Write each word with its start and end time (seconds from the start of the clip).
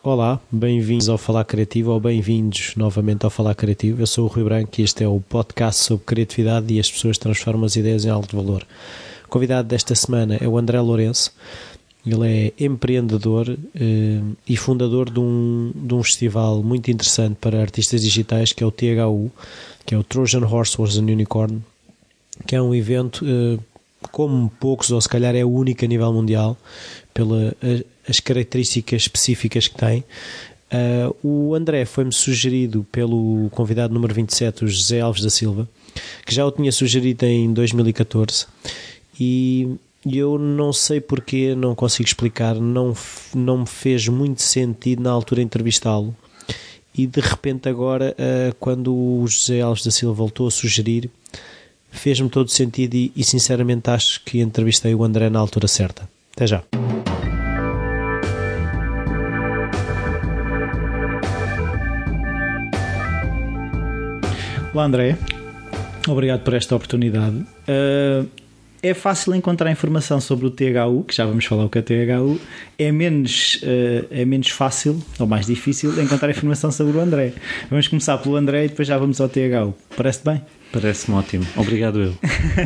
Olá, 0.00 0.40
bem-vindos 0.50 1.08
ao 1.08 1.18
Falar 1.18 1.44
Criativo 1.44 1.90
ou 1.90 1.98
bem-vindos 1.98 2.74
novamente 2.76 3.24
ao 3.24 3.30
Falar 3.30 3.56
Criativo. 3.56 4.00
Eu 4.00 4.06
sou 4.06 4.26
o 4.26 4.28
Rui 4.28 4.44
Branco 4.44 4.70
e 4.78 4.84
este 4.84 5.02
é 5.02 5.08
o 5.08 5.20
podcast 5.20 5.82
sobre 5.82 6.04
criatividade 6.04 6.72
e 6.72 6.78
as 6.78 6.88
pessoas 6.88 7.18
transformam 7.18 7.64
as 7.64 7.74
ideias 7.74 8.04
em 8.04 8.08
alto 8.08 8.36
valor. 8.36 8.64
O 9.24 9.28
convidado 9.28 9.66
desta 9.66 9.96
semana 9.96 10.36
é 10.40 10.46
o 10.46 10.56
André 10.56 10.80
Lourenço. 10.80 11.32
Ele 12.06 12.52
é 12.58 12.64
empreendedor 12.64 13.58
eh, 13.74 14.20
e 14.48 14.56
fundador 14.56 15.10
de 15.10 15.18
um, 15.18 15.72
de 15.74 15.92
um 15.92 16.02
festival 16.04 16.62
muito 16.62 16.92
interessante 16.92 17.34
para 17.40 17.60
artistas 17.60 18.00
digitais 18.00 18.52
que 18.52 18.62
é 18.62 18.66
o 18.66 18.70
THU, 18.70 19.32
que 19.84 19.96
é 19.96 19.98
o 19.98 20.04
Trojan 20.04 20.46
Horse 20.46 20.80
Was 20.80 20.96
an 20.96 21.02
Unicorn, 21.02 21.60
que 22.46 22.54
é 22.54 22.62
um 22.62 22.72
evento 22.72 23.26
eh, 23.26 23.58
como 24.12 24.48
poucos, 24.60 24.92
ou 24.92 25.00
se 25.00 25.08
calhar 25.08 25.34
é 25.34 25.44
o 25.44 25.50
único 25.50 25.84
a 25.84 25.88
nível 25.88 26.12
mundial, 26.12 26.56
pelas 28.08 28.20
características 28.20 29.02
específicas 29.02 29.68
que 29.68 29.76
tem. 29.76 30.02
Uh, 30.72 31.50
o 31.50 31.54
André 31.54 31.84
foi-me 31.84 32.12
sugerido 32.12 32.86
pelo 32.90 33.48
convidado 33.50 33.92
número 33.92 34.14
27, 34.14 34.64
o 34.64 34.68
José 34.68 35.00
Alves 35.00 35.22
da 35.22 35.30
Silva, 35.30 35.68
que 36.26 36.34
já 36.34 36.44
o 36.44 36.50
tinha 36.50 36.72
sugerido 36.72 37.24
em 37.26 37.52
2014 37.52 38.46
e 39.18 39.76
eu 40.06 40.38
não 40.38 40.72
sei 40.72 41.00
porque, 41.00 41.54
não 41.54 41.74
consigo 41.74 42.06
explicar, 42.06 42.54
não, 42.54 42.94
não 43.34 43.58
me 43.58 43.66
fez 43.66 44.08
muito 44.08 44.42
sentido 44.42 45.02
na 45.02 45.10
altura 45.10 45.42
entrevistá-lo. 45.42 46.14
E 46.96 47.06
de 47.06 47.20
repente, 47.20 47.68
agora, 47.68 48.14
uh, 48.18 48.54
quando 48.58 48.94
o 48.94 49.26
José 49.26 49.60
Alves 49.60 49.84
da 49.84 49.90
Silva 49.90 50.14
voltou 50.14 50.48
a 50.48 50.50
sugerir, 50.50 51.10
fez-me 51.90 52.28
todo 52.28 52.50
sentido 52.50 52.94
e, 52.94 53.12
e 53.14 53.24
sinceramente 53.24 53.90
acho 53.90 54.22
que 54.24 54.40
entrevistei 54.40 54.94
o 54.94 55.04
André 55.04 55.30
na 55.30 55.38
altura 55.38 55.68
certa. 55.68 56.08
Até 56.34 56.46
já. 56.46 56.62
Olá 64.78 64.86
André, 64.86 65.18
obrigado 66.06 66.44
por 66.44 66.54
esta 66.54 66.76
oportunidade. 66.76 67.34
Uh, 67.66 68.28
é 68.80 68.94
fácil 68.94 69.34
encontrar 69.34 69.72
informação 69.72 70.20
sobre 70.20 70.46
o 70.46 70.52
THU, 70.52 71.02
que 71.02 71.16
já 71.16 71.26
vamos 71.26 71.44
falar 71.46 71.64
o 71.64 71.68
que 71.68 71.80
é 71.80 71.82
THU. 71.82 72.40
É 72.78 72.92
menos, 72.92 73.60
uh, 73.64 74.06
é 74.08 74.24
menos 74.24 74.50
fácil, 74.50 75.02
ou 75.18 75.26
mais 75.26 75.46
difícil, 75.46 76.00
encontrar 76.00 76.30
informação 76.30 76.70
sobre 76.70 76.96
o 76.96 77.00
André. 77.00 77.32
Vamos 77.68 77.88
começar 77.88 78.18
pelo 78.18 78.36
André 78.36 78.66
e 78.66 78.68
depois 78.68 78.86
já 78.86 78.96
vamos 78.96 79.20
ao 79.20 79.28
THU. 79.28 79.74
Parece 79.96 80.24
bem? 80.24 80.42
Parece-me 80.70 81.16
ótimo. 81.16 81.44
Obrigado 81.56 82.00
eu. 82.00 82.14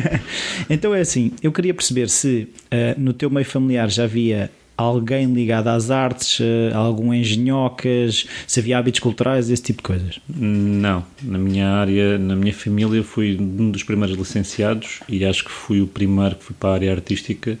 então 0.69 0.93
é 0.93 1.01
assim, 1.01 1.31
eu 1.41 1.51
queria 1.51 1.73
perceber 1.73 2.09
se 2.09 2.47
uh, 2.65 2.93
no 2.95 3.13
teu 3.13 3.31
meio 3.31 3.45
familiar 3.47 3.89
já 3.89 4.03
havia 4.03 4.51
alguém 4.77 5.31
ligado 5.33 5.67
às 5.67 5.91
artes, 5.91 6.39
uh, 6.39 6.75
algum 6.75 7.13
engenhocas, 7.13 8.25
se 8.47 8.59
havia 8.59 8.77
hábitos 8.77 8.99
culturais, 8.99 9.49
esse 9.49 9.63
tipo 9.63 9.81
de 9.81 9.83
coisas? 9.83 10.19
Não. 10.27 11.05
Na 11.21 11.37
minha 11.37 11.69
área, 11.69 12.17
na 12.17 12.35
minha 12.35 12.53
família, 12.53 13.03
fui 13.03 13.37
um 13.39 13.71
dos 13.71 13.83
primeiros 13.83 14.17
licenciados 14.17 14.99
e 15.07 15.23
acho 15.25 15.45
que 15.45 15.51
fui 15.51 15.81
o 15.81 15.87
primeiro 15.87 16.35
que 16.35 16.43
fui 16.43 16.55
para 16.59 16.69
a 16.69 16.73
área 16.73 16.91
artística 16.91 17.57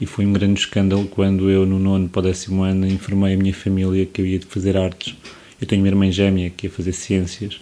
e 0.00 0.06
foi 0.06 0.26
um 0.26 0.32
grande 0.32 0.60
escândalo 0.60 1.06
quando 1.06 1.50
eu, 1.50 1.64
no 1.64 1.78
nono 1.78 2.08
para 2.08 2.20
o 2.20 2.22
décimo 2.22 2.62
ano, 2.62 2.86
informei 2.86 3.34
a 3.34 3.36
minha 3.36 3.54
família 3.54 4.06
que 4.06 4.20
eu 4.20 4.26
ia 4.26 4.40
fazer 4.48 4.76
artes. 4.76 5.14
Eu 5.60 5.66
tenho 5.66 5.82
uma 5.82 5.88
irmã 5.88 6.10
gêmea 6.10 6.50
que 6.50 6.66
ia 6.66 6.70
fazer 6.70 6.92
ciências 6.92 7.60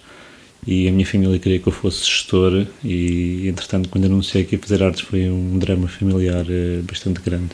e 0.65 0.87
a 0.87 0.91
minha 0.91 1.05
família 1.05 1.37
queria 1.39 1.59
que 1.59 1.67
eu 1.67 1.73
fosse 1.73 2.05
gestor 2.05 2.65
e 2.83 3.47
entretanto 3.47 3.89
quando 3.89 4.05
anunciei 4.05 4.43
que 4.43 4.55
ia 4.55 4.61
fazer 4.61 4.81
artes 4.83 5.01
foi 5.01 5.29
um 5.29 5.57
drama 5.57 5.87
familiar 5.87 6.45
eh, 6.49 6.81
bastante 6.83 7.21
grande. 7.21 7.49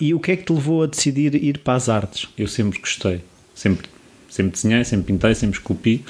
E 0.00 0.12
o 0.12 0.20
que 0.20 0.32
é 0.32 0.36
que 0.36 0.44
te 0.44 0.52
levou 0.52 0.82
a 0.82 0.86
decidir 0.86 1.34
ir 1.34 1.58
para 1.58 1.74
as 1.74 1.88
artes? 1.88 2.28
Eu 2.36 2.48
sempre 2.48 2.78
gostei, 2.78 3.20
sempre, 3.54 3.88
sempre 4.28 4.52
desenhei, 4.52 4.84
sempre 4.84 5.12
pintei, 5.12 5.34
sempre 5.34 5.58
esculpi, 5.58 6.04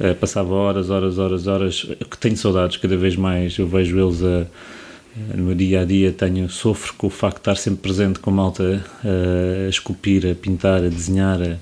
uh, 0.00 0.14
passava 0.16 0.54
horas, 0.54 0.90
horas, 0.90 1.18
horas, 1.18 1.46
horas, 1.46 1.86
que 2.10 2.18
tenho 2.18 2.36
saudades 2.36 2.76
cada 2.76 2.96
vez 2.96 3.16
mais, 3.16 3.56
eu 3.58 3.66
vejo 3.68 3.98
eles 3.98 4.22
a 4.22 4.46
no 5.32 5.44
meu 5.44 5.54
dia 5.54 5.82
a 5.82 5.84
dia 5.84 6.12
tenho 6.12 6.48
sofro 6.50 6.92
com 6.94 7.06
o 7.06 7.10
facto 7.10 7.36
de 7.36 7.40
estar 7.42 7.56
sempre 7.56 7.82
presente 7.82 8.18
com 8.18 8.30
a 8.30 8.32
malta 8.32 8.84
a 9.04 9.68
esculpir, 9.68 10.26
a 10.26 10.34
pintar, 10.34 10.82
a 10.82 10.88
desenhar, 10.88 11.40
a, 11.40 11.56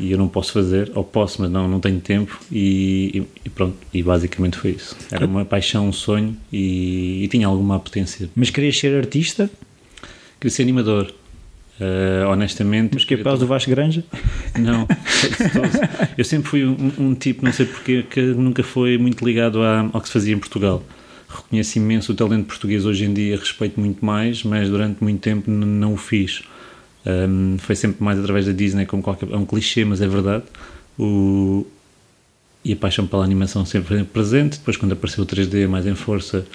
e 0.00 0.12
eu 0.12 0.18
não 0.18 0.28
posso 0.28 0.52
fazer, 0.52 0.90
ou 0.94 1.04
posso, 1.04 1.42
mas 1.42 1.50
não, 1.50 1.68
não 1.68 1.78
tenho 1.78 2.00
tempo 2.00 2.40
e, 2.50 3.22
e 3.44 3.50
pronto, 3.50 3.76
e 3.92 4.02
basicamente 4.02 4.56
foi 4.56 4.70
isso. 4.72 4.96
Era 5.10 5.26
uma 5.26 5.44
paixão, 5.44 5.86
um 5.86 5.92
sonho 5.92 6.34
e, 6.50 7.22
e 7.22 7.28
tinha 7.28 7.46
alguma 7.46 7.78
potência. 7.78 8.30
Mas 8.34 8.48
querias 8.48 8.78
ser 8.78 8.96
artista? 8.96 9.50
Queria 10.40 10.50
ser 10.50 10.62
animador. 10.62 11.12
Uh, 11.78 12.28
honestamente. 12.28 12.90
Mas 12.92 13.04
que 13.04 13.14
é 13.14 13.16
para 13.16 13.36
do 13.36 13.46
Vasco 13.46 13.70
Granja? 13.70 14.04
Não, 14.58 14.86
eu 16.16 16.24
sempre 16.24 16.50
fui 16.50 16.66
um, 16.66 16.92
um, 16.98 17.14
tipo, 17.14 17.42
não 17.42 17.52
sei 17.52 17.64
porquê, 17.64 18.02
que 18.02 18.20
nunca 18.20 18.62
foi 18.62 18.98
muito 18.98 19.24
ligado 19.24 19.62
a, 19.62 19.88
ao 19.90 20.00
que 20.00 20.08
se 20.08 20.12
fazia 20.12 20.34
em 20.34 20.38
Portugal. 20.38 20.82
Reconheço 21.26 21.78
imenso 21.78 22.12
o 22.12 22.14
talento 22.14 22.46
português 22.46 22.84
hoje 22.84 23.06
em 23.06 23.14
dia, 23.14 23.36
respeito 23.36 23.80
muito 23.80 24.04
mais, 24.04 24.42
mas 24.42 24.68
durante 24.68 25.02
muito 25.02 25.20
tempo 25.20 25.50
não 25.50 25.94
o 25.94 25.96
fiz. 25.96 26.42
Um, 27.06 27.56
foi 27.58 27.74
sempre 27.74 28.02
mais 28.02 28.18
através 28.18 28.46
da 28.46 28.52
Disney, 28.52 28.86
como 28.86 29.02
qualquer. 29.02 29.30
É 29.30 29.36
um 29.36 29.46
clichê, 29.46 29.84
mas 29.84 30.00
é 30.00 30.08
verdade. 30.08 30.44
O, 30.98 31.66
e 32.64 32.72
a 32.72 32.76
paixão 32.76 33.06
pela 33.06 33.24
animação 33.24 33.64
sempre 33.64 34.04
presente. 34.04 34.58
Depois, 34.58 34.76
quando 34.76 34.92
apareceu 34.92 35.24
o 35.24 35.26
3D 35.26 35.66
mais 35.66 35.86
em 35.86 35.94
força, 35.94 36.46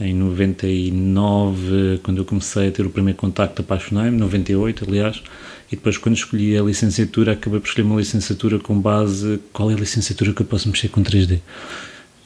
em 0.00 0.14
99, 0.14 1.98
quando 2.02 2.18
eu 2.18 2.24
comecei 2.24 2.68
a 2.68 2.70
ter 2.70 2.86
o 2.86 2.90
primeiro 2.90 3.18
contacto, 3.18 3.62
apaixonei-me, 3.62 4.16
98, 4.16 4.84
aliás. 4.86 5.22
E 5.70 5.76
depois, 5.76 5.98
quando 5.98 6.16
escolhi 6.16 6.56
a 6.56 6.62
licenciatura, 6.62 7.32
acabei 7.32 7.58
por 7.60 7.66
escolher 7.66 7.86
uma 7.86 7.96
licenciatura 7.96 8.58
com 8.58 8.80
base. 8.80 9.40
Qual 9.52 9.70
é 9.70 9.74
a 9.74 9.76
licenciatura 9.76 10.32
que 10.32 10.42
eu 10.42 10.46
posso 10.46 10.68
mexer 10.68 10.88
com 10.88 11.02
3D? 11.02 11.36
Uh, 11.36 11.40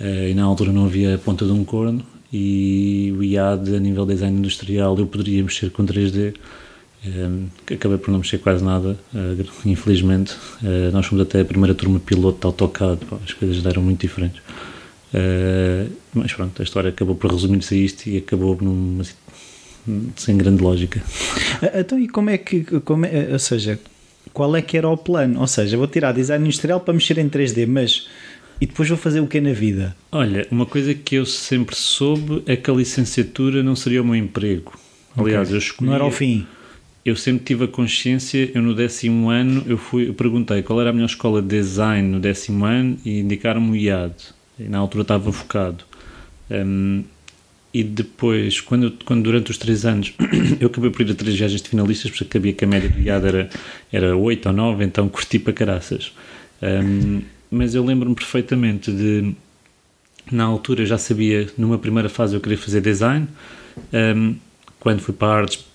eh, 0.01 0.31
e 0.31 0.35
na 0.35 0.45
altura 0.45 0.73
não 0.73 0.85
havia 0.85 1.15
a 1.15 1.19
ponta 1.19 1.47
de 1.47 1.53
um 1.53 1.65
corno. 1.65 2.05
E 2.33 3.13
o 3.17 3.23
IAD, 3.23 3.77
a 3.77 3.81
nível 3.81 4.07
de 4.07 4.15
design 4.15 4.39
industrial, 4.39 4.97
eu 4.99 5.07
poderia 5.07 5.43
mexer 5.43 5.71
com 5.71 5.85
3D 5.85 6.35
um, 6.35 6.62
acabei 7.71 7.99
por 7.99 8.11
não 8.11 8.19
mexer 8.19 8.39
quase 8.39 8.63
nada, 8.63 8.99
uh, 9.13 9.47
infelizmente. 9.67 10.35
Uh, 10.63 10.93
nós 10.93 11.07
fomos 11.07 11.23
até 11.23 11.41
a 11.41 11.45
primeira 11.45 11.75
turma 11.75 11.99
piloto 11.99 12.39
de 12.41 12.47
AutoCAD, 12.47 13.01
as 13.25 13.33
coisas 13.33 13.65
eram 13.67 13.83
muito 13.83 14.01
diferentes. 14.01 14.41
Uh, 15.13 15.91
mas 16.15 16.33
pronto, 16.33 16.61
a 16.61 16.65
história 16.65 16.91
acabou 16.91 17.15
por 17.15 17.31
resumir-se 17.31 17.75
a 17.75 17.79
isto 17.79 18.07
e 18.09 18.19
acabou 18.19 18.57
num, 18.61 19.03
sem 20.17 20.37
grande 20.37 20.63
lógica. 20.63 21.03
Então, 21.75 21.99
e 21.99 22.09
como 22.09 22.31
é 22.31 22.39
que, 22.39 22.63
como 22.81 23.05
é, 23.05 23.29
ou 23.33 23.39
seja, 23.39 23.79
qual 24.33 24.55
é 24.55 24.63
que 24.63 24.77
era 24.77 24.89
o 24.89 24.97
plano? 24.97 25.41
Ou 25.41 25.47
seja, 25.47 25.77
vou 25.77 25.87
tirar 25.87 26.13
design 26.13 26.45
industrial 26.45 26.81
para 26.81 26.95
mexer 26.95 27.19
em 27.19 27.29
3D, 27.29 27.67
mas 27.67 28.09
e 28.61 28.67
depois 28.67 28.89
vou 28.89 28.97
fazer 28.97 29.21
o 29.21 29.27
que 29.27 29.41
na 29.41 29.53
vida? 29.53 29.97
Olha, 30.13 30.47
uma 30.51 30.65
coisa 30.65 30.95
que 30.95 31.17
eu 31.17 31.27
sempre 31.27 31.75
soube 31.75 32.43
é 32.47 32.55
que 32.55 32.71
a 32.71 32.75
licenciatura 32.75 33.61
não 33.63 33.75
seria 33.75 34.01
o 34.01 34.05
meu 34.05 34.15
emprego. 34.15 34.73
Aliás, 35.17 35.49
okay. 35.49 35.57
eu 35.57 35.59
escolhi. 35.59 35.91
Não 35.91 35.95
era 35.97 36.05
o 36.05 36.11
fim 36.11 36.47
eu 37.05 37.17
sempre 37.17 37.45
tive 37.45 37.65
a 37.65 37.69
consciência, 37.69 38.51
eu 38.55 38.63
no 38.63 38.75
décimo 38.75 39.29
ano, 39.29 39.65
eu, 39.67 39.77
fui, 39.77 40.09
eu 40.09 40.15
perguntei 40.15 40.63
qual 40.63 40.81
era 40.81 40.91
a 40.91 40.93
melhor 40.93 41.07
escola 41.07 41.43
de 41.43 41.49
design 41.49 42.09
no 42.09 42.21
décimo 42.21 42.65
ano 42.65 42.97
e 43.05 43.21
indicaram-me 43.21 43.71
o 43.71 43.77
IAD. 43.77 44.15
E 44.59 44.65
na 44.65 44.79
altura 44.79 45.03
estava 45.03 45.33
focado. 45.33 45.85
Um, 46.49 47.03
e 47.75 47.83
depois, 47.83 48.61
quando, 48.61 48.93
quando 49.05 49.23
durante 49.23 49.51
os 49.51 49.59
três 49.59 49.85
anos, 49.85 50.15
eu 50.61 50.69
acabei 50.69 50.91
por 50.91 51.03
ir 51.03 51.11
a 51.11 51.15
três 51.15 51.37
viagens 51.37 51.61
de 51.61 51.69
finalistas, 51.69 52.11
porque 52.11 52.25
sabia 52.31 52.53
que 52.53 52.65
a 52.65 52.69
média 52.69 52.89
do 52.89 53.01
IAD 53.01 53.27
era, 53.27 53.51
era 53.91 54.17
8 54.17 54.47
ou 54.47 54.53
9, 54.53 54.85
então 54.85 55.09
curti 55.09 55.39
para 55.39 55.53
caraças. 55.53 56.13
Um, 56.63 57.23
mas 57.51 57.75
eu 57.75 57.85
lembro-me 57.85 58.15
perfeitamente 58.15 58.93
de, 58.93 59.35
na 60.31 60.45
altura, 60.45 60.87
já 60.87 60.99
sabia, 60.99 61.49
numa 61.59 61.79
primeira 61.79 62.09
fase 62.09 62.37
eu 62.37 62.41
queria 62.41 62.59
fazer 62.59 62.81
design, 62.81 63.27
um, 63.93 64.37
quando 64.79 65.01
fui 65.01 65.15
para 65.15 65.41
artes 65.41 65.72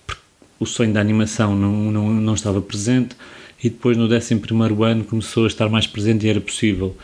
o 0.60 0.66
sonho 0.66 0.94
da 0.94 1.00
animação 1.00 1.56
não, 1.56 1.92
não, 1.92 2.14
não 2.14 2.34
estava 2.34 2.62
presente 2.62 3.16
e 3.64 3.70
depois 3.70 3.98
no 3.98 4.06
11 4.06 4.42
ano 4.84 5.04
começou 5.04 5.46
a 5.46 5.48
estar 5.48 5.70
mais 5.70 5.88
presente 5.88 6.26
e 6.26 6.30
era 6.30 6.40
possível. 6.40 6.96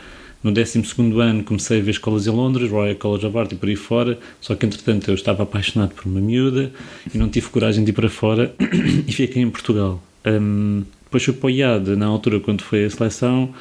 No 0.42 0.52
12 0.52 0.82
ano 1.20 1.42
comecei 1.42 1.80
a 1.80 1.82
ver 1.82 1.92
escolas 1.92 2.26
em 2.26 2.30
Londres, 2.30 2.70
Royal 2.70 2.94
College 2.96 3.26
of 3.26 3.38
Art 3.38 3.52
e 3.52 3.56
por 3.56 3.68
aí 3.68 3.76
fora, 3.76 4.18
só 4.40 4.54
que 4.54 4.66
entretanto 4.66 5.10
eu 5.10 5.14
estava 5.14 5.42
apaixonado 5.42 5.94
por 5.94 6.06
uma 6.06 6.20
miúda 6.20 6.70
e 7.12 7.16
não 7.16 7.28
tive 7.28 7.48
coragem 7.48 7.82
de 7.82 7.90
ir 7.90 7.94
para 7.94 8.10
fora 8.10 8.54
e 9.06 9.12
fiquei 9.12 9.42
em 9.42 9.50
Portugal. 9.50 10.02
Um, 10.26 10.84
depois 11.04 11.24
fui 11.24 11.32
para 11.32 11.46
o 11.46 11.50
IAD, 11.50 11.96
na 11.96 12.06
altura 12.06 12.40
quando 12.40 12.62
foi 12.62 12.84
a 12.84 12.90
seleção, 12.90 13.54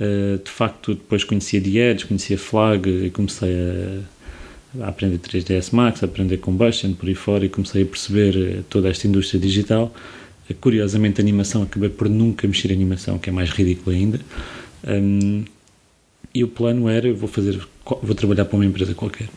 uh, 0.00 0.42
de 0.42 0.50
facto 0.50 0.94
depois 0.94 1.22
conhecia 1.22 1.58
Edge, 1.58 2.06
conhecia 2.06 2.38
Flag 2.38 2.88
e 2.88 3.10
comecei 3.10 3.52
a 3.52 4.21
a 4.80 4.88
aprender 4.88 5.18
3ds 5.18 5.72
Max, 5.72 6.02
a 6.02 6.06
aprender 6.06 6.38
Combustion, 6.38 6.92
por 6.94 7.08
aí 7.08 7.14
fora, 7.14 7.44
e 7.44 7.48
comecei 7.48 7.82
a 7.82 7.86
perceber 7.86 8.36
eh, 8.36 8.62
toda 8.68 8.88
esta 8.88 9.06
indústria 9.06 9.40
digital. 9.40 9.92
Eh, 10.48 10.54
curiosamente, 10.54 11.20
animação, 11.20 11.62
acabei 11.62 11.88
por 11.88 12.08
nunca 12.08 12.46
mexer 12.46 12.70
em 12.70 12.74
animação, 12.74 13.18
que 13.18 13.28
é 13.28 13.32
mais 13.32 13.50
ridículo 13.50 13.94
ainda. 13.94 14.20
Um, 14.86 15.44
e 16.34 16.42
o 16.42 16.48
plano 16.48 16.88
era, 16.88 17.12
vou 17.12 17.28
fazer, 17.28 17.60
vou 18.02 18.14
trabalhar 18.14 18.46
para 18.46 18.56
uma 18.56 18.64
empresa 18.64 18.94
qualquer. 18.94 19.28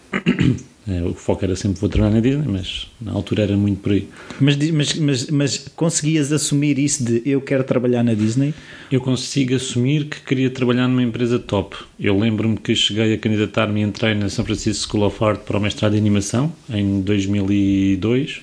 É, 0.87 1.01
o 1.01 1.15
foco 1.15 1.43
era 1.43 1.55
sempre 1.55 1.79
vou 1.79 1.89
trabalhar 1.89 2.13
na 2.13 2.19
Disney, 2.19 2.47
mas 2.47 2.87
na 3.01 3.11
altura 3.11 3.43
era 3.43 3.57
muito 3.57 3.81
por 3.81 3.91
aí. 3.91 4.07
Mas, 4.39 4.55
mas, 4.71 4.93
mas, 4.93 5.29
mas 5.31 5.57
conseguias 5.75 6.31
assumir 6.31 6.77
isso 6.77 7.03
de 7.03 7.23
eu 7.25 7.41
quero 7.41 7.63
trabalhar 7.63 8.03
na 8.03 8.13
Disney? 8.13 8.53
Eu 8.91 9.01
consigo 9.01 9.55
assumir 9.55 10.05
que 10.05 10.21
queria 10.21 10.49
trabalhar 10.49 10.87
numa 10.87 11.01
empresa 11.01 11.39
top. 11.39 11.75
Eu 11.99 12.17
lembro-me 12.17 12.57
que 12.57 12.75
cheguei 12.75 13.15
a 13.15 13.17
candidatar-me 13.17 13.81
e 13.81 13.83
entrei 13.83 14.13
na 14.13 14.29
São 14.29 14.45
Francisco 14.45 14.91
School 14.91 15.07
of 15.07 15.23
Art 15.23 15.39
para 15.39 15.57
o 15.57 15.61
mestrado 15.61 15.95
em 15.95 15.97
animação 15.97 16.53
em 16.69 17.01
2002 17.01 18.41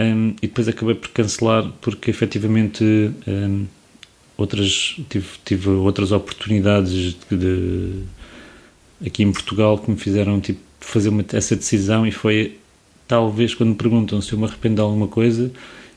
um, 0.00 0.34
e 0.42 0.48
depois 0.48 0.66
acabei 0.66 0.96
por 0.96 1.10
cancelar 1.10 1.70
porque 1.80 2.10
efetivamente 2.10 2.82
um, 3.26 3.66
outras, 4.36 4.96
tive, 5.08 5.26
tive 5.44 5.68
outras 5.68 6.10
oportunidades 6.10 7.16
de, 7.30 7.36
de, 7.36 8.02
aqui 9.06 9.22
em 9.22 9.30
Portugal 9.30 9.78
que 9.78 9.90
me 9.90 9.96
fizeram 9.96 10.40
tipo 10.40 10.71
fazer 10.84 11.08
uma, 11.08 11.24
essa 11.32 11.56
decisão 11.56 12.06
e 12.06 12.12
foi 12.12 12.58
talvez 13.06 13.54
quando 13.54 13.70
me 13.70 13.76
perguntam 13.76 14.20
se 14.20 14.32
eu 14.32 14.38
me 14.38 14.44
arrependo 14.44 14.76
de 14.76 14.80
alguma 14.80 15.08
coisa 15.08 15.50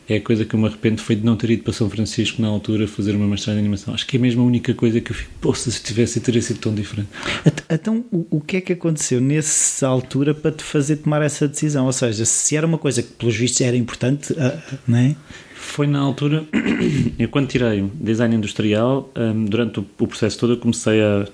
é 0.07 0.17
a 0.17 0.21
coisa 0.21 0.45
que 0.45 0.53
eu 0.53 0.59
me 0.59 0.67
arrependo 0.67 1.01
foi 1.01 1.15
de 1.15 1.25
não 1.25 1.35
ter 1.35 1.49
ido 1.49 1.63
para 1.63 1.73
São 1.73 1.89
Francisco 1.89 2.41
na 2.41 2.47
altura 2.47 2.87
fazer 2.87 3.15
uma 3.15 3.27
mestrado 3.27 3.55
em 3.55 3.59
animação. 3.59 3.93
Acho 3.93 4.05
que 4.05 4.17
é 4.17 4.19
mesmo 4.19 4.43
a 4.43 4.45
única 4.45 4.73
coisa 4.73 5.01
que 5.01 5.11
eu 5.11 5.15
fico, 5.15 5.31
poxa, 5.41 5.71
se 5.71 5.81
tivesse 5.81 6.19
teria 6.19 6.41
sido 6.41 6.59
tão 6.59 6.75
diferente. 6.75 7.09
Então, 7.69 8.05
o 8.11 8.39
que 8.39 8.57
é 8.57 8.61
que 8.61 8.73
aconteceu 8.73 9.19
nessa 9.19 9.87
altura 9.87 10.33
para 10.33 10.51
te 10.51 10.63
fazer 10.63 10.97
tomar 10.97 11.23
essa 11.23 11.47
decisão? 11.47 11.87
Ou 11.87 11.91
seja, 11.91 12.23
se 12.23 12.55
era 12.55 12.67
uma 12.67 12.77
coisa 12.77 13.01
que 13.01 13.13
pelos 13.13 13.35
vistos 13.35 13.61
era 13.61 13.75
importante, 13.75 14.35
ah, 14.37 14.61
não 14.87 14.99
é? 14.99 15.15
Foi 15.55 15.87
na 15.87 15.99
altura, 15.99 16.45
eu 17.17 17.27
quando 17.27 17.47
tirei 17.47 17.83
design 17.95 18.35
industrial, 18.35 19.11
hum, 19.17 19.45
durante 19.45 19.79
o 19.79 19.83
processo 19.83 20.37
todo 20.37 20.53
eu 20.53 20.57
comecei 20.57 21.01
a 21.01 21.27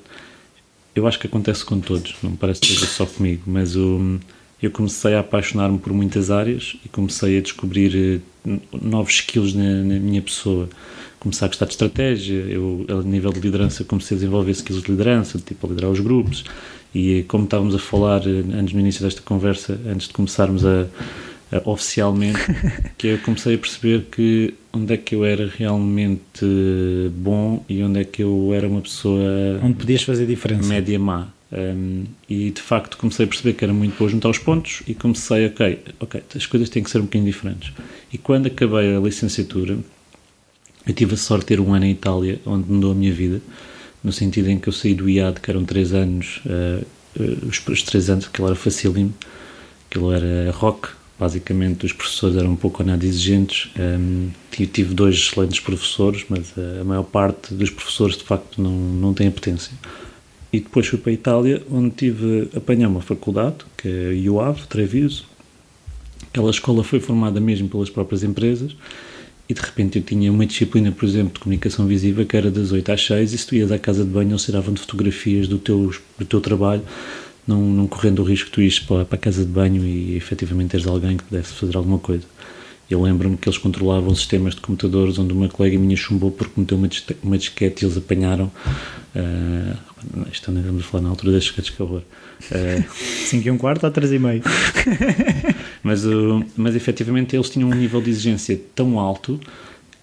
eu 0.96 1.08
acho 1.08 1.20
que 1.20 1.28
acontece 1.28 1.64
com 1.64 1.80
todos, 1.80 2.16
não 2.22 2.36
parece 2.36 2.62
que 2.62 2.68
seja 2.68 2.86
só 2.86 3.06
comigo, 3.06 3.44
mas 3.48 3.76
o, 3.76 4.20
eu 4.62 4.70
comecei 4.70 5.16
a 5.16 5.22
apaixonar-me 5.22 5.80
por 5.80 5.92
muitas 5.92 6.30
áreas 6.30 6.76
e 6.86 6.90
comecei 6.90 7.38
a 7.38 7.42
descobrir 7.42 8.22
eh, 8.46 8.60
novos 8.80 9.14
skills 9.14 9.54
na, 9.54 9.84
na, 9.84 10.00
minha 10.00 10.22
pessoa. 10.22 10.70
Comecei 11.20 11.46
a 11.46 11.48
gostar 11.48 11.66
de 11.66 11.72
estratégia, 11.72 12.36
eu, 12.36 12.86
a 12.90 13.02
nível 13.04 13.32
de 13.32 13.40
liderança, 13.40 13.84
comecei 13.84 14.16
a 14.16 14.20
desenvolver 14.20 14.52
skills 14.52 14.84
de 14.84 14.92
liderança, 14.92 15.40
tipo 15.40 15.66
a 15.66 15.70
liderar 15.70 15.90
os 15.90 16.00
grupos. 16.00 16.44
E 16.94 17.24
como 17.28 17.46
estávamos 17.46 17.74
a 17.74 17.80
falar 17.80 18.22
eh, 18.28 18.44
antes 18.54 18.74
no 18.74 18.80
início 18.80 19.02
desta 19.02 19.22
conversa, 19.22 19.80
antes 19.88 20.08
de 20.08 20.14
começarmos 20.14 20.66
a, 20.66 20.86
a 21.52 21.70
oficialmente, 21.70 22.40
que 22.98 23.08
eu 23.08 23.18
comecei 23.20 23.56
a 23.56 23.58
perceber 23.58 24.06
que 24.12 24.54
onde 24.74 24.94
é 24.94 24.98
que 24.98 25.16
eu 25.16 25.26
era 25.26 25.48
realmente 25.48 26.46
bom 27.14 27.64
e 27.68 27.84
onde 27.84 28.00
é 28.00 28.04
que 28.04 28.24
eu 28.24 28.52
era 28.54 28.68
uma 28.68 28.82
pessoa. 28.82 29.60
Onde 29.62 29.76
podias 29.76 30.04
fazer 30.04 30.26
diferença. 30.26 30.68
Média 30.68 30.98
má. 30.98 31.28
Um, 31.52 32.06
e 32.30 32.50
de 32.50 32.62
facto 32.62 32.98
comecei 32.98 33.26
a 33.26 33.28
perceber 33.28 33.54
que 33.54 33.66
era 33.66 33.74
muito 33.74 33.98
bom 34.00 34.08
juntar 34.08 34.30
os 34.30 34.38
pontos 34.38 34.84
e 34.88 34.94
comecei, 34.96 35.48
ok, 35.48 35.80
ok, 36.00 36.24
as 36.34 36.46
coisas 36.46 36.70
têm 36.70 36.82
que 36.82 36.90
ser 36.90 37.00
um 37.00 37.02
bocadinho 37.02 37.30
diferentes. 37.30 37.74
E 38.14 38.18
quando 38.18 38.48
acabei 38.48 38.96
a 38.96 39.00
licenciatura, 39.00 39.78
eu 40.88 40.94
tive 40.94 41.14
a 41.16 41.18
sorte 41.18 41.42
de 41.42 41.48
ter 41.48 41.60
um 41.60 41.74
ano 41.74 41.86
em 41.86 41.92
Itália, 41.92 42.40
onde 42.46 42.72
mudou 42.72 42.94
a 42.94 42.96
minha 42.96 43.12
vida, 43.12 43.42
no 44.02 44.14
sentido 44.14 44.50
em 44.50 44.58
que 44.58 44.70
eu 44.70 44.74
saí 44.74 44.94
do 44.94 45.10
IAD, 45.10 45.42
que 45.42 45.52
eram 45.52 45.66
três 45.66 45.94
anos, 45.94 46.42
uh, 46.46 46.86
uh, 47.20 47.48
os, 47.48 47.62
os 47.68 47.84
três 47.84 48.10
anos, 48.10 48.28
aquilo 48.28 48.48
era 48.48 48.56
facílimo, 48.56 49.14
aquilo 49.90 50.12
era 50.14 50.52
rock, 50.52 50.90
basicamente 51.22 51.86
os 51.86 51.94
professores 51.94 52.36
eram 52.36 52.50
um 52.50 52.56
pouco 52.56 52.84
nada 52.84 53.06
exigentes. 53.06 53.70
Um, 53.80 54.30
tive 54.50 54.96
dois 54.96 55.16
excelentes 55.16 55.60
professores, 55.60 56.26
mas 56.28 56.52
a 56.58 56.84
maior 56.84 57.04
parte 57.04 57.54
dos 57.54 57.70
professores 57.70 58.18
de 58.18 58.24
facto 58.24 58.60
não, 58.60 58.72
não 58.72 59.14
tem 59.14 59.28
a 59.28 59.32
potência. 59.32 59.72
E 60.52 60.60
depois 60.60 60.88
fui 60.88 60.98
para 60.98 61.12
a 61.12 61.14
Itália, 61.14 61.64
onde 61.70 61.92
tive 61.92 62.50
apanhar 62.58 62.88
uma 62.88 63.02
faculdade, 63.02 63.58
que 63.78 63.88
é 63.88 64.08
a 64.10 64.14
IUAV, 64.14 64.66
Treviso. 64.68 65.26
Aquela 66.28 66.50
escola 66.50 66.84
foi 66.84 67.00
formada 67.00 67.40
mesmo 67.40 67.70
pelas 67.70 67.92
próprias 67.92 68.24
empresas 68.24 68.76
e 69.48 69.54
de 69.54 69.62
repente 69.62 70.00
eu 70.00 70.04
tinha 70.04 70.32
uma 70.32 70.46
disciplina, 70.46 70.92
por 70.92 71.06
exemplo, 71.06 71.34
de 71.34 71.40
comunicação 71.40 71.86
visiva 71.86 72.26
que 72.26 72.36
era 72.36 72.50
das 72.50 72.72
8 72.72 72.92
às 72.94 73.06
6 73.06 73.34
e 73.34 73.38
se 73.38 73.46
tu 73.46 73.56
ias 73.56 73.72
à 73.72 73.78
casa 73.78 74.04
de 74.04 74.10
banho 74.10 74.32
eles 74.32 74.44
tiravam 74.44 74.74
de 74.74 74.80
fotografias 74.80 75.48
do 75.48 75.60
teu, 75.60 75.94
do 76.18 76.26
teu 76.26 76.42
trabalho 76.42 76.82
não, 77.48 77.62
não 77.62 77.88
correndo 77.88 78.20
o 78.20 78.24
risco 78.24 78.48
de 78.48 78.52
tu 78.52 78.62
ires 78.62 78.80
para, 78.80 79.06
para 79.06 79.16
a 79.16 79.20
casa 79.20 79.44
de 79.44 79.52
banho 79.52 79.86
e 79.86 80.16
efetivamente 80.16 80.72
teres 80.72 80.88
alguém 80.88 81.18
que 81.18 81.24
pudesse 81.24 81.54
fazer 81.54 81.76
alguma 81.76 82.00
coisa. 82.00 82.24
Eu 82.90 83.02
lembro-me 83.02 83.38
que 83.38 83.48
eles 83.48 83.58
controlavam 83.58 84.14
sistemas 84.14 84.54
de 84.54 84.60
computadores 84.60 85.18
onde 85.18 85.34
uma 85.34 85.48
colega 85.48 85.80
minha 85.80 85.96
chumbou 85.96 86.30
porque 86.30 86.60
meteu 86.60 86.78
uma, 86.78 86.90
uma 87.24 87.38
disquete 87.38 87.84
e 87.84 87.86
eles 87.86 87.98
apanharam. 87.98 88.52
Uh, 89.16 89.78
isto 90.30 90.52
não 90.52 90.62
vamos 90.62 90.86
falar 90.86 91.04
na 91.04 91.10
altura 91.10 91.32
das 91.32 91.44
disquetes, 91.44 91.70
que 91.70 91.82
horror. 91.82 92.02
5 93.28 93.44
uh, 93.44 93.48
e 93.48 93.52
um 93.52 93.58
quarto 93.58 93.86
ou 93.86 93.92
3 93.92 94.12
e 94.12 94.20
meio? 94.20 94.44
mas, 95.82 96.06
uh, 96.06 96.44
mas 96.58 96.76
efetivamente 96.76 97.34
eles 97.34 97.50
tinham 97.50 97.70
um 97.70 97.74
nível 97.74 98.02
de 98.02 98.10
exigência 98.10 98.60
tão 98.76 99.00
alto 99.00 99.40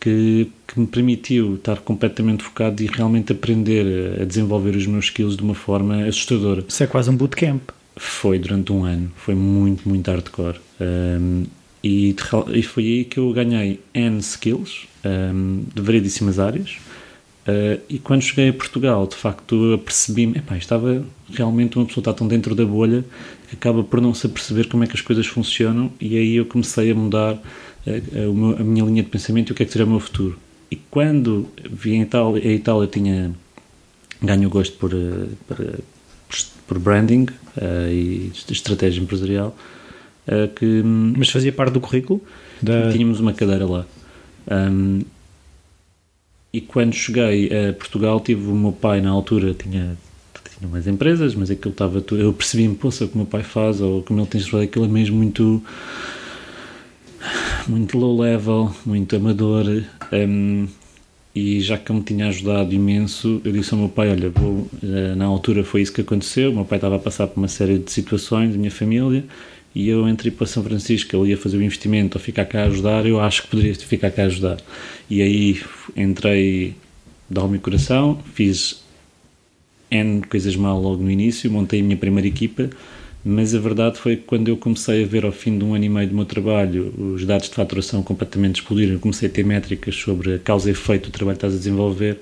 que, 0.00 0.50
que, 0.66 0.78
me 0.78 0.86
permitiu 0.86 1.56
estar 1.56 1.78
completamente 1.78 2.42
focado 2.42 2.82
e 2.82 2.86
realmente 2.86 3.32
aprender 3.32 4.20
a 4.20 4.24
desenvolver 4.24 4.76
os 4.76 4.86
meus 4.86 5.06
skills 5.06 5.36
de 5.36 5.42
uma 5.42 5.54
forma 5.54 6.04
assustadora. 6.04 6.64
Isso 6.66 6.82
é 6.82 6.86
quase 6.86 7.10
um 7.10 7.16
bootcamp. 7.16 7.62
Foi 7.96 8.38
durante 8.38 8.72
um 8.72 8.84
ano, 8.84 9.10
foi 9.16 9.34
muito, 9.34 9.88
muito 9.88 10.08
hardcore. 10.08 10.60
Um, 10.80 11.44
e, 11.82 12.14
e, 12.54 12.62
foi 12.62 12.84
aí 12.84 13.04
que 13.04 13.18
eu 13.18 13.32
ganhei 13.32 13.80
N 13.94 14.18
skills 14.18 14.86
um, 15.04 15.64
de 15.74 15.82
variedíssimas 15.82 16.38
áreas. 16.38 16.76
Uh, 17.48 17.80
e 17.88 17.98
quando 17.98 18.22
cheguei 18.22 18.50
a 18.50 18.52
Portugal, 18.52 19.06
de 19.06 19.16
facto, 19.16 19.72
apercebi-me, 19.72 20.42
estava 20.58 21.02
realmente 21.32 21.78
uma 21.78 21.86
pessoa 21.86 22.02
está 22.02 22.12
tão 22.12 22.28
dentro 22.28 22.54
da 22.54 22.64
bolha 22.64 23.04
que 23.48 23.56
acaba 23.56 23.82
por 23.82 24.02
não 24.02 24.12
se 24.12 24.26
aperceber 24.26 24.68
como 24.68 24.84
é 24.84 24.86
que 24.86 24.94
as 24.94 25.00
coisas 25.00 25.26
funcionam, 25.26 25.90
e 25.98 26.18
aí 26.18 26.36
eu 26.36 26.44
comecei 26.44 26.90
a 26.90 26.94
mudar 26.94 27.40
a, 27.86 28.62
minha 28.62 28.84
linha 28.84 29.02
de 29.02 29.08
pensamento 29.08 29.50
e 29.50 29.52
o 29.52 29.54
que 29.54 29.62
é 29.62 29.66
que 29.66 29.72
seria 29.72 29.86
o 29.86 29.90
meu 29.90 30.00
futuro. 30.00 30.38
E 30.70 30.76
quando 30.76 31.48
vi 31.70 31.94
em 31.94 32.02
Itália, 32.02 32.42
a 32.42 32.52
Itália 32.52 32.86
tinha 32.86 33.34
ganho 34.22 34.48
o 34.48 34.50
gosto 34.50 34.76
por, 34.76 34.92
eh, 34.92 35.26
por, 35.46 35.60
eh, 35.60 35.78
por 36.66 36.78
branding 36.78 37.26
uh, 37.56 37.90
e 37.90 38.30
estratégia 38.50 39.00
empresarial. 39.00 39.56
Uh, 40.26 40.48
que, 40.48 40.82
Mas 40.82 41.30
fazia 41.30 41.52
parte 41.52 41.72
do 41.72 41.80
currículo? 41.80 42.22
Da... 42.60 42.92
Tínhamos 42.92 43.20
uma 43.20 43.32
cadeira 43.32 43.64
lá. 43.64 43.86
Um, 44.50 45.00
e 46.52 46.60
quando 46.60 46.94
cheguei 46.94 47.46
a 47.46 47.72
Portugal, 47.72 48.20
tive 48.20 48.50
o 48.50 48.54
meu 48.54 48.72
pai, 48.72 49.00
na 49.00 49.10
altura, 49.10 49.54
tinha, 49.54 49.96
tinha 50.58 50.68
umas 50.68 50.86
empresas, 50.86 51.34
mas 51.34 51.50
aquilo 51.50 51.72
estava. 51.72 52.04
Eu 52.10 52.32
percebi-me, 52.32 52.74
poça, 52.74 53.04
o 53.04 53.08
que 53.08 53.14
o 53.14 53.18
meu 53.18 53.26
pai 53.26 53.42
faz, 53.42 53.80
ou 53.80 54.02
como 54.02 54.20
ele 54.20 54.28
tem 54.28 54.40
aquilo 54.62 54.84
é 54.84 54.88
mesmo 54.88 55.16
muito 55.16 55.62
muito 57.66 57.98
low 57.98 58.20
level, 58.20 58.74
muito 58.84 59.14
amador. 59.16 59.84
Um, 60.12 60.68
e 61.34 61.60
já 61.60 61.78
que 61.78 61.92
me 61.92 62.02
tinha 62.02 62.28
ajudado 62.28 62.74
imenso, 62.74 63.40
eu 63.44 63.52
disse 63.52 63.72
ao 63.72 63.78
meu 63.78 63.88
pai: 63.88 64.10
Olha, 64.10 64.30
vou, 64.30 64.68
eh, 64.82 65.14
na 65.14 65.26
altura 65.26 65.62
foi 65.62 65.82
isso 65.82 65.92
que 65.92 66.00
aconteceu. 66.00 66.50
O 66.50 66.54
meu 66.54 66.64
pai 66.64 66.78
estava 66.78 66.96
a 66.96 66.98
passar 66.98 67.26
por 67.28 67.38
uma 67.38 67.48
série 67.48 67.78
de 67.78 67.92
situações, 67.92 68.52
da 68.52 68.58
minha 68.58 68.70
família, 68.70 69.24
e 69.74 69.88
eu 69.88 70.08
entrei 70.08 70.32
para 70.32 70.46
São 70.46 70.64
Francisco. 70.64 71.14
Ele 71.16 71.30
ia 71.30 71.36
fazer 71.36 71.56
o 71.56 71.62
investimento 71.62 72.18
ou 72.18 72.24
ficar 72.24 72.44
cá 72.44 72.62
a 72.62 72.64
ajudar. 72.64 73.06
Eu 73.06 73.20
acho 73.20 73.42
que 73.42 73.48
poderia 73.48 73.74
ficar 73.74 74.10
cá 74.10 74.22
a 74.22 74.26
ajudar. 74.26 74.58
E 75.08 75.22
aí 75.22 75.60
entrei, 75.96 76.74
dá 77.30 77.44
o 77.44 77.48
meu 77.48 77.60
coração, 77.60 78.18
fiz 78.34 78.82
N 79.90 80.22
coisas 80.22 80.56
mal 80.56 80.80
logo 80.80 81.02
no 81.02 81.10
início, 81.10 81.50
montei 81.50 81.80
a 81.80 81.82
minha 81.84 81.96
primeira 81.96 82.26
equipa 82.26 82.68
mas 83.24 83.54
a 83.54 83.58
verdade 83.58 83.98
foi 83.98 84.16
que 84.16 84.22
quando 84.22 84.48
eu 84.48 84.56
comecei 84.56 85.04
a 85.04 85.06
ver 85.06 85.24
ao 85.24 85.32
fim 85.32 85.58
de 85.58 85.64
um 85.64 85.74
ano 85.74 85.84
e 85.84 85.88
meio 85.88 86.08
do 86.08 86.14
meu 86.14 86.24
trabalho 86.24 86.94
os 87.14 87.24
dados 87.24 87.48
de 87.48 87.54
faturação 87.54 88.02
completamente 88.02 88.56
explodiram, 88.56 88.94
eu 88.94 88.98
comecei 88.98 89.28
a 89.28 89.32
ter 89.32 89.44
métricas 89.44 89.94
sobre 89.96 90.34
a 90.34 90.38
causa 90.38 90.68
e 90.68 90.72
efeito 90.72 91.10
do 91.10 91.12
trabalho 91.12 91.36
que 91.36 91.44
estás 91.44 91.54
a 91.54 91.58
desenvolver, 91.58 92.18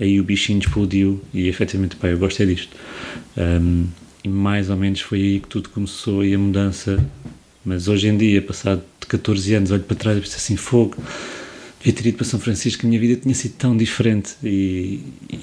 aí 0.00 0.18
o 0.20 0.24
bichinho 0.24 0.58
explodiu 0.58 1.20
e 1.32 1.48
efetivamente, 1.48 1.96
pá, 1.96 2.08
eu 2.08 2.18
gostei 2.18 2.46
disto. 2.46 2.74
Um, 3.36 3.86
e 4.24 4.28
mais 4.28 4.70
ou 4.70 4.76
menos 4.76 5.00
foi 5.00 5.20
aí 5.20 5.40
que 5.40 5.48
tudo 5.48 5.68
começou 5.68 6.24
e 6.24 6.34
a 6.34 6.38
mudança. 6.38 7.04
Mas 7.64 7.88
hoje 7.88 8.08
em 8.08 8.16
dia, 8.16 8.40
passado 8.40 8.82
de 9.00 9.06
14 9.06 9.54
anos, 9.54 9.70
olho 9.70 9.82
para 9.82 9.96
trás 9.96 10.18
e 10.18 10.20
penso 10.20 10.36
assim: 10.36 10.56
fogo, 10.56 10.96
devia 11.78 11.92
ter 11.92 12.08
ido 12.08 12.16
para 12.16 12.26
São 12.26 12.40
Francisco, 12.40 12.86
a 12.86 12.88
minha 12.88 13.00
vida 13.00 13.20
tinha 13.20 13.34
sido 13.34 13.54
tão 13.54 13.76
diferente 13.76 14.34
e, 14.42 15.00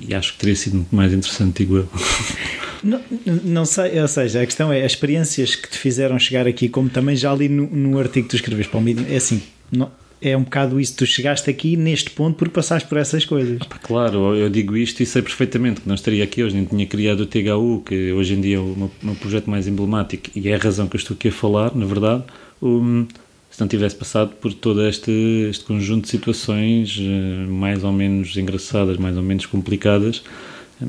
e 0.07 0.13
acho 0.13 0.33
que 0.33 0.39
teria 0.39 0.55
sido 0.55 0.77
muito 0.77 0.95
mais 0.95 1.13
interessante, 1.13 1.59
digo 1.59 1.77
eu. 1.77 1.89
Não, 2.85 3.01
não 3.43 3.65
sei, 3.65 3.99
ou 3.99 4.07
seja, 4.07 4.43
a 4.43 4.45
questão 4.45 4.71
é 4.71 4.85
as 4.85 4.91
experiências 4.91 5.55
que 5.55 5.67
te 5.67 5.77
fizeram 5.77 6.19
chegar 6.19 6.45
aqui, 6.45 6.69
como 6.69 6.87
também 6.87 7.15
já 7.15 7.33
li 7.33 7.49
no, 7.49 7.65
no 7.65 7.97
artigo 7.97 8.27
que 8.27 8.29
tu 8.29 8.35
escreves 8.35 8.67
para 8.67 8.77
o 8.77 8.81
Medium, 8.81 9.07
é 9.09 9.15
assim, 9.15 9.41
não, 9.71 9.91
é 10.21 10.37
um 10.37 10.43
bocado 10.43 10.79
isso, 10.79 10.95
tu 10.95 11.05
chegaste 11.05 11.49
aqui 11.49 11.75
neste 11.75 12.11
ponto 12.11 12.37
porque 12.37 12.53
passaste 12.53 12.87
por 12.87 12.99
essas 12.99 13.25
coisas. 13.25 13.59
Claro, 13.81 14.35
eu 14.35 14.49
digo 14.51 14.77
isto 14.77 15.01
e 15.01 15.05
sei 15.05 15.23
perfeitamente 15.23 15.81
que 15.81 15.87
não 15.87 15.95
estaria 15.95 16.23
aqui 16.23 16.43
hoje, 16.43 16.55
nem 16.55 16.65
tinha 16.65 16.85
criado 16.85 17.21
o 17.21 17.25
THU, 17.25 17.81
que 17.83 18.11
hoje 18.11 18.35
em 18.35 18.41
dia 18.41 18.57
é 18.57 18.59
o 18.59 18.75
meu, 18.77 18.91
meu 19.01 19.15
projeto 19.15 19.49
mais 19.49 19.67
emblemático 19.67 20.29
e 20.35 20.47
é 20.47 20.53
a 20.53 20.57
razão 20.59 20.87
que 20.87 20.95
eu 20.95 20.99
estou 20.99 21.15
aqui 21.15 21.29
a 21.29 21.31
falar, 21.31 21.75
na 21.75 21.87
verdade, 21.87 22.23
um, 22.61 23.07
se 23.49 23.59
não 23.59 23.67
tivesse 23.67 23.95
passado 23.95 24.31
por 24.39 24.53
todo 24.53 24.85
este, 24.87 25.11
este 25.49 25.63
conjunto 25.63 26.03
de 26.03 26.09
situações 26.09 26.99
eh, 26.99 27.49
mais 27.49 27.83
ou 27.83 27.91
menos 27.91 28.35
engraçadas, 28.35 28.97
mais 28.97 29.15
ou 29.15 29.23
menos 29.23 29.45
complicadas, 29.45 30.21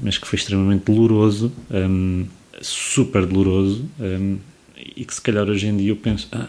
mas 0.03 0.19
que 0.19 0.27
foi 0.27 0.39
extremamente 0.39 0.85
doloroso, 0.85 1.53
um, 1.71 2.27
super 2.61 3.27
doloroso, 3.27 3.85
um, 4.01 4.39
e 4.97 5.05
que 5.05 5.15
se 5.15 5.21
calhar 5.21 5.49
hoje 5.49 5.67
em 5.67 5.77
dia 5.77 5.91
eu 5.91 5.97
penso, 5.97 6.29
ah, 6.33 6.49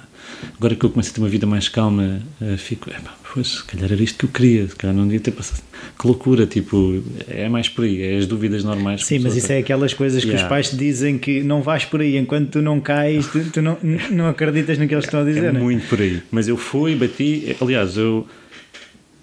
agora 0.58 0.76
que 0.76 0.86
eu 0.86 0.90
começo 0.90 1.12
a 1.12 1.14
ter 1.14 1.22
uma 1.22 1.30
vida 1.30 1.46
mais 1.46 1.70
calma, 1.70 2.22
uh, 2.42 2.58
fico, 2.58 2.90
epá, 2.90 3.16
pois, 3.34 3.48
se 3.48 3.64
calhar 3.64 3.92
era 3.92 4.02
isto 4.02 4.18
que 4.18 4.26
eu 4.26 4.30
queria, 4.30 4.68
se 4.68 4.76
calhar 4.76 4.96
não 4.96 5.04
devia 5.04 5.20
ter 5.20 5.32
passado. 5.32 5.62
Que 5.98 6.08
loucura, 6.08 6.46
tipo, 6.46 7.04
é 7.28 7.48
mais 7.48 7.70
por 7.70 7.86
aí, 7.86 8.02
é 8.02 8.18
as 8.18 8.26
dúvidas 8.26 8.64
normais. 8.64 9.06
Sim, 9.06 9.20
mas 9.20 9.36
isso 9.36 9.52
é 9.52 9.60
aquelas 9.60 9.94
coisas 9.94 10.24
que 10.24 10.30
yeah. 10.30 10.46
os 10.46 10.50
pais 10.50 10.70
te 10.70 10.76
dizem 10.76 11.18
que 11.18 11.44
não 11.44 11.62
vais 11.62 11.86
por 11.86 12.02
aí, 12.02 12.18
enquanto 12.18 12.52
tu 12.52 12.62
não 12.62 12.80
cais, 12.80 13.28
tu, 13.28 13.44
tu 13.52 13.62
não, 13.62 13.78
não 14.12 14.28
acreditas 14.28 14.78
no 14.78 14.88
que 14.88 14.94
eles 14.94 15.06
estão 15.06 15.22
a 15.22 15.24
dizer. 15.24 15.46
É 15.46 15.52
né? 15.52 15.60
muito 15.60 15.88
por 15.88 16.02
aí. 16.02 16.22
Mas 16.32 16.48
eu 16.48 16.58
fui, 16.58 16.96
bati, 16.96 17.56
aliás, 17.60 17.98
eu, 17.98 18.28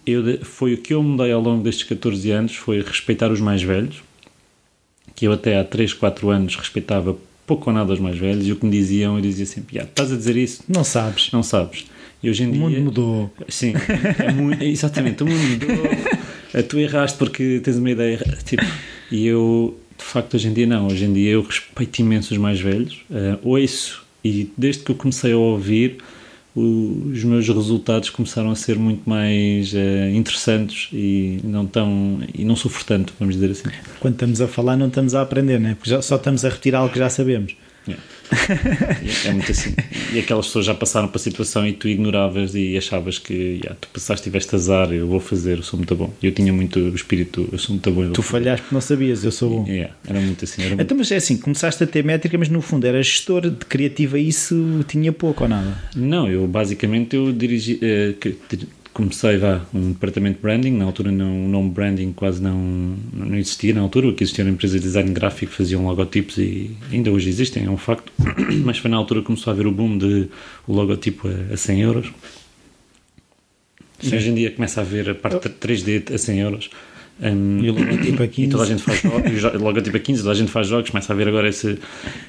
eu, 0.06 0.38
foi 0.42 0.74
o 0.74 0.78
que 0.78 0.94
eu 0.94 1.02
mudei 1.02 1.32
ao 1.32 1.40
longo 1.40 1.62
destes 1.62 1.84
14 1.84 2.30
anos, 2.30 2.56
foi 2.56 2.80
respeitar 2.80 3.30
os 3.30 3.40
mais 3.40 3.62
velhos, 3.62 4.02
que 5.14 5.26
eu 5.26 5.32
até 5.32 5.58
há 5.58 5.64
3, 5.64 5.94
4 5.94 6.30
anos 6.30 6.56
respeitava 6.56 7.16
pouco 7.46 7.70
ou 7.70 7.74
nada 7.74 7.92
os 7.92 8.00
mais 8.00 8.18
velhos, 8.18 8.46
e 8.46 8.52
o 8.52 8.56
que 8.56 8.64
me 8.64 8.72
diziam, 8.72 9.16
eu 9.16 9.20
dizia 9.20 9.46
sempre, 9.46 9.78
estás 9.78 10.12
a 10.12 10.16
dizer 10.16 10.36
isso? 10.36 10.62
Não 10.68 10.82
sabes. 10.82 11.30
Não 11.32 11.42
sabes. 11.42 11.86
E 12.22 12.30
hoje 12.30 12.42
em 12.42 12.48
o 12.48 12.52
dia, 12.52 12.60
mundo 12.60 12.80
mudou. 12.80 13.32
Sim, 13.48 13.74
é 14.18 14.32
muito, 14.32 14.64
exatamente, 14.64 15.22
o 15.22 15.26
mundo 15.26 15.42
mudou. 15.42 16.62
tu 16.68 16.78
erraste 16.78 17.18
porque 17.18 17.60
tens 17.62 17.76
uma 17.76 17.90
ideia. 17.90 18.18
Tipo, 18.44 18.64
e 19.10 19.26
eu, 19.26 19.78
de 19.98 20.04
facto, 20.04 20.34
hoje 20.34 20.48
em 20.48 20.52
dia 20.52 20.66
não. 20.66 20.86
Hoje 20.86 21.04
em 21.04 21.12
dia 21.12 21.32
eu 21.32 21.42
respeito 21.42 21.98
imenso 21.98 22.32
os 22.32 22.38
mais 22.38 22.58
velhos, 22.60 23.04
uh, 23.10 23.38
ouço, 23.42 24.02
e 24.24 24.50
desde 24.56 24.82
que 24.82 24.90
eu 24.90 24.96
comecei 24.96 25.32
a 25.32 25.36
ouvir, 25.36 25.98
os 26.54 27.24
meus 27.24 27.48
resultados 27.48 28.10
começaram 28.10 28.50
a 28.50 28.54
ser 28.54 28.78
muito 28.78 29.08
mais 29.08 29.72
uh, 29.72 30.08
interessantes 30.12 30.88
e 30.92 31.40
não 31.42 31.66
tão 31.66 32.20
e 32.32 32.44
não 32.44 32.54
sofro 32.54 32.84
tanto, 32.84 33.12
vamos 33.18 33.34
dizer 33.34 33.50
assim. 33.50 33.68
Quando 33.98 34.14
estamos 34.14 34.40
a 34.40 34.46
falar 34.46 34.76
não 34.76 34.86
estamos 34.86 35.14
a 35.14 35.22
aprender, 35.22 35.58
né? 35.58 35.74
porque 35.74 35.90
já, 35.90 36.00
só 36.00 36.14
estamos 36.16 36.44
a 36.44 36.48
retirar 36.48 36.78
algo 36.78 36.92
que 36.92 36.98
já 36.98 37.10
sabemos. 37.10 37.56
Yeah. 37.88 38.02
É 39.24 39.30
muito 39.32 39.50
assim. 39.50 39.74
E 40.12 40.18
aquelas 40.18 40.46
pessoas 40.46 40.66
já 40.66 40.74
passaram 40.74 41.08
para 41.08 41.16
a 41.16 41.20
situação 41.20 41.66
e 41.66 41.72
tu 41.72 41.88
ignoravas 41.88 42.54
e 42.54 42.76
achavas 42.76 43.18
que 43.18 43.34
yeah, 43.34 43.76
tu 43.80 43.88
passaste, 43.88 44.24
tiveste 44.24 44.54
azar, 44.54 44.92
eu 44.92 45.06
vou 45.06 45.20
fazer, 45.20 45.58
eu 45.58 45.62
sou 45.62 45.76
muito 45.76 45.94
bom. 45.94 46.12
Eu 46.22 46.32
tinha 46.32 46.52
muito 46.52 46.78
o 46.78 46.94
espírito, 46.94 47.48
eu 47.52 47.58
sou 47.58 47.74
muito 47.74 47.90
bom. 47.90 48.10
Tu 48.12 48.22
falhaste 48.22 48.62
porque 48.62 48.74
não 48.74 48.80
sabias, 48.80 49.24
eu 49.24 49.32
sou 49.32 49.50
bom. 49.50 49.68
Yeah, 49.68 49.94
era 50.06 50.20
muito 50.20 50.44
assim. 50.44 50.62
Era 50.62 50.82
então, 50.82 50.96
mas 50.96 51.10
é 51.10 51.16
assim, 51.16 51.36
começaste 51.36 51.82
a 51.82 51.86
ter 51.86 52.04
métrica, 52.04 52.36
mas 52.38 52.48
no 52.48 52.60
fundo 52.60 52.86
era 52.86 53.02
gestor 53.02 53.50
de 53.50 53.64
criativa 53.66 54.18
e 54.18 54.28
isso 54.28 54.84
tinha 54.88 55.12
pouco 55.12 55.44
ou 55.44 55.48
nada? 55.48 55.76
Não, 55.94 56.28
eu 56.28 56.46
basicamente 56.46 57.16
eu 57.16 57.32
dirigi. 57.32 57.74
Uh, 57.74 58.74
comecei 58.94 59.36
vá, 59.36 59.60
um 59.74 59.92
departamento 59.92 60.36
de 60.36 60.42
branding, 60.42 60.70
na 60.70 60.84
altura 60.84 61.10
não, 61.10 61.44
o 61.44 61.48
nome 61.48 61.70
branding 61.70 62.12
quase 62.12 62.40
não, 62.40 62.56
não 63.12 63.36
existia 63.36 63.74
na 63.74 63.80
altura, 63.80 64.08
o 64.08 64.14
que 64.14 64.22
existia 64.22 64.44
era 64.44 64.50
empresas 64.50 64.80
de 64.80 64.86
design 64.86 65.12
gráfico 65.12 65.50
que 65.50 65.58
faziam 65.58 65.84
logotipos 65.84 66.38
e 66.38 66.70
ainda 66.92 67.10
hoje 67.10 67.28
existem, 67.28 67.64
é 67.64 67.70
um 67.70 67.76
facto, 67.76 68.10
mas 68.64 68.78
foi 68.78 68.90
na 68.90 68.96
altura 68.96 69.20
que 69.20 69.26
começou 69.26 69.50
a 69.50 69.54
haver 69.54 69.66
o 69.66 69.72
boom 69.72 69.98
de 69.98 70.28
o 70.66 70.72
logotipo 70.72 71.28
a, 71.28 71.54
a 71.54 71.56
100 71.56 71.80
euros. 71.82 72.12
Sim. 74.00 74.16
Hoje 74.16 74.30
em 74.30 74.34
dia 74.34 74.50
começa 74.52 74.80
a 74.80 74.84
haver 74.84 75.10
a 75.10 75.14
parte 75.14 75.48
3D 75.48 76.14
a 76.14 76.18
100 76.18 76.40
euros. 76.40 76.70
Um, 77.20 77.62
e 77.62 77.70
o 77.70 77.74
logotipo 77.74 78.22
a 78.24 78.26
15. 78.26 78.48
E 78.48 78.50
toda 78.50 78.64
a 78.64 78.66
gente 78.66 78.82
faz 78.82 79.00
jogos, 79.00 79.42
logotipo 79.60 79.96
a 79.96 80.00
15, 80.00 80.22
toda 80.22 80.32
a 80.32 80.34
gente 80.34 80.50
faz 80.50 80.66
jogos, 80.66 80.90
começa 80.90 81.12
a 81.12 81.16
ver 81.16 81.28
agora 81.28 81.48
esse. 81.48 81.78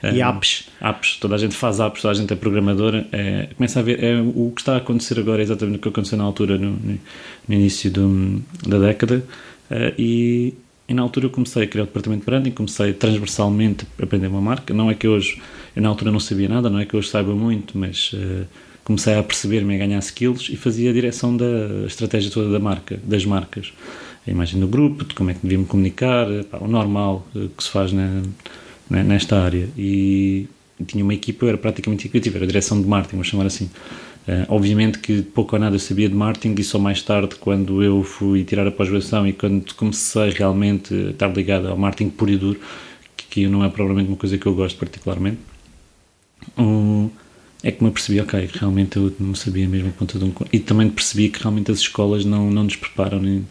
Um, 0.03 0.09
e 0.13 0.21
apps. 0.21 0.67
Apps, 0.79 1.17
toda 1.17 1.35
a 1.35 1.37
gente 1.37 1.55
faz 1.55 1.79
apps, 1.79 2.01
toda 2.01 2.11
a 2.11 2.15
gente 2.15 2.31
é 2.31 2.35
programadora. 2.35 3.07
É, 3.11 3.49
começa 3.55 3.79
a 3.79 3.83
ver. 3.83 4.03
É, 4.03 4.21
o 4.21 4.51
que 4.55 4.61
está 4.61 4.75
a 4.75 4.77
acontecer 4.77 5.19
agora 5.19 5.41
é 5.41 5.43
exatamente 5.43 5.77
o 5.77 5.81
que 5.81 5.89
aconteceu 5.89 6.17
na 6.17 6.23
altura, 6.23 6.57
no, 6.57 6.71
no, 6.71 6.99
no 7.47 7.55
início 7.55 7.89
do, 7.89 8.41
da 8.67 8.77
década. 8.77 9.23
Uh, 9.71 9.93
e, 9.97 10.53
e, 10.87 10.93
na 10.93 11.01
altura 11.01 11.25
eu 11.25 11.29
comecei 11.31 11.63
a 11.63 11.67
criar 11.67 11.83
o 11.83 11.87
departamento 11.87 12.21
de 12.21 12.25
branding, 12.27 12.51
comecei 12.51 12.93
transversalmente 12.93 13.87
a 13.99 14.03
aprender 14.03 14.27
uma 14.27 14.41
marca. 14.41 14.71
Não 14.71 14.91
é 14.91 14.93
que 14.93 15.07
hoje, 15.07 15.41
eu 15.75 15.81
na 15.81 15.89
altura 15.89 16.11
não 16.11 16.19
sabia 16.19 16.47
nada, 16.47 16.69
não 16.69 16.77
é 16.77 16.85
que 16.85 16.95
hoje 16.95 17.09
saiba 17.09 17.33
muito, 17.33 17.77
mas. 17.77 18.13
Uh, 18.13 18.45
comecei 18.83 19.15
a 19.15 19.23
perceber-me 19.23 19.73
a 19.73 19.77
ganhar 19.79 19.97
skills 19.97 20.47
e 20.47 20.55
fazia 20.55 20.91
a 20.91 20.93
direção 20.93 21.35
da 21.35 21.87
estratégia 21.87 22.29
toda 22.29 22.51
da 22.51 22.59
marca, 22.59 22.99
das 23.03 23.25
marcas 23.25 23.73
a 24.27 24.31
imagem 24.31 24.59
do 24.59 24.67
grupo, 24.67 25.05
de 25.05 25.13
como 25.13 25.29
é 25.29 25.33
que 25.33 25.39
devíamos 25.41 25.67
comunicar, 25.67 26.27
pá, 26.49 26.57
o 26.59 26.67
normal 26.67 27.25
eh, 27.35 27.47
que 27.55 27.63
se 27.63 27.69
faz 27.69 27.91
na, 27.91 28.23
na, 28.89 29.03
nesta 29.03 29.39
área. 29.39 29.69
E, 29.77 30.47
tinha 30.85 31.03
uma 31.03 31.13
equipa, 31.13 31.45
eu 31.45 31.49
era 31.49 31.57
praticamente 31.57 32.09
criativa, 32.09 32.37
era 32.37 32.45
a 32.45 32.47
direção 32.47 32.81
de 32.81 32.87
marketing, 32.87 33.15
vamos 33.15 33.27
chamar 33.27 33.45
assim. 33.45 33.69
Uh, 34.27 34.43
obviamente 34.49 34.97
que 34.97 35.21
pouco 35.21 35.55
ou 35.55 35.59
nada 35.59 35.75
eu 35.75 35.79
sabia 35.79 36.09
de 36.09 36.15
marketing 36.15 36.59
e 36.59 36.63
só 36.63 36.79
mais 36.79 37.01
tarde, 37.01 37.35
quando 37.35 37.83
eu 37.83 38.03
fui 38.03 38.43
tirar 38.43 38.65
a 38.65 38.71
pós-graduação 38.71 39.27
e 39.27 39.33
quando 39.33 39.71
comecei 39.75 40.31
realmente 40.31 40.93
a 40.93 41.11
estar 41.11 41.27
ligado 41.27 41.67
ao 41.67 41.77
marketing 41.77 42.09
puro 42.09 42.31
e 42.31 42.37
duro, 42.37 42.59
que 43.29 43.47
não 43.47 43.63
é 43.63 43.69
provavelmente 43.69 44.07
uma 44.07 44.17
coisa 44.17 44.37
que 44.37 44.45
eu 44.45 44.55
gosto 44.55 44.77
particularmente, 44.77 45.37
um, 46.57 47.09
é 47.63 47.71
que 47.71 47.83
me 47.83 47.89
apercebi, 47.89 48.19
ok, 48.19 48.49
realmente 48.53 48.97
eu 48.97 49.13
não 49.19 49.35
sabia 49.35 49.67
mesmo 49.67 49.89
a 49.89 49.91
ponta 49.91 50.17
de 50.17 50.25
um... 50.25 50.33
E 50.51 50.59
também 50.59 50.89
percebi 50.89 51.29
que 51.29 51.41
realmente 51.41 51.71
as 51.71 51.79
escolas 51.79 52.25
não, 52.25 52.49
não 52.51 52.63
nos 52.63 52.75
preparam 52.75 53.19
nem, 53.19 53.45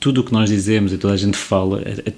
tudo 0.00 0.20
o 0.20 0.24
que 0.24 0.32
nós 0.32 0.48
dizemos 0.50 0.92
e 0.92 0.98
toda 0.98 1.14
a 1.14 1.16
gente 1.16 1.36
fala 1.36 1.80
é, 1.82 2.10
é, 2.10 2.12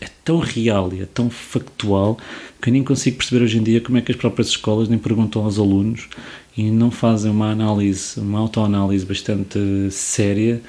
é, 0.00 0.08
tão 0.24 0.38
real 0.38 0.92
e 0.92 1.02
é 1.02 1.06
tão 1.06 1.28
factual 1.30 2.18
que 2.60 2.68
eu 2.68 2.72
nem 2.72 2.84
consigo 2.84 3.16
perceber 3.18 3.44
hoje 3.44 3.58
em 3.58 3.62
dia 3.62 3.80
como 3.80 3.98
é 3.98 4.00
que 4.00 4.12
as 4.12 4.18
próprias 4.18 4.48
escolas 4.48 4.88
nem 4.88 4.98
perguntam 4.98 5.44
aos 5.44 5.58
alunos 5.58 6.08
e 6.56 6.70
não 6.70 6.90
fazem 6.90 7.30
uma 7.30 7.50
análise, 7.50 8.18
uma 8.20 8.38
autoanálise 8.38 9.04
bastante 9.04 9.58
séria 9.90 10.60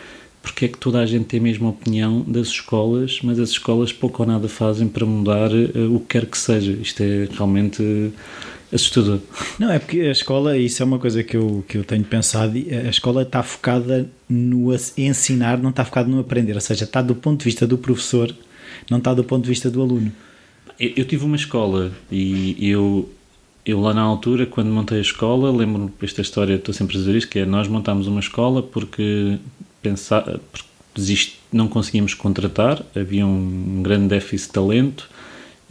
porque 0.42 0.66
é 0.66 0.68
que 0.68 0.78
toda 0.78 1.00
a 1.00 1.06
gente 1.06 1.26
tem 1.26 1.40
a 1.40 1.44
mesma 1.44 1.70
opinião 1.70 2.22
das 2.22 2.48
escolas, 2.48 3.20
mas 3.24 3.40
as 3.40 3.50
escolas 3.50 3.94
pouco 3.94 4.24
ou 4.24 4.28
nada 4.28 4.48
fazem 4.50 4.88
para 4.88 5.06
mudar 5.06 5.52
uh, 5.52 5.96
o 5.96 6.00
que 6.00 6.08
quer 6.08 6.26
que 6.26 6.38
seja. 6.38 6.72
Isto 6.72 7.04
é 7.04 7.28
realmente 7.32 7.82
uh, 7.82 8.12
assustador. 8.74 9.20
Não, 9.60 9.72
é 9.72 9.80
porque 9.80 10.02
a 10.02 10.12
escola, 10.12 10.58
isso 10.58 10.82
é 10.82 10.86
uma 10.86 11.00
coisa 11.00 11.24
que 11.24 11.36
eu, 11.36 11.64
que 11.68 11.78
eu 11.78 11.84
tenho 11.84 12.04
pensado, 12.04 12.54
a 12.58 12.90
escola 12.90 13.24
está 13.24 13.44
focada 13.44 14.10
no 14.30 14.74
ensinar, 14.98 15.58
não 15.58 15.70
está 15.70 15.84
focada 15.84 16.10
no 16.10 16.20
aprender, 16.20 16.54
ou 16.54 16.62
seja, 16.62 16.86
está 16.86 17.02
do 17.02 17.16
ponto 17.16 17.40
de 17.40 17.46
vista 17.46 17.68
do 17.68 17.78
professor, 17.78 18.34
não 18.90 18.98
está 18.98 19.14
do 19.14 19.24
ponto 19.24 19.44
de 19.44 19.50
vista 19.50 19.70
do 19.70 19.82
aluno. 19.82 20.12
Eu, 20.80 20.94
eu 20.98 21.06
tive 21.06 21.26
uma 21.26 21.36
escola 21.36 21.92
e 22.12 22.70
eu, 22.70 23.10
eu 23.66 23.80
lá 23.80 23.94
na 23.94 24.02
altura, 24.02 24.46
quando 24.46 24.70
montei 24.70 25.00
a 25.00 25.02
escola, 25.02 25.52
lembro-me 25.52 25.92
desta 26.00 26.22
história, 26.22 26.56
estou 26.56 26.74
sempre 26.74 26.96
a 26.96 27.00
dizer 27.00 27.16
isto, 27.16 27.30
que 27.30 27.40
é 27.40 27.46
nós 27.46 27.68
montámos 27.68 28.08
uma 28.08 28.20
escola 28.20 28.64
porque, 28.64 29.38
pensar, 29.82 30.24
porque 30.52 30.72
não 31.52 31.68
conseguimos 31.68 32.14
contratar, 32.14 32.84
havia 32.96 33.26
um 33.26 33.82
grande 33.82 34.08
déficit 34.08 34.48
de 34.48 34.54
talento 34.54 35.10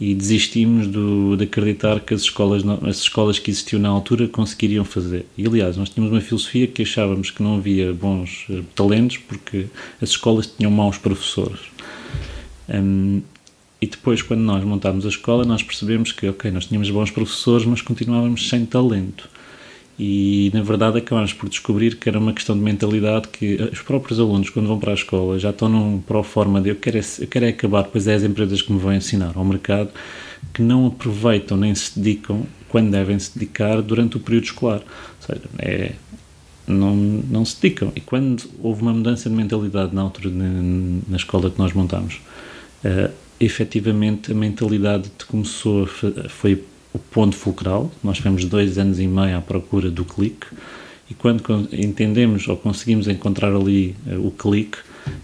e 0.01 0.15
desistimos 0.15 0.87
do, 0.87 1.37
de 1.37 1.43
acreditar 1.43 1.99
que 1.99 2.11
as 2.11 2.21
escolas, 2.21 2.63
as 2.81 2.97
escolas 2.97 3.37
que 3.37 3.51
existiam 3.51 3.79
na 3.79 3.89
altura 3.89 4.27
conseguiriam 4.27 4.83
fazer. 4.83 5.27
E 5.37 5.45
aliás, 5.45 5.77
nós 5.77 5.89
tínhamos 5.89 6.11
uma 6.11 6.19
filosofia 6.19 6.65
que 6.65 6.81
achávamos 6.81 7.29
que 7.29 7.43
não 7.43 7.57
havia 7.57 7.93
bons 7.93 8.47
uh, 8.49 8.63
talentos 8.73 9.17
porque 9.17 9.67
as 10.01 10.09
escolas 10.09 10.47
tinham 10.47 10.71
maus 10.71 10.97
professores. 10.97 11.59
Um, 12.67 13.21
e 13.79 13.85
depois, 13.85 14.23
quando 14.23 14.41
nós 14.41 14.63
montámos 14.63 15.05
a 15.05 15.09
escola, 15.09 15.45
nós 15.45 15.61
percebemos 15.61 16.11
que, 16.11 16.27
ok, 16.27 16.49
nós 16.49 16.65
tínhamos 16.65 16.89
bons 16.89 17.11
professores, 17.11 17.67
mas 17.67 17.83
continuávamos 17.83 18.49
sem 18.49 18.65
talento 18.65 19.29
e 19.99 20.49
na 20.53 20.61
verdade 20.61 20.97
acabamos 20.97 21.33
por 21.33 21.49
descobrir 21.49 21.95
que 21.95 22.09
era 22.09 22.17
uma 22.17 22.33
questão 22.33 22.55
de 22.57 22.63
mentalidade 22.63 23.27
que 23.27 23.55
os 23.71 23.81
próprios 23.81 24.19
alunos 24.19 24.49
quando 24.49 24.67
vão 24.67 24.79
para 24.79 24.91
a 24.91 24.95
escola 24.95 25.37
já 25.37 25.51
estão 25.51 25.69
num 25.69 25.99
pró-forma 25.99 26.59
de 26.61 26.69
eu 26.69 26.75
quero, 26.75 26.97
é, 26.97 27.01
eu 27.19 27.27
quero 27.27 27.45
é 27.45 27.49
acabar, 27.49 27.83
pois 27.83 28.07
é 28.07 28.15
as 28.15 28.23
empresas 28.23 28.61
que 28.61 28.71
me 28.71 28.79
vão 28.79 28.93
ensinar 28.93 29.33
ao 29.35 29.45
mercado 29.45 29.89
que 30.53 30.61
não 30.61 30.87
aproveitam 30.87 31.57
nem 31.57 31.73
se 31.75 31.99
dedicam 31.99 32.43
quando 32.67 32.89
devem 32.89 33.19
se 33.19 33.37
dedicar 33.37 33.81
durante 33.81 34.17
o 34.17 34.19
período 34.19 34.45
escolar. 34.45 34.79
Ou 34.79 35.27
seja, 35.27 35.41
é, 35.59 35.91
não, 36.65 36.95
não 36.95 37.45
se 37.45 37.61
dedicam. 37.61 37.91
E 37.95 37.99
quando 37.99 38.43
houve 38.61 38.81
uma 38.81 38.93
mudança 38.93 39.29
de 39.29 39.35
mentalidade 39.35 39.93
na 39.93 40.01
altura 40.01 40.29
na, 40.29 40.45
na 41.07 41.17
escola 41.17 41.49
que 41.49 41.59
nós 41.59 41.73
montámos 41.73 42.21
uh, 42.85 43.11
efetivamente 43.39 44.31
a 44.31 44.35
mentalidade 44.35 45.09
começou 45.27 45.83
a, 45.83 46.29
foi 46.29 46.63
o 46.93 46.99
ponto 46.99 47.35
fulcral. 47.35 47.91
Nós 48.03 48.17
tivemos 48.17 48.45
dois 48.45 48.77
anos 48.77 48.99
e 48.99 49.07
meio 49.07 49.37
à 49.37 49.41
procura 49.41 49.89
do 49.89 50.05
clique 50.05 50.47
e 51.11 51.13
quando 51.13 51.67
entendemos 51.73 52.47
ou 52.47 52.55
conseguimos 52.55 53.05
encontrar 53.09 53.53
ali 53.53 53.97
uh, 54.07 54.25
o 54.25 54.31
clique, 54.31 54.77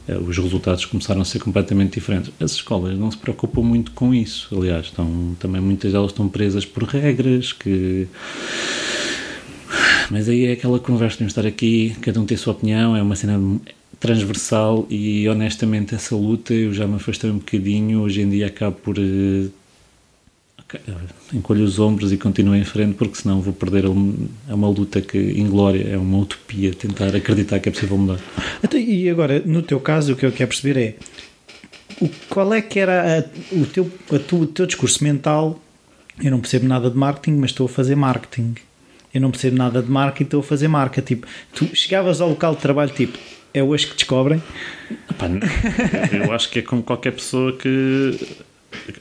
uh, 0.10 0.18
os 0.18 0.38
resultados 0.38 0.84
começaram 0.84 1.22
a 1.22 1.26
ser 1.26 1.40
completamente 1.40 1.94
diferentes. 1.94 2.30
As 2.42 2.52
escolas 2.52 2.98
não 3.00 3.10
se 3.10 3.18
preocupam 3.18 3.62
muito 3.62 3.92
com 3.92 4.14
isso, 4.14 4.50
aliás, 4.54 4.88
estão, 4.88 5.34
também 5.40 5.62
muitas 5.62 5.94
delas 5.94 6.12
estão 6.12 6.28
presas 6.28 6.66
por 6.66 6.84
regras 6.84 7.54
que. 7.54 8.06
Mas 10.12 10.28
aí 10.28 10.46
é 10.46 10.52
aquela 10.52 10.78
conversa, 10.78 11.20
de 11.20 11.26
estar 11.26 11.46
aqui, 11.46 11.96
cada 12.02 12.20
um 12.20 12.26
tem 12.26 12.36
a 12.36 12.38
sua 12.38 12.52
opinião, 12.52 12.94
é 12.94 13.02
uma 13.02 13.16
cena 13.16 13.40
transversal 13.98 14.86
e 14.90 15.28
honestamente 15.30 15.96
essa 15.96 16.16
luta 16.16 16.54
eu 16.54 16.74
já 16.74 16.86
me 16.86 16.96
afastei 16.96 17.30
um 17.30 17.38
bocadinho, 17.38 18.02
hoje 18.02 18.22
em 18.22 18.30
dia 18.30 18.48
acabo 18.48 18.76
por 18.76 18.98
uh, 19.00 19.50
encolho 21.34 21.64
os 21.64 21.80
ombros 21.80 22.12
e 22.12 22.18
continuo 22.18 22.56
em 22.56 22.66
frente 22.66 22.96
porque 22.96 23.16
senão 23.16 23.42
vou 23.42 23.54
perder 23.54 23.86
é 23.86 24.54
uma 24.54 24.70
luta 24.70 25.00
que 25.02 25.18
inglória, 25.18 25.88
é 25.94 25.98
uma 25.98 26.18
utopia 26.18 26.74
tentar 26.74 27.16
acreditar 27.16 27.60
que 27.60 27.70
é 27.70 27.72
possível 27.72 27.98
mudar. 27.98 28.20
Então, 28.62 28.80
e 28.80 29.10
agora, 29.10 29.42
no 29.46 29.62
teu 29.62 29.80
caso, 29.80 30.14
o 30.14 30.16
que 30.16 30.26
eu 30.26 30.32
quero 30.32 30.50
perceber 30.50 30.78
é 30.78 30.96
o, 32.02 32.10
qual 32.30 32.54
é 32.54 32.62
que 32.62 32.80
era 32.80 33.20
a, 33.20 33.56
o, 33.56 33.66
teu, 33.66 33.90
a 34.14 34.20
tu, 34.20 34.42
o 34.42 34.48
teu 34.48 34.66
discurso 34.66 35.04
mental 35.04 35.60
Eu 36.22 36.32
não 36.32 36.40
percebo 36.40 36.68
nada 36.68 36.90
de 36.90 36.98
marketing, 36.98 37.38
mas 37.38 37.52
estou 37.52 37.66
a 37.68 37.70
fazer 37.70 37.96
marketing. 37.96 38.56
Eu 39.14 39.22
não 39.22 39.32
percebo 39.32 39.58
nada 39.58 39.82
de 39.82 39.90
marketing, 39.90 40.24
estou 40.24 40.40
a 40.42 40.44
fazer 40.44 40.68
marca. 40.68 41.02
Tipo, 41.02 41.28
tu 41.54 41.74
chegavas 41.76 42.20
ao 42.20 42.30
local 42.30 42.56
de 42.56 42.62
trabalho, 42.62 42.92
tipo, 42.92 43.18
é 43.54 43.64
hoje 43.64 43.88
que 43.88 43.96
descobrem? 43.96 44.44
Epá, 45.10 45.28
eu 46.12 46.32
acho 46.34 46.50
que 46.50 46.60
é 46.60 46.62
como 46.62 46.84
qualquer 46.84 47.12
pessoa 47.14 47.54
que 47.54 48.20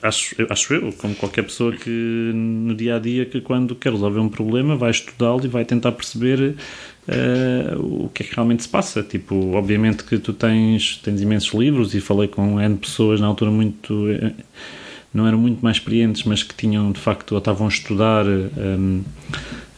acho, 0.02 0.34
acho 0.48 0.74
eu, 0.74 0.92
como 0.92 1.14
qualquer 1.14 1.42
pessoa 1.42 1.72
que 1.72 2.30
no 2.34 2.74
dia 2.74 2.96
a 2.96 2.98
dia, 2.98 3.24
que 3.24 3.40
quando 3.40 3.74
quer 3.74 3.92
resolver 3.92 4.20
um 4.20 4.28
problema, 4.28 4.76
vai 4.76 4.90
estudá-lo 4.90 5.44
e 5.44 5.48
vai 5.48 5.64
tentar 5.64 5.92
perceber 5.92 6.54
uh, 7.08 8.04
o 8.04 8.08
que 8.08 8.22
é 8.22 8.26
que 8.26 8.34
realmente 8.34 8.62
se 8.62 8.68
passa. 8.68 9.02
Tipo, 9.02 9.54
obviamente 9.54 10.04
que 10.04 10.18
tu 10.18 10.32
tens, 10.32 10.98
tens 10.98 11.20
imensos 11.20 11.52
livros 11.54 11.94
e 11.94 12.00
falei 12.00 12.28
com 12.28 12.60
N 12.60 12.76
pessoas 12.76 13.20
na 13.20 13.26
altura 13.26 13.50
muito. 13.50 14.08
Eh, 14.10 14.32
não 15.14 15.26
eram 15.26 15.38
muito 15.38 15.62
mais 15.62 15.78
experientes, 15.78 16.24
mas 16.24 16.42
que 16.42 16.54
tinham 16.54 16.92
de 16.92 17.00
facto, 17.00 17.32
ou 17.32 17.38
estavam 17.38 17.66
a 17.66 17.70
estudar 17.70 18.26
um, 18.26 19.02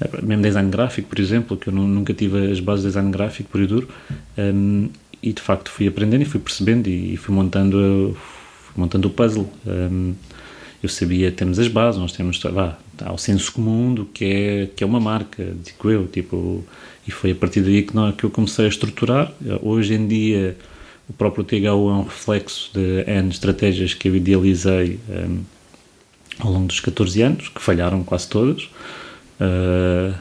eh, 0.01 0.23
mesmo 0.23 0.43
design 0.43 0.69
gráfico, 0.69 1.09
por 1.09 1.21
exemplo, 1.21 1.57
que 1.57 1.69
eu 1.69 1.73
nunca 1.73 2.13
tive 2.13 2.51
as 2.51 2.59
bases 2.59 2.83
de 2.83 2.89
design 2.89 3.13
gráfico 3.13 3.49
por 3.49 3.61
e 3.61 3.67
duro, 3.67 3.89
um, 4.37 4.89
e 5.23 5.33
de 5.33 5.41
facto 5.41 5.71
fui 5.71 5.87
aprendendo 5.87 6.23
e 6.23 6.25
fui 6.25 6.41
percebendo 6.41 6.89
e 6.89 7.17
fui 7.17 7.33
montando 7.33 8.17
montando 8.79 9.09
o 9.09 9.11
puzzle. 9.11 9.51
Um, 9.67 10.15
eu 10.83 10.89
sabia, 10.89 11.33
temos 11.33 11.59
as 11.59 11.67
bases, 11.67 12.01
nós 12.01 12.13
temos, 12.13 12.41
vá, 12.41 12.79
há 13.03 13.13
o 13.13 13.19
senso 13.19 13.53
comum 13.53 13.93
do 13.93 14.05
que 14.05 14.25
é, 14.25 14.69
que 14.77 14.85
é 14.85 14.87
uma 14.87 15.01
marca, 15.01 15.53
digo 15.65 15.91
eu, 15.91 16.07
tipo, 16.07 16.65
e 17.07 17.11
foi 17.11 17.33
a 17.33 17.35
partir 17.35 17.63
daí 17.63 17.83
que, 17.83 17.97
não, 17.97 18.13
que 18.13 18.25
eu 18.25 18.31
comecei 18.31 18.67
a 18.67 18.69
estruturar. 18.69 19.33
Hoje 19.61 19.95
em 19.95 20.07
dia, 20.07 20.57
o 21.09 21.13
próprio 21.13 21.43
THU 21.43 21.57
é 21.65 21.73
um 21.73 22.03
reflexo 22.05 22.71
de 22.73 23.05
N 23.11 23.29
estratégias 23.29 23.95
que 23.95 24.09
eu 24.09 24.15
idealizei 24.15 25.01
um, 25.09 25.41
ao 26.39 26.53
longo 26.53 26.67
dos 26.67 26.79
14 26.81 27.23
anos, 27.23 27.49
que 27.49 27.61
falharam 27.61 28.05
quase 28.05 28.29
todas. 28.29 28.65
Uh, 29.41 30.15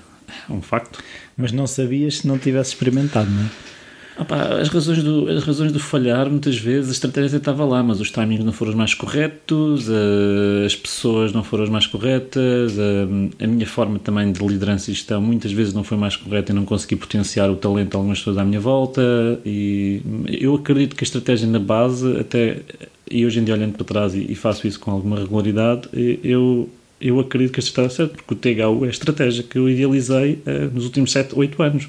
é 0.49 0.53
um 0.53 0.61
facto. 0.61 1.03
Mas 1.35 1.51
não 1.51 1.67
sabias 1.67 2.19
se 2.19 2.27
não 2.27 2.39
tivesse 2.39 2.71
experimentado, 2.71 3.29
não 3.29 3.43
é? 3.43 3.49
Opa, 4.19 4.59
as, 4.59 4.69
razões 4.69 5.03
do, 5.03 5.29
as 5.29 5.43
razões 5.43 5.71
do 5.71 5.79
falhar, 5.79 6.27
muitas 6.27 6.57
vezes, 6.57 6.89
a 6.89 6.93
estratégia 6.93 7.37
estava 7.37 7.63
lá, 7.63 7.83
mas 7.83 8.01
os 8.01 8.09
timings 8.09 8.43
não 8.43 8.51
foram 8.51 8.71
os 8.71 8.77
mais 8.77 8.95
corretos, 8.95 9.87
as 10.65 10.75
pessoas 10.75 11.31
não 11.31 11.43
foram 11.43 11.65
as 11.65 11.69
mais 11.69 11.85
corretas, 11.85 12.77
a, 12.79 13.43
a 13.43 13.47
minha 13.47 13.67
forma 13.67 13.99
também 13.99 14.31
de 14.31 14.43
liderança 14.43 14.89
e 14.89 14.93
gestão 14.95 15.21
muitas 15.21 15.51
vezes 15.51 15.73
não 15.73 15.83
foi 15.83 15.97
mais 15.97 16.15
correta 16.15 16.51
e 16.51 16.55
não 16.55 16.65
consegui 16.65 16.95
potenciar 16.95 17.49
o 17.51 17.55
talento 17.55 17.91
de 17.91 17.95
algumas 17.95 18.17
pessoas 18.17 18.39
à 18.39 18.43
minha 18.43 18.59
volta. 18.59 19.01
E 19.45 20.01
eu 20.27 20.55
acredito 20.55 20.95
que 20.95 21.03
a 21.03 21.05
estratégia 21.05 21.47
na 21.47 21.59
base, 21.59 22.17
até 22.17 22.61
e 23.09 23.25
hoje 23.25 23.39
em 23.39 23.43
dia 23.43 23.53
olhando 23.53 23.73
para 23.73 23.85
trás 23.85 24.15
e, 24.15 24.25
e 24.31 24.35
faço 24.35 24.67
isso 24.67 24.79
com 24.79 24.91
alguma 24.91 25.17
regularidade, 25.17 25.87
eu, 26.23 26.69
eu 26.99 27.19
acredito 27.19 27.53
que 27.53 27.59
a 27.59 27.63
estratégia 27.63 28.03
está 28.03 28.03
certa, 28.03 28.15
porque 28.15 28.33
o 28.33 28.55
THU 28.55 28.85
é 28.85 28.87
a 28.87 28.91
estratégia 28.91 29.43
que 29.43 29.57
eu 29.57 29.69
idealizei 29.69 30.39
uh, 30.45 30.73
nos 30.73 30.85
últimos 30.85 31.11
7, 31.11 31.33
8 31.35 31.63
anos. 31.63 31.87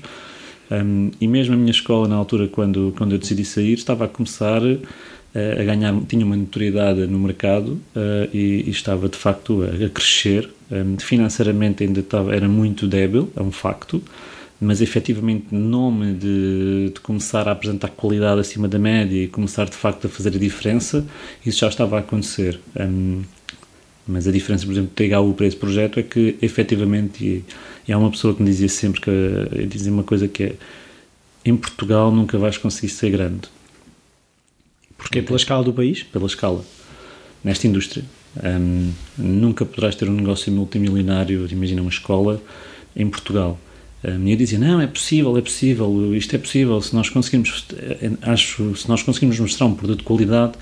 Um, 0.71 1.11
e 1.21 1.27
mesmo 1.27 1.55
a 1.55 1.57
minha 1.57 1.71
escola, 1.71 2.07
na 2.07 2.17
altura, 2.17 2.49
quando, 2.49 2.95
quando 2.97 3.13
eu 3.13 3.19
decidi 3.19 3.45
sair, 3.45 3.75
estava 3.75 4.05
a 4.05 4.09
começar 4.09 4.63
uh, 4.63 4.81
a 5.35 5.65
ganhar, 5.65 5.95
tinha 6.07 6.25
uma 6.25 6.37
notoriedade 6.37 7.07
no 7.07 7.19
mercado 7.19 7.81
uh, 7.97 8.29
e, 8.33 8.65
e, 8.67 8.71
estava 8.71 9.09
de 9.09 9.17
facto 9.17 9.63
a, 9.63 9.87
a 9.87 9.89
crescer. 9.89 10.51
Um, 10.71 10.99
financeiramente 10.99 11.83
ainda 11.83 12.01
estava, 12.01 12.35
era 12.35 12.47
muito 12.47 12.87
débil, 12.87 13.31
é 13.35 13.41
um 13.41 13.51
facto, 13.51 14.03
mas 14.61 14.83
efetivamente, 14.83 15.47
no 15.51 15.61
nome 15.61 16.13
de, 16.13 16.91
de, 16.93 17.01
começar 17.01 17.49
a 17.49 17.53
apresentar 17.53 17.89
qualidade 17.89 18.41
acima 18.41 18.69
da 18.69 18.79
média 18.79 19.25
e 19.25 19.29
começar 19.29 19.65
de 19.67 19.77
facto 19.77 20.07
a 20.07 20.11
fazer 20.11 20.35
a 20.35 20.39
diferença, 20.39 21.07
isso 21.47 21.61
já 21.61 21.69
estava 21.69 21.97
a 21.97 22.01
acontecer. 22.01 22.61
Um, 22.79 23.23
mas 24.07 24.27
a 24.27 24.33
diferença, 24.33 24.65
por 24.65 24.73
exemplo, 24.73 24.91
de 24.95 25.09
THU 25.09 25.35
para 25.35 25.47
esse 25.47 25.57
projeto 25.57 26.01
é 26.01 26.03
que 26.03 26.37
efetivamente. 26.41 27.25
E, 27.25 27.45
e 27.89 27.93
há 27.93 27.99
uma 27.99 28.11
pessoa 28.11 28.35
que 28.35 28.43
me 28.43 28.51
dizia 28.51 28.69
sempre 28.69 29.01
que 29.01 29.67
dizia 29.67 29.91
uma 29.91 30.05
coisa 30.05 30.29
que 30.29 30.43
é 30.45 30.55
em 31.45 31.57
Portugal 31.57 32.13
nunca 32.13 32.37
vais 32.37 32.59
conseguir 32.59 32.91
ser 32.91 33.11
grande. 33.11 33.49
Porquê? 34.97 35.23
Pela 35.23 35.37
escala 35.37 35.65
do 35.65 35.73
país? 35.73 36.03
Pela 36.03 36.27
escala. 36.27 36.63
Nesta 37.43 37.67
indústria. 37.67 38.05
Um, 38.43 38.93
nunca 39.17 39.65
poderás 39.65 39.95
ter 39.95 40.09
um 40.09 40.15
negócio 40.15 40.53
multimilionário, 40.53 41.47
imagina 41.51 41.81
uma 41.81 41.91
escola, 41.91 42.43
em 42.95 43.09
Portugal. 43.09 43.59
Um, 44.05 44.29
e 44.29 44.33
eu 44.33 44.37
dizia, 44.37 44.59
não, 44.59 44.81
é 44.81 44.87
possível, 44.87 45.37
é 45.39 45.41
possível, 45.41 46.15
isto 46.15 46.35
é 46.37 46.39
possível, 46.39 46.81
se 46.83 46.95
nós 46.95 47.09
conseguirmos, 47.09 47.65
eh, 47.77 48.11
acho, 48.23 48.77
se 48.77 48.89
nós 48.89 49.03
conseguirmos 49.03 49.41
mostrar 49.41 49.67
um 49.67 49.75
produto 49.75 50.01
de 50.01 50.05
qualidade, 50.05 50.53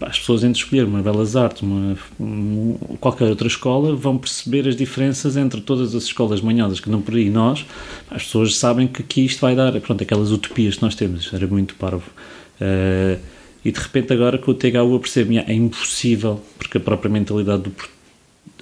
as 0.00 0.18
pessoas 0.18 0.44
entre 0.44 0.58
escolher 0.58 0.84
uma 0.84 1.02
Belas 1.02 1.36
Artes, 1.36 1.62
uma, 1.62 1.96
qualquer 3.00 3.28
outra 3.28 3.46
escola, 3.46 3.94
vão 3.94 4.18
perceber 4.18 4.68
as 4.68 4.76
diferenças 4.76 5.36
entre 5.36 5.60
todas 5.60 5.94
as 5.94 6.04
escolas 6.04 6.40
manhosas 6.40 6.80
que 6.80 6.90
não 6.90 7.00
por 7.00 7.14
aí 7.14 7.30
nós, 7.30 7.64
as 8.10 8.24
pessoas 8.24 8.56
sabem 8.56 8.86
que 8.86 9.02
aqui 9.02 9.24
isto 9.24 9.40
vai 9.40 9.54
dar, 9.54 9.72
pronto, 9.80 10.02
aquelas 10.02 10.30
utopias 10.30 10.76
que 10.76 10.82
nós 10.82 10.94
temos, 10.94 11.22
isto 11.22 11.36
era 11.36 11.46
muito 11.46 11.74
parvo. 11.76 12.10
Uh, 12.60 13.18
e 13.64 13.72
de 13.72 13.80
repente 13.80 14.12
agora 14.12 14.36
com 14.36 14.50
o 14.50 14.54
THU 14.54 14.68
eu 14.92 15.00
percebo, 15.00 15.32
é 15.38 15.52
impossível, 15.52 16.40
porque 16.58 16.78
a 16.78 16.80
própria 16.80 17.10
mentalidade 17.10 17.62
do 17.62 17.70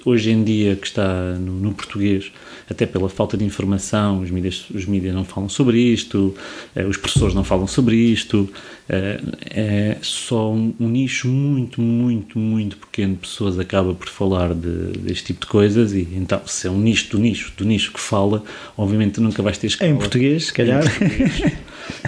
hoje 0.05 0.31
em 0.31 0.43
dia 0.43 0.75
que 0.75 0.87
está 0.87 1.33
no, 1.33 1.53
no 1.53 1.73
português 1.73 2.31
até 2.69 2.85
pela 2.85 3.09
falta 3.09 3.37
de 3.37 3.43
informação, 3.43 4.21
os 4.21 4.31
mídias, 4.31 4.65
os 4.73 4.85
mídias 4.85 5.13
não 5.13 5.23
falam 5.23 5.49
sobre 5.49 5.79
isto, 5.79 6.35
eh, 6.75 6.85
os 6.85 6.97
professores 6.97 7.35
não 7.35 7.43
falam 7.43 7.67
sobre 7.67 7.95
isto, 7.95 8.49
eh, 8.89 9.21
é 9.49 9.97
só 10.01 10.51
um, 10.51 10.73
um, 10.79 10.87
nicho 10.87 11.27
muito, 11.27 11.81
muito, 11.81 12.39
muito 12.39 12.77
pequeno 12.77 13.13
de 13.13 13.19
pessoas 13.19 13.59
acaba 13.59 13.93
por 13.93 14.07
falar 14.07 14.53
de, 14.53 14.97
deste 14.99 15.25
tipo 15.25 15.41
de 15.41 15.47
coisas 15.47 15.93
e 15.93 16.07
então 16.15 16.41
se 16.45 16.67
é 16.67 16.71
um 16.71 16.79
nicho 16.79 17.11
do 17.11 17.19
nicho, 17.19 17.53
do 17.57 17.65
nicho 17.65 17.91
que 17.91 17.99
fala, 17.99 18.43
obviamente 18.77 19.19
nunca 19.19 19.41
vais 19.41 19.57
ter 19.57 19.67
escola. 19.67 19.89
Em 19.89 19.97
português, 19.97 20.45
se 20.45 20.53
calhar. 20.53 20.83
Português. 20.83 21.53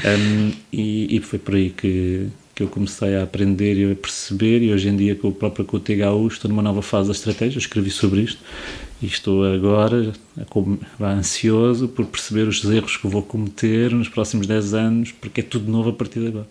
um, 0.05 0.51
e, 0.71 1.17
e 1.17 1.19
foi 1.19 1.39
por 1.39 1.55
aí 1.55 1.69
que, 1.69 2.27
que 2.55 2.63
eu 2.63 2.67
comecei 2.69 3.15
a 3.17 3.23
aprender 3.23 3.75
e 3.75 3.91
a 3.91 3.95
perceber 3.95 4.61
e 4.61 4.71
hoje 4.73 4.87
em 4.87 4.95
dia 4.95 5.13
com 5.13 5.27
o 5.27 5.31
próprio 5.33 5.65
com 5.65 5.75
o 5.75 5.79
THU 5.79 6.27
estou 6.27 6.49
numa 6.49 6.63
nova 6.63 6.81
fase 6.81 7.09
da 7.09 7.13
estratégia, 7.13 7.59
escrevi 7.59 7.91
sobre 7.91 8.21
isto 8.21 8.41
e 9.01 9.05
estou 9.07 9.43
agora 9.43 10.13
ansioso 11.01 11.89
por 11.89 12.05
perceber 12.05 12.47
os 12.47 12.63
erros 12.63 12.95
que 12.95 13.07
vou 13.07 13.21
cometer 13.21 13.91
nos 13.91 14.07
próximos 14.07 14.47
10 14.47 14.73
anos, 14.73 15.11
porque 15.11 15.41
é 15.41 15.43
tudo 15.43 15.69
novo 15.69 15.89
a 15.89 15.93
partir 15.93 16.21
de 16.21 16.27
agora. 16.27 16.47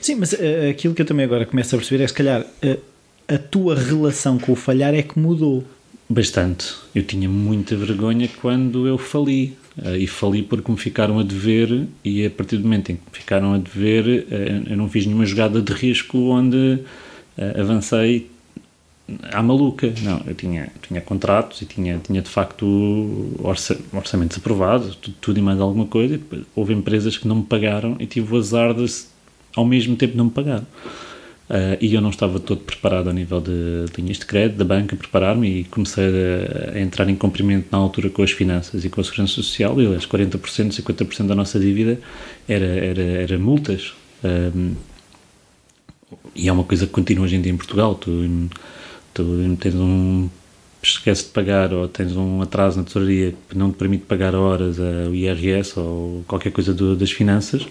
Sim, 0.00 0.14
mas 0.16 0.32
uh, 0.32 0.70
aquilo 0.70 0.94
que 0.94 1.02
eu 1.02 1.06
também 1.06 1.26
agora 1.26 1.44
começo 1.44 1.74
a 1.74 1.78
perceber 1.78 2.02
é 2.02 2.06
que 2.06 2.12
se 2.12 2.16
calhar 2.16 2.40
uh, 2.40 2.80
a 3.28 3.38
tua 3.38 3.74
relação 3.74 4.38
com 4.38 4.52
o 4.52 4.56
falhar 4.56 4.94
é 4.94 5.02
que 5.02 5.18
mudou. 5.18 5.64
Bastante. 6.08 6.74
Eu 6.94 7.02
tinha 7.02 7.28
muita 7.28 7.76
vergonha 7.76 8.28
quando 8.40 8.86
eu 8.86 8.98
fali. 8.98 9.56
Uh, 9.76 9.96
e 9.96 10.06
fali 10.06 10.42
porque 10.42 10.70
me 10.70 10.78
ficaram 10.78 11.18
a 11.18 11.22
dever, 11.22 11.86
e 12.04 12.26
a 12.26 12.30
partir 12.30 12.58
do 12.58 12.64
momento 12.64 12.92
em 12.92 12.96
que 12.96 13.02
me 13.02 13.18
ficaram 13.18 13.54
a 13.54 13.58
dever, 13.58 14.26
eu 14.68 14.76
não 14.76 14.88
fiz 14.88 15.06
nenhuma 15.06 15.24
jogada 15.24 15.62
de 15.62 15.72
risco 15.72 16.18
onde 16.18 16.80
avancei 17.58 18.30
à 19.30 19.42
maluca. 19.42 19.92
Não, 20.02 20.22
eu 20.26 20.34
tinha, 20.34 20.70
tinha 20.86 21.00
contratos 21.00 21.62
e 21.62 21.66
tinha, 21.66 21.98
tinha 21.98 22.20
de 22.20 22.28
facto 22.28 23.34
orça, 23.42 23.78
orçamentos 23.92 24.36
aprovados, 24.38 24.94
tudo, 24.96 25.16
tudo, 25.20 25.38
e 25.38 25.42
mais 25.42 25.60
alguma 25.60 25.86
coisa. 25.86 26.16
E 26.16 26.44
houve 26.54 26.72
empresas 26.74 27.16
que 27.16 27.26
não 27.26 27.36
me 27.36 27.44
pagaram 27.44 27.96
e 27.98 28.06
tive 28.06 28.34
o 28.34 28.38
azar 28.38 28.74
de, 28.74 28.86
ao 29.56 29.64
mesmo 29.64 29.96
tempo, 29.96 30.16
não 30.16 30.26
me 30.26 30.30
pagar. 30.30 30.62
Uh, 31.52 31.76
e 31.82 31.92
eu 31.92 32.00
não 32.00 32.08
estava 32.08 32.40
todo 32.40 32.62
preparado 32.62 33.10
a 33.10 33.12
nível 33.12 33.38
de, 33.38 33.84
linhas 33.98 34.18
de 34.18 34.24
crédito, 34.24 34.56
da 34.56 34.64
banca, 34.64 34.96
preparar-me 34.96 35.60
e 35.60 35.64
comecei 35.64 36.02
a, 36.02 36.76
a, 36.78 36.80
entrar 36.80 37.06
em 37.10 37.14
cumprimento 37.14 37.68
na 37.70 37.76
altura 37.76 38.08
com 38.08 38.22
as 38.22 38.30
finanças 38.30 38.86
e 38.86 38.88
com 38.88 39.02
a 39.02 39.04
segurança 39.04 39.34
social. 39.34 39.78
E, 39.78 39.84
aliás, 39.84 40.06
40%, 40.06 40.38
50% 40.38 41.26
da 41.26 41.34
nossa 41.34 41.60
dívida 41.60 42.00
era, 42.48 42.64
era, 42.64 43.02
era 43.02 43.38
multas. 43.38 43.92
Um, 44.24 44.74
ah, 46.10 46.16
e 46.34 46.48
é 46.48 46.52
uma 46.52 46.64
coisa 46.64 46.86
que 46.86 46.92
continua 46.92 47.26
hoje 47.26 47.36
em 47.36 47.42
dia 47.42 47.52
em 47.52 47.56
Portugal. 47.58 47.96
Tu, 47.96 48.48
tu 49.12 49.56
tens 49.60 49.74
um 49.74 50.30
esquece 50.82 51.24
de 51.24 51.30
pagar 51.30 51.72
ou 51.74 51.86
tens 51.86 52.16
um 52.16 52.40
atraso 52.40 52.78
na 52.78 52.84
tesouraria 52.84 53.34
que 53.48 53.56
não 53.56 53.70
te 53.70 53.76
permite 53.76 54.04
pagar 54.04 54.34
horas 54.34 54.78
o 54.78 55.14
IRS 55.14 55.78
ou 55.78 56.24
qualquer 56.26 56.50
coisa 56.50 56.74
do, 56.74 56.96
das 56.96 57.12
finanças, 57.12 57.66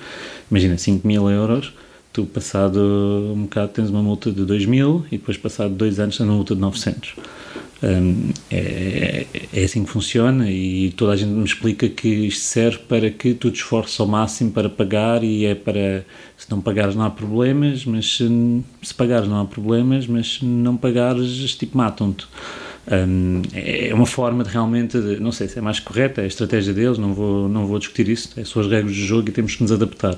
imagina 0.49 0.77
5 0.77 1.05
mil 1.05 1.29
euros, 1.29 1.73
tu 2.11 2.25
passado 2.25 2.79
um 3.35 3.43
bocado 3.43 3.71
tens 3.73 3.89
uma 3.89 4.01
multa 4.01 4.31
de 4.31 4.45
2 4.45 4.65
mil 4.65 5.05
e 5.11 5.17
depois 5.17 5.37
passado 5.37 5.73
dois 5.73 5.99
anos 5.99 6.17
tens 6.17 6.25
uma 6.25 6.35
multa 6.35 6.55
de 6.55 6.61
900. 6.61 7.15
Um, 7.83 8.29
é, 8.51 9.25
é, 9.51 9.63
assim 9.63 9.83
que 9.83 9.89
funciona 9.89 10.51
e 10.51 10.91
toda 10.91 11.13
a 11.13 11.15
gente 11.15 11.31
me 11.31 11.43
explica 11.43 11.89
que 11.89 12.07
isto 12.07 12.41
serve 12.41 12.77
para 12.87 13.09
que 13.09 13.33
tu 13.33 13.49
te 13.49 13.55
esforces 13.55 13.99
ao 13.99 14.05
máximo 14.05 14.51
para 14.51 14.69
pagar 14.69 15.23
e 15.23 15.45
é 15.45 15.55
para 15.55 16.05
se 16.37 16.49
não 16.51 16.61
pagares 16.61 16.95
não 16.95 17.03
há 17.03 17.09
problemas, 17.09 17.83
mas 17.83 18.17
se, 18.17 18.63
se 18.83 18.93
pagares 18.93 19.27
não 19.27 19.41
há 19.41 19.45
problemas, 19.45 20.05
mas 20.05 20.33
se 20.35 20.45
não 20.45 20.77
pagares 20.77 21.55
tipo 21.55 21.75
matam-te. 21.75 22.27
Um, 22.91 23.41
é 23.53 23.93
uma 23.93 24.05
forma 24.05 24.43
de 24.43 24.49
realmente, 24.49 24.99
de, 24.99 25.17
não 25.19 25.31
sei 25.31 25.47
se 25.47 25.57
é 25.57 25.61
mais 25.61 25.79
correta, 25.79 26.19
é 26.19 26.25
a 26.25 26.27
estratégia 26.27 26.73
deles, 26.73 26.97
não 26.97 27.13
vou, 27.13 27.47
não 27.47 27.65
vou 27.65 27.79
discutir 27.79 28.09
isso, 28.09 28.29
é 28.35 28.43
são 28.43 28.61
as 28.61 28.67
regras 28.67 28.93
do 28.93 29.01
jogo 29.01 29.29
e 29.29 29.31
temos 29.31 29.55
que 29.55 29.61
nos 29.61 29.71
adaptar. 29.71 30.17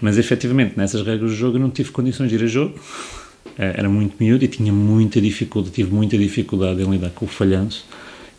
Mas 0.00 0.18
efetivamente, 0.18 0.74
nessas 0.76 1.02
regras 1.02 1.30
do 1.30 1.36
jogo 1.36 1.56
eu 1.56 1.60
não 1.60 1.70
tive 1.70 1.90
condições 1.92 2.28
de 2.28 2.34
ir 2.34 2.42
a 2.42 2.46
jogo, 2.46 2.74
era 3.56 3.88
muito 3.88 4.14
miúdo 4.20 4.44
e 4.44 4.48
tinha 4.48 4.72
muita 4.72 5.20
dificuldade, 5.20 5.74
tive 5.74 5.92
muita 5.92 6.16
dificuldade 6.16 6.80
em 6.80 6.88
lidar 6.88 7.10
com 7.10 7.24
o 7.24 7.28
falhanço. 7.28 7.84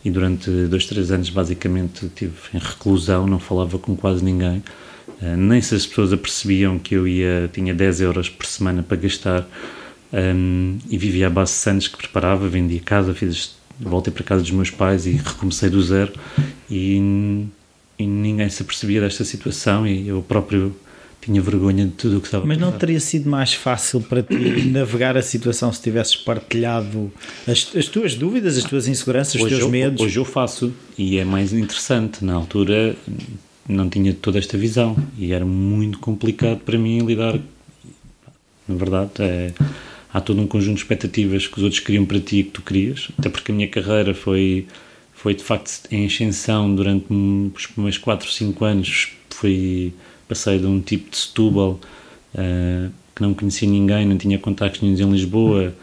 E 0.03 0.09
durante 0.09 0.49
dois, 0.49 0.85
três 0.85 1.11
anos 1.11 1.29
basicamente 1.29 2.05
estive 2.05 2.33
em 2.53 2.57
reclusão, 2.57 3.27
não 3.27 3.37
falava 3.37 3.77
com 3.77 3.97
quase 3.97 4.23
ninguém, 4.23 4.63
uh, 5.21 5.35
nem 5.35 5.61
se 5.61 5.75
as 5.75 5.85
pessoas 5.85 6.13
apercebiam 6.13 6.79
que 6.79 6.95
eu 6.95 7.05
ia, 7.05 7.49
tinha 7.51 7.73
10 7.73 7.99
euros 7.99 8.29
por 8.29 8.45
semana 8.45 8.81
para 8.81 8.95
gastar. 8.95 9.45
Um, 10.11 10.79
e 10.89 10.97
vivia 10.97 11.27
à 11.27 11.29
base 11.29 11.51
de 11.51 11.57
sandes 11.59 11.87
que 11.87 11.95
preparava, 11.95 12.47
vendia 12.47 12.79
casa, 12.79 13.13
fiz, 13.13 13.58
voltei 13.79 14.13
para 14.13 14.23
casa 14.23 14.41
dos 14.41 14.51
meus 14.51 14.69
pais 14.69 15.05
e 15.05 15.11
recomecei 15.11 15.69
do 15.69 15.81
zero 15.81 16.13
e, 16.69 16.95
e 17.97 18.05
ninguém 18.05 18.49
se 18.49 18.61
apercebia 18.61 19.01
desta 19.01 19.23
situação 19.23 19.87
e 19.87 20.07
eu 20.07 20.21
próprio 20.21 20.75
tinha 21.21 21.41
vergonha 21.41 21.85
de 21.85 21.91
tudo 21.91 22.17
o 22.17 22.21
que 22.21 22.27
estava 22.27 22.45
Mas 22.45 22.57
não 22.57 22.71
teria 22.71 22.99
sido 22.99 23.29
mais 23.29 23.53
fácil 23.53 24.01
para 24.01 24.23
ti 24.23 24.63
navegar 24.71 25.17
a 25.17 25.21
situação 25.21 25.71
se 25.71 25.81
tivesses 25.81 26.15
partilhado 26.15 27.11
as, 27.47 27.75
as 27.75 27.87
tuas 27.87 28.15
dúvidas, 28.15 28.57
as 28.57 28.63
tuas 28.63 28.87
inseguranças, 28.87 29.35
os 29.35 29.41
hoje 29.41 29.55
teus 29.55 29.61
eu, 29.61 29.69
medos? 29.69 30.01
Hoje 30.01 30.17
eu 30.17 30.25
faço 30.25 30.73
e 30.97 31.17
é 31.17 31.25
mais 31.25 31.53
interessante. 31.53 32.23
Na 32.23 32.35
altura 32.35 32.95
não 33.67 33.89
tinha 33.89 34.13
toda 34.13 34.39
esta 34.39 34.57
visão 34.57 34.95
e 35.17 35.33
era 35.33 35.45
muito 35.45 35.99
complicado 35.99 36.59
para 36.59 36.77
mim 36.77 36.99
lidar. 36.99 37.37
Na 38.67 38.75
verdade, 38.75 39.11
é, 39.19 39.51
há 40.13 40.19
todo 40.19 40.41
um 40.41 40.47
conjunto 40.47 40.75
de 40.75 40.81
expectativas 40.81 41.47
que 41.47 41.57
os 41.57 41.63
outros 41.63 41.79
queriam 41.79 42.05
para 42.05 42.19
ti 42.19 42.39
e 42.39 42.43
que 42.43 42.51
tu 42.51 42.61
querias, 42.61 43.09
até 43.17 43.29
porque 43.29 43.51
a 43.51 43.55
minha 43.55 43.67
carreira 43.67 44.13
foi, 44.13 44.65
foi 45.13 45.33
de 45.33 45.43
facto 45.43 45.81
em 45.91 46.05
ascensão 46.05 46.73
durante 46.73 47.05
os 47.55 47.67
primeiros 47.67 47.97
4, 47.97 48.31
5 48.31 48.65
anos. 48.65 49.13
Foi 49.29 49.93
passei 50.27 50.59
de 50.59 50.65
um 50.65 50.79
tipo 50.79 51.09
de 51.09 51.17
Setúbal 51.17 51.79
uh, 52.35 52.91
que 53.15 53.21
não 53.21 53.33
conhecia 53.33 53.67
ninguém, 53.67 54.05
não 54.05 54.17
tinha 54.17 54.37
contactos 54.37 54.81
nenhum 54.81 55.09
em 55.09 55.11
Lisboa, 55.11 55.73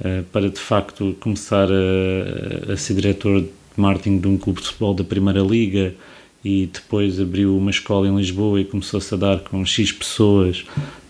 uh, 0.00 0.22
para 0.32 0.48
de 0.48 0.60
facto 0.60 1.16
começar 1.20 1.68
a, 1.70 2.72
a, 2.72 2.76
ser 2.76 2.94
diretor 2.94 3.42
de 3.42 3.50
marketing 3.76 4.18
de 4.18 4.28
um 4.28 4.38
clube 4.38 4.60
de 4.60 4.66
futebol 4.68 4.94
da 4.94 5.04
Primeira 5.04 5.40
Liga 5.40 5.94
e 6.44 6.68
depois 6.72 7.20
abriu 7.20 7.56
uma 7.56 7.70
escola 7.70 8.06
em 8.06 8.16
Lisboa 8.16 8.60
e 8.60 8.64
começou-se 8.64 9.12
a 9.12 9.16
dar 9.16 9.40
com 9.40 9.64
X 9.64 9.92
pessoas 9.92 10.64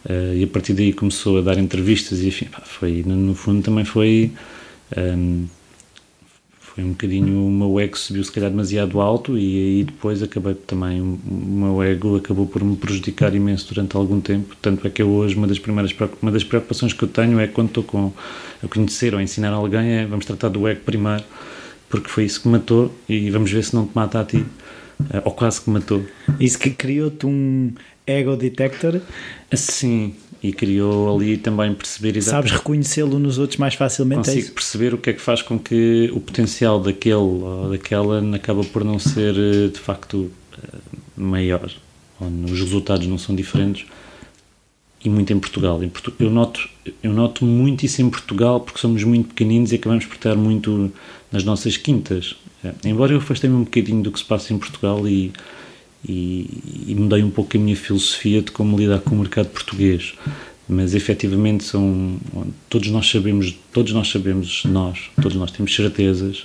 uh, 0.07 0.35
e 0.35 0.43
a 0.43 0.47
partir 0.47 0.73
daí 0.73 0.93
começou 0.93 1.39
a 1.39 1.43
dar 1.43 1.59
entrevistas 1.59 2.21
e 2.21 2.29
enfim, 2.29 2.47
pá, 2.47 2.61
foi, 2.65 3.03
no 3.05 3.35
fundo 3.35 3.63
também 3.63 3.85
foi 3.85 4.33
um, 4.97 5.47
foi 6.79 6.85
um 6.85 6.91
bocadinho 6.91 7.45
o 7.45 7.51
meu 7.51 7.81
ego 7.81 7.99
subiu 7.99 8.23
se 8.23 8.31
calhar 8.31 8.51
demasiado 8.51 9.01
alto 9.01 9.37
e 9.37 9.57
aí 9.57 9.85
depois 9.85 10.23
acabei 10.23 10.55
também 10.55 11.01
o 11.01 11.19
meu 11.27 11.83
ego 11.83 12.17
acabou 12.17 12.47
por 12.47 12.63
me 12.63 12.77
prejudicar 12.77 13.35
imenso 13.35 13.75
durante 13.75 13.97
algum 13.97 14.21
tempo. 14.21 14.55
Tanto 14.63 14.87
é 14.87 14.91
que 14.91 15.03
eu 15.03 15.09
hoje 15.09 15.35
uma 15.35 15.49
das 15.49 15.59
primeiras 15.59 15.93
uma 16.23 16.31
das 16.31 16.45
preocupações 16.45 16.93
que 16.93 17.03
eu 17.03 17.09
tenho 17.09 17.41
é 17.41 17.49
quando 17.49 17.69
estou 17.69 17.83
com 17.83 18.13
a 18.63 18.69
conhecer 18.69 19.13
ou 19.13 19.19
a 19.19 19.23
ensinar 19.23 19.53
alguém 19.53 19.91
é 19.91 20.07
vamos 20.07 20.25
tratar 20.25 20.51
do 20.51 20.69
ego 20.69 20.83
primeiro 20.85 21.25
porque 21.91 22.09
foi 22.09 22.25
isso 22.25 22.43
que 22.43 22.49
matou 22.49 22.95
e 23.09 23.29
vamos 23.29 23.51
ver 23.51 23.65
se 23.65 23.75
não 23.75 23.85
te 23.85 23.93
mata 23.95 24.21
a 24.21 24.25
ti 24.25 24.45
ou 25.25 25.33
quase 25.33 25.61
que 25.61 25.71
matou 25.71 26.05
isso 26.41 26.59
que 26.59 26.71
criou-te 26.71 27.27
um 27.27 27.73
ego 28.07 28.37
detector 28.37 29.01
sim 29.53 30.15
e 30.43 30.53
criou 30.53 31.15
ali 31.15 31.37
também 31.37 31.75
perceber 31.75 32.17
exatamente. 32.17 32.49
Sabes 32.49 32.61
reconhecê-lo 32.61 33.19
nos 33.19 33.39
outros 33.39 33.59
mais 33.59 33.75
facilmente? 33.75 34.31
É 34.31 34.35
Consigo 34.35 34.49
é 34.49 34.55
perceber 34.55 34.95
o 34.95 34.99
que 34.99 35.11
é 35.11 35.13
que 35.13 35.21
faz 35.21 35.43
com 35.43 35.59
que 35.59 36.11
o 36.13 36.21
potencial 36.21 36.81
daquele 36.81 37.15
ou 37.15 37.71
daquela 37.71 38.23
acaba 38.35 38.63
por 38.65 38.85
não 38.85 38.99
ser 38.99 39.35
eh, 39.37 39.69
de 39.69 39.79
facto 39.81 40.31
eh, 40.57 40.79
maior, 41.17 41.71
os 42.21 42.61
resultados 42.61 43.07
não 43.07 43.19
são 43.19 43.35
diferentes 43.35 43.87
e 45.05 45.09
muito 45.09 45.33
em 45.33 45.39
Portugal. 45.39 45.81
Eu 46.19 46.31
noto, 46.31 46.69
eu 47.03 47.13
noto 47.13 47.45
muito 47.45 47.85
isso 47.85 48.03
em 48.03 48.11
Portugal 48.11 48.61
porque 48.61 48.81
somos 48.81 49.03
muito 49.05 49.29
pequeninos 49.29 49.73
e 49.73 49.77
acabamos 49.77 50.07
por 50.07 50.17
estar 50.17 50.37
muito 50.37 50.93
nas 51.31 51.45
nossas 51.45 51.77
quintas. 51.77 52.37
Eh, 52.65 52.73
embora 52.85 53.13
eu 53.13 53.19
afastei-me 53.19 53.57
um 53.57 53.65
bocadinho 53.65 54.03
do 54.03 54.13
que 54.13 54.19
se 54.19 54.25
passa 54.25 54.53
em 54.53 54.59
Portugal 54.59 55.07
e 55.07 55.33
e, 56.07 56.87
e 56.89 56.95
mudei 56.95 57.23
um 57.23 57.31
pouco 57.31 57.57
a 57.57 57.61
minha 57.61 57.77
filosofia 57.77 58.43
de 58.43 58.51
como 58.51 58.77
lidar 58.77 59.01
com 59.01 59.15
o 59.15 59.19
mercado 59.19 59.49
português. 59.49 60.15
Mas 60.69 60.95
efetivamente 60.95 61.65
são 61.65 62.19
todos 62.69 62.91
nós 62.91 63.09
sabemos 63.09 63.59
todos 63.73 63.93
nós 63.93 64.09
sabemos 64.09 64.65
nós 64.67 65.11
todos 65.21 65.37
nós 65.37 65.51
temos 65.51 65.75
certezas. 65.75 66.45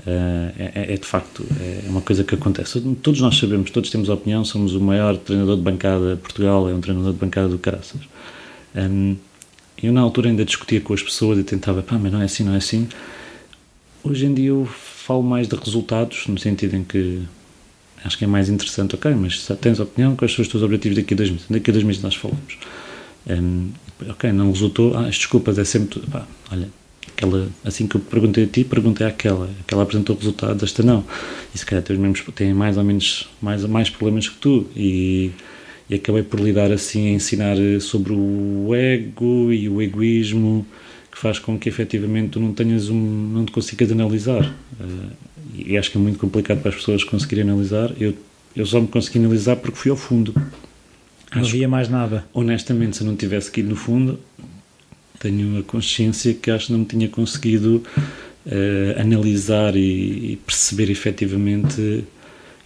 Uh, 0.00 0.52
é, 0.58 0.92
é, 0.92 0.96
de 0.96 1.06
facto 1.06 1.44
é 1.58 1.88
uma 1.88 2.02
coisa 2.02 2.22
que 2.22 2.34
acontece. 2.34 2.80
Todos 3.02 3.20
nós 3.20 3.38
sabemos 3.38 3.70
todos 3.70 3.88
temos 3.88 4.10
opinião 4.10 4.44
somos 4.44 4.74
o 4.74 4.80
maior 4.80 5.16
treinador 5.16 5.56
de 5.56 5.62
bancada 5.62 6.14
de 6.14 6.20
Portugal 6.20 6.68
é 6.68 6.74
um 6.74 6.80
treinador 6.80 7.14
de 7.14 7.18
bancada 7.18 7.48
do 7.48 7.58
Caraças. 7.58 8.02
Um, 8.74 9.16
eu 9.82 9.90
na 9.90 10.02
altura 10.02 10.28
ainda 10.28 10.44
discutia 10.44 10.80
com 10.80 10.92
as 10.92 11.02
pessoas 11.02 11.38
e 11.38 11.42
tentava 11.42 11.82
pá 11.82 11.98
mas 11.98 12.12
não 12.12 12.20
é 12.20 12.26
assim 12.26 12.44
não 12.44 12.52
é 12.52 12.58
assim. 12.58 12.86
Hoje 14.04 14.26
em 14.26 14.34
dia 14.34 14.50
eu 14.50 14.68
falo 15.06 15.22
mais 15.22 15.46
de 15.46 15.54
resultados 15.54 16.26
no 16.26 16.36
sentido 16.36 16.74
em 16.74 16.82
que 16.82 17.22
acho 18.04 18.18
que 18.18 18.24
é 18.24 18.26
mais 18.26 18.48
interessante, 18.48 18.96
ok, 18.96 19.14
mas 19.14 19.46
tens 19.60 19.78
opinião, 19.78 20.16
quais 20.16 20.34
são 20.34 20.42
os 20.42 20.48
teus 20.48 20.64
objetivos 20.64 20.96
daqui 20.96 21.14
a 21.14 21.16
dois 21.16 21.30
meses? 21.30 21.46
Daqui 21.48 21.70
a 21.70 21.72
dois 21.72 21.84
meses 21.84 22.02
nós 22.02 22.16
falamos. 22.16 22.58
Um, 23.28 23.70
ok, 24.08 24.32
não 24.32 24.50
resultou, 24.50 24.96
ah, 24.96 25.06
as 25.06 25.16
desculpas 25.16 25.58
é 25.58 25.64
sempre, 25.64 26.00
pá, 26.00 26.26
olha, 26.50 26.68
aquela, 27.06 27.48
assim 27.64 27.86
que 27.86 27.96
eu 27.96 28.00
perguntei 28.00 28.44
a 28.44 28.46
ti, 28.48 28.64
perguntei 28.64 29.06
àquela, 29.06 29.48
aquela 29.60 29.84
apresentou 29.84 30.16
resultados, 30.16 30.62
esta 30.64 30.82
não. 30.82 31.04
E 31.54 31.58
se 31.58 31.64
calhar 31.64 31.84
tem, 31.84 31.96
mesmos, 31.96 32.22
tem 32.34 32.52
mais 32.52 32.76
ou 32.76 32.82
menos, 32.82 33.28
mais, 33.40 33.64
mais 33.64 33.88
problemas 33.88 34.28
que 34.28 34.36
tu. 34.38 34.66
E, 34.74 35.30
e 35.88 35.94
acabei 35.94 36.24
por 36.24 36.40
lidar 36.40 36.72
assim 36.72 37.08
a 37.08 37.10
ensinar 37.12 37.56
sobre 37.80 38.12
o 38.12 38.74
ego 38.74 39.52
e 39.52 39.68
o 39.68 39.80
egoísmo 39.80 40.66
que 41.16 41.22
faz 41.22 41.38
com 41.38 41.58
que 41.58 41.66
efetivamente 41.66 42.32
tu 42.32 42.40
não 42.40 42.52
tenhas 42.52 42.90
um, 42.90 42.94
não 42.94 43.46
te 43.46 43.50
consigas 43.50 43.90
analisar. 43.90 44.54
Uh, 44.78 45.10
e 45.54 45.78
acho 45.78 45.90
que 45.90 45.96
é 45.96 46.00
muito 46.00 46.18
complicado 46.18 46.60
para 46.60 46.68
as 46.68 46.74
pessoas 46.74 47.02
conseguirem 47.02 47.42
analisar. 47.42 47.90
Eu, 47.98 48.14
eu 48.54 48.66
só 48.66 48.78
me 48.78 48.86
consegui 48.86 49.20
analisar 49.20 49.56
porque 49.56 49.78
fui 49.78 49.90
ao 49.90 49.96
fundo. 49.96 50.34
Não 51.34 51.40
acho, 51.40 51.48
havia 51.48 51.66
mais 51.66 51.88
nada. 51.88 52.26
Honestamente, 52.34 52.98
se 52.98 53.02
eu 53.02 53.06
não 53.06 53.16
tivesse 53.16 53.50
ir 53.58 53.62
no 53.62 53.74
fundo, 53.74 54.20
tenho 55.18 55.58
a 55.58 55.62
consciência 55.62 56.34
que 56.34 56.50
acho 56.50 56.66
que 56.66 56.72
não 56.72 56.80
me 56.80 56.84
tinha 56.84 57.08
conseguido 57.08 57.82
uh, 58.44 59.00
analisar 59.00 59.74
e, 59.74 60.32
e, 60.32 60.38
perceber 60.44 60.90
efetivamente. 60.90 62.04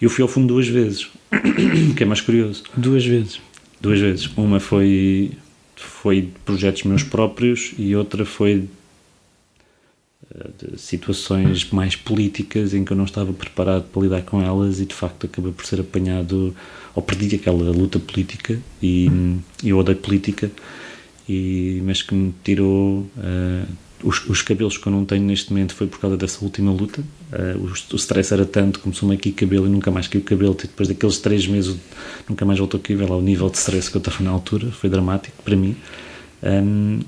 Eu 0.02 0.10
fui 0.10 0.22
ao 0.22 0.28
fundo 0.28 0.48
duas 0.48 0.66
vezes, 0.66 1.08
que 1.96 2.02
é 2.02 2.06
mais 2.06 2.20
curioso. 2.20 2.64
Duas 2.76 3.06
vezes? 3.06 3.40
Duas 3.80 4.00
vezes. 4.00 4.28
Uma 4.36 4.58
foi, 4.58 5.30
foi 5.82 6.22
de 6.22 6.32
projetos 6.44 6.82
meus 6.84 7.02
próprios 7.02 7.72
e 7.78 7.94
outra 7.96 8.24
foi 8.24 8.68
de 10.58 10.78
situações 10.78 11.68
mais 11.70 11.96
políticas 11.96 12.72
em 12.72 12.84
que 12.84 12.92
eu 12.92 12.96
não 12.96 13.04
estava 13.04 13.32
preparado 13.32 13.84
para 13.84 14.02
lidar 14.02 14.22
com 14.22 14.40
elas 14.40 14.80
e 14.80 14.86
de 14.86 14.94
facto 14.94 15.26
acabei 15.26 15.52
por 15.52 15.66
ser 15.66 15.80
apanhado 15.80 16.54
ou 16.94 17.02
perdi 17.02 17.34
aquela 17.36 17.70
luta 17.70 17.98
política 17.98 18.58
e 18.80 19.08
eu 19.64 19.78
odeio 19.78 19.98
política 19.98 20.50
e, 21.28 21.80
mas 21.84 22.02
que 22.02 22.14
me 22.14 22.34
tirou 22.44 23.00
uh, 23.16 23.66
os, 24.02 24.26
os, 24.28 24.42
cabelos 24.42 24.76
que 24.76 24.86
eu 24.86 24.92
não 24.92 25.04
tenho 25.04 25.24
neste 25.24 25.52
momento 25.52 25.74
foi 25.74 25.86
por 25.86 25.98
causa 25.98 26.16
dessa 26.16 26.44
última 26.44 26.72
luta 26.72 27.00
uh, 27.00 27.58
o, 27.58 27.94
o 27.94 27.96
stress 27.96 28.32
era 28.32 28.44
tanto, 28.44 28.80
começou-me 28.80 29.14
aqui 29.14 29.32
cabelo 29.32 29.66
e 29.66 29.70
nunca 29.70 29.90
mais 29.90 30.08
caiu 30.08 30.22
cabelo 30.22 30.56
e 30.58 30.66
depois 30.66 30.88
daqueles 30.88 31.18
três 31.18 31.46
meses 31.46 31.76
nunca 32.28 32.44
mais 32.44 32.58
voltou 32.58 32.78
a 32.78 32.82
cair 32.82 33.00
lá 33.08 33.16
o 33.16 33.22
nível 33.22 33.48
de 33.50 33.58
stress 33.58 33.90
que 33.90 33.96
eu 33.96 34.00
estava 34.00 34.22
na 34.22 34.30
altura 34.30 34.70
foi 34.70 34.90
dramático 34.90 35.42
para 35.42 35.56
mim 35.56 35.76
um, 36.42 37.00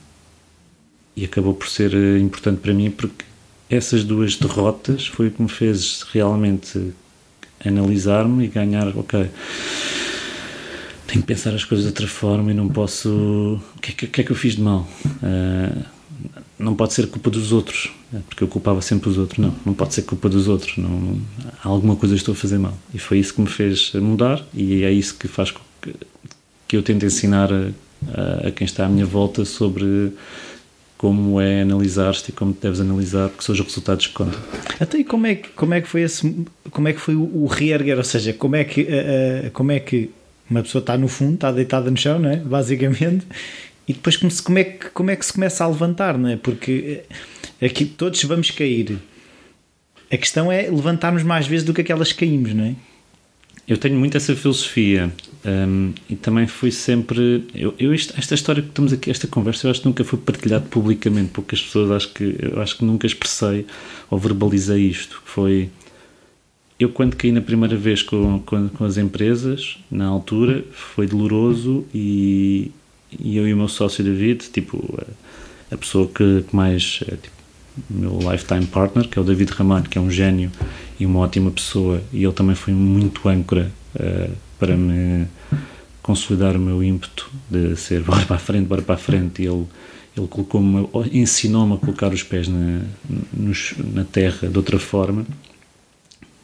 e 1.16 1.24
acabou 1.24 1.54
por 1.54 1.68
ser 1.68 1.94
eh, 1.94 2.18
importante 2.18 2.60
para 2.60 2.72
mim 2.72 2.90
porque 2.90 3.24
essas 3.68 4.04
duas 4.04 4.36
derrotas 4.36 5.06
foi 5.06 5.28
o 5.28 5.30
que 5.30 5.42
me 5.42 5.48
fez 5.48 6.02
realmente 6.12 6.92
analisar-me 7.64 8.44
e 8.44 8.48
ganhar, 8.48 8.88
ok, 8.88 9.30
tenho 11.06 11.20
que 11.20 11.26
pensar 11.26 11.54
as 11.54 11.64
coisas 11.64 11.84
de 11.84 11.90
outra 11.90 12.06
forma 12.06 12.50
e 12.50 12.54
não 12.54 12.68
posso. 12.68 13.60
O 13.76 13.80
que 13.80 13.92
é 13.92 13.94
que, 13.94 14.06
que, 14.06 14.20
é 14.20 14.24
que 14.24 14.32
eu 14.32 14.36
fiz 14.36 14.56
de 14.56 14.62
mal? 14.62 14.88
Uh, 15.06 15.84
não 16.62 16.74
pode 16.74 16.94
ser 16.94 17.08
culpa 17.08 17.28
dos 17.28 17.52
outros, 17.52 17.92
é 18.14 18.18
porque 18.28 18.44
eu 18.44 18.48
culpava 18.48 18.80
sempre 18.80 19.08
os 19.08 19.18
outros. 19.18 19.38
Não, 19.38 19.54
não 19.66 19.74
pode 19.74 19.94
ser 19.94 20.02
culpa 20.02 20.28
dos 20.28 20.48
outros. 20.48 20.76
Não, 20.78 20.88
não, 20.88 21.20
alguma 21.62 21.96
coisa 21.96 22.14
estou 22.14 22.32
a 22.32 22.36
fazer 22.36 22.58
mal. 22.58 22.76
E 22.94 22.98
foi 22.98 23.18
isso 23.18 23.34
que 23.34 23.40
me 23.40 23.48
fez 23.48 23.92
mudar 23.94 24.44
e 24.54 24.84
é 24.84 24.92
isso 24.92 25.16
que 25.16 25.28
faz 25.28 25.50
que, 25.50 25.94
que 26.68 26.76
eu 26.76 26.82
tento 26.82 27.04
ensinar 27.04 27.50
a, 27.52 28.48
a, 28.48 28.50
quem 28.50 28.64
está 28.64 28.86
à 28.86 28.88
minha 28.88 29.06
volta 29.06 29.44
sobre 29.44 30.12
como 30.96 31.40
é 31.40 31.62
analisar-te 31.62 32.28
e 32.28 32.32
como 32.32 32.52
deves 32.52 32.80
analisar, 32.80 33.28
porque 33.28 33.42
são 33.42 33.52
os 33.52 33.60
resultados 33.60 34.06
que 34.06 34.12
contam. 34.12 34.40
Até 34.78 34.98
e 34.98 35.04
como 35.04 35.26
é 35.26 35.34
que, 35.34 35.48
como 35.48 35.74
é 35.74 35.80
que 35.80 35.88
foi 35.88 36.02
esse, 36.02 36.46
como 36.70 36.86
é 36.86 36.92
que 36.92 37.00
foi 37.00 37.16
o, 37.16 37.46
reerguer, 37.46 37.98
ou 37.98 38.04
seja, 38.04 38.32
como 38.32 38.54
é 38.54 38.62
que, 38.62 38.82
uh, 38.82 39.50
como 39.52 39.72
é 39.72 39.80
que 39.80 40.10
uma 40.48 40.62
pessoa 40.62 40.80
está 40.80 40.96
no 40.96 41.08
fundo, 41.08 41.34
está 41.34 41.50
deitada 41.50 41.90
no 41.90 41.96
chão, 41.96 42.20
não 42.20 42.30
é? 42.30 42.36
basicamente, 42.36 43.26
e 43.86 43.92
depois 43.92 44.16
como, 44.16 44.30
se, 44.30 44.42
como, 44.42 44.58
é 44.58 44.64
que, 44.64 44.90
como 44.90 45.10
é 45.10 45.16
que 45.16 45.24
se 45.26 45.32
começa 45.32 45.64
a 45.64 45.68
levantar, 45.68 46.16
não 46.16 46.28
é? 46.28 46.36
Porque 46.36 47.02
eh, 47.60 47.66
aqui 47.66 47.84
todos 47.84 48.22
vamos 48.24 48.50
cair. 48.50 48.98
A 50.10 50.16
questão 50.16 50.52
é 50.52 50.62
levantarmos 50.62 51.22
mais 51.22 51.46
vezes 51.46 51.64
do 51.64 51.72
que 51.72 51.80
aquelas 51.80 52.12
que 52.12 52.26
caímos, 52.26 52.54
não 52.54 52.64
é? 52.64 52.74
eu 53.66 53.78
tenho 53.78 53.96
muito 53.96 54.16
essa 54.16 54.34
filosofia 54.34 55.12
um, 55.44 55.92
e 56.08 56.16
também 56.16 56.46
fui 56.46 56.70
sempre. 56.70 57.44
Eu, 57.54 57.74
eu 57.78 57.94
isto, 57.94 58.14
esta 58.18 58.34
história 58.34 58.62
que 58.62 58.68
estamos 58.68 58.92
aqui, 58.92 59.10
esta 59.10 59.26
conversa, 59.26 59.66
eu 59.66 59.70
acho 59.70 59.80
que 59.80 59.86
nunca 59.86 60.04
foi 60.04 60.18
partilhado 60.18 60.66
publicamente. 60.68 61.30
Poucas 61.30 61.62
pessoas 61.62 61.90
acho 61.90 62.12
que 62.12 62.36
eu 62.40 62.60
acho 62.60 62.76
que 62.76 62.84
nunca 62.84 63.06
expressei 63.06 63.66
ou 64.10 64.18
verbalizei 64.18 64.82
isto. 64.82 65.22
Foi 65.24 65.70
eu 66.78 66.88
quando 66.88 67.14
caí 67.14 67.30
na 67.30 67.40
primeira 67.40 67.76
vez 67.76 68.02
com, 68.02 68.40
com, 68.40 68.68
com 68.68 68.84
as 68.84 68.96
empresas, 68.96 69.78
na 69.90 70.06
altura, 70.06 70.64
foi 70.72 71.06
doloroso 71.06 71.86
e, 71.94 72.72
e 73.18 73.36
eu 73.36 73.46
e 73.48 73.54
o 73.54 73.56
meu 73.56 73.68
sócio 73.68 74.04
David, 74.04 74.44
tipo, 74.52 74.82
a, 74.98 75.74
a 75.74 75.78
pessoa 75.78 76.06
que, 76.06 76.44
que 76.48 76.54
mais, 76.54 77.00
é, 77.06 77.16
tipo, 77.16 77.42
meu 77.88 78.18
lifetime 78.30 78.66
partner, 78.66 79.08
que 79.08 79.18
é 79.18 79.22
o 79.22 79.24
David 79.24 79.50
Ramalho, 79.52 79.88
que 79.88 79.98
é 79.98 80.00
um 80.00 80.10
gênio 80.10 80.50
e 80.98 81.06
uma 81.06 81.20
ótima 81.20 81.50
pessoa, 81.50 82.02
e 82.12 82.24
ele 82.24 82.32
também 82.32 82.54
foi 82.54 82.74
muito 82.74 83.28
âncora 83.28 83.70
uh, 83.96 84.32
para 84.58 84.76
me 84.76 85.26
consolidar 86.02 86.56
o 86.56 86.60
meu 86.60 86.82
ímpeto 86.82 87.30
de 87.50 87.76
ser 87.76 88.02
bora 88.04 88.24
para 88.26 88.36
a 88.36 88.38
frente, 88.38 88.66
bora 88.66 88.82
para 88.82 88.94
a 88.94 88.98
frente, 88.98 89.42
e 89.42 89.46
ele, 89.46 89.66
ele 90.16 90.26
colocou-me, 90.26 90.88
ensinou-me 91.12 91.74
a 91.74 91.76
colocar 91.78 92.12
os 92.12 92.22
pés 92.22 92.48
na, 92.48 92.82
nos, 93.32 93.74
na 93.94 94.04
terra 94.04 94.48
de 94.48 94.56
outra 94.56 94.78
forma, 94.78 95.24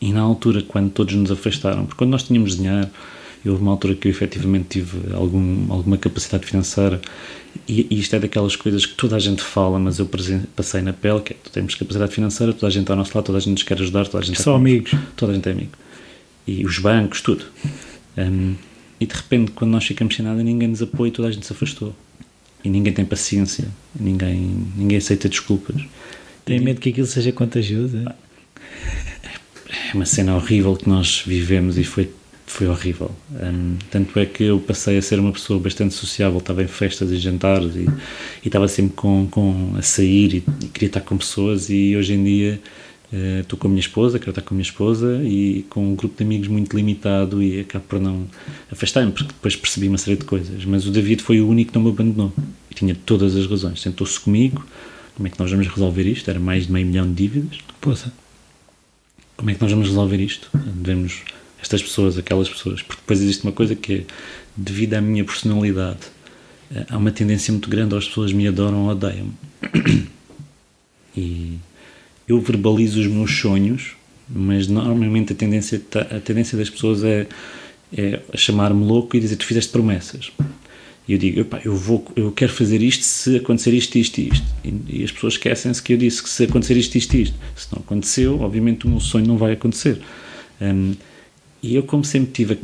e 0.00 0.12
na 0.12 0.20
altura, 0.20 0.62
quando 0.62 0.90
todos 0.90 1.14
nos 1.14 1.30
afastaram, 1.30 1.84
porque 1.84 1.98
quando 1.98 2.10
nós 2.10 2.22
tínhamos 2.22 2.56
dinheiro, 2.56 2.88
houve 3.48 3.62
uma 3.62 3.72
altura 3.72 3.94
que 3.94 4.08
eu 4.08 4.10
efetivamente 4.10 4.66
tive 4.68 5.14
algum, 5.14 5.72
alguma 5.72 5.96
capacidade 5.96 6.46
financeira 6.46 7.00
e, 7.66 7.86
e, 7.90 7.98
isto 7.98 8.14
é 8.14 8.18
daquelas 8.18 8.56
coisas 8.56 8.86
que 8.86 8.94
toda 8.94 9.16
a 9.16 9.18
gente 9.18 9.42
fala, 9.42 9.78
mas 9.78 9.98
eu 9.98 10.08
passei 10.54 10.80
na 10.82 10.92
pele, 10.92 11.20
que 11.20 11.32
é, 11.32 11.36
temos 11.52 11.74
capacidade 11.74 12.14
financeira, 12.14 12.52
toda 12.52 12.66
a 12.66 12.70
gente 12.70 12.82
está 12.82 12.92
ao 12.94 12.98
nosso 12.98 13.16
lado, 13.16 13.26
toda 13.26 13.38
a 13.38 13.40
gente 13.40 13.52
nos 13.52 13.62
quer 13.62 13.78
ajudar, 13.80 14.06
toda 14.06 14.22
a 14.22 14.26
gente 14.26 14.40
Só 14.40 14.54
amigos. 14.54 14.92
Toda 15.16 15.32
a 15.32 15.34
gente 15.34 15.48
é 15.48 15.52
amigo. 15.52 15.72
E 16.46 16.64
os 16.64 16.78
bancos, 16.78 17.20
tudo. 17.20 17.44
Um, 18.16 18.54
e 19.00 19.06
de 19.06 19.14
repente, 19.14 19.52
quando 19.52 19.70
nós 19.70 19.84
ficamos 19.84 20.14
sem 20.14 20.24
nada, 20.24 20.42
ninguém 20.42 20.68
nos 20.68 20.82
apoia, 20.82 21.12
toda 21.12 21.28
a 21.28 21.30
gente 21.30 21.46
se 21.46 21.52
afastou. 21.52 21.94
E 22.64 22.70
ninguém 22.70 22.92
tem 22.92 23.04
paciência, 23.04 23.68
ninguém, 23.98 24.66
ninguém 24.76 24.98
aceita 24.98 25.28
desculpas. 25.28 25.76
Tem 26.44 26.58
medo 26.60 26.80
que 26.80 26.88
aquilo 26.88 27.06
seja 27.06 27.30
contagioso? 27.32 27.98
É? 27.98 28.14
é 29.90 29.94
uma 29.94 30.06
cena 30.06 30.34
horrível 30.34 30.74
que 30.74 30.88
nós 30.88 31.22
vivemos 31.26 31.78
e 31.78 31.84
foi 31.84 32.10
foi 32.50 32.66
horrível. 32.66 33.10
Um, 33.32 33.76
tanto 33.90 34.18
é 34.18 34.26
que 34.26 34.44
eu 34.44 34.58
passei 34.58 34.98
a 34.98 35.02
ser 35.02 35.20
uma 35.20 35.32
pessoa 35.32 35.60
bastante 35.60 35.94
sociável, 35.94 36.38
estava 36.38 36.62
em 36.62 36.66
festas 36.66 37.10
e 37.10 37.16
jantares 37.16 37.74
e, 37.76 37.86
e 38.42 38.46
estava 38.46 38.66
sempre 38.68 38.94
com, 38.94 39.26
com, 39.30 39.74
a 39.76 39.82
sair 39.82 40.34
e, 40.34 40.44
e, 40.62 40.66
queria 40.66 40.88
estar 40.88 41.00
com 41.00 41.16
pessoas 41.16 41.70
e 41.70 41.96
hoje 41.96 42.14
em 42.14 42.24
dia 42.24 42.60
uh, 43.12 43.40
estou 43.40 43.58
com 43.58 43.68
a 43.68 43.70
minha 43.70 43.80
esposa, 43.80 44.18
quero 44.18 44.30
estar 44.30 44.42
com 44.42 44.54
a 44.54 44.56
minha 44.56 44.62
esposa 44.62 45.20
e 45.22 45.64
com 45.68 45.92
um 45.92 45.94
grupo 45.94 46.16
de 46.16 46.24
amigos 46.24 46.48
muito 46.48 46.76
limitado 46.76 47.42
e 47.42 47.60
acabo 47.60 47.84
por 47.86 48.00
não 48.00 48.26
afastar-me, 48.72 49.12
porque 49.12 49.28
depois 49.28 49.54
percebi 49.54 49.88
uma 49.88 49.98
série 49.98 50.16
de 50.16 50.24
coisas. 50.24 50.64
Mas 50.64 50.86
o 50.86 50.90
David 50.90 51.22
foi 51.22 51.40
o 51.40 51.48
único 51.48 51.72
que 51.72 51.78
não 51.78 51.84
me 51.84 51.90
abandonou 51.90 52.32
e 52.70 52.74
tinha 52.74 52.94
todas 52.94 53.36
as 53.36 53.46
razões. 53.46 53.80
Sentou-se 53.80 54.18
comigo, 54.18 54.66
como 55.16 55.26
é 55.26 55.30
que 55.30 55.38
nós 55.38 55.50
vamos 55.50 55.66
resolver 55.66 56.06
isto? 56.06 56.30
Era 56.30 56.40
mais 56.40 56.66
de 56.66 56.72
meio 56.72 56.86
milhão 56.86 57.06
de 57.06 57.14
dívidas. 57.14 57.58
Poça 57.80 58.12
como 59.38 59.50
é 59.50 59.54
que 59.54 59.62
nós 59.62 59.70
vamos 59.70 59.86
resolver 59.86 60.20
isto? 60.20 60.50
Devemos 60.52 61.22
estas 61.60 61.82
pessoas, 61.82 62.16
aquelas 62.16 62.48
pessoas, 62.48 62.82
porque 62.82 63.00
depois 63.00 63.20
existe 63.20 63.44
uma 63.44 63.52
coisa 63.52 63.74
que 63.74 63.94
é, 63.94 64.04
devido 64.56 64.94
à 64.94 65.00
minha 65.00 65.24
personalidade, 65.24 65.98
eh, 66.74 66.86
há 66.88 66.96
uma 66.96 67.10
tendência 67.10 67.52
muito 67.52 67.68
grande, 67.68 67.96
as 67.96 68.06
pessoas 68.06 68.32
me 68.32 68.46
adoram 68.46 68.84
ou 68.84 68.90
odeiam-me. 68.90 70.08
E 71.16 71.58
eu 72.28 72.40
verbalizo 72.40 73.00
os 73.00 73.08
meus 73.08 73.40
sonhos, 73.40 73.96
mas 74.28 74.68
normalmente 74.68 75.32
a 75.32 75.36
tendência, 75.36 75.82
a 75.94 76.20
tendência 76.20 76.56
das 76.56 76.70
pessoas 76.70 77.02
é, 77.02 77.26
é 77.92 78.20
chamar-me 78.36 78.84
louco 78.84 79.16
e 79.16 79.20
dizer 79.20 79.34
tu 79.34 79.44
fizeste 79.44 79.72
promessas. 79.72 80.30
E 81.08 81.14
eu 81.14 81.18
digo, 81.18 81.46
eu, 81.64 81.74
vou, 81.74 82.06
eu 82.14 82.30
quero 82.30 82.52
fazer 82.52 82.82
isto 82.82 83.02
se 83.02 83.36
acontecer 83.36 83.72
isto, 83.72 83.96
isto 83.96 84.18
e 84.18 84.28
isto. 84.28 84.46
E, 84.62 84.98
e 85.00 85.04
as 85.04 85.10
pessoas 85.10 85.32
esquecem-se 85.32 85.82
que 85.82 85.94
eu 85.94 85.96
disse 85.96 86.22
que 86.22 86.28
se 86.28 86.44
acontecer 86.44 86.76
isto, 86.76 86.96
isto 86.96 87.14
e 87.14 87.22
isto. 87.22 87.36
Se 87.56 87.66
não 87.72 87.80
aconteceu, 87.80 88.40
obviamente 88.42 88.86
o 88.86 88.90
meu 88.90 89.00
sonho 89.00 89.26
não 89.26 89.38
vai 89.38 89.52
acontecer. 89.52 89.98
Um, 90.60 90.94
e 91.62 91.76
eu, 91.76 91.82
como 91.82 92.04
sempre 92.04 92.32
tive, 92.32 92.58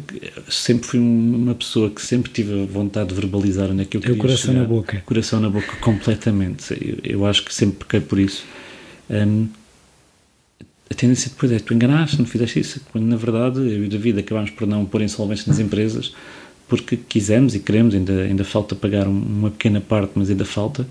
sempre 0.49 0.87
fui 0.87 1.01
uma 1.01 1.55
pessoa 1.55 1.91
que 1.91 2.01
sempre 2.01 2.31
tive 2.31 2.63
a 2.63 2.67
vontade 2.67 3.09
de 3.09 3.15
verbalizar 3.15 3.71
onde 3.71 3.83
é 3.83 3.85
que 3.85 3.97
eu 3.97 4.01
queria 4.01 4.17
o 4.17 4.19
coração 4.19 4.53
chegar. 4.53 4.61
na 4.61 4.65
boca. 4.67 5.03
Coração 5.05 5.41
na 5.41 5.51
boca, 5.51 5.77
completamente. 5.81 6.73
Eu, 6.81 7.19
eu 7.19 7.27
acho 7.27 7.45
que 7.45 7.55
sempre 7.55 7.79
pequei 7.79 8.01
por 8.01 8.19
isso. 8.19 8.45
Um, 9.11 9.49
a 10.91 10.95
tendência 10.95 11.31
depois 11.31 11.51
é 11.51 11.59
tu 11.59 11.75
enganaste, 11.75 12.19
não 12.19 12.27
fizeste 12.27 12.61
isso, 12.61 12.81
quando 12.93 13.05
na 13.05 13.17
verdade 13.17 13.59
eu 13.59 13.83
e 13.83 13.87
o 13.87 13.89
David 13.89 14.21
acabámos 14.21 14.51
por 14.51 14.67
não 14.67 14.85
pôr 14.85 15.03
insolvência 15.03 15.45
nas 15.49 15.59
empresas 15.59 16.13
porque 16.69 16.97
quisemos 16.97 17.55
e 17.55 17.61
queremos, 17.61 17.95
ainda, 17.95 18.23
ainda 18.23 18.45
falta 18.45 18.75
pagar 18.75 19.07
uma 19.07 19.51
pequena 19.51 19.81
parte, 19.81 20.13
mas 20.15 20.31
ainda 20.31 20.45
falta, 20.45 20.87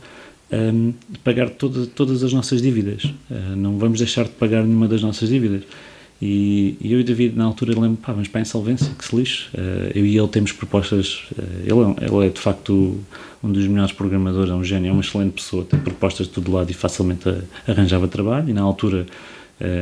um, 0.51 0.93
pagar 1.23 1.49
toda, 1.49 1.87
todas 1.87 2.23
as 2.23 2.31
nossas 2.31 2.61
dívidas. 2.61 3.05
Uh, 3.29 3.55
não 3.55 3.77
vamos 3.77 3.99
deixar 3.99 4.25
de 4.25 4.31
pagar 4.31 4.63
nenhuma 4.63 4.87
das 4.87 5.01
nossas 5.01 5.29
dívidas. 5.29 5.63
E, 6.21 6.77
e 6.79 6.93
eu 6.93 6.99
e 6.99 7.01
o 7.01 7.05
David, 7.05 7.35
na 7.35 7.43
altura, 7.43 7.77
lembro, 7.77 7.97
pá, 7.97 8.13
vamos 8.13 8.27
para 8.27 8.39
a 8.39 8.43
insolvência, 8.43 8.89
que 8.97 9.05
se 9.05 9.15
lixe. 9.15 9.47
Uh, 9.53 9.91
eu 9.93 10.05
e 10.05 10.17
ele 10.17 10.27
temos 10.27 10.51
propostas, 10.51 11.25
uh, 11.37 11.41
ele, 11.63 11.97
é, 11.99 12.05
ele 12.05 12.27
é 12.27 12.29
de 12.29 12.39
facto 12.39 12.97
um 13.43 13.51
dos 13.51 13.67
melhores 13.67 13.91
programadores, 13.91 14.49
é 14.49 14.53
um 14.53 14.63
gênio, 14.63 14.89
é 14.89 14.91
uma 14.91 15.01
excelente 15.01 15.33
pessoa, 15.33 15.65
tem 15.65 15.79
propostas 15.79 16.27
de 16.27 16.33
todo 16.33 16.51
lado 16.51 16.71
e 16.71 16.73
facilmente 16.73 17.23
arranjava 17.67 18.07
trabalho. 18.07 18.49
E 18.49 18.53
na 18.53 18.61
altura 18.61 19.05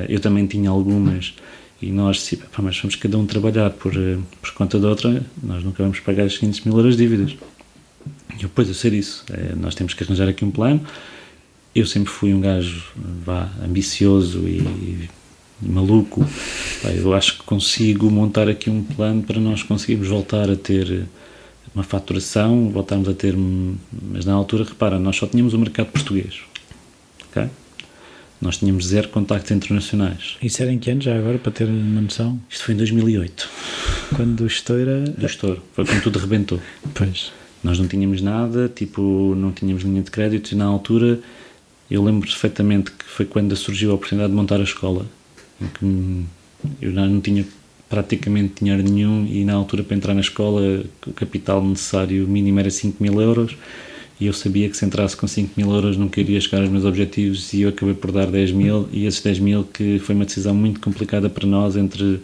eu 0.09 0.19
também 0.19 0.45
tinha 0.45 0.69
algumas 0.69 1.33
e 1.81 1.91
nós, 1.91 2.21
se, 2.21 2.37
pá, 2.37 2.61
mas 2.61 2.77
vamos 2.79 2.95
cada 2.95 3.17
um 3.17 3.25
trabalhar 3.25 3.71
por, 3.71 3.93
por 4.41 4.51
conta 4.53 4.79
da 4.79 4.89
outra, 4.89 5.25
nós 5.41 5.63
nunca 5.63 5.81
vamos 5.81 5.99
pagar 5.99 6.25
as 6.25 6.37
500 6.37 6.61
mil 6.61 6.77
euros 6.77 6.97
de 6.97 7.03
dívidas. 7.03 7.35
E 8.39 8.43
eu, 8.43 8.49
pois, 8.53 8.67
eu 8.67 8.73
sei 8.73 8.91
disso. 8.91 9.25
Nós 9.57 9.73
temos 9.73 9.93
que 9.93 10.03
arranjar 10.03 10.27
aqui 10.27 10.43
um 10.43 10.51
plano. 10.51 10.81
Eu 11.73 11.85
sempre 11.85 12.11
fui 12.11 12.33
um 12.33 12.41
gajo, 12.41 12.83
vá, 13.23 13.49
ambicioso 13.63 14.47
e, 14.47 14.59
e 14.59 15.09
maluco. 15.61 16.25
Pá, 16.81 16.89
eu 16.89 17.13
acho 17.13 17.37
que 17.37 17.43
consigo 17.43 18.09
montar 18.09 18.47
aqui 18.47 18.69
um 18.69 18.83
plano 18.83 19.23
para 19.23 19.39
nós 19.39 19.63
conseguirmos 19.63 20.07
voltar 20.07 20.49
a 20.49 20.55
ter 20.55 21.05
uma 21.73 21.83
faturação, 21.83 22.69
voltarmos 22.69 23.07
a 23.07 23.13
ter. 23.13 23.35
Mas 23.37 24.25
na 24.25 24.33
altura, 24.33 24.63
repara, 24.63 24.99
nós 24.99 25.15
só 25.15 25.27
tínhamos 25.27 25.53
o 25.53 25.59
mercado 25.59 25.87
português. 25.87 26.39
ok 27.29 27.49
nós 28.41 28.57
tínhamos 28.57 28.87
zero 28.87 29.07
contactos 29.09 29.51
internacionais. 29.51 30.35
Isso 30.41 30.63
era 30.63 30.71
em 30.71 30.79
que 30.79 30.89
ano 30.89 30.99
já 30.99 31.15
agora, 31.15 31.37
para 31.37 31.51
ter 31.51 31.65
uma 31.65 32.01
noção? 32.01 32.41
Isto 32.49 32.65
foi 32.65 32.73
em 32.73 32.77
2008. 32.77 33.49
Quando 34.15 34.41
o 34.41 34.47
estoura... 34.47 35.01
Do 35.01 35.25
estouro. 35.27 35.61
Foi 35.73 35.85
quando 35.85 36.01
tudo 36.01 36.17
rebentou. 36.17 36.59
Pois. 36.95 37.31
Nós 37.63 37.77
não 37.77 37.87
tínhamos 37.87 38.19
nada, 38.21 38.67
tipo, 38.67 39.35
não 39.35 39.51
tínhamos 39.51 39.83
linha 39.83 40.01
de 40.01 40.09
crédito 40.09 40.53
e 40.53 40.55
na 40.55 40.65
altura 40.65 41.19
eu 41.89 42.03
lembro 42.03 42.27
perfeitamente 42.27 42.89
que 42.89 43.05
foi 43.05 43.25
quando 43.25 43.55
surgiu 43.55 43.91
a 43.91 43.93
oportunidade 43.93 44.31
de 44.31 44.35
montar 44.35 44.59
a 44.59 44.63
escola, 44.63 45.05
em 45.61 45.67
que 45.67 46.25
eu 46.85 46.91
não 46.91 47.21
tinha 47.21 47.45
praticamente 47.89 48.55
dinheiro 48.61 48.83
nenhum 48.83 49.25
e 49.25 49.43
na 49.43 49.53
altura 49.53 49.83
para 49.83 49.95
entrar 49.97 50.13
na 50.13 50.21
escola 50.21 50.83
o 51.05 51.11
capital 51.13 51.63
necessário 51.63 52.27
mínimo 52.27 52.59
era 52.59 52.69
5 52.69 53.03
mil 53.03 53.21
euros 53.21 53.55
e 54.21 54.27
eu 54.27 54.33
sabia 54.33 54.69
que 54.69 54.77
se 54.77 54.85
entrasse 54.85 55.17
com 55.17 55.27
5 55.27 55.53
mil 55.57 55.73
euros 55.73 55.97
não 55.97 56.07
queria 56.07 56.39
chegar 56.39 56.61
aos 56.61 56.69
meus 56.69 56.85
objetivos 56.85 57.51
e 57.53 57.63
eu 57.63 57.69
acabei 57.69 57.95
por 57.95 58.11
dar 58.11 58.27
10 58.27 58.51
mil. 58.51 58.87
E 58.91 59.07
esses 59.07 59.19
10 59.19 59.39
mil 59.39 59.63
que 59.63 59.97
foi 59.97 60.13
uma 60.13 60.25
decisão 60.25 60.53
muito 60.53 60.79
complicada 60.79 61.27
para 61.27 61.47
nós 61.47 61.75
entre, 61.75 62.21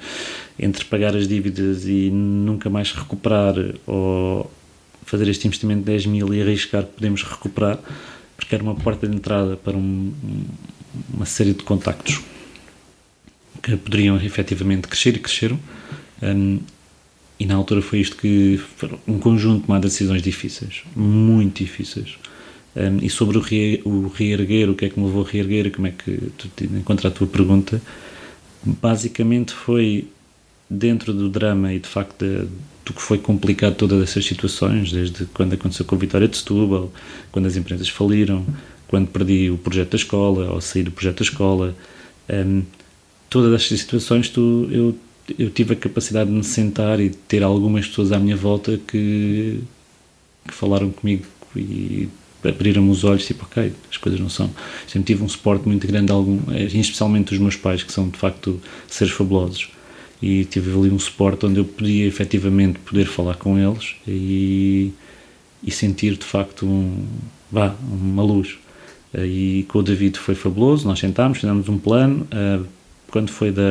entre 0.59 0.85
pagar 0.85 1.15
as 1.15 1.27
dívidas 1.27 1.87
e 1.87 2.11
nunca 2.11 2.69
mais 2.69 2.91
recuperar 2.91 3.55
ou 3.87 4.47
fazer 5.07 5.27
este 5.27 5.47
investimento 5.47 5.79
de 5.79 5.85
10 5.87 6.05
mil 6.05 6.31
e 6.35 6.39
arriscar 6.39 6.83
que 6.83 6.93
podemos 6.93 7.23
recuperar 7.23 7.79
porque 8.35 8.53
era 8.53 8.63
uma 8.63 8.75
porta 8.75 9.07
de 9.07 9.15
entrada 9.15 9.57
para 9.57 9.75
um, 9.75 10.13
uma 11.11 11.25
série 11.25 11.53
de 11.53 11.63
contactos 11.63 12.21
poderiam 13.75 14.15
efetivamente 14.17 14.87
crescer 14.87 15.15
e 15.15 15.19
cresceram 15.19 15.59
um, 16.21 16.59
e 17.39 17.45
na 17.45 17.55
altura 17.55 17.81
foi 17.81 17.99
isto 17.99 18.15
que 18.17 18.59
foi 18.77 18.89
um 19.07 19.19
conjunto 19.19 19.71
de 19.71 19.79
decisões 19.79 20.21
difíceis, 20.21 20.83
muito 20.95 21.63
difíceis. 21.63 22.17
Um, 22.75 22.97
e 23.03 23.09
sobre 23.09 23.37
o, 23.37 23.41
re, 23.41 23.81
o 23.85 24.07
reerguer, 24.07 24.69
o 24.69 24.75
que 24.75 24.85
é 24.85 24.89
que 24.89 24.99
me 24.99 25.05
levou 25.05 25.25
a 25.25 25.29
reerguer, 25.29 25.71
como 25.71 25.87
é 25.87 25.91
que 25.91 26.31
tu 26.37 27.07
a 27.07 27.11
tua 27.11 27.27
pergunta, 27.27 27.81
basicamente 28.63 29.53
foi 29.53 30.07
dentro 30.69 31.13
do 31.13 31.29
drama 31.29 31.73
e 31.73 31.79
de 31.79 31.87
facto 31.87 32.23
de, 32.23 32.47
do 32.85 32.93
que 32.93 33.01
foi 33.01 33.17
complicado 33.17 33.75
todas 33.75 34.01
essas 34.01 34.25
situações, 34.25 34.91
desde 34.91 35.25
quando 35.27 35.53
aconteceu 35.53 35.85
com 35.85 35.95
a 35.95 35.97
Vitória 35.97 36.27
de 36.27 36.37
Setúbal, 36.37 36.91
quando 37.31 37.45
as 37.45 37.55
empresas 37.55 37.87
faliram, 37.87 38.45
quando 38.87 39.07
perdi 39.07 39.49
o 39.49 39.57
projeto 39.57 39.91
da 39.91 39.97
escola, 39.97 40.51
ou 40.51 40.61
sair 40.61 40.83
do 40.83 40.91
projeto 40.91 41.17
da 41.17 41.23
escola, 41.23 41.75
um, 42.29 42.63
todas 43.29 43.53
estas 43.53 43.79
situações 43.79 44.29
tu, 44.29 44.67
eu 44.71 44.95
eu 45.37 45.49
tive 45.49 45.73
a 45.73 45.75
capacidade 45.75 46.29
de 46.29 46.35
me 46.35 46.43
sentar 46.43 46.99
e 46.99 47.09
de 47.09 47.17
ter 47.17 47.43
algumas 47.43 47.87
pessoas 47.87 48.11
à 48.11 48.19
minha 48.19 48.35
volta 48.35 48.79
que, 48.87 49.59
que 50.47 50.53
falaram 50.53 50.89
comigo 50.91 51.25
e 51.55 52.07
abriram-me 52.43 52.89
os 52.89 53.03
olhos, 53.03 53.25
tipo, 53.25 53.45
ok, 53.45 53.73
as 53.89 53.97
coisas 53.97 54.19
não 54.21 54.29
são. 54.29 54.49
Sempre 54.87 55.07
tive 55.07 55.23
um 55.23 55.27
suporte 55.27 55.67
muito 55.67 55.85
grande, 55.85 56.11
algum, 56.11 56.39
especialmente 56.55 57.29
dos 57.29 57.39
meus 57.39 57.55
pais, 57.55 57.83
que 57.83 57.91
são 57.91 58.07
de 58.09 58.17
facto 58.17 58.61
seres 58.87 59.13
fabulosos. 59.13 59.69
e 60.21 60.45
tive 60.45 60.71
ali 60.71 60.89
um 60.89 60.99
suporte 60.99 61.45
onde 61.45 61.59
eu 61.59 61.65
podia 61.65 62.05
efetivamente 62.05 62.79
poder 62.79 63.05
falar 63.05 63.35
com 63.35 63.57
eles 63.57 63.95
e, 64.07 64.91
e 65.63 65.71
sentir 65.71 66.15
de 66.15 66.25
facto 66.25 66.65
um, 66.65 67.05
vá, 67.51 67.75
uma 67.81 68.23
luz. 68.23 68.57
E 69.13 69.65
com 69.67 69.79
o 69.79 69.83
David 69.83 70.17
foi 70.19 70.35
fabuloso, 70.35 70.87
nós 70.87 70.99
sentámos, 70.99 71.39
fizemos 71.39 71.67
um 71.67 71.77
plano. 71.77 72.27
Quando 73.09 73.31
foi 73.31 73.51
da, 73.51 73.63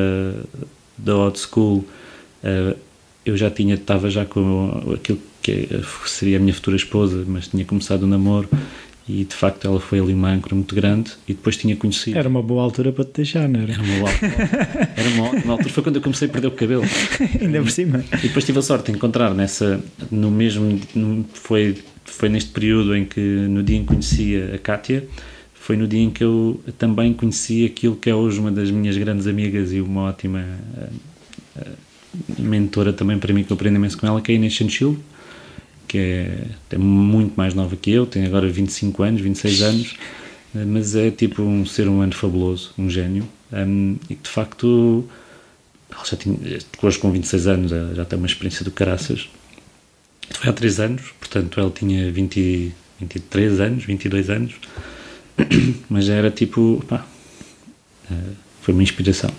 da 0.96 1.16
Odd 1.16 1.38
School, 1.38 1.84
uh, 2.42 2.76
eu 3.24 3.36
já 3.36 3.50
tinha, 3.50 3.74
estava 3.74 4.08
já 4.08 4.24
com 4.24 4.94
aquilo 4.94 5.18
que 5.42 5.68
seria 6.06 6.38
a 6.38 6.40
minha 6.40 6.54
futura 6.54 6.76
esposa, 6.76 7.24
mas 7.26 7.48
tinha 7.48 7.64
começado 7.64 8.02
o 8.02 8.06
namoro 8.06 8.48
e 9.08 9.24
de 9.24 9.34
facto 9.34 9.66
ela 9.66 9.78
foi 9.78 10.00
ali 10.00 10.12
uma 10.12 10.30
âncora 10.30 10.54
muito 10.54 10.74
grande 10.74 11.12
e 11.28 11.32
depois 11.32 11.56
tinha 11.56 11.76
conhecido. 11.76 12.18
Era 12.18 12.28
uma 12.28 12.42
boa 12.42 12.62
altura 12.62 12.90
para 12.90 13.04
te 13.04 13.12
deixar, 13.14 13.48
não 13.48 13.60
era? 13.60 13.72
Era 13.72 13.82
uma 13.82 13.98
boa 13.98 14.10
altura. 14.10 14.34
Era 14.96 15.08
uma 15.10 15.24
ótima 15.30 15.52
altura. 15.52 15.68
Foi 15.70 15.82
quando 15.82 15.96
eu 15.96 16.02
comecei 16.02 16.26
a 16.26 16.30
perder 16.30 16.48
o 16.48 16.50
cabelo. 16.50 16.82
Ainda 17.40 17.62
por 17.62 17.70
cima. 17.70 18.04
E 18.18 18.26
depois 18.28 18.44
tive 18.44 18.58
a 18.58 18.62
sorte 18.62 18.90
de 18.90 18.96
encontrar 18.96 19.32
nessa, 19.32 19.80
no 20.10 20.30
mesmo, 20.30 20.80
foi, 21.34 21.76
foi 22.04 22.28
neste 22.28 22.50
período 22.50 22.96
em 22.96 23.04
que, 23.04 23.20
no 23.20 23.62
dia 23.62 23.76
em 23.76 23.82
que 23.82 23.86
conhecia 23.86 24.54
a 24.54 24.58
Kátia, 24.58 25.06
foi 25.66 25.76
no 25.76 25.88
dia 25.88 26.00
em 26.00 26.10
que 26.10 26.22
eu 26.22 26.60
também 26.78 27.12
conheci 27.12 27.64
aquilo 27.64 27.96
que 27.96 28.08
é 28.08 28.14
hoje 28.14 28.38
uma 28.38 28.52
das 28.52 28.70
minhas 28.70 28.96
grandes 28.96 29.26
amigas 29.26 29.72
e 29.72 29.80
uma 29.80 30.02
ótima 30.02 30.44
uh, 30.78 31.60
uh, 31.60 31.76
mentora 32.38 32.92
também 32.92 33.18
para 33.18 33.34
mim 33.34 33.42
que 33.42 33.50
eu 33.50 33.56
aprendi 33.56 33.74
imenso 33.74 33.98
com 33.98 34.06
ela, 34.06 34.20
que 34.20 34.30
é 34.30 34.34
a 34.34 34.38
Inês 34.38 34.52
Chanchil 34.52 34.96
que 35.88 35.98
é, 35.98 36.44
é 36.70 36.78
muito 36.78 37.34
mais 37.36 37.52
nova 37.52 37.74
que 37.74 37.90
eu, 37.90 38.06
tem 38.06 38.26
agora 38.26 38.48
25 38.48 39.02
anos, 39.02 39.20
26 39.20 39.62
anos, 39.62 39.96
eh, 40.54 40.64
mas 40.64 40.94
é 40.94 41.10
tipo 41.10 41.42
um 41.42 41.64
ser 41.64 41.88
humano 41.88 42.14
fabuloso, 42.14 42.72
um 42.76 42.90
gênio, 42.90 43.28
um, 43.52 43.96
e 44.10 44.14
que 44.14 44.22
de 44.22 44.28
facto, 44.28 45.04
ela 45.90 46.04
já 46.04 46.16
tinha, 46.16 46.36
hoje 46.82 46.98
com 46.98 47.10
26 47.10 47.46
anos, 47.46 47.70
já 47.94 48.04
tem 48.04 48.18
uma 48.18 48.26
experiência 48.26 48.64
do 48.64 48.70
caraças. 48.70 49.28
Foi 50.30 50.50
há 50.50 50.52
3 50.52 50.80
anos, 50.80 51.02
portanto 51.20 51.60
ela 51.60 51.70
tinha 51.70 52.10
20, 52.10 52.74
23 53.00 53.60
anos, 53.60 53.84
22 53.84 54.30
anos, 54.30 54.54
mas 55.88 56.08
era 56.08 56.30
tipo, 56.30 56.84
pá, 56.88 57.06
eh, 58.10 58.14
foi 58.62 58.74
uma 58.74 58.82
inspiração. 58.82 59.30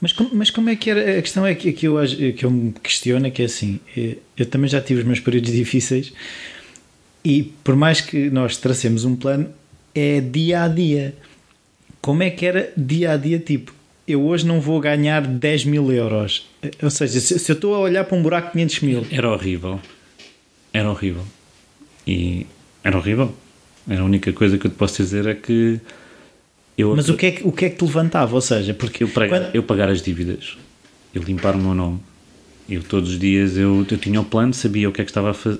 Mas 0.00 0.12
como, 0.12 0.30
mas 0.32 0.50
como 0.50 0.68
é 0.68 0.76
que 0.76 0.90
era? 0.90 1.18
A 1.18 1.22
questão 1.22 1.46
é 1.46 1.54
que, 1.54 1.72
que, 1.72 1.86
eu, 1.86 1.96
que 2.36 2.44
eu 2.44 2.50
me 2.50 2.72
questiono 2.82 3.26
é 3.26 3.30
que 3.30 3.42
é 3.42 3.44
assim, 3.44 3.80
eh, 3.96 4.16
eu 4.36 4.46
também 4.46 4.68
já 4.68 4.80
tive 4.80 5.00
os 5.00 5.06
meus 5.06 5.20
períodos 5.20 5.50
difíceis 5.52 6.12
e 7.24 7.52
por 7.62 7.76
mais 7.76 8.00
que 8.00 8.30
nós 8.30 8.56
tracemos 8.56 9.04
um 9.04 9.14
plano, 9.14 9.48
é 9.94 10.20
dia 10.20 10.64
a 10.64 10.68
dia. 10.68 11.14
Como 12.00 12.22
é 12.22 12.30
que 12.30 12.44
era 12.44 12.72
dia 12.76 13.12
a 13.12 13.16
dia? 13.16 13.38
Tipo, 13.38 13.72
eu 14.08 14.24
hoje 14.24 14.44
não 14.44 14.60
vou 14.60 14.80
ganhar 14.80 15.24
10 15.24 15.66
mil 15.66 15.92
euros. 15.92 16.48
Ou 16.82 16.90
seja, 16.90 17.20
se, 17.20 17.38
se 17.38 17.52
eu 17.52 17.54
estou 17.54 17.74
a 17.74 17.78
olhar 17.78 18.04
para 18.04 18.16
um 18.16 18.22
buraco 18.22 18.48
de 18.48 18.52
500 18.54 18.80
mil. 18.80 19.06
Era 19.10 19.30
horrível. 19.30 19.80
Era 20.72 20.90
horrível. 20.90 21.24
E 22.06 22.46
era 22.82 22.96
horrível. 22.96 23.32
A 23.88 24.02
única 24.02 24.32
coisa 24.32 24.58
que 24.58 24.66
eu 24.66 24.70
te 24.70 24.76
posso 24.76 25.02
dizer 25.02 25.26
é 25.26 25.34
que 25.34 25.80
eu, 26.76 26.94
Mas 26.96 27.08
o 27.08 27.16
que, 27.16 27.26
é 27.26 27.30
que, 27.32 27.46
o 27.46 27.52
que 27.52 27.66
é 27.66 27.70
que 27.70 27.76
te 27.76 27.84
levantava? 27.84 28.34
Ou 28.34 28.40
seja, 28.40 28.72
porque 28.72 29.04
eu, 29.04 29.08
quando... 29.08 29.54
eu 29.54 29.62
pagar 29.62 29.88
as 29.88 30.00
dívidas, 30.00 30.56
eu 31.14 31.22
limpar 31.22 31.54
o 31.54 31.58
meu 31.58 31.74
nome, 31.74 32.00
eu 32.68 32.82
todos 32.82 33.10
os 33.10 33.18
dias 33.18 33.56
eu, 33.56 33.84
eu 33.90 33.98
tinha 33.98 34.20
o 34.20 34.24
plano, 34.24 34.54
sabia 34.54 34.88
o 34.88 34.92
que 34.92 35.00
é 35.02 35.04
que 35.04 35.10
estava 35.10 35.30
a 35.30 35.34
fazer, 35.34 35.58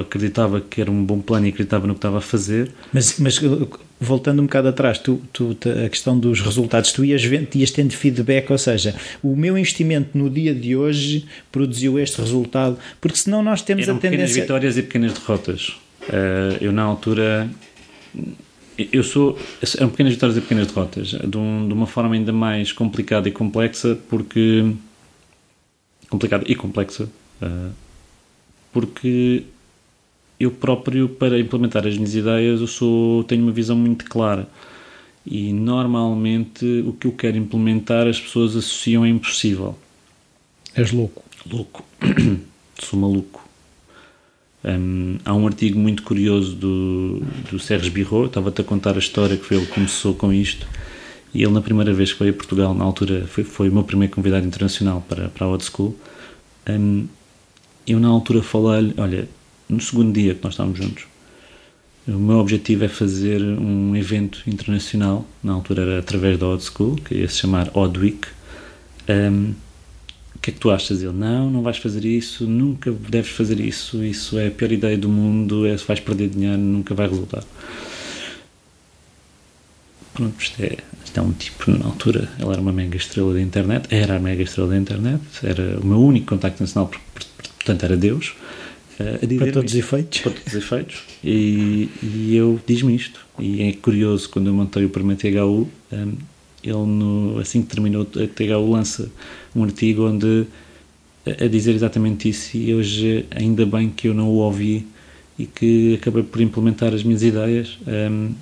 acreditava 0.00 0.60
que 0.60 0.80
era 0.80 0.90
um 0.90 1.04
bom 1.04 1.20
plano 1.20 1.46
e 1.46 1.48
acreditava 1.48 1.86
no 1.86 1.94
que 1.94 1.98
estava 1.98 2.18
a 2.18 2.20
fazer. 2.20 2.70
Mas, 2.92 3.18
mas 3.18 3.40
voltando 4.00 4.40
um 4.40 4.44
bocado 4.44 4.68
atrás, 4.68 4.98
tu, 4.98 5.20
tu, 5.32 5.56
a 5.84 5.88
questão 5.88 6.16
dos 6.18 6.40
resultados, 6.40 6.92
tu 6.92 7.04
ias, 7.04 7.22
ias 7.22 7.70
tendo 7.70 7.92
feedback, 7.92 8.50
ou 8.50 8.58
seja, 8.58 8.94
o 9.22 9.34
meu 9.34 9.58
investimento 9.58 10.16
no 10.16 10.30
dia 10.30 10.54
de 10.54 10.76
hoje 10.76 11.26
produziu 11.50 11.98
este 11.98 12.20
resultado, 12.20 12.78
porque 13.00 13.18
senão 13.18 13.42
nós 13.42 13.60
temos 13.62 13.84
Eram 13.84 13.96
a 13.96 14.00
tendência. 14.00 14.26
pequenas 14.26 14.42
vitórias 14.42 14.78
e 14.78 14.82
pequenas 14.82 15.12
derrotas. 15.14 15.83
Uh, 16.08 16.58
eu 16.60 16.72
na 16.72 16.82
altura 16.82 17.50
eu 18.76 19.02
sou. 19.04 19.38
São 19.62 19.88
pequenas 19.88 20.14
vitórias 20.14 20.36
e 20.36 20.40
pequenas 20.40 20.66
derrotas, 20.66 21.08
de, 21.08 21.36
um, 21.36 21.68
de, 21.68 21.74
uma 21.74 21.86
forma 21.86 22.14
ainda 22.14 22.32
mais 22.32 22.72
complicada 22.72 23.28
e 23.28 23.32
complexa, 23.32 23.98
porque. 24.08 24.72
complicada 26.08 26.44
e 26.46 26.54
complexa, 26.54 27.08
uh, 27.42 27.72
porque 28.72 29.44
eu 30.38 30.50
próprio, 30.50 31.08
para 31.08 31.38
implementar 31.38 31.86
as 31.86 31.94
minhas 31.94 32.14
ideias, 32.14 32.60
eu 32.60 32.66
sou, 32.66 33.22
tenho 33.24 33.42
uma 33.42 33.52
visão 33.52 33.76
muito 33.76 34.04
clara. 34.06 34.48
E 35.24 35.52
normalmente 35.52 36.84
o 36.86 36.92
que 36.92 37.06
eu 37.06 37.12
quero 37.12 37.36
implementar 37.36 38.06
as 38.06 38.20
pessoas 38.20 38.56
associam 38.56 39.04
a 39.04 39.08
impossível. 39.08 39.78
És 40.74 40.90
louco. 40.90 41.22
Louco. 41.50 41.84
sou 42.78 42.98
maluco. 42.98 43.43
Um, 44.64 45.18
há 45.24 45.34
um 45.34 45.46
artigo 45.46 45.78
muito 45.78 46.02
curioso 46.02 46.54
do, 46.56 47.22
do 47.50 47.58
Sérgio 47.58 47.92
Birro, 47.92 48.26
estava-te 48.26 48.62
a 48.62 48.64
contar 48.64 48.96
a 48.96 48.98
história 48.98 49.36
que 49.36 49.44
foi 49.44 49.58
ele 49.58 49.66
que 49.66 49.72
começou 49.72 50.14
com 50.14 50.32
isto. 50.32 50.66
E 51.34 51.42
ele, 51.42 51.52
na 51.52 51.60
primeira 51.60 51.92
vez 51.92 52.12
que 52.12 52.20
veio 52.20 52.32
a 52.32 52.36
Portugal, 52.36 52.72
na 52.74 52.84
altura, 52.84 53.26
foi, 53.26 53.44
foi 53.44 53.68
o 53.68 53.72
meu 53.72 53.84
primeiro 53.84 54.14
convidado 54.14 54.46
internacional 54.46 55.04
para, 55.08 55.28
para 55.28 55.46
a 55.46 55.50
Old 55.50 55.64
School. 55.64 55.94
Um, 56.68 57.06
eu, 57.86 58.00
na 58.00 58.08
altura, 58.08 58.42
falei-lhe: 58.42 58.94
Olha, 58.96 59.28
no 59.68 59.80
segundo 59.80 60.12
dia 60.12 60.34
que 60.34 60.42
nós 60.42 60.54
estávamos 60.54 60.78
juntos, 60.78 61.06
o 62.06 62.12
meu 62.12 62.38
objetivo 62.38 62.84
é 62.84 62.88
fazer 62.88 63.42
um 63.42 63.96
evento 63.96 64.42
internacional. 64.46 65.26
Na 65.42 65.52
altura 65.52 65.82
era 65.82 65.98
através 65.98 66.38
da 66.38 66.46
Odd 66.46 66.62
School, 66.62 66.96
que 66.96 67.14
ia 67.14 67.28
se 67.28 67.38
chamar 67.38 67.70
Odd 67.74 67.98
Week. 67.98 68.28
Um, 69.08 69.54
que 70.44 70.50
é 70.50 70.52
que 70.52 70.60
tu 70.60 70.70
achas? 70.70 71.02
Ele, 71.02 71.12
não, 71.12 71.48
não 71.48 71.62
vais 71.62 71.78
fazer 71.78 72.04
isso, 72.04 72.46
nunca 72.46 72.92
deves 72.92 73.30
fazer 73.30 73.58
isso, 73.60 74.04
isso 74.04 74.38
é 74.38 74.48
a 74.48 74.50
pior 74.50 74.70
ideia 74.70 74.98
do 74.98 75.08
mundo, 75.08 75.66
é, 75.66 75.74
vais 75.74 76.00
perder 76.00 76.28
dinheiro, 76.28 76.58
nunca 76.58 76.94
vai 76.94 77.08
resultar. 77.08 77.42
Pronto, 80.12 80.34
isto 80.38 80.62
é, 80.62 80.76
isto 81.02 81.18
é 81.18 81.22
um 81.22 81.32
tipo, 81.32 81.70
na 81.70 81.86
altura, 81.86 82.28
ele 82.38 82.50
era 82.50 82.60
uma 82.60 82.74
mega 82.74 82.94
estrela 82.94 83.32
da 83.32 83.40
internet, 83.40 83.86
era 83.90 84.16
a 84.16 84.20
mega 84.20 84.42
estrela 84.42 84.68
da 84.68 84.76
internet, 84.76 85.22
era 85.42 85.80
o 85.80 85.86
meu 85.86 85.98
único 85.98 86.26
contacto 86.26 86.62
nacional, 86.62 86.90
portanto 87.56 87.82
era 87.82 87.96
Deus. 87.96 88.34
Uh, 89.00 89.38
para 89.38 89.50
todos 89.50 89.72
os 89.72 89.78
efeitos. 89.78 90.20
Para 90.20 90.32
todos 90.32 90.46
os 90.46 90.54
efeitos. 90.54 91.02
E, 91.24 91.88
e 92.02 92.36
eu 92.36 92.60
diz-me 92.66 92.94
isto. 92.94 93.26
E 93.40 93.62
é 93.62 93.72
curioso, 93.72 94.28
quando 94.28 94.48
eu 94.48 94.54
montei 94.54 94.84
o 94.84 94.90
primeiro 94.90 95.20
THU, 95.20 95.68
um, 95.90 96.12
ele, 96.68 96.86
no, 96.86 97.38
assim 97.38 97.62
que 97.62 97.68
terminou 97.68 98.02
a 98.02 98.26
THU, 98.26 98.70
lança 98.70 99.10
um 99.54 99.64
artigo 99.64 100.08
onde 100.08 100.46
a 101.26 101.46
dizer 101.46 101.74
exatamente 101.74 102.28
isso 102.28 102.56
e 102.56 102.74
hoje 102.74 103.26
ainda 103.30 103.64
bem 103.64 103.88
que 103.88 104.08
eu 104.08 104.14
não 104.14 104.28
o 104.28 104.36
ouvi 104.36 104.86
e 105.38 105.46
que 105.46 105.94
acabei 105.94 106.22
por 106.22 106.40
implementar 106.40 106.92
as 106.92 107.02
minhas 107.02 107.22
ideias 107.22 107.78
um, 107.86 108.32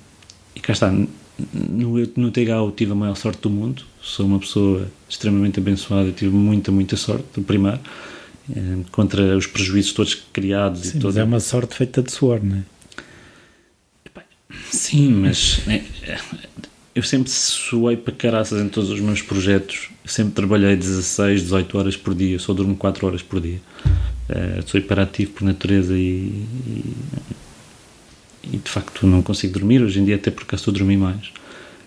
e 0.55 0.61
cá 0.61 0.73
está 0.73 0.91
no, 0.91 1.09
no 2.17 2.31
THU 2.31 2.73
tive 2.77 2.93
a 2.93 2.95
maior 2.95 3.15
sorte 3.15 3.41
do 3.43 3.51
mundo 3.51 3.85
sou 4.01 4.27
uma 4.27 4.41
pessoa 4.41 4.89
extremamente 5.09 5.61
abençoada 5.61 6.11
tive 6.11 6.35
muita, 6.35 6.73
muita 6.73 6.97
sorte 6.97 7.25
do 7.35 7.43
primeiro 7.43 7.79
um, 8.51 8.83
contra 8.91 9.37
os 9.37 9.47
prejuízos 9.47 9.93
todos 9.93 10.15
criados 10.33 10.81
Sim, 10.81 10.99
e 10.99 11.05
mas 11.05 11.17
é 11.17 11.23
uma 11.25 11.41
sorte 11.41 11.77
feita 11.77 12.03
de 12.03 12.11
suor, 12.11 12.43
não 12.43 12.57
é? 12.57 12.63
Sim, 14.71 15.13
mas 15.13 15.61
é, 15.69 15.83
eu 16.95 17.03
sempre 17.03 17.31
suei 17.31 17.97
para 17.97 18.13
caraças 18.13 18.61
em 18.63 18.69
todos 18.69 18.91
os 18.91 19.01
meus 19.01 19.23
projetos. 19.23 19.89
sempre 20.05 20.35
trabalhei 20.35 20.77
16, 20.77 21.43
18 21.43 21.79
horas 21.79 21.97
por 21.97 22.15
dia, 22.15 22.39
só 22.39 22.53
durmo 22.53 22.77
4 22.77 23.07
horas 23.07 23.23
por 23.23 23.41
dia. 23.41 23.61
Uh, 24.29 24.63
sou 24.67 24.79
hiperativo 24.79 25.33
por 25.33 25.45
natureza 25.45 25.95
e, 25.95 26.45
e, 26.67 26.97
e, 28.53 28.57
de 28.57 28.71
facto 28.71 29.07
não 29.07 29.23
consigo 29.23 29.55
dormir. 29.55 29.83
Hoje 29.83 30.01
em 30.01 30.05
dia, 30.05 30.17
até 30.17 30.31
porque 30.31 30.55
estou 30.55 30.73
a 30.73 30.77
dormir 30.77 30.99
mais, 30.99 31.29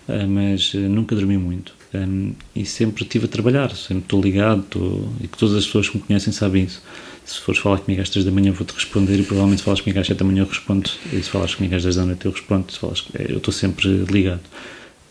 uh, 0.08 0.26
mas 0.28 0.74
uh, 0.74 0.78
nunca 0.78 1.14
dormi 1.14 1.38
muito. 1.38 1.74
Um, 1.94 2.32
e 2.54 2.66
sempre 2.66 3.04
estive 3.04 3.26
a 3.26 3.28
trabalhar, 3.28 3.74
sempre 3.74 4.02
estou 4.02 4.20
ligado 4.20 4.62
estou, 4.62 5.08
e 5.20 5.28
que 5.28 5.38
todas 5.38 5.54
as 5.54 5.64
pessoas 5.64 5.88
que 5.88 5.96
me 5.96 6.02
conhecem 6.02 6.32
sabem 6.32 6.64
isso. 6.64 6.82
Se 7.24 7.40
fores 7.40 7.60
falar 7.60 7.78
comigo 7.78 8.02
às 8.02 8.10
3 8.10 8.24
da 8.24 8.32
manhã, 8.32 8.52
vou-te 8.52 8.72
responder 8.72 9.18
e 9.18 9.22
provavelmente 9.22 9.58
se 9.58 9.64
falas 9.64 9.80
comigo 9.80 9.98
às 10.00 10.06
7 10.06 10.18
da 10.18 10.24
manhã, 10.24 10.42
eu 10.42 10.46
respondo. 10.46 10.90
E 11.12 11.22
se 11.22 11.30
falas 11.30 11.54
comigo 11.54 11.74
às 11.74 11.82
10 11.82 11.96
da 11.96 12.04
noite, 12.04 12.26
eu 12.26 12.32
respondo. 12.32 12.70
Se 12.70 12.78
falas, 12.78 13.04
eu 13.18 13.38
estou 13.38 13.52
sempre 13.52 13.88
ligado. 14.10 14.42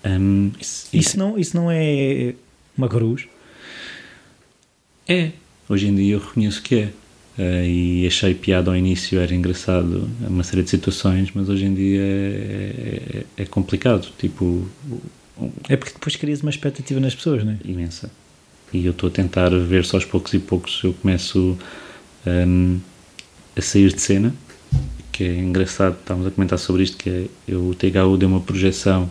Um, 0.06 0.52
isso, 0.60 0.88
isso, 0.94 1.18
não, 1.18 1.38
isso 1.38 1.58
não 1.58 1.72
é 1.72 2.36
uma 2.78 2.88
cruz? 2.88 3.28
É. 5.08 5.32
Hoje 5.68 5.88
em 5.88 5.96
dia 5.96 6.14
eu 6.14 6.20
reconheço 6.20 6.62
que 6.62 6.76
é. 6.76 6.90
Uh, 7.38 7.66
e 7.66 8.08
achei 8.08 8.34
piada 8.34 8.72
ao 8.72 8.78
início, 8.78 9.20
era 9.20 9.36
engraçado, 9.36 10.10
uma 10.22 10.42
série 10.44 10.64
de 10.64 10.70
situações, 10.70 11.32
mas 11.36 11.50
hoje 11.50 11.66
em 11.66 11.74
dia 11.74 12.00
é, 12.00 13.26
é, 13.38 13.44
é 13.44 13.46
complicado. 13.46 14.08
Tipo. 14.18 14.70
É 15.68 15.76
porque 15.76 15.94
depois 15.94 16.16
crias 16.16 16.42
uma 16.42 16.50
expectativa 16.50 17.00
nas 17.00 17.14
pessoas, 17.14 17.44
não 17.44 17.52
é? 17.52 17.58
Imensa. 17.66 18.10
E 18.72 18.86
eu 18.86 18.92
estou 18.92 19.10
a 19.10 19.12
tentar 19.12 19.50
ver 19.50 19.84
só 19.84 19.98
aos 19.98 20.06
poucos 20.06 20.34
e 20.34 20.40
poucos 20.40 20.82
eu 20.84 20.94
começo 20.94 21.58
um, 22.26 22.80
a 23.56 23.62
sair 23.62 23.94
de 23.94 24.02
cena, 24.02 24.34
que 25.12 25.24
é 25.24 25.38
engraçado, 25.38 25.98
estávamos 26.00 26.28
a 26.28 26.32
comentar 26.32 26.58
sobre 26.58 26.84
isto, 26.84 26.96
que 26.96 27.10
é 27.10 27.26
eu, 27.48 27.68
o 27.68 27.76
THU 27.76 28.18
deu 28.18 28.30
uma 28.30 28.42
projeção 28.42 29.10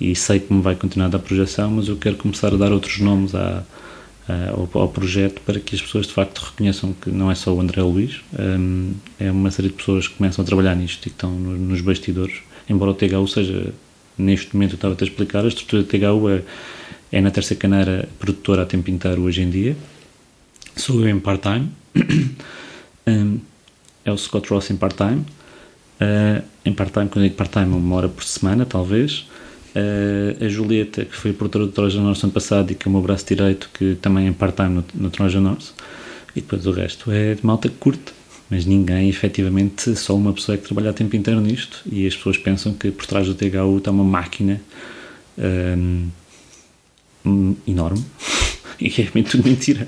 e 0.00 0.16
sei 0.16 0.40
que 0.40 0.52
me 0.52 0.62
vai 0.62 0.74
continuar 0.74 1.06
a 1.06 1.10
dar 1.10 1.18
projeção, 1.18 1.70
mas 1.70 1.88
eu 1.88 1.96
quero 1.96 2.16
começar 2.16 2.54
a 2.54 2.56
dar 2.56 2.72
outros 2.72 2.98
nomes 3.00 3.34
à, 3.34 3.62
uh, 4.28 4.68
ao, 4.72 4.82
ao, 4.82 4.88
projeto 4.88 5.40
para 5.42 5.60
que 5.60 5.74
as 5.74 5.82
pessoas 5.82 6.06
de 6.06 6.14
facto 6.14 6.38
reconheçam 6.38 6.94
que 6.94 7.10
não 7.10 7.30
é 7.30 7.34
só 7.34 7.52
o 7.52 7.60
André 7.60 7.82
Luiz, 7.82 8.20
um, 8.38 8.94
é 9.18 9.30
uma 9.30 9.50
série 9.50 9.68
de 9.68 9.74
pessoas 9.74 10.08
que 10.08 10.14
começam 10.14 10.42
a 10.42 10.46
trabalhar 10.46 10.74
nisto 10.74 11.06
e 11.06 11.10
que 11.10 11.16
estão 11.16 11.30
no, 11.30 11.56
nos 11.56 11.80
bastidores, 11.82 12.36
embora 12.68 12.92
o 12.92 12.94
THU 12.94 13.28
seja, 13.28 13.74
neste 14.16 14.54
momento 14.54 14.72
eu 14.72 14.76
estava 14.76 14.96
a 14.98 15.04
explicar, 15.04 15.44
a 15.44 15.48
estrutura 15.48 15.82
do 15.82 15.88
THU 15.88 16.30
é, 16.30 16.42
é 17.12 17.20
na 17.20 17.30
terça 17.30 17.54
caneira 17.54 18.08
produtora 18.18 18.62
a 18.62 18.66
tempo 18.66 18.90
inteiro 18.90 19.22
hoje 19.22 19.42
em 19.42 19.50
dia, 19.50 19.76
sou 20.76 21.00
eu 21.00 21.08
em 21.08 21.20
part-time, 21.20 21.68
um, 23.06 23.38
é 24.02 24.10
o 24.10 24.16
Scott 24.16 24.48
Ross 24.48 24.70
em 24.70 24.76
part-time, 24.76 25.26
uh, 26.00 26.42
em 26.64 26.72
part-time, 26.72 27.08
quando 27.08 27.24
digo 27.24 27.36
part-time, 27.36 27.74
uma 27.74 27.96
hora 27.96 28.08
por 28.08 28.24
semana 28.24 28.64
talvez, 28.64 29.26
a 30.40 30.48
Julieta, 30.48 31.04
que 31.04 31.14
foi 31.16 31.32
produtora 31.32 31.66
do 31.66 31.72
Trojan 31.72 32.02
North 32.02 32.22
ano 32.22 32.32
passado 32.32 32.72
e 32.72 32.74
que 32.74 32.86
é 32.86 32.88
o 32.88 32.92
meu 32.92 33.02
braço 33.02 33.26
direito, 33.26 33.70
que 33.72 33.96
também 33.96 34.28
é 34.28 34.32
part-time 34.32 34.68
no, 34.70 34.84
no 34.94 35.10
Trojan 35.10 35.40
North. 35.40 35.72
E 36.34 36.40
depois 36.40 36.66
o 36.66 36.70
resto 36.70 37.10
é 37.10 37.34
de 37.34 37.44
malta 37.44 37.68
que 37.68 37.76
curte. 37.76 38.12
Mas 38.48 38.66
ninguém, 38.66 39.08
efetivamente, 39.08 39.94
só 39.94 40.16
uma 40.16 40.32
pessoa 40.32 40.56
é 40.56 40.58
que 40.58 40.64
trabalha 40.64 40.90
a 40.90 40.92
tempo 40.92 41.14
inteiro 41.14 41.40
nisto. 41.40 41.82
E 41.90 42.06
as 42.06 42.16
pessoas 42.16 42.36
pensam 42.36 42.74
que 42.74 42.90
por 42.90 43.06
trás 43.06 43.26
do 43.26 43.34
THU 43.34 43.78
está 43.78 43.92
uma 43.92 44.02
máquina 44.02 44.60
um, 45.38 46.08
ehm, 47.24 47.54
enorme. 47.66 48.04
e 48.80 48.88
é 48.88 49.22
tudo 49.22 49.44
mentira. 49.44 49.86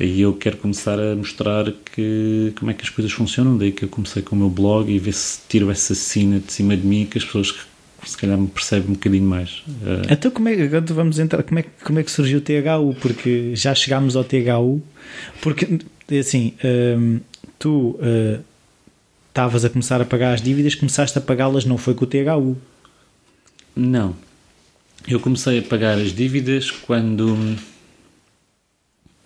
E 0.00 0.20
eu 0.20 0.34
quero 0.34 0.56
começar 0.56 0.98
a 0.98 1.14
mostrar 1.14 1.72
que, 1.94 2.52
como 2.58 2.72
é 2.72 2.74
que 2.74 2.82
as 2.82 2.90
coisas 2.90 3.12
funcionam. 3.12 3.56
Daí 3.56 3.70
que 3.70 3.84
eu 3.84 3.88
comecei 3.88 4.22
com 4.22 4.34
o 4.34 4.38
meu 4.40 4.50
blog 4.50 4.90
e 4.92 4.98
ver 4.98 5.12
se 5.12 5.38
tiro 5.48 5.70
essa 5.70 5.94
cena 5.94 6.40
de 6.40 6.52
cima 6.52 6.76
de 6.76 6.84
mim 6.84 7.06
que 7.06 7.18
as 7.18 7.24
pessoas 7.24 7.54
se 8.04 8.16
calhar 8.16 8.38
me 8.38 8.48
percebe 8.48 8.88
um 8.88 8.94
bocadinho 8.94 9.24
mais. 9.24 9.62
Uh... 9.66 10.10
Então, 10.10 10.30
como 10.30 10.48
é, 10.48 10.62
agora 10.62 10.84
vamos 10.86 11.18
entrar, 11.18 11.42
como 11.42 11.58
é, 11.58 11.64
como 11.84 11.98
é 11.98 12.02
que 12.02 12.10
surgiu 12.10 12.38
o 12.38 12.40
THU? 12.40 12.94
Porque 13.00 13.54
já 13.54 13.74
chegámos 13.74 14.16
ao 14.16 14.24
THU, 14.24 14.82
porque 15.40 15.78
assim, 16.18 16.54
um, 16.98 17.20
tu 17.58 17.98
eh, 18.00 18.40
estavas 19.28 19.64
uh, 19.64 19.66
a 19.66 19.70
começar 19.70 20.00
a 20.00 20.04
pagar 20.04 20.34
as 20.34 20.42
dívidas, 20.42 20.74
começaste 20.74 21.16
a 21.18 21.20
pagá-las, 21.20 21.64
não 21.64 21.78
foi 21.78 21.94
com 21.94 22.04
o 22.04 22.08
THU? 22.08 22.56
Não. 23.74 24.14
Eu 25.06 25.20
comecei 25.20 25.58
a 25.58 25.62
pagar 25.62 25.98
as 25.98 26.12
dívidas 26.12 26.70
quando. 26.70 27.56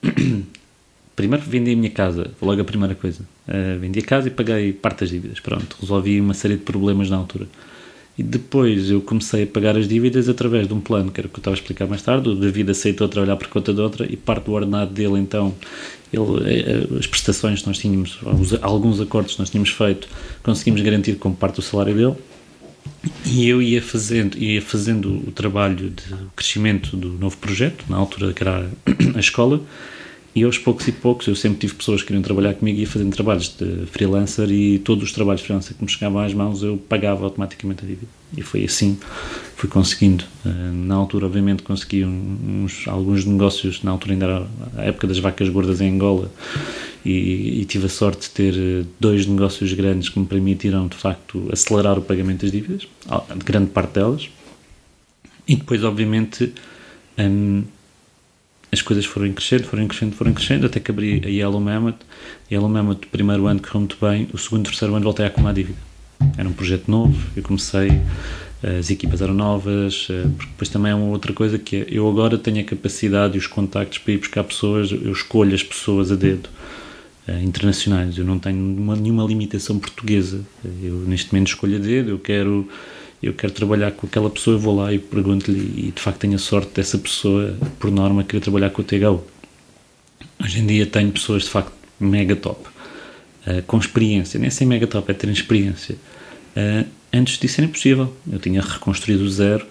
Primeiro 1.14 1.44
vendi 1.44 1.72
a 1.72 1.76
minha 1.76 1.90
casa, 1.90 2.30
logo 2.40 2.60
a 2.60 2.64
primeira 2.64 2.94
coisa. 2.94 3.22
Uh, 3.48 3.78
vendi 3.80 3.98
a 3.98 4.02
casa 4.02 4.28
e 4.28 4.30
paguei 4.30 4.72
parte 4.72 5.00
das 5.00 5.10
dívidas. 5.10 5.40
Pronto, 5.40 5.76
resolvi 5.80 6.20
uma 6.20 6.34
série 6.34 6.56
de 6.56 6.62
problemas 6.62 7.10
na 7.10 7.16
altura. 7.16 7.48
E 8.18 8.22
depois 8.22 8.90
eu 8.90 9.00
comecei 9.00 9.44
a 9.44 9.46
pagar 9.46 9.76
as 9.76 9.86
dívidas 9.86 10.28
através 10.28 10.66
de 10.66 10.74
um 10.74 10.80
plano, 10.80 11.12
que 11.12 11.20
era 11.20 11.28
o 11.28 11.30
que 11.30 11.36
eu 11.36 11.40
estava 11.40 11.54
a 11.54 11.58
explicar 11.58 11.86
mais 11.86 12.02
tarde. 12.02 12.28
O 12.28 12.34
David 12.34 12.68
aceitou 12.68 13.08
trabalhar 13.08 13.36
por 13.36 13.46
conta 13.46 13.72
de 13.72 13.80
outra 13.80 14.04
e 14.10 14.16
parte 14.16 14.46
do 14.46 14.52
ordenado 14.52 14.92
dele, 14.92 15.20
então, 15.20 15.54
ele, 16.12 16.50
eh, 16.50 16.86
eh, 16.90 16.98
as 16.98 17.06
prestações 17.06 17.60
que 17.60 17.68
nós 17.68 17.78
tínhamos, 17.78 18.18
alguns 18.60 19.00
acordos 19.00 19.34
que 19.34 19.38
nós 19.38 19.50
tínhamos 19.50 19.70
feito, 19.70 20.08
conseguimos 20.42 20.80
garantir 20.80 21.14
como 21.14 21.36
parte 21.36 21.56
do 21.56 21.62
salário 21.62 21.94
dele. 21.94 22.16
E 23.24 23.48
eu 23.48 23.62
ia 23.62 23.80
fazendo, 23.80 24.36
ia 24.36 24.60
fazendo 24.60 25.28
o 25.28 25.30
trabalho 25.30 25.90
de 25.90 26.14
crescimento 26.34 26.96
do 26.96 27.10
novo 27.10 27.36
projeto, 27.36 27.84
na 27.88 27.98
altura 27.98 28.32
que 28.32 28.42
era 28.42 28.68
a 29.14 29.20
escola, 29.20 29.62
e 30.34 30.44
aos 30.44 30.58
poucos 30.58 30.86
e 30.86 30.92
poucos, 30.92 31.26
eu 31.26 31.34
sempre 31.34 31.58
tive 31.58 31.74
pessoas 31.74 32.00
que 32.00 32.08
queriam 32.08 32.22
trabalhar 32.22 32.54
comigo 32.54 32.78
e 32.78 32.82
ia 32.82 32.86
fazendo 32.86 33.12
trabalhos 33.12 33.48
de 33.58 33.86
freelancer 33.86 34.50
e 34.50 34.78
todos 34.78 35.04
os 35.04 35.12
trabalhos 35.12 35.40
de 35.40 35.46
freelancer 35.46 35.76
que 35.76 35.82
me 35.82 35.90
chegavam 35.90 36.20
às 36.20 36.32
mãos 36.34 36.62
eu 36.62 36.76
pagava 36.76 37.24
automaticamente 37.24 37.84
a 37.84 37.86
dívida. 37.88 38.06
E 38.36 38.42
foi 38.42 38.64
assim, 38.64 38.98
fui 39.56 39.68
conseguindo. 39.68 40.24
Eh, 40.44 40.48
na 40.48 40.94
altura, 40.94 41.26
obviamente, 41.26 41.62
consegui 41.62 42.04
uns, 42.04 42.86
alguns 42.86 43.24
negócios, 43.24 43.82
na 43.82 43.90
altura 43.90 44.12
ainda 44.12 44.24
era 44.26 44.46
a 44.76 44.84
época 44.84 45.06
das 45.06 45.18
vacas 45.18 45.48
gordas 45.48 45.80
em 45.80 45.90
Angola, 45.90 46.30
e, 47.04 47.60
e, 47.60 47.64
tive 47.64 47.86
a 47.86 47.88
sorte 47.88 48.28
de 48.28 48.30
ter 48.30 48.54
eh, 48.54 48.84
dois 49.00 49.26
negócios 49.26 49.72
grandes 49.72 50.10
que 50.10 50.20
me 50.20 50.26
permitiram, 50.26 50.86
de 50.86 50.96
facto, 50.96 51.48
acelerar 51.50 51.98
o 51.98 52.02
pagamento 52.02 52.42
das 52.42 52.52
dívidas, 52.52 52.82
de 52.82 53.44
grande 53.44 53.70
parte 53.70 53.94
delas. 53.94 54.28
E 55.46 55.56
depois, 55.56 55.82
obviamente, 55.82 56.52
hum, 57.18 57.64
as 58.70 58.82
coisas 58.82 59.04
foram 59.04 59.32
crescendo, 59.32 59.64
foram 59.64 59.86
crescendo, 59.86 60.14
foram 60.14 60.32
crescendo, 60.32 60.66
até 60.66 60.78
que 60.78 60.90
abri 60.90 61.22
a 61.24 61.28
Yellow 61.28 61.60
Mammoth. 61.60 61.98
Yellow 62.50 62.68
Mammoth, 62.68 63.06
primeiro 63.10 63.46
ano 63.46 63.60
correu 63.60 63.80
muito 63.80 63.96
bem, 64.00 64.28
o 64.32 64.38
segundo, 64.38 64.64
terceiro 64.64 64.94
ano 64.94 65.04
voltei 65.04 65.24
a 65.24 65.28
acumular 65.28 65.54
dívida. 65.54 65.78
Era 66.36 66.48
um 66.48 66.52
projeto 66.52 66.90
novo, 66.90 67.16
eu 67.36 67.42
comecei, 67.42 67.90
as 68.62 68.90
equipas 68.90 69.22
eram 69.22 69.34
novas, 69.34 70.08
eh, 70.10 70.24
porque 70.36 70.50
depois 70.50 70.68
também 70.68 70.90
é 70.92 70.94
uma 70.94 71.06
outra 71.06 71.32
coisa 71.32 71.58
que 71.58 71.76
é, 71.76 71.86
eu 71.88 72.08
agora 72.08 72.36
tenho 72.36 72.60
a 72.60 72.64
capacidade 72.64 73.36
e 73.36 73.38
os 73.38 73.46
contactos 73.46 73.98
para 73.98 74.12
ir 74.12 74.18
buscar 74.18 74.42
pessoas, 74.44 74.90
eu 74.90 75.12
escolho 75.12 75.54
as 75.54 75.62
pessoas 75.62 76.10
a 76.10 76.16
dedo, 76.16 76.48
eh, 77.28 77.40
internacionais, 77.42 78.18
eu 78.18 78.24
não 78.24 78.38
tenho 78.38 78.56
nenhuma 78.56 79.24
limitação 79.24 79.78
portuguesa, 79.78 80.40
eu 80.82 80.94
neste 81.06 81.32
momento 81.32 81.48
escolho 81.48 81.76
a 81.76 81.78
dedo, 81.78 82.10
eu 82.10 82.18
quero 82.18 82.68
eu 83.22 83.32
quero 83.34 83.52
trabalhar 83.52 83.90
com 83.92 84.06
aquela 84.06 84.30
pessoa, 84.30 84.56
eu 84.56 84.60
vou 84.60 84.76
lá 84.76 84.92
e 84.92 84.98
pergunto-lhe, 84.98 85.88
e 85.88 85.92
de 85.92 86.00
facto 86.00 86.18
tenho 86.18 86.36
a 86.36 86.38
sorte 86.38 86.70
dessa 86.74 86.98
pessoa, 86.98 87.56
por 87.78 87.90
norma, 87.90 88.24
querer 88.24 88.40
trabalhar 88.40 88.70
com 88.70 88.82
o 88.82 88.84
THU. 88.84 89.24
Hoje 90.42 90.60
em 90.60 90.66
dia 90.66 90.86
tenho 90.86 91.10
pessoas 91.10 91.44
de 91.44 91.50
facto 91.50 91.72
mega 91.98 92.36
top, 92.36 92.60
uh, 93.46 93.62
com 93.66 93.78
experiência, 93.78 94.38
nem 94.38 94.50
sei 94.50 94.66
mega 94.66 94.86
top, 94.86 95.10
é 95.10 95.14
terem 95.14 95.34
experiência. 95.34 95.96
Uh, 96.56 96.86
antes 97.12 97.38
disso 97.38 97.60
era 97.60 97.68
impossível, 97.68 98.14
eu 98.30 98.38
tinha 98.38 98.60
reconstruído 98.62 99.24
o 99.24 99.30
zero 99.30 99.66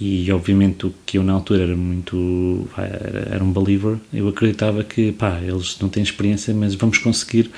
e 0.00 0.30
obviamente 0.30 0.86
o 0.86 0.94
que 1.04 1.18
eu 1.18 1.22
na 1.22 1.32
altura 1.32 1.62
era 1.62 1.76
muito 1.76 2.68
era 3.30 3.42
um 3.42 3.50
believer 3.50 3.96
eu 4.12 4.28
acreditava 4.28 4.84
que 4.84 5.10
pá 5.12 5.40
eles 5.40 5.78
não 5.80 5.88
têm 5.88 6.02
experiência 6.02 6.52
mas 6.52 6.74
vamos 6.74 6.98
conseguir 6.98 7.50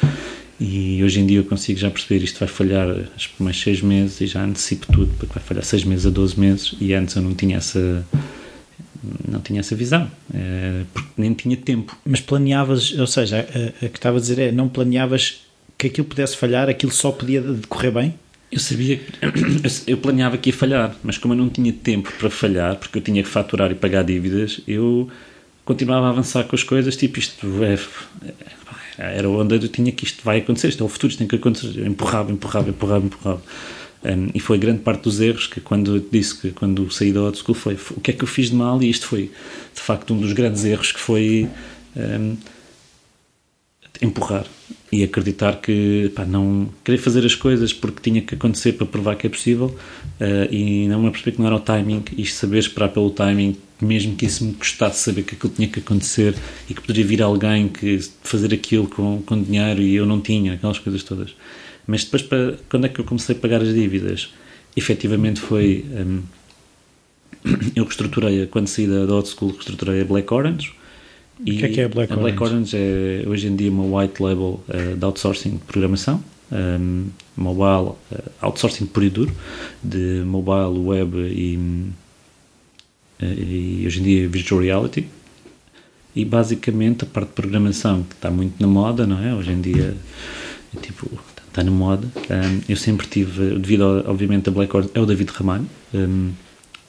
e 0.60 1.02
hoje 1.04 1.20
em 1.20 1.26
dia 1.26 1.38
eu 1.38 1.44
consigo 1.44 1.78
já 1.78 1.90
perceber 1.90 2.24
isto 2.24 2.38
vai 2.38 2.48
falhar 2.48 2.88
os 3.16 3.26
primeiros 3.26 3.60
seis 3.60 3.80
meses 3.80 4.20
e 4.20 4.26
já 4.26 4.44
antecipo 4.44 4.92
tudo, 4.92 5.14
porque 5.18 5.32
vai 5.34 5.42
falhar 5.42 5.64
seis 5.64 5.84
meses 5.84 6.06
a 6.06 6.10
12 6.10 6.38
meses 6.38 6.74
e 6.80 6.92
antes 6.94 7.14
eu 7.14 7.22
não 7.22 7.34
tinha 7.34 7.58
essa 7.58 8.04
não 9.28 9.40
tinha 9.40 9.60
essa 9.60 9.76
visão, 9.76 10.10
é, 10.34 10.82
porque 10.92 11.10
nem 11.16 11.32
tinha 11.32 11.56
tempo. 11.56 11.96
Mas 12.04 12.20
planeavas, 12.20 12.92
ou 12.98 13.06
seja, 13.06 13.38
a, 13.38 13.86
a 13.86 13.88
que 13.88 13.98
estava 13.98 14.18
a 14.18 14.20
dizer 14.20 14.38
é, 14.38 14.52
não 14.52 14.68
planeavas 14.68 15.44
que 15.76 15.86
aquilo 15.86 16.06
pudesse 16.06 16.36
falhar, 16.36 16.68
aquilo 16.68 16.92
só 16.92 17.12
podia 17.12 17.40
decorrer 17.40 17.92
bem? 17.92 18.14
Eu 18.50 18.58
sabia, 18.58 19.00
eu 19.86 19.98
planeava 19.98 20.36
que 20.36 20.50
ia 20.50 20.56
falhar, 20.56 20.96
mas 21.02 21.18
como 21.18 21.34
eu 21.34 21.38
não 21.38 21.48
tinha 21.48 21.72
tempo 21.72 22.12
para 22.18 22.28
falhar, 22.30 22.76
porque 22.76 22.98
eu 22.98 23.02
tinha 23.02 23.22
que 23.22 23.28
faturar 23.28 23.70
e 23.70 23.74
pagar 23.74 24.02
dívidas, 24.02 24.60
eu 24.66 25.08
continuava 25.64 26.06
a 26.06 26.10
avançar 26.10 26.44
com 26.44 26.56
as 26.56 26.62
coisas, 26.62 26.96
tipo 26.96 27.18
isto 27.18 27.46
é, 27.62 27.78
era 28.98 29.28
onde 29.28 29.54
eu 29.54 29.68
tinha 29.68 29.92
que 29.92 30.04
isto 30.04 30.24
vai 30.24 30.38
acontecer, 30.38 30.68
isto 30.68 30.82
é 30.82 30.86
o 30.86 30.88
futuro, 30.88 31.10
isto 31.10 31.18
tem 31.18 31.28
que 31.28 31.36
acontecer. 31.36 31.78
Eu 31.78 31.86
empurrava, 31.86 32.32
empurrava, 32.32 32.68
empurrava, 32.70 33.06
empurrava. 33.06 33.42
Um, 34.04 34.28
e 34.34 34.38
foi 34.38 34.58
grande 34.58 34.80
parte 34.80 35.02
dos 35.02 35.20
erros 35.20 35.46
que 35.46 35.60
quando 35.60 35.96
eu 35.96 36.06
disse 36.12 36.40
que 36.40 36.50
quando 36.50 36.90
saí 36.90 37.12
da 37.12 37.22
Hot 37.22 37.38
School 37.38 37.54
foi 37.54 37.74
o 37.96 38.00
que 38.00 38.12
é 38.12 38.14
que 38.14 38.22
eu 38.22 38.28
fiz 38.28 38.50
de 38.50 38.54
mal 38.54 38.80
e 38.80 38.88
isto 38.88 39.06
foi 39.06 39.32
de 39.74 39.80
facto 39.80 40.14
um 40.14 40.20
dos 40.20 40.32
grandes 40.32 40.64
erros 40.64 40.92
que 40.92 41.00
foi 41.00 41.48
um, 41.96 42.36
empurrar 44.00 44.46
e 44.92 45.02
acreditar 45.02 45.60
que 45.60 46.12
pá, 46.14 46.24
não 46.24 46.68
querer 46.84 46.98
fazer 46.98 47.26
as 47.26 47.34
coisas 47.34 47.72
porque 47.72 48.00
tinha 48.00 48.22
que 48.22 48.36
acontecer 48.36 48.74
para 48.74 48.86
provar 48.86 49.16
que 49.16 49.26
é 49.26 49.30
possível 49.30 49.66
uh, 49.66 50.54
e 50.54 50.86
não 50.86 51.02
me 51.02 51.10
perceber 51.10 51.32
que 51.32 51.40
não 51.40 51.46
era 51.46 51.56
o 51.56 51.60
timing 51.60 52.04
e 52.16 52.24
saber 52.24 52.58
esperar 52.58 52.90
pelo 52.90 53.10
timing 53.10 53.56
mesmo 53.80 54.16
que 54.16 54.26
isso 54.26 54.44
me 54.44 54.52
custasse 54.54 55.00
saber 55.00 55.22
que 55.22 55.34
aquilo 55.34 55.52
tinha 55.54 55.68
que 55.68 55.78
acontecer 55.78 56.34
e 56.68 56.74
que 56.74 56.80
poderia 56.80 57.04
vir 57.04 57.22
alguém 57.22 57.68
que 57.68 58.00
fazer 58.22 58.52
aquilo 58.52 58.88
com, 58.88 59.22
com 59.22 59.42
dinheiro 59.42 59.80
e 59.80 59.94
eu 59.94 60.04
não 60.04 60.20
tinha, 60.20 60.54
aquelas 60.54 60.78
coisas 60.78 61.02
todas. 61.02 61.34
Mas 61.86 62.04
depois, 62.04 62.22
para, 62.22 62.58
quando 62.68 62.86
é 62.86 62.88
que 62.88 63.00
eu 63.00 63.04
comecei 63.04 63.34
a 63.34 63.38
pagar 63.38 63.62
as 63.62 63.72
dívidas? 63.72 64.30
Efetivamente 64.76 65.40
foi. 65.40 65.84
Um, 65.90 66.22
eu 67.74 67.84
reestruturei, 67.84 68.46
quando 68.46 68.66
saí 68.66 68.86
da, 68.86 69.06
da 69.06 69.14
Old 69.14 69.28
School, 69.28 69.52
reestruturei 69.52 70.02
a 70.02 70.04
Black 70.04 70.32
Orange. 70.32 70.72
E 71.46 71.52
o 71.52 71.56
que 71.58 71.64
é 71.64 71.68
que 71.68 71.80
é 71.80 71.84
a 71.84 71.88
Black 71.88 72.12
Orange? 72.12 72.28
A 72.28 72.36
Black 72.36 72.42
Orange 72.42 72.76
é 72.76 73.24
hoje 73.26 73.46
em 73.46 73.56
dia 73.56 73.70
uma 73.70 74.00
white 74.00 74.22
label 74.22 74.62
uh, 74.68 74.96
de 74.96 75.04
outsourcing 75.04 75.52
de 75.52 75.58
programação, 75.58 76.22
um, 76.52 77.06
mobile, 77.36 77.94
uh, 78.10 78.30
outsourcing 78.42 78.86
puro 78.86 79.06
e 79.06 79.10
duro, 79.10 79.32
de 79.82 80.22
mobile, 80.26 80.78
web 80.80 81.16
e 81.16 81.56
e 83.20 83.84
hoje 83.86 84.00
em 84.00 84.02
dia 84.02 84.28
virtual 84.28 84.60
reality 84.60 85.08
e 86.14 86.24
basicamente 86.24 87.04
a 87.04 87.06
parte 87.06 87.28
de 87.28 87.34
programação 87.34 88.02
que 88.02 88.14
está 88.14 88.30
muito 88.30 88.60
na 88.60 88.66
moda, 88.66 89.06
não 89.06 89.22
é? 89.22 89.34
Hoje 89.34 89.52
em 89.52 89.60
dia 89.60 89.96
é 90.76 90.80
tipo 90.80 91.08
está 91.58 91.62
na 91.62 91.70
moda. 91.70 92.06
Um, 92.16 92.60
eu 92.68 92.76
sempre 92.76 93.06
tive, 93.06 93.58
devido 93.58 93.84
ao, 93.84 94.10
obviamente 94.10 94.48
a 94.48 94.52
Blackboard 94.52 94.90
é 94.94 95.00
o 95.00 95.06
David 95.06 95.30
Ramalho. 95.32 95.66
Um, 95.92 96.32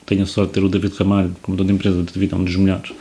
tenho 0.05 0.23
a 0.23 0.25
sorte 0.25 0.49
de 0.49 0.53
ter 0.55 0.63
o 0.63 0.69
David 0.69 0.95
Ramalho 0.97 1.35
como 1.41 1.57
dono 1.57 1.67
da 1.67 1.73
empresa, 1.73 1.99
o 1.99 2.03
David 2.03 2.33
é 2.33 2.37
um 2.37 2.43
dos 2.43 2.55
melhores, 2.55 2.91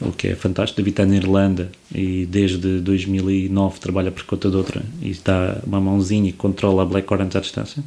o 0.00 0.12
que 0.12 0.28
é 0.28 0.34
fantástico. 0.34 0.76
David 0.76 0.92
está 0.92 1.06
na 1.06 1.16
Irlanda 1.16 1.70
e 1.94 2.26
desde 2.26 2.80
2009 2.80 3.80
trabalha 3.80 4.10
por 4.10 4.24
conta 4.24 4.50
de 4.50 4.56
outra 4.56 4.82
e 5.02 5.10
está 5.10 5.60
uma 5.66 5.80
mãozinha 5.80 6.28
e 6.28 6.32
controla 6.32 6.82
a 6.82 6.86
Black 6.86 7.12
Orange 7.12 7.36
à 7.36 7.40
distância. 7.40 7.82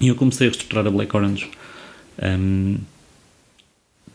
E 0.00 0.08
eu 0.08 0.14
comecei 0.14 0.46
a 0.46 0.50
reestruturar 0.50 0.86
a 0.86 0.90
Black 0.90 1.14
Orange 1.14 1.50
um, 2.22 2.76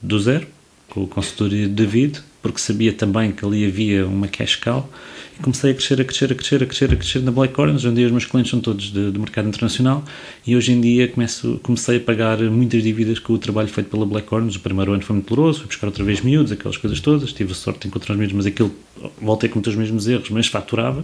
do 0.05 0.19
zero, 0.19 0.47
com 0.89 1.03
a 1.03 1.07
consultoria 1.07 1.67
de 1.67 1.73
David, 1.73 2.21
porque 2.41 2.59
sabia 2.59 2.93
também 2.93 3.31
que 3.31 3.43
ali 3.43 3.65
havia 3.65 4.05
uma 4.05 4.27
cash 4.27 4.55
cow 4.55 4.89
e 5.37 5.43
comecei 5.43 5.71
a 5.71 5.73
crescer, 5.73 5.99
a 5.99 6.05
crescer, 6.05 6.31
a 6.31 6.35
crescer, 6.35 6.63
a 6.63 6.65
crescer, 6.65 6.93
a 6.93 6.95
crescer 6.95 7.19
na 7.19 7.31
Black 7.31 7.59
Orange. 7.59 7.87
Em 7.87 7.93
dia 7.93 8.05
os 8.05 8.11
meus 8.11 8.25
clientes 8.25 8.49
são 8.49 8.59
todos 8.59 8.91
de, 8.91 9.11
de 9.11 9.19
mercado 9.19 9.47
internacional 9.47 10.03
e 10.47 10.55
hoje 10.55 10.71
em 10.71 10.79
dia 10.79 11.07
começo, 11.07 11.59
comecei 11.61 11.97
a 11.97 11.99
pagar 11.99 12.39
muitas 12.43 12.81
dívidas 12.81 13.19
com 13.19 13.33
o 13.33 13.37
trabalho 13.37 13.67
feito 13.67 13.89
pela 13.89 14.05
Black 14.05 14.33
Orange. 14.33 14.57
O 14.57 14.61
primeiro 14.61 14.93
ano 14.93 15.03
foi 15.03 15.15
muito 15.15 15.33
doloroso, 15.33 15.59
fui 15.59 15.67
buscar 15.67 15.87
outra 15.87 16.03
vez 16.03 16.21
miúdos, 16.21 16.51
aquelas 16.51 16.77
coisas 16.77 16.99
todas. 16.99 17.33
Tive 17.33 17.51
a 17.51 17.55
sorte 17.55 17.81
de 17.81 17.87
encontrar 17.87 18.13
os 18.13 18.19
miúdos, 18.19 18.35
mas 18.35 18.45
aquilo 18.45 18.73
voltei 19.21 19.49
cometer 19.49 19.71
os 19.71 19.75
mesmos 19.75 20.07
erros, 20.07 20.29
mas 20.29 20.47
faturava. 20.47 21.03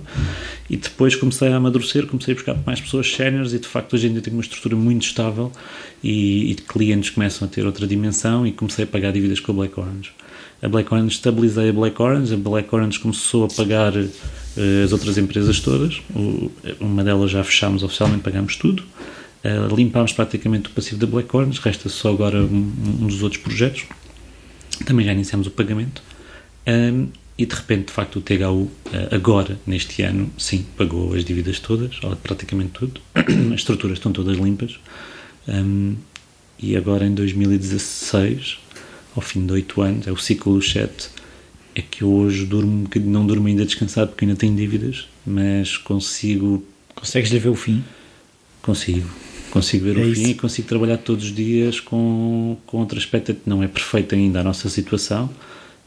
E 0.70 0.78
depois 0.78 1.16
comecei 1.16 1.50
a 1.50 1.58
amadurecer, 1.58 2.08
comecei 2.08 2.34
a 2.34 2.36
buscar 2.36 2.58
mais 2.66 2.80
pessoas 2.80 3.12
séniores 3.12 3.54
e 3.54 3.60
de 3.60 3.68
facto 3.68 3.94
hoje 3.94 4.08
em 4.08 4.14
dia 4.14 4.22
tenho 4.22 4.38
uma 4.38 4.44
estrutura 4.44 4.76
muito 4.76 5.06
estável 5.06 5.52
e, 6.04 6.52
e 6.52 6.56
clientes 6.56 7.10
começam 7.10 7.48
a 7.48 7.52
ter 7.52 7.66
outra 7.66 7.86
dimensão 7.86 8.48
e 8.48 8.52
comecei 8.52 8.86
a 8.86 8.88
pagar 8.88 9.12
dívidas 9.12 9.40
com 9.40 9.52
a 9.52 9.56
Black 9.56 9.80
Orange 9.80 10.12
a 10.62 10.70
Black 10.70 10.94
Orange, 10.94 11.16
estabilizei 11.16 11.70
a 11.70 11.74
Black 11.74 12.02
Orange, 12.02 12.34
a 12.34 12.38
Black 12.38 12.74
Orange 12.74 13.00
começou 13.00 13.46
a 13.46 13.48
pagar 13.48 13.94
uh, 13.96 14.10
as 14.84 14.92
outras 14.92 15.18
empresas 15.18 15.60
todas, 15.60 16.02
o, 16.16 16.52
uma 16.80 17.04
delas 17.04 17.32
já 17.32 17.44
fechámos 17.44 17.84
oficialmente, 17.84 18.22
pagámos 18.22 18.56
tudo, 18.56 18.84
uh, 19.44 19.76
limpámos 19.76 20.14
praticamente 20.14 20.70
o 20.70 20.72
passivo 20.72 20.98
da 20.98 21.08
Black 21.08 21.36
Orange, 21.36 21.60
resta 21.64 21.90
só 21.90 22.12
agora 22.12 22.38
um, 22.44 22.74
um 23.02 23.08
dos 23.08 23.24
outros 23.24 23.42
projetos, 23.42 23.86
também 24.86 25.06
já 25.06 25.14
iniciamos 25.14 25.48
o 25.48 25.52
pagamento, 25.52 26.04
um, 26.68 27.08
e 27.38 27.46
de 27.46 27.56
repente, 27.56 27.88
de 27.88 27.94
facto, 27.94 28.20
o 28.20 28.22
THU, 28.22 28.70
eh, 28.94 29.16
agora, 29.16 29.60
neste 29.66 30.04
ano, 30.04 30.30
sim, 30.38 30.64
pagou 30.78 31.16
as 31.16 31.26
dívidas 31.26 31.60
todas, 31.60 32.00
praticamente 32.22 32.72
tudo, 32.74 33.02
as 33.16 33.60
estruturas 33.60 33.98
estão 33.98 34.12
todas 34.12 34.38
limpas, 34.38 34.80
um, 35.48 35.96
e 36.60 36.78
agora 36.78 37.04
em 37.04 37.16
2016 37.16 38.60
ao 39.16 39.22
fim 39.22 39.46
de 39.46 39.54
8 39.54 39.82
anos, 39.82 40.08
é 40.08 40.12
o 40.12 40.18
ciclo 40.18 40.56
dos 40.56 40.72
7, 40.72 41.10
é 41.76 41.82
que 41.82 42.04
eu 42.04 42.12
hoje 42.12 42.46
durmo, 42.46 42.88
não 42.96 43.26
durmo 43.26 43.48
ainda 43.48 43.66
descansado 43.66 44.10
porque 44.10 44.26
ainda 44.26 44.38
tenho 44.38 44.56
dívidas, 44.56 45.08
mas 45.26 45.78
consigo. 45.78 46.64
Consegues-lhe 46.96 47.40
ver 47.40 47.50
o 47.50 47.56
fim? 47.56 47.84
Consigo. 48.62 49.10
Consigo 49.50 49.86
ver 49.86 49.98
é 49.98 50.06
o 50.06 50.16
fim 50.16 50.30
e 50.30 50.36
consigo 50.36 50.68
trabalhar 50.68 50.98
todos 50.98 51.26
os 51.26 51.36
dias 51.36 51.80
com, 51.80 52.58
com 52.66 52.78
outro 52.78 52.98
aspecto. 52.98 53.36
Não 53.46 53.62
é 53.64 53.68
perfeita 53.68 54.16
ainda 54.16 54.40
a 54.40 54.44
nossa 54.44 54.70
situação. 54.70 55.30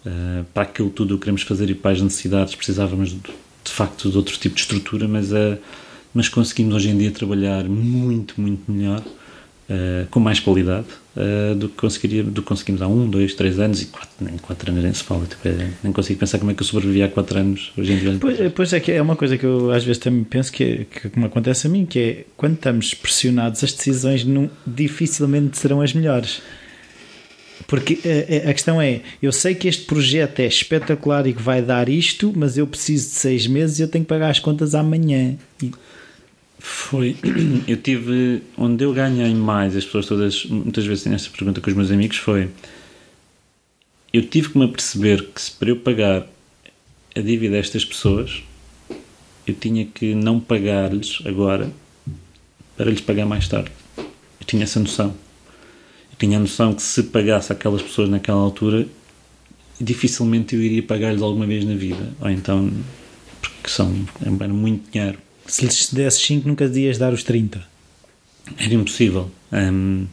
Uh, 0.05 0.45
para 0.53 0.64
aquilo 0.64 0.91
tudo 0.91 1.14
o 1.14 1.18
que 1.18 1.22
queremos 1.22 1.43
fazer 1.43 1.70
e 1.70 1.75
para 1.75 1.93
as 1.93 2.03
necessidades 2.03 2.55
precisávamos 2.55 3.11
de, 3.11 3.20
de 3.20 3.72
facto 3.72 4.11
de 4.11 4.16
outro 4.18 4.37
tipo 4.37 4.55
de 4.55 4.61
estrutura, 4.61 5.09
mas, 5.09 5.33
uh, 5.33 5.57
mas 6.12 6.29
conseguimos 6.29 6.75
hoje 6.75 6.91
em 6.91 6.99
dia 6.99 7.11
trabalhar 7.11 7.64
muito, 7.64 8.39
muito 8.39 8.70
melhor 8.70 9.03
uh, 9.69 10.07
com 10.11 10.21
mais 10.21 10.41
qualidade 10.41 10.87
uh, 11.17 11.55
do, 11.55 11.69
que 11.69 11.77
conseguiria, 11.77 12.23
do 12.23 12.43
que 12.43 12.49
conseguimos 12.49 12.83
há 12.83 12.89
um, 12.89 13.09
dois, 13.09 13.35
três 13.35 13.59
anos 13.59 13.83
e 13.83 13.87
quatro, 13.87 14.11
nem 14.21 14.37
quatro 14.39 14.71
anos 14.71 14.83
nem 14.83 14.93
se 14.93 15.03
fala. 15.03 15.27
Tipo, 15.27 15.49
é, 15.49 15.71
nem 15.83 15.93
consigo 15.93 16.19
pensar 16.19 16.39
como 16.39 16.51
é 16.51 16.55
que 16.55 16.62
eu 16.62 16.67
sobrevivi 16.67 17.03
há 17.03 17.09
quatro 17.09 17.39
anos 17.39 17.73
hoje 17.77 17.93
em 17.93 17.99
dia. 17.99 18.17
Pois, 18.21 18.53
pois, 18.53 18.73
é 18.73 18.81
que 18.81 18.93
é 18.93 19.01
uma 19.01 19.17
coisa 19.17 19.37
que 19.39 19.45
eu 19.45 19.71
às 19.71 19.85
vezes 19.85 19.99
também 19.99 20.25
penso 20.25 20.53
que, 20.53 20.65
é, 20.65 20.85
que 20.85 21.19
me 21.19 21.27
acontece 21.27 21.67
a 21.67 21.71
mim, 21.71 21.87
que 21.87 21.99
é 21.99 22.25
quando 22.37 22.55
estamos 22.55 22.95
pressionados 22.95 23.62
as 23.65 23.73
decisões 23.73 24.25
não, 24.25 24.51
dificilmente 24.67 25.59
serão 25.59 25.81
as 25.81 25.93
melhores. 25.93 26.43
Porque 27.67 27.99
a, 28.05 28.51
a, 28.51 28.53
questão 28.53 28.81
é, 28.81 29.01
eu 29.23 29.33
sei 29.33 29.55
que 29.55 29.69
este 29.69 29.85
projeto 29.85 30.41
é 30.41 30.47
espetacular 30.47 31.27
e 31.27 31.33
que 31.33 31.41
vai 31.41 31.62
dar 31.62 31.89
isto, 31.89 32.33
mas 32.37 32.59
eu 32.59 32.67
preciso 32.67 33.09
de 33.11 33.15
seis 33.15 33.47
meses 33.47 33.79
e 33.79 33.83
eu 33.83 33.89
tenho 33.89 34.05
que 34.05 34.09
pagar 34.09 34.31
as 34.31 34.41
contas 34.41 34.75
amanhã. 34.75 35.37
E 35.62 35.71
foi. 36.65 37.17
Eu 37.69 37.77
tive. 37.77 38.43
Onde 38.57 38.85
eu 38.85 38.93
ganhei 38.93 39.35
mais, 39.35 39.77
as 39.77 39.85
pessoas 39.85 40.07
todas, 40.07 40.47
muitas 40.47 40.87
vezes 40.87 41.05
têm 41.05 41.12
esta 41.12 41.31
pergunta 41.31 41.61
com 41.61 41.69
os 41.69 41.77
meus 41.77 41.91
amigos, 41.91 42.17
foi. 42.17 42.49
Eu 44.12 44.27
tive 44.27 44.51
que 44.51 44.59
me 44.59 44.65
aperceber 44.65 45.25
que 45.25 45.43
se 45.43 45.53
para 45.53 45.69
eu 45.69 45.77
pagar 45.77 46.27
a 47.15 47.21
dívida 47.21 47.57
a 47.57 47.59
estas 47.59 47.85
pessoas, 47.85 48.43
eu 49.47 49.55
tinha 49.55 49.85
que 49.85 50.15
não 50.15 50.41
pagar-lhes 50.41 51.21
agora 51.27 51.71
para 52.77 52.91
lhes 52.91 53.01
pagar 53.01 53.27
mais 53.27 53.47
tarde. 53.47 53.71
Eu 53.99 54.47
tinha 54.47 54.62
essa 54.62 54.81
noção. 54.81 55.09
Eu 56.12 56.19
tinha 56.19 56.39
a 56.39 56.41
noção 56.41 56.73
que 56.73 56.83
se 56.83 57.03
pagasse 57.05 57.53
aquelas 57.53 57.83
pessoas 57.83 58.09
naquela 58.09 58.41
altura, 58.41 58.87
dificilmente 59.81 60.55
eu 60.55 60.62
iria 60.62 60.83
pagar-lhes 60.83 61.21
alguma 61.21 61.47
vez 61.47 61.65
na 61.65 61.75
vida. 61.75 62.12
Ou 62.21 62.31
então, 62.31 62.73
porque 63.43 63.69
são, 63.69 63.93
era 64.23 64.55
muito 64.55 64.91
dinheiro 64.91 65.19
se 65.47 65.64
lhes 65.64 65.92
desses 65.92 66.20
5, 66.22 66.49
nunca 66.49 66.64
ias 66.64 66.99
dar 66.99 67.12
os 67.12 67.22
30. 67.22 67.62
Era 68.59 68.74
impossível. 68.74 69.30
Um, 69.53 70.07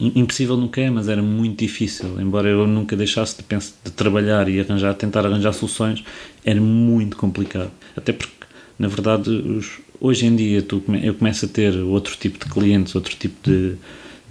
impossível 0.00 0.56
nunca 0.56 0.80
é, 0.80 0.90
mas 0.90 1.08
era 1.08 1.22
muito 1.22 1.58
difícil. 1.60 2.20
Embora 2.20 2.48
eu 2.48 2.66
nunca 2.66 2.96
deixasse 2.96 3.36
de, 3.36 3.42
pensar, 3.42 3.74
de 3.84 3.90
trabalhar 3.92 4.48
e 4.48 4.60
arranjar, 4.60 4.94
tentar 4.94 5.24
arranjar 5.26 5.52
soluções, 5.52 6.04
era 6.44 6.60
muito 6.60 7.16
complicado. 7.16 7.70
Até 7.96 8.12
porque, 8.12 8.32
na 8.78 8.88
verdade, 8.88 9.30
os, 9.30 9.78
hoje 10.00 10.26
em 10.26 10.34
dia 10.34 10.62
tu, 10.62 10.82
eu 11.02 11.14
começo 11.14 11.46
a 11.46 11.48
ter 11.48 11.76
outro 11.76 12.16
tipo 12.16 12.44
de 12.44 12.50
clientes, 12.52 12.94
outro 12.94 13.14
tipo 13.14 13.36
de, 13.48 13.76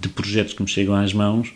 de 0.00 0.08
projetos 0.08 0.52
que 0.52 0.62
me 0.62 0.68
chegam 0.68 0.94
às 0.94 1.12
mãos 1.12 1.52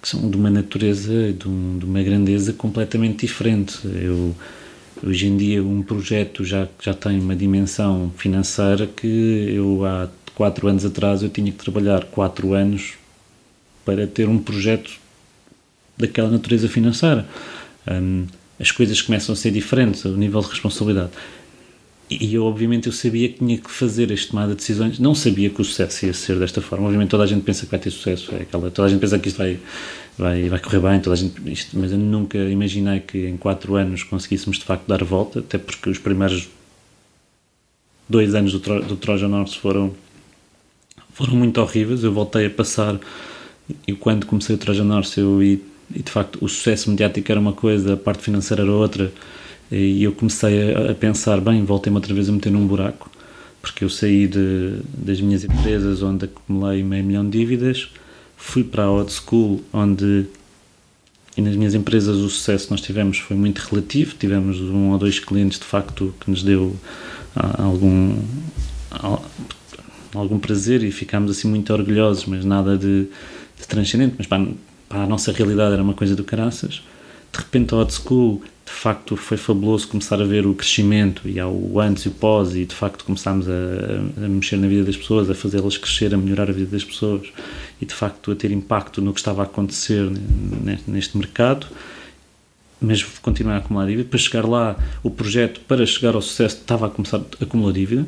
que 0.00 0.08
são 0.08 0.30
de 0.30 0.36
uma 0.36 0.50
natureza, 0.50 1.32
de, 1.32 1.46
um, 1.46 1.78
de 1.78 1.84
uma 1.84 2.02
grandeza 2.02 2.52
completamente 2.52 3.26
diferente. 3.26 3.78
Eu 3.84 4.34
Hoje 5.02 5.26
em 5.26 5.36
dia 5.36 5.62
um 5.62 5.82
projeto 5.82 6.44
já, 6.44 6.68
já 6.80 6.92
tem 6.92 7.18
uma 7.18 7.34
dimensão 7.34 8.12
financeira 8.18 8.86
que 8.86 9.06
eu 9.54 9.84
há 9.86 10.08
quatro 10.34 10.68
anos 10.68 10.84
atrás 10.84 11.22
eu 11.22 11.30
tinha 11.30 11.50
que 11.50 11.58
trabalhar 11.58 12.04
quatro 12.04 12.52
anos 12.52 12.94
para 13.84 14.06
ter 14.06 14.28
um 14.28 14.38
projeto 14.38 14.90
daquela 15.96 16.30
natureza 16.30 16.68
financeira. 16.68 17.26
Um, 17.90 18.26
as 18.58 18.70
coisas 18.70 19.00
começam 19.00 19.32
a 19.32 19.36
ser 19.36 19.50
diferentes, 19.50 20.04
o 20.04 20.16
nível 20.16 20.40
de 20.42 20.48
responsabilidade. 20.48 21.10
E 22.10 22.34
eu, 22.34 22.44
obviamente, 22.44 22.88
eu 22.88 22.92
sabia 22.92 23.28
que 23.28 23.38
tinha 23.38 23.56
que 23.56 23.70
fazer 23.70 24.10
este 24.10 24.30
tomada 24.30 24.50
de 24.50 24.56
decisões. 24.56 24.98
Não 24.98 25.14
sabia 25.14 25.48
que 25.48 25.60
o 25.60 25.64
sucesso 25.64 26.06
ia 26.06 26.12
ser 26.12 26.38
desta 26.38 26.60
forma. 26.60 26.86
Obviamente, 26.86 27.08
toda 27.08 27.22
a 27.22 27.26
gente 27.26 27.42
pensa 27.42 27.64
que 27.64 27.70
vai 27.70 27.78
ter 27.78 27.90
sucesso. 27.90 28.34
É 28.34 28.42
aquela, 28.42 28.70
toda 28.70 28.88
a 28.88 28.90
gente 28.90 29.00
pensa 29.00 29.18
que 29.18 29.28
isto 29.28 29.38
vai, 29.38 29.58
vai, 30.18 30.48
vai 30.48 30.58
correr 30.58 30.80
bem, 30.80 31.00
toda 31.00 31.14
a 31.14 31.16
gente, 31.16 31.40
isto, 31.50 31.78
mas 31.78 31.92
eu 31.92 31.98
nunca 31.98 32.38
imaginei 32.38 33.00
que 33.00 33.26
em 33.26 33.36
quatro 33.36 33.74
anos 33.74 34.02
conseguíssemos 34.02 34.58
de 34.58 34.64
facto 34.64 34.86
dar 34.86 35.02
a 35.02 35.04
volta, 35.04 35.40
até 35.40 35.58
porque 35.58 35.90
os 35.90 35.98
primeiros 35.98 36.48
dois 38.08 38.34
anos 38.34 38.52
do, 38.52 38.80
do 38.80 38.96
Trojan 38.96 39.30
Horse 39.30 39.58
foram, 39.58 39.94
foram 41.12 41.34
muito 41.34 41.60
horríveis. 41.60 42.02
Eu 42.02 42.12
voltei 42.12 42.46
a 42.46 42.50
passar, 42.50 42.98
e 43.86 43.92
quando 43.92 44.26
comecei 44.26 44.54
o 44.54 44.58
Trojan 44.58 44.92
Horse, 44.92 45.20
eu, 45.20 45.42
e, 45.42 45.62
e 45.94 46.02
de 46.02 46.10
facto 46.10 46.38
o 46.44 46.48
sucesso 46.48 46.90
mediático 46.90 47.30
era 47.30 47.40
uma 47.40 47.52
coisa, 47.52 47.94
a 47.94 47.96
parte 47.96 48.22
financeira 48.22 48.62
era 48.62 48.72
outra 48.72 49.12
e 49.70 50.02
eu 50.02 50.12
comecei 50.12 50.74
a, 50.74 50.90
a 50.90 50.94
pensar, 50.94 51.40
bem, 51.40 51.64
voltei-me 51.64 51.96
outra 51.96 52.12
vez 52.12 52.28
a 52.28 52.32
meter 52.32 52.50
num 52.50 52.66
buraco, 52.66 53.10
porque 53.62 53.84
eu 53.84 53.88
saí 53.88 54.26
de, 54.26 54.80
das 54.92 55.20
minhas 55.20 55.44
empresas 55.44 56.02
onde 56.02 56.24
acumulei 56.24 56.82
meio 56.82 57.04
milhão 57.04 57.28
de 57.28 57.38
dívidas, 57.38 57.88
fui 58.40 58.64
para 58.64 58.84
a 58.84 58.90
old 58.90 59.12
school, 59.12 59.62
onde 59.72 60.26
e 61.36 61.42
nas 61.42 61.54
minhas 61.54 61.74
empresas 61.74 62.16
o 62.16 62.28
sucesso 62.28 62.66
que 62.66 62.70
nós 62.72 62.80
tivemos 62.80 63.18
foi 63.18 63.36
muito 63.36 63.58
relativo, 63.58 64.16
tivemos 64.18 64.58
um 64.60 64.90
ou 64.90 64.98
dois 64.98 65.20
clientes 65.20 65.58
de 65.58 65.64
facto 65.64 66.12
que 66.18 66.28
nos 66.28 66.42
deu 66.42 66.74
ah, 67.36 67.62
algum 67.62 68.16
algum 70.12 70.38
prazer 70.40 70.82
e 70.82 70.90
ficámos 70.90 71.30
assim 71.30 71.48
muito 71.48 71.72
orgulhosos, 71.72 72.24
mas 72.26 72.44
nada 72.44 72.76
de, 72.76 73.06
de 73.58 73.68
transcendente, 73.68 74.16
mas 74.18 74.26
para, 74.26 74.44
para, 74.88 75.02
a 75.04 75.06
nossa 75.06 75.30
realidade 75.30 75.74
era 75.74 75.82
uma 75.82 75.94
coisa 75.94 76.16
do 76.16 76.24
caraças. 76.24 76.82
De 77.32 77.38
repente 77.38 77.72
a 77.72 77.76
old 77.76 77.92
school 77.92 78.42
de 78.72 78.82
facto 78.82 79.16
foi 79.16 79.36
fabuloso 79.36 79.88
começar 79.88 80.22
a 80.22 80.24
ver 80.24 80.46
o 80.46 80.54
crescimento 80.54 81.28
e 81.28 81.38
ao 81.38 81.78
antes 81.80 82.04
e 82.04 82.08
o 82.08 82.12
pós 82.12 82.54
e 82.54 82.64
de 82.64 82.74
facto 82.74 83.04
começámos 83.04 83.46
a, 83.46 83.52
a 84.24 84.28
mexer 84.28 84.56
na 84.56 84.68
vida 84.68 84.84
das 84.84 84.96
pessoas, 84.96 85.28
a 85.28 85.34
fazê-las 85.34 85.76
crescer, 85.76 86.14
a 86.14 86.16
melhorar 86.16 86.48
a 86.48 86.52
vida 86.52 86.70
das 86.70 86.84
pessoas 86.84 87.28
e 87.80 87.84
de 87.84 87.92
facto 87.92 88.30
a 88.30 88.36
ter 88.36 88.50
impacto 88.52 89.02
no 89.02 89.12
que 89.12 89.20
estava 89.20 89.42
a 89.42 89.44
acontecer 89.44 90.10
neste 90.86 91.18
mercado. 91.18 91.66
Mas 92.80 93.02
continuar 93.02 93.56
a 93.56 93.58
acumular 93.58 93.86
dívida. 93.86 94.08
Para 94.08 94.18
chegar 94.18 94.48
lá 94.48 94.76
o 95.02 95.10
projeto 95.10 95.60
para 95.68 95.84
chegar 95.84 96.14
ao 96.14 96.22
sucesso 96.22 96.56
estava 96.56 96.86
a 96.86 96.90
começar 96.90 97.18
a 97.18 97.44
acumular 97.44 97.72
dívida 97.72 98.06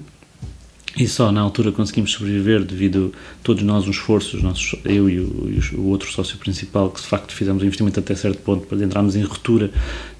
e 0.96 1.08
só 1.08 1.32
na 1.32 1.40
altura 1.40 1.72
conseguimos 1.72 2.12
sobreviver 2.12 2.62
devido 2.64 3.14
a 3.14 3.42
todos 3.42 3.62
nós 3.62 3.86
um 3.86 3.90
esforço, 3.90 4.36
nossos, 4.42 4.78
eu 4.84 5.08
e 5.08 5.20
o, 5.20 5.48
e 5.48 5.76
o, 5.76 5.86
outro 5.86 6.10
sócio 6.10 6.36
principal, 6.36 6.90
que 6.90 7.00
de 7.00 7.06
facto 7.06 7.32
fizemos 7.32 7.62
um 7.62 7.66
investimento 7.66 7.98
até 7.98 8.14
certo 8.14 8.38
ponto 8.42 8.66
para 8.66 8.82
entrarmos 8.84 9.16
em 9.16 9.22
ruptura, 9.22 9.70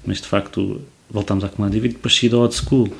mas 0.05 0.19
de 0.19 0.27
facto 0.27 0.81
voltámos 1.09 1.43
a 1.43 1.47
acumular 1.47 1.71
dívida, 1.71 1.93
depois 1.93 2.15
saí 2.15 2.27
da 2.27 2.37
old 2.37 2.55
school. 2.55 2.91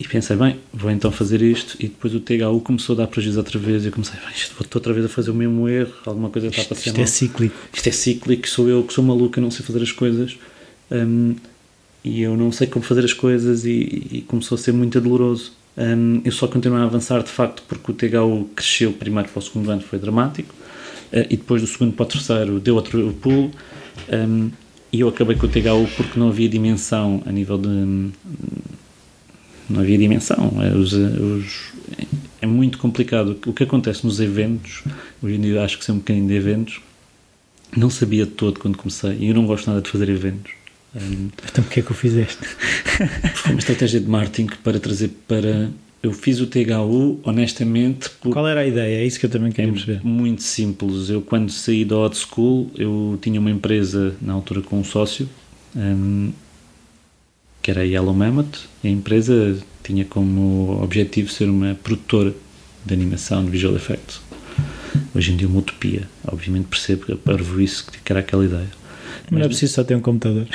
E 0.00 0.06
pensei, 0.06 0.36
bem, 0.36 0.60
vou 0.72 0.92
então 0.92 1.10
fazer 1.10 1.42
isto. 1.42 1.76
E 1.80 1.88
depois 1.88 2.14
o 2.14 2.20
THU 2.20 2.60
começou 2.60 2.94
a 2.94 2.98
dar 2.98 3.08
prejuízo 3.08 3.38
outra 3.38 3.58
vez. 3.58 3.82
E 3.82 3.88
eu 3.88 3.92
comecei, 3.92 4.18
bem, 4.20 4.30
estou 4.32 4.64
outra 4.76 4.92
vez 4.92 5.04
a 5.04 5.08
fazer 5.08 5.32
o 5.32 5.34
mesmo 5.34 5.68
erro. 5.68 5.92
Alguma 6.06 6.30
coisa 6.30 6.46
está 6.46 6.62
a 6.62 6.64
passar. 6.66 6.76
Isto, 6.76 6.88
isto 6.88 7.00
é 7.00 7.06
cíclico. 7.06 7.56
Isto 7.74 7.88
é 7.88 7.92
cíclico. 7.92 8.48
Sou 8.48 8.68
eu 8.68 8.84
que 8.84 8.92
sou 8.92 9.02
maluco, 9.02 9.40
não 9.40 9.50
sei 9.50 9.66
fazer 9.66 9.82
as 9.82 9.90
coisas. 9.90 10.38
Um, 10.88 11.34
e 12.04 12.22
eu 12.22 12.36
não 12.36 12.52
sei 12.52 12.68
como 12.68 12.84
fazer 12.84 13.04
as 13.04 13.12
coisas. 13.12 13.64
E, 13.64 14.06
e 14.12 14.24
começou 14.28 14.54
a 14.54 14.58
ser 14.58 14.70
muito 14.70 15.00
doloroso. 15.00 15.57
Um, 15.78 16.20
eu 16.24 16.32
só 16.32 16.48
continuei 16.48 16.82
a 16.82 16.86
avançar 16.86 17.22
de 17.22 17.30
facto 17.30 17.62
porque 17.68 17.92
o 17.92 17.94
THU 17.94 18.50
cresceu 18.56 18.92
primeiro 18.92 19.28
para 19.28 19.38
o 19.38 19.42
segundo 19.42 19.70
ano, 19.70 19.80
foi 19.80 20.00
dramático, 20.00 20.52
uh, 21.12 21.26
e 21.30 21.36
depois 21.36 21.62
do 21.62 21.68
segundo 21.68 21.92
para 21.92 22.02
o 22.02 22.06
terceiro 22.06 22.58
deu 22.58 22.74
outro 22.74 23.12
pulo. 23.20 23.52
Um, 24.12 24.50
e 24.92 25.00
eu 25.00 25.08
acabei 25.08 25.36
com 25.36 25.46
o 25.46 25.48
THU 25.48 25.88
porque 25.96 26.18
não 26.18 26.28
havia 26.28 26.48
dimensão 26.48 27.22
a 27.26 27.30
nível 27.30 27.58
de. 27.58 27.68
Não 29.68 29.80
havia 29.80 29.98
dimensão. 29.98 30.52
É, 30.62 30.74
os, 30.74 30.92
os, 30.94 31.72
é 32.40 32.46
muito 32.46 32.78
complicado. 32.78 33.38
O 33.46 33.52
que 33.52 33.62
acontece 33.62 34.04
nos 34.04 34.18
eventos, 34.18 34.82
hoje 35.22 35.34
em 35.34 35.40
dia 35.40 35.62
acho 35.62 35.78
que 35.78 35.84
sei 35.84 35.94
um 35.94 35.98
bocadinho 35.98 36.26
de 36.26 36.34
eventos, 36.34 36.80
não 37.76 37.90
sabia 37.90 38.24
de 38.24 38.32
todo 38.32 38.58
quando 38.58 38.78
comecei. 38.78 39.16
E 39.18 39.28
eu 39.28 39.34
não 39.34 39.46
gosto 39.46 39.68
nada 39.68 39.82
de 39.82 39.90
fazer 39.90 40.08
eventos. 40.08 40.52
Um, 40.94 41.28
então, 41.50 41.64
o 41.64 41.68
que 41.68 41.80
é 41.80 41.82
que 41.82 41.92
o 41.92 41.94
fizeste? 41.94 42.44
Foi 43.34 43.52
uma 43.52 43.58
estratégia 43.58 44.00
de 44.00 44.08
marketing 44.08 44.48
para 44.62 44.80
trazer 44.80 45.10
para. 45.26 45.70
Eu 46.02 46.12
fiz 46.12 46.40
o 46.40 46.46
THU, 46.46 47.20
honestamente. 47.24 48.08
Por... 48.20 48.32
Qual 48.32 48.46
era 48.46 48.60
a 48.60 48.66
ideia? 48.66 49.02
É 49.02 49.04
isso 49.04 49.18
que 49.18 49.26
eu 49.26 49.30
também 49.30 49.50
queria 49.50 49.70
é 49.70 49.72
perceber. 49.72 50.00
Muito 50.04 50.42
simples. 50.42 51.10
Eu, 51.10 51.20
quando 51.20 51.50
saí 51.50 51.84
da 51.84 51.96
Odd 51.96 52.16
School, 52.16 52.70
eu 52.76 53.18
tinha 53.20 53.40
uma 53.40 53.50
empresa, 53.50 54.14
na 54.22 54.32
altura, 54.32 54.62
com 54.62 54.78
um 54.78 54.84
sócio, 54.84 55.28
um, 55.74 56.32
que 57.60 57.70
era 57.70 57.80
a 57.80 57.84
Yellow 57.84 58.14
Mammoth. 58.14 58.68
A 58.84 58.88
empresa 58.88 59.58
tinha 59.82 60.04
como 60.04 60.80
objetivo 60.80 61.32
ser 61.32 61.50
uma 61.50 61.74
produtora 61.74 62.32
de 62.86 62.94
animação 62.94 63.44
de 63.44 63.50
visual 63.50 63.74
effects. 63.74 64.20
Hoje 65.14 65.32
em 65.32 65.36
dia, 65.36 65.48
uma 65.48 65.58
utopia. 65.58 66.08
Obviamente, 66.26 66.66
percebo 66.66 67.06
que 67.06 67.14
para 67.16 67.42
isso 67.60 67.86
que 67.90 68.12
era 68.12 68.20
aquela 68.20 68.44
ideia. 68.44 68.77
Mas 69.30 69.38
não 69.38 69.46
é 69.46 69.48
preciso 69.48 69.74
só 69.74 69.84
ter 69.84 69.94
um 69.94 70.00
computador. 70.00 70.46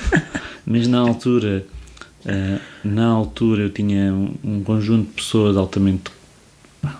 mas 0.66 0.86
na 0.86 0.98
altura, 0.98 1.64
uh, 2.24 2.60
na 2.84 3.06
altura 3.06 3.62
eu 3.62 3.70
tinha 3.70 4.12
um, 4.12 4.34
um, 4.44 4.62
conjunto 4.62 5.08
de 5.08 5.14
pessoas 5.14 5.56
altamente 5.56 6.10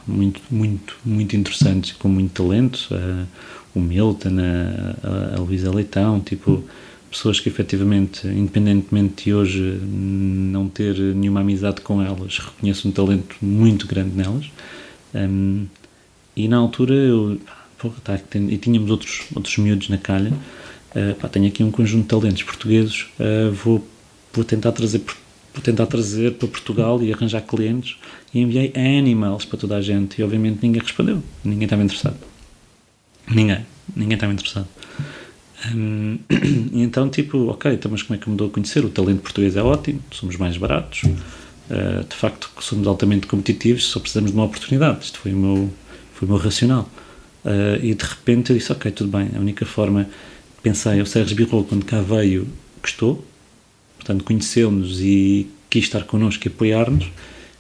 muito, 0.07 0.41
muito, 0.51 0.97
muito 1.05 1.37
interessantes 1.37 1.93
com 1.93 2.09
muito 2.09 2.43
talento. 2.43 2.89
Uh, 2.91 3.27
o 3.75 3.81
Milton, 3.81 4.37
a, 4.39 5.35
a, 5.35 5.37
a 5.37 5.41
Luísa 5.41 5.71
Leitão, 5.71 6.21
tipo 6.21 6.65
pessoas 7.11 7.41
que 7.41 7.49
efetivamente, 7.49 8.27
independentemente 8.27 9.25
de 9.25 9.35
hoje 9.35 9.61
não 9.61 10.69
ter 10.69 10.97
nenhuma 10.97 11.41
amizade 11.41 11.81
com 11.81 12.01
elas, 12.01 12.39
reconheço 12.39 12.89
um 12.89 12.93
talento 12.93 13.35
muito 13.43 13.87
grande 13.87 14.17
nelas. 14.17 14.51
Um, 15.13 15.67
e 16.37 16.47
na 16.47 16.57
altura 16.57 16.95
eu, 16.95 17.41
pô, 17.77 17.91
tá, 18.05 18.19
e 18.49 18.57
tínhamos 18.59 18.91
outros, 18.91 19.23
outros 19.35 19.59
miúdos 19.59 19.89
na 19.89 19.99
calha 19.99 20.33
Uh, 20.95 21.15
pá, 21.15 21.29
tenho 21.29 21.47
aqui 21.47 21.63
um 21.63 21.71
conjunto 21.71 22.03
de 22.03 22.09
talentos 22.09 22.43
portugueses, 22.43 23.07
uh, 23.21 23.53
vou, 23.53 23.87
vou 24.33 24.45
tentar 24.45 24.73
trazer 24.73 25.01
vou 25.53 25.63
tentar 25.63 25.87
trazer 25.87 26.35
para 26.35 26.49
Portugal 26.49 27.03
e 27.03 27.13
arranjar 27.13 27.43
clientes 27.43 27.97
e 28.33 28.41
enviei 28.41 28.73
animals 28.75 29.45
para 29.45 29.59
toda 29.59 29.77
a 29.77 29.81
gente 29.81 30.21
e 30.21 30.25
obviamente 30.25 30.61
ninguém 30.63 30.81
respondeu, 30.81 31.23
ninguém 31.45 31.65
estava 31.65 31.83
interessado. 31.83 32.17
Ninguém, 33.29 33.65
ninguém 33.95 34.15
estava 34.15 34.33
interessado. 34.33 34.69
Então, 36.73 37.09
tipo, 37.11 37.49
ok, 37.49 37.73
então, 37.75 37.91
mas 37.91 38.03
como 38.03 38.19
é 38.19 38.19
que 38.19 38.31
me 38.31 38.37
dou 38.37 38.49
a 38.49 38.51
conhecer? 38.51 38.85
O 38.85 38.89
talento 38.89 39.21
português 39.21 39.57
é 39.57 39.63
ótimo, 39.63 40.01
somos 40.11 40.37
mais 40.37 40.57
baratos, 40.57 41.03
uh, 41.03 42.05
de 42.09 42.17
facto, 42.17 42.51
somos 42.61 42.87
altamente 42.87 43.27
competitivos, 43.27 43.85
só 43.85 44.01
precisamos 44.01 44.31
de 44.31 44.37
uma 44.37 44.47
oportunidade. 44.47 45.05
Isto 45.05 45.19
foi 45.19 45.35
o 45.35 45.37
meu, 45.37 45.71
foi 46.15 46.27
o 46.27 46.31
meu 46.31 46.41
racional. 46.41 46.89
Uh, 47.45 47.83
e 47.83 47.95
de 47.95 48.05
repente 48.05 48.51
eu 48.51 48.57
disse, 48.57 48.73
ok, 48.73 48.91
tudo 48.91 49.11
bem, 49.11 49.31
a 49.37 49.39
única 49.39 49.67
forma 49.67 50.09
pensei, 50.63 51.01
o 51.01 51.07
Sérgio 51.07 51.37
Birro, 51.37 51.65
quando 51.65 51.85
cá 51.85 52.01
veio, 52.01 52.47
gostou, 52.83 53.25
portanto, 53.97 54.25
conheceu-nos 54.25 55.01
e 55.01 55.49
quis 55.69 55.85
estar 55.85 56.05
connosco 56.05 56.47
e 56.47 56.49
apoiar-nos. 56.49 57.11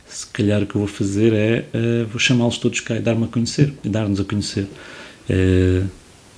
Se 0.09 0.26
calhar 0.26 0.62
o 0.62 0.66
que 0.66 0.74
eu 0.74 0.80
vou 0.80 0.88
fazer 0.88 1.32
é 1.32 1.64
uh, 1.72 2.07
vou 2.09 2.18
chamá-los 2.18 2.59
todos 2.59 2.80
cá 2.80 2.96
e 2.96 3.01
dar-me 3.01 3.24
a 3.24 3.28
conhecer, 3.28 3.72
e 3.84 3.88
dar-nos 3.88 4.18
a 4.18 4.24
conhecer. 4.24 4.66
Uh, 5.28 5.88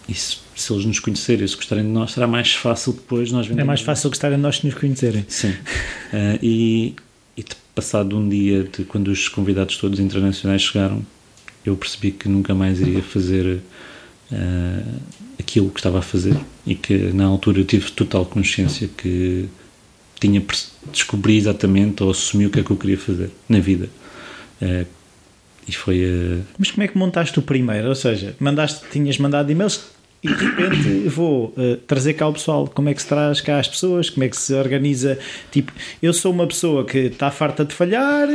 e 0.07 0.15
se, 0.15 0.39
se, 0.55 0.73
eles 0.73 0.85
nos 0.85 1.01
conhecerem, 1.01 1.47
se 1.47 1.57
gostarem 1.57 1.85
de 1.85 1.91
nós, 1.91 2.13
será 2.13 2.27
mais 2.27 2.53
fácil 2.53 2.93
depois 2.93 3.33
nós 3.33 3.49
É 3.51 3.65
mais 3.65 3.81
fácil 3.81 4.11
gostarem 4.11 4.37
de 4.37 4.43
nós 4.43 4.57
se 4.57 4.67
nos 4.67 4.75
conhecerem. 4.75 5.25
Sim. 5.27 5.51
Uh, 5.51 6.39
e, 6.43 6.95
e 7.37 7.45
passado 7.75 8.17
um 8.19 8.29
dia 8.29 8.65
de 8.65 8.85
quando 8.85 9.09
os 9.09 9.29
convidados 9.29 9.79
todos 9.79 9.99
internacionais 9.99 10.63
chegaram, 10.63 11.03
eu 11.65 11.77
percebi 11.77 12.11
que 12.11 12.29
nunca 12.29 12.55
mais 12.55 12.81
iria 12.81 13.03
fazer 13.03 13.61
uh, 14.31 15.01
aquilo 15.43 15.71
que 15.71 15.81
estava 15.81 15.99
a 15.99 16.03
fazer 16.03 16.37
e 16.67 16.75
que 16.75 16.95
na 17.13 17.27
altura 17.27 17.61
eu 17.61 17.65
tive 17.65 17.91
total 17.91 18.25
consciência 18.25 18.89
que 18.97 19.49
tinha 20.21 20.43
descobri 20.91 21.37
exatamente 21.37 22.03
ou 22.03 22.11
assumi 22.11 22.47
o 22.47 22.51
que 22.51 22.61
é 22.61 22.63
que 22.63 22.71
eu 22.71 22.77
queria 22.77 22.99
fazer 22.99 23.31
na 23.49 23.59
vida 23.59 23.89
uh, 24.63 24.87
e 25.67 25.73
foi 25.73 26.05
uh... 26.05 26.43
mas 26.59 26.71
como 26.71 26.85
é 26.85 26.89
que 26.89 26.97
montaste 26.97 27.39
o 27.39 27.43
primeiro 27.43 27.89
ou 27.89 27.95
seja 27.95 28.35
mandaste 28.39 28.85
tinhas 28.91 29.19
mandado 29.19 29.51
e-mails 29.51 29.93
e 30.23 30.29
de 30.29 30.35
repente 30.35 31.09
vou 31.09 31.53
uh, 31.57 31.77
trazer 31.79 32.15
cá 32.15 32.29
o 32.29 32.33
pessoal. 32.33 32.69
Como 32.69 32.89
é 32.89 32.95
que 32.95 33.03
se 33.03 33.09
traz 33.09 33.41
cá 33.41 33.59
as 33.59 33.67
pessoas? 33.67 34.09
Como 34.09 34.23
é 34.23 34.29
que 34.29 34.37
se 34.37 34.55
organiza? 34.55 35.19
Tipo, 35.51 35.73
eu 36.01 36.13
sou 36.13 36.33
uma 36.33 36.47
pessoa 36.47 36.85
que 36.85 36.99
está 36.99 37.29
farta 37.31 37.65
de 37.65 37.75
falhar 37.75 38.29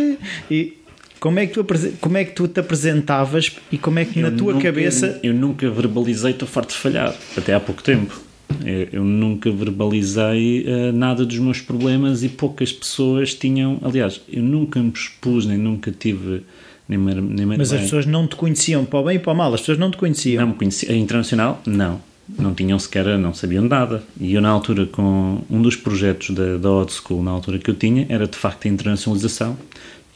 e 0.52 0.78
como 1.20 1.40
é, 1.40 1.48
que 1.48 1.54
tu, 1.54 1.66
como 2.00 2.18
é 2.18 2.26
que 2.26 2.32
tu 2.32 2.48
te 2.48 2.60
apresentavas 2.60 3.56
e 3.72 3.78
como 3.78 4.00
é 4.00 4.06
que 4.06 4.20
eu 4.20 4.30
na 4.30 4.38
tua 4.38 4.54
nunca, 4.54 4.68
cabeça. 4.68 5.20
Eu 5.24 5.34
nunca 5.34 5.70
verbalizei 5.70 6.32
estou 6.32 6.48
farto 6.48 6.70
de 6.70 6.76
falhar, 6.76 7.16
até 7.36 7.54
há 7.54 7.60
pouco 7.60 7.82
tempo. 7.84 8.22
Eu, 8.64 8.88
eu 8.92 9.04
nunca 9.04 9.52
verbalizei 9.52 10.66
uh, 10.66 10.92
nada 10.94 11.26
dos 11.26 11.38
meus 11.40 11.60
problemas 11.60 12.24
e 12.24 12.30
poucas 12.30 12.72
pessoas 12.72 13.34
tinham. 13.34 13.80
Aliás, 13.82 14.22
eu 14.32 14.42
nunca 14.42 14.80
me 14.80 14.92
expus, 14.94 15.46
nem 15.46 15.58
nunca 15.58 15.92
tive. 15.92 16.44
Nem, 16.88 16.98
nem, 16.98 17.46
Mas 17.46 17.74
as 17.74 17.82
pessoas 17.82 18.06
não 18.06 18.26
te 18.28 18.38
conheciam 18.38 18.86
para 18.86 19.00
o 19.00 19.04
bem 19.04 19.18
e 19.18 19.20
para 19.20 19.34
o 19.34 19.36
mal, 19.36 19.54
as 19.54 19.60
pessoas 19.60 19.78
não 19.78 19.92
te 19.92 19.98
conheciam. 19.98 20.42
Não 20.42 20.54
me 20.54 20.56
conheciam. 20.58 20.96
Internacional, 20.96 21.62
não. 21.66 22.00
Não 22.38 22.54
tinham 22.54 22.78
sequer, 22.78 23.18
não 23.18 23.34
sabiam 23.34 23.64
nada. 23.64 24.04
E 24.20 24.34
eu, 24.34 24.42
na 24.42 24.50
altura, 24.50 24.86
com 24.86 25.42
um 25.50 25.62
dos 25.62 25.76
projetos 25.76 26.32
da, 26.32 26.58
da 26.58 26.70
Odd 26.70 26.92
School, 26.92 27.24
na 27.24 27.32
altura 27.32 27.58
que 27.58 27.70
eu 27.70 27.76
tinha, 27.76 28.06
era 28.10 28.28
de 28.28 28.38
facto 28.38 28.68
a 28.68 28.70
internacionalização 28.70 29.58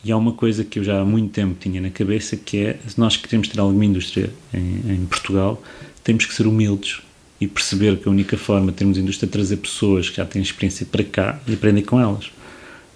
e 0.04 0.12
há 0.12 0.18
uma 0.18 0.34
coisa 0.34 0.64
que 0.64 0.80
eu 0.80 0.84
já 0.84 1.00
há 1.00 1.06
muito 1.06 1.32
tempo 1.32 1.56
tinha 1.60 1.80
na 1.80 1.90
cabeça 1.90 2.36
que 2.36 2.58
é, 2.58 2.80
se 2.88 3.00
nós 3.00 3.18
queremos 3.18 3.48
ter 3.48 3.60
alguma 3.60 3.86
indústria 3.86 4.32
em, 4.54 4.94
em 4.94 5.06
Portugal, 5.06 5.62
temos 6.04 6.26
que 6.26 6.34
ser 6.34 6.48
humildes 6.48 7.02
e 7.40 7.48
perceber 7.48 7.98
que 7.98 8.08
a 8.08 8.12
única 8.12 8.38
forma 8.38 8.72
de 8.72 8.78
termos 8.78 8.98
indústria 8.98 9.28
é 9.28 9.32
trazer 9.32 9.58
pessoas 9.58 10.10
que 10.10 10.18
já 10.18 10.26
têm 10.26 10.42
experiência 10.42 10.86
para 10.86 11.04
cá 11.04 11.40
e 11.48 11.54
aprender 11.54 11.84
com 11.84 12.00
elas. 12.00 12.28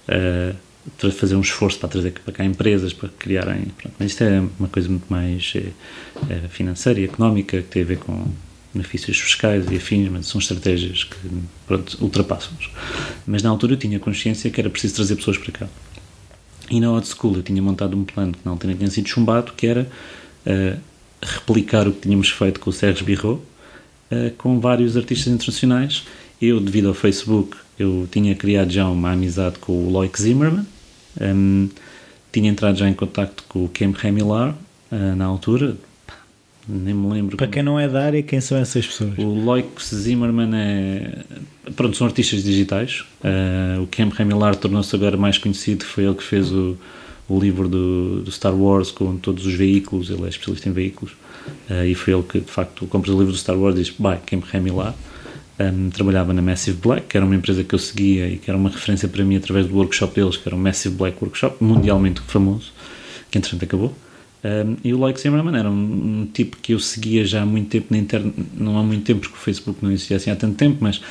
Uh, 0.07 0.55
fazer 1.11 1.35
um 1.35 1.41
esforço 1.41 1.79
para 1.79 1.89
trazer 1.89 2.11
para 2.11 2.31
cá 2.31 2.45
empresas, 2.45 2.93
para 2.93 3.09
criarem. 3.09 3.63
Pronto. 3.75 3.95
Mas 3.97 4.11
isto 4.11 4.23
é 4.23 4.39
uma 4.59 4.69
coisa 4.69 4.87
muito 4.87 5.05
mais 5.09 5.53
é, 6.29 6.47
financeira 6.49 6.99
e 6.99 7.05
económica, 7.05 7.59
que 7.61 7.67
tem 7.67 7.81
a 7.81 7.85
ver 7.85 7.97
com 7.97 8.27
benefícios 8.71 9.19
fiscais 9.19 9.65
e 9.71 9.77
afins, 9.77 10.09
mas 10.09 10.27
são 10.27 10.39
estratégias 10.39 11.05
que 11.05 11.15
pronto, 11.65 11.97
ultrapassam-nos. 12.01 12.69
Mas 13.25 13.41
na 13.41 13.49
altura 13.49 13.73
eu 13.73 13.77
tinha 13.77 13.99
consciência 13.99 14.51
que 14.51 14.59
era 14.59 14.69
preciso 14.69 14.95
trazer 14.95 15.15
pessoas 15.15 15.37
para 15.37 15.51
cá. 15.51 15.67
E 16.69 16.79
na 16.79 16.91
Odd 16.91 17.07
School 17.07 17.35
eu 17.35 17.43
tinha 17.43 17.61
montado 17.61 17.95
um 17.95 18.03
plano 18.03 18.33
que 18.33 18.39
na 18.43 18.51
altura 18.51 18.73
tinha 18.73 18.89
sido 18.89 19.07
chumbado, 19.07 19.53
que 19.53 19.67
era 19.67 19.87
uh, 20.45 20.79
replicar 21.21 21.87
o 21.87 21.91
que 21.91 22.01
tínhamos 22.01 22.29
feito 22.29 22.59
com 22.59 22.69
o 22.69 22.73
Sérgio 22.73 23.05
Birro, 23.05 23.41
uh, 24.11 24.31
com 24.37 24.59
vários 24.59 24.97
artistas 24.97 25.33
internacionais. 25.33 26.05
Eu, 26.41 26.59
devido 26.59 26.87
ao 26.87 26.93
Facebook, 26.93 27.55
eu 27.77 28.07
tinha 28.11 28.35
criado 28.35 28.71
já 28.71 28.87
uma 28.87 29.11
amizade 29.11 29.59
com 29.59 29.71
o 29.73 29.89
Loic 29.89 30.21
Zimmerman, 30.21 30.65
um, 31.19 31.23
ehm, 31.23 31.69
tinha 32.31 32.49
entrado 32.49 32.77
já 32.77 32.89
em 32.89 32.93
contato 32.93 33.43
com 33.47 33.65
o 33.65 33.69
Kem 33.69 33.93
Hamilar, 34.03 34.55
uh, 34.91 35.15
na 35.15 35.25
altura, 35.25 35.77
nem 36.67 36.93
me 36.93 37.13
lembro. 37.13 37.37
Para 37.37 37.47
quem 37.47 37.61
não 37.61 37.79
é 37.79 37.87
da 37.87 38.05
área, 38.05 38.23
quem 38.23 38.41
são 38.41 38.57
essas 38.57 38.85
pessoas? 38.85 39.17
O 39.17 39.23
Loic 39.23 39.69
Zimmerman 39.83 40.51
é. 40.53 41.23
Pronto, 41.75 41.95
são 41.95 42.07
artistas 42.07 42.43
digitais. 42.43 43.03
Uh, 43.23 43.83
o 43.83 43.87
Cam 43.87 44.11
Hamilar 44.17 44.55
tornou-se 44.55 44.95
agora 44.95 45.17
mais 45.17 45.37
conhecido, 45.37 45.83
foi 45.83 46.05
ele 46.05 46.15
que 46.15 46.23
fez 46.23 46.51
o, 46.51 46.77
o 47.27 47.39
livro 47.39 47.67
do, 47.67 48.21
do, 48.21 48.31
Star 48.31 48.55
Wars 48.55 48.91
com 48.91 49.17
todos 49.17 49.45
os 49.45 49.53
veículos, 49.53 50.09
ele 50.09 50.23
é 50.23 50.29
especialista 50.29 50.69
em 50.69 50.71
veículos. 50.71 51.13
Uh, 51.69 51.85
e 51.85 51.95
foi 51.95 52.13
ele 52.13 52.23
que, 52.23 52.39
de 52.39 52.51
facto, 52.51 52.85
compra 52.87 53.11
o 53.11 53.17
livro 53.17 53.31
do 53.31 53.37
Star 53.37 53.57
Wars 53.57 53.75
e 53.75 53.83
diz: 53.83 53.89
Bye, 53.97 54.19
Cam 54.25 54.41
Hamilar. 54.53 54.95
Um, 55.57 55.89
trabalhava 55.89 56.33
na 56.33 56.41
Massive 56.41 56.77
Black, 56.81 57.07
que 57.07 57.15
era 57.15 57.25
uma 57.25 57.33
empresa 57.33 57.63
que 57.63 57.73
eu 57.73 57.79
seguia 57.79 58.27
e 58.27 58.37
que 58.37 58.51
era 58.51 58.57
uma 58.57 58.69
referência 58.69 59.07
para 59.07 59.23
mim 59.23 59.37
através 59.37 59.65
do 59.67 59.75
workshop 59.75 60.13
deles, 60.13 60.35
que 60.35 60.49
era 60.49 60.55
o 60.55 60.59
Massive 60.59 60.95
Black 60.95 61.17
Workshop, 61.21 61.63
mundialmente 61.63 62.19
famoso, 62.27 62.73
que 63.31 63.37
entretanto 63.37 63.63
acabou. 63.63 63.95
Um, 64.45 64.77
e 64.83 64.93
o 64.93 64.99
Like 64.99 65.19
Zimmerman 65.19 65.57
era 65.57 65.71
um, 65.71 65.73
um, 66.21 66.29
tipo 66.31 66.57
que 66.57 66.73
eu 66.73 66.79
seguia 66.79 67.25
já 67.25 67.41
há 67.41 67.45
muito 67.47 67.69
tempo 67.69 67.87
na 67.89 67.97
internet, 67.97 68.35
não 68.53 68.77
há 68.77 68.83
muito 68.83 69.03
tempo, 69.03 69.21
porque 69.21 69.35
o 69.35 69.39
Facebook 69.39 69.83
não 69.83 69.91
existia 69.91 70.17
assim 70.17 70.29
há 70.29 70.35
tanto 70.35 70.55
tempo, 70.55 70.77
mas 70.81 71.01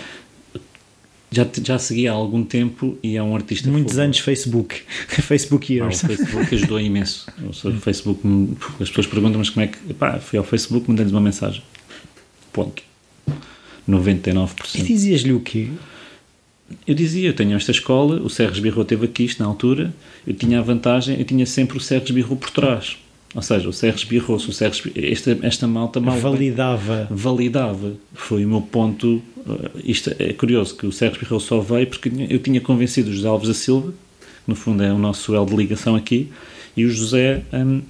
já, 1.32 1.44
já 1.64 1.76
seguia 1.76 2.12
há 2.12 2.14
algum 2.14 2.44
tempo 2.44 2.96
e 3.02 3.16
é 3.16 3.22
um 3.22 3.34
artista. 3.34 3.68
Muitos 3.68 3.98
anos 3.98 4.20
Facebook, 4.20 4.82
Facebook 5.08 5.72
Years. 5.72 6.04
Ah, 6.04 6.06
o 6.06 6.08
Facebook 6.08 6.54
ajudou 6.54 6.78
imenso. 6.78 7.26
O 7.42 7.72
Facebook, 7.80 8.20
as 8.80 8.88
pessoas 8.88 9.08
perguntam, 9.08 9.38
mas 9.40 9.50
como 9.50 9.64
é 9.64 9.68
que. 9.68 9.94
Pá, 9.94 10.20
fui 10.20 10.38
ao 10.38 10.44
Facebook, 10.44 10.88
mandei-lhes 10.88 11.12
uma 11.12 11.20
mensagem. 11.20 11.62
Ponto. 12.52 12.84
99%. 13.88 14.78
E 14.78 14.82
dizias-lhe 14.82 15.32
o 15.32 15.40
quê? 15.40 15.70
eu 16.86 16.94
dizia, 16.94 17.28
eu 17.28 17.34
tenho 17.34 17.56
esta 17.56 17.70
escola, 17.70 18.20
o 18.22 18.30
Serres 18.30 18.58
Birro 18.58 18.84
teve 18.84 19.04
aqui 19.04 19.24
isto 19.24 19.42
na 19.42 19.48
altura, 19.48 19.94
eu 20.26 20.34
tinha 20.34 20.58
a 20.58 20.62
vantagem, 20.62 21.18
eu 21.18 21.24
tinha 21.24 21.44
sempre 21.46 21.76
o 21.76 21.80
Serres 21.80 22.10
Birro 22.10 22.36
por 22.36 22.50
trás. 22.50 22.96
Ou 23.34 23.42
seja, 23.42 23.68
o 23.68 23.72
Serres 23.72 24.04
Birro-se, 24.04 24.48
o 24.48 24.52
esta, 24.94 25.38
esta 25.42 25.66
malta 25.66 26.00
mal 26.00 26.16
validava. 26.18 27.08
validava. 27.10 27.94
Foi 28.12 28.44
o 28.44 28.48
meu 28.48 28.60
ponto. 28.60 29.20
uh, 29.44 29.70
Isto 29.82 30.14
é 30.18 30.32
curioso 30.32 30.76
que 30.76 30.86
o 30.86 30.92
Serres 30.92 31.18
Birro 31.18 31.40
só 31.40 31.58
veio 31.60 31.86
porque 31.88 32.10
eu 32.30 32.38
tinha 32.38 32.60
convencido 32.60 33.10
o 33.10 33.12
José 33.12 33.26
Alves 33.26 33.48
da 33.48 33.54
Silva, 33.54 33.90
que 33.90 34.26
no 34.46 34.54
fundo 34.54 34.82
é 34.84 34.92
o 34.92 34.98
nosso 34.98 35.34
elo 35.34 35.46
de 35.46 35.56
ligação 35.56 35.96
aqui, 35.96 36.30
e 36.76 36.84
o 36.84 36.90
José 36.90 37.42
hum, 37.52 37.82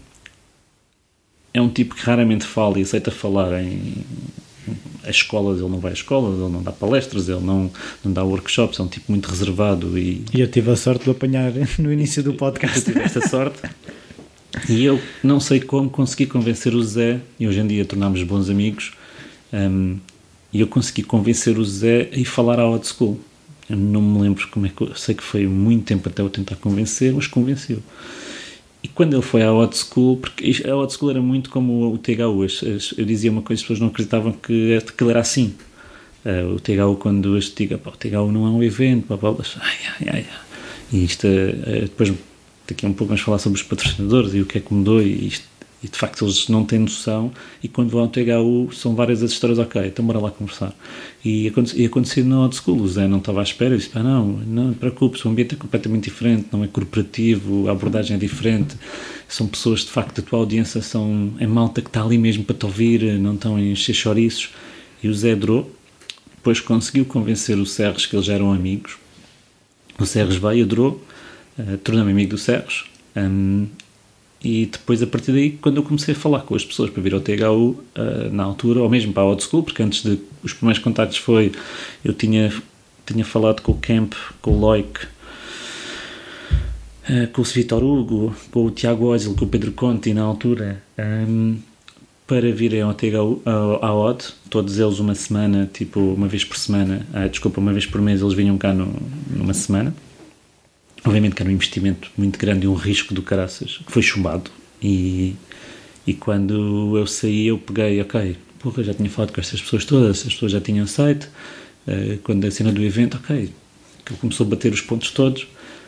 é 1.53 1.61
um 1.61 1.69
tipo 1.69 1.95
que 1.95 2.03
raramente 2.03 2.45
fala 2.45 2.79
e 2.79 2.83
aceita 2.83 3.11
falar 3.11 3.61
em 3.63 3.95
as 5.07 5.17
escolas, 5.17 5.61
ele 5.61 5.69
não 5.69 5.79
vai 5.79 5.91
a 5.91 5.95
escolas, 5.95 6.39
ele 6.41 6.51
não 6.51 6.63
dá 6.63 6.73
palestras, 6.73 7.29
ele 7.29 7.41
não, 7.41 7.71
não 8.03 8.11
dá 8.13 8.25
workshops, 8.25 8.79
é 8.79 8.83
um 8.83 8.89
tipo 8.89 9.13
muito 9.13 9.29
reservado 9.29 9.99
e 9.99 10.25
E 10.33 10.41
eu 10.41 10.49
tive 10.51 10.71
a 10.71 10.77
sorte 10.77 11.05
de 11.05 11.11
apanhar 11.11 11.53
no 11.79 11.93
início 11.93 12.23
do 12.23 12.31
eu 12.31 12.35
podcast. 12.35 12.83
tive 12.83 13.01
esta 13.01 13.21
sorte. 13.29 13.59
E 14.69 14.85
eu 14.85 15.01
não 15.23 15.41
sei 15.41 15.61
como 15.61 15.91
consegui 15.91 16.27
convencer 16.27 16.75
o 16.75 16.83
Zé, 16.83 17.21
e 17.39 17.47
hoje 17.47 17.61
em 17.61 17.67
dia 17.67 17.85
tornámos 17.85 18.23
bons 18.23 18.49
amigos, 18.49 18.93
hum, 19.53 19.99
e 20.53 20.61
eu 20.61 20.67
consegui 20.67 21.03
convencer 21.03 21.59
o 21.59 21.65
Zé 21.65 22.09
a 22.13 22.17
ir 22.17 22.25
falar 22.25 22.61
à 22.61 22.69
Odd 22.69 22.87
School. 22.87 23.19
Eu 23.69 23.77
não 23.77 24.01
me 24.01 24.21
lembro 24.21 24.47
como 24.49 24.67
é 24.67 24.69
que. 24.69 24.83
Eu 24.83 24.95
sei 24.95 25.15
que 25.15 25.23
foi 25.23 25.47
muito 25.47 25.85
tempo 25.85 26.09
até 26.09 26.23
eu 26.23 26.31
tentar 26.31 26.57
convencer, 26.57 27.13
mas 27.13 27.27
convenceu. 27.27 27.83
E 28.83 28.89
quando 28.89 29.15
ele 29.15 29.23
foi 29.23 29.43
à 29.43 29.53
Odd 29.53 29.77
School, 29.77 30.19
porque 30.19 30.63
a 30.69 30.77
Odd 30.77 30.93
School 30.93 31.11
era 31.11 31.21
muito 31.21 31.51
como 31.51 31.93
o 31.93 31.99
THU, 31.99 32.47
eu 32.97 33.05
dizia 33.05 33.31
uma 33.33 33.43
coisa 33.43 33.61
as 33.61 33.63
pessoas 33.63 33.81
não 33.81 33.89
acreditavam 33.89 34.33
que 34.33 34.77
aquilo 34.77 35.11
era 35.11 35.21
assim. 35.21 35.55
Eh, 36.25 36.45
o 36.45 36.61
THU, 36.61 36.97
quando 36.97 37.37
as 37.37 37.47
diga, 37.47 37.81
o 37.85 37.91
THU 37.91 38.31
não 38.31 38.47
é 38.47 38.51
um 38.51 38.63
evento, 38.63 39.07
ai, 39.61 39.77
ai, 40.01 40.09
ai. 40.13 40.27
E 40.93 41.05
isto, 41.05 41.27
eh, 41.27 41.81
depois, 41.83 42.13
daqui 42.67 42.87
a 42.87 42.89
um 42.89 42.93
pouco, 42.93 43.09
vamos 43.09 43.23
falar 43.23 43.39
sobre 43.39 43.61
os 43.61 43.67
patrocinadores 43.67 44.35
e 44.35 44.41
o 44.41 44.47
que 44.47 44.59
é 44.59 44.61
que 44.61 44.73
mudou. 44.73 45.03
E, 45.03 45.29
isto, 45.29 45.45
e 45.83 45.89
de 45.89 45.99
facto, 45.99 46.25
eles 46.25 46.49
não 46.49 46.65
têm 46.65 46.79
noção. 46.79 47.31
E 47.63 47.69
quando 47.69 47.91
vão 47.91 48.01
ao 48.01 48.09
THU, 48.09 48.71
são 48.73 48.95
várias 48.95 49.23
as 49.23 49.33
histórias, 49.33 49.59
ok, 49.59 49.87
então 49.87 50.05
bora 50.05 50.19
lá 50.19 50.31
conversar. 50.31 50.75
E, 51.23 51.47
aconte- 51.49 51.79
e 51.79 51.85
aconteceu 51.85 52.25
na 52.25 52.41
Odd 52.41 52.57
School. 52.57 52.81
O 52.81 52.89
Zé 52.89 53.07
não 53.07 53.19
estava 53.19 53.41
à 53.41 53.43
espera, 53.43 53.77
disse: 53.77 53.91
pá, 53.91 54.03
não, 54.03 54.27
não 54.27 54.73
te 54.73 54.79
preocupes, 54.79 55.23
o 55.25 55.29
ambiente 55.29 55.55
é 55.55 55.59
completamente 55.59 56.05
diferente, 56.05 56.47
não 56.53 56.65
é 56.65 56.67
corporativo, 56.69 57.69
a 57.69 57.73
abordagem 57.73 58.17
é 58.17 58.19
diferente. 58.19 58.77
São 59.29 59.47
pessoas, 59.47 59.81
de 59.81 59.91
facto, 59.91 60.23
da 60.23 60.27
tua 60.27 60.39
audiência 60.39 60.81
são 60.81 61.35
é 61.39 61.47
malta 61.47 61.83
que 61.83 61.89
está 61.89 62.03
ali 62.03 62.17
mesmo 62.17 62.45
para 62.45 62.57
te 62.57 62.65
ouvir, 62.65 63.19
não 63.19 63.35
estão 63.35 63.57
a 63.57 63.61
encher 63.61 63.95
chouriços. 63.95 64.51
E 65.03 65.09
o 65.09 65.15
Zé 65.15 65.33
adorou. 65.33 65.71
Depois 66.37 66.61
conseguiu 66.61 67.05
convencer 67.07 67.59
o 67.59 67.65
Serres 67.67 68.05
que 68.07 68.15
eles 68.17 68.29
eram 68.29 68.53
amigos. 68.53 68.97
O 69.99 70.05
Serres 70.05 70.37
veio, 70.37 70.65
adorou, 70.65 71.03
uh, 71.59 71.79
tornou-me 71.79 72.11
amigo 72.11 72.31
do 72.31 72.39
Serres. 72.39 72.85
Um, 73.17 73.67
e 74.45 74.67
depois, 74.67 75.03
a 75.03 75.07
partir 75.07 75.33
daí, 75.33 75.53
quando 75.53 75.79
eu 75.79 75.83
comecei 75.83 76.13
a 76.15 76.17
falar 76.17 76.41
com 76.41 76.55
as 76.55 76.63
pessoas 76.63 76.91
para 76.91 77.03
vir 77.03 77.15
ao 77.15 77.21
THU, 77.21 77.35
uh, 77.35 78.31
na 78.31 78.45
altura, 78.45 78.81
ou 78.83 78.91
mesmo 78.91 79.13
para 79.13 79.23
a 79.23 79.27
Old 79.27 79.43
School, 79.43 79.63
porque 79.63 79.83
antes 79.83 80.03
de. 80.03 80.19
Os 80.43 80.53
primeiros 80.53 80.83
contactos 80.83 81.17
foi. 81.17 81.53
Eu 82.05 82.13
tinha, 82.13 82.53
tinha 83.07 83.25
falado 83.25 83.63
com 83.63 83.73
o 83.73 83.79
Camp, 83.79 84.13
com 84.43 84.51
o 84.51 84.59
Loic, 84.59 85.07
uh, 87.09 87.29
com 87.33 87.41
o 87.41 87.45
Vitor 87.45 87.83
Hugo, 87.83 88.37
com 88.51 88.67
o 88.67 88.71
Tiago 88.71 89.07
Ozil, 89.07 89.35
com 89.35 89.47
o 89.47 89.49
Pedro 89.49 89.73
Conti, 89.73 90.13
na 90.13 90.23
altura. 90.23 90.83
Um, 90.99 91.57
para 92.27 92.51
virem 92.53 92.81
ao 92.81 92.95
THU, 92.95 93.43
à 93.83 93.93
OD, 93.93 94.25
todos 94.49 94.79
eles 94.79 94.99
uma 94.99 95.15
semana, 95.15 95.69
tipo 95.73 96.01
uma 96.01 96.27
vez 96.27 96.43
por 96.43 96.57
semana, 96.57 97.07
ah, 97.13 97.29
desculpa, 97.29 97.61
uma 97.61 97.71
vez 97.73 97.85
por 97.85 98.01
mês 98.01 98.23
eles 98.23 98.33
vinham 98.33 98.57
cá 98.57 98.73
no, 98.73 98.91
numa 99.31 99.53
semana. 99.53 99.95
Obviamente 101.05 101.35
que 101.35 101.43
era 101.43 101.51
um 101.51 101.55
investimento 101.55 102.11
muito 102.17 102.39
grande 102.39 102.65
e 102.65 102.69
um 102.69 102.75
risco 102.75 103.13
do 103.13 103.23
caraças, 103.23 103.79
que 103.87 103.93
foi 103.93 104.03
chumbado. 104.03 104.51
E, 104.83 105.35
e 106.07 106.15
quando 106.15 106.97
eu 106.97 107.07
saí, 107.07 107.47
eu 107.49 107.59
peguei, 107.59 108.01
ok, 108.01 108.37
porra, 108.59 108.83
já 108.83 108.95
tinha 108.95 109.11
falado 109.11 109.33
com 109.33 109.41
estas 109.41 109.61
pessoas 109.61 109.85
todas, 109.85 110.27
as 110.27 110.33
pessoas 110.33 110.53
já 110.53 110.61
tinham 110.61 110.87
site. 110.87 111.29
eh, 111.87 112.19
quando 112.23 112.47
a 112.47 112.51
cena 112.51 112.73
do 112.73 112.83
evento, 112.83 113.19
ok, 113.19 113.53
que 114.05 114.13
ele 114.13 114.21
começou 114.21 114.47
a 114.47 114.51
bater 114.51 114.73
os 114.73 114.81
pontos 114.81 115.11
todos, 115.11 115.47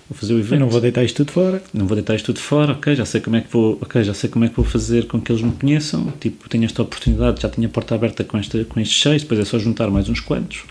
vou 0.08 0.16
fazer 0.18 0.34
o 0.34 0.38
evento 0.38 0.54
Eu 0.54 0.60
não 0.60 0.68
vou 0.68 0.80
deitar 0.80 1.02
isto 1.04 1.16
tudo 1.16 1.32
fora. 1.32 1.62
não 1.72 1.86
vou 1.86 1.94
deitar 1.96 2.14
isto 2.14 2.26
tudo 2.26 2.38
fora, 2.40 2.72
ok, 2.72 2.94
já 2.94 3.04
sei 3.06 3.20
como 3.20 3.36
é 3.36 3.40
que 3.40 3.50
vou, 3.50 3.78
ok, 3.80 4.04
já 4.04 4.12
sei 4.14 4.28
como 4.28 4.44
é 4.44 4.48
que 4.48 4.56
vou 4.56 4.64
fazer 4.64 5.06
com 5.06 5.20
que 5.20 5.32
eles 5.32 5.42
me 5.42 5.52
conheçam, 5.52 6.12
tipo, 6.20 6.48
tenho 6.48 6.64
esta 6.64 6.82
oportunidade, 6.82 7.40
já 7.40 7.48
tinha 7.48 7.66
a 7.66 7.70
porta 7.70 7.94
aberta 7.94 8.22
com, 8.24 8.36
esta, 8.38 8.62
com 8.64 8.78
estes 8.78 9.00
seis, 9.00 9.22
depois 9.22 9.40
é 9.40 9.44
só 9.44 9.58
juntar 9.58 9.88
mais 9.90 10.08
uns 10.08 10.20
quantos. 10.20 10.64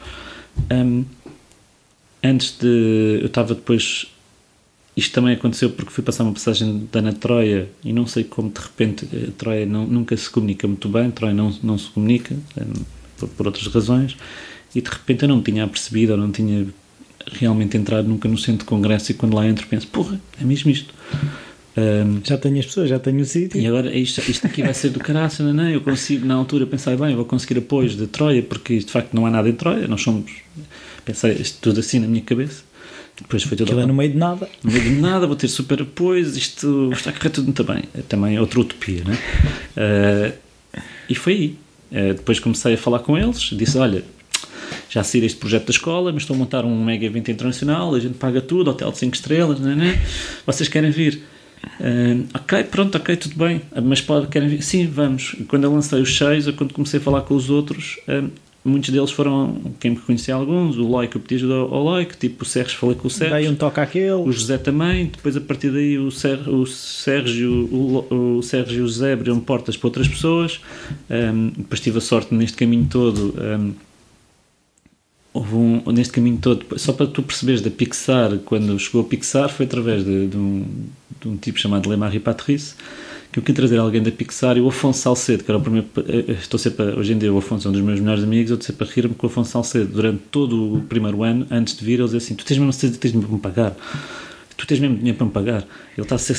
Ahm, 0.69 1.03
antes 2.23 2.57
de, 2.59 3.19
eu 3.21 3.27
estava 3.27 3.53
depois, 3.55 4.07
isto 4.95 5.13
também 5.13 5.33
aconteceu 5.33 5.69
porque 5.71 5.91
fui 5.91 6.03
passar 6.03 6.23
uma 6.23 6.31
passagem 6.33 6.87
da 6.91 7.01
na 7.01 7.11
Troia 7.11 7.67
e 7.83 7.91
não 7.91 8.07
sei 8.07 8.23
como 8.23 8.49
de 8.49 8.59
repente 8.61 9.05
a 9.27 9.31
Troia 9.37 9.65
não, 9.65 9.85
nunca 9.85 10.15
se 10.15 10.29
comunica 10.29 10.67
muito 10.67 10.87
bem, 10.87 11.11
Troia 11.11 11.33
não, 11.33 11.53
não 11.61 11.77
se 11.77 11.89
comunica, 11.89 12.35
ahm, 12.59 12.83
por, 13.17 13.29
por 13.29 13.45
outras 13.47 13.67
razões, 13.67 14.15
e 14.73 14.81
de 14.81 14.89
repente 14.89 15.23
eu 15.23 15.29
não 15.29 15.41
tinha 15.41 15.63
apercebido, 15.63 16.13
ou 16.13 16.17
não 16.17 16.31
tinha 16.31 16.65
realmente 17.31 17.75
entrado 17.75 18.07
nunca 18.07 18.27
no 18.29 18.37
centro 18.37 18.59
de 18.59 18.65
congresso 18.65 19.11
e 19.11 19.15
quando 19.15 19.33
lá 19.35 19.45
entro 19.47 19.65
penso, 19.67 19.87
porra, 19.87 20.19
é 20.39 20.43
mesmo 20.43 20.69
isto. 20.71 20.93
Ahm, 21.77 22.21
Já 22.23 22.37
tenho 22.37 22.57
as 22.59 22.65
pessoas, 22.65 22.89
já 22.89 22.97
tenho 22.99 23.19
o 23.19 23.25
sítio. 23.25 23.59
e 23.59 23.67
agora 23.67 23.93
isto, 23.93 24.21
isto 24.31 24.47
aqui 24.47 24.61
vai 24.63 24.73
ser 24.73 24.89
do 24.91 24.99
caraça, 24.99 25.43
não, 25.43 25.53
não, 25.53 25.69
eu 25.69 25.81
consigo 25.81 26.25
na 26.25 26.33
altura 26.35 26.65
pensar, 26.65 26.95
bem, 26.95 27.13
vou 27.15 27.25
conseguir 27.25 27.57
apoios 27.59 27.97
de 27.97 28.07
Troia, 28.07 28.41
porque 28.41 28.77
de 28.77 28.89
facto 28.91 29.13
não 29.13 29.25
há 29.25 29.31
nada 29.31 29.49
em 29.49 29.53
Troia, 29.53 29.87
nós 29.87 30.01
somos, 30.01 30.31
pensei 31.03 31.33
isto 31.33 31.57
tudo 31.61 31.81
assim 31.81 31.99
na 31.99 32.07
minha 32.07 32.21
cabeça, 32.21 32.63
depois 33.21 33.43
foi 33.43 33.57
tudo 33.57 33.67
Aquilo 33.67 33.81
é 33.81 33.85
no 33.85 33.93
meio 33.93 34.11
de 34.11 34.17
nada. 34.17 34.49
no 34.63 34.71
meio 34.71 34.83
de 34.83 34.89
nada, 34.91 35.25
vou 35.25 35.35
ter 35.35 35.47
super 35.47 35.81
apoios, 35.81 36.35
isto 36.35 36.91
está 36.91 37.11
a 37.11 37.13
correr 37.13 37.29
tudo 37.29 37.45
muito 37.45 37.63
bem. 37.63 37.83
É 37.93 38.01
também 38.01 38.37
outra 38.39 38.59
utopia, 38.59 39.03
né? 39.05 39.17
Eh, 39.77 40.33
e 41.09 41.15
foi 41.15 41.33
aí. 41.33 41.57
Eh, 41.91 42.13
depois 42.13 42.39
comecei 42.39 42.73
a 42.73 42.77
falar 42.77 42.99
com 42.99 43.17
eles, 43.17 43.39
disse: 43.39 43.77
Olha, 43.77 44.03
já 44.89 45.03
saí 45.03 45.21
deste 45.21 45.37
projeto 45.39 45.65
da 45.65 45.71
escola, 45.71 46.11
mas 46.11 46.23
estou 46.23 46.35
a 46.35 46.39
montar 46.39 46.65
um 46.65 46.83
mega 46.83 47.05
evento 47.05 47.31
internacional, 47.31 47.95
a 47.95 47.99
gente 47.99 48.15
paga 48.15 48.41
tudo, 48.41 48.69
hotel 48.71 48.91
de 48.91 48.97
5 48.97 49.15
estrelas, 49.15 49.59
né, 49.59 49.75
né? 49.75 50.01
vocês 50.45 50.67
querem 50.67 50.91
vir? 50.91 51.21
Eh, 51.79 52.17
ok, 52.33 52.63
pronto, 52.65 52.97
ok, 52.97 53.15
tudo 53.15 53.35
bem, 53.35 53.61
mas 53.81 54.01
pode, 54.01 54.27
querem 54.27 54.49
vir? 54.49 54.61
Sim, 54.61 54.87
vamos. 54.87 55.35
E 55.39 55.43
quando 55.45 55.63
eu 55.63 55.73
lancei 55.73 56.01
os 56.01 56.17
seis, 56.17 56.47
eu 56.47 56.53
quando 56.53 56.73
comecei 56.73 56.99
a 56.99 57.03
falar 57.03 57.21
com 57.21 57.33
os 57.33 57.49
outros, 57.49 57.97
muitos 58.65 58.89
deles 58.89 59.11
foram 59.11 59.61
quem 59.79 59.91
me 59.91 59.97
conhecia 59.97 60.33
alguns, 60.33 60.77
o 60.77 60.83
Loic, 60.83 61.15
eu 61.15 61.21
pedi 61.21 61.35
ajuda 61.35 61.53
ao 61.53 61.83
Loic, 61.83 62.17
tipo 62.17 62.43
o 62.43 62.45
Serres, 62.45 62.73
falei 62.73 62.95
com 62.95 63.07
o 63.07 63.11
Serres. 63.11 63.33
Dei 63.33 63.47
um 63.47 63.55
toque 63.55 63.79
àquele. 63.79 64.11
O 64.11 64.31
José 64.31 64.57
também, 64.57 65.05
depois 65.05 65.37
a 65.37 65.41
partir 65.41 65.69
daí 65.69 65.97
o, 65.97 66.09
Ser, 66.09 66.49
o 66.49 66.65
Sérgio, 66.65 67.69
o, 67.71 68.37
o 68.37 68.41
Sérgio 68.41 68.79
e 68.79 68.81
o 68.81 68.87
José 68.87 69.13
abriram 69.13 69.39
portas 69.39 69.77
para 69.77 69.87
outras 69.87 70.07
pessoas. 70.07 70.59
Um, 71.09 71.49
depois 71.55 71.79
tive 71.79 71.99
a 71.99 72.01
sorte 72.01 72.33
neste 72.33 72.57
caminho 72.57 72.87
todo. 72.89 73.35
Um, 73.39 73.73
houve 75.35 75.55
um, 75.55 75.83
neste 75.91 76.13
caminho 76.13 76.37
todo, 76.37 76.65
só 76.79 76.93
para 76.93 77.07
tu 77.07 77.21
perceberes 77.21 77.61
da 77.61 77.69
Pixar, 77.69 78.37
quando 78.45 78.79
chegou 78.79 79.01
a 79.01 79.03
Pixar, 79.03 79.49
foi 79.49 79.65
através 79.65 80.03
de, 80.03 80.27
de 80.27 80.37
um, 80.37 80.65
de 81.21 81.27
um 81.27 81.35
tipo 81.35 81.59
chamado 81.59 81.89
Lemar 81.89 82.17
Patrice, 82.21 82.73
que 83.35 83.39
eu 83.39 83.43
quis 83.43 83.53
trazer 83.53 83.77
alguém 83.77 84.01
da 84.01 84.11
Pixar 84.11 84.55
e 84.55 84.61
o 84.61 84.69
Afonso 84.69 85.01
Salcedo, 85.01 85.43
que 85.43 85.51
era 85.51 85.57
o 85.57 85.61
primeiro. 85.61 85.85
eh, 86.07 86.31
Estou 86.39 86.57
sempre, 86.57 86.85
hoje 86.85 87.11
em 87.11 87.17
dia 87.17 87.33
o 87.33 87.37
Afonso 87.37 87.67
é 87.67 87.69
um 87.69 87.73
dos 87.73 87.81
meus 87.81 87.99
melhores 87.99 88.23
amigos, 88.23 88.49
eu 88.49 88.55
estou 88.55 88.67
sempre 88.73 88.87
a 88.87 88.91
rir-me 88.93 89.13
com 89.13 89.27
o 89.27 89.29
Afonso 89.29 89.51
Salcedo. 89.51 89.91
Durante 89.91 90.21
todo 90.31 90.77
o 90.77 90.81
primeiro 90.83 91.21
ano, 91.21 91.45
antes 91.51 91.75
de 91.75 91.83
vir, 91.83 91.95
ele 91.95 92.03
dizia 92.05 92.19
assim: 92.19 92.33
Tu 92.33 92.45
tens 92.45 92.57
mesmo, 92.57 92.71
tens 92.97 93.11
mesmo 93.11 93.23
para 93.23 93.35
me 93.35 93.41
pagar 93.41 93.75
tu 94.55 94.65
tens 94.65 94.79
mesmo 94.79 94.95
dinheiro 94.95 95.17
para 95.17 95.27
me 95.27 95.33
pagar. 95.33 95.67
Ele 95.97 96.05
está 96.05 96.15
a 96.15 96.17
ser. 96.17 96.35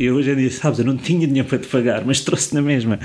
Eu 0.00 0.16
hoje 0.18 0.32
em 0.32 0.36
dia, 0.36 0.50
sabes, 0.50 0.80
eu 0.80 0.84
não 0.84 0.96
tinha 0.96 1.28
dinheiro 1.28 1.48
para 1.48 1.58
te 1.58 1.68
pagar, 1.68 2.04
mas 2.04 2.20
trouxe 2.20 2.52
na 2.52 2.60
mesma. 2.60 2.98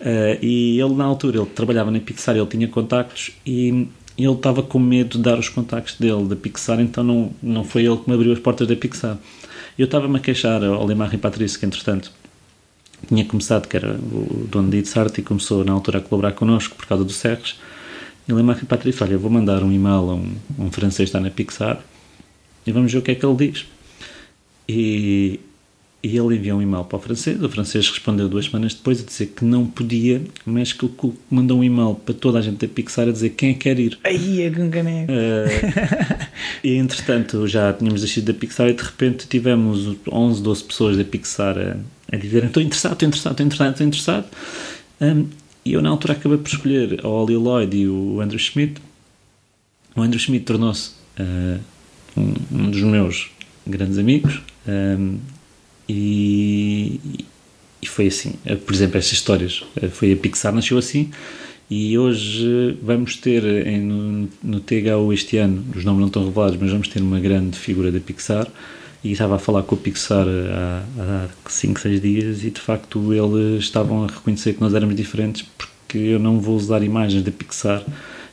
Eh, 0.00 0.38
e 0.40 0.80
ele, 0.80 0.94
na 0.94 1.04
altura, 1.04 1.38
ele 1.38 1.46
trabalhava 1.46 1.90
na 1.90 1.98
Pixar, 1.98 2.36
ele 2.36 2.46
tinha 2.46 2.68
contactos 2.68 3.32
e 3.44 3.88
ele 4.16 4.32
estava 4.32 4.62
com 4.62 4.78
medo 4.78 5.18
de 5.18 5.24
dar 5.24 5.36
os 5.36 5.48
contactos 5.48 5.96
dele 5.98 6.26
da 6.26 6.36
Pixar, 6.36 6.78
então 6.80 7.02
não, 7.02 7.32
não 7.42 7.64
foi 7.64 7.84
ele 7.84 7.96
que 7.96 8.08
me 8.08 8.14
abriu 8.14 8.32
as 8.32 8.38
portas 8.38 8.68
da 8.68 8.76
Pixar. 8.76 9.18
Eu 9.76 9.86
estava-me 9.86 10.16
a 10.16 10.20
queixar 10.20 10.62
ao 10.62 10.86
Lemar 10.86 11.12
e 11.12 11.18
Patrício, 11.18 11.58
que 11.58 11.66
entretanto 11.66 12.12
tinha 13.06 13.24
começado, 13.24 13.68
que 13.68 13.76
era 13.76 13.94
o 13.94 14.46
dono 14.50 14.70
da 14.70 14.76
Itzart, 14.76 15.16
e 15.18 15.22
começou 15.22 15.64
na 15.64 15.72
altura 15.72 15.98
a 15.98 16.00
colaborar 16.00 16.32
connosco 16.32 16.74
por 16.74 16.86
causa 16.86 17.04
do 17.04 17.12
Serres. 17.12 17.56
E 18.28 18.32
o 18.32 18.36
Lemar 18.36 18.58
e 18.60 18.66
Patrício, 18.66 19.04
olha, 19.04 19.16
vou 19.16 19.30
mandar 19.30 19.62
um 19.62 19.72
e-mail 19.72 20.10
a 20.10 20.14
um, 20.14 20.32
a 20.58 20.62
um 20.62 20.72
francês 20.72 21.10
que 21.10 21.16
está 21.16 21.20
na 21.20 21.30
Pixar 21.30 21.80
e 22.66 22.72
vamos 22.72 22.92
ver 22.92 22.98
o 22.98 23.02
que 23.02 23.12
é 23.12 23.14
que 23.14 23.24
ele 23.24 23.36
diz. 23.36 23.66
E, 24.68 25.38
e 26.02 26.18
ele 26.18 26.34
enviou 26.34 26.58
um 26.58 26.62
e-mail 26.62 26.84
para 26.84 26.96
o 26.96 27.00
francês, 27.00 27.40
o 27.40 27.48
francês 27.48 27.88
respondeu 27.88 28.28
duas 28.28 28.46
semanas 28.46 28.74
depois 28.74 29.00
a 29.00 29.04
dizer 29.04 29.26
que 29.26 29.44
não 29.44 29.64
podia, 29.64 30.20
mas 30.44 30.72
que 30.72 30.90
mandou 31.30 31.60
um 31.60 31.64
e-mail 31.64 31.94
para 31.94 32.14
toda 32.14 32.40
a 32.40 32.42
gente 32.42 32.66
da 32.66 32.72
Pixar 32.72 33.08
a 33.08 33.12
dizer 33.12 33.30
quem 33.30 33.50
é 33.50 33.52
que 33.52 33.60
quer 33.60 33.78
ir. 33.78 33.96
Aí, 34.02 34.42
é 34.42 34.50
com 34.50 34.68
caneco. 34.68 35.12
Eh, 35.12 36.28
e 36.64 36.74
entretanto 36.74 37.46
já 37.46 37.72
tínhamos 37.72 38.00
descido 38.00 38.32
da 38.32 38.38
Pixar 38.38 38.68
e 38.68 38.74
de 38.74 38.82
repente 38.82 39.28
tivemos 39.28 39.96
11, 40.10 40.42
12 40.42 40.64
pessoas 40.64 40.96
da 40.96 41.04
Pixar 41.04 41.56
a, 41.56 41.76
a 42.12 42.16
dizerem 42.16 42.48
estou 42.48 42.62
interessado, 42.62 42.92
estou 42.92 43.08
interessado, 43.08 43.32
estou 43.32 43.46
interessado, 43.46 43.72
estou 43.72 43.86
interessado. 43.86 44.26
Um, 45.00 45.28
e 45.64 45.72
eu 45.72 45.82
na 45.82 45.90
altura 45.90 46.14
acabei 46.14 46.38
por 46.38 46.48
escolher 46.48 47.00
a 47.04 47.08
Oli 47.08 47.36
Lloyd 47.36 47.76
e 47.76 47.88
o 47.88 48.20
Andrew 48.20 48.38
Schmidt. 48.38 48.80
O 49.96 50.02
Andrew 50.02 50.20
Schmidt 50.20 50.44
tornou-se 50.44 50.92
uh, 51.18 51.60
um, 52.16 52.34
um, 52.52 52.70
dos 52.70 52.82
meus 52.82 53.30
grandes 53.66 53.98
amigos 53.98 54.40
um, 54.68 55.18
e, 55.88 57.00
e, 57.82 57.86
foi 57.86 58.06
assim. 58.06 58.34
Por 58.64 58.74
exemplo, 58.74 58.98
estas 58.98 59.12
histórias. 59.12 59.64
Foi 59.90 60.12
a 60.12 60.16
Pixar, 60.16 60.54
nasceu 60.54 60.78
assim 60.78 61.10
e 61.68 61.98
hoje 61.98 62.78
vamos 62.80 63.16
ter 63.16 63.44
em, 63.66 63.80
no, 63.80 64.28
no 64.42 64.60
THU 64.60 65.12
este 65.12 65.36
ano, 65.38 65.64
os 65.74 65.84
nomes 65.84 66.00
não 66.00 66.06
estão 66.06 66.24
revelados, 66.24 66.56
mas 66.60 66.70
vamos 66.70 66.86
ter 66.86 67.02
uma 67.02 67.18
grande 67.18 67.58
figura 67.58 67.90
da 67.90 67.98
Pixar 67.98 68.46
e 69.02 69.12
estava 69.12 69.36
a 69.36 69.38
falar 69.38 69.62
com 69.62 69.74
o 69.74 69.78
Pixar 69.78 70.26
há, 70.26 70.82
há 70.98 71.28
5, 71.48 71.80
6 71.80 72.00
dias 72.00 72.44
e 72.44 72.50
de 72.50 72.60
facto 72.60 73.12
eles 73.12 73.64
estavam 73.64 74.04
a 74.04 74.06
reconhecer 74.06 74.54
que 74.54 74.60
nós 74.60 74.74
éramos 74.74 74.96
diferentes 74.96 75.42
porque 75.42 75.98
eu 75.98 76.18
não 76.18 76.40
vou 76.40 76.56
usar 76.56 76.82
imagens 76.82 77.22
da 77.22 77.30
Pixar. 77.30 77.84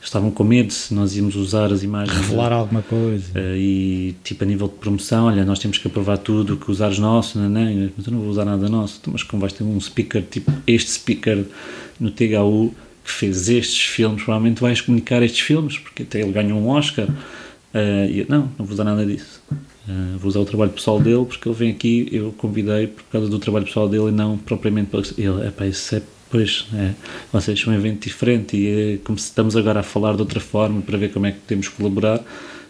Estavam 0.02 0.32
com 0.32 0.44
medo 0.44 0.74
se 0.74 0.94
nós 0.94 1.16
íamos 1.16 1.34
usar 1.38 1.72
as 1.72 1.82
imagens 1.82 2.18
revelar 2.18 2.50
de, 2.50 2.56
alguma 2.56 2.82
coisa. 2.82 3.40
Uh, 3.40 3.56
e 3.56 4.16
tipo 4.22 4.44
a 4.44 4.48
nível 4.48 4.68
de 4.68 4.74
promoção 4.74 5.28
olha 5.28 5.46
nós 5.46 5.60
temos 5.60 5.78
que 5.78 5.88
aprovar 5.88 6.18
tudo 6.18 6.58
que 6.58 6.70
usares 6.70 7.00
nosso 7.00 7.40
não, 7.40 7.48
não, 7.48 7.90
mas 7.96 8.06
eu 8.06 8.12
não 8.12 8.20
vou 8.20 8.30
usar 8.30 8.44
nada 8.44 8.68
nosso. 8.68 8.98
Então, 9.00 9.14
mas 9.14 9.24
como 9.24 9.40
vais 9.40 9.54
ter 9.54 9.64
um 9.64 9.80
speaker 9.80 10.22
tipo 10.24 10.52
este 10.68 10.92
speaker 10.92 11.46
no 12.00 12.12
THU 12.12 12.74
que 13.06 13.12
fez 13.12 13.48
estes 13.48 13.82
filmes 13.82 14.24
provavelmente 14.24 14.62
vais 14.62 14.82
comunicar 14.82 15.24
estes 15.24 15.40
filmes 15.40 15.78
porque 15.78 16.04
até 16.04 16.22
ele 16.22 16.32
ganhou 16.32 16.60
um 16.60 16.68
Oscar. 16.68 17.08
Uh, 17.08 18.10
e 18.10 18.20
eu, 18.20 18.26
não, 18.28 18.52
não 18.58 18.66
vou 18.66 18.74
usar 18.74 18.84
nada 18.84 19.06
disso 19.06 19.42
Uh, 19.88 20.18
vou 20.18 20.30
usar 20.30 20.40
o 20.40 20.46
trabalho 20.46 20.72
pessoal 20.72 20.98
dele 21.00 21.26
porque 21.26 21.48
ele 21.48 21.56
vem 21.56 21.72
aqui, 21.72 22.08
eu 22.10 22.34
convidei 22.38 22.88
por 22.88 23.04
causa 23.12 23.28
do 23.28 23.38
trabalho 23.38 23.66
pessoal 23.66 23.90
dele 23.90 24.08
e 24.08 24.12
não 24.12 24.38
propriamente 24.38 24.90
para 24.90 25.02
ele. 25.18 25.46
Epá, 25.46 25.66
isso 25.66 25.96
é, 25.96 26.02
pois, 26.32 26.68
é, 26.74 26.94
vocês 27.34 27.60
são 27.60 27.74
um 27.74 27.76
evento 27.76 28.04
diferente 28.04 28.56
e 28.56 28.94
é 28.94 28.98
como 29.04 29.20
se 29.20 29.26
estamos 29.26 29.58
agora 29.58 29.82
a 29.82 29.84
falar 29.84 30.16
de 30.16 30.22
outra 30.22 30.40
forma 30.40 30.82
para 30.82 30.98
ver 30.98 31.12
como 31.12 31.26
é 31.26 31.34
que 31.34 31.40
podemos 31.40 31.68
colaborar, 31.68 32.22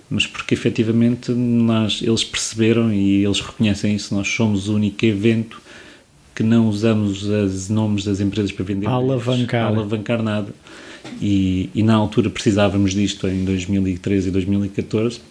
mas 0.10 0.26
porque 0.26 0.56
efetivamente 0.56 1.32
nós, 1.32 2.02
eles 2.02 2.24
perceberam 2.24 2.92
e 2.92 3.24
eles 3.24 3.42
reconhecem 3.42 3.96
isso. 3.96 4.16
Nós 4.16 4.28
somos 4.28 4.68
o 4.68 4.76
único 4.76 5.06
evento 5.06 5.62
que 6.34 6.42
não 6.42 6.68
usamos 6.68 7.22
os 7.22 7.70
nomes 7.70 8.06
das 8.06 8.20
empresas 8.20 8.52
para 8.52 8.66
vender, 8.66 8.88
alavancar, 8.88 9.68
alavancar 9.68 10.24
nada. 10.24 10.52
E, 11.22 11.70
e 11.76 11.84
na 11.84 11.94
altura 11.94 12.30
precisávamos 12.30 12.94
disto 12.94 13.28
em 13.28 13.46
2013 13.46 14.30
e 14.30 14.32
2014 14.32 15.22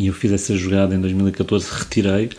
e 0.00 0.06
eu 0.06 0.14
fiz 0.14 0.32
essa 0.32 0.56
jogada 0.56 0.94
em 0.94 1.00
2014, 1.00 1.68
retirei, 1.70 2.30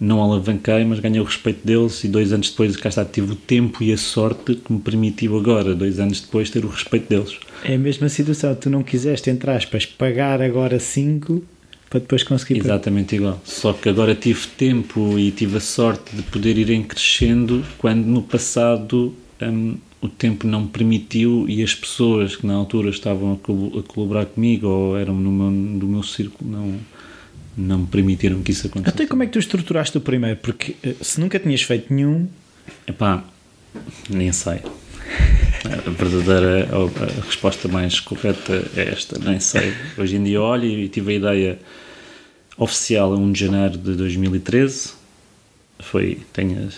não 0.00 0.20
alavanquei, 0.20 0.84
mas 0.84 1.00
ganhei 1.00 1.20
o 1.20 1.24
respeito 1.24 1.64
deles 1.64 2.02
e 2.04 2.08
dois 2.08 2.32
anos 2.32 2.50
depois, 2.50 2.76
cá 2.76 2.88
está, 2.88 3.04
tive 3.04 3.32
o 3.32 3.36
tempo 3.36 3.82
e 3.82 3.92
a 3.92 3.96
sorte 3.96 4.54
que 4.56 4.72
me 4.72 4.80
permitiu 4.80 5.38
agora, 5.38 5.74
dois 5.74 6.00
anos 6.00 6.20
depois, 6.20 6.50
ter 6.50 6.64
o 6.64 6.68
respeito 6.68 7.08
deles. 7.08 7.38
É 7.64 7.74
a 7.74 7.78
mesma 7.78 8.08
situação, 8.08 8.54
tu 8.54 8.68
não 8.68 8.82
quiseste, 8.82 9.30
entre 9.30 9.50
aspas, 9.50 9.86
pagar 9.86 10.42
agora 10.42 10.78
5 10.78 11.42
para 11.88 12.00
depois 12.00 12.22
conseguir... 12.22 12.58
Exatamente 12.58 13.14
igual, 13.16 13.40
só 13.44 13.72
que 13.72 13.88
agora 13.88 14.14
tive 14.14 14.46
tempo 14.56 15.18
e 15.18 15.30
tive 15.30 15.56
a 15.56 15.60
sorte 15.60 16.14
de 16.14 16.22
poder 16.22 16.58
ir 16.58 16.70
em 16.70 16.82
crescendo 16.82 17.64
quando 17.78 18.04
no 18.04 18.22
passado... 18.22 19.14
Hum, 19.40 19.76
o 20.00 20.08
tempo 20.08 20.46
não 20.46 20.62
me 20.62 20.68
permitiu 20.68 21.48
e 21.48 21.62
as 21.62 21.74
pessoas 21.74 22.36
que 22.36 22.46
na 22.46 22.54
altura 22.54 22.90
estavam 22.90 23.32
a, 23.32 23.82
colaborar 23.82 24.26
comigo 24.26 24.66
ou 24.66 24.98
eram 24.98 25.14
no 25.14 25.30
meu, 25.30 25.78
do 25.78 25.86
meu 25.86 26.02
círculo 26.02 26.50
não, 26.50 26.78
não 27.56 27.78
me 27.80 27.86
permitiram 27.86 28.40
que 28.42 28.52
isso 28.52 28.66
acontecesse. 28.68 28.94
Até 28.94 29.06
como 29.06 29.22
é 29.22 29.26
que 29.26 29.32
tu 29.32 29.38
estruturaste 29.38 29.98
o 29.98 30.00
primeiro? 30.00 30.36
Porque 30.36 30.76
eh, 30.82 30.94
se 31.00 31.20
nunca 31.20 31.38
tinhas 31.38 31.62
feito 31.62 31.92
nenhum. 31.92 32.28
Epá, 32.86 33.24
nem 34.08 34.30
sei. 34.30 34.60
A 35.64 35.90
verdadeira 35.90 36.68
a 36.72 37.26
resposta 37.26 37.66
mais 37.66 37.98
correta 37.98 38.70
é 38.76 38.90
esta, 38.90 39.18
nem 39.18 39.40
sei. 39.40 39.74
Hoje 39.96 40.16
em 40.16 40.22
dia 40.22 40.40
olho 40.40 40.64
e 40.64 40.88
tive 40.88 41.12
a 41.12 41.16
ideia 41.16 41.58
oficial 42.56 43.12
a 43.12 43.16
1 43.16 43.32
de 43.32 43.40
janeiro 43.40 43.78
de 43.78 43.94
2013. 43.94 44.92
Foi, 45.80 46.18
tenho, 46.32 46.68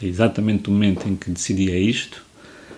exatamente 0.00 0.68
o 0.68 0.72
momento 0.72 1.08
em 1.08 1.16
que 1.16 1.30
decidi 1.30 1.72
é 1.72 1.78
isto. 1.78 2.25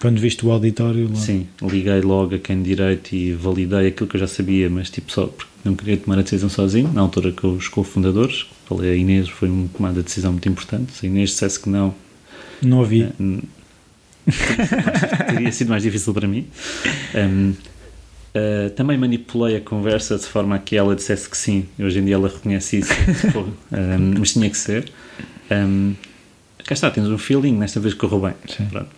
Quando 0.01 0.21
viste 0.21 0.47
o 0.47 0.51
auditório? 0.51 1.09
Lá. 1.09 1.17
Sim, 1.17 1.47
liguei 1.61 2.01
logo 2.01 2.35
a 2.35 2.39
quem 2.39 2.63
direito 2.63 3.15
e 3.15 3.33
validei 3.33 3.89
aquilo 3.89 4.09
que 4.09 4.17
eu 4.17 4.21
já 4.21 4.29
sabia, 4.29 4.71
mas 4.71 4.91
tipo 4.91 5.11
só 5.11 5.27
porque 5.27 5.51
não 5.65 5.75
queria 5.75 5.97
tomar 5.97 6.19
a 6.19 6.23
decisão 6.23 6.49
sozinho, 6.49 6.93
na 6.93 7.01
altura 7.01 7.33
com 7.33 7.53
os 7.53 7.69
cofundadores. 7.69 8.47
Falei 8.67 8.93
a 8.93 8.95
Inês, 8.95 9.29
foi 9.29 9.49
uma 9.49 9.69
tomada 9.69 9.97
de 9.97 10.05
decisão 10.05 10.33
muito 10.33 10.49
importante. 10.49 10.93
Se 10.93 11.07
a 11.07 11.09
Inês 11.09 11.31
dissesse 11.31 11.61
que 11.61 11.69
não. 11.69 11.95
Não 12.63 12.81
havia. 12.81 13.13
Eh, 13.21 13.43
teria 15.33 15.53
sido 15.53 15.69
mais 15.69 15.83
difícil 15.83 16.15
para 16.15 16.29
mim. 16.29 16.47
Um, 17.15 17.51
uh, 17.51 17.57
eh, 18.35 18.69
também 18.71 18.97
manipulei 18.97 19.57
a 19.57 19.61
conversa 19.61 20.17
de 20.17 20.27
forma 20.27 20.55
a 20.55 20.59
que 20.59 20.77
ela 20.77 20.95
dissesse 20.95 21.29
que 21.29 21.37
sim. 21.37 21.67
Hoje 21.79 21.99
em 21.99 22.05
dia 22.05 22.15
ela 22.15 22.29
reconhece 22.29 22.79
isso, 22.79 22.93
um, 23.73 24.15
mas 24.19 24.33
tinha 24.33 24.49
que 24.49 24.57
ser. 24.57 24.93
Um, 25.51 25.95
cá 26.65 26.75
está, 26.75 26.91
tens 26.91 27.09
um 27.09 27.19
feeling, 27.19 27.53
nesta 27.53 27.81
vez 27.81 27.95
correu 27.95 28.21
bem. 28.21 28.35
Pronto. 28.71 28.98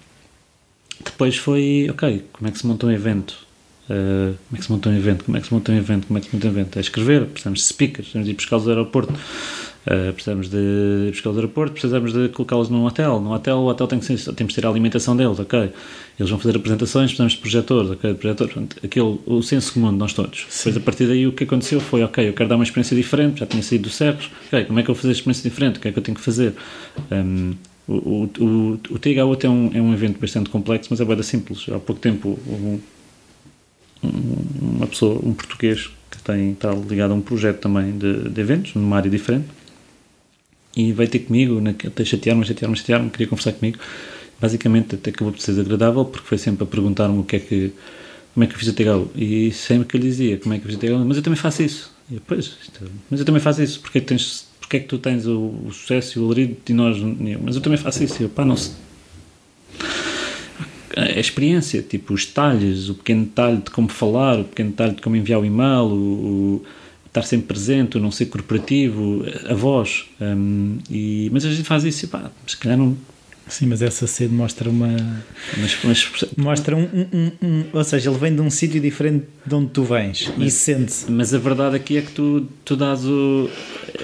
Depois 1.05 1.37
foi, 1.37 1.89
ok, 1.91 2.25
como 2.33 2.49
é 2.49 2.53
que 2.53 2.59
se 2.59 2.67
monta 2.67 2.87
um 2.87 2.91
evento? 2.91 3.51
Uh, 3.91 4.37
como 4.49 4.55
é 4.55 4.57
que 4.59 4.65
se 4.65 4.71
monta 4.71 4.89
um 4.89 4.97
evento? 4.97 5.25
Como 5.25 5.37
é 5.37 5.41
que 5.41 5.47
se 5.49 5.55
monta 5.55 5.73
um 5.73 5.77
evento? 5.77 6.07
Como 6.07 6.19
é 6.19 6.21
que 6.21 6.29
se 6.29 6.37
monta 6.37 6.47
um 6.47 6.51
evento? 6.51 6.77
É 6.77 6.81
escrever, 6.81 7.27
precisamos 7.27 7.61
de 7.61 7.67
speakers, 7.67 8.09
precisamos 8.09 8.27
de 8.27 8.33
ir 8.33 8.37
buscá-los 8.37 8.65
ao 8.67 8.71
aeroporto, 8.71 9.13
uh, 9.13 10.13
precisamos 10.13 10.49
de 10.49 10.57
ir 10.57 11.11
buscá-los 11.11 11.37
ao 11.37 11.43
aeroporto, 11.43 11.73
precisamos 11.73 12.13
de 12.13 12.29
colocá-los 12.29 12.69
num 12.69 12.85
hotel. 12.85 13.19
No 13.21 13.33
hotel, 13.33 13.57
o 13.57 13.67
hotel 13.67 13.89
tem 13.89 13.99
que 13.99 14.05
ser, 14.05 14.33
temos 14.35 14.53
de 14.53 14.61
ter 14.61 14.67
a 14.67 14.71
alimentação 14.71 15.17
deles, 15.17 15.41
ok. 15.41 15.73
Eles 16.19 16.31
vão 16.31 16.39
fazer 16.39 16.57
apresentações, 16.57 17.07
precisamos 17.07 17.33
de 17.33 17.39
projetores, 17.41 17.91
ok, 17.91 18.15
projetores. 18.15 18.53
Portanto, 18.53 18.77
aquele, 18.85 19.19
o 19.27 19.43
senso 19.43 19.73
comum 19.73 19.91
de 19.91 19.97
nós 19.97 20.13
todos. 20.13 20.47
Sim. 20.49 20.69
Depois, 20.69 20.77
a 20.77 20.81
partir 20.81 21.07
daí, 21.07 21.27
o 21.27 21.33
que 21.33 21.43
aconteceu 21.43 21.81
foi, 21.81 22.05
ok, 22.05 22.29
eu 22.29 22.33
quero 22.33 22.49
dar 22.49 22.55
uma 22.55 22.65
experiência 22.65 22.97
diferente, 22.97 23.41
já 23.41 23.47
tinha 23.47 23.63
saído 23.63 23.85
do 23.85 23.91
Cerros, 23.91 24.31
ok, 24.47 24.67
como 24.67 24.79
é 24.79 24.83
que 24.85 24.91
eu 24.91 24.95
vou 24.95 25.01
fazer 25.01 25.15
a 25.15 25.17
experiência 25.17 25.51
diferente? 25.51 25.79
O 25.79 25.81
que 25.81 25.89
é 25.89 25.93
que 25.93 25.99
eu 25.99 26.03
tenho 26.03 26.17
que 26.17 26.23
fazer? 26.23 26.55
Um, 27.11 27.55
o, 27.89 28.29
o, 28.39 28.73
o, 28.91 28.99
THU 28.99 29.11
é 29.43 29.49
um, 29.49 29.71
é 29.75 29.83
um 29.83 29.93
evento 29.93 30.21
bastante 30.21 30.51
complexo, 30.51 30.89
mas 30.91 31.01
é 31.01 31.05
bem 31.05 31.23
simples. 31.23 31.67
Há 31.69 31.79
pouco 31.79 32.01
tempo 32.01 32.39
um, 32.47 32.79
uma 34.03 34.87
pessoa, 34.87 35.21
um 35.23 35.33
português 35.35 35.91
que 36.11 36.23
tem, 36.23 36.53
está 36.53 36.73
ligado 36.73 37.13
a 37.13 37.15
um 37.15 37.21
projeto 37.21 37.61
também 37.61 37.97
de, 37.97 38.29
de 38.29 38.41
eventos, 38.41 38.75
numa 38.75 38.97
área 38.97 39.11
diferente, 39.11 39.47
e 40.77 40.93
veio 40.93 41.09
ter 41.09 41.21
comigo, 41.21 41.61
até 41.87 42.05
chatear-me, 42.05 42.45
chatear-me, 42.45 42.77
chatear-me, 42.77 43.11
queria 43.11 43.27
conversar 43.27 43.53
comigo. 43.53 43.79
Basicamente, 44.41 44.95
até 44.95 45.11
acabou 45.11 45.33
por 45.33 45.41
ser 45.41 45.53
desagradável, 45.53 46.05
porque 46.05 46.27
foi 46.27 46.39
sempre 46.39 46.65
a 46.65 46.67
perguntar-me 46.67 47.19
o 47.19 47.25
que 47.25 47.37
é 47.37 47.39
que, 47.41 47.73
como 48.33 48.45
é 48.45 48.47
que 48.47 48.55
eu 48.55 48.59
fiz 48.59 48.69
o 48.69 48.73
THU. 48.73 49.11
E 49.15 49.53
sempre 49.53 49.89
que 49.89 49.97
eu 49.97 50.01
lhe 50.01 50.07
dizia 50.07 50.39
como 50.39 50.55
é 50.55 50.59
que 50.59 50.65
eu 50.65 50.71
fiz 50.71 50.77
o 50.77 50.81
THU, 50.81 51.05
mas 51.05 51.17
eu 51.17 51.23
também 51.23 51.37
faço 51.37 51.63
isso. 51.63 51.93
E 52.11 52.21
pois, 52.21 52.57
mas 53.11 53.21
eu 53.21 53.27
também 53.27 53.43
faço 53.43 53.63
isso, 53.63 53.81
porque 53.81 54.01
tens 54.01 54.49
porque 54.71 54.77
é 54.77 54.81
que 54.81 54.87
tu 54.87 54.99
tens 54.99 55.27
o, 55.27 55.53
o 55.67 55.73
sucesso 55.73 56.17
e 56.17 56.23
o 56.23 56.27
alarido 56.27 56.57
e 56.69 56.73
nós. 56.73 56.97
Mas 57.43 57.57
eu 57.57 57.61
também 57.61 57.77
faço 57.77 58.05
isso. 58.05 58.23
Eu, 58.23 58.29
pá, 58.29 58.45
não 58.45 58.57
sei. 58.57 58.73
A 60.97 61.19
experiência, 61.19 61.83
tipo 61.83 62.15
os 62.15 62.25
detalhes, 62.25 62.89
o 62.89 62.95
pequeno 62.95 63.25
detalhe 63.25 63.57
de 63.57 63.71
como 63.71 63.89
falar, 63.89 64.39
o 64.39 64.45
pequeno 64.45 64.71
detalhe 64.71 64.95
de 64.95 65.03
como 65.03 65.17
enviar 65.17 65.41
o 65.41 65.45
e-mail, 65.45 65.87
o, 65.87 66.63
o 66.63 66.63
estar 67.05 67.23
sempre 67.23 67.49
presente, 67.49 67.97
o 67.97 68.01
não 68.01 68.13
ser 68.13 68.27
corporativo, 68.27 69.25
a 69.49 69.55
voz. 69.55 70.05
Um, 70.21 70.79
e, 70.89 71.29
mas 71.33 71.45
a 71.45 71.51
gente 71.51 71.65
faz 71.65 71.83
isso 71.83 72.05
e 72.05 72.09
pá, 72.09 72.31
se 72.47 72.57
calhar 72.57 72.79
não, 72.79 72.97
Sim, 73.49 73.67
mas 73.67 73.83
essa 73.83 74.07
sede 74.07 74.33
mostra 74.33 74.71
uma. 74.71 74.89
Mas, 75.57 75.79
mas... 75.83 76.25
Mostra 76.37 76.77
um, 76.77 76.83
um, 76.83 77.33
um, 77.43 77.65
Ou 77.73 77.83
seja, 77.83 78.09
ele 78.09 78.19
vem 78.19 78.35
de 78.35 78.41
um 78.41 78.49
sítio 78.49 78.81
diferente 78.81 79.27
de 79.45 79.55
onde 79.55 79.71
tu 79.71 79.83
vens 79.83 80.33
mas, 80.37 80.47
e 80.47 80.51
sente-se. 80.57 81.11
Mas 81.11 81.35
a 81.35 81.39
verdade 81.39 81.75
aqui 81.75 81.97
é 81.97 82.03
que 82.03 82.13
tu, 82.13 82.47
tu 82.65 82.77
dás 82.77 83.05
o. 83.05 83.51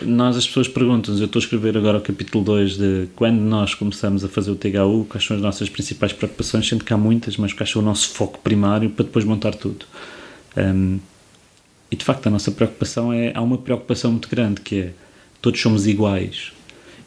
Nós, 0.03 0.37
as 0.37 0.47
pessoas 0.47 0.66
perguntam-nos, 0.66 1.20
eu 1.20 1.26
estou 1.26 1.39
a 1.39 1.43
escrever 1.43 1.76
agora 1.76 1.99
o 1.99 2.01
capítulo 2.01 2.43
2 2.43 2.76
de 2.76 3.09
quando 3.14 3.39
nós 3.39 3.72
começamos 3.74 4.24
a 4.24 4.28
fazer 4.28 4.51
o 4.51 4.57
THU, 4.57 5.07
quais 5.09 5.24
são 5.24 5.37
as 5.37 5.43
nossas 5.43 5.68
principais 5.68 6.12
preocupações, 6.12 6.66
sendo 6.68 6.84
que 6.84 6.93
há 6.93 6.97
muitas, 6.97 7.37
mas 7.37 7.53
quais 7.53 7.70
são 7.70 7.80
o 7.80 7.84
nosso 7.84 8.11
foco 8.11 8.41
primário 8.41 8.91
para 8.91 9.05
depois 9.05 9.24
montar 9.24 9.55
tudo. 9.55 9.87
Um, 10.57 10.99
e 11.89 11.95
de 11.95 12.05
facto, 12.05 12.26
a 12.26 12.30
nossa 12.30 12.51
preocupação 12.51 13.12
é. 13.12 13.32
Há 13.32 13.41
uma 13.41 13.59
preocupação 13.59 14.11
muito 14.11 14.28
grande 14.28 14.61
que 14.61 14.80
é 14.80 14.93
todos 15.41 15.61
somos 15.61 15.87
iguais 15.87 16.55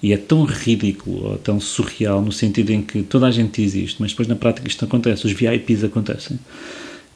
e 0.02 0.14
é 0.14 0.18
tão 0.18 0.46
ridículo 0.46 1.32
ou 1.32 1.38
tão 1.38 1.60
surreal 1.60 2.22
no 2.22 2.32
sentido 2.32 2.72
em 2.72 2.82
que 2.82 3.04
toda 3.04 3.28
a 3.28 3.32
gente 3.32 3.62
diz 3.62 3.76
isto, 3.76 3.98
mas 4.00 4.12
depois 4.12 4.28
na 4.28 4.36
prática 4.36 4.68
isto 4.68 4.84
acontece, 4.86 5.26
os 5.26 5.34
VIPs 5.34 5.84
acontecem. 5.84 6.40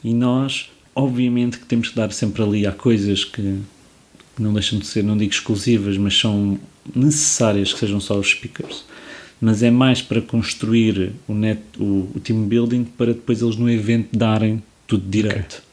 E 0.03 0.13
nós, 0.13 0.69
obviamente, 0.93 1.57
que 1.57 1.65
temos 1.65 1.89
que 1.89 1.95
dar 1.95 2.11
sempre 2.11 2.43
ali. 2.43 2.67
Há 2.67 2.73
coisas 2.73 3.23
que 3.23 3.59
não 4.37 4.51
deixam 4.51 4.79
de 4.79 4.85
ser, 4.85 5.01
não 5.01 5.15
digo 5.15 5.31
exclusivas, 5.31 5.97
mas 5.97 6.17
são 6.17 6.59
necessárias 6.93 7.71
que 7.71 7.79
sejam 7.79 8.01
só 8.01 8.17
os 8.19 8.31
speakers. 8.31 8.83
Mas 9.39 9.63
é 9.63 9.71
mais 9.71 10.01
para 10.01 10.21
construir 10.21 11.13
o, 11.27 11.33
net, 11.33 11.61
o, 11.79 12.09
o 12.13 12.19
team 12.21 12.45
building 12.47 12.83
para 12.83 13.13
depois 13.13 13.41
eles 13.41 13.55
no 13.55 13.69
evento 13.69 14.17
darem 14.17 14.61
tudo 14.85 15.09
direito. 15.09 15.63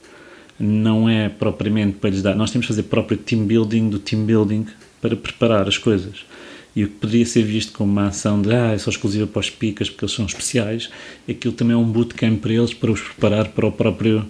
Okay. 0.55 0.67
Não 0.67 1.09
é 1.09 1.29
propriamente 1.29 1.97
para 1.97 2.11
lhes 2.11 2.23
dar. 2.23 2.37
Nós 2.37 2.53
temos 2.53 2.67
que 2.67 2.73
fazer 2.73 2.85
próprio 2.85 3.19
team 3.19 3.47
building 3.47 3.89
do 3.89 3.99
team 3.99 4.25
building 4.25 4.67
para 5.01 5.17
preparar 5.17 5.67
as 5.67 5.79
coisas 5.79 6.30
e 6.75 6.85
o 6.85 6.89
que 6.89 6.95
poderia 6.95 7.27
ser 7.27 7.43
visto 7.43 7.73
como 7.73 7.91
uma 7.91 8.09
ação 8.09 8.41
de 8.41 8.53
ah, 8.53 8.73
é 8.73 8.79
só 8.79 8.91
exclusiva 8.91 9.27
para 9.27 9.41
os 9.41 9.51
picas 9.51 9.91
porque 9.91 10.05
eles 10.05 10.15
são 10.15 10.25
especiais, 10.25 10.89
aquilo 11.29 11.53
também 11.53 11.75
é 11.75 11.77
um 11.77 11.85
bootcamp 11.85 12.41
para 12.41 12.53
eles 12.53 12.73
para 12.73 12.93
os 12.93 13.01
preparar 13.01 13.49
para 13.49 13.67
o 13.67 13.73
próprio, 13.73 14.27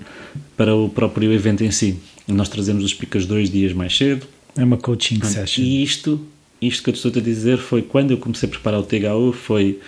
para 0.57 0.74
o 0.74 0.88
próprio 0.88 1.32
evento 1.32 1.62
em 1.62 1.70
si. 1.70 1.99
nós 2.26 2.49
trazemos 2.49 2.84
os 2.84 2.91
speakers 2.93 3.26
dois 3.26 3.51
dias 3.51 3.72
mais 3.72 3.97
cedo. 3.97 4.26
É 4.57 4.64
uma 4.64 4.78
coaching 4.78 5.22
session. 5.22 5.62
E 5.62 5.82
isto, 5.82 6.20
isto 6.61 6.82
que 6.82 6.91
eu 6.91 6.95
estou 6.95 7.12
a 7.14 7.20
dizer 7.20 7.59
foi 7.59 7.82
quando 7.82 8.12
eu 8.12 8.18
comecei 8.18 8.49
a 8.49 8.51
preparar 8.51 8.80
o 8.80 8.84
THU, 8.84 9.32
foi 9.32 9.78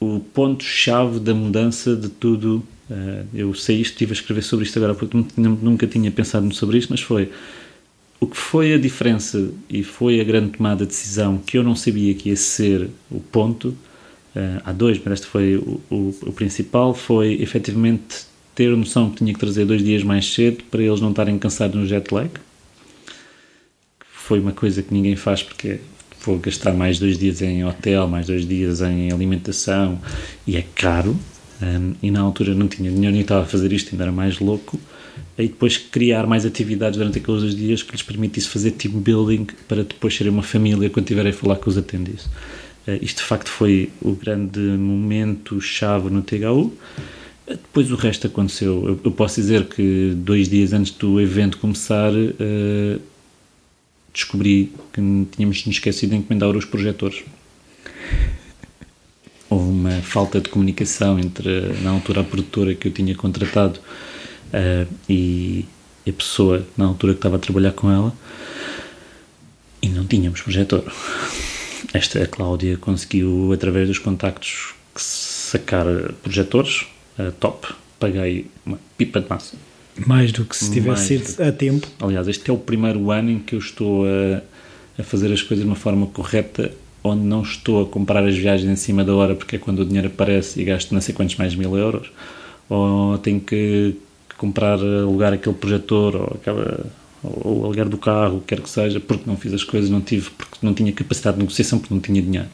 o 0.00 0.20
ponto-chave 0.20 1.20
da 1.20 1.34
mudança 1.34 1.94
de 1.94 2.08
tudo. 2.08 2.64
Uh, 2.90 3.26
eu 3.32 3.54
sei 3.54 3.80
isto, 3.80 3.92
estive 3.92 4.12
a 4.12 4.14
escrever 4.14 4.42
sobre 4.42 4.64
isto 4.64 4.78
agora 4.78 4.94
porque 4.94 5.16
nunca 5.36 5.86
tinha 5.86 6.10
pensado 6.10 6.52
sobre 6.54 6.78
isto, 6.78 6.90
mas 6.90 7.00
foi 7.00 7.30
o 8.24 8.26
que 8.26 8.36
foi 8.36 8.72
a 8.72 8.78
diferença 8.78 9.50
e 9.68 9.82
foi 9.82 10.20
a 10.20 10.24
grande 10.24 10.56
tomada 10.56 10.84
de 10.84 10.90
decisão 10.90 11.36
que 11.38 11.58
eu 11.58 11.62
não 11.62 11.76
sabia 11.76 12.14
que 12.14 12.30
ia 12.30 12.36
ser 12.36 12.88
o 13.10 13.20
ponto. 13.20 13.68
Uh, 14.34 14.60
há 14.64 14.72
dois, 14.72 14.98
mas 15.04 15.20
este 15.20 15.26
foi 15.26 15.56
o, 15.56 15.80
o, 15.90 16.14
o 16.22 16.32
principal. 16.32 16.94
Foi 16.94 17.34
efetivamente 17.40 18.26
ter 18.54 18.72
a 18.72 18.76
noção 18.76 19.10
que 19.10 19.18
tinha 19.18 19.32
que 19.32 19.38
trazer 19.38 19.66
dois 19.66 19.82
dias 19.82 20.02
mais 20.02 20.32
cedo 20.32 20.64
para 20.70 20.82
eles 20.82 21.00
não 21.00 21.10
estarem 21.10 21.38
cansados 21.38 21.78
no 21.78 21.86
jet 21.86 22.12
lag. 22.12 22.30
Foi 24.00 24.40
uma 24.40 24.52
coisa 24.52 24.82
que 24.82 24.92
ninguém 24.94 25.16
faz 25.16 25.42
porque 25.42 25.80
vou 26.24 26.38
gastar 26.38 26.72
mais 26.72 26.98
dois 26.98 27.18
dias 27.18 27.42
em 27.42 27.62
hotel, 27.62 28.08
mais 28.08 28.26
dois 28.26 28.48
dias 28.48 28.80
em 28.80 29.12
alimentação 29.12 30.00
e 30.46 30.56
é 30.56 30.64
caro. 30.74 31.14
Um, 31.62 31.94
e 32.02 32.10
na 32.10 32.20
altura 32.20 32.54
não 32.54 32.68
tinha 32.68 32.90
dinheiro 32.90 33.12
nem 33.12 33.20
estava 33.20 33.42
a 33.42 33.46
fazer 33.46 33.70
isto, 33.72 33.92
ainda 33.92 34.04
era 34.04 34.12
mais 34.12 34.38
louco. 34.38 34.80
E 35.36 35.48
depois 35.48 35.76
criar 35.76 36.26
mais 36.26 36.46
atividades 36.46 36.96
durante 36.96 37.18
aqueles 37.18 37.42
dois 37.42 37.56
dias 37.56 37.82
que 37.82 37.90
lhes 37.92 38.02
permitisse 38.02 38.48
fazer 38.48 38.70
team 38.72 38.94
building 38.94 39.46
para 39.66 39.82
depois 39.82 40.14
serem 40.14 40.32
uma 40.32 40.42
família 40.42 40.88
quando 40.88 41.06
tiverem 41.06 41.32
a 41.32 41.34
falar 41.34 41.56
com 41.56 41.68
os 41.68 41.76
atendentes. 41.76 42.26
Uh, 42.86 42.98
isto 43.02 43.18
de 43.18 43.24
facto 43.24 43.48
foi 43.48 43.90
o 44.00 44.12
grande 44.12 44.60
momento 44.60 45.60
chave 45.60 46.08
no 46.08 46.22
THU. 46.22 46.72
Depois 47.46 47.90
o 47.90 47.96
resto 47.96 48.26
aconteceu. 48.26 49.00
Eu, 49.04 49.10
posso 49.10 49.40
dizer 49.40 49.66
que 49.66 50.12
dois 50.16 50.48
dias 50.48 50.72
antes 50.72 50.92
do 50.92 51.20
evento 51.20 51.58
começar, 51.58 52.12
uh, 52.12 53.00
descobri 54.12 54.72
que 54.92 55.00
tínhamos 55.32 55.66
nos 55.66 55.74
esquecido 55.74 56.10
de 56.10 56.16
encomendar 56.16 56.56
os 56.56 56.64
projetores. 56.64 57.24
Houve 59.50 59.68
uma 59.68 60.00
falta 60.00 60.40
de 60.40 60.48
comunicação 60.48 61.18
entre, 61.18 61.72
na 61.82 61.90
altura, 61.90 62.20
a 62.20 62.24
produtora 62.24 62.74
que 62.74 62.88
eu 62.88 62.92
tinha 62.92 63.14
contratado 63.14 63.80
uh, 64.54 64.94
e 65.08 65.66
a 66.08 66.12
pessoa, 66.12 66.64
na 66.76 66.86
altura, 66.86 67.14
que 67.14 67.18
estava 67.18 67.36
a 67.36 67.38
trabalhar 67.38 67.72
com 67.72 67.90
ela, 67.90 68.14
e 69.82 69.88
não 69.88 70.06
tínhamos 70.06 70.40
projetor. 70.40 70.84
Esta 71.92 72.22
a 72.22 72.26
Cláudia 72.26 72.76
conseguiu, 72.78 73.52
através 73.52 73.88
dos 73.88 73.98
contactos, 73.98 74.74
sacar 74.96 75.86
projetores 76.22 76.86
uh, 77.18 77.32
top. 77.32 77.68
Paguei 77.98 78.46
uma 78.64 78.78
pipa 78.96 79.20
de 79.20 79.28
massa. 79.28 79.56
Mais 80.06 80.32
do 80.32 80.44
que 80.44 80.56
se 80.56 80.72
tivesse 80.72 81.18
sido 81.18 81.42
a 81.42 81.52
tempo. 81.52 81.86
Aliás, 82.00 82.26
este 82.26 82.50
é 82.50 82.52
o 82.52 82.58
primeiro 82.58 83.10
ano 83.10 83.30
em 83.30 83.38
que 83.38 83.54
eu 83.54 83.58
estou 83.60 84.04
a, 84.04 84.42
a 84.98 85.04
fazer 85.04 85.32
as 85.32 85.40
coisas 85.40 85.64
de 85.64 85.70
uma 85.70 85.76
forma 85.76 86.06
correta, 86.08 86.72
onde 87.02 87.22
não 87.22 87.42
estou 87.42 87.82
a 87.82 87.86
comprar 87.86 88.26
as 88.26 88.34
viagens 88.34 88.68
em 88.68 88.76
cima 88.76 89.04
da 89.04 89.14
hora, 89.14 89.36
porque 89.36 89.56
é 89.56 89.58
quando 89.58 89.80
o 89.80 89.84
dinheiro 89.84 90.08
aparece 90.08 90.60
e 90.60 90.64
gasto 90.64 90.92
não 90.92 91.00
sei 91.00 91.14
quantos 91.14 91.36
mais 91.36 91.54
mil 91.54 91.76
euros, 91.76 92.10
ou 92.68 93.16
tenho 93.18 93.40
que 93.40 93.94
comprar, 94.36 94.78
alugar 94.78 95.32
aquele 95.32 95.54
projetor, 95.54 96.16
ou, 96.16 96.32
aquela, 96.34 96.86
ou 97.22 97.64
alugar 97.64 97.88
do 97.88 97.98
carro, 97.98 98.42
quer 98.46 98.60
que 98.60 98.68
seja, 98.68 99.00
porque 99.00 99.24
não 99.26 99.36
fiz 99.36 99.52
as 99.52 99.64
coisas, 99.64 99.90
não 99.90 100.00
tive, 100.00 100.30
porque 100.30 100.58
não 100.62 100.74
tinha 100.74 100.92
capacidade 100.92 101.36
de 101.36 101.42
negociação, 101.42 101.78
porque 101.78 101.94
não 101.94 102.00
tinha 102.00 102.20
dinheiro. 102.20 102.48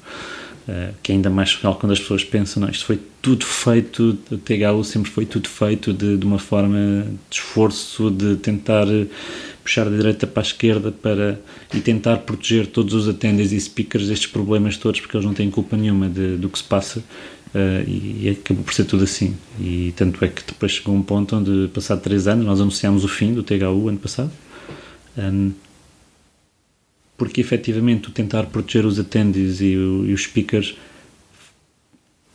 Uh, 0.68 0.94
que 1.02 1.10
é 1.10 1.14
ainda 1.14 1.30
mais 1.30 1.54
real 1.56 1.74
quando 1.74 1.92
as 1.92 1.98
pessoas 1.98 2.22
pensam, 2.22 2.62
não, 2.62 2.70
isto 2.70 2.84
foi 2.84 3.00
tudo 3.22 3.44
feito, 3.44 4.18
o 4.30 4.36
THU 4.36 4.84
sempre 4.84 5.10
foi 5.10 5.24
tudo 5.24 5.48
feito 5.48 5.92
de, 5.92 6.18
de 6.18 6.24
uma 6.24 6.38
forma 6.38 7.06
de 7.28 7.36
esforço, 7.36 8.10
de 8.10 8.36
tentar 8.36 8.86
puxar 9.64 9.84
da 9.84 9.96
direita 9.96 10.26
para 10.26 10.42
a 10.42 10.44
esquerda 10.44 10.92
para, 10.92 11.40
e 11.72 11.80
tentar 11.80 12.18
proteger 12.18 12.66
todos 12.66 12.92
os 12.92 13.08
atendentes 13.08 13.52
e 13.52 13.60
speakers 13.60 14.08
destes 14.08 14.30
problemas 14.30 14.76
todos, 14.76 15.00
porque 15.00 15.16
eles 15.16 15.26
não 15.26 15.34
têm 15.34 15.50
culpa 15.50 15.76
nenhuma 15.76 16.08
de, 16.08 16.36
do 16.36 16.48
que 16.48 16.58
se 16.58 16.64
passa. 16.64 17.02
Uh, 17.54 17.88
e, 17.88 18.38
acabou 18.40 18.62
por 18.62 18.72
ser 18.72 18.84
tudo 18.84 19.04
assim. 19.04 19.36
E 19.58 19.92
tanto 19.96 20.24
é 20.24 20.28
que 20.28 20.42
depois 20.46 20.72
chegou 20.72 20.94
um 20.94 21.02
ponto 21.02 21.36
onde, 21.36 21.68
passado 21.68 22.00
três 22.00 22.28
anos, 22.28 22.46
nós 22.46 22.60
anunciámos 22.60 23.04
o 23.04 23.08
fim 23.08 23.34
do 23.34 23.42
THU 23.42 23.88
ano 23.88 23.98
passado. 23.98 24.30
Um, 25.18 25.52
porque 27.16 27.40
efetivamente 27.40 28.08
o 28.08 28.12
tentar 28.12 28.44
proteger 28.46 28.86
os 28.86 28.98
attendees 28.98 29.60
e, 29.60 29.76
o, 29.76 30.06
e 30.06 30.14
os 30.14 30.22
speakers, 30.22 30.76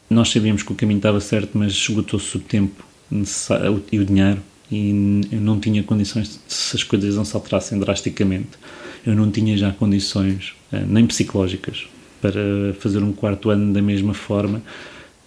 nós 0.09 0.29
sabíamos 0.29 0.61
que 0.61 0.71
o 0.71 0.75
caminho 0.75 0.97
estava 0.97 1.19
certo, 1.19 1.57
mas 1.57 1.71
esgotou-se 1.71 2.37
o 2.37 2.39
tempo 2.39 2.85
e 3.91 3.99
o 3.99 4.05
dinheiro 4.05 4.41
e 4.71 5.21
eu 5.31 5.41
não 5.41 5.59
tinha 5.59 5.83
condições, 5.83 6.39
se 6.47 6.75
as 6.75 6.83
coisas 6.83 7.15
não 7.15 7.25
se 7.25 7.35
alterassem 7.35 7.79
drasticamente, 7.79 8.49
eu 9.05 9.15
não 9.15 9.29
tinha 9.29 9.55
já 9.57 9.71
condições, 9.71 10.53
eh, 10.71 10.83
nem 10.87 11.05
psicológicas, 11.05 11.87
para 12.21 12.73
fazer 12.79 13.03
um 13.03 13.13
quarto 13.13 13.51
ano 13.51 13.71
da 13.71 13.81
mesma 13.81 14.13
forma. 14.13 14.63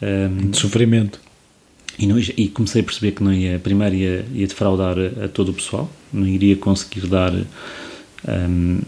Um, 0.00 0.50
de 0.50 0.56
sofrimento. 0.56 1.20
E, 1.98 2.06
não, 2.06 2.16
e, 2.18 2.48
comecei 2.48 2.80
a 2.80 2.84
perceber 2.84 3.12
que 3.12 3.24
não 3.24 3.32
ia, 3.32 3.58
primeiro 3.58 3.94
ia, 3.96 4.24
ia 4.32 4.46
defraudar 4.46 4.96
a, 4.96 5.24
a 5.24 5.28
todo 5.28 5.48
o 5.48 5.54
pessoal, 5.54 5.90
não 6.12 6.26
iria 6.26 6.54
conseguir 6.54 7.08
dar 7.08 7.32
um, 8.26 8.80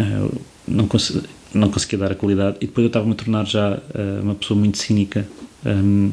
uh, 0.00 0.40
não, 0.66 0.86
cons 0.86 1.20
não 1.54 1.70
conseguia 1.70 1.98
dar 1.98 2.12
a 2.12 2.14
qualidade 2.14 2.56
e 2.60 2.66
depois 2.66 2.84
eu 2.84 2.88
estava-me 2.88 3.12
a 3.12 3.14
tornar 3.14 3.46
já 3.46 3.74
uh, 3.76 4.22
uma 4.22 4.34
pessoa 4.34 4.58
muito 4.58 4.78
cínica 4.78 5.26
um, 5.64 6.10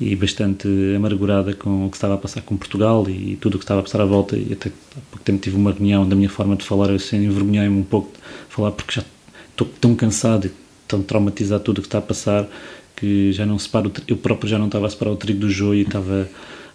e, 0.00 0.12
e, 0.12 0.16
bastante 0.16 0.68
amargurada 0.94 1.54
com 1.54 1.86
o 1.86 1.90
que 1.90 1.96
estava 1.96 2.14
a 2.14 2.18
passar 2.18 2.42
com 2.42 2.56
Portugal 2.56 3.08
e 3.08 3.36
tudo 3.40 3.54
o 3.54 3.58
que 3.58 3.64
estava 3.64 3.80
a 3.80 3.82
passar 3.82 4.00
à 4.00 4.04
volta 4.04 4.36
e 4.36 4.52
até 4.52 4.68
há 4.68 5.00
pouco 5.10 5.24
tempo 5.24 5.40
tive 5.40 5.56
uma 5.56 5.72
reunião 5.72 6.08
da 6.08 6.14
minha 6.14 6.30
forma 6.30 6.56
de 6.56 6.64
falar, 6.64 6.90
eu 6.90 6.96
assim, 6.96 7.24
envergonhei-me 7.24 7.80
um 7.80 7.84
pouco 7.84 8.12
de 8.12 8.54
falar 8.54 8.72
porque 8.72 9.00
já 9.00 9.04
estou 9.50 9.66
tão 9.80 9.94
cansado 9.94 10.46
e 10.46 10.52
tão 10.86 11.02
traumatizado 11.02 11.64
tudo 11.64 11.78
o 11.78 11.80
que 11.80 11.88
está 11.88 11.98
a 11.98 12.02
passar 12.02 12.46
que 12.96 13.32
já 13.32 13.44
não 13.46 13.58
separo, 13.58 13.92
eu 14.06 14.16
próprio 14.16 14.48
já 14.48 14.58
não 14.58 14.66
estava 14.66 14.86
a 14.86 14.90
separar 14.90 15.12
o 15.12 15.16
trigo 15.16 15.40
do 15.40 15.50
joio 15.50 15.80
e 15.80 15.82
estava 15.82 16.28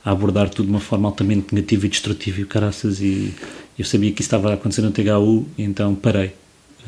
a 0.03 0.11
abordar 0.11 0.49
tudo 0.49 0.65
de 0.65 0.71
uma 0.71 0.79
forma 0.79 1.07
altamente 1.07 1.53
negativa 1.53 1.85
e 1.85 1.89
destrutiva 1.89 2.41
e 2.41 2.45
caraças 2.45 3.01
e 3.01 3.33
eu 3.77 3.85
sabia 3.85 4.11
que 4.11 4.21
isso 4.21 4.27
estava 4.27 4.51
a 4.51 4.53
acontecer 4.53 4.81
no 4.81 4.91
THU 4.91 5.45
então 5.57 5.95
parei 5.95 6.31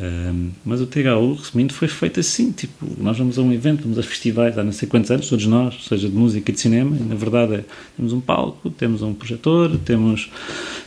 um, 0.01 0.51
mas 0.63 0.79
o 0.79 0.87
THU, 0.87 1.33
resumindo, 1.33 1.73
foi 1.73 1.89
feito 1.89 2.21
assim, 2.21 2.51
tipo, 2.53 2.87
nós 2.97 3.17
vamos 3.17 3.37
a 3.37 3.41
um 3.41 3.51
evento, 3.51 3.83
vamos 3.83 3.99
a 3.99 4.03
festivais 4.03 4.57
há 4.57 4.63
não 4.63 4.71
sei 4.71 4.87
quantos 4.87 5.11
anos, 5.11 5.27
todos 5.27 5.45
nós, 5.45 5.75
seja 5.87 6.07
de 6.07 6.15
música 6.15 6.51
e 6.51 6.53
de 6.53 6.59
cinema, 6.61 6.95
e 6.95 7.03
na 7.03 7.15
verdade 7.15 7.55
é, 7.55 7.65
temos 7.97 8.13
um 8.13 8.21
palco, 8.21 8.69
temos 8.69 9.01
um 9.01 9.13
projetor, 9.13 9.77
temos, 9.79 10.31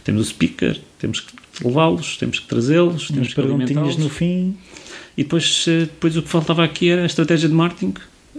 temos 0.02 0.22
o 0.22 0.24
speaker, 0.24 0.80
temos 0.98 1.20
que 1.20 1.32
levá-los, 1.62 2.16
temos 2.16 2.38
que 2.38 2.46
trazê-los, 2.46 3.08
temos 3.08 3.28
que 3.28 3.34
perguntinhas 3.34 3.98
no 3.98 4.08
fim. 4.08 4.56
E 5.14 5.22
depois, 5.24 5.66
eh, 5.68 5.80
depois 5.80 6.16
o 6.16 6.22
que 6.22 6.28
faltava 6.28 6.64
aqui 6.64 6.88
era 6.88 7.02
a 7.02 7.06
estratégia 7.06 7.46
de 7.46 7.54
marketing, 7.54 7.92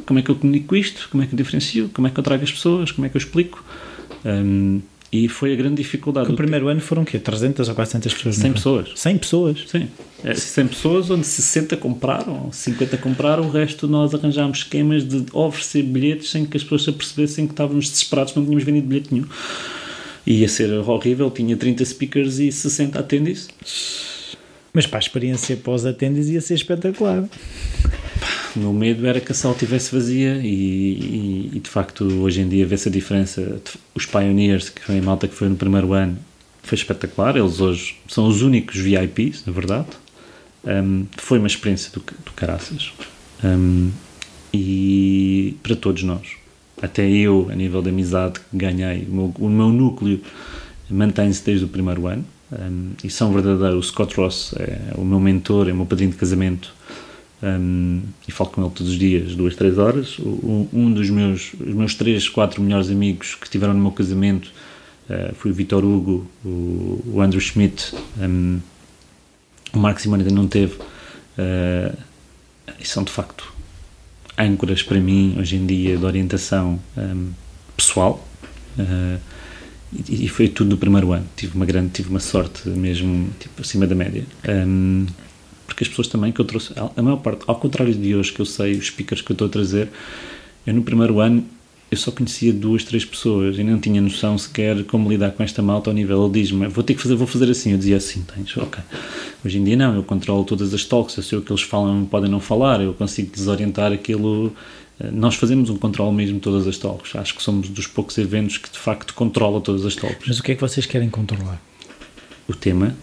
como 0.05 0.19
é 0.19 0.21
que 0.21 0.29
eu 0.29 0.35
comunico 0.35 0.75
isto, 0.75 1.07
como 1.09 1.23
é 1.23 1.27
que 1.27 1.33
eu 1.33 1.37
diferencio, 1.37 1.89
como 1.93 2.07
é 2.07 2.11
que 2.11 2.19
eu 2.19 2.23
trago 2.23 2.43
as 2.43 2.51
pessoas, 2.51 2.91
como 2.91 3.05
é 3.05 3.09
que 3.09 3.17
eu 3.17 3.19
explico. 3.19 3.63
Um, 4.25 4.81
e 5.13 5.27
foi 5.27 5.53
a 5.53 5.55
grande 5.55 5.75
dificuldade. 5.75 6.31
o 6.31 6.35
primeiro 6.35 6.67
ano 6.67 6.81
foram 6.81 7.03
o 7.03 7.05
quê? 7.05 7.19
300 7.19 7.69
ou 7.69 7.75
400 7.75 8.13
pessoas? 8.15 8.35
100 8.35 8.53
pessoas. 8.53 8.91
100 8.95 9.17
pessoas? 9.19 9.63
Sim. 9.67 9.87
100 10.33 10.63
é, 10.63 10.67
pessoas, 10.67 11.11
onde 11.11 11.27
60 11.27 11.77
compraram, 11.77 12.51
50 12.51 12.97
compraram, 12.97 13.43
o 13.43 13.51
resto 13.51 13.87
nós 13.87 14.15
arranjámos 14.15 14.59
esquemas 14.59 15.07
de 15.07 15.25
oferecer 15.31 15.83
bilhetes 15.83 16.31
sem 16.31 16.45
que 16.45 16.57
as 16.57 16.63
pessoas 16.63 16.83
se 16.83 16.89
apercebessem 16.89 17.45
que 17.45 17.53
estávamos 17.53 17.91
desesperados, 17.91 18.33
não 18.33 18.43
tínhamos 18.43 18.63
vendido 18.63 18.87
bilhete 18.87 19.13
nenhum. 19.13 19.27
Ia 20.25 20.47
ser 20.49 20.71
horrível, 20.71 21.29
tinha 21.29 21.55
30 21.55 21.85
speakers 21.85 22.39
e 22.39 22.51
60 22.51 22.97
attendees. 22.97 23.49
Mas 24.73 24.87
para 24.87 24.97
a 24.97 25.01
experiência 25.01 25.55
pós-attendees 25.57 26.29
ia 26.29 26.41
ser 26.41 26.55
espetacular. 26.55 27.23
O 28.55 28.59
meu 28.59 28.73
medo 28.73 29.07
era 29.07 29.19
que 29.19 29.31
a 29.31 29.35
sala 29.35 29.53
estivesse 29.53 29.93
vazia 29.93 30.39
e, 30.43 30.47
e, 30.47 31.51
e, 31.53 31.59
de 31.59 31.69
facto 31.69 32.03
hoje 32.21 32.41
em 32.41 32.47
dia 32.47 32.65
vê-se 32.65 32.87
a 32.87 32.91
diferença. 32.91 33.59
Os 33.95 34.05
Pioneers, 34.05 34.69
que 34.69 34.81
foi 34.81 34.99
a 34.99 35.01
malta 35.01 35.27
que 35.27 35.33
foi 35.33 35.49
no 35.49 35.55
primeiro 35.55 35.91
ano, 35.93 36.17
foi 36.61 36.77
espetacular. 36.77 37.35
Eles 37.35 37.59
hoje 37.59 37.97
são 38.07 38.27
os 38.27 38.41
únicos 38.41 38.77
VIPs, 38.77 39.43
na 39.45 39.51
verdade. 39.51 39.87
Um, 40.63 41.05
foi 41.17 41.39
uma 41.39 41.47
experiência 41.47 41.91
do, 41.91 41.99
do 41.99 42.31
caraças. 42.35 42.93
Um, 43.43 43.91
e 44.53 45.57
para 45.63 45.75
todos 45.75 46.03
nós. 46.03 46.27
Até 46.81 47.09
eu, 47.09 47.47
a 47.51 47.55
nível 47.55 47.81
de 47.81 47.89
amizade 47.89 48.39
ganhei, 48.51 49.07
o 49.09 49.13
meu, 49.13 49.33
o 49.39 49.49
meu 49.49 49.69
núcleo 49.69 50.21
mantém-se 50.89 51.43
desde 51.43 51.65
o 51.65 51.67
primeiro 51.67 52.05
ano. 52.05 52.23
Um, 52.51 52.91
e 53.03 53.09
são 53.09 53.33
verdadeiros. 53.33 53.87
O 53.87 53.89
Scott 53.89 54.15
Ross 54.15 54.53
é 54.59 54.93
o 54.95 55.03
meu 55.03 55.19
mentor, 55.19 55.67
é 55.67 55.71
o 55.71 55.75
meu 55.75 55.87
padrinho 55.87 56.11
de 56.11 56.17
casamento 56.17 56.71
um, 57.43 58.01
e 58.25 58.31
falo 58.31 58.49
com 58.51 58.61
ele 58.61 58.71
todos 58.73 58.93
os 58.93 58.97
dias, 58.97 59.35
duas, 59.35 59.55
três 59.55 59.77
horas. 59.77 60.17
O, 60.19 60.69
um 60.71 60.91
dos 60.91 61.09
meus, 61.09 61.53
os 61.53 61.73
meus 61.73 61.93
três, 61.93 62.29
quatro 62.29 62.61
melhores 62.61 62.89
amigos 62.89 63.35
que 63.35 63.45
estiveram 63.45 63.73
no 63.73 63.81
meu 63.81 63.91
casamento 63.91 64.49
uh, 65.09 65.35
foi 65.35 65.51
o 65.51 65.53
Vitor 65.53 65.83
Hugo, 65.83 66.25
o, 66.45 67.03
o 67.05 67.21
Andrew 67.21 67.41
Schmidt, 67.41 67.93
um, 68.17 68.59
o 69.73 69.77
Marco 69.77 70.01
Simone 70.01 70.23
ainda 70.23 70.33
não 70.33 70.47
teve. 70.47 70.75
Uh, 71.37 71.97
e 72.79 72.87
são 72.87 73.03
de 73.03 73.11
facto 73.11 73.51
âncoras 74.37 74.81
para 74.81 74.99
mim 74.99 75.35
hoje 75.37 75.57
em 75.57 75.65
dia 75.65 75.97
de 75.97 76.05
orientação 76.05 76.79
um, 76.97 77.31
pessoal. 77.75 78.25
Uh, 78.79 79.19
e, 80.09 80.25
e, 80.25 80.27
foi 80.29 80.47
tudo 80.47 80.71
no 80.71 80.77
primeiro 80.77 81.11
ano. 81.11 81.27
Tive 81.35 81.55
uma 81.55 81.65
grande, 81.65 81.89
tive 81.91 82.09
uma 82.09 82.19
sorte 82.19 82.67
mesmo, 82.69 83.29
tipo, 83.39 83.61
acima 83.61 83.85
da 83.85 83.93
média. 83.93 84.25
Um, 84.47 85.05
porque 85.73 85.83
as 85.83 85.89
pessoas 85.89 86.07
também 86.07 86.31
que 86.31 86.39
eu 86.39 86.45
trouxe, 86.45 86.71
a 86.75 87.01
maior 87.01 87.17
parte, 87.17 87.43
ao 87.47 87.55
contrário 87.55 87.93
de 87.93 88.15
hoje, 88.15 88.31
que 88.31 88.39
eu 88.39 88.45
sei, 88.45 88.73
os 88.73 88.87
speakers 88.87 89.21
que 89.21 89.31
eu 89.31 89.33
estou 89.33 89.47
a 89.47 89.49
trazer, 89.49 89.89
eu 90.65 90.73
no 90.73 90.83
primeiro 90.83 91.19
ano 91.19 91.43
eu 91.89 91.97
só 91.97 92.11
conhecia 92.11 92.51
duas, 92.51 92.83
três 92.83 93.05
pessoas 93.05 93.59
e 93.59 93.63
não 93.63 93.79
tinha 93.79 94.01
noção 94.01 94.35
sequer 94.35 94.83
como 94.85 95.07
lidar 95.09 95.31
com 95.31 95.43
esta 95.43 95.61
malta 95.61 95.91
ao 95.91 95.93
nível. 95.93 96.23
Ele 96.23 96.41
diz-me, 96.41 96.67
vou 96.67 96.83
ter 96.83 96.95
que 96.95 97.01
fazer, 97.01 97.13
vou 97.13 97.27
fazer 97.27 97.49
assim. 97.51 97.71
Eu 97.71 97.77
dizia 97.77 97.97
assim, 97.97 98.23
tens, 98.23 98.57
ok. 98.57 98.81
Hoje 99.45 99.59
em 99.59 99.63
dia 99.63 99.75
não, 99.75 99.95
eu 99.95 100.01
controlo 100.01 100.43
todas 100.43 100.73
as 100.73 100.83
talks, 100.85 101.15
eu 101.17 101.21
sei 101.21 101.37
o 101.37 101.41
que 101.43 101.51
eles 101.51 101.61
falam, 101.61 102.03
podem 102.05 102.31
não 102.31 102.39
falar, 102.39 102.81
eu 102.81 102.95
consigo 102.95 103.31
desorientar 103.31 103.91
aquilo. 103.91 104.55
Eh, 104.99 105.11
nós 105.11 105.35
fazemos 105.35 105.69
um 105.69 105.77
controle 105.77 106.15
mesmo 106.15 106.35
de 106.35 106.41
todas 106.41 106.67
as 106.67 106.79
talks. 106.79 107.15
Acho 107.15 107.35
que 107.35 107.43
somos 107.43 107.69
dos 107.69 107.85
poucos 107.85 108.17
eventos 108.17 108.57
que 108.57 108.71
de 108.71 108.79
facto 108.79 109.13
controla 109.13 109.61
todas 109.61 109.85
as 109.85 109.95
talks. 109.95 110.27
Mas 110.27 110.39
o 110.39 110.43
que 110.43 110.53
é 110.53 110.55
que 110.55 110.61
vocês 110.61 110.87
querem 110.87 111.11
controlar? 111.11 111.61
O 112.47 112.55
tema, 112.55 112.95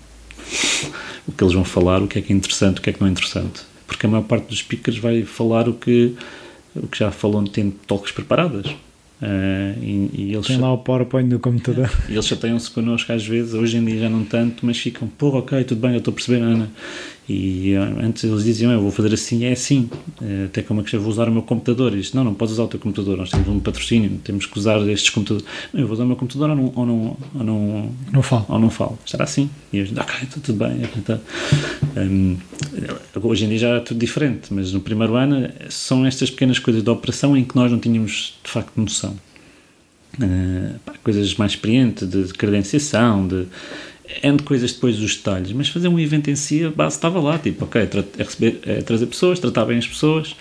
o 1.26 1.32
que 1.32 1.44
eles 1.44 1.54
vão 1.54 1.64
falar, 1.64 2.02
o 2.02 2.08
que 2.08 2.18
é 2.18 2.22
que 2.22 2.32
é 2.32 2.36
interessante, 2.36 2.78
o 2.78 2.82
que 2.82 2.90
é 2.90 2.92
que 2.92 3.00
não 3.00 3.08
é 3.08 3.10
interessante. 3.10 3.62
Porque 3.86 4.06
a 4.06 4.08
maior 4.08 4.24
parte 4.24 4.46
dos 4.46 4.58
speakers 4.58 4.98
vai 4.98 5.22
falar 5.22 5.68
o 5.68 5.74
que 5.74 6.14
o 6.74 6.86
que 6.86 6.98
já 6.98 7.10
falou 7.10 7.42
tem 7.44 7.70
talks 7.70 8.12
preparadas. 8.12 8.66
Uh, 9.20 9.76
e, 9.82 10.10
e, 10.14 10.32
eles 10.32 10.46
Tem 10.46 10.58
lá 10.58 10.72
o 10.72 10.78
PowerPoint 10.78 11.28
no 11.28 11.38
computador. 11.38 11.90
E 12.08 12.12
eles 12.12 12.26
chateiam-se 12.26 12.70
connosco 12.70 13.12
às 13.12 13.26
vezes, 13.26 13.52
hoje 13.52 13.76
em 13.76 13.84
dia 13.84 14.00
já 14.00 14.08
não 14.08 14.24
tanto, 14.24 14.64
mas 14.64 14.78
ficam, 14.78 15.06
pô, 15.08 15.28
ok, 15.38 15.62
tudo 15.64 15.80
bem, 15.80 15.92
eu 15.92 15.98
estou 15.98 16.12
a 16.12 16.14
perceber, 16.14 16.42
Ana. 16.42 16.70
E 17.32 17.76
uh, 17.76 18.04
antes 18.04 18.24
eles 18.24 18.42
diziam, 18.42 18.72
eu 18.72 18.80
vou 18.80 18.90
fazer 18.90 19.14
assim, 19.14 19.44
é 19.44 19.52
assim. 19.52 19.88
Uh, 20.20 20.46
até 20.46 20.62
como 20.62 20.80
é 20.80 20.84
que 20.84 20.96
eu 20.96 21.00
vou 21.00 21.12
usar 21.12 21.28
o 21.28 21.32
meu 21.32 21.42
computador? 21.42 21.94
E 21.94 22.00
isto, 22.00 22.16
não, 22.16 22.24
não 22.24 22.34
podes 22.34 22.54
usar 22.54 22.64
o 22.64 22.66
teu 22.66 22.80
computador, 22.80 23.16
nós 23.16 23.30
temos 23.30 23.46
um 23.46 23.60
patrocínio, 23.60 24.18
temos 24.24 24.46
que 24.46 24.58
usar 24.58 24.80
estes 24.88 25.10
computadores. 25.10 25.46
Não, 25.72 25.80
eu 25.80 25.86
vou 25.86 25.94
usar 25.94 26.02
o 26.02 26.06
meu 26.08 26.16
computador 26.16 26.50
ou 26.50 26.56
não, 26.56 26.72
ou 26.74 26.86
não, 26.86 27.16
ou 27.36 27.44
não, 27.44 27.90
não 28.12 28.22
falo. 28.22 28.46
Ou 28.48 28.58
não 28.58 28.68
falo. 28.68 28.98
Estará 29.06 29.22
assim. 29.22 29.48
E 29.72 29.78
eu, 29.78 29.84
ok, 29.84 30.14
está 30.22 30.40
tudo 30.42 30.58
bem. 30.58 30.82
Então, 30.96 31.20
um, 31.96 32.36
hoje 33.22 33.44
em 33.44 33.48
dia 33.50 33.58
já 33.58 33.68
é 33.76 33.80
tudo 33.80 34.00
diferente, 34.00 34.52
mas 34.52 34.72
no 34.72 34.80
primeiro 34.80 35.14
ano 35.14 35.48
são 35.68 36.04
estas 36.04 36.30
pequenas 36.30 36.58
coisas 36.58 36.82
da 36.82 36.90
operação 36.90 37.36
em 37.36 37.44
que 37.44 37.54
nós 37.54 37.70
não 37.70 37.78
tínhamos 37.78 38.40
de 38.42 38.50
facto 38.50 38.72
noção. 38.76 39.16
Uh, 40.16 40.80
pá, 40.84 40.94
coisas 41.04 41.32
mais 41.36 41.52
experientes, 41.52 42.08
de, 42.08 42.24
de 42.24 42.34
credenciação, 42.34 43.28
de 43.28 43.46
N 44.22 44.38
coisas 44.42 44.72
depois 44.72 44.96
dos 44.98 45.16
detalhes, 45.16 45.52
mas 45.52 45.68
fazer 45.68 45.88
um 45.88 45.98
evento 45.98 46.30
em 46.30 46.36
si, 46.36 46.64
a 46.64 46.70
base 46.70 46.96
estava 46.96 47.20
lá, 47.20 47.38
tipo, 47.38 47.64
ok, 47.64 47.82
é, 47.82 48.22
receber, 48.22 48.60
é 48.64 48.82
trazer 48.82 49.06
pessoas, 49.06 49.38
tratar 49.38 49.64
bem 49.64 49.78
as 49.78 49.86
pessoas, 49.86 50.36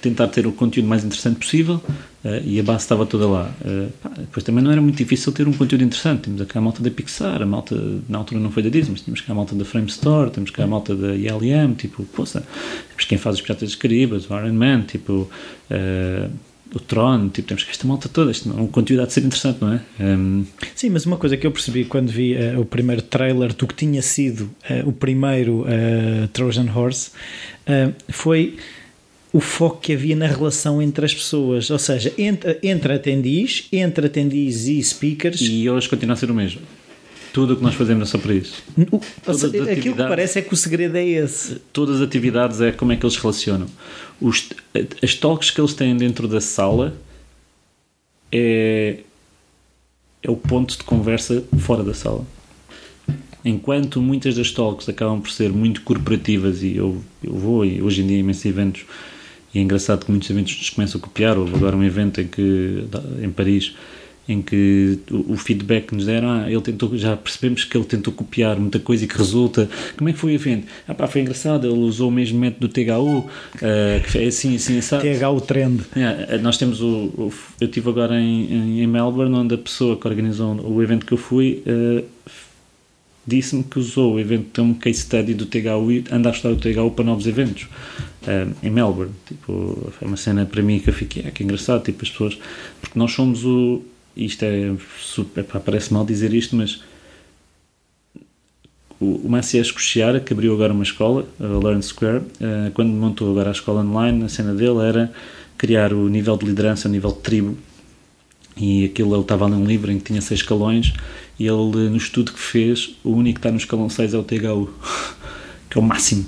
tentar 0.00 0.28
ter 0.28 0.46
o 0.46 0.52
conteúdo 0.52 0.88
mais 0.88 1.04
interessante 1.04 1.38
possível 1.38 1.76
uh, 1.76 2.42
e 2.44 2.58
a 2.58 2.62
base 2.62 2.80
estava 2.80 3.06
toda 3.06 3.26
lá. 3.26 3.54
Uh, 3.60 3.90
pá, 4.02 4.10
depois 4.18 4.44
também 4.44 4.62
não 4.62 4.70
era 4.70 4.80
muito 4.80 4.96
difícil 4.96 5.32
ter 5.32 5.46
um 5.46 5.52
conteúdo 5.52 5.84
interessante. 5.84 6.22
Temos 6.22 6.40
aqui 6.40 6.58
a 6.58 6.60
malta 6.60 6.82
da 6.82 6.90
Pixar, 6.90 7.40
a 7.40 7.46
malta, 7.46 7.76
na 8.08 8.18
altura 8.18 8.40
não 8.40 8.50
foi 8.50 8.64
da 8.64 8.68
Disney, 8.68 8.92
mas 8.92 9.02
temos 9.02 9.20
cá 9.20 9.32
a 9.32 9.36
malta 9.36 9.54
da 9.54 9.64
Frame 9.64 9.86
Store, 9.86 10.30
temos 10.30 10.50
cá 10.50 10.64
a 10.64 10.66
malta 10.66 10.94
da 10.94 11.14
ILM, 11.14 11.74
tipo, 11.74 12.02
poça, 12.04 12.44
temos 12.88 13.04
quem 13.04 13.16
faz 13.16 13.36
os 13.36 13.42
Piratas 13.42 13.68
dos 13.68 13.76
Caribas, 13.76 14.28
o 14.28 14.36
Iron 14.36 14.52
Man, 14.52 14.82
tipo. 14.82 15.30
Uh, 15.70 16.51
o 16.74 16.80
Tron, 16.80 17.28
tipo, 17.28 17.48
temos 17.48 17.66
esta 17.68 17.86
malta 17.86 18.08
toda, 18.08 18.30
este 18.30 18.48
é 18.48 18.52
um 18.52 18.66
conteúdo 18.66 19.02
há 19.02 19.06
de 19.06 19.12
ser 19.12 19.20
interessante, 19.20 19.58
não 19.60 19.72
é? 19.74 19.80
Um... 20.00 20.44
Sim, 20.74 20.90
mas 20.90 21.04
uma 21.04 21.16
coisa 21.16 21.36
que 21.36 21.46
eu 21.46 21.50
percebi 21.50 21.84
quando 21.84 22.10
vi 22.10 22.34
uh, 22.34 22.60
o 22.60 22.64
primeiro 22.64 23.02
trailer 23.02 23.54
do 23.54 23.66
que 23.66 23.74
tinha 23.74 24.00
sido 24.00 24.50
uh, 24.70 24.88
o 24.88 24.92
primeiro 24.92 25.62
uh, 25.62 26.28
Trojan 26.32 26.70
Horse 26.74 27.10
foi 28.08 28.56
o 29.32 29.40
foco 29.40 29.80
que 29.80 29.92
havia 29.92 30.14
na 30.14 30.26
relação 30.26 30.82
entre 30.82 31.06
as 31.06 31.14
pessoas, 31.14 31.70
ou 31.70 31.78
seja, 31.78 32.12
entre, 32.18 32.58
entre 32.62 32.92
atendis, 32.92 33.66
entre 33.72 34.06
atendis 34.06 34.66
e 34.66 34.82
speakers. 34.82 35.40
E 35.40 35.70
hoje 35.70 35.88
continua 35.88 36.14
a 36.14 36.16
ser 36.16 36.30
o 36.30 36.34
mesmo. 36.34 36.60
Tudo 37.32 37.54
o 37.54 37.56
que 37.56 37.62
nós 37.62 37.74
fazemos 37.74 38.08
é 38.08 38.10
só 38.10 38.18
para 38.18 38.34
isso. 38.34 38.62
O, 38.90 39.34
seja, 39.34 39.72
aquilo 39.72 39.96
que 39.96 40.02
parece 40.02 40.38
é 40.38 40.42
que 40.42 40.52
o 40.52 40.56
segredo 40.56 40.96
é 40.96 41.06
esse. 41.06 41.56
Todas 41.72 41.96
as 41.96 42.02
atividades 42.02 42.60
é 42.60 42.72
como 42.72 42.92
é 42.92 42.96
que 42.96 43.06
eles 43.06 43.16
relacionam. 43.16 43.66
Os, 44.20 44.50
as 45.02 45.14
talks 45.14 45.50
que 45.50 45.60
eles 45.60 45.72
têm 45.72 45.96
dentro 45.96 46.28
da 46.28 46.40
sala 46.40 46.94
é, 48.30 48.98
é 50.22 50.30
o 50.30 50.36
ponto 50.36 50.76
de 50.76 50.84
conversa 50.84 51.42
fora 51.58 51.82
da 51.82 51.94
sala. 51.94 52.26
Enquanto 53.44 54.00
muitas 54.00 54.36
das 54.36 54.52
talks 54.52 54.88
acabam 54.88 55.20
por 55.20 55.30
ser 55.30 55.50
muito 55.52 55.82
corporativas, 55.82 56.62
e 56.62 56.76
eu, 56.76 57.02
eu 57.24 57.32
vou, 57.32 57.64
e 57.64 57.82
hoje 57.82 58.02
em 58.02 58.06
dia, 58.06 58.18
imensos 58.18 58.44
eventos, 58.44 58.84
e 59.54 59.58
é 59.58 59.62
engraçado 59.62 60.04
que 60.04 60.10
muitos 60.10 60.30
eventos 60.30 60.56
nos 60.56 60.70
começam 60.70 60.98
a 60.98 61.02
copiar. 61.02 61.36
Houve 61.36 61.54
agora 61.54 61.76
um 61.76 61.82
evento 61.82 62.20
em, 62.20 62.26
que, 62.26 62.84
em 63.22 63.30
Paris 63.30 63.74
em 64.28 64.40
que 64.40 65.00
o, 65.10 65.36
feedback 65.36 65.92
nos 65.92 66.06
deram, 66.06 66.30
ah, 66.30 66.50
ele 66.50 66.60
tentou, 66.60 66.96
já 66.96 67.16
percebemos 67.16 67.64
que 67.64 67.76
ele 67.76 67.84
tentou 67.84 68.12
copiar 68.12 68.58
muita 68.58 68.78
coisa 68.78 69.04
e 69.04 69.08
que 69.08 69.18
resulta. 69.18 69.68
Como 69.96 70.08
é 70.08 70.12
que 70.12 70.18
foi 70.18 70.32
o 70.32 70.34
evento? 70.34 70.66
Ah, 70.86 70.94
pá, 70.94 71.08
foi 71.08 71.22
engraçado, 71.22 71.66
ele 71.66 71.78
usou 71.78 72.08
o 72.08 72.12
mesmo 72.12 72.38
método 72.38 72.68
do 72.68 72.72
THU, 72.72 73.18
uh, 73.18 73.26
que 74.10 74.18
é 74.18 74.26
assim, 74.26 74.54
assim, 74.54 74.80
sabe? 74.80 75.18
THU 75.18 75.40
Trend. 75.40 75.80
É, 75.96 76.38
nós 76.38 76.56
temos 76.56 76.80
o, 76.80 76.86
o 77.16 77.32
eu 77.60 77.66
estive 77.66 77.88
agora 77.88 78.18
em, 78.20 78.82
em, 78.82 78.86
Melbourne, 78.86 79.34
onde 79.34 79.54
a 79.54 79.58
pessoa 79.58 79.96
que 79.96 80.06
organizou 80.06 80.54
o 80.60 80.82
evento 80.82 81.04
que 81.04 81.12
eu 81.12 81.18
fui 81.18 81.62
uh, 81.66 82.04
disse-me 83.26 83.62
que 83.62 83.78
usou 83.78 84.14
o 84.14 84.20
evento, 84.20 84.46
tem 84.52 84.64
um 84.64 84.74
case 84.74 85.00
study 85.00 85.34
do 85.34 85.46
THU 85.46 85.92
e 85.92 86.04
anda 86.10 86.28
a 86.28 86.32
estudar 86.32 86.54
o 86.54 86.56
THU 86.56 86.90
para 86.90 87.04
novos 87.04 87.26
eventos 87.26 87.64
uh, 88.22 88.52
em 88.62 88.70
Melbourne. 88.70 89.12
Tipo, 89.26 89.92
foi 89.98 90.08
uma 90.08 90.16
cena 90.16 90.44
para 90.44 90.62
mim 90.62 90.78
que 90.80 90.90
eu 90.90 90.94
fiquei, 90.94 91.24
ah, 91.26 91.30
que 91.30 91.44
engraçado, 91.44 91.84
tipo, 91.84 92.02
as 92.02 92.10
pessoas, 92.10 92.38
porque 92.80 92.98
nós 92.98 93.12
somos 93.12 93.44
o 93.44 93.82
isto 94.16 94.44
é 94.44 94.74
super, 95.00 95.44
pá, 95.44 95.60
parece 95.60 95.92
mal 95.92 96.04
dizer 96.04 96.32
isto, 96.34 96.54
mas 96.56 96.82
o, 99.00 99.26
o 99.26 99.28
Macias 99.28 99.70
que 99.70 100.32
abriu 100.32 100.54
agora 100.54 100.72
uma 100.72 100.84
escola, 100.84 101.26
a 101.40 101.44
Learn 101.44 101.82
Square, 101.82 102.18
uh, 102.18 102.70
quando 102.74 102.90
montou 102.90 103.30
agora 103.30 103.50
a 103.50 103.52
escola 103.52 103.82
online, 103.82 104.24
a 104.24 104.28
cena 104.28 104.54
dele 104.54 104.80
era 104.80 105.12
criar 105.58 105.92
o 105.92 106.08
nível 106.08 106.36
de 106.36 106.46
liderança, 106.46 106.88
o 106.88 106.90
nível 106.90 107.10
de 107.10 107.18
tribo, 107.18 107.58
e 108.56 108.84
aquilo 108.84 109.14
ele 109.14 109.22
estava 109.22 109.48
num 109.48 109.64
livro 109.64 109.90
em 109.90 109.98
que 109.98 110.04
tinha 110.04 110.20
seis 110.20 110.40
escalões, 110.40 110.92
e 111.38 111.46
ele, 111.46 111.88
no 111.88 111.96
estudo 111.96 112.32
que 112.32 112.38
fez, 112.38 112.96
o 113.02 113.10
único 113.10 113.34
que 113.34 113.38
está 113.40 113.50
no 113.50 113.56
escalão 113.56 113.88
6 113.88 114.14
é 114.14 114.18
o 114.18 114.22
THU, 114.22 114.70
que 115.68 115.78
é 115.78 115.80
o 115.80 115.82
máximo. 115.82 116.24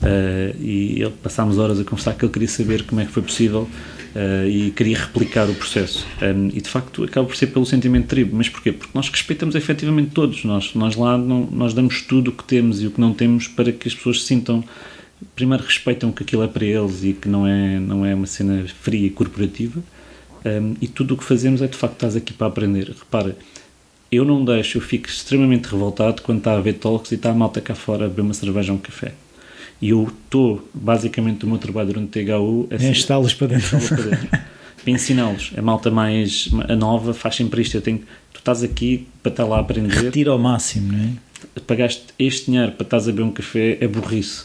Uh, 0.00 0.56
e 0.62 1.02
ele, 1.02 1.12
passámos 1.22 1.58
horas 1.58 1.80
a 1.80 1.84
conversar 1.84 2.14
que 2.14 2.24
ele 2.24 2.32
queria 2.32 2.48
saber 2.48 2.84
como 2.84 3.00
é 3.00 3.04
que 3.04 3.10
foi 3.10 3.22
possível 3.22 3.68
uh, 4.18 4.48
e 4.48 4.72
queria 4.72 4.98
replicar 4.98 5.48
o 5.48 5.54
processo. 5.54 6.04
Um, 6.20 6.48
e 6.48 6.60
de 6.60 6.68
facto 6.68 7.04
acaba 7.04 7.26
por 7.26 7.36
ser 7.36 7.46
pelo 7.46 7.64
sentimento 7.64 8.02
de 8.02 8.08
tribo. 8.08 8.36
Mas 8.36 8.48
porquê? 8.48 8.72
Porque 8.72 8.90
nós 8.92 9.08
respeitamos 9.08 9.54
efetivamente 9.54 10.10
todos. 10.10 10.44
Nós, 10.44 10.74
nós 10.74 10.96
lá 10.96 11.16
não, 11.16 11.48
nós 11.50 11.72
damos 11.72 12.02
tudo 12.02 12.30
o 12.30 12.32
que 12.32 12.44
temos 12.44 12.82
e 12.82 12.86
o 12.88 12.90
que 12.90 13.00
não 13.00 13.14
temos 13.14 13.46
para 13.46 13.70
que 13.70 13.86
as 13.86 13.94
pessoas 13.94 14.22
se 14.22 14.26
sintam. 14.26 14.64
Primeiro 15.34 15.64
respeitam 15.64 16.10
que 16.12 16.22
aquilo 16.22 16.42
é 16.42 16.48
para 16.48 16.64
eles 16.64 17.04
e 17.04 17.12
que 17.12 17.28
não 17.28 17.46
é, 17.46 17.78
não 17.78 18.04
é 18.04 18.14
uma 18.14 18.26
cena 18.26 18.66
fria 18.82 19.06
e 19.06 19.10
corporativa. 19.10 19.82
Um, 20.44 20.74
e 20.80 20.86
tudo 20.86 21.14
o 21.14 21.16
que 21.16 21.24
fazemos 21.24 21.62
é 21.62 21.66
de 21.66 21.76
facto 21.76 21.94
estás 21.94 22.16
aqui 22.16 22.32
para 22.32 22.46
aprender. 22.46 22.88
Repara, 22.88 23.36
eu 24.10 24.24
não 24.24 24.44
deixo, 24.44 24.78
eu 24.78 24.82
fico 24.82 25.08
extremamente 25.08 25.66
revoltado 25.66 26.22
quando 26.22 26.38
está 26.38 26.54
a 26.54 26.60
ver 26.60 26.74
talks 26.74 27.12
e 27.12 27.16
está 27.16 27.30
a 27.30 27.34
malta 27.34 27.60
cá 27.60 27.74
fora 27.74 28.06
a 28.06 28.08
beber 28.08 28.22
uma 28.22 28.34
cerveja 28.34 28.72
ou 28.72 28.78
um 28.78 28.80
café. 28.80 29.12
E 29.80 29.90
eu 29.90 30.10
estou, 30.24 30.68
basicamente, 30.74 31.44
o 31.44 31.48
meu 31.48 31.58
trabalho 31.58 31.88
durante 31.88 32.18
o 32.18 32.24
THU 32.24 32.66
é 32.70 32.76
assim, 32.76 32.90
enxitá-los 32.90 33.34
para 33.34 33.46
dentro. 33.48 33.78
Para, 33.78 33.96
dentro. 33.96 34.28
para 34.82 34.90
ensiná-los. 34.90 35.52
A 35.56 35.62
malta 35.62 35.90
mais 35.90 36.48
a 36.68 36.74
nova 36.74 37.14
faz 37.14 37.36
sempre 37.36 37.62
isto. 37.62 37.76
Eu 37.76 37.82
tenho, 37.82 37.98
tu 38.32 38.38
estás 38.38 38.62
aqui 38.62 39.06
para 39.22 39.30
estar 39.30 39.44
lá 39.44 39.58
a 39.58 39.60
aprender. 39.60 39.94
Retira 39.94 40.32
ao 40.32 40.38
máximo, 40.38 40.92
não 40.92 40.98
é? 40.98 41.60
Pagaste 41.66 42.06
este 42.18 42.46
dinheiro 42.46 42.72
para 42.72 42.84
estás 42.84 43.08
a 43.08 43.12
beber 43.12 43.22
um 43.22 43.30
café, 43.30 43.78
é 43.80 43.86
burrice. 43.86 44.44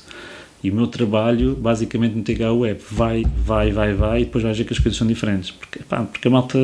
E 0.63 0.69
o 0.69 0.75
meu 0.75 0.87
trabalho, 0.87 1.55
basicamente, 1.55 2.15
no 2.15 2.23
THU 2.23 2.65
é 2.65 2.73
vai, 2.73 3.23
vai, 3.45 3.71
vai, 3.71 3.93
vai, 3.93 4.21
e 4.21 4.25
depois 4.25 4.43
vais 4.43 4.57
ver 4.57 4.63
que 4.63 4.73
as 4.73 4.79
coisas 4.79 4.97
são 4.97 5.05
diferentes. 5.05 5.51
Porque, 5.51 5.79
pá, 5.79 6.03
porque 6.03 6.27
a 6.27 6.31
malta 6.31 6.57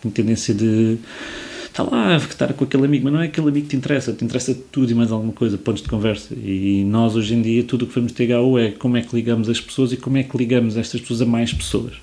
tem 0.00 0.10
tendência 0.10 0.54
de 0.54 0.98
está 1.78 1.84
lá 1.84 2.14
a 2.14 2.16
estar 2.16 2.52
com 2.54 2.64
aquele 2.64 2.84
amigo, 2.84 3.04
mas 3.04 3.12
não 3.12 3.20
é 3.20 3.26
aquele 3.26 3.48
amigo 3.48 3.66
que 3.66 3.70
te 3.70 3.76
interessa, 3.76 4.12
te 4.12 4.24
interessa 4.24 4.56
tudo 4.72 4.90
e 4.90 4.94
mais 4.94 5.12
alguma 5.12 5.32
coisa, 5.32 5.56
pontos 5.56 5.82
de 5.82 5.88
conversa. 5.88 6.34
E 6.34 6.84
nós 6.84 7.14
hoje 7.14 7.34
em 7.34 7.42
dia 7.42 7.62
tudo 7.62 7.84
o 7.84 7.88
que 7.88 7.94
vamos 7.94 8.12
ter 8.12 8.30
é 8.30 8.70
como 8.72 8.96
é 8.96 9.02
que 9.02 9.14
ligamos 9.14 9.48
as 9.48 9.60
pessoas 9.60 9.92
e 9.92 9.96
como 9.96 10.18
é 10.18 10.24
que 10.24 10.36
ligamos 10.36 10.76
estas 10.76 11.00
pessoas 11.00 11.22
a 11.22 11.26
mais 11.26 11.52
pessoas. 11.52 11.94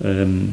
Um, 0.00 0.50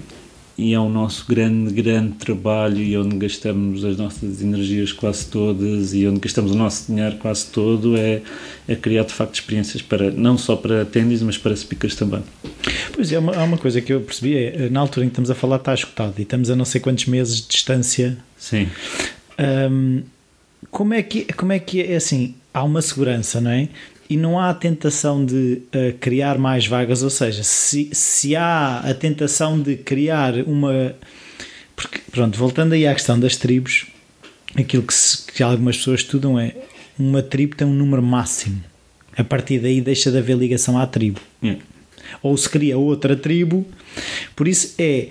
e 0.58 0.74
é 0.74 0.80
o 0.80 0.90
nosso 0.90 1.26
grande, 1.28 1.72
grande 1.72 2.14
trabalho 2.14 2.78
e 2.78 2.98
onde 2.98 3.16
gastamos 3.16 3.86
as 3.86 3.96
nossas 3.96 4.42
energias 4.42 4.92
quase 4.92 5.28
todas 5.28 5.94
e 5.94 6.08
onde 6.08 6.20
gastamos 6.20 6.52
o 6.52 6.56
nosso 6.56 6.92
dinheiro 6.92 7.18
quase 7.18 7.46
todo 7.46 7.96
é, 7.96 8.22
é 8.68 8.76
criar 8.76 9.04
de 9.04 9.14
facto 9.14 9.36
experiências 9.36 9.84
para 9.84 10.10
não 10.10 10.36
só 10.36 10.56
para 10.56 10.82
attendees, 10.82 11.22
mas 11.22 11.38
para 11.38 11.56
speakers 11.56 11.96
também. 11.96 12.24
Pois 12.92 13.12
é, 13.12 13.20
uma, 13.20 13.36
há 13.36 13.44
uma 13.44 13.58
coisa 13.58 13.80
que 13.82 13.94
eu 13.94 14.02
percebi 14.02 14.36
é, 14.36 14.70
na 14.70 14.80
altura 14.80 15.06
em 15.06 15.10
que 15.10 15.14
estamos 15.14 15.30
a 15.30 15.36
falar 15.36 15.58
está 15.58 15.76
escutado 15.76 16.16
e 16.18 16.24
estamos 16.24 16.50
a 16.50 16.56
não 16.56 16.66
sei 16.66 16.82
quantos 16.82 17.06
meses 17.06 17.42
de 17.42 17.48
distância. 17.50 18.18
Sim. 18.36 18.68
Um, 19.40 20.02
como 20.72 20.94
é 20.96 21.04
que 21.04 21.26
como 21.34 21.52
é 21.52 21.60
que 21.60 21.82
é 21.82 21.96
assim? 21.96 22.34
Há 22.52 22.64
uma 22.64 22.82
segurança, 22.82 23.40
não 23.40 23.52
é? 23.52 23.70
E 24.10 24.16
não 24.16 24.40
há 24.40 24.50
a 24.50 24.54
tentação 24.54 25.26
de 25.26 25.62
uh, 25.68 25.98
criar 26.00 26.38
mais 26.38 26.66
vagas, 26.66 27.04
ou 27.04 27.10
seja, 27.10 27.44
se, 27.44 27.90
se 27.92 28.36
há 28.36 28.80
a 28.80 28.94
tentação 28.94 29.60
de 29.60 29.76
criar 29.76 30.36
uma. 30.46 30.96
Porque, 31.76 32.00
pronto, 32.12 32.38
voltando 32.38 32.74
aí 32.74 32.88
à 32.88 32.94
questão 32.94 33.20
das 33.20 33.36
tribos, 33.36 33.86
aquilo 34.56 34.84
que, 34.84 34.94
se, 34.94 35.26
que 35.32 35.44
algumas 35.44 35.78
pessoas 35.78 36.02
estudam 36.02 36.40
é 36.40 36.56
uma 36.98 37.22
tribo 37.22 37.56
tem 37.56 37.68
um 37.68 37.74
número 37.74 38.02
máximo. 38.02 38.64
A 39.16 39.24
partir 39.24 39.60
daí 39.60 39.82
deixa 39.82 40.12
de 40.12 40.18
haver 40.18 40.38
ligação 40.38 40.78
à 40.78 40.88
tribo. 40.88 41.20
Yeah. 41.44 41.62
Ou 42.22 42.38
se 42.38 42.50
cria 42.50 42.78
outra 42.78 43.16
tribo. 43.16 43.66
Por 44.36 44.48
isso 44.48 44.76
é 44.78 45.10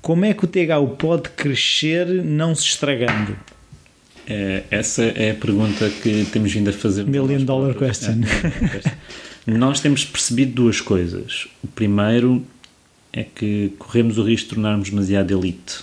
como 0.00 0.24
é 0.24 0.32
que 0.32 0.44
o 0.44 0.48
THU 0.48 0.96
pode 0.96 1.28
crescer 1.30 2.06
não 2.06 2.54
se 2.54 2.64
estragando? 2.64 3.36
É, 4.32 4.62
essa 4.70 5.02
é 5.02 5.32
a 5.32 5.34
pergunta 5.34 5.90
que 5.90 6.24
temos 6.32 6.52
vindo 6.52 6.70
a 6.70 6.72
fazer. 6.72 7.04
Million 7.04 7.44
dollar 7.44 7.74
question. 7.74 8.20
É, 9.44 9.50
nós 9.50 9.80
temos 9.80 10.04
percebido 10.04 10.52
duas 10.52 10.80
coisas. 10.80 11.48
O 11.64 11.66
primeiro 11.66 12.46
é 13.12 13.24
que 13.24 13.72
corremos 13.76 14.18
o 14.18 14.22
risco 14.22 14.50
de 14.50 14.54
tornarmos 14.54 14.90
demasiado 14.90 15.32
elite. 15.32 15.80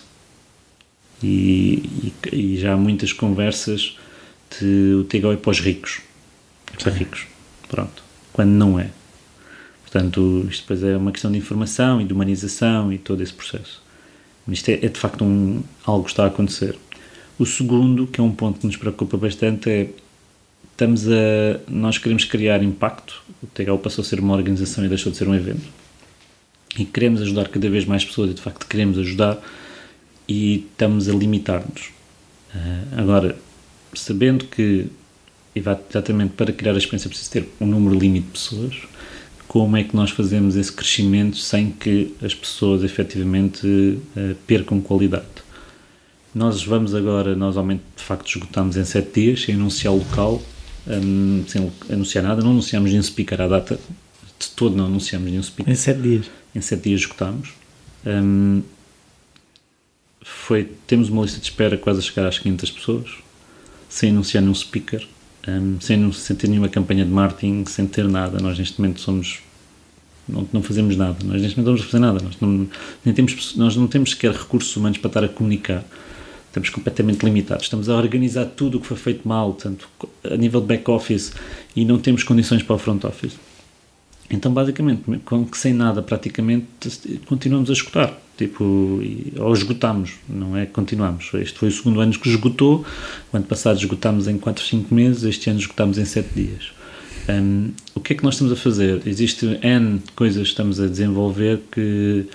E, 1.22 2.14
e, 2.32 2.36
e 2.36 2.58
já 2.58 2.74
há 2.74 2.78
muitas 2.78 3.12
conversas 3.12 3.98
de 4.58 4.94
o 5.02 5.04
THO 5.04 5.34
é 5.34 5.36
para 5.36 5.52
os 5.52 5.60
ricos. 5.60 6.00
É 6.74 6.82
para 6.82 6.94
ricos. 6.94 7.26
Pronto. 7.68 8.02
Quando 8.32 8.52
não 8.52 8.80
é. 8.80 8.92
Portanto, 9.82 10.48
isto 10.50 10.62
depois 10.62 10.84
é 10.84 10.96
uma 10.96 11.12
questão 11.12 11.30
de 11.30 11.38
informação 11.38 12.00
e 12.00 12.06
de 12.06 12.14
humanização 12.14 12.94
e 12.94 12.98
todo 12.98 13.22
esse 13.22 13.34
processo. 13.34 13.84
Mas 14.46 14.60
isto 14.60 14.70
é, 14.70 14.74
é 14.76 14.88
de 14.88 14.98
facto 14.98 15.26
um, 15.26 15.62
algo 15.84 16.06
que 16.06 16.12
está 16.12 16.24
a 16.24 16.28
acontecer. 16.28 16.78
O 17.40 17.46
segundo, 17.46 18.08
que 18.08 18.20
é 18.20 18.24
um 18.24 18.32
ponto 18.32 18.60
que 18.60 18.66
nos 18.66 18.78
preocupa 18.78 19.16
bastante, 19.18 19.70
é 19.70 19.90
estamos 20.72 21.08
a 21.08 21.60
nós 21.68 21.98
queremos 21.98 22.24
criar 22.24 22.64
impacto. 22.64 23.24
O 23.42 23.48
THO 23.48 23.78
passou 23.78 24.04
a 24.04 24.06
ser 24.06 24.20
uma 24.20 24.36
organização 24.36 24.86
e 24.86 24.90
deixou 24.90 25.12
de 25.12 25.18
ser 25.18 25.28
um 25.28 25.36
evento. 25.36 25.68
E 26.78 26.86
queremos 26.86 27.22
ajudar 27.22 27.48
cada 27.50 27.70
vez 27.70 27.86
mais 27.86 28.06
pessoas 28.06 28.32
e 28.32 28.34
de 28.34 28.42
facto 28.42 28.68
queremos 28.68 28.98
ajudar 29.00 29.40
e 30.28 30.66
estamos 30.72 31.10
a 31.10 31.14
limitar-nos. 31.14 31.90
Uh, 32.54 33.00
agora, 33.02 33.38
sabendo 33.94 34.46
que 34.46 34.88
exatamente 35.56 36.34
para 36.34 36.52
criar 36.52 36.74
a 36.74 36.78
experiência 36.78 37.10
precisa 37.10 37.32
ter 37.32 37.50
um 37.60 37.66
número 37.66 37.98
limite 37.98 38.28
de 38.28 38.32
pessoas, 38.34 38.76
como 39.48 39.78
é 39.78 39.84
que 39.84 39.96
nós 39.96 40.12
fazemos 40.12 40.56
esse 40.56 40.72
crescimento 40.72 41.38
sem 41.38 41.72
que 41.72 42.14
as 42.22 42.36
pessoas 42.36 42.84
efetivamente 42.84 43.66
uh, 43.66 44.36
percam 44.46 44.80
qualidade? 44.82 45.37
Nós 46.38 46.64
vamos 46.64 46.94
agora, 46.94 47.36
nós 47.36 47.56
de 47.56 48.04
facto 48.04 48.28
esgotamos 48.28 48.78
em 48.78 48.86
7 48.86 49.12
dias, 49.12 49.42
sem 49.42 49.56
anunciar 49.56 49.92
o 49.92 49.98
local, 49.98 50.40
um, 50.88 51.44
sem 51.48 51.72
anunciar 51.90 52.24
nada, 52.24 52.44
não 52.44 52.52
anunciamos 52.52 52.92
nenhum 52.92 53.02
speaker 53.02 53.42
à 53.42 53.48
data, 53.48 53.80
de 54.40 54.50
todo 54.52 54.76
não 54.76 54.86
anunciamos 54.86 55.32
nenhum 55.32 55.42
speaker. 55.42 55.74
Em 55.74 55.76
7 55.76 56.00
dias? 56.00 56.26
Em 56.54 56.62
7 56.62 56.84
dias 56.84 57.02
esgotámos. 57.02 57.50
Um, 58.06 58.62
foi, 60.22 60.70
temos 60.86 61.10
uma 61.10 61.24
lista 61.24 61.40
de 61.40 61.46
espera 61.46 61.76
quase 61.76 62.00
a 62.00 62.02
chegar 62.04 62.28
às 62.28 62.38
500 62.38 62.70
pessoas, 62.70 63.10
sem 63.90 64.12
anunciar 64.12 64.44
nenhum 64.44 64.54
speaker, 64.54 65.08
um, 65.48 65.82
sem, 65.82 66.12
sem 66.12 66.36
ter 66.36 66.48
nenhuma 66.48 66.70
campanha 66.70 67.04
de 67.04 67.12
marketing, 67.12 67.66
sem 67.66 67.88
ter 67.88 68.08
nada. 68.08 68.40
Nós 68.40 68.60
neste 68.60 68.80
momento 68.80 69.02
somos 69.02 69.40
não, 70.30 70.48
não 70.54 70.62
fazemos 70.62 70.96
nada. 70.96 71.18
Nós 71.24 71.42
neste 71.42 71.58
momento 71.58 71.70
não 71.70 71.76
estamos 71.76 71.82
a 71.82 71.86
fazer 71.86 72.00
nada. 72.00 72.20
Nós 72.24 72.40
não, 72.40 72.70
nem 73.04 73.16
temos, 73.16 73.56
nós 73.56 73.76
não 73.76 73.88
temos 73.88 74.12
sequer 74.12 74.34
recursos 74.34 74.76
humanos 74.76 75.00
para 75.00 75.08
estar 75.08 75.24
a 75.24 75.30
comunicar. 75.30 75.84
Estamos 76.58 76.70
completamente 76.72 77.24
limitados. 77.24 77.66
Estamos 77.66 77.88
a 77.88 77.96
organizar 77.96 78.46
tudo 78.46 78.80
o 78.80 78.82
que 78.82 78.88
foi 78.88 78.98
feito 78.98 79.28
mal, 79.28 79.54
tanto 79.54 79.88
a 80.24 80.36
nível 80.36 80.60
de 80.60 80.66
back-office, 80.66 81.34
e 81.76 81.86
não 81.86 82.00
temos 82.00 82.24
condições 82.24 82.64
para 82.64 82.76
o 82.76 82.80
front-office. 82.80 83.38
Então, 84.30 84.52
basicamente, 84.52 85.04
com 85.24 85.46
que 85.46 85.58
sem 85.58 85.72
nada, 85.72 86.02
praticamente, 86.02 86.66
continuamos 87.28 87.70
a 87.70 87.74
escutar. 87.74 88.20
Tipo, 88.36 88.64
ou 89.38 89.54
esgotamos, 89.54 90.14
não 90.28 90.58
é? 90.58 90.66
Continuamos. 90.66 91.32
Este 91.36 91.58
foi 91.58 91.70
o 91.70 91.72
segundo 91.72 92.02
ano 92.02 92.12
que 92.12 92.28
esgotou. 92.28 92.84
O 93.32 93.38
ano 93.38 93.46
passado 93.46 93.78
esgotámos 93.78 94.28
em 94.28 94.38
4, 94.38 94.64
5 94.64 94.94
meses, 94.94 95.24
este 95.24 95.50
ano 95.52 95.60
esgotámos 95.60 95.98
em 95.98 96.06
7 96.06 96.30
dias. 96.36 96.72
Um, 97.30 97.72
o 97.94 98.00
que 98.00 98.14
é 98.14 98.16
que 98.16 98.24
nós 98.24 98.34
estamos 98.36 98.54
a 98.54 98.56
fazer? 98.56 99.02
Existem 99.06 99.60
N 99.62 100.02
coisas 100.16 100.44
que 100.44 100.50
estamos 100.50 100.80
a 100.80 100.88
desenvolver 100.88 101.62
que, 101.72 102.26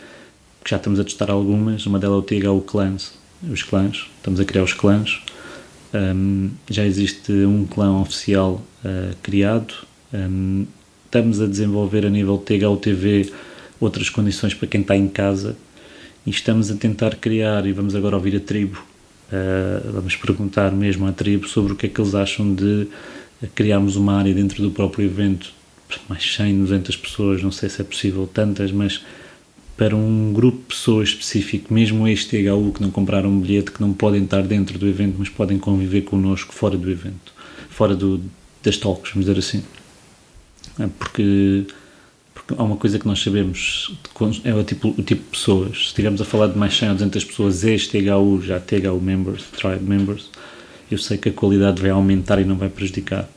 que 0.63 0.71
já 0.71 0.77
estamos 0.77 1.01
a 1.01 1.05
testar 1.05 1.31
algumas. 1.31 1.87
Uma 1.87 1.99
delas 1.99 2.17
é 2.17 2.19
o 2.19 2.23
THU 2.23 2.61
Clans, 2.63 3.13
os 3.51 3.63
clãs. 3.63 4.07
Estamos 4.17 4.41
a 4.41 4.45
criar 4.45 4.63
os 4.63 4.73
clãs. 4.73 5.23
Um, 5.95 6.51
já 6.71 6.85
existe 6.85 7.33
um 7.33 7.67
clã 7.67 8.01
oficial 8.01 8.63
uh, 8.85 9.15
criado. 9.23 9.75
Um, 10.13 10.67
estamos 11.05 11.41
a 11.41 11.47
desenvolver 11.47 12.07
a 12.07 12.11
nível 12.11 12.39
THU 12.39 12.77
TV 12.77 13.33
outras 13.81 14.09
condições 14.09 14.55
para 14.55 14.69
quem 14.69 14.81
está 14.81 14.97
em 14.97 15.09
casa 15.09 15.57
e 16.25 16.31
estamos 16.31 16.71
a 16.71 16.77
tentar 16.77 17.17
criar, 17.17 17.67
e 17.67 17.73
vamos 17.73 17.95
agora 17.95 18.17
ouvir 18.17 18.37
a 18.37 18.41
tribo, 18.41 18.79
uh, 19.29 19.93
vamos 19.93 20.15
perguntar 20.17 20.71
mesmo 20.71 21.07
à 21.07 21.13
tribo 21.13 21.49
sobre 21.49 21.73
o 21.73 21.77
que 21.77 21.87
é 21.87 21.89
que 21.89 22.01
eles 22.01 22.15
acham 22.15 22.55
de 22.55 22.87
criarmos 23.55 23.97
uma 23.97 24.17
área 24.17 24.33
dentro 24.33 24.63
do 24.63 24.71
próprio 24.71 25.05
evento, 25.05 25.53
mais 26.09 26.35
100, 26.35 26.61
200 26.61 26.97
pessoas, 26.97 27.43
não 27.43 27.51
sei 27.51 27.69
se 27.69 27.81
é 27.81 27.85
possível 27.85 28.29
tantas, 28.33 28.71
mas 28.71 29.05
para 29.77 29.97
um 29.97 30.33
grupo 30.33 30.59
de 30.59 30.65
pessoas 30.65 31.09
específico, 31.09 31.73
mesmo 31.73 32.07
este 32.07 32.43
THU 32.43 32.73
que 32.73 32.83
não 32.83 32.91
compraram 32.91 33.31
um 33.31 33.41
bilhete, 33.41 33.71
que 33.71 33.81
não 33.81 33.93
podem 33.93 34.25
estar 34.25 34.43
dentro 34.43 34.79
do 34.79 34.87
evento, 34.87 35.17
mas 35.19 35.29
podem 35.29 35.59
conviver 35.59 36.03
connosco 36.03 36.53
fora 36.53 36.77
do 36.77 36.91
evento, 36.91 37.33
fora 37.71 37.95
do, 37.95 38.21
das 38.63 38.77
talks, 38.77 39.13
vamos 39.13 39.27
dizer 39.27 39.39
assim. 39.39 39.63
É 40.79 40.87
porque, 40.99 41.67
porque 42.35 42.55
há 42.57 42.63
uma 42.63 42.77
coisa 42.77 42.99
que 42.99 43.07
nós 43.07 43.21
sabemos, 43.21 43.97
é 44.45 44.55
o 44.55 44.63
tipo, 44.63 44.89
o 44.89 45.03
tipo 45.03 45.23
de 45.23 45.31
pessoas. 45.31 45.79
Se 45.79 45.85
estivermos 45.87 46.21
a 46.21 46.25
falar 46.25 46.49
de 46.49 46.59
mais 46.59 46.77
100 46.77 46.89
ou 46.89 46.95
200 46.95 47.25
pessoas, 47.25 47.65
este 47.65 48.03
THU, 48.03 48.43
já 48.43 48.61
THU 48.61 49.01
members, 49.01 49.45
tribe 49.57 49.85
members, 49.85 50.31
eu 50.91 50.99
sei 50.99 51.17
que 51.17 51.31
a 51.31 51.33
qualidade 51.33 51.81
vai 51.81 51.91
aumentar 51.91 52.41
e 52.41 52.45
não 52.45 52.57
vai 52.57 52.69
prejudicar. 52.69 53.29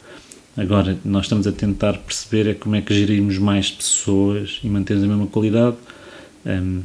Agora, 0.57 0.97
nós 1.03 1.25
estamos 1.25 1.47
a 1.47 1.51
tentar 1.51 1.93
perceber 1.97 2.49
é 2.49 2.53
como 2.53 2.75
é 2.75 2.81
que 2.81 2.93
gerimos 2.93 3.37
mais 3.37 3.69
pessoas 3.69 4.59
e 4.63 4.67
mantemos 4.67 5.03
a 5.03 5.07
mesma 5.07 5.27
qualidade. 5.27 5.75
Um, 6.45 6.83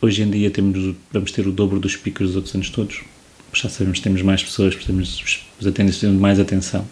hoje 0.00 0.22
em 0.22 0.30
dia 0.30 0.50
temos, 0.50 0.94
vamos 1.12 1.32
ter 1.32 1.46
o 1.46 1.52
dobro 1.52 1.78
dos 1.78 1.92
speakers 1.92 2.30
dos 2.30 2.36
outros 2.36 2.54
anos 2.54 2.70
todos. 2.70 3.02
Já 3.52 3.68
sabemos 3.68 3.98
que 3.98 4.04
temos 4.04 4.22
mais 4.22 4.42
pessoas, 4.42 4.74
temos, 4.76 5.44
os 5.60 5.66
atendentes 5.66 6.00
têm 6.00 6.10
mais 6.12 6.40
atenção. 6.40 6.86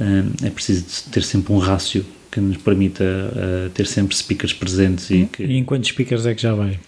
Um, 0.00 0.46
é 0.46 0.50
preciso 0.50 1.10
ter 1.10 1.22
sempre 1.22 1.52
um 1.52 1.58
rácio 1.58 2.04
que 2.30 2.40
nos 2.40 2.56
permita 2.58 3.04
uh, 3.04 3.70
ter 3.70 3.86
sempre 3.86 4.16
speakers 4.16 4.52
presentes. 4.52 5.10
E, 5.10 5.26
que, 5.26 5.42
e 5.42 5.56
em 5.56 5.64
quantos 5.64 5.90
speakers 5.90 6.26
é 6.26 6.34
que 6.34 6.42
já 6.42 6.54
vai? 6.54 6.78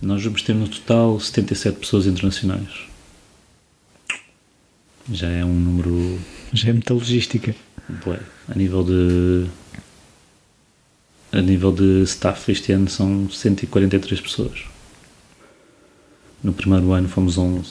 Nós 0.00 0.22
vamos 0.22 0.42
ter 0.42 0.54
no 0.54 0.68
total 0.68 1.18
77 1.18 1.78
pessoas 1.78 2.06
internacionais 2.06 2.94
já 5.10 5.28
é 5.28 5.44
um 5.44 5.54
número. 5.54 6.18
Já 6.52 6.70
é 6.70 6.72
muita 6.72 6.94
logística. 6.94 7.54
A 8.48 8.54
nível 8.54 8.82
de. 8.82 9.46
A 11.34 11.42
nível 11.42 11.72
de 11.72 12.04
staff, 12.04 12.52
este 12.52 12.70
ano 12.70 12.88
são 12.88 13.28
143 13.28 14.20
pessoas. 14.20 14.62
No 16.40 16.52
primeiro 16.52 16.92
ano 16.92 17.08
fomos 17.08 17.36
11. 17.36 17.70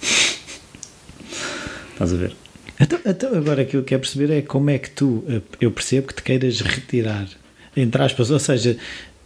Estás 1.92 2.12
a 2.12 2.16
ver? 2.16 2.36
Então, 2.78 3.00
então, 3.04 3.34
agora 3.34 3.62
aquilo 3.62 3.82
que 3.82 3.94
eu 3.94 3.98
quero 3.98 4.02
perceber 4.02 4.32
é 4.32 4.42
como 4.42 4.70
é 4.70 4.78
que 4.78 4.88
tu, 4.88 5.24
eu 5.60 5.72
percebo 5.72 6.06
que 6.06 6.14
te 6.14 6.22
queiras 6.22 6.60
retirar, 6.60 7.28
entre 7.76 8.00
aspas, 8.02 8.30
ou 8.30 8.38
seja, 8.38 8.76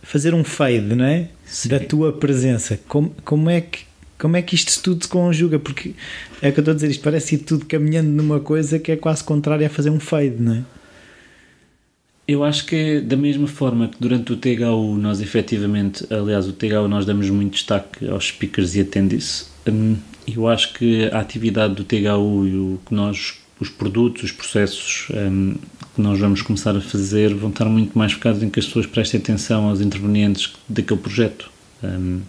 fazer 0.03 0.33
um 0.33 0.43
fade, 0.43 0.95
não 0.95 1.05
é? 1.05 1.29
Sim. 1.45 1.69
Da 1.69 1.79
tua 1.79 2.15
presença. 2.15 2.81
Como, 2.89 3.15
como 3.27 3.51
é 3.51 3.61
que 3.61 3.81
como 4.19 4.39
é 4.39 4.43
que 4.43 4.55
isto 4.55 4.83
tudo 4.83 5.05
se 5.05 5.09
conjuga? 5.11 5.59
Porque 5.59 5.95
é 6.41 6.51
que 6.51 6.59
eu 6.59 6.63
estou 6.63 6.73
a 6.73 6.75
dizer, 6.75 6.91
isto 6.91 7.05
parece 7.05 7.35
ir 7.35 7.39
tudo 7.39 7.67
caminhando 7.67 8.09
numa 8.09 8.41
coisa 8.41 8.79
que 8.79 8.91
é 8.91 8.97
quase 8.97 9.23
contrária 9.23 9.67
a 9.67 9.71
fazer 9.71 9.91
um 9.91 10.01
fade, 10.01 10.37
não 10.39 10.55
é? 10.55 10.63
Eu 12.27 12.43
acho 12.43 12.65
que 12.65 12.75
é 12.75 13.01
da 13.01 13.17
mesma 13.17 13.47
forma 13.47 13.89
que 13.89 13.97
durante 14.01 14.33
o 14.33 14.37
THU 14.37 14.97
nós 14.97 15.21
efetivamente, 15.21 16.07
aliás, 16.11 16.49
o 16.49 16.53
THU 16.53 16.89
nós 16.89 17.05
damos 17.05 17.29
muito 17.29 17.53
destaque 17.53 18.09
aos 18.09 18.29
speakers 18.29 18.75
e 18.75 18.81
attendees. 18.81 19.51
Hum, 19.69 19.97
eu 20.27 20.49
acho 20.49 20.73
que 20.73 21.05
a 21.13 21.21
atividade 21.21 21.75
do 21.75 21.85
THU 21.85 22.47
e 22.47 22.57
o 22.57 22.81
que 22.87 22.95
nós, 22.95 23.35
os 23.61 23.69
produtos, 23.69 24.25
os 24.25 24.33
processos 24.33 25.09
um, 25.11 25.55
que 25.95 26.01
nós 26.01 26.19
vamos 26.19 26.41
começar 26.41 26.75
a 26.75 26.81
fazer 26.81 27.35
vão 27.35 27.51
estar 27.51 27.67
muito 27.67 27.97
mais 27.97 28.13
focados 28.13 28.43
em 28.43 28.49
que 28.49 28.59
as 28.59 28.67
pessoas 28.67 28.87
prestem 28.87 29.21
atenção 29.21 29.69
aos 29.69 29.83
intervenientes 29.83 30.55
daquele 30.67 31.01
projeto. 31.01 31.51
Um, 31.83 32.23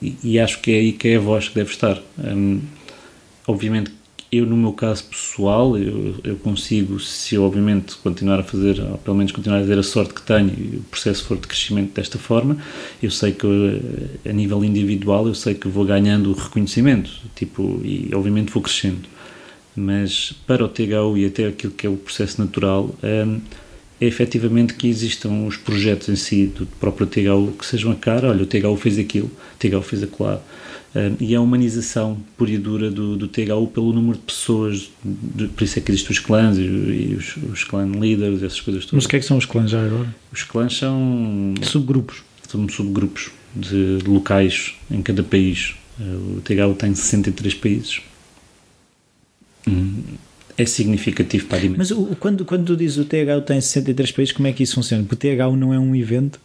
e, 0.00 0.38
acho 0.38 0.60
que 0.60 0.70
é 0.72 0.74
aí 0.76 0.92
que 0.92 1.08
é 1.08 1.16
a 1.16 1.20
voz 1.20 1.48
que 1.48 1.54
deve 1.54 1.70
estar. 1.70 2.00
Um, 2.18 2.60
obviamente, 3.46 3.90
eu, 4.38 4.46
no 4.46 4.56
meu 4.56 4.72
caso 4.72 5.04
pessoal, 5.04 5.76
eu, 5.76 6.14
eu, 6.24 6.36
consigo, 6.36 6.98
se 7.00 7.34
eu, 7.34 7.44
obviamente, 7.44 7.96
continuar 7.96 8.40
a 8.40 8.42
fazer, 8.42 8.80
ou 8.80 8.98
pelo 8.98 9.16
menos 9.16 9.32
continuar 9.32 9.62
a 9.62 9.66
ter 9.66 9.78
a 9.78 9.82
sorte 9.82 10.14
que 10.14 10.22
tenho 10.22 10.50
e 10.50 10.76
o 10.76 10.82
processo 10.90 11.24
for 11.24 11.36
de 11.36 11.46
crescimento 11.46 11.94
desta 11.94 12.18
forma, 12.18 12.56
eu 13.02 13.10
sei 13.10 13.32
que, 13.32 13.46
a 14.28 14.32
nível 14.32 14.64
individual, 14.64 15.26
eu 15.26 15.34
sei 15.34 15.54
que 15.54 15.68
vou 15.68 15.84
ganhando 15.84 16.32
reconhecimento, 16.32 17.10
tipo, 17.34 17.80
e 17.84 18.10
obviamente 18.14 18.52
vou 18.52 18.62
crescendo. 18.62 19.08
Mas 19.74 20.32
para 20.46 20.64
o 20.64 20.68
THU 20.68 21.18
e 21.18 21.26
até 21.26 21.46
aquilo 21.46 21.72
que 21.72 21.86
é 21.86 21.90
o 21.90 21.96
processo 21.96 22.40
natural, 22.40 22.94
um, 23.02 23.40
é 24.00 24.06
efetivamente 24.06 24.74
que 24.74 24.88
existam 24.88 25.46
os 25.46 25.56
projetos 25.56 26.08
em 26.08 26.16
si 26.16 26.46
do 26.46 26.66
próprio 26.66 27.06
THU 27.06 27.52
que 27.58 27.64
sejam 27.64 27.92
a 27.92 27.94
cara, 27.94 28.28
olha, 28.28 28.42
o 28.42 28.46
THU 28.46 28.76
fez 28.76 28.98
aquilo, 28.98 29.28
o 29.28 29.58
THU 29.58 29.82
fez 29.82 30.02
aquilo 30.02 30.40
e 31.20 31.34
a 31.34 31.40
humanização 31.40 32.18
pura 32.36 32.50
e 32.50 32.58
dura 32.58 32.90
do, 32.90 33.16
do 33.16 33.28
THU 33.28 33.66
pelo 33.68 33.92
número 33.92 34.18
de 34.18 34.24
pessoas, 34.24 34.90
de, 35.02 35.48
por 35.48 35.64
isso 35.64 35.78
é 35.78 35.82
que 35.82 35.90
existem 35.90 36.12
os 36.12 36.18
clãs 36.18 36.58
e, 36.58 36.62
e 36.62 37.16
os, 37.18 37.36
os 37.52 37.64
clã 37.64 37.84
leaders, 37.84 38.42
essas 38.42 38.60
coisas 38.60 38.84
todas. 38.84 38.94
Mas 38.94 39.04
o 39.04 39.08
que 39.08 39.16
é 39.16 39.18
que 39.18 39.26
são 39.26 39.36
os 39.36 39.44
clãs 39.44 39.70
já 39.70 39.84
agora? 39.84 40.14
Os 40.32 40.42
clãs 40.42 40.76
são 40.76 41.54
subgrupos. 41.62 42.22
São 42.48 42.68
subgrupos 42.68 43.30
de 43.54 43.98
locais 44.06 44.74
em 44.90 45.02
cada 45.02 45.22
país. 45.22 45.74
O 45.98 46.40
THU 46.42 46.74
tem 46.78 46.94
63 46.94 47.54
países. 47.54 48.00
Hum 49.66 50.02
é 50.56 50.64
significativo 50.64 51.46
para 51.46 51.58
a 51.58 51.60
dimensão. 51.60 51.98
Mas 52.00 52.12
o, 52.12 52.16
quando, 52.16 52.44
quando 52.44 52.64
tu 52.64 52.76
dizes 52.76 52.96
o 52.96 53.04
THU 53.04 53.42
tem 53.44 53.60
63 53.60 54.10
países, 54.10 54.32
como 54.32 54.48
é 54.48 54.52
que 54.52 54.62
isso 54.62 54.74
funciona? 54.74 55.04
Porque 55.04 55.28
o 55.28 55.36
THU 55.36 55.56
não 55.56 55.72
é 55.72 55.78
um 55.78 55.94
evento? 55.94 56.40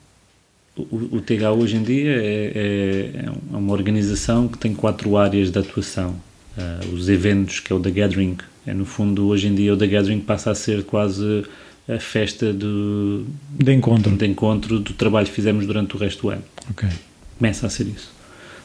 O, 0.76 1.18
o 1.18 1.22
THU 1.22 1.60
hoje 1.60 1.76
em 1.76 1.84
dia 1.84 2.12
é, 2.12 2.52
é, 2.56 3.26
é, 3.26 3.58
uma 3.58 3.74
organização 3.74 4.48
que 4.48 4.58
tem 4.58 4.74
quatro 4.74 5.18
áreas 5.18 5.52
de 5.52 5.60
atuação. 5.60 6.16
Uh, 6.58 6.94
os 6.94 7.10
eventos, 7.10 7.60
que 7.60 7.72
é 7.72 7.76
o 7.76 7.80
The 7.80 7.92
Gathering, 7.92 8.38
é 8.66 8.74
no 8.74 8.86
fundo, 8.86 9.28
hoje 9.28 9.48
em 9.48 9.56
dia, 9.56 9.74
o 9.74 9.78
The 9.78 9.88
Gathering 9.88 10.20
passa 10.20 10.52
a 10.52 10.56
ser 10.56 10.84
quase 10.84 11.44
a 11.88 12.00
festa 12.00 12.54
do, 12.54 13.26
de, 13.50 13.74
encontro. 13.74 14.16
de 14.16 14.28
encontro 14.28 14.80
do 14.80 14.94
trabalho 14.94 15.28
que 15.28 15.34
fizemos 15.34 15.66
durante 15.66 15.96
o 15.96 16.00
resto 16.00 16.24
do 16.24 16.30
ano. 16.30 16.44
Okay. 16.72 16.90
Começa 17.38 17.68
a 17.68 17.70
ser 17.70 17.88
isso. 17.88 18.12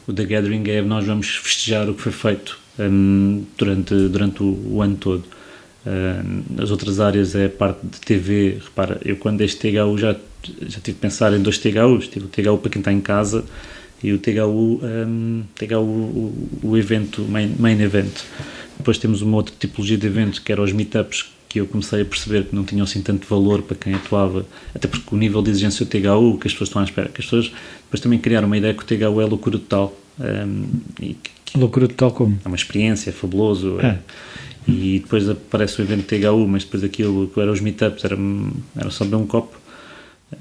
O 0.07 0.13
The 0.13 0.25
Gathering 0.25 0.69
é 0.69 0.83
nós 0.83 1.07
vamos 1.07 1.29
festejar 1.29 1.89
o 1.89 1.95
que 1.95 2.03
foi 2.03 2.13
feito 2.13 2.59
um, 2.79 3.45
durante, 3.57 3.95
durante 4.09 4.43
o, 4.43 4.75
o 4.75 4.83
ano 4.83 4.97
todo. 4.97 5.25
Uh, 5.87 6.63
as 6.63 6.71
outras 6.71 6.99
áreas 6.99 7.35
é 7.35 7.47
a 7.47 7.51
parte 7.51 7.87
de 7.87 8.01
TV. 8.01 8.59
Repara, 8.63 9.01
eu 9.05 9.17
quando 9.17 9.41
este 9.43 9.71
THU 9.71 9.97
já, 9.97 10.17
já 10.63 10.81
tive 10.81 10.93
de 10.93 11.01
pensar 11.01 11.33
em 11.33 11.41
dois 11.41 11.59
THUs. 11.59 12.09
Tive 12.09 12.27
o 12.27 12.29
THU 12.29 12.59
para 12.59 12.71
quem 12.71 12.81
está 12.81 12.93
em 12.93 13.01
casa 13.01 13.45
e 14.03 14.13
o 14.13 14.19
THU, 14.19 14.81
um, 14.83 15.43
THU 15.55 15.81
o, 15.81 16.49
o 16.63 16.77
evento, 16.77 17.23
main, 17.23 17.55
main 17.59 17.81
event. 17.81 18.13
Depois 18.77 18.99
temos 18.99 19.23
uma 19.23 19.37
outra 19.37 19.55
tipologia 19.59 19.97
de 19.97 20.07
eventos 20.07 20.39
que 20.39 20.53
eram 20.53 20.65
os 20.65 20.73
meetups 20.73 21.31
que 21.49 21.61
eu 21.61 21.67
comecei 21.67 22.03
a 22.03 22.05
perceber 22.05 22.45
que 22.45 22.55
não 22.55 22.65
tinham 22.65 22.85
assim 22.85 23.01
tanto 23.01 23.27
valor 23.27 23.63
para 23.63 23.77
quem 23.77 23.95
atuava, 23.95 24.45
até 24.75 24.87
porque 24.87 25.15
o 25.15 25.17
nível 25.19 25.41
de 25.41 25.51
exigência 25.51 25.87
do 25.87 25.89
THU, 25.89 26.39
que 26.39 26.47
as 26.47 26.53
pessoas 26.53 26.69
estão 26.69 26.83
à 26.83 26.85
espera, 26.85 27.09
que 27.09 27.21
as 27.21 27.25
pessoas 27.25 27.53
depois 27.85 28.01
também 28.01 28.19
criaram 28.19 28.47
uma 28.47 28.59
ideia 28.59 28.75
que 28.75 28.83
o 28.83 28.87
THU 28.87 29.21
é 29.21 29.25
loucura 29.25 29.59
total. 29.59 29.97
Um, 30.19 30.67
e 31.01 31.17
que 31.45 31.59
loucura 31.59 31.89
total 31.89 32.13
como? 32.13 32.39
É 32.45 32.49
uma 32.49 32.57
experiência, 32.57 33.11
é 33.11 33.13
fabuloso. 33.13 33.81
É. 33.81 33.87
É 33.87 33.99
e 34.67 34.99
depois 34.99 35.29
aparece 35.29 35.81
o 35.81 35.85
evento 35.85 36.07
THU, 36.07 36.47
mas 36.49 36.65
depois 36.65 36.83
aquilo 36.83 37.29
que 37.29 37.41
eram 37.41 37.53
os 37.53 37.61
meetups 37.61 38.05
era, 38.05 38.17
era 38.77 38.91
só 38.91 39.05
beber 39.05 39.17
um 39.17 39.27
copo. 39.27 39.57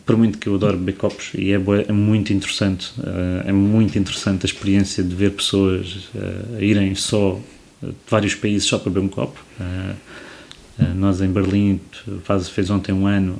Por 0.03 0.17
muito 0.17 0.39
que 0.39 0.47
eu 0.47 0.55
adoro 0.55 0.77
beber 0.77 0.95
copos, 0.95 1.31
e 1.35 1.51
é, 1.51 1.61
é 1.87 1.91
muito 1.91 2.33
interessante, 2.33 2.91
eh, 3.03 3.49
é 3.49 3.51
muito 3.51 3.99
interessante 3.99 4.43
a 4.43 4.47
experiência 4.47 5.03
de 5.03 5.13
ver 5.13 5.33
pessoas 5.33 6.09
uh, 6.15 6.59
irem 6.59 6.95
só 6.95 7.39
de 7.83 7.93
vários 8.09 8.33
países 8.33 8.67
só 8.67 8.79
para 8.79 8.89
beber 8.89 9.05
um 9.05 9.09
copo. 9.09 9.39
Nós 10.95 11.21
em 11.21 11.31
Berlim, 11.31 11.79
faz, 12.23 12.49
fez 12.49 12.69
ontem 12.69 12.91
um 12.91 13.05
ano, 13.05 13.37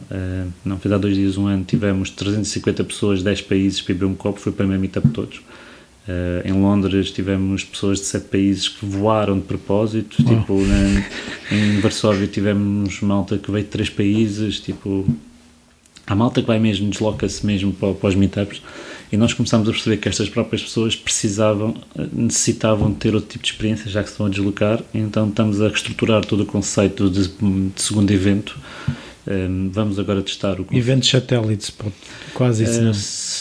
não 0.63 0.77
fez 0.79 0.93
há 0.93 0.97
dois 0.97 1.15
dias 1.15 1.37
um 1.37 1.47
ano, 1.47 1.65
tivemos 1.65 2.09
350 2.11 2.83
pessoas, 2.83 3.23
10 3.23 3.41
países 3.41 3.81
para 3.81 3.93
beber 3.93 4.05
um 4.05 4.15
copo, 4.15 4.39
foi 4.39 4.53
para 4.53 4.65
o 4.65 4.69
meu 4.69 4.79
meetup 4.79 5.07
todos. 5.09 5.41
Uh, 6.07 6.47
em 6.47 6.53
Londres 6.53 7.09
tivemos 7.09 7.63
pessoas 7.63 7.99
de 7.99 8.05
sete 8.05 8.27
países 8.27 8.69
que 8.69 8.85
voaram 8.85 9.39
de 9.39 9.45
propósito, 9.45 10.23
tipo 10.23 10.61
na, 10.61 11.03
em 11.51 11.79
Varsóvia 11.79 12.27
tivemos 12.27 13.01
malta 13.01 13.39
que 13.39 13.49
veio 13.49 13.63
de 13.63 13.71
três 13.71 13.89
países, 13.89 14.59
tipo 14.59 15.07
a 16.05 16.13
malta 16.13 16.41
que 16.41 16.47
vai 16.47 16.59
mesmo, 16.59 16.91
desloca-se 16.91 17.43
mesmo 17.43 17.73
para, 17.73 17.93
para 17.95 18.09
os 18.09 18.15
meetups 18.15 18.61
e 19.11 19.17
nós 19.17 19.33
começámos 19.33 19.67
a 19.67 19.71
perceber 19.71 19.97
que 19.97 20.09
estas 20.09 20.29
próprias 20.29 20.61
pessoas 20.61 20.95
precisavam, 20.95 21.75
necessitavam 22.11 22.91
de 22.91 22.97
ter 22.97 23.15
outro 23.15 23.29
tipo 23.29 23.43
de 23.43 23.51
experiência 23.51 23.89
já 23.89 24.01
que 24.01 24.09
se 24.09 24.13
estão 24.13 24.25
a 24.25 24.29
deslocar, 24.29 24.81
então 24.93 25.29
estamos 25.29 25.61
a 25.61 25.67
reestruturar 25.67 26.23
todo 26.25 26.43
o 26.43 26.45
conceito 26.45 27.09
de, 27.09 27.27
de 27.29 27.81
segundo 27.81 28.11
evento. 28.11 28.59
Um, 29.27 29.71
vamos 29.71 29.97
agora 29.97 30.21
testar 30.21 30.59
o 30.59 30.67
Eventos 30.71 31.09
satélites, 31.09 31.73
quase 32.33 32.63
isso. 32.63 32.79
Uh, 32.79 32.93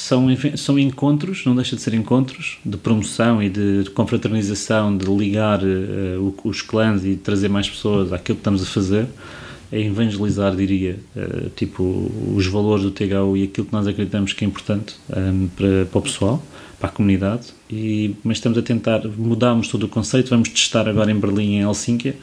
são, 0.04 0.26
são 0.56 0.78
encontros, 0.78 1.46
não 1.46 1.56
deixa 1.56 1.74
de 1.76 1.80
ser 1.80 1.94
encontros 1.94 2.58
de 2.62 2.76
promoção 2.76 3.42
e 3.42 3.48
de, 3.48 3.90
confraternização, 3.94 4.94
de 4.94 5.06
ligar 5.06 5.60
uh, 5.62 6.34
os 6.44 6.60
clãs 6.60 7.06
e 7.06 7.16
trazer 7.16 7.48
mais 7.48 7.70
pessoas 7.70 8.12
àquilo 8.12 8.36
que 8.36 8.40
estamos 8.40 8.62
a 8.62 8.66
fazer. 8.66 9.06
É 9.72 9.80
evangelizar, 9.80 10.54
diria, 10.54 10.98
uh, 11.16 11.48
tipo, 11.56 12.12
os 12.36 12.46
valores 12.46 12.84
do 12.84 12.90
THU 12.90 13.34
e 13.34 13.44
aquilo 13.44 13.66
que 13.66 13.72
nós 13.72 13.86
acreditamos 13.86 14.34
que 14.34 14.44
é 14.44 14.46
importante 14.46 14.94
um, 15.08 15.48
para, 15.48 15.86
para 15.86 15.98
o 15.98 16.02
pessoal, 16.02 16.44
para 16.78 16.90
a 16.90 16.92
comunidade. 16.92 17.54
E, 17.70 18.14
mas 18.22 18.36
estamos 18.36 18.58
a 18.58 18.62
tentar, 18.62 19.08
mudarmos 19.16 19.68
todo 19.68 19.84
o 19.84 19.88
conceito, 19.88 20.28
vamos 20.28 20.50
testar 20.50 20.86
agora 20.86 21.10
em 21.10 21.18
Berlim 21.18 21.54
em 21.54 21.60
Helsínquia. 21.62 22.14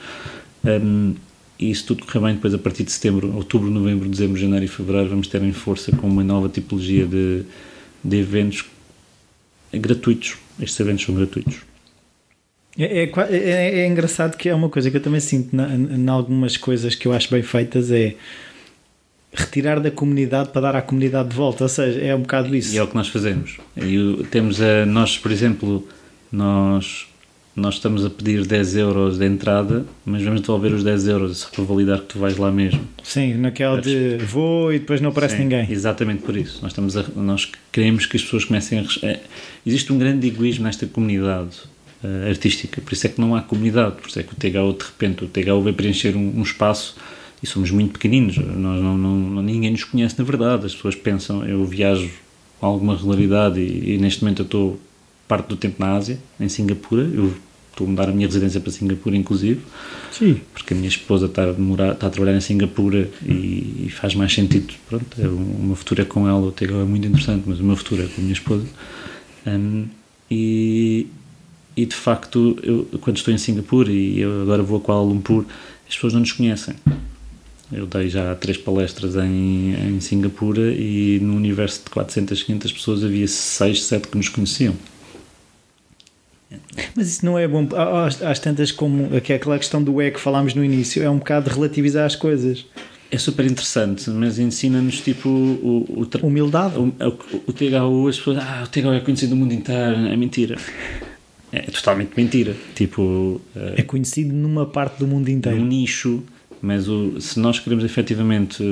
Um, 0.64 1.16
e 1.60 1.74
se 1.74 1.84
tudo 1.84 2.06
correr 2.06 2.26
bem, 2.26 2.36
depois 2.36 2.53
a 2.53 2.60
partir 2.60 2.84
de 2.84 2.91
setembro, 2.91 3.36
outubro, 3.36 3.72
novembro, 3.72 4.08
dezembro, 4.08 4.40
janeiro 4.40 4.66
e 4.66 4.68
fevereiro, 4.68 5.10
vamos 5.10 5.28
ter 5.28 5.41
em 5.41 5.52
força 5.52 5.91
com 5.91 6.08
uma 6.08 6.24
nova 6.24 6.48
tipologia 6.48 7.08
de, 7.08 7.44
de 8.03 8.18
eventos 8.18 8.65
gratuitos. 9.73 10.38
Estes 10.60 10.80
eventos 10.80 11.06
são 11.06 11.15
gratuitos. 11.15 11.57
É, 12.78 13.03
é, 13.03 13.11
é, 13.30 13.80
é, 13.82 13.88
engraçado 13.88 14.38
que 14.38 14.48
é 14.48 14.56
uma 14.56 14.69
coisa 14.69 14.90
que 14.90 14.98
eu 14.98 15.02
também 15.02 15.19
sinto 15.19 15.56
em 15.56 16.10
algumas 16.10 16.56
coisas 16.56 16.95
que 16.95 17.07
eu 17.07 17.14
acho 17.14 17.30
bem 17.30 17.44
feitas 17.44 17.91
é 17.91 18.15
retirar 19.34 19.80
da 19.80 19.91
comunidade 19.91 20.49
para 20.49 20.61
dar 20.61 20.76
à 20.76 20.82
comunidade 20.82 21.30
de 21.30 21.36
volta, 21.36 21.64
ou 21.64 21.69
seja, 21.69 21.99
é 21.99 22.14
um 22.14 22.22
bocado 22.22 22.53
isso. 22.56 22.73
E 22.73 22.78
é 22.78 22.84
o 22.84 22.88
que 22.88 22.95
nós 22.95 23.07
fazemos. 23.07 23.57
E 23.78 24.26
temos 24.30 24.61
a, 24.61 24.86
nós, 24.86 25.18
por 25.18 25.32
exemplo, 25.32 25.88
nós 26.32 27.07
nós 27.56 27.76
estamos 27.76 28.06
a 28.06 28.10
pedir 28.10 28.45
10 28.45 28.76
euros 28.78 29.18
de 29.18 29.26
entrada, 29.26 29.86
mas 30.06 30.23
vamos 30.23 30.41
devolver 30.41 30.72
os 30.73 30.84
10 30.84 31.07
euros 31.07 31.45
para 31.45 31.64
validar 31.64 31.99
que 31.99 32.06
tu 32.06 32.19
vais 32.19 32.38
lá 32.38 32.49
mesmo. 32.49 32.82
Sim, 33.03 33.34
naquela 33.34 33.82
de 33.82 34.18
vou 34.18 34.73
e 34.73 34.80
depois 34.80 35.02
não 35.02 35.10
aparece 35.10 35.36
Sim, 35.36 35.44
ninguém. 35.44 35.69
Exatamente 35.69 36.23
por 36.23 36.36
isso. 36.38 36.60
Nós, 36.61 36.72
estamos 36.72 36.95
a, 36.95 37.03
nós 37.15 37.52
queremos 37.72 38.06
que 38.06 38.15
as 38.15 38.23
pessoas 38.23 38.45
comecem 38.45 38.80
a. 38.80 39.06
É, 39.06 39.19
existe 39.65 39.91
um 39.91 39.98
grande 39.98 40.28
egoísmo 40.28 40.64
nesta 40.64 40.88
comunidade 40.88 41.57
uh, 42.03 42.30
artística, 42.30 42.80
por 42.80 42.94
isso 42.94 43.07
é 43.07 43.10
que 43.10 43.19
não 43.19 43.36
há 43.36 43.41
comunidade, 43.41 43.95
por 43.95 44.07
isso 44.07 44.19
é 44.19 44.23
que 44.23 44.34
o 44.34 44.36
THU, 44.36 44.78
de 44.78 44.86
repente, 44.86 45.26
o 45.26 45.28
THU 45.28 45.61
vai 45.61 45.73
preencher 45.73 46.15
um, 46.15 46.40
um 46.40 46.44
espaço 46.44 46.95
e 47.44 47.48
somos 47.48 47.69
muito 47.72 47.94
pequeninos, 47.94 48.38
nós 48.38 48.82
não, 48.82 48.98
não, 48.98 49.41
ninguém 49.41 49.72
nos 49.72 49.84
conhece 49.84 50.18
na 50.18 50.23
verdade, 50.23 50.68
as 50.68 50.76
pessoas 50.76 50.95
pensam, 50.95 51.44
eu 51.44 51.65
viajo 51.65 52.10
com 52.60 52.68
alguma 52.68 52.95
regularidade 52.95 53.60
e, 53.60 53.95
e 53.95 53.98
neste 53.98 54.23
momento 54.23 54.44
eu 54.44 54.45
estou 54.45 54.80
parte 55.32 55.48
do 55.48 55.56
tempo 55.56 55.78
na 55.80 55.95
Ásia, 55.95 56.20
em 56.38 56.49
Singapura. 56.49 57.03
Eu 57.03 57.34
estou 57.72 57.88
a 57.88 57.90
mudar 57.90 58.10
a 58.10 58.12
minha 58.12 58.28
residência 58.28 58.60
para 58.60 58.70
Singapura, 58.70 59.16
inclusive. 59.16 59.62
Sim. 60.12 60.41
Porque 60.52 60.74
a 60.74 60.76
minha 60.76 60.90
esposa 60.90 61.28
está 61.28 61.45
a, 61.45 61.53
morar, 61.53 61.94
está 61.94 62.08
a 62.08 62.10
trabalhar 62.10 62.36
em 62.36 62.41
Singapura 62.41 63.10
e, 63.26 63.86
e 63.86 63.90
faz 63.90 64.14
mais 64.14 64.34
sentido. 64.34 64.74
Pronto, 64.90 65.06
é 65.18 65.26
o 65.26 65.40
meu 65.40 65.76
futuro 65.78 66.02
é 66.02 66.06
com 66.06 66.28
ela, 66.28 66.48
o 66.48 66.52
Tego 66.52 66.82
é 66.82 66.84
muito 66.84 67.08
interessante, 67.08 67.44
mas 67.45 67.62
o 67.62 67.64
meu 67.64 67.78
futuro 67.78 68.03
é 68.03 68.08
com 68.08 68.20
a 68.20 68.22
minha 68.22 68.34
esposa. 68.34 68.66
Um, 69.48 69.86
e, 70.30 71.08
e 71.78 71.86
de 71.86 71.95
facto, 71.95 72.60
eu, 72.62 72.86
quando 72.99 73.16
estou 73.16 73.34
em 73.34 73.38
Singapura 73.38 73.90
e 73.90 74.22
agora 74.22 74.62
vou 74.62 74.80
a 74.80 74.82
Kuala 74.82 75.02
Lumpur, 75.02 75.45
as 75.88 75.95
pessoas 75.95 76.12
não 76.12 76.20
nos 76.20 76.34
conhecem. 76.34 76.76
Eu 77.72 77.88
dei 77.88 78.10
já 78.10 78.36
três 78.36 78.58
palestras 78.58 79.16
em, 79.16 79.95
em 79.95 80.02
Singapura 80.02 80.74
e 80.74 81.20
no 81.22 81.38
universo 81.38 81.86
de 81.86 81.90
400, 81.90 82.44
500 82.44 82.72
pessoas 82.74 83.03
havia 83.06 83.26
6, 83.26 83.84
7 83.86 84.10
que 84.10 84.18
nos 84.18 84.28
conheciam. 84.28 84.76
Mas 86.95 87.07
isso 87.07 87.26
não 87.26 87.38
é 87.38 87.48
bom. 87.48 87.68
Às, 88.06 88.22
às 88.22 88.40
tantas, 88.40 88.72
como 88.72 89.10
aquela 89.15 89.57
questão 89.57 89.82
do 89.82 90.02
é 90.02 90.11
que 90.11 90.19
falámos 90.19 90.53
no 90.53 90.64
início, 90.64 91.02
é 91.03 91.10
um 91.10 91.18
bocado 91.18 91.49
relativizar 91.49 92.06
as 92.06 92.15
coisas. 92.15 92.65
É 93.10 93.18
super 93.18 93.45
interessante, 93.45 94.10
mas 94.10 94.40
ensina-nos 94.40 95.02
tipo 95.02 95.28
o, 95.28 96.07
o 96.23 96.26
humildade. 96.26 96.78
O, 96.78 96.88
o, 96.88 97.44
o 97.48 97.53
THU, 97.53 98.07
as 98.07 98.18
pessoas, 98.18 98.38
ah, 98.38 98.64
o 98.65 98.68
THU 98.68 98.94
é 98.94 98.99
conhecido 99.02 99.36
no 99.36 99.41
mundo 99.41 99.53
inteiro, 99.53 100.07
é 100.07 100.15
mentira. 100.15 100.57
É 101.52 101.61
totalmente 101.64 102.11
mentira. 102.15 102.56
Tipo, 102.73 103.02
uh, 103.02 103.41
é 103.76 103.82
conhecido 103.82 104.34
numa 104.34 104.65
parte 104.65 104.99
do 104.99 105.07
mundo 105.07 105.28
inteiro. 105.28 105.60
Num 105.60 105.65
nicho, 105.65 106.23
mas 106.61 106.88
o, 106.88 107.19
se 107.19 107.38
nós 107.38 107.60
queremos 107.60 107.84
efetivamente 107.84 108.64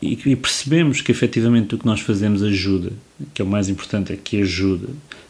e, 0.00 0.18
e, 0.26 0.36
percebemos 0.36 1.00
que 1.00 1.10
efetivamente 1.10 1.74
o 1.74 1.78
que 1.78 1.86
nós 1.86 2.00
fazemos 2.00 2.42
ajuda, 2.42 2.92
que 3.34 3.42
é 3.42 3.44
o 3.44 3.48
mais 3.48 3.68
importante, 3.68 4.12
é 4.12 4.16
que 4.16 4.40
ajuda 4.40 4.88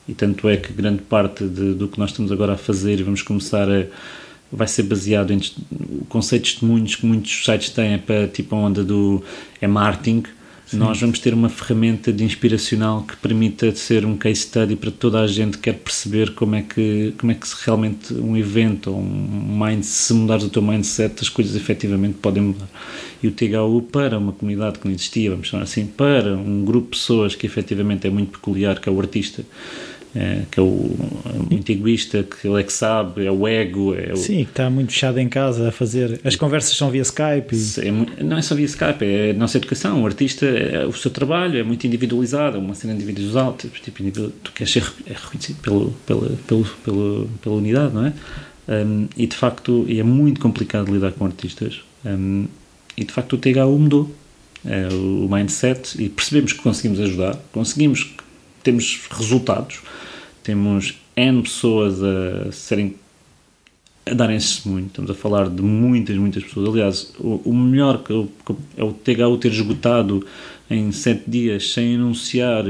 e 0.08 0.14
tanto 0.14 0.48
é 0.48 0.56
que 0.56 0.72
grande 0.72 1.02
parte 1.02 1.44
de, 1.44 1.74
do 1.74 1.88
que 1.88 1.98
nós 1.98 2.10
estamos 2.10 2.32
agora 2.32 2.54
a 2.54 2.56
fazer 2.56 2.98
e 2.98 3.02
vamos 3.02 3.22
começar 3.22 3.68
a 3.68 3.86
vai 4.54 4.68
ser 4.68 4.82
baseado 4.82 5.32
em 5.32 5.40
o 5.70 6.04
conceito 6.04 6.42
de 6.42 6.50
testemunhos 6.50 6.94
que 6.94 7.06
muitos 7.06 7.42
sites 7.42 7.70
têm 7.70 7.94
é 7.94 7.98
para 7.98 8.28
tipo 8.28 8.54
a 8.54 8.58
onda 8.58 8.84
do 8.84 9.22
é 9.60 9.66
marketing 9.66 10.24
Sim. 10.72 10.78
Nós 10.78 10.98
vamos 10.98 11.18
ter 11.18 11.34
uma 11.34 11.50
ferramenta 11.50 12.10
de 12.10 12.24
inspiracional 12.24 13.02
que 13.02 13.14
permita 13.18 13.74
ser 13.74 14.06
um 14.06 14.16
case 14.16 14.40
study 14.40 14.74
para 14.74 14.90
toda 14.90 15.20
a 15.20 15.26
gente 15.26 15.58
que 15.58 15.64
quer 15.64 15.74
perceber 15.74 16.32
como 16.32 16.54
é 16.54 16.62
que, 16.62 17.12
como 17.18 17.30
é 17.30 17.34
que 17.34 17.46
realmente 17.66 18.14
um 18.14 18.34
evento 18.38 18.90
ou 18.90 18.98
um 18.98 19.60
mind, 19.62 19.82
se 19.82 20.14
mudares 20.14 20.44
o 20.44 20.48
teu 20.48 20.62
mindset, 20.62 21.14
as 21.20 21.28
coisas 21.28 21.54
efetivamente 21.56 22.14
podem 22.14 22.42
mudar. 22.42 22.70
E 23.22 23.28
o 23.28 23.32
THU, 23.32 23.82
para 23.92 24.16
uma 24.16 24.32
comunidade 24.32 24.78
que 24.78 24.86
não 24.86 24.94
existia, 24.94 25.30
vamos 25.30 25.48
chamar 25.48 25.64
assim, 25.64 25.84
para 25.84 26.34
um 26.34 26.64
grupo 26.64 26.86
de 26.86 26.98
pessoas 26.98 27.34
que 27.34 27.46
efetivamente 27.46 28.06
é 28.06 28.10
muito 28.10 28.30
peculiar, 28.30 28.80
que 28.80 28.88
é 28.88 28.92
o 28.92 28.98
artista, 28.98 29.44
é, 30.14 30.42
que 30.50 30.60
é 30.60 30.62
o 30.62 30.94
muito 31.50 31.70
egoísta, 31.72 32.22
que 32.22 32.46
ele 32.46 32.60
é 32.60 32.62
que 32.62 32.72
sabe, 32.72 33.24
é 33.24 33.30
o 33.30 33.48
ego. 33.48 33.94
É 33.94 34.12
o... 34.12 34.16
Sim, 34.16 34.44
que 34.44 34.50
está 34.50 34.68
muito 34.68 34.92
fechado 34.92 35.18
em 35.18 35.28
casa 35.28 35.68
a 35.68 35.72
fazer. 35.72 36.20
As 36.22 36.36
conversas 36.36 36.76
são 36.76 36.90
via 36.90 37.02
Skype. 37.02 37.54
E... 37.54 37.88
É, 37.88 38.22
não 38.22 38.36
é 38.36 38.42
só 38.42 38.54
via 38.54 38.66
Skype, 38.66 39.04
é 39.04 39.30
a 39.30 39.34
nossa 39.34 39.56
educação. 39.56 40.02
O 40.02 40.06
artista, 40.06 40.46
é, 40.46 40.84
o 40.84 40.92
seu 40.92 41.10
trabalho 41.10 41.58
é 41.58 41.62
muito 41.62 41.86
individualizado, 41.86 42.56
é 42.56 42.60
uma 42.60 42.74
cena 42.74 42.92
individual. 42.92 43.54
Tipo, 43.54 43.80
tipo, 43.80 44.30
tu 44.42 44.52
queres 44.52 44.72
ser 44.72 44.84
reconhecido 45.06 45.60
pelo, 45.62 45.90
pela, 46.06 46.28
pelo, 46.46 46.64
pelo, 46.84 47.30
pela 47.40 47.54
unidade, 47.54 47.94
não 47.94 48.06
é? 48.06 48.12
Um, 48.68 49.08
e 49.16 49.26
de 49.26 49.36
facto, 49.36 49.86
é 49.88 50.02
muito 50.02 50.40
complicado 50.40 50.92
lidar 50.92 51.12
com 51.12 51.24
artistas. 51.24 51.80
Um, 52.04 52.46
e 52.96 53.04
de 53.04 53.12
facto, 53.12 53.34
o 53.34 53.38
THU 53.38 53.78
mudou. 53.78 54.14
É, 54.64 54.86
o 54.94 55.28
mindset 55.28 56.00
e 56.00 56.08
percebemos 56.08 56.52
que 56.52 56.62
conseguimos 56.62 57.00
ajudar, 57.00 57.36
conseguimos, 57.50 58.14
temos 58.62 59.08
resultados 59.10 59.80
temos 60.42 60.98
N 61.16 61.42
pessoas 61.42 62.02
a 62.02 62.52
serem 62.52 62.96
a 64.04 64.14
darem-se 64.14 64.68
muito. 64.68 64.88
Estamos 64.88 65.10
a 65.10 65.14
falar 65.14 65.48
de 65.48 65.62
muitas, 65.62 66.16
muitas 66.16 66.42
pessoas. 66.42 66.68
Aliás, 66.68 67.14
o, 67.18 67.40
o 67.44 67.54
melhor 67.54 68.02
que, 68.02 68.12
é 68.76 68.82
o 68.82 68.92
THU 68.92 69.38
ter 69.38 69.52
esgotado 69.52 70.26
em 70.68 70.90
7 70.90 71.22
dias 71.28 71.72
sem 71.72 71.94
anunciar 71.94 72.64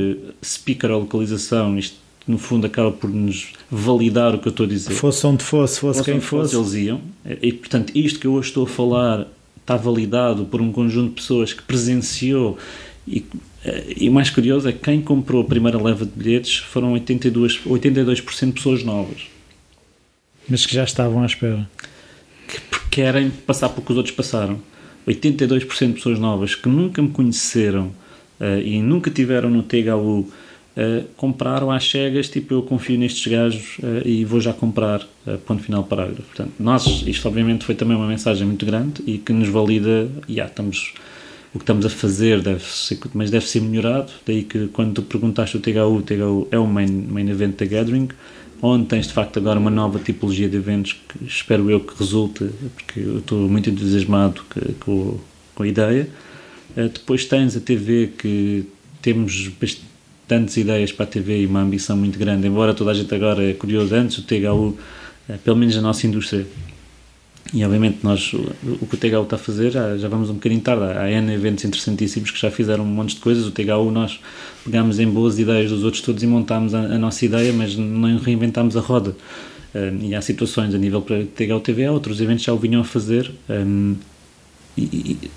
speaker 0.45 0.91
ou 0.91 1.01
localização. 1.01 1.79
Isto, 1.79 1.97
no 2.27 2.39
fundo, 2.39 2.67
acaba 2.67 2.93
por 2.93 3.09
nos 3.09 3.53
validar 3.71 4.35
o 4.35 4.39
que 4.39 4.49
eu 4.49 4.51
estou 4.51 4.67
a 4.67 4.69
dizer. 4.69 4.93
Fosse 4.93 5.27
onde 5.27 5.43
fosse, 5.43 5.81
fosse, 5.81 5.99
fosse 5.99 6.11
quem 6.11 6.21
fosse. 6.21 6.55
fosse. 6.55 6.77
Eles 6.77 6.87
iam. 6.87 7.01
E, 7.41 7.53
portanto, 7.53 7.93
isto 7.95 8.19
que 8.19 8.27
eu 8.27 8.35
hoje 8.35 8.49
estou 8.49 8.65
a 8.65 8.69
falar 8.69 9.27
está 9.57 9.77
validado 9.77 10.45
por 10.45 10.61
um 10.61 10.71
conjunto 10.71 11.11
de 11.11 11.15
pessoas 11.15 11.53
que 11.53 11.63
presenciou 11.63 12.59
e 13.07 13.25
e 13.97 14.09
o 14.09 14.13
mais 14.13 14.29
curioso 14.29 14.69
é 14.69 14.73
que 14.73 14.81
quem 14.81 15.01
comprou 15.01 15.43
a 15.43 15.45
primeira 15.45 15.81
leva 15.81 16.05
de 16.05 16.11
bilhetes 16.11 16.57
foram 16.57 16.95
82%, 16.95 17.63
82% 17.67 18.47
de 18.47 18.53
pessoas 18.53 18.83
novas. 18.83 19.23
Mas 20.49 20.67
que 20.67 20.75
já 20.75 20.85
estavam 20.85 21.23
à 21.23 21.27
espera. 21.27 21.69
Que 22.49 22.61
querem 22.91 23.31
passar 23.31 23.69
por 23.69 23.85
que 23.85 23.93
os 23.93 23.97
outros 23.97 24.15
passaram. 24.15 24.61
82% 25.07 25.87
de 25.89 25.93
pessoas 25.95 26.19
novas 26.19 26.55
que 26.55 26.69
nunca 26.69 27.01
me 27.03 27.11
conheceram 27.11 27.87
uh, 28.41 28.61
e 28.63 28.81
nunca 28.81 29.11
tiveram 29.11 29.51
no 29.51 29.63
THU 29.63 30.21
uh, 30.21 30.33
eh, 30.75 31.05
compraram 31.19 31.71
às 31.71 31.85
cegas, 31.91 32.31
tipo, 32.31 32.55
eu 32.55 32.63
confio 32.63 32.99
nestes 32.99 33.31
gajos 33.31 33.79
uh, 33.79 34.07
e 34.07 34.25
vou 34.25 34.41
já 34.41 34.55
comprar, 34.55 35.07
ponto 35.47 35.63
final 35.63 35.85
parágrafo. 35.85 36.23
Portanto, 36.23 36.53
nós, 36.59 37.05
isto 37.07 37.29
obviamente 37.29 37.65
foi 37.65 37.75
também 37.75 37.97
uma 37.97 38.07
mensagem 38.07 38.47
muito 38.47 38.65
grande 38.65 39.03
e 39.07 39.19
que 39.19 39.33
nos 39.33 39.49
valida, 39.49 40.11
e 40.27 40.35
yeah, 40.35 40.51
estamos 40.51 40.95
o 41.55 41.59
que 41.59 41.65
estamos 41.65 41.85
a 41.85 41.91
fazer 41.91 42.41
deve 42.41 42.65
ser, 42.65 42.99
mas 43.13 43.31
deve 43.31 43.47
ser 43.47 43.61
melhorado. 43.61 44.11
Daí 44.27 44.43
que 44.43 44.69
quando 44.69 44.95
tu 44.95 45.03
perguntaste 45.03 45.57
o 45.57 45.61
THU, 45.61 45.97
o 45.97 46.03
THU 46.03 46.49
é 46.51 46.59
o 46.59 46.67
main, 46.67 46.89
main 46.89 47.29
event 47.29 47.57
da 47.57 47.67
Gathering, 47.67 48.09
onde 48.63 48.87
tens 48.87 49.07
de 49.07 49.13
facto 49.13 49.39
agora 49.39 49.59
uma 49.59 49.71
nova 49.71 49.99
tipologia 49.99 50.49
de 50.49 50.57
eventos 50.57 50.93
que 50.93 51.25
espero 51.27 51.71
eu 51.71 51.81
que 51.81 51.99
resulte, 51.99 52.49
porque 52.75 53.01
eu 53.01 53.19
estou 53.19 53.49
muito 53.49 53.69
entusiasmado 53.69 54.41
com, 54.81 55.19
com 55.55 55.63
a 55.63 55.69
ideia. 55.69 56.09
Uh, 56.77 56.89
depois 56.89 57.27
tens 57.27 57.55
a 57.55 57.61
TV 57.61 58.13
que 58.17 58.65
temos 59.03 59.49
bastantes 59.49 60.57
ideias 60.57 60.93
para 60.93 61.05
a 61.05 61.09
TV 61.09 61.43
e 61.43 61.47
uma 61.47 61.61
ambição 61.61 61.97
muito 61.97 62.19
grande, 62.19 62.47
embora 62.47 62.73
toda 62.73 62.93
a 62.93 62.95
gente 62.95 63.15
agora 63.15 63.43
é 63.43 63.53
curioso, 63.53 63.95
antes 63.95 64.17
o 64.19 64.23
THU, 64.23 64.79
eh, 65.29 65.37
pelo 65.45 65.57
menos 65.57 65.77
a 65.77 65.83
nossa 65.83 66.07
indústria, 66.07 66.47
e 67.53 67.63
obviamente 67.65 67.99
nós, 68.03 68.33
o 68.33 68.87
que 68.87 68.95
o 68.95 68.99
THU 68.99 69.23
está 69.23 69.37
a 69.37 69.39
fazer, 69.39 69.71
já, 69.71 69.97
já 69.99 70.09
vamos 70.09 70.31
um 70.31 70.35
bocadinho 70.35 70.63
tarde. 70.63 70.85
Há 70.85 71.11
N 71.11 71.35
eventos 71.35 71.65
interessantíssimos 71.65 72.31
que 72.31 72.41
já 72.41 72.51
fizeram 72.51 72.83
um 72.83 72.87
monte 72.87 73.15
de 73.15 73.21
coisas. 73.21 73.47
O 73.47 73.51
THU 73.51 73.91
nós 73.91 74.21
pegámos 74.65 74.99
em 74.99 75.07
boas 75.07 75.39
ideias 75.39 75.71
dos 75.71 75.85
outros 75.85 76.03
todos 76.03 76.23
e 76.23 76.27
montámos 76.27 76.75
a, 76.75 76.81
a 76.81 76.99
nossa 76.99 77.23
ideia, 77.27 77.53
mas 77.53 77.77
não 77.77 78.17
reinventámos 78.17 78.75
a 78.75 78.81
roda. 78.81 79.15
Um, 79.75 80.03
e 80.03 80.15
há 80.15 80.23
situações 80.23 80.75
a 80.75 80.79
nível 80.79 81.03
para 81.03 81.25
THU 81.25 81.61
TV, 81.61 81.89
outros 81.91 82.23
eventos 82.23 82.45
já 82.45 82.55
o 82.55 82.57
vinham 82.57 82.81
a 82.81 82.85
fazer. 82.85 83.31
Um, 83.51 83.97
e, 84.77 85.31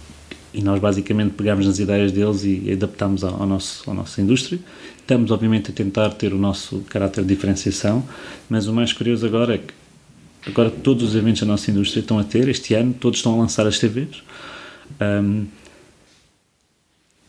e, 0.53 0.61
nós 0.61 0.79
basicamente 0.79 1.33
pegámos 1.33 1.65
nas 1.65 1.79
ideias 1.79 2.13
deles 2.13 2.45
e 2.45 2.71
adaptámos 2.71 3.25
ao, 3.25 3.41
ao 3.41 3.45
nosso, 3.45 3.91
à 3.91 3.93
nossa 3.93 4.21
indústria. 4.21 4.57
Estamos, 5.01 5.31
obviamente, 5.31 5.69
a 5.69 5.73
tentar 5.73 6.11
ter 6.11 6.33
o 6.33 6.37
nosso 6.37 6.79
caráter 6.89 7.25
de 7.25 7.35
diferenciação, 7.35 8.05
mas 8.49 8.67
o 8.67 8.73
mais 8.73 8.93
curioso 8.93 9.25
agora 9.25 9.55
é 9.55 9.57
que 9.57 9.73
Agora 10.45 10.69
todos 10.69 11.03
os 11.03 11.15
eventos 11.15 11.41
da 11.41 11.47
nossa 11.47 11.71
indústria 11.71 12.01
estão 12.01 12.19
a 12.19 12.23
ter, 12.23 12.47
este 12.47 12.73
ano, 12.73 12.93
todos 12.93 13.19
estão 13.19 13.33
a 13.33 13.37
lançar 13.37 13.65
as 13.65 13.79
TVs. 13.79 14.23
Um, 15.01 15.47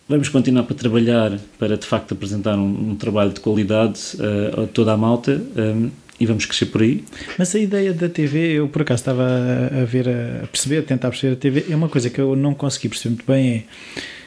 vamos 0.08 0.28
continuar 0.28 0.64
para 0.64 0.76
trabalhar 0.76 1.38
para 1.58 1.76
de 1.76 1.86
facto 1.86 2.12
apresentar 2.12 2.56
um, 2.56 2.90
um 2.90 2.96
trabalho 2.96 3.32
de 3.32 3.40
qualidade 3.40 4.00
uh, 4.16 4.62
a 4.62 4.66
toda 4.66 4.92
a 4.92 4.96
malta 4.96 5.40
um, 5.56 5.90
e 6.20 6.26
vamos 6.26 6.44
crescer 6.44 6.66
por 6.66 6.82
aí. 6.82 7.04
Mas 7.38 7.54
a 7.54 7.58
ideia 7.58 7.92
da 7.92 8.08
TV, 8.08 8.52
eu 8.52 8.68
por 8.68 8.82
acaso 8.82 9.00
estava 9.00 9.24
a 9.24 9.84
ver, 9.84 10.08
a 10.08 10.46
perceber, 10.46 10.78
a 10.78 10.82
tentar 10.82 11.10
perceber 11.10 11.34
a 11.34 11.36
TV, 11.36 11.66
é 11.70 11.76
uma 11.76 11.88
coisa 11.88 12.10
que 12.10 12.20
eu 12.20 12.36
não 12.36 12.54
consegui 12.54 12.88
perceber 12.88 13.14
muito 13.14 13.26
bem 13.26 13.50
é 13.50 13.64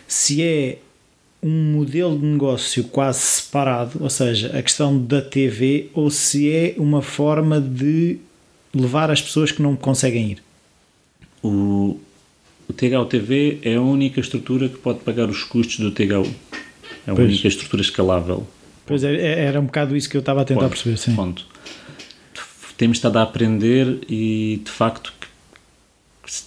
se 0.08 0.42
é 0.42 0.80
um 1.42 1.72
modelo 1.74 2.18
de 2.18 2.26
negócio 2.26 2.84
quase 2.86 3.20
separado, 3.20 4.00
ou 4.02 4.10
seja, 4.10 4.58
a 4.58 4.62
questão 4.62 5.00
da 5.00 5.22
TV, 5.22 5.90
ou 5.94 6.10
se 6.10 6.52
é 6.52 6.74
uma 6.78 7.02
forma 7.02 7.62
de 7.62 8.18
levar 8.74 9.10
as 9.12 9.22
pessoas 9.22 9.52
que 9.52 9.62
não 9.62 9.76
conseguem 9.76 10.32
ir? 10.32 10.44
O, 11.42 12.00
o 12.68 12.74
THU 12.74 13.06
TV 13.06 13.60
é 13.64 13.76
a 13.76 13.82
única 13.82 14.20
estrutura 14.20 14.70
que 14.70 14.78
pode 14.78 15.00
pagar 15.00 15.30
os 15.30 15.44
custos 15.44 15.80
do 15.80 15.92
THU. 15.92 16.28
É 17.08 17.12
a 17.12 17.16
pois. 17.16 17.30
única 17.30 17.48
estrutura 17.48 17.82
escalável. 17.82 18.48
Pois 18.86 19.04
é, 19.04 19.16
é, 19.16 19.46
era 19.46 19.60
um 19.60 19.66
bocado 19.66 19.96
isso 19.96 20.10
que 20.10 20.18
eu 20.18 20.20
estava 20.20 20.42
a 20.42 20.46
tentar 20.46 20.62
ponto, 20.62 20.72
perceber. 20.72 20.98
Sim. 20.98 21.16
Ponto. 21.16 21.46
Temos 22.78 22.98
estado 22.98 23.18
a 23.18 23.24
aprender 23.24 24.00
e, 24.10 24.62
de 24.64 24.72
facto, 24.72 25.14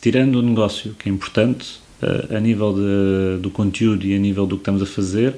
tirando 0.01 0.36
o 0.36 0.43
negócio, 0.43 0.94
que 0.94 1.09
é 1.09 1.12
importante, 1.12 1.81
a, 2.01 2.36
a 2.36 2.40
nível 2.40 2.74
de, 2.74 3.43
do 3.43 3.51
conteúdo 3.51 4.07
e 4.07 4.15
a 4.15 4.19
nível 4.19 4.47
do 4.47 4.57
que 4.57 4.62
estamos 4.62 4.82
a 4.82 4.86
fazer, 4.86 5.36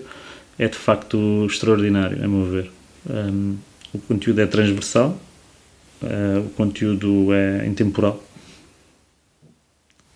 é 0.58 0.68
de 0.68 0.76
facto 0.76 1.46
extraordinário, 1.46 2.24
a 2.24 2.28
meu 2.28 2.44
ver. 2.44 2.70
Um, 3.08 3.56
o 3.92 3.98
conteúdo 3.98 4.40
é 4.40 4.46
transversal, 4.46 5.20
uh, 6.02 6.40
o 6.46 6.50
conteúdo 6.50 7.32
é 7.32 7.66
intemporal, 7.66 8.22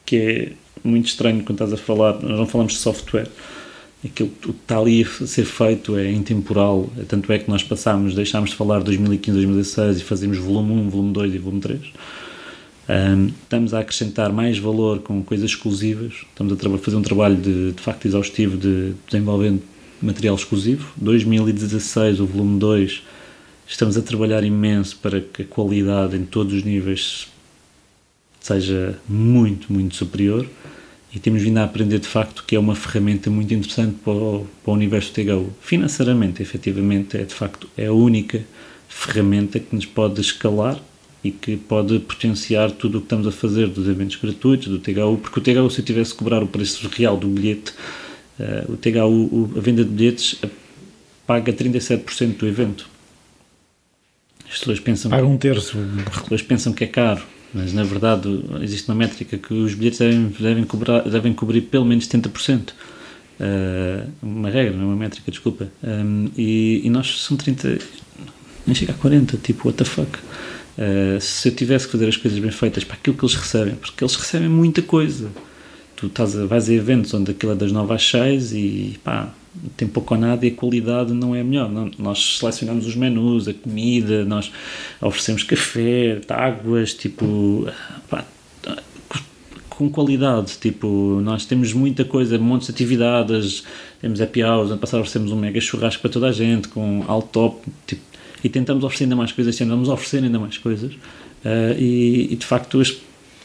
que 0.04 0.16
é 0.16 0.52
muito 0.82 1.06
estranho 1.06 1.42
quando 1.44 1.62
estás 1.62 1.72
a 1.72 1.76
falar, 1.76 2.14
nós 2.22 2.38
não 2.38 2.46
falamos 2.46 2.74
de 2.74 2.78
software, 2.78 3.28
aquilo 4.04 4.28
que 4.28 4.50
está 4.50 4.78
ali 4.78 5.02
a 5.02 5.26
ser 5.26 5.44
feito 5.44 5.96
é 5.96 6.10
intemporal, 6.10 6.90
tanto 7.08 7.32
é 7.32 7.38
que 7.38 7.50
nós 7.50 7.62
passámos, 7.62 8.14
deixámos 8.14 8.50
de 8.50 8.56
falar 8.56 8.78
de 8.78 8.84
2015, 8.86 9.36
2016 9.36 9.98
e 9.98 10.04
fazemos 10.04 10.38
volume 10.38 10.72
1, 10.72 10.90
volume 10.90 11.12
2 11.12 11.34
e 11.34 11.38
volume 11.38 11.60
3. 11.60 11.80
Um, 12.88 13.26
estamos 13.26 13.74
a 13.74 13.80
acrescentar 13.80 14.32
mais 14.32 14.58
valor 14.58 15.00
com 15.00 15.22
coisas 15.22 15.50
exclusivas, 15.50 16.14
estamos 16.28 16.52
a 16.52 16.78
fazer 16.78 16.96
um 16.96 17.02
trabalho 17.02 17.36
de, 17.36 17.72
de 17.72 17.82
facto 17.82 18.06
exaustivo 18.06 18.56
de 18.56 18.94
desenvolvendo 19.06 19.62
material 20.00 20.36
exclusivo. 20.36 20.90
2016, 20.96 22.20
o 22.20 22.26
volume 22.26 22.58
2 22.58 23.02
Estamos 23.70 23.98
a 23.98 24.02
trabalhar 24.02 24.42
imenso 24.44 24.96
para 24.96 25.20
que 25.20 25.42
a 25.42 25.44
qualidade 25.44 26.16
em 26.16 26.24
todos 26.24 26.54
os 26.54 26.64
níveis 26.64 27.28
seja 28.40 28.98
muito, 29.06 29.70
muito 29.70 29.94
superior 29.94 30.48
e 31.14 31.18
temos 31.18 31.42
vindo 31.42 31.58
a 31.58 31.64
aprender 31.64 31.98
de 31.98 32.08
facto 32.08 32.44
que 32.46 32.56
é 32.56 32.58
uma 32.58 32.74
ferramenta 32.74 33.28
muito 33.28 33.52
interessante 33.52 33.96
para 34.02 34.14
o, 34.14 34.46
para 34.64 34.70
o 34.70 34.74
universo 34.74 35.12
THU. 35.12 35.52
Financeiramente, 35.60 36.40
efetivamente, 36.40 37.18
é 37.18 37.24
de 37.24 37.34
facto 37.34 37.68
é 37.76 37.86
a 37.86 37.92
única 37.92 38.42
ferramenta 38.88 39.60
que 39.60 39.76
nos 39.76 39.84
pode 39.84 40.18
escalar 40.18 40.80
e 41.22 41.30
que 41.30 41.58
pode 41.58 41.98
potenciar 41.98 42.70
tudo 42.70 42.98
o 42.98 43.00
que 43.02 43.06
estamos 43.06 43.26
a 43.26 43.32
fazer 43.32 43.68
dos 43.68 43.86
eventos 43.86 44.16
gratuitos, 44.16 44.68
do 44.68 44.78
THU, 44.78 45.18
porque 45.18 45.40
o 45.40 45.42
THU, 45.42 45.70
se 45.70 45.82
eu 45.82 45.84
tivesse 45.84 46.12
que 46.12 46.18
cobrar 46.18 46.42
o 46.42 46.46
preço 46.46 46.88
real 46.88 47.18
do 47.18 47.28
bilhete, 47.28 47.74
uh, 48.40 48.72
o 48.72 48.76
THU, 48.78 49.50
a 49.58 49.60
venda 49.60 49.84
de 49.84 49.90
bilhetes, 49.90 50.40
paga 51.26 51.52
37% 51.52 52.38
do 52.38 52.46
evento. 52.46 52.97
As 54.50 54.58
pessoas 54.58 54.80
pensam 54.80 55.10
Paga 55.10 55.26
um 55.26 55.36
terço. 55.36 55.76
As 56.06 56.22
pessoas 56.22 56.42
pensam 56.42 56.72
que 56.72 56.84
é 56.84 56.86
caro, 56.86 57.22
mas 57.52 57.72
na 57.72 57.84
verdade 57.84 58.44
existe 58.62 58.88
uma 58.88 58.94
métrica 58.94 59.36
que 59.36 59.52
os 59.52 59.74
bilhetes 59.74 59.98
devem, 59.98 60.34
devem, 60.38 60.64
cobrar, 60.64 61.00
devem 61.02 61.32
cobrir 61.32 61.62
pelo 61.62 61.84
menos 61.84 62.08
70%. 62.08 62.70
Uh, 62.70 62.72
eh, 63.40 64.04
uma 64.20 64.50
regra, 64.50 64.76
não 64.76 64.84
é 64.84 64.86
uma 64.86 64.96
métrica, 64.96 65.30
desculpa. 65.30 65.70
Um, 65.82 66.28
e, 66.36 66.82
e, 66.84 66.90
nós 66.90 67.20
são 67.20 67.36
30, 67.36 67.78
nem 68.66 68.74
chega 68.74 68.92
a 68.92 68.94
40, 68.96 69.36
tipo, 69.36 69.68
what 69.68 69.78
the 69.78 69.84
fuck. 69.84 70.10
Uh, 70.76 71.20
se 71.20 71.48
eu 71.48 71.54
tivesse 71.54 71.86
que 71.86 71.92
fazer 71.92 72.08
as 72.08 72.16
coisas 72.16 72.38
bem 72.38 72.50
feitas 72.50 72.82
para 72.84 72.96
aquilo 72.96 73.16
que 73.16 73.24
eles 73.24 73.34
recebem, 73.34 73.74
porque 73.76 74.02
eles 74.02 74.16
recebem 74.16 74.48
muita 74.48 74.82
coisa. 74.82 75.30
tu 75.94 76.06
estás 76.06 76.36
a, 76.36 76.46
vais 76.46 76.68
a 76.68 76.72
eventos 76.72 77.14
onde 77.14 77.30
aquilo 77.30 77.52
é 77.52 77.54
das 77.54 77.70
9 77.70 77.94
às 77.94 78.08
6 78.08 78.52
e 78.52 79.00
pá, 79.04 79.32
tem 79.76 79.86
pouco 79.88 80.14
ou 80.14 80.20
nada 80.20 80.44
e 80.46 80.50
a 80.50 80.54
qualidade 80.54 81.12
não 81.12 81.34
é 81.34 81.40
a 81.40 81.44
melhor. 81.44 81.70
Não, 81.70 81.90
nós 81.98 82.38
selecionamos 82.38 82.86
os 82.86 82.96
menus, 82.96 83.48
a 83.48 83.54
comida, 83.54 84.24
nós 84.24 84.50
oferecemos 85.00 85.42
café, 85.42 86.20
águas, 86.28 86.94
tipo, 86.94 87.66
pá, 88.08 88.24
com 89.68 89.88
qualidade. 89.88 90.58
Tipo, 90.60 91.20
nós 91.22 91.46
temos 91.46 91.72
muita 91.72 92.04
coisa, 92.04 92.38
montes 92.38 92.66
de 92.66 92.72
atividades, 92.72 93.62
temos 94.00 94.20
happy 94.20 94.42
hours, 94.42 94.70
ano 94.70 94.78
passado 94.78 95.00
oferecemos 95.00 95.30
um 95.30 95.36
mega 95.36 95.60
churrasco 95.60 96.02
para 96.02 96.10
toda 96.10 96.28
a 96.28 96.32
gente, 96.32 96.68
com 96.68 97.04
alto 97.06 97.28
top, 97.28 97.68
tipo, 97.86 98.02
e 98.42 98.48
tentamos 98.48 98.84
oferecer 98.84 99.04
ainda 99.04 99.16
mais 99.16 99.32
coisas, 99.32 99.56
tentamos 99.56 99.88
oferecer 99.88 100.22
ainda 100.22 100.38
mais 100.38 100.58
coisas. 100.58 100.92
Uh, 100.92 101.78
e, 101.78 102.32
e, 102.32 102.36
de 102.36 102.44
facto, 102.44 102.80
as 102.80 102.90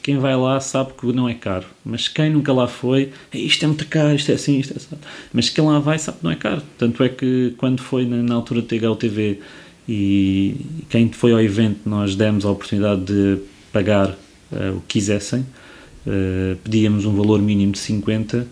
quem 0.04 0.18
vai 0.18 0.36
lá 0.36 0.60
sabe 0.60 0.92
que 1.00 1.08
não 1.14 1.30
é 1.30 1.34
caro, 1.34 1.66
mas 1.84 2.10
quem 2.10 2.30
nunca 2.30 2.52
lá 2.52 2.68
foi, 2.68 3.14
isto 3.34 3.64
é 3.64 3.68
muito 3.70 3.88
caro, 3.88 4.14
isto 4.14 4.30
é 4.32 4.36
assim, 4.36 4.60
isto 4.60 4.74
é 4.74 4.76
assim. 4.76 4.98
Mas 5.32 5.50
quem 5.50 5.64
lá 5.64 5.80
vai 5.80 5.98
sabe 5.98 6.18
que 6.18 6.24
não 6.26 6.32
é 6.32 6.36
caro. 6.36 6.62
Tanto 6.78 7.02
é 7.02 7.08
que 7.08 7.54
quando 7.58 7.82
foi 7.82 8.06
na, 8.06 8.18
na 8.18 8.36
altura 8.36 8.62
de 8.62 8.86
o 8.86 8.96
TV 8.98 9.40
e 9.88 10.58
quem 10.90 11.10
foi 11.10 11.32
ao 11.32 11.40
evento, 11.40 11.88
nós 11.88 12.18
demos 12.18 12.46
a 12.46 12.52
oportunidade 12.52 13.02
de 13.06 13.38
pagar 13.72 14.10
uh, 14.10 14.76
o 14.76 14.82
que 14.82 15.00
quisessem, 15.00 15.40
uh, 15.40 16.58
pedíamos 16.62 17.06
um 17.06 17.16
valor 17.16 17.42
mínimo 17.42 17.72
de 17.72 17.80
50, 17.80 18.40
uh, 18.40 18.46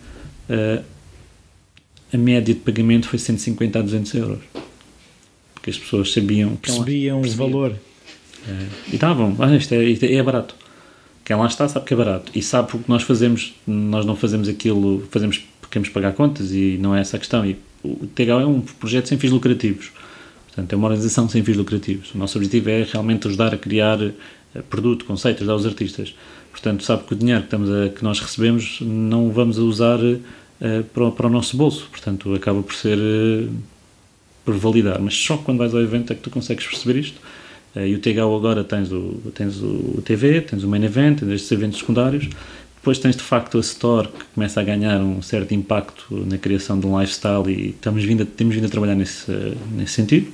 eh, 0.48 0.82
a 2.14 2.18
média 2.18 2.54
de 2.54 2.62
pagamento 2.62 3.10
foi 3.10 3.20
150 3.20 3.78
a 3.78 3.82
200 3.82 4.14
euros. 4.14 4.40
Porque 5.54 5.70
as 5.70 5.78
pessoas 5.78 6.14
sabiam. 6.14 6.56
Percebiam, 6.56 7.22
o 7.22 7.30
valor. 7.32 7.76
e 8.90 8.96
estavam, 8.96 9.36
ah, 9.40 9.54
isto, 9.56 9.74
é, 9.74 9.84
isto 9.84 10.06
é 10.06 10.24
barato 10.24 10.61
quem 11.32 11.40
lá 11.40 11.46
está 11.46 11.66
sabe 11.66 11.86
que 11.86 11.94
é 11.94 11.98
barato 11.98 12.30
e 12.36 12.42
sabe 12.42 12.76
o 12.76 12.80
que 12.80 12.90
nós 12.90 13.04
fazemos. 13.04 13.54
Nós 13.66 14.06
não 14.06 14.18
fazemos 14.18 14.50
aquilo, 14.50 15.08
fazemos 15.12 15.38
porque 15.62 15.72
queremos 15.72 15.88
pagar 15.88 16.12
contas 16.12 16.52
e 16.52 16.78
não 16.78 16.94
é 16.94 17.00
essa 17.00 17.16
a 17.16 17.20
questão. 17.20 17.46
E 17.46 17.56
o 17.82 18.06
TGO 18.08 18.32
é 18.32 18.46
um 18.46 18.60
projeto 18.60 19.08
sem 19.08 19.18
fins 19.18 19.32
lucrativos. 19.32 19.92
Portanto, 20.48 20.74
é 20.74 20.76
uma 20.76 20.88
organização 20.88 21.30
sem 21.30 21.42
fins 21.42 21.56
lucrativos. 21.56 22.14
O 22.14 22.18
nosso 22.18 22.38
objetivo 22.38 22.70
é 22.70 22.84
realmente 22.84 23.30
ajudar 23.30 23.54
a 23.54 23.58
criar 23.58 24.02
eh, 24.02 24.12
produto, 24.70 25.06
conceitos, 25.06 25.48
aos 25.48 25.66
artistas. 25.66 26.14
Portanto, 26.52 26.84
sabe 26.84 27.04
que 27.04 27.14
o 27.14 27.16
dinheiro 27.16 27.40
que, 27.40 27.48
estamos 27.48 27.70
a, 27.72 27.88
que 27.88 28.04
nós 28.04 28.20
recebemos 28.20 28.80
não 28.82 29.32
vamos 29.32 29.58
a 29.58 29.62
usar 29.62 30.00
uh, 30.02 30.84
para, 30.94 31.12
para, 31.12 31.28
o 31.28 31.30
nosso 31.30 31.56
bolso. 31.56 31.88
Portanto, 31.90 32.36
acaba 32.36 32.62
por 32.62 32.76
ser 32.76 32.98
uh, 32.98 33.50
por 34.44 34.54
validar. 34.56 35.00
Mas 35.00 35.16
só 35.16 35.38
quando 35.38 35.60
vais 35.60 35.74
ao 35.74 35.80
evento 35.80 36.12
é 36.12 36.16
que 36.16 36.22
tu 36.24 36.30
consegues 36.30 36.68
perceber 36.68 37.00
isto 37.00 37.22
e 37.76 37.96
o 37.96 38.00
TGO 38.00 38.36
agora 38.36 38.64
tens 38.64 38.92
o, 38.92 39.22
tens 39.34 39.62
o 39.62 40.02
TV, 40.04 40.42
tens 40.42 40.64
o 40.64 40.68
Main 40.68 40.84
Event, 40.84 41.20
tens 41.20 41.32
estes 41.32 41.52
eventos 41.52 41.80
secundários. 41.80 42.30
Depois 42.76 42.98
tens 42.98 43.16
de 43.16 43.22
facto 43.22 43.58
a 43.58 43.62
Store 43.62 44.08
que 44.08 44.26
começa 44.34 44.60
a 44.60 44.64
ganhar 44.64 45.00
um 45.00 45.22
certo 45.22 45.54
impacto 45.54 46.26
na 46.26 46.38
criação 46.38 46.80
de 46.80 46.88
um 46.88 47.00
lifestyle 47.00 47.48
e 47.48 47.70
estamos 47.70 48.04
vindo 48.04 48.24
a, 48.24 48.26
temos 48.26 48.56
vindo 48.56 48.66
a 48.66 48.70
trabalhar 48.70 48.96
nesse, 48.96 49.32
nesse 49.72 49.94
sentido. 49.94 50.28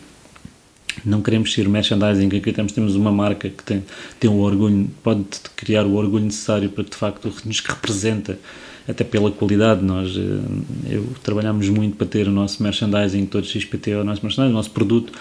Não 1.06 1.22
queremos 1.22 1.54
ser 1.54 1.68
merchandising, 1.70 2.28
aqui 2.28 2.52
temos, 2.52 2.72
temos 2.72 2.96
uma 2.96 3.12
marca 3.12 3.50
que 3.50 3.64
tem, 3.64 3.84
tem 4.20 4.30
um 4.30 4.40
orgulho, 4.40 4.90
pode 5.04 5.26
criar 5.56 5.86
o 5.86 5.94
orgulho 5.94 6.26
necessário 6.26 6.70
para 6.70 6.84
que 6.84 6.90
de 6.90 6.98
facto 6.98 7.32
nos 7.46 7.60
representa 7.60 8.40
até 8.88 9.04
pela 9.04 9.30
qualidade. 9.30 9.84
Nós 9.84 10.16
eh, 10.18 10.96
eu, 10.96 11.08
trabalhamos 11.22 11.68
muito 11.70 11.98
para 11.98 12.08
ter 12.08 12.28
o 12.28 12.32
nosso 12.32 12.64
merchandising, 12.64 13.26
todo 13.26 13.46
XPT, 13.46 13.96
o 13.96 14.04
nosso 14.04 14.24
merchandising, 14.24 14.54
o 14.54 14.56
nosso 14.56 14.72
produto, 14.72 15.12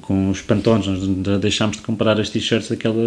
com 0.00 0.30
os 0.30 0.40
pantões. 0.40 0.86
Nós 0.86 1.40
deixámos 1.40 1.76
de 1.76 1.82
comprar 1.82 2.18
as 2.18 2.30
t-shirts, 2.30 2.72
aquela 2.72 3.00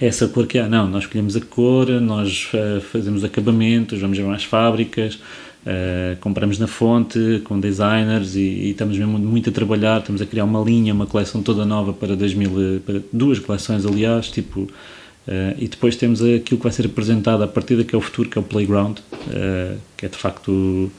essa 0.00 0.26
cor 0.28 0.46
que 0.46 0.58
há. 0.58 0.68
Não, 0.68 0.88
nós 0.88 1.04
escolhemos 1.04 1.36
a 1.36 1.40
cor, 1.40 1.88
nós 2.00 2.48
uh, 2.54 2.80
fazemos 2.80 3.24
acabamentos, 3.24 4.00
vamos 4.00 4.16
ver 4.16 4.24
mais 4.24 4.44
fábricas. 4.44 5.18
Uh, 5.66 6.16
compramos 6.20 6.60
na 6.60 6.68
fonte 6.68 7.42
com 7.42 7.58
designers 7.58 8.36
e, 8.36 8.40
e, 8.40 8.70
estamos 8.70 8.96
mesmo 8.96 9.18
muito 9.18 9.50
a 9.50 9.52
trabalhar, 9.52 9.98
estamos 9.98 10.22
a 10.22 10.26
criar 10.26 10.44
uma 10.44 10.62
linha, 10.62 10.94
uma 10.94 11.06
coleção 11.06 11.42
toda 11.42 11.64
nova 11.64 11.92
para 11.92 12.14
2000, 12.14 12.82
para 12.86 13.00
duas 13.12 13.40
coleções 13.40 13.84
aliás, 13.84 14.30
tipo 14.30 14.68
Uh, 15.26 15.58
e 15.58 15.66
depois 15.66 15.96
temos 15.96 16.22
aquilo 16.22 16.58
que 16.58 16.62
vai 16.62 16.72
ser 16.72 16.86
apresentado 16.86 17.42
a 17.42 17.48
partir 17.48 17.76
daqui 17.76 17.96
ao 17.96 18.00
futuro, 18.00 18.28
que 18.28 18.38
é 18.38 18.40
o 18.40 18.44
Playground, 18.44 18.98
uh, 18.98 19.78
que 19.96 20.06
é 20.06 20.08
de 20.08 20.16
facto 20.16 20.90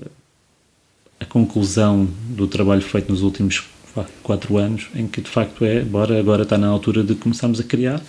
eh, 0.00 0.06
a 1.20 1.26
conclusão 1.26 2.08
do 2.30 2.46
trabalho 2.46 2.80
feito 2.80 3.10
nos 3.10 3.20
últimos 3.20 3.64
quatro 4.22 4.56
anos, 4.56 4.88
em 4.94 5.06
que 5.06 5.20
de 5.20 5.28
facto 5.28 5.64
é, 5.64 5.82
bora, 5.82 6.18
agora 6.18 6.42
está 6.42 6.56
na 6.56 6.68
altura 6.68 7.04
de 7.04 7.14
começarmos 7.14 7.60
a 7.60 7.64
criar. 7.64 8.00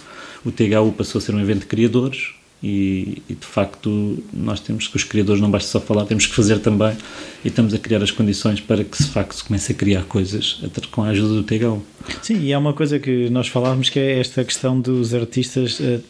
O 0.44 0.52
THU 0.52 0.94
passou 0.98 1.20
a 1.20 1.22
ser 1.22 1.36
um 1.36 1.40
evento 1.40 1.62
de 1.62 1.66
criadores, 1.66 2.34
e, 2.66 3.22
e, 3.30 3.36
de 3.36 3.46
facto 3.46 4.18
nós 4.34 4.60
temos 4.60 4.88
que 4.88 4.96
os 4.96 5.04
criadores 5.04 5.40
não 5.40 5.52
basta 5.52 5.70
só 5.70 5.80
falar, 5.80 6.06
temos 6.06 6.26
que 6.26 6.34
fazer 6.34 6.58
também 6.58 6.98
e 7.44 7.48
estamos 7.48 7.76
a 7.76 7.78
criar 7.78 8.02
as 8.02 8.10
condições 8.10 8.60
para 8.60 8.84
que 8.84 8.98
de 8.98 9.10
facto 9.10 9.36
se 9.36 9.44
comece 9.44 9.72
a 9.72 9.76
criar 9.76 10.04
coisas 10.06 10.60
com 10.90 11.04
a 11.04 11.10
ajuda 11.10 11.36
do 11.36 11.44
TGO. 11.44 11.84
Sim, 12.24 12.42
e 12.42 12.52
há 12.52 12.58
uma 12.58 12.74
coisa 12.74 12.98
que 12.98 13.30
nós 13.30 13.48
falávamos 13.48 13.92
que 13.92 14.00
é 14.00 14.20
esta 14.20 14.44
questão 14.44 14.82
dos 14.82 15.14
artistas 15.14 15.80
uh, 15.80 16.02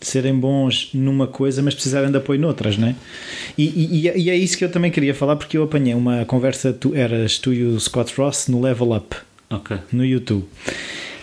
serem 0.00 0.34
bons 0.34 0.90
numa 0.92 1.28
coisa 1.28 1.62
mas 1.62 1.74
precisarem 1.74 2.10
de 2.10 2.16
apoio 2.16 2.40
noutras, 2.40 2.76
não 2.76 2.88
é? 2.88 2.96
E, 3.56 3.64
e, 3.64 4.10
e, 4.16 4.30
é 4.30 4.36
isso 4.36 4.58
que 4.58 4.64
eu 4.64 4.72
também 4.72 4.90
queria 4.90 5.14
falar 5.14 5.36
porque 5.36 5.56
eu 5.56 5.62
apanhei 5.62 5.94
uma 5.94 6.24
conversa, 6.24 6.72
tu 6.72 6.92
eras 6.92 7.38
tu 7.38 7.52
e 7.52 7.62
o 7.62 7.78
Scott 7.78 8.12
Ross 8.16 8.48
no 8.48 8.60
Level 8.60 8.96
Up 8.96 9.14
okay. 9.48 9.78
no 9.92 10.04
YouTube 10.04 10.44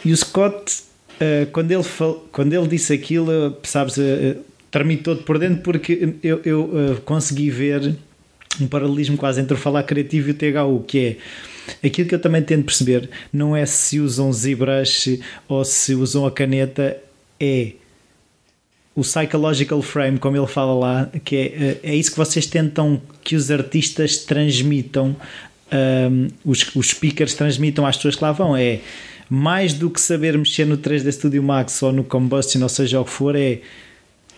e 0.05 0.13
o 0.13 0.17
Scott 0.17 0.85
uh, 1.15 1.51
quando, 1.51 1.71
ele 1.71 1.83
fal, 1.83 2.25
quando 2.31 2.53
ele 2.53 2.67
disse 2.67 2.93
aquilo, 2.93 3.57
sabes, 3.63 3.97
uh, 3.97 4.37
tremi 4.71 4.97
todo 4.97 5.23
por 5.23 5.39
dentro 5.39 5.61
porque 5.61 6.15
eu, 6.21 6.41
eu 6.43 6.61
uh, 6.63 7.01
consegui 7.01 7.49
ver 7.49 7.95
um 8.59 8.67
paralelismo 8.67 9.17
quase 9.17 9.41
entre 9.41 9.53
o 9.53 9.57
falar 9.57 9.83
criativo 9.83 10.29
e 10.29 10.31
o 10.31 10.33
THU, 10.33 10.83
que 10.87 11.17
é 11.81 11.87
aquilo 11.87 12.07
que 12.07 12.15
eu 12.15 12.19
também 12.19 12.41
tento 12.41 12.65
perceber, 12.65 13.09
não 13.31 13.55
é 13.55 13.65
se 13.65 13.99
usam 13.99 14.31
ZBrush 14.31 15.19
ou 15.47 15.65
se 15.65 15.93
usam 15.95 16.25
a 16.25 16.31
caneta, 16.31 16.97
é 17.39 17.73
o 18.95 19.01
psychological 19.01 19.81
frame, 19.81 20.17
como 20.17 20.37
ele 20.37 20.47
fala 20.47 20.73
lá, 20.73 21.11
que 21.23 21.35
é, 21.35 21.79
é 21.83 21.95
isso 21.95 22.11
que 22.11 22.17
vocês 22.17 22.45
tentam 22.45 23.01
que 23.23 23.35
os 23.35 23.51
artistas 23.51 24.17
transmitam, 24.19 25.15
um, 25.71 26.27
os, 26.45 26.75
os 26.75 26.89
speakers 26.89 27.33
transmitam 27.33 27.85
às 27.85 27.97
pessoas 27.97 28.15
que 28.15 28.23
lá 28.23 28.31
vão, 28.31 28.55
é 28.55 28.79
mais 29.29 29.73
do 29.73 29.89
que 29.89 29.99
saber 29.99 30.37
mexer 30.37 30.65
no 30.65 30.77
3D 30.77 31.11
Studio 31.11 31.41
Max 31.41 31.81
ou 31.81 31.91
no 31.91 32.03
Combustion, 32.03 32.61
ou 32.61 32.69
seja 32.69 32.99
o 32.99 33.05
que 33.05 33.11
for, 33.11 33.35
é 33.35 33.61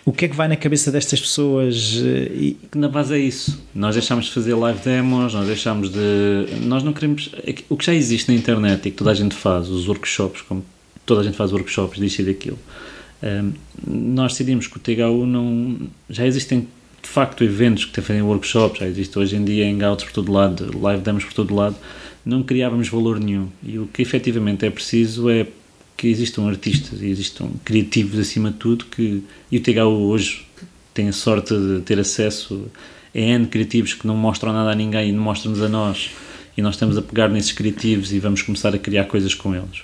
o 0.07 0.14
que 0.14 0.23
é 0.23 0.27
que 0.30 0.35
vai 0.38 0.47
na 0.47 0.55
cabeça 0.55 0.89
destas 0.89 1.19
pessoas? 1.19 2.01
Eh, 2.01 2.31
e... 2.34 2.57
Na 2.73 2.88
base 2.88 3.14
é 3.14 3.19
isso. 3.19 3.61
Nós 3.76 3.93
deixamos 3.93 4.27
de 4.27 4.31
fazer 4.31 4.55
live 4.55 4.80
demos, 4.80 5.34
nós 5.34 5.45
deixamos 5.45 5.91
de. 5.91 6.47
Nós 6.61 6.81
não 6.81 6.93
queremos. 6.93 7.30
É 7.45 7.53
o 7.68 7.76
que 7.76 7.85
já 7.85 7.93
existe 7.93 8.31
na 8.31 8.38
internet 8.38 8.88
e 8.88 8.91
que 8.91 8.95
toda 8.95 9.11
a 9.11 9.14
gente 9.14 9.35
faz, 9.35 9.68
os 9.68 9.85
workshops, 9.85 10.43
como 10.43 10.64
toda 11.05 11.19
a 11.19 11.23
gente 11.26 11.35
faz 11.35 11.51
workshops 11.51 11.99
disto 11.99 12.19
e 12.22 12.23
daquilo. 12.23 12.57
Ehm, 13.22 13.51
nós 13.85 14.31
decidimos 14.31 14.68
que 14.68 14.77
o 14.77 14.80
THU 14.80 15.26
não. 15.26 15.77
Já 16.09 16.26
existem 16.26 16.69
de 17.01 17.09
facto 17.09 17.43
eventos 17.43 17.84
que 17.84 17.99
fazem 17.99 18.22
workshops, 18.22 18.80
já 18.80 18.88
existe 18.88 19.19
hoje 19.19 19.35
em 19.35 19.43
dia 19.43 19.65
hangouts 19.69 20.05
por 20.05 20.14
todo 20.14 20.31
lado, 20.31 20.80
live 20.80 21.03
demos 21.03 21.26
por 21.26 21.34
todo 21.34 21.53
lado 21.53 21.76
não 22.28 22.44
criávamos 22.44 22.90
valor 22.90 23.20
nenhum. 23.20 23.48
E 23.64 23.80
o 23.80 23.88
que 23.88 24.02
efetivamente 24.02 24.66
é 24.66 24.70
preciso 24.70 25.30
é 25.30 25.48
que 25.95 26.08
existam 26.08 26.48
artistas 26.48 27.02
e 27.02 27.08
existam 27.08 27.49
criativos 27.64 28.20
acima 28.20 28.52
de 28.52 28.58
tudo 28.58 28.86
que 28.86 29.24
e 29.52 29.58
o 29.58 29.62
THU 29.62 30.10
hoje 30.10 30.45
tem 30.94 31.08
a 31.08 31.14
sorte 31.14 31.56
de 31.56 31.82
ter 31.82 31.99
acesso 31.99 32.68
a 33.16 33.20
N 33.20 33.48
criativos 33.48 33.94
que 33.94 34.06
não 34.06 34.16
mostram 34.16 34.54
nada 34.54 34.72
a 34.72 34.76
ninguém 34.76 35.10
e 35.10 35.12
não 35.12 35.24
mostram-nos 35.24 35.62
a 35.62 35.70
nós 35.70 36.12
e 36.56 36.62
nós 36.62 36.76
estamos 36.76 36.98
a 36.98 37.02
pegar 37.02 37.30
nesses 37.30 37.52
criativos 37.52 38.12
e 38.12 38.20
vamos 38.20 38.44
começar 38.44 38.76
a 38.76 38.78
criar 38.78 39.06
coisas 39.06 39.34
com 39.34 39.56
eles 39.56 39.82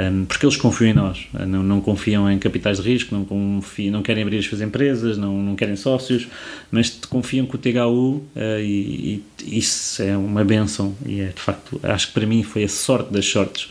um, 0.00 0.24
porque 0.24 0.46
eles 0.46 0.56
confiam 0.56 0.90
em 0.90 0.94
nós, 0.94 1.26
não, 1.46 1.62
não, 1.62 1.80
confiam 1.80 2.30
em 2.30 2.38
capitais 2.38 2.78
de 2.78 2.88
risco, 2.88 3.14
não, 3.14 3.24
confiam, 3.24 3.92
não 3.92 4.02
querem 4.02 4.22
abrir 4.22 4.38
as 4.38 4.46
suas 4.46 4.60
empresas, 4.60 5.18
não, 5.18 5.36
não 5.42 5.54
querem 5.54 5.76
sócios, 5.76 6.26
mas 6.70 6.88
confiam 6.88 7.44
com 7.44 7.56
o 7.56 7.58
THU 7.58 7.78
uh, 7.88 8.24
e, 8.60 9.22
e, 9.42 9.58
isso 9.58 10.02
é 10.02 10.16
uma 10.16 10.44
benção 10.44 10.96
e 11.04 11.20
é 11.20 11.26
de 11.26 11.40
facto, 11.40 11.78
acho 11.82 12.08
que 12.08 12.14
para 12.14 12.26
mim 12.26 12.42
foi 12.42 12.64
a 12.64 12.68
sorte 12.68 13.12
das 13.12 13.26
sortes, 13.26 13.68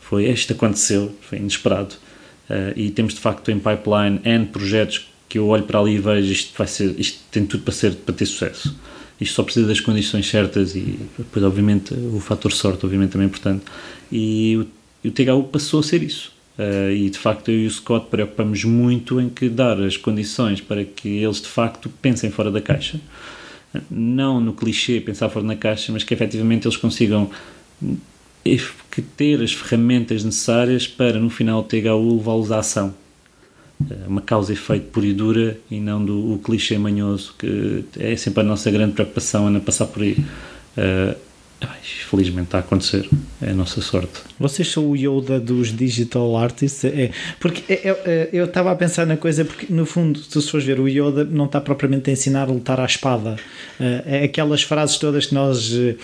foi 0.00 0.26
isto 0.28 0.52
aconteceu, 0.52 1.14
foi 1.20 1.38
inesperado. 1.38 1.94
Uh, 2.48 2.72
e 2.74 2.90
temos 2.90 3.12
de 3.12 3.20
facto 3.20 3.50
em 3.50 3.58
pipeline 3.58 4.20
N 4.24 4.46
projetos 4.46 5.06
que 5.28 5.38
eu 5.38 5.46
olho 5.48 5.64
para 5.64 5.78
ali 5.78 5.96
e 5.96 5.98
vejo 5.98 6.32
isto 6.32 6.56
vai 6.56 6.66
ser, 6.66 6.98
isto 6.98 7.20
tem 7.30 7.44
tudo 7.44 7.62
para 7.62 7.74
ser, 7.74 7.94
para 7.94 8.14
ter 8.14 8.24
sucesso. 8.24 8.74
Isto 9.20 9.34
só 9.34 9.42
precisa 9.42 9.66
das 9.66 9.80
condições 9.80 10.28
certas 10.28 10.74
e 10.74 10.98
depois 11.18 11.44
obviamente 11.44 11.92
o 11.92 12.20
fator 12.20 12.52
sorte 12.52 12.86
obviamente 12.86 13.10
também 13.10 13.26
é 13.26 13.28
importante. 13.28 13.64
E 14.10 14.66
e 15.02 15.08
o 15.08 15.12
THU 15.12 15.44
passou 15.44 15.80
a 15.80 15.82
ser 15.82 16.02
isso. 16.02 16.32
Uh, 16.58 16.90
e 16.90 17.08
de 17.08 17.18
facto 17.18 17.50
eu 17.50 17.60
e 17.60 17.66
o 17.66 17.70
Scott 17.70 18.06
preocupamos 18.10 18.64
muito 18.64 19.20
em 19.20 19.28
que 19.28 19.48
dar 19.48 19.80
as 19.80 19.96
condições 19.96 20.60
para 20.60 20.84
que 20.84 21.08
eles 21.08 21.40
de 21.40 21.46
facto 21.46 21.88
pensem 22.02 22.30
fora 22.30 22.50
da 22.50 22.60
caixa. 22.60 23.00
Não 23.88 24.40
no 24.40 24.52
clichê 24.52 25.00
pensar 25.00 25.28
fora 25.28 25.46
da 25.46 25.54
caixa, 25.54 25.92
mas 25.92 26.02
que 26.02 26.12
efetivamente 26.12 26.66
eles 26.66 26.76
consigam 26.76 27.30
que 28.90 29.02
ter 29.02 29.42
as 29.42 29.52
ferramentas 29.52 30.24
necessárias 30.24 30.86
para 30.86 31.20
no 31.20 31.30
final 31.30 31.60
o 31.60 31.62
THU 31.62 32.16
levá-los 32.16 32.50
à 32.50 32.58
ação. 32.58 32.94
uma 34.08 34.22
causa 34.22 34.52
e 34.52 34.54
efeito 34.54 34.86
pura 34.86 35.06
e 35.06 35.12
dura 35.12 35.60
e 35.70 35.78
não 35.78 36.04
do 36.04 36.40
clichê 36.42 36.76
manhoso 36.78 37.34
que 37.38 37.84
é 37.98 38.16
sempre 38.16 38.40
a 38.40 38.44
nossa 38.44 38.68
grande 38.70 38.94
preocupação 38.94 39.54
é 39.54 39.60
passar 39.60 39.86
por 39.86 40.02
aí. 40.02 40.16
Uh, 40.76 41.27
felizmente 42.08 42.46
está 42.46 42.58
a 42.58 42.60
acontecer, 42.60 43.08
é 43.42 43.50
a 43.50 43.54
nossa 43.54 43.80
sorte. 43.80 44.20
Vocês 44.38 44.68
são 44.68 44.88
o 44.88 44.96
Yoda 44.96 45.38
dos 45.38 45.76
digital 45.76 46.36
artists? 46.36 46.84
É, 46.84 47.10
porque 47.38 47.62
é, 47.72 47.88
é, 47.88 47.90
é 48.06 48.28
eu 48.32 48.46
estava 48.46 48.70
a 48.72 48.76
pensar 48.76 49.06
na 49.06 49.16
coisa, 49.16 49.44
porque 49.44 49.66
no 49.72 49.84
fundo, 49.84 50.18
se 50.18 50.42
fores 50.50 50.66
ver, 50.66 50.80
o 50.80 50.88
Yoda 50.88 51.24
não 51.24 51.44
está 51.44 51.60
propriamente 51.60 52.08
a 52.10 52.12
ensinar 52.12 52.42
a 52.42 52.52
lutar 52.52 52.80
à 52.80 52.84
espada. 52.84 53.36
Eh, 53.80 54.02
é 54.06 54.24
aquelas 54.24 54.62
frases 54.62 54.96
todas 54.96 55.26
que 55.26 55.34
nós 55.34 55.72
uh, 55.72 55.96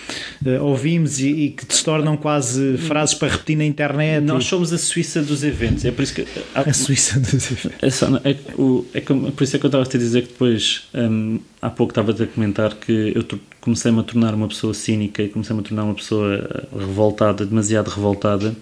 ouvimos 0.61 1.19
e, 1.19 1.27
e, 1.27 1.49
que 1.49 1.65
se 1.73 1.83
tornam 1.83 2.15
quase 2.15 2.77
frases 2.77 3.15
para 3.15 3.29
repetir 3.29 3.57
na 3.57 3.65
internet. 3.65 4.23
Nós 4.23 4.43
e... 4.45 4.47
somos 4.47 4.71
a 4.71 4.77
Suíça 4.77 5.21
dos 5.21 5.43
eventos, 5.43 5.85
é 5.85 5.91
por 5.91 6.03
isso 6.03 6.13
que. 6.13 6.25
Há, 6.53 6.61
a 6.61 6.73
Suíça 6.73 7.19
dos 7.19 7.51
eventos. 7.51 7.71
É, 7.81 7.89
só, 7.89 8.07
é, 8.23 8.35
o, 8.57 8.85
é, 8.93 9.01
por 9.01 9.43
isso 9.43 9.55
é 9.55 9.59
que 9.59 9.65
eu 9.65 9.69
estava 9.69 9.83
a 9.83 9.87
te 9.87 9.97
dizer 9.97 10.23
que 10.23 10.29
depois, 10.29 10.83
um, 10.93 11.39
há 11.65 11.69
pouco 11.71 11.91
estava 11.91 12.11
a 12.11 12.27
comentar 12.27 12.75
que 12.75 13.11
eu 13.15 13.25
comecei-me 13.59 13.99
a 13.99 14.03
tornar 14.03 14.35
uma 14.35 14.47
pessoa 14.47 14.71
cínica 14.73 15.23
e 15.23 15.29
comecei-me 15.29 15.61
a 15.61 15.63
tornar 15.63 15.83
uma 15.83 15.95
pessoa 15.95 16.67
revoltada, 16.77 17.43
demasiado 17.43 17.87
revoltada, 17.89 18.55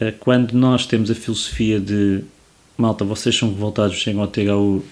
eh, 0.00 0.10
quando 0.10 0.52
nós 0.52 0.86
temos 0.86 1.08
a 1.08 1.14
filosofia 1.14 1.78
de 1.78 2.24
malta, 2.76 3.04
vocês 3.04 3.36
são 3.36 3.48
revoltados, 3.50 3.96
chegam 3.96 4.22
ao 4.22 4.26
THU, 4.26 4.84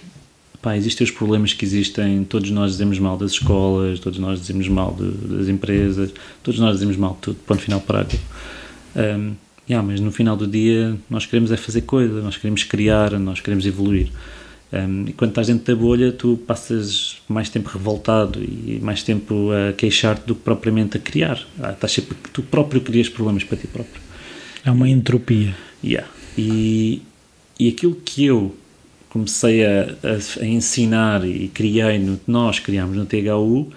pá, 0.63 0.77
existem 0.77 1.05
os 1.05 1.11
problemas 1.11 1.53
que 1.53 1.65
existem, 1.65 2.23
todos 2.23 2.53
nós 2.53 2.73
dizemos 2.73 3.01
mal 3.01 3.17
das 3.19 3.33
escolas, 3.33 3.99
todos 3.99 4.21
nós 4.21 4.41
dizemos 4.41 4.69
mal 4.69 4.95
de, 4.95 5.11
das 5.11 5.49
empresas, 5.49 6.13
todos 6.41 6.61
nós 6.61 6.75
dizemos 6.75 6.97
mal 6.97 7.15
de 7.15 7.19
tudo, 7.19 7.37
ponto 7.45 7.61
final 7.61 7.81
parágrafo. 7.81 8.25
Um, 8.95 9.35
yeah, 9.69 9.85
mas 9.85 9.99
no 9.99 10.13
final 10.13 10.37
do 10.37 10.47
dia 10.47 10.97
nós 11.11 11.27
queremos 11.27 11.51
é 11.51 11.57
fazer 11.57 11.81
coisa, 11.81 12.23
nós 12.23 12.37
queremos 12.37 12.63
criar, 12.63 13.19
nós 13.19 13.41
queremos 13.41 13.67
evoluir. 13.67 14.09
Um, 14.75 15.05
e 15.07 15.13
quando 15.13 15.31
estás 15.31 15.47
dentro 15.47 15.73
da 15.73 15.81
bolha, 15.81 16.11
tu 16.11 16.37
passas 16.37 17.19
mais 17.29 17.49
tempo 17.49 17.69
revoltado 17.69 18.43
e 18.43 18.81
mais 18.83 19.05
tempo 19.05 19.51
a 19.53 19.73
queixar-te 19.73 20.27
do 20.27 20.35
que 20.35 20.41
propriamente 20.41 20.97
a 20.97 21.01
criar. 21.01 21.41
Ah, 21.61 21.71
estás 21.71 21.93
sempre, 21.93 22.17
tu 22.33 22.43
próprio 22.43 22.81
crias 22.81 23.09
problemas 23.09 23.45
para 23.45 23.57
ti 23.57 23.69
próprio. 23.69 24.03
É 24.65 24.71
uma 24.73 24.89
entropia. 24.89 25.55
Yeah. 25.83 26.09
E, 26.37 27.03
e 27.61 27.69
aquilo 27.69 27.95
que 27.95 28.25
eu 28.25 28.53
comecei 29.11 29.65
a, 29.65 29.95
a, 30.03 30.43
a 30.43 30.45
ensinar 30.45 31.25
e 31.25 31.47
criei, 31.47 32.01
no, 32.01 32.19
nós 32.27 32.59
criámos 32.59 32.97
no 32.97 33.07
THU, 33.07 33.71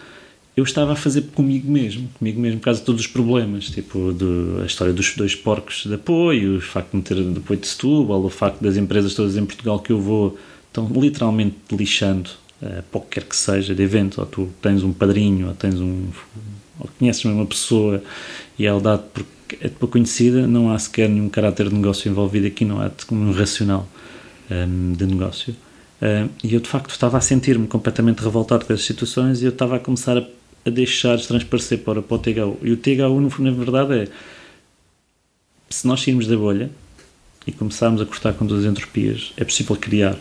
eu 0.56 0.64
estava 0.64 0.94
a 0.94 0.96
fazer 0.96 1.22
comigo 1.36 1.72
mesmo, 1.72 2.10
comigo 2.18 2.42
mesmo, 2.42 2.58
por 2.60 2.66
causa 2.66 2.80
de 2.80 2.86
todos 2.88 3.02
os 3.02 3.08
problemas, 3.08 3.70
tipo 3.70 4.12
de, 4.12 4.64
a 4.64 4.66
história 4.66 4.92
dos 4.92 5.16
dois 5.16 5.36
porcos 5.36 5.86
de 5.86 5.94
apoio, 5.94 6.58
o 6.58 6.62
facto 6.62 6.90
de 6.90 6.98
me 6.98 7.04
ter 7.04 7.16
de 7.16 7.38
apoio 7.38 7.60
de 7.60 7.68
Setúbal, 7.68 8.26
o 8.26 8.30
facto 8.32 8.64
das 8.64 8.78
empresas 8.78 9.14
todas 9.14 9.38
em 9.38 9.46
Portugal 9.46 9.78
que 9.78 9.92
eu 9.92 10.02
vou 10.02 10.36
estão 10.78 11.02
literalmente 11.02 11.58
lixando 11.72 12.30
uh, 12.62 12.84
para 12.92 13.02
que 13.02 13.08
quer 13.10 13.24
que 13.24 13.36
seja 13.36 13.74
de 13.74 13.82
evento, 13.82 14.20
ou 14.20 14.28
tu 14.28 14.50
tens 14.62 14.84
um 14.84 14.94
padrinho, 14.94 15.48
ou 15.48 15.54
tens 15.54 15.80
um. 15.80 16.08
ou 16.80 16.90
conheces 17.00 17.26
uma 17.26 17.46
pessoa 17.46 18.04
e 18.58 18.66
ela 18.66 18.80
dá 18.80 18.98
porque 18.98 19.58
é 19.62 19.70
tua 19.70 19.88
conhecida, 19.88 20.46
não 20.46 20.72
há 20.72 20.78
sequer 20.78 21.10
nenhum 21.10 21.30
caráter 21.30 21.70
de 21.70 21.76
negócio 21.76 22.10
envolvido 22.10 22.48
aqui, 22.48 22.66
não 22.66 22.82
há 22.82 22.92
um 23.12 23.32
racional 23.32 23.88
um, 24.52 24.54
ehm, 24.54 24.94
de 24.94 25.06
negócio. 25.06 25.56
Uh, 26.02 26.30
e 26.44 26.54
eu 26.54 26.60
de 26.60 26.70
facto 26.70 26.92
estava 26.92 27.18
a 27.18 27.22
sentir-me 27.22 27.66
completamente 27.66 28.20
revoltado 28.20 28.66
com 28.66 28.74
essas 28.74 28.86
situações 28.86 29.42
e 29.42 29.46
eu 29.46 29.50
estava 29.50 29.78
a 29.78 29.80
começar 29.80 30.16
a, 30.18 30.24
a 30.66 30.70
deixar 30.70 31.20
transparecer 31.20 31.80
para, 31.80 32.02
para 32.04 32.16
o 32.16 32.20
THU. 32.20 32.58
E 32.62 32.72
o 32.72 32.78
THU, 32.78 33.42
na 33.42 33.52
verdade, 33.52 33.94
é 34.02 34.08
se 35.70 35.88
nós 35.88 36.02
sairmos 36.02 36.28
da 36.28 36.38
bolha 36.38 36.70
e 37.48 37.52
começarmos 37.52 38.00
a 38.02 38.06
cortar 38.06 38.34
com 38.34 38.46
as 38.46 38.64
entropias, 38.64 39.34
é 39.38 39.44
possível 39.44 39.76
criar 39.76 40.18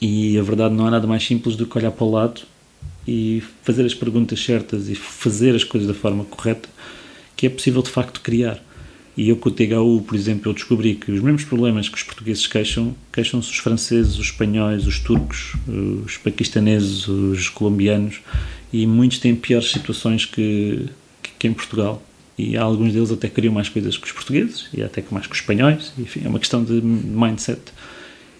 e 0.00 0.38
a 0.38 0.42
verdade 0.42 0.74
não 0.74 0.86
há 0.86 0.90
nada 0.90 1.06
mais 1.06 1.24
simples 1.24 1.56
do 1.56 1.66
que 1.66 1.78
olhar 1.78 1.90
para 1.90 2.04
o 2.04 2.10
lado 2.10 2.42
e 3.06 3.42
fazer 3.62 3.84
as 3.84 3.94
perguntas 3.94 4.42
certas 4.42 4.88
e 4.88 4.94
fazer 4.94 5.54
as 5.54 5.64
coisas 5.64 5.88
da 5.88 5.94
forma 5.94 6.24
correta 6.24 6.68
que 7.36 7.46
é 7.46 7.50
possível 7.50 7.82
de 7.82 7.90
facto 7.90 8.20
criar. 8.20 8.62
E 9.16 9.28
eu 9.28 9.36
com 9.36 9.48
o 9.48 9.52
THU, 9.52 10.02
por 10.06 10.16
exemplo, 10.16 10.50
eu 10.50 10.54
descobri 10.54 10.96
que 10.96 11.12
os 11.12 11.20
mesmos 11.20 11.44
problemas 11.44 11.88
que 11.88 11.96
os 11.96 12.02
portugueses 12.02 12.46
queixam, 12.46 12.94
queixam-se 13.12 13.48
os 13.48 13.58
franceses, 13.58 14.18
os 14.18 14.26
espanhóis, 14.26 14.86
os 14.86 14.98
turcos, 14.98 15.54
os 16.04 16.16
paquistaneses, 16.16 17.06
os 17.06 17.48
colombianos 17.48 18.20
e 18.72 18.86
muitos 18.86 19.18
têm 19.18 19.36
piores 19.36 19.70
situações 19.70 20.24
que, 20.24 20.88
que 21.38 21.46
em 21.46 21.52
Portugal. 21.52 22.02
E 22.36 22.56
alguns 22.56 22.92
deles 22.92 23.12
até 23.12 23.28
criam 23.28 23.54
mais 23.54 23.68
coisas 23.68 23.96
que 23.96 24.06
os 24.06 24.12
portugueses 24.12 24.66
e 24.74 24.82
até 24.82 25.04
mais 25.12 25.28
que 25.28 25.32
os 25.32 25.38
espanhóis. 25.38 25.92
Enfim, 25.96 26.22
é 26.24 26.28
uma 26.28 26.40
questão 26.40 26.64
de 26.64 26.80
mindset. 26.82 27.60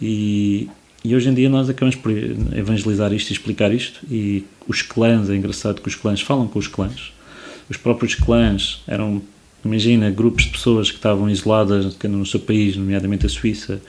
E, 0.03 0.69
e 1.05 1.15
hoje 1.15 1.29
em 1.29 1.35
dia 1.35 1.51
nós 1.51 1.69
acabamos 1.69 1.95
por 1.97 2.11
evangelizar 2.11 3.13
isto 3.13 3.29
e 3.29 3.33
explicar 3.35 3.71
isto. 3.73 4.01
E 4.11 4.45
os 4.67 4.81
clãs, 4.81 5.29
é 5.29 5.37
engraçado 5.37 5.83
que 5.83 5.89
os 5.89 5.95
clãs 5.95 6.23
falam 6.23 6.49
com 6.49 6.59
os 6.59 6.67
clãs. 6.67 7.13
Os 7.69 7.77
próprios 7.77 8.15
clãs 8.15 8.83
eram, 8.87 9.21
imagina, 9.63 10.11
grupos 10.11 10.45
de 10.45 10.51
pessoas 10.51 10.91
que 10.91 10.97
estavam 10.97 11.29
isoladas 11.29 11.95
no 12.05 12.25
seu 12.25 12.41
país, 12.41 12.75
nomeadamente 12.77 13.27
a 13.27 13.29
Suíça, 13.29 13.83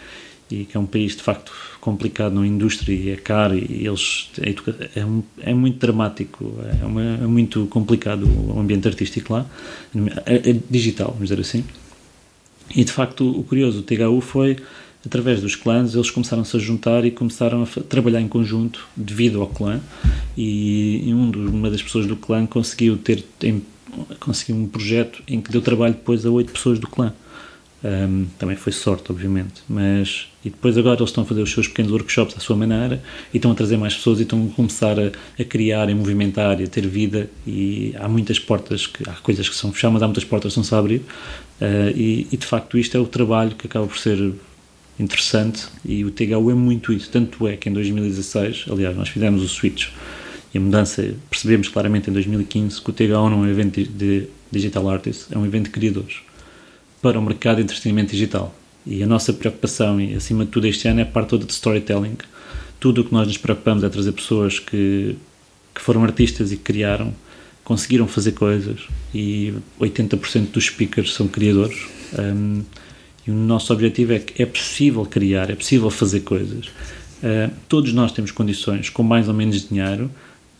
e 0.52 0.66
que 0.66 0.76
é 0.76 0.80
um 0.80 0.86
país 0.86 1.16
de 1.16 1.24
facto 1.24 1.52
complicado 1.80 2.36
na 2.36 2.46
indústria 2.46 2.94
e 2.94 3.10
é 3.10 3.16
caro 3.16 3.58
e 3.58 3.88
eles 3.88 4.30
é, 4.42 5.50
é, 5.50 5.54
muito 5.54 5.80
dramático 5.80 6.54
é, 6.82 6.86
uma, 6.86 7.02
é, 7.02 7.28
muito 7.28 7.66
complicado 7.68 8.28
o 8.28 8.60
ambiente 8.60 8.88
artístico 8.88 9.34
lá 9.34 9.46
é, 10.26 10.52
é 10.52 10.56
digital 10.70 11.08
vamos 11.14 11.30
dizer 11.30 11.42
assim 11.42 11.64
e 12.76 12.84
de 12.84 12.92
facto 12.92 13.28
o 13.28 13.44
curioso 13.44 13.80
o 13.80 13.82
THU 13.82 14.22
foi 14.22 14.58
através 15.06 15.42
dos 15.42 15.56
clãs, 15.56 15.94
eles 15.94 16.10
começaram-se 16.10 16.56
a 16.56 16.60
juntar 16.60 17.06
e 17.06 17.12
começaram 17.12 17.64
a 17.64 17.82
trabalhar 17.84 18.22
em 18.22 18.28
conjunto 18.28 18.88
devido 18.96 19.42
ao 19.42 19.48
clã. 19.48 19.80
E 20.38 21.14
um 21.14 21.30
dos, 21.30 21.50
uma 21.50 21.70
das 21.70 21.82
pessoas 21.82 22.08
do 22.08 22.16
clã 22.16 22.46
conseguiu 22.46 22.98
ter 22.98 23.24
em, 23.44 23.62
conseguiu 24.20 24.56
um 24.56 24.68
projeto 24.68 25.24
em 25.28 25.40
que 25.40 25.52
deu 25.52 25.62
trabalho 25.62 25.94
depois 25.94 26.26
a 26.26 26.30
oito 26.30 26.52
pessoas 26.52 26.80
do 26.80 26.88
clã. 26.88 27.14
Um, 27.84 28.26
também 28.40 28.56
foi 28.56 28.74
sorte, 28.74 29.12
obviamente, 29.12 29.62
mas 29.70 30.28
e 30.44 30.50
depois 30.50 30.76
agora 30.76 30.98
eles 31.00 31.10
estão 31.10 31.24
a 31.24 31.28
fazer 31.28 31.44
os 31.44 31.52
seus 31.52 31.68
pequenos 31.68 31.92
workshops 31.92 32.36
à 32.36 32.40
sua 32.40 32.56
maneira 32.56 33.00
e 33.32 33.38
estão 33.38 33.52
a 33.52 33.54
trazer 33.54 33.78
mais 33.78 33.94
pessoas 33.94 34.20
e 34.20 34.24
estão 34.24 34.50
a 34.52 34.56
começar 34.56 35.00
a, 35.00 35.12
a 35.40 35.44
criar 35.44 35.88
e 35.88 35.94
movimentar 35.94 36.60
e 36.60 36.64
a 36.64 36.68
ter 36.68 36.88
vida 36.88 37.30
e 37.46 37.94
há 38.00 38.08
muitas 38.08 38.40
portas, 38.40 38.88
que, 38.88 39.08
há 39.08 39.14
coisas 39.14 39.48
que 39.48 39.56
são 39.56 39.72
fechadas, 39.72 39.94
mas 39.94 40.04
há 40.04 40.08
muitas 40.08 40.24
portas 40.24 40.54
que 40.54 40.60
estão-se 40.60 40.74
a 40.74 40.80
abrir 40.80 40.98
uh, 40.98 41.92
e, 41.96 42.28
e 42.32 42.38
de 42.38 42.46
facto 42.48 42.76
isto 42.76 42.98
é 42.98 43.00
o 43.00 43.06
trabalho 43.06 43.52
que 43.52 43.68
acaba 43.68 43.86
por 43.86 44.00
ser 44.00 44.34
interessante 45.00 45.68
e 45.84 46.04
o 46.06 46.12
THU 46.12 46.52
é 46.52 46.54
muito 46.54 46.94
isso. 46.94 47.10
Tanto 47.10 47.48
é 47.48 47.58
que 47.58 47.70
em 47.70 47.74
2016, 47.74 48.66
aliás, 48.70 48.96
nós 48.96 49.10
fizemos 49.10 49.42
o 49.44 49.48
switch 49.48 49.90
e 50.54 50.58
a 50.58 50.62
mudança, 50.62 51.14
percebemos 51.30 51.68
claramente 51.68 52.10
em 52.10 52.14
2015 52.14 52.82
que 52.82 52.90
o 52.90 52.94
THU 52.94 53.08
não 53.08 53.44
é 53.44 53.48
um 53.48 53.50
evento 53.50 53.84
de 53.84 54.28
digital 54.52 54.90
artists, 54.90 55.28
é 55.32 55.38
um 55.38 55.46
evento 55.46 55.66
de 55.66 55.72
criadores 55.72 56.18
para 57.02 57.20
o 57.20 57.22
mercado 57.22 57.58
de 57.58 57.64
entretenimento 57.64 58.12
digital. 58.12 58.56
E 58.86 59.04
a 59.04 59.08
nossa 59.08 59.34
preocupação, 59.34 60.00
e 60.00 60.16
acima 60.16 60.46
de 60.46 60.52
tudo 60.52 60.68
este 60.68 60.88
ano, 60.88 61.00
é 61.00 61.04
a 61.04 61.06
parte 61.06 61.30
toda 61.30 61.46
de 61.46 61.52
storytelling. 61.52 62.18
Tudo 62.80 63.02
o 63.02 63.04
que 63.04 63.14
nós 63.14 63.28
nos 63.28 63.38
preocupamos 63.38 63.84
é 63.84 63.90
trazer 63.90 64.12
pessoas 64.12 64.60
que, 64.60 65.16
que 65.74 65.82
foram 65.82 66.04
artistas 66.04 66.52
e 66.52 66.58
que 66.58 66.64
criaram, 66.64 67.14
conseguiram 67.64 68.08
fazer 68.08 68.32
coisas, 68.32 68.88
e 69.14 69.54
80% 69.80 70.52
dos 70.52 70.66
speakers 70.66 71.14
são 71.14 71.28
criadores. 71.28 71.78
Um, 72.18 72.64
e 73.28 73.32
o 73.32 73.34
nosso 73.34 73.74
objetivo 73.74 74.14
é 74.14 74.20
que 74.20 74.42
é 74.42 74.46
possível 74.46 75.06
criar, 75.06 75.50
é 75.50 75.56
possível 75.56 75.90
fazer 75.90 76.22
coisas. 76.22 76.68
Uh, 76.68 77.52
todos 77.68 77.92
nós 77.94 78.12
temos 78.12 78.32
condições, 78.32 78.90
com 78.90 79.02
mais 79.02 79.28
ou 79.28 79.34
menos 79.34 79.68
dinheiro. 79.68 80.12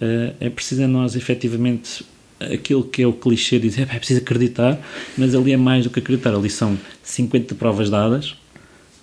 Uh, 0.02 0.34
é 0.40 0.50
preciso 0.50 0.88
nós, 0.88 1.16
efetivamente, 1.16 2.04
aquilo 2.40 2.84
que 2.84 3.04
é 3.04 3.08
o 3.08 3.14
clichê 3.14 3.60
de 3.60 3.70
dizer 3.70 3.88
é 3.92 3.98
preciso 3.98 4.22
acreditar, 4.22 4.80
mas 5.18 5.36
ali 5.36 5.52
é 5.52 5.58
mais 5.58 5.84
do 5.84 5.90
que 5.90 6.00
acreditar. 6.00 6.34
Ali 6.34 6.50
são 6.50 6.78
50 7.04 7.54
provas 7.56 7.90
dadas, 7.90 8.36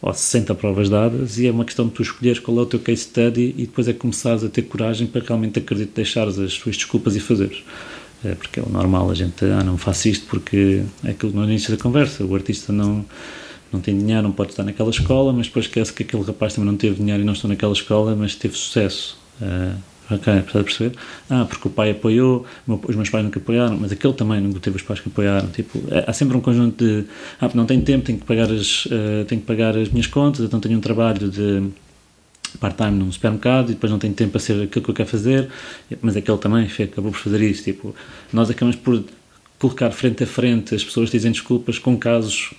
ou 0.01 0.13
60 0.13 0.55
provas 0.57 0.91
dadas, 0.91 1.39
e 1.39 1.47
é 1.47 1.51
uma 1.51 1.65
questão 1.65 1.87
de 1.87 1.93
tu 1.93 2.03
escolheres 2.03 2.41
qual 2.41 2.59
é 2.59 2.61
o 2.63 2.67
teu 2.67 2.81
case 2.81 3.03
study 3.03 3.55
e 3.57 3.63
depois 3.67 3.87
é 3.87 3.93
começares 3.93 4.43
a 4.43 4.49
ter 4.49 4.63
coragem 4.63 5.07
para 5.07 5.25
realmente 5.25 5.61
acreditar, 5.61 5.93
deixares 5.95 6.39
as 6.39 6.55
tuas 6.55 6.77
desculpas 6.77 7.15
e 7.15 7.21
fazeres. 7.21 7.63
É 8.25 8.35
porque 8.35 8.61
é 8.61 8.63
o 8.63 8.69
normal 8.69 9.11
a 9.11 9.15
gente, 9.15 9.45
ah, 9.45 9.65
não 9.65 9.77
faço 9.77 10.09
isto 10.09 10.27
porque 10.27 10.83
é 11.05 11.11
aquilo 11.11 11.33
no 11.33 11.45
início 11.45 11.77
da 11.77 11.83
conversa, 11.83 12.25
o 12.25 12.35
artista 12.35 12.73
não 12.73 13.05
não 13.73 13.81
tem 13.81 13.97
dinheiro, 13.97 14.23
não 14.23 14.32
pode 14.32 14.51
estar 14.51 14.62
naquela 14.62 14.90
escola, 14.90 15.32
mas 15.32 15.47
depois 15.47 15.66
esquece 15.66 15.93
que 15.93 16.03
aquele 16.03 16.23
rapaz 16.23 16.55
também 16.55 16.70
não 16.70 16.77
teve 16.77 16.97
dinheiro 16.97 17.23
e 17.23 17.24
não 17.24 17.32
estou 17.32 17.49
naquela 17.49 17.73
escola, 17.73 18.15
mas 18.15 18.35
teve 18.35 18.57
sucesso. 18.57 19.19
Uh, 19.40 19.74
ok, 20.11 20.43
precisa 20.43 20.65
perceber? 20.65 20.97
Ah, 21.31 21.47
porque 21.49 21.69
o 21.69 21.70
pai 21.70 21.90
apoiou, 21.90 22.44
os 22.66 22.94
meus 22.94 23.09
pais 23.09 23.24
nunca 23.24 23.39
apoiaram, 23.39 23.77
mas 23.78 23.93
aquele 23.93 24.12
também 24.12 24.40
nunca 24.40 24.61
teve 24.61 24.77
os 24.77 24.82
pais 24.82 25.01
que 25.01 25.09
apoiaram. 25.09 25.49
Tipo, 25.49 25.81
é, 25.90 26.05
há 26.07 26.12
sempre 26.12 26.36
um 26.36 26.40
conjunto 26.40 26.85
de, 26.85 27.05
ah, 27.40 27.51
não 27.55 27.66
tenho 27.66 27.82
tempo, 27.82 28.05
tenho 28.05 28.19
que 28.19 28.24
pagar 28.24 28.51
as, 28.51 28.86
uh, 28.86 29.24
tenho 29.27 29.40
que 29.40 29.47
pagar 29.47 29.77
as 29.77 29.89
minhas 29.89 30.07
contas, 30.07 30.44
então 30.44 30.61
tenho 30.61 30.77
um 30.78 30.81
trabalho 30.81 31.31
de 31.31 31.70
part-time 32.61 32.99
num 32.99 33.11
supermercado 33.11 33.70
e 33.70 33.74
depois 33.74 33.90
não 33.90 33.99
tenho 33.99 34.12
tempo 34.12 34.32
para 34.32 34.40
ser 34.40 34.62
aquilo 34.62 34.85
que 34.85 34.90
eu 34.90 34.94
quero 34.94 35.09
fazer, 35.09 35.49
mas 36.03 36.16
aquele 36.16 36.36
também 36.39 36.66
acabou 36.66 37.11
por 37.11 37.19
fazer 37.19 37.40
isso. 37.40 37.65
Tipo, 37.65 37.94
nós 38.32 38.51
acabamos 38.51 38.77
por 38.77 39.03
colocar 39.59 39.90
frente 39.93 40.24
a 40.24 40.27
frente 40.27 40.74
as 40.74 40.82
pessoas 40.82 41.09
dizem 41.09 41.31
desculpas 41.31 41.78
com 41.78 41.97
casos 41.97 42.53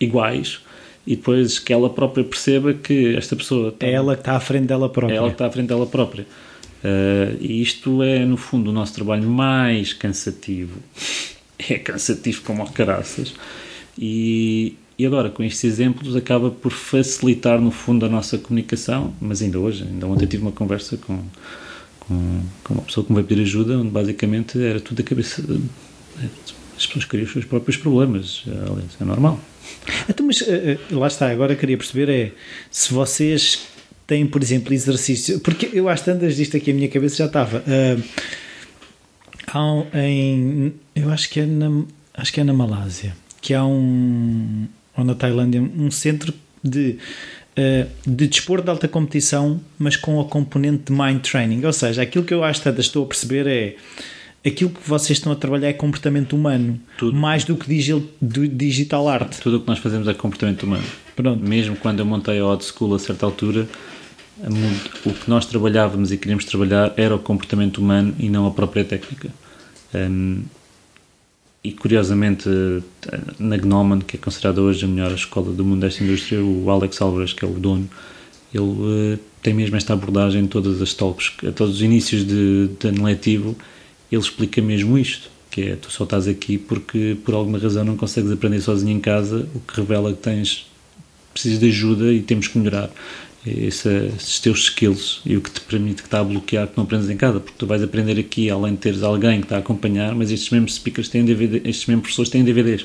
iguais 0.00 0.60
e 1.06 1.16
depois 1.16 1.58
que 1.58 1.72
ela 1.72 1.90
própria 1.90 2.24
perceba 2.24 2.72
que 2.72 3.16
esta 3.16 3.34
pessoa 3.34 3.70
está, 3.70 3.86
é 3.86 3.92
ela 3.92 4.14
que 4.14 4.20
está 4.20 4.36
à 4.36 4.40
frente 4.40 4.66
dela 4.66 4.88
própria. 4.88 5.14
É 5.14 5.18
ela 5.18 5.28
que 5.28 5.34
está 5.34 5.46
à 5.46 5.50
frente 5.50 5.68
dela 5.68 5.86
própria. 5.86 6.26
Uh, 6.82 7.36
e 7.40 7.60
isto 7.62 8.02
é, 8.02 8.24
no 8.24 8.36
fundo, 8.36 8.70
o 8.70 8.72
nosso 8.72 8.94
trabalho 8.94 9.28
mais 9.28 9.92
cansativo. 9.92 10.78
É 11.68 11.78
cansativo 11.78 12.42
como 12.42 12.68
caraças. 12.72 13.34
E, 13.96 14.74
e 14.98 15.06
agora, 15.06 15.30
com 15.30 15.44
estes 15.44 15.62
exemplos, 15.62 16.16
acaba 16.16 16.50
por 16.50 16.72
facilitar, 16.72 17.60
no 17.60 17.70
fundo, 17.70 18.04
a 18.04 18.08
nossa 18.08 18.36
comunicação. 18.36 19.14
Mas 19.20 19.42
ainda 19.42 19.60
hoje, 19.60 19.84
ainda 19.84 20.08
ontem 20.08 20.26
tive 20.26 20.42
uma 20.42 20.50
conversa 20.50 20.96
com, 20.96 21.22
com, 22.00 22.40
com 22.64 22.74
uma 22.74 22.82
pessoa 22.82 23.06
que 23.06 23.12
me 23.12 23.16
veio 23.16 23.28
pedir 23.28 23.42
ajuda, 23.42 23.78
onde 23.78 23.90
basicamente 23.90 24.60
era 24.60 24.80
tudo 24.80 25.02
a 25.02 25.04
cabeça. 25.04 25.40
As 26.76 26.84
pessoas 26.84 27.04
criam 27.04 27.26
os 27.26 27.32
seus 27.32 27.44
próprios 27.44 27.76
problemas. 27.76 28.42
É 29.00 29.04
normal. 29.04 29.38
Então, 30.08 30.26
mas 30.26 30.42
eh, 30.42 30.72
eh, 30.72 30.94
lá 30.94 31.06
está, 31.06 31.30
agora 31.30 31.54
queria 31.54 31.76
perceber 31.76 32.08
é 32.08 32.32
se 32.70 32.92
vocês 32.92 33.66
têm, 34.06 34.26
por 34.26 34.42
exemplo, 34.42 34.72
exercício, 34.72 35.40
porque 35.40 35.70
eu 35.72 35.88
às 35.88 36.00
tantas 36.00 36.36
disto 36.36 36.56
aqui 36.56 36.70
a 36.70 36.74
minha 36.74 36.88
cabeça 36.88 37.16
já 37.16 37.26
estava. 37.26 37.58
Uh, 37.58 38.02
há 39.46 39.72
um, 39.72 39.86
em, 39.94 40.74
eu 40.94 41.10
acho 41.10 41.30
que 41.30 41.40
é 41.40 41.46
na, 41.46 41.84
acho 42.14 42.32
que 42.32 42.40
é 42.40 42.44
na 42.44 42.52
Malásia, 42.52 43.16
que 43.40 43.54
há 43.54 43.64
um, 43.64 44.66
ou 44.96 45.04
na 45.04 45.14
Tailândia, 45.14 45.60
um 45.60 45.90
centro 45.90 46.34
de 46.62 46.98
uh, 47.56 47.88
de 48.06 48.26
desporto 48.26 48.64
de 48.64 48.70
alta 48.70 48.88
competição, 48.88 49.60
mas 49.78 49.96
com 49.96 50.20
a 50.20 50.24
componente 50.24 50.92
de 50.92 50.92
mind 50.92 51.20
training. 51.20 51.64
Ou 51.64 51.72
seja, 51.72 52.02
aquilo 52.02 52.24
que 52.24 52.34
eu 52.34 52.44
acho 52.44 52.62
que 52.62 52.68
estou 52.80 53.04
a 53.04 53.06
perceber 53.06 53.46
é 53.46 53.76
aquilo 54.44 54.70
que 54.70 54.88
vocês 54.88 55.18
estão 55.18 55.32
a 55.32 55.36
trabalhar 55.36 55.68
é 55.68 55.72
comportamento 55.72 56.34
humano, 56.34 56.80
Tudo. 56.98 57.16
mais 57.16 57.44
do 57.44 57.56
que 57.56 57.68
digital 58.48 59.08
art. 59.08 59.38
Tudo 59.40 59.58
o 59.58 59.60
que 59.60 59.68
nós 59.68 59.78
fazemos 59.78 60.08
é 60.08 60.14
comportamento 60.14 60.64
humano. 60.64 60.84
Pronto. 61.14 61.46
Mesmo 61.46 61.76
quando 61.76 62.00
eu 62.00 62.06
montei 62.06 62.38
a 62.40 62.46
Odd 62.46 62.64
School 62.64 62.94
a 62.94 62.98
certa 62.98 63.26
altura, 63.26 63.68
o 65.04 65.12
que 65.12 65.28
nós 65.28 65.46
trabalhávamos 65.46 66.10
e 66.10 66.16
queríamos 66.16 66.44
trabalhar 66.44 66.92
era 66.96 67.14
o 67.14 67.18
comportamento 67.18 67.78
humano 67.78 68.14
e 68.18 68.28
não 68.28 68.46
a 68.46 68.50
própria 68.50 68.84
técnica. 68.84 69.30
Um, 69.94 70.42
e 71.62 71.70
curiosamente, 71.70 72.48
na 73.38 73.56
Gnomon, 73.56 74.00
que 74.00 74.16
é 74.16 74.18
considerada 74.18 74.60
hoje 74.60 74.84
a 74.84 74.88
melhor 74.88 75.12
escola 75.12 75.52
do 75.52 75.64
mundo 75.64 75.82
desta 75.82 76.02
indústria, 76.02 76.42
o 76.42 76.68
Alex 76.68 77.00
Alvarez, 77.00 77.32
que 77.32 77.44
é 77.44 77.48
o 77.48 77.52
dono, 77.52 77.88
ele 78.52 78.64
uh, 78.64 79.18
tem 79.40 79.54
mesmo 79.54 79.76
esta 79.76 79.92
abordagem 79.92 80.42
em 80.42 80.46
todas 80.46 80.82
as 80.82 80.92
talks, 80.92 81.32
a 81.46 81.52
todos 81.52 81.76
os 81.76 81.82
inícios 81.82 82.26
de, 82.26 82.68
de 82.80 82.88
ano 82.88 83.04
letivo, 83.04 83.56
ele 84.12 84.22
explica 84.22 84.60
mesmo 84.60 84.98
isto, 84.98 85.30
que 85.50 85.62
é, 85.62 85.76
tu 85.76 85.90
só 85.90 86.04
estás 86.04 86.28
aqui 86.28 86.58
porque 86.58 87.16
por 87.24 87.34
alguma 87.34 87.58
razão 87.58 87.84
não 87.84 87.96
consegues 87.96 88.30
aprender 88.30 88.60
sozinho 88.60 88.96
em 88.96 89.00
casa, 89.00 89.48
o 89.54 89.60
que 89.60 89.80
revela 89.80 90.12
que 90.12 90.20
tens, 90.20 90.66
precisas 91.32 91.58
de 91.58 91.68
ajuda 91.68 92.12
e 92.12 92.20
temos 92.20 92.46
que 92.46 92.58
melhorar 92.58 92.90
esse, 93.46 93.88
esses 94.16 94.38
teus 94.38 94.64
skills 94.64 95.20
e 95.24 95.36
o 95.36 95.40
que 95.40 95.50
te 95.50 95.60
permite 95.62 96.02
que 96.02 96.08
está 96.08 96.20
a 96.20 96.24
bloquear 96.24 96.68
que 96.68 96.76
não 96.76 96.84
aprendes 96.84 97.10
em 97.10 97.16
casa, 97.16 97.40
porque 97.40 97.56
tu 97.58 97.66
vais 97.66 97.82
aprender 97.82 98.18
aqui, 98.18 98.50
além 98.50 98.74
de 98.74 98.80
teres 98.80 99.02
alguém 99.02 99.40
que 99.40 99.46
está 99.46 99.56
a 99.56 99.58
acompanhar, 99.60 100.14
mas 100.14 100.30
estes 100.30 100.50
mesmos 100.50 100.74
speakers 100.74 101.08
têm 101.08 101.24
DVD, 101.24 101.56
estes 101.68 101.86
mesmos 101.86 102.02
professores 102.02 102.30
têm 102.30 102.44
DVDs 102.44 102.84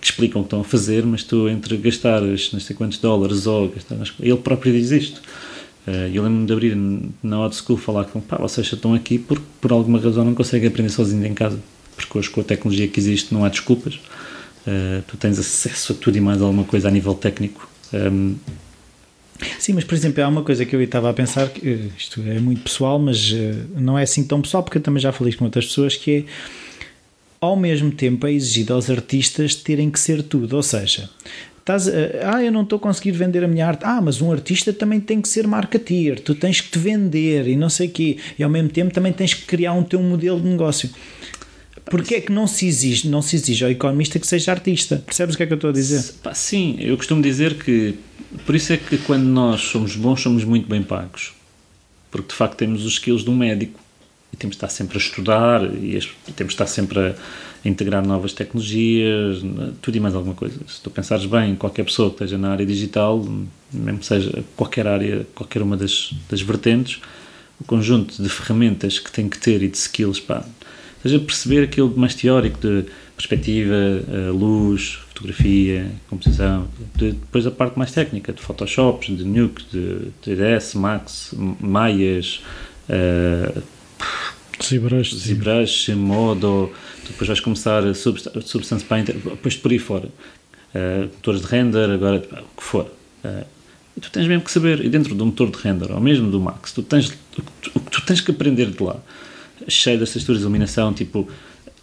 que 0.00 0.06
explicam 0.06 0.40
o 0.40 0.44
que 0.44 0.48
estão 0.48 0.60
a 0.60 0.64
fazer, 0.64 1.04
mas 1.04 1.24
tu 1.24 1.48
entre 1.48 1.76
gastar 1.78 2.20
não 2.20 2.36
sei 2.36 2.76
quantos 2.76 2.98
dólares 2.98 3.46
ou 3.46 3.68
gastar, 3.68 3.96
ele 4.20 4.36
próprio 4.36 4.72
diz 4.72 4.90
isto. 4.90 5.20
Uh, 5.88 6.12
eu 6.12 6.22
lembro-me 6.22 6.46
de 6.46 6.52
abrir 6.52 6.76
na 7.22 7.40
Odd 7.40 7.56
School 7.56 7.78
falar 7.78 8.04
com 8.04 8.20
pá, 8.20 8.36
vocês 8.36 8.70
estão 8.70 8.92
aqui 8.92 9.18
porque 9.18 9.44
por 9.58 9.72
alguma 9.72 9.98
razão 9.98 10.22
não 10.22 10.34
conseguem 10.34 10.68
aprender 10.68 10.90
sozinhos 10.90 11.24
em 11.24 11.32
casa, 11.32 11.58
porque 11.96 12.18
hoje 12.18 12.28
com 12.28 12.42
a 12.42 12.44
tecnologia 12.44 12.86
que 12.86 13.00
existe 13.00 13.32
não 13.32 13.42
há 13.42 13.48
desculpas. 13.48 13.94
Uh, 14.66 15.02
tu 15.06 15.16
tens 15.16 15.38
acesso 15.38 15.94
a 15.94 15.96
tudo 15.96 16.18
e 16.18 16.20
mais 16.20 16.42
alguma 16.42 16.64
coisa 16.64 16.88
a 16.88 16.90
nível 16.90 17.14
técnico. 17.14 17.66
Ehm, 17.94 18.34
Sim, 19.58 19.74
mas 19.74 19.84
por 19.84 19.94
exemplo, 19.94 20.22
há 20.22 20.28
uma 20.28 20.42
coisa 20.42 20.64
que 20.64 20.74
eu 20.74 20.82
estava 20.82 21.08
a 21.08 21.12
pensar, 21.14 21.48
que 21.48 21.68
eh, 21.68 21.88
isto 21.96 22.20
é 22.26 22.40
muito 22.40 22.62
pessoal, 22.62 22.98
mas 22.98 23.32
eh, 23.32 23.54
não 23.76 23.96
é 23.96 24.02
assim 24.02 24.24
tão 24.24 24.42
pessoal, 24.42 24.62
porque 24.62 24.78
eu 24.78 24.82
também 24.82 25.00
já 25.00 25.12
falei 25.12 25.32
com 25.32 25.44
outras 25.44 25.66
pessoas, 25.66 25.94
que 25.94 26.10
é 26.10 26.24
ao 27.40 27.54
mesmo 27.54 27.92
tempo 27.92 28.26
é 28.26 28.32
exigido 28.32 28.74
aos 28.74 28.90
artistas 28.90 29.54
terem 29.54 29.90
que 29.90 30.00
ser 30.00 30.24
tudo, 30.24 30.56
ou 30.56 30.62
seja, 30.62 31.08
estás, 31.68 31.86
ah, 32.24 32.42
eu 32.42 32.50
não 32.50 32.62
estou 32.62 32.78
a 32.78 32.80
conseguir 32.80 33.12
vender 33.12 33.44
a 33.44 33.48
minha 33.48 33.66
arte, 33.66 33.84
ah, 33.84 34.00
mas 34.00 34.22
um 34.22 34.32
artista 34.32 34.72
também 34.72 34.98
tem 34.98 35.20
que 35.20 35.28
ser 35.28 35.46
marketeer, 35.46 36.18
tu 36.20 36.34
tens 36.34 36.60
que 36.60 36.70
te 36.70 36.78
vender 36.78 37.46
e 37.46 37.56
não 37.56 37.68
sei 37.68 37.88
o 37.88 37.90
quê, 37.90 38.16
e 38.38 38.42
ao 38.42 38.48
mesmo 38.48 38.70
tempo 38.70 38.92
também 38.92 39.12
tens 39.12 39.34
que 39.34 39.44
criar 39.44 39.74
um 39.74 39.82
teu 39.82 40.02
modelo 40.02 40.40
de 40.40 40.48
negócio. 40.48 40.90
Porquê 41.90 42.16
é 42.16 42.20
que 42.20 42.32
não 42.32 42.46
se 42.46 42.66
exige, 42.66 43.08
não 43.08 43.22
se 43.22 43.36
exige 43.36 43.64
ao 43.64 43.70
economista 43.70 44.18
que 44.18 44.26
seja 44.26 44.50
artista? 44.50 45.02
Percebes 45.04 45.34
o 45.34 45.38
que 45.38 45.44
é 45.44 45.46
que 45.46 45.52
eu 45.52 45.56
estou 45.56 45.70
a 45.70 45.72
dizer? 45.72 46.04
Sim, 46.34 46.76
eu 46.78 46.96
costumo 46.96 47.22
dizer 47.22 47.54
que 47.54 47.94
por 48.44 48.54
isso 48.54 48.72
é 48.74 48.76
que 48.76 48.98
quando 48.98 49.24
nós 49.24 49.62
somos 49.62 49.96
bons, 49.96 50.20
somos 50.20 50.44
muito 50.44 50.68
bem 50.68 50.82
pagos. 50.82 51.32
Porque 52.10 52.28
de 52.28 52.34
facto 52.34 52.56
temos 52.56 52.84
os 52.84 52.94
skills 52.94 53.24
de 53.24 53.30
um 53.30 53.36
médico 53.36 53.80
e 54.32 54.36
temos 54.36 54.54
de 54.54 54.58
estar 54.58 54.68
sempre 54.68 54.98
a 54.98 55.00
estudar 55.00 55.64
e 55.64 55.98
temos 56.36 56.52
de 56.52 56.54
estar 56.54 56.66
sempre 56.66 56.98
a 56.98 57.14
integrar 57.64 58.06
novas 58.06 58.32
tecnologias, 58.32 59.42
tudo 59.82 59.96
e 59.96 60.00
mais 60.00 60.14
alguma 60.14 60.34
coisa. 60.34 60.58
Se 60.66 60.80
tu 60.80 60.90
pensares 60.90 61.26
bem, 61.26 61.54
qualquer 61.56 61.84
pessoa 61.84 62.08
que 62.08 62.16
esteja 62.16 62.38
na 62.38 62.50
área 62.50 62.64
digital, 62.64 63.24
mesmo 63.72 63.98
que 63.98 64.06
seja 64.06 64.44
qualquer 64.56 64.86
área, 64.86 65.26
qualquer 65.34 65.62
uma 65.62 65.76
das, 65.76 66.14
das 66.30 66.40
vertentes, 66.40 67.00
o 67.60 67.64
conjunto 67.64 68.22
de 68.22 68.28
ferramentas 68.28 68.98
que 68.98 69.10
tem 69.10 69.28
que 69.28 69.38
ter 69.38 69.62
e 69.62 69.68
de 69.68 69.76
skills, 69.76 70.20
pá, 70.20 70.44
seja 71.02 71.18
perceber 71.18 71.64
aquilo 71.64 71.92
mais 71.96 72.14
teórico 72.14 72.58
de 72.60 72.84
perspectiva, 73.16 73.74
luz, 74.32 75.00
fotografia, 75.08 75.90
composição, 76.08 76.68
de, 76.94 77.12
depois 77.12 77.46
a 77.46 77.50
parte 77.50 77.76
mais 77.76 77.90
técnica, 77.90 78.32
de 78.32 78.40
Photoshop, 78.40 79.12
de 79.12 79.24
Nuke, 79.24 79.64
de 79.72 80.12
3ds, 80.24 80.76
Max, 80.78 81.34
Maias, 81.60 82.40
uh, 82.88 83.62
ZBrush, 84.62 85.14
ZBrush 85.16 85.88
Modo, 85.90 86.70
depois 87.08 87.28
vais 87.28 87.40
começar 87.40 87.84
a 87.84 87.94
Substance 87.94 88.84
Painter, 88.84 89.16
depois 89.16 89.56
por 89.56 89.70
aí 89.70 89.78
fora. 89.78 90.08
Uh, 90.74 91.04
motores 91.04 91.40
de 91.40 91.46
render, 91.46 91.90
agora 91.90 92.16
o 92.18 92.56
que 92.56 92.62
for. 92.62 92.90
Uh, 93.24 93.44
tu 94.00 94.10
tens 94.10 94.26
mesmo 94.26 94.44
que 94.44 94.50
saber, 94.50 94.84
e 94.84 94.88
dentro 94.88 95.14
do 95.14 95.24
motor 95.24 95.50
de 95.50 95.58
render, 95.58 95.90
ou 95.90 96.00
mesmo 96.00 96.30
do 96.30 96.38
Max, 96.38 96.72
tu 96.72 96.82
tens, 96.82 97.12
o 97.74 97.80
que 97.80 97.90
tu 97.90 98.04
tens 98.04 98.20
que 98.20 98.30
aprender 98.30 98.70
de 98.70 98.82
lá, 98.82 98.96
cheio 99.66 99.98
das 99.98 100.12
texturas 100.12 100.40
de 100.40 100.44
iluminação, 100.44 100.92
tipo 100.92 101.28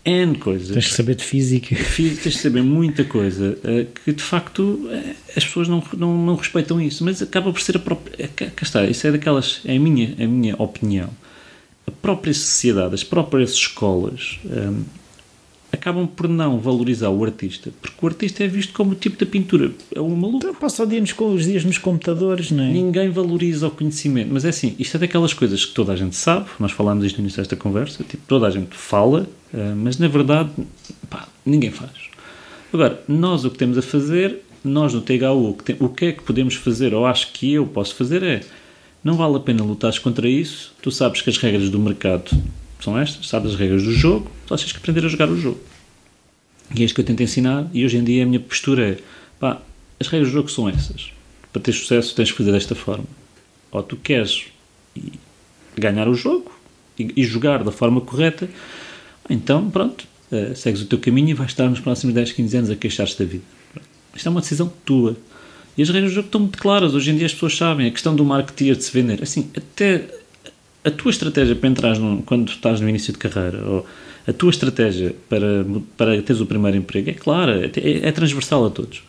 N 0.05 0.37
coisas. 0.37 0.69
Tens 0.69 0.87
que 0.87 0.93
saber 0.93 1.15
de 1.15 1.23
física. 1.23 1.75
Tens 1.75 2.19
que 2.19 2.31
saber 2.31 2.61
muita 2.61 3.03
coisa 3.03 3.57
uh, 3.63 3.85
que 4.03 4.13
de 4.13 4.21
facto 4.21 4.87
as 5.35 5.43
pessoas 5.43 5.67
não, 5.67 5.83
não, 5.97 6.15
não, 6.15 6.35
respeitam 6.35 6.79
isso, 6.79 7.03
mas 7.03 7.23
acaba 7.23 7.51
por 7.51 7.59
ser 7.59 7.77
a 7.77 7.79
própria. 7.79 8.23
É, 8.23 8.27
cá 8.27 8.61
está, 8.61 8.85
isso 8.85 9.07
é 9.07 9.11
daquelas. 9.11 9.61
É 9.65 9.75
a 9.75 9.79
minha, 9.79 10.13
a 10.23 10.27
minha 10.27 10.55
opinião. 10.57 11.09
A 11.87 11.91
própria 11.91 12.33
sociedade, 12.33 12.93
as 12.93 13.03
próprias 13.03 13.53
escolas. 13.53 14.39
Acabam 15.75 16.07
por 16.07 16.27
não 16.27 16.59
valorizar 16.59 17.09
o 17.09 17.23
artista, 17.23 17.71
porque 17.81 17.97
o 18.01 18.07
artista 18.07 18.43
é 18.43 18.47
visto 18.47 18.73
como 18.73 18.91
o 18.91 18.95
tipo 18.95 19.17
da 19.23 19.29
pintura, 19.29 19.71
é 19.93 19.99
um 19.99 20.15
maluco. 20.15 20.37
Então, 20.37 20.55
passa 20.55 20.83
o 20.83 20.87
dia 20.87 21.01
nos, 21.01 21.13
os 21.17 21.45
dias 21.45 21.65
nos 21.65 21.77
computadores, 21.77 22.49
não 22.49 22.63
é? 22.63 22.71
Ninguém 22.71 23.09
valoriza 23.09 23.67
o 23.67 23.71
conhecimento, 23.71 24.29
mas 24.31 24.45
é 24.45 24.49
assim, 24.49 24.75
isto 24.79 24.95
é 24.95 24.99
daquelas 25.01 25.33
coisas 25.33 25.65
que 25.65 25.73
toda 25.73 25.93
a 25.93 25.95
gente 25.95 26.15
sabe, 26.15 26.47
nós 26.59 26.71
falámos 26.71 27.03
isto 27.03 27.17
no 27.17 27.23
início 27.23 27.41
desta 27.41 27.55
conversa, 27.55 28.03
tipo, 28.03 28.23
toda 28.27 28.47
a 28.47 28.49
gente 28.49 28.75
fala, 28.75 29.27
eh, 29.53 29.73
mas 29.75 29.97
na 29.97 30.07
verdade, 30.07 30.49
pá, 31.09 31.27
ninguém 31.45 31.71
faz. 31.71 31.91
Agora, 32.73 33.01
nós 33.07 33.45
o 33.45 33.51
que 33.51 33.57
temos 33.57 33.77
a 33.77 33.81
fazer, 33.81 34.41
nós 34.63 34.93
no 34.93 35.01
THU, 35.01 35.49
o 35.49 35.53
que, 35.53 35.63
tem, 35.63 35.75
o 35.79 35.89
que 35.89 36.05
é 36.05 36.11
que 36.11 36.23
podemos 36.23 36.55
fazer, 36.55 36.93
ou 36.93 37.05
acho 37.05 37.31
que 37.31 37.53
eu 37.53 37.65
posso 37.65 37.95
fazer 37.95 38.23
é, 38.23 38.41
não 39.03 39.15
vale 39.15 39.35
a 39.35 39.39
pena 39.39 39.63
lutar 39.63 39.97
contra 39.99 40.27
isso, 40.27 40.73
tu 40.81 40.89
sabes 40.89 41.21
que 41.21 41.29
as 41.29 41.37
regras 41.37 41.69
do 41.69 41.79
mercado 41.79 42.31
são 42.79 42.97
estas, 42.97 43.27
sabes 43.27 43.53
as 43.53 43.59
regras 43.59 43.83
do 43.83 43.93
jogo, 43.93 44.29
só 44.47 44.55
tens 44.55 44.71
que 44.71 44.77
aprender 44.77 45.05
a 45.05 45.09
jogar 45.09 45.29
o 45.29 45.39
jogo. 45.39 45.59
E 46.75 46.81
é 46.81 46.85
isto 46.85 46.95
que 46.95 47.01
eu 47.01 47.05
tento 47.05 47.21
ensinar, 47.21 47.67
e 47.73 47.85
hoje 47.85 47.97
em 47.97 48.03
dia 48.03 48.23
a 48.23 48.25
minha 48.25 48.39
postura 48.39 48.91
é, 48.91 48.97
pá, 49.39 49.61
as 49.99 50.07
regras 50.07 50.29
do 50.29 50.33
jogo 50.33 50.49
são 50.49 50.67
essas. 50.67 51.11
Para 51.51 51.61
ter 51.61 51.73
sucesso 51.73 52.15
tens 52.15 52.31
que 52.31 52.37
fazer 52.37 52.51
desta 52.51 52.75
forma. 52.75 53.05
Ou 53.71 53.83
tu 53.83 53.95
queres 53.95 54.45
ganhar 55.77 56.07
o 56.07 56.15
jogo 56.15 56.51
e, 56.97 57.23
jogar 57.23 57.63
da 57.63 57.71
forma 57.71 58.01
correta, 58.01 58.49
então 59.29 59.69
pronto, 59.69 60.05
uh, 60.31 60.55
segues 60.55 60.81
o 60.81 60.85
teu 60.85 60.99
caminho 60.99 61.29
e 61.29 61.33
vais 61.33 61.51
estar 61.51 61.69
nos 61.69 61.79
próximos 61.79 62.15
10, 62.15 62.31
15 62.31 62.57
anos 62.57 62.69
a 62.69 62.75
queixar-te 62.75 63.19
da 63.19 63.25
vida. 63.25 63.43
Isto 64.15 64.27
é 64.27 64.31
uma 64.31 64.41
decisão 64.41 64.71
tua. 64.85 65.17
E 65.77 65.81
as 65.81 65.89
regras 65.89 66.11
do 66.11 66.15
jogo 66.15 66.27
estão 66.27 66.41
muito 66.41 66.57
claras. 66.57 66.93
Hoje 66.93 67.11
em 67.11 67.17
dia 67.17 67.25
as 67.25 67.33
pessoas 67.33 67.57
sabem. 67.57 67.87
A 67.87 67.91
questão 67.91 68.15
do 68.15 68.23
marketeer 68.23 68.77
de 68.77 68.83
se 68.83 68.91
vender. 68.91 69.21
Assim, 69.21 69.49
até 69.55 70.07
a 70.85 70.91
tua 70.91 71.11
estratégia 71.11 71.55
para 71.55 71.67
entrar 71.67 71.97
quando 72.25 72.49
estás 72.49 72.79
no 72.79 72.87
início 72.87 73.11
de 73.11 73.19
carreira, 73.19 73.61
ou 73.67 73.85
a 74.27 74.33
tua 74.33 74.49
estratégia 74.49 75.15
para, 75.29 75.65
para 75.95 76.21
teres 76.21 76.41
o 76.41 76.45
primeiro 76.45 76.77
emprego 76.77 77.09
é 77.09 77.13
clara, 77.13 77.65
é, 77.65 78.07
é 78.07 78.11
transversal 78.11 78.65
a 78.65 78.69
todos. 78.69 79.03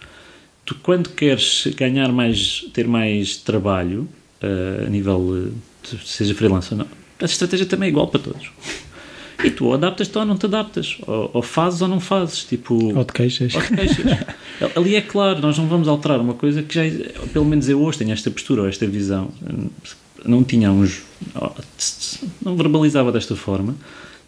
Tu, 0.64 0.74
quando 0.82 1.10
queres 1.10 1.66
ganhar 1.76 2.12
mais, 2.12 2.66
ter 2.74 2.86
mais 2.86 3.36
trabalho, 3.36 4.08
uh, 4.42 4.86
a 4.86 4.90
nível, 4.90 5.52
de, 5.82 5.98
seja 6.04 6.34
freelancer 6.34 6.72
ou 6.72 6.78
não, 6.78 6.86
a 7.20 7.24
estratégia 7.24 7.66
também 7.66 7.86
é 7.86 7.90
igual 7.90 8.08
para 8.08 8.20
todos. 8.20 8.50
E 9.44 9.50
tu 9.50 9.66
ou 9.66 9.74
adaptas-te 9.74 10.16
ou 10.18 10.24
não 10.24 10.36
te 10.36 10.46
adaptas, 10.46 10.98
ou, 11.06 11.30
ou, 11.34 11.42
fazes 11.42 11.80
ou 11.80 11.88
não 11.88 12.00
fazes, 12.00 12.44
tipo... 12.44 12.74
Ou 12.96 13.04
te 13.04 13.12
queixas. 13.12 13.54
Ou 13.54 13.60
te 13.60 13.76
queixas. 13.76 14.06
Ali 14.74 14.96
é 14.96 15.00
claro, 15.00 15.40
nós 15.40 15.56
não 15.56 15.66
vamos 15.66 15.88
alterar 15.88 16.20
uma 16.20 16.34
coisa 16.34 16.62
que 16.62 16.74
já, 16.74 16.82
pelo 17.32 17.44
menos 17.44 17.68
eu 17.68 17.80
hoje 17.80 17.98
tenho 17.98 18.12
esta 18.12 18.30
postura 18.30 18.62
ou 18.62 18.68
esta 18.68 18.86
visão, 18.86 19.30
não 20.24 20.42
tinha 20.42 20.72
uns... 20.72 21.02
não 22.42 22.56
verbalizava 22.56 23.12
desta 23.12 23.36
forma, 23.36 23.76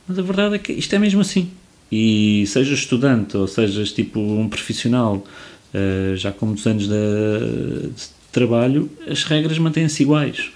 mas 0.09 0.19
a 0.19 0.23
verdade 0.23 0.55
é 0.55 0.59
que 0.59 0.73
isto 0.73 0.95
é 0.95 0.99
mesmo 0.99 1.21
assim. 1.21 1.51
E 1.93 2.45
sejas 2.47 2.81
estudante 2.81 3.37
ou 3.37 3.47
sejas 3.47 3.93
tipo 3.93 4.21
um 4.21 4.49
profissional 4.49 5.25
uh, 5.75 6.17
já 6.17 6.33
com 6.33 6.47
muitos 6.47 6.67
anos 6.67 6.89
de, 6.89 7.89
de 7.89 8.09
trabalho, 8.33 8.91
as 9.07 9.25
regras 9.25 9.59
mantêm-se 9.59 10.03
iguais. 10.03 10.51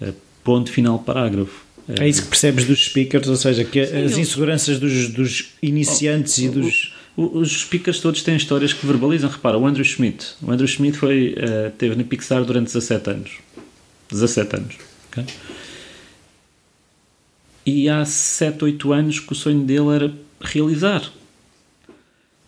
Uh, 0.00 0.12
ponto 0.42 0.70
final 0.70 0.98
parágrafo. 0.98 1.66
É 1.98 2.06
isso 2.06 2.22
que 2.22 2.28
percebes 2.28 2.66
dos 2.66 2.84
speakers, 2.84 3.28
ou 3.28 3.36
seja, 3.36 3.64
que 3.64 3.86
Sim, 3.86 4.04
as 4.04 4.18
inseguranças 4.18 4.78
dos, 4.78 5.08
dos 5.08 5.54
iniciantes 5.62 6.38
oh, 6.38 6.42
e 6.42 6.48
dos. 6.50 6.92
os 7.16 7.60
speakers 7.62 7.98
todos 7.98 8.22
têm 8.22 8.36
histórias 8.36 8.74
que 8.74 8.86
verbalizam. 8.86 9.30
Repara, 9.30 9.56
o 9.56 9.66
Andrew 9.66 9.84
Schmidt. 9.84 10.34
O 10.42 10.50
Andrew 10.50 10.68
Schmidt 10.68 10.98
foi, 10.98 11.34
uh, 11.38 11.70
teve 11.78 11.96
na 11.96 12.04
Pixar 12.04 12.44
durante 12.44 12.66
17 12.66 13.10
anos. 13.10 13.30
17 14.10 14.56
anos. 14.56 14.74
Okay? 15.10 15.24
E 17.70 17.86
há 17.86 18.02
7, 18.02 18.64
8 18.64 18.92
anos 18.94 19.20
que 19.20 19.30
o 19.30 19.36
sonho 19.36 19.62
dele 19.62 19.94
era 19.94 20.14
realizar. 20.40 21.12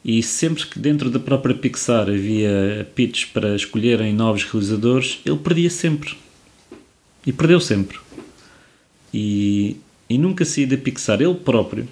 E 0.03 0.23
sempre 0.23 0.65
que 0.67 0.79
dentro 0.79 1.11
da 1.11 1.19
própria 1.19 1.55
Pixar 1.55 2.09
havia 2.09 2.89
pitches 2.95 3.27
para 3.27 3.55
escolherem 3.55 4.15
novos 4.15 4.45
realizadores, 4.45 5.21
ele 5.27 5.37
perdia 5.37 5.69
sempre. 5.69 6.17
E 7.27 7.35
perdeu 7.35 7.61
sempre. 7.61 7.99
E, 9.13 9.77
e 10.09 10.17
nunca 10.17 10.43
saí 10.47 10.65
da 10.65 10.79
Pixar 10.79 11.21
ele 11.21 11.35
próprio, 11.35 11.87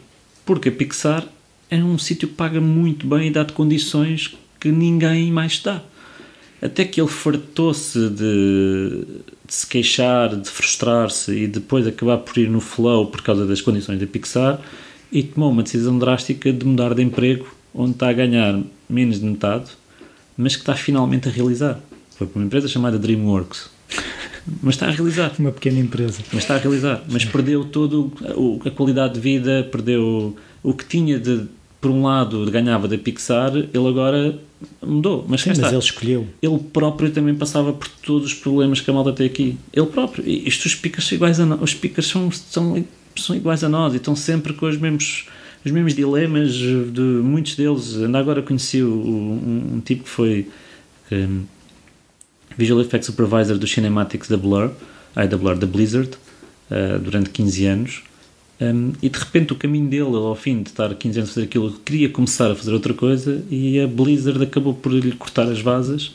porque 0.47 0.71
a 0.71 0.73
Pixar 0.73 1.29
é 1.69 1.77
um 1.85 1.99
sítio 1.99 2.29
que 2.29 2.35
paga 2.35 2.63
muito 2.63 3.07
bem 3.07 3.29
e 3.29 3.31
dá-te 3.31 3.53
condições 3.53 4.35
que 4.59 4.73
ninguém 4.73 5.31
mais 5.31 5.61
dá. 5.61 5.83
Até 6.63 6.83
que 6.87 6.99
ele 6.99 7.11
fartou-se 7.11 8.09
de, 8.09 9.05
de, 9.49 9.55
se 9.55 9.67
queixar, 9.67 10.37
de 10.37 10.49
frustrar-se 10.49 11.33
e 11.33 11.47
depois 11.47 11.87
acabar 11.87 12.19
por 12.19 12.37
ir 12.39 12.49
no 12.49 12.61
flow 12.61 13.07
por 13.07 13.23
causa 13.23 13.47
das 13.47 13.61
condições 13.61 13.99
da 13.99 14.07
Pixar 14.07 14.61
e 15.11 15.23
tomou 15.23 15.51
uma 15.51 15.63
decisão 15.63 15.99
drástica 15.99 16.53
de 16.53 16.67
mudar 16.67 16.95
de 16.95 17.03
emprego, 17.03 17.49
onde 17.75 17.93
está 17.93 18.11
a 18.11 18.13
ganhar 18.13 18.61
menos 18.89 19.19
de 19.19 19.27
metade, 19.27 19.71
mas 20.37 20.55
que 20.55 20.63
está 20.63 20.75
finalmente 20.75 21.29
a 21.29 21.33
realizar. 21.33 21.81
Foi 22.17 22.27
para 22.27 22.39
uma 22.39 22.47
empresa 22.47 22.69
chamada 22.69 22.99
DreamWorks. 22.99 23.71
Mas 24.63 24.75
está 24.75 24.87
a 24.87 24.91
realizar. 24.91 25.33
Uma 25.39 25.53
pequena 25.53 25.79
empresa. 25.79 26.21
Mas 26.33 26.43
está 26.43 26.55
a 26.55 26.59
realizar. 26.59 27.03
Mas 27.09 27.25
perdeu 27.25 27.65
todo 27.65 28.13
a 28.65 28.71
qualidade 28.71 29.15
de 29.15 29.21
vida, 29.21 29.69
perdeu 29.71 30.37
o 30.63 30.73
que 30.73 30.85
tinha 30.85 31.19
de, 31.19 31.47
por 31.81 31.91
um 31.91 32.03
lado, 32.03 32.51
ganhava 32.51 32.89
da 32.89 32.99
Pixar, 32.99 33.55
ele 33.57 33.89
agora 33.89 34.39
mudou. 34.83 35.25
Mas, 35.29 35.43
Sim, 35.43 35.51
mas 35.51 35.61
ele 35.61 35.79
escolheu. 35.79 36.27
Ele 36.43 36.59
próprio 36.59 37.11
também 37.11 37.35
passava 37.35 37.73
por 37.73 37.89
todos 37.89 38.33
os 38.33 38.35
problemas 38.35 38.81
que 38.81 38.91
a 38.91 38.93
malta 38.93 39.13
tem 39.13 39.27
aqui. 39.27 39.57
Ele 39.73 39.87
próprio. 39.87 40.29
Isto 40.29 40.67
os 40.67 40.73
speakers 40.73 41.07
são 41.07 41.17
iguais 41.17 41.39
a 41.39 41.47
nós. 41.47 41.61
Os 41.63 42.07
são, 42.07 42.31
são 42.31 42.85
são 43.23 43.37
iguais 43.37 43.63
a 43.65 43.69
nós 43.69 43.95
e 43.95 43.97
estão 43.97 44.15
sempre 44.15 44.53
com 44.53 44.67
os 44.67 44.77
mesmos, 44.77 45.27
os 45.65 45.71
mesmos 45.71 45.95
dilemas 45.95 46.53
de 46.53 47.01
muitos 47.01 47.57
deles. 47.57 47.97
Ainda 47.97 48.19
agora 48.19 48.43
conheci 48.43 48.83
o, 48.83 48.93
um, 48.93 49.75
um, 49.75 49.81
tipo 49.81 50.05
que 50.05 50.11
foi 50.11 50.49
um, 51.13 51.45
Visual 52.57 52.81
Effects 52.81 53.07
Supervisor 53.07 53.59
do 53.59 53.67
Cinematics 53.67 54.29
da 54.29 54.37
Blur, 54.37 54.71
ai, 55.15 55.29
da 55.29 55.37
Blur, 55.37 55.57
da 55.57 55.67
Blizzard, 55.67 56.11
uh, 56.71 56.99
durante 56.99 57.31
15 57.31 57.67
anos. 57.67 58.03
Um, 58.61 58.93
e 59.01 59.09
de 59.09 59.19
repente 59.19 59.53
o 59.53 59.57
caminho 59.57 59.89
dele, 59.89 60.17
ao 60.17 60.35
fim 60.35 60.63
de 60.63 60.71
estar 60.71 60.93
15 60.93 61.19
anos 61.19 61.31
a 61.31 61.35
fazer 61.35 61.47
aquilo, 61.47 61.73
queria 61.85 62.09
começar 62.09 62.51
a 62.51 62.55
fazer 62.57 62.73
outra 62.73 62.93
coisa 62.93 63.45
e 63.51 63.81
a 63.81 63.87
Blizzard 63.87 64.43
acabou 64.43 64.75
por 64.75 64.93
lhe 64.93 65.13
cortar 65.13 65.45
as 65.45 65.61
vasas 65.61 66.13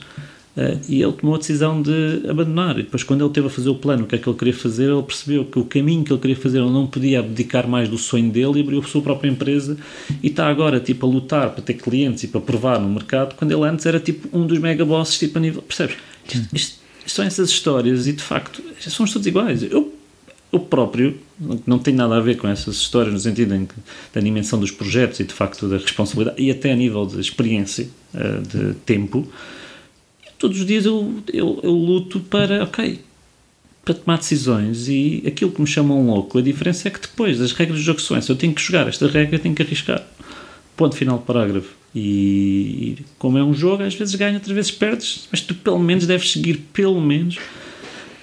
Uh, 0.56 0.78
e 0.88 1.02
ele 1.02 1.12
tomou 1.12 1.34
a 1.34 1.38
decisão 1.38 1.82
de 1.82 2.22
abandonar. 2.28 2.78
E 2.78 2.84
depois, 2.84 3.02
quando 3.02 3.24
ele 3.24 3.32
teve 3.32 3.48
a 3.48 3.50
fazer 3.50 3.68
o 3.68 3.74
plano, 3.74 4.04
o 4.04 4.06
que 4.06 4.14
é 4.14 4.18
que 4.18 4.28
ele 4.28 4.38
queria 4.38 4.54
fazer, 4.54 4.84
ele 4.84 5.02
percebeu 5.02 5.44
que 5.44 5.58
o 5.58 5.64
caminho 5.64 6.04
que 6.04 6.12
ele 6.12 6.20
queria 6.20 6.36
fazer 6.36 6.58
ele 6.58 6.70
não 6.70 6.86
podia 6.86 7.18
abdicar 7.18 7.66
mais 7.66 7.88
do 7.88 7.98
sonho 7.98 8.30
dele 8.30 8.58
e 8.58 8.62
abriu 8.62 8.78
a 8.78 8.82
sua 8.84 9.02
própria 9.02 9.28
empresa 9.28 9.76
e 10.22 10.28
está 10.28 10.46
agora 10.46 10.78
tipo, 10.78 11.06
a 11.06 11.10
lutar 11.10 11.50
para 11.50 11.62
ter 11.62 11.74
clientes 11.74 12.22
e 12.22 12.28
para 12.28 12.40
provar 12.40 12.78
no 12.78 12.88
mercado, 12.88 13.34
quando 13.34 13.50
ele 13.50 13.68
antes 13.68 13.84
era 13.84 13.98
tipo 13.98 14.28
um 14.36 14.46
dos 14.46 14.58
mega 14.58 14.84
bosses 14.84 15.18
tipo, 15.18 15.38
a 15.38 15.40
nível. 15.40 15.60
Percebes? 15.60 15.96
Isto, 16.24 16.48
isto, 16.54 16.78
são 17.06 17.24
essas 17.24 17.50
histórias 17.50 18.06
e 18.06 18.12
de 18.12 18.22
facto 18.22 18.62
somos 18.78 19.12
todos 19.12 19.26
iguais. 19.26 19.60
Eu, 19.64 19.92
eu 20.54 20.60
próprio 20.60 21.18
não 21.66 21.78
tenho 21.78 21.96
nada 21.96 22.16
a 22.16 22.20
ver 22.20 22.36
com 22.36 22.46
essas 22.46 22.76
histórias 22.76 23.12
no 23.12 23.20
sentido 23.20 23.54
em 23.54 23.66
que, 23.66 23.74
da 24.12 24.20
dimensão 24.20 24.58
dos 24.58 24.70
projetos 24.70 25.20
e 25.20 25.24
de 25.24 25.34
facto 25.34 25.68
da 25.68 25.76
responsabilidade 25.76 26.40
e 26.40 26.50
até 26.50 26.72
a 26.72 26.76
nível 26.76 27.04
de 27.06 27.20
experiência, 27.20 27.88
uh, 28.14 28.40
de 28.42 28.74
tempo 28.86 29.28
todos 30.38 30.60
os 30.60 30.66
dias 30.66 30.84
eu, 30.84 31.22
eu, 31.32 31.60
eu 31.62 31.72
luto 31.72 32.20
para, 32.20 32.64
ok, 32.64 33.00
para 33.84 33.94
tomar 33.94 34.18
decisões 34.18 34.88
e 34.88 35.22
aquilo 35.26 35.50
que 35.50 35.60
me 35.60 35.66
chamam 35.66 36.06
louco, 36.06 36.38
a 36.38 36.42
diferença 36.42 36.88
é 36.88 36.90
que 36.90 37.00
depois 37.00 37.40
as 37.40 37.52
regras 37.52 37.78
do 37.78 37.82
jogo 37.82 38.00
são 38.00 38.16
essas, 38.16 38.28
eu 38.28 38.36
tenho 38.36 38.54
que 38.54 38.62
jogar 38.62 38.86
esta 38.88 39.06
regra, 39.06 39.38
tenho 39.38 39.54
que 39.54 39.62
arriscar. 39.62 40.02
Ponto 40.76 40.96
final 40.96 41.18
do 41.18 41.24
parágrafo. 41.24 41.72
E 41.94 42.98
como 43.18 43.38
é 43.38 43.44
um 43.44 43.54
jogo, 43.54 43.84
às 43.84 43.94
vezes 43.94 44.14
ganha, 44.16 44.34
outras 44.34 44.54
vezes 44.54 44.70
perdes, 44.70 45.28
mas 45.30 45.40
tu 45.40 45.54
pelo 45.54 45.78
menos 45.78 46.06
deves 46.06 46.32
seguir, 46.32 46.58
pelo 46.72 47.00
menos, 47.00 47.38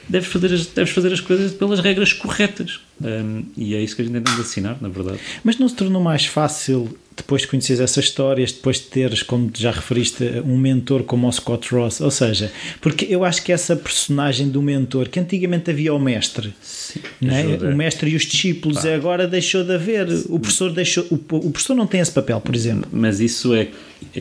deves 0.08 0.30
fazer 0.30 0.54
as, 0.54 0.66
deves 0.68 0.94
fazer 0.94 1.14
as 1.14 1.22
coisas 1.22 1.54
pelas 1.54 1.80
regras 1.80 2.14
corretas. 2.14 2.80
Um, 3.02 3.44
e 3.58 3.76
é 3.76 3.82
isso 3.82 3.96
que 3.96 4.02
a 4.02 4.06
gente 4.06 4.14
tenta 4.16 4.42
assinar, 4.42 4.78
na 4.82 4.90
verdade. 4.90 5.20
Mas 5.44 5.58
não 5.58 5.68
se 5.68 5.76
tornou 5.76 6.02
mais 6.02 6.26
fácil 6.26 6.96
depois 7.16 7.42
de 7.42 7.48
conheceres 7.48 7.80
essas 7.80 8.06
histórias, 8.06 8.52
depois 8.52 8.78
de 8.78 8.84
teres, 8.84 9.22
como 9.22 9.52
já 9.54 9.72
referiste, 9.72 10.24
um 10.46 10.58
mentor 10.58 11.04
como 11.04 11.28
o 11.28 11.32
Scott 11.32 11.74
Ross, 11.74 12.02
ou 12.02 12.10
seja, 12.10 12.52
porque 12.80 13.06
eu 13.10 13.24
acho 13.24 13.44
que 13.44 13.52
essa 13.52 13.76
personagem 13.76 14.50
do 14.50 14.62
mentor, 14.62 15.10
que 15.10 15.20
antigamente 15.20 15.70
havia 15.70 15.94
o 15.94 16.00
mestre, 16.00 16.54
Sim, 16.62 17.02
né? 17.20 17.44
o 17.62 17.76
mestre 17.76 18.12
e 18.12 18.16
os 18.16 18.24
discípulos, 18.24 18.82
Pá. 18.82 18.94
agora 18.94 19.28
deixou 19.28 19.64
de 19.64 19.74
haver, 19.74 20.08
o 20.30 20.40
professor 20.40 20.72
deixou, 20.72 21.06
o, 21.10 21.16
o, 21.16 21.52
professor 21.52 21.76
não 21.76 21.86
tem 21.86 22.00
esse 22.00 22.12
papel, 22.12 22.40
por 22.42 22.56
exemplo. 22.56 22.90
Mas 22.92 23.20
isso 23.20 23.54
é, 23.54 23.68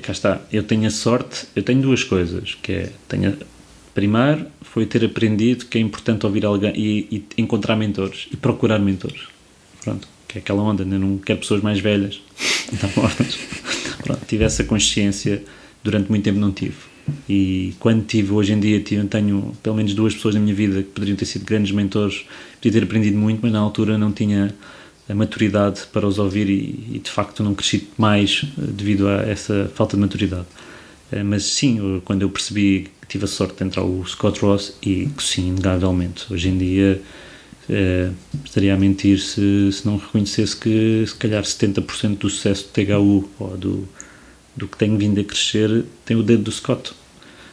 cá 0.02 0.12
está, 0.12 0.40
eu 0.52 0.62
tenho 0.62 0.86
a 0.86 0.90
sorte, 0.90 1.46
eu 1.54 1.62
tenho 1.62 1.80
duas 1.80 2.04
coisas, 2.04 2.56
que 2.60 2.72
é, 2.72 2.90
tenho, 3.08 3.36
primeiro 3.94 4.46
foi 4.62 4.86
ter 4.86 5.04
aprendido 5.04 5.66
que 5.66 5.78
é 5.78 5.80
importante 5.80 6.26
ouvir 6.26 6.44
alguém 6.44 6.72
e, 6.76 7.24
e 7.36 7.42
encontrar 7.42 7.76
mentores 7.76 8.28
e 8.32 8.36
procurar 8.36 8.78
mentores, 8.78 9.22
pronto 9.82 10.08
que 10.30 10.38
é 10.38 10.40
aquela 10.40 10.62
onda, 10.62 10.84
ainda 10.84 10.96
não 10.96 11.18
quero 11.18 11.40
pessoas 11.40 11.60
mais 11.60 11.80
velhas, 11.80 12.20
mortas. 12.96 13.36
Pronto, 13.98 14.24
tive 14.26 14.44
essa 14.44 14.62
consciência 14.62 15.42
durante 15.82 16.08
muito 16.08 16.22
tempo 16.22 16.38
não 16.38 16.52
tive. 16.52 16.76
E 17.28 17.74
quando 17.80 18.04
tive, 18.04 18.32
hoje 18.32 18.52
em 18.52 18.60
dia, 18.60 18.80
tive, 18.80 19.04
tenho 19.08 19.52
pelo 19.60 19.74
menos 19.74 19.92
duas 19.92 20.14
pessoas 20.14 20.36
na 20.36 20.40
minha 20.40 20.54
vida 20.54 20.84
que 20.84 20.90
poderiam 20.90 21.16
ter 21.16 21.24
sido 21.24 21.44
grandes 21.44 21.72
mentores, 21.72 22.24
podia 22.56 22.70
ter 22.70 22.84
aprendido 22.84 23.18
muito, 23.18 23.40
mas 23.42 23.50
na 23.50 23.58
altura 23.58 23.98
não 23.98 24.12
tinha 24.12 24.54
a 25.08 25.14
maturidade 25.14 25.80
para 25.92 26.06
os 26.06 26.20
ouvir 26.20 26.48
e, 26.48 26.94
e 26.94 27.00
de 27.00 27.10
facto 27.10 27.42
não 27.42 27.52
cresci 27.52 27.88
mais 27.98 28.44
eh, 28.56 28.62
devido 28.68 29.08
a 29.08 29.22
essa 29.22 29.68
falta 29.74 29.96
de 29.96 30.00
maturidade. 30.00 30.46
Eh, 31.10 31.24
mas 31.24 31.42
sim, 31.42 32.00
quando 32.04 32.22
eu 32.22 32.30
percebi 32.30 32.86
tive 33.10 33.24
a 33.24 33.28
sorte 33.28 33.56
de 33.56 33.64
entrar 33.64 33.84
o 33.84 34.06
Scott 34.06 34.40
Ross 34.40 34.74
e 34.80 35.06
que 35.06 35.22
sim, 35.22 35.48
inegavelmente, 35.48 36.32
hoje 36.32 36.48
em 36.48 36.56
dia 36.56 37.02
Uh, 37.68 38.12
estaria 38.44 38.74
a 38.74 38.76
mentir 38.76 39.20
se, 39.20 39.70
se 39.70 39.86
não 39.86 39.96
reconhecesse 39.96 40.56
que 40.56 41.04
se 41.06 41.14
calhar 41.14 41.40
70% 41.40 42.18
do 42.18 42.28
sucesso 42.28 42.64
do 42.64 42.70
THU 42.70 43.30
ou 43.38 43.56
do, 43.56 43.88
do 44.56 44.66
que 44.66 44.76
tem 44.76 44.96
vindo 44.98 45.20
a 45.20 45.22
crescer 45.22 45.84
tem 46.04 46.16
o 46.16 46.22
dedo 46.24 46.42
do 46.42 46.50
Scott 46.50 46.92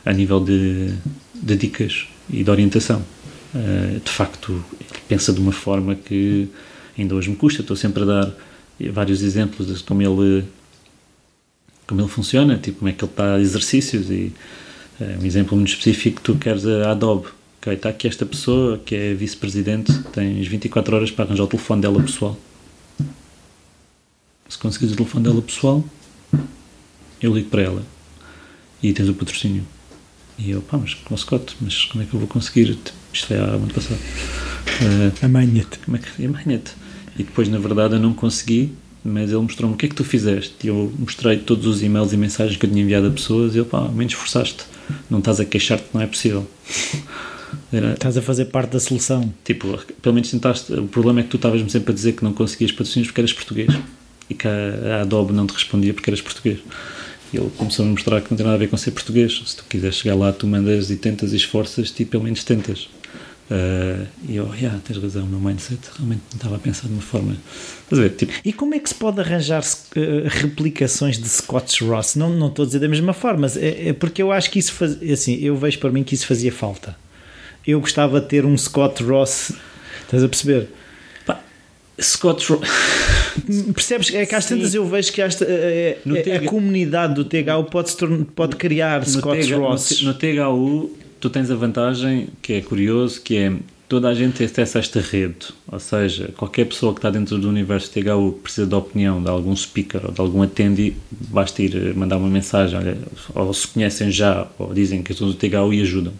a 0.03 0.11
nível 0.11 0.43
de, 0.43 0.91
de 1.35 1.55
dicas 1.55 2.07
e 2.31 2.43
de 2.43 2.49
orientação. 2.49 3.05
Uh, 3.53 3.99
de 3.99 4.09
facto, 4.09 4.53
ele 4.79 4.99
pensa 5.07 5.31
de 5.31 5.39
uma 5.39 5.51
forma 5.51 5.93
que 5.93 6.49
ainda 6.97 7.13
hoje 7.13 7.29
me 7.29 7.35
custa, 7.35 7.61
estou 7.61 7.75
sempre 7.77 8.01
a 8.01 8.05
dar 8.07 8.33
vários 8.91 9.21
exemplos 9.21 9.67
de 9.67 9.83
como 9.83 10.01
ele 10.01 10.45
como 11.85 12.01
ele 12.01 12.09
funciona, 12.09 12.57
tipo 12.57 12.79
como 12.79 12.89
é 12.89 12.93
que 12.93 13.05
ele 13.05 13.11
está 13.11 13.35
a 13.35 13.39
exercícios 13.39 14.09
e 14.09 14.33
um 14.99 15.25
exemplo 15.25 15.55
muito 15.55 15.69
específico, 15.69 16.21
tu 16.21 16.35
queres 16.35 16.65
a 16.65 16.91
Adobe 16.91 17.27
ok, 17.67 17.73
está 17.73 17.89
aqui 17.89 18.07
esta 18.07 18.25
pessoa 18.25 18.77
que 18.77 18.95
é 18.95 19.13
vice-presidente, 19.13 19.91
tens 20.13 20.47
24 20.47 20.95
horas 20.95 21.11
para 21.11 21.25
arranjar 21.25 21.43
o 21.43 21.47
telefone 21.47 21.81
dela 21.81 22.01
pessoal. 22.01 22.37
Se 24.47 24.57
conseguires 24.57 24.93
o 24.93 24.97
telefone 24.97 25.25
dela 25.25 25.41
pessoal, 25.41 25.83
eu 27.21 27.35
ligo 27.35 27.49
para 27.49 27.63
ela 27.63 27.83
e 28.81 28.93
tens 28.93 29.09
o 29.09 29.13
patrocínio. 29.13 29.65
E 30.39 30.51
eu, 30.51 30.61
pá, 30.61 30.77
mas 30.77 30.93
com 30.93 31.17
Scott, 31.17 31.57
mas 31.59 31.85
como 31.85 32.03
é 32.03 32.07
que 32.07 32.13
eu 32.13 32.19
vou 32.19 32.29
conseguir? 32.29 32.77
Isto 33.11 33.33
é 33.33 33.39
há 33.39 33.43
ano 33.43 33.73
passado. 33.73 33.99
Uh, 33.99 35.25
Amanha-te. 35.25 35.79
Como 35.79 35.97
é 35.97 35.99
que 35.99 36.25
amanha-te? 36.25 36.71
E 37.17 37.23
depois, 37.23 37.49
na 37.49 37.57
verdade, 37.57 37.95
eu 37.95 37.99
não 37.99 38.13
consegui, 38.13 38.71
mas 39.03 39.31
ele 39.31 39.41
mostrou-me 39.41 39.73
o 39.73 39.77
que 39.77 39.87
é 39.87 39.89
que 39.89 39.95
tu 39.95 40.03
fizeste. 40.03 40.53
E 40.63 40.67
eu 40.67 40.93
mostrei 40.99 41.37
todos 41.37 41.65
os 41.65 41.81
e-mails 41.81 42.13
e 42.13 42.17
mensagens 42.17 42.55
que 42.55 42.65
eu 42.65 42.69
tinha 42.69 42.83
enviado 42.83 43.07
a 43.07 43.11
pessoas 43.11 43.55
e 43.55 43.57
ele, 43.57 43.65
pá, 43.65 43.89
menos 43.89 44.13
esforçaste. 44.13 44.63
Não 45.09 45.19
estás 45.19 45.39
a 45.39 45.45
queixar-te, 45.45 45.85
não 45.93 46.01
é 46.01 46.07
possível. 46.07 46.47
Era, 47.71 47.93
Estás 47.93 48.17
a 48.17 48.21
fazer 48.21 48.45
parte 48.45 48.71
da 48.71 48.79
solução. 48.79 49.31
tipo, 49.43 49.77
pelo 50.01 50.15
menos 50.15 50.29
tentaste. 50.29 50.73
O 50.73 50.87
problema 50.87 51.19
é 51.21 51.23
que 51.23 51.29
tu 51.29 51.37
estavas-me 51.37 51.69
sempre 51.69 51.91
a 51.91 51.95
dizer 51.95 52.13
que 52.13 52.23
não 52.23 52.33
conseguias 52.33 52.71
patrocínios 52.71 53.07
porque 53.09 53.21
eras 53.21 53.33
português 53.33 53.73
e 54.29 54.33
que 54.33 54.47
a, 54.47 54.97
a 54.97 55.01
Adobe 55.01 55.33
não 55.33 55.45
te 55.47 55.53
respondia 55.53 55.93
porque 55.93 56.09
eras 56.09 56.21
português. 56.21 56.59
E 57.33 57.37
ele 57.37 57.49
começou 57.57 57.85
a 57.85 57.89
mostrar 57.89 58.21
que 58.21 58.31
não 58.31 58.37
tem 58.37 58.45
nada 58.45 58.55
a 58.55 58.59
ver 58.59 58.69
com 58.69 58.77
ser 58.77 58.91
português. 58.91 59.41
Se 59.45 59.57
tu 59.57 59.65
quiseres 59.69 59.97
chegar 59.97 60.15
lá, 60.15 60.31
tu 60.31 60.47
mandas 60.47 60.89
e 60.89 60.95
tentas 60.95 61.33
e 61.33 61.35
esforças-te 61.35 62.03
e 62.03 62.05
pelo 62.05 62.23
menos 62.23 62.43
tentas. 62.43 62.87
Uh, 63.49 64.05
e 64.27 64.35
eu, 64.35 64.53
yeah, 64.55 64.77
tens 64.85 65.01
razão, 65.01 65.23
o 65.23 65.27
meu 65.27 65.39
mindset 65.39 65.79
realmente 65.95 66.21
não 66.31 66.35
estava 66.35 66.57
a 66.57 66.59
pensar 66.59 66.87
de 66.87 66.93
uma 66.93 67.01
forma. 67.01 67.37
Estás 67.83 67.97
a 67.99 68.03
ver? 68.03 68.09
Tipo, 68.09 68.33
E 68.43 68.51
como 68.51 68.75
é 68.75 68.79
que 68.79 68.89
se 68.89 68.95
pode 68.95 69.21
arranjar 69.21 69.63
eh, 69.95 70.23
replicações 70.27 71.17
de 71.17 71.29
Scotch 71.29 71.81
Ross? 71.81 72.15
Não, 72.15 72.29
não 72.29 72.47
estou 72.49 72.63
a 72.63 72.65
dizer 72.65 72.79
da 72.79 72.89
mesma 72.89 73.13
forma, 73.13 73.41
mas 73.41 73.55
é, 73.55 73.89
é 73.89 73.93
porque 73.93 74.21
eu 74.21 74.33
acho 74.33 74.51
que 74.51 74.59
isso 74.59 74.73
faz, 74.73 75.01
assim, 75.01 75.39
eu 75.41 75.55
vejo 75.55 75.79
para 75.79 75.89
mim 75.91 76.03
que 76.03 76.13
isso 76.13 76.27
fazia 76.27 76.51
falta. 76.51 76.97
Eu 77.65 77.79
gostava 77.79 78.19
de 78.19 78.27
ter 78.27 78.45
um 78.45 78.57
Scott 78.57 79.01
Ross, 79.03 79.53
estás 80.03 80.23
a 80.25 80.27
perceber? 80.27 80.67
pá, 81.25 81.39
Scott 82.01 82.51
Ro- 82.51 82.61
Percebes? 83.73 84.13
É 84.13 84.25
que 84.25 84.35
às 84.35 84.43
Sim. 84.43 84.55
tantas 84.57 84.73
eu 84.73 84.85
vejo 84.85 85.11
que 85.13 85.21
esta, 85.21 85.45
eh, 85.45 85.97
eh, 86.05 86.19
a, 86.19 86.23
TH 86.23 86.45
comunidade 86.49 87.13
do 87.13 87.23
THU 87.23 87.63
pode, 87.71 87.93
pode 88.35 88.55
criar 88.57 88.99
no, 88.99 89.05
Scott 89.05 89.53
Ross. 89.53 90.01
no, 90.01 90.09
no 90.09 90.13
THU, 90.13 90.91
tu 91.19 91.29
tens 91.29 91.49
a 91.51 91.55
vantagem 91.55 92.29
que 92.41 92.53
é 92.53 92.61
curioso, 92.61 93.21
que 93.21 93.37
é 93.37 93.53
toda 93.87 94.09
a 94.09 94.13
gente 94.13 94.35
tem 94.37 94.45
acesso 94.45 94.77
a 94.77 94.81
esta 94.81 94.99
rede. 94.99 95.47
Ou 95.71 95.79
seja, 95.79 96.33
qualquer 96.35 96.65
pessoa 96.65 96.93
que 96.93 96.99
está 96.99 97.09
dentro 97.09 97.37
do 97.37 97.47
universo 97.47 97.91
THU 97.91 98.33
que 98.33 98.39
precisa 98.41 98.67
da 98.67 98.77
opinião 98.77 99.21
de 99.21 99.29
algum 99.29 99.55
speaker 99.55 100.05
ou 100.05 100.11
de 100.11 100.19
algum 100.19 100.41
attendee, 100.41 100.95
basta 101.11 101.61
ir 101.61 101.75
eh, 101.75 101.93
mandar 101.93 102.17
uma 102.17 102.29
mensagem, 102.29 102.77
olha, 102.77 102.97
ou 103.33 103.53
se 103.53 103.67
conhecem 103.67 104.11
já, 104.11 104.47
ou 104.59 104.73
dizem 104.73 105.01
que 105.01 105.11
estão 105.13 105.27
do 105.27 105.33
THU 105.33 105.73
e 105.73 105.81
ajudam. 105.81 106.13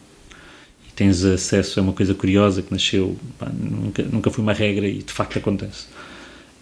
E 0.88 0.92
tens 0.96 1.24
acesso 1.26 1.80
a 1.80 1.84
uma 1.84 1.94
coisa 1.94 2.14
curiosa 2.14 2.62
que 2.62 2.72
nasceu, 2.72 3.18
pá, 3.38 3.50
nunca, 3.54 4.04
nunca 4.04 4.32
foi 4.32 4.44
uma 4.44 4.54
regra 4.54 4.88
e 4.88 5.00
de 5.00 5.12
facto 5.12 5.38
acontece. 5.38 5.88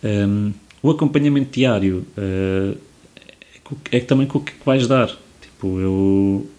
Um, 0.03 0.53
o 0.81 0.89
acompanhamento 0.91 1.51
diário 1.51 2.05
uh, 2.17 2.77
é, 3.91 3.97
é 3.97 3.99
também 3.99 4.27
com 4.27 4.39
o 4.39 4.41
que 4.41 4.53
vais 4.65 4.87
dar. 4.87 5.07
Tipo, 5.41 5.79
eu- 5.79 6.49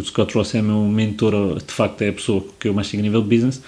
o 0.00 0.04
Scott 0.04 0.34
Ross 0.34 0.54
é 0.54 0.62
meu 0.62 0.80
mentor, 0.86 1.58
de 1.58 1.72
facto 1.72 2.02
é 2.02 2.08
a 2.08 2.12
pessoa 2.12 2.44
que 2.58 2.68
eu 2.68 2.74
mais 2.74 2.86
sigo 2.88 3.00
a 3.00 3.04
nível 3.04 3.22
de 3.22 3.28
business, 3.28 3.62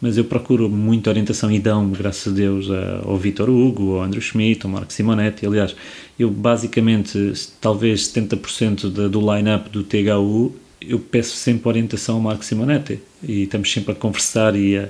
mas 0.00 0.18
eu 0.18 0.24
procuro 0.24 0.68
muita 0.68 1.10
orientação 1.10 1.50
e 1.50 1.58
dão, 1.58 1.88
graças 1.90 2.32
a 2.32 2.36
Deus, 2.36 2.66
ao 3.04 3.16
Vitor 3.16 3.48
Hugo, 3.48 3.94
ao 3.96 4.02
Andrew 4.02 4.20
Schmidt, 4.20 4.64
ao 4.66 4.70
Marco 4.70 4.92
Simonetti. 4.92 5.46
Aliás, 5.46 5.74
eu 6.18 6.30
basicamente, 6.30 7.32
talvez 7.60 8.08
70% 8.08 8.90
da- 8.90 9.08
do 9.08 9.20
line-up 9.20 9.70
do 9.70 9.82
THU, 9.82 10.54
eu 10.80 10.98
peço 10.98 11.34
sempre 11.36 11.68
orientação 11.68 12.16
ao 12.16 12.20
Marco 12.20 12.44
Simonetti 12.44 13.00
e 13.22 13.44
estamos 13.44 13.72
sempre 13.72 13.92
a 13.92 13.94
conversar 13.94 14.54
e 14.54 14.76
a, 14.76 14.88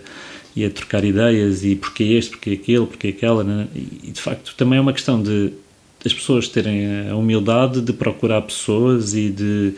e 0.56 0.64
a 0.64 0.70
trocar 0.70 1.04
ideias 1.04 1.64
e 1.64 1.76
porque 1.76 2.02
este, 2.04 2.30
porque 2.32 2.50
aquele, 2.50 2.86
porque 2.86 3.08
aquela. 3.08 3.44
Né? 3.44 3.68
E 3.74 4.10
de 4.10 4.20
facto 4.20 4.54
também 4.56 4.78
é 4.78 4.80
uma 4.82 4.92
questão 4.92 5.22
de 5.22 5.52
as 6.04 6.12
pessoas 6.12 6.48
terem 6.48 7.08
a 7.10 7.16
humildade 7.16 7.80
de 7.80 7.92
procurar 7.92 8.42
pessoas 8.42 9.14
e 9.14 9.28
de 9.30 9.74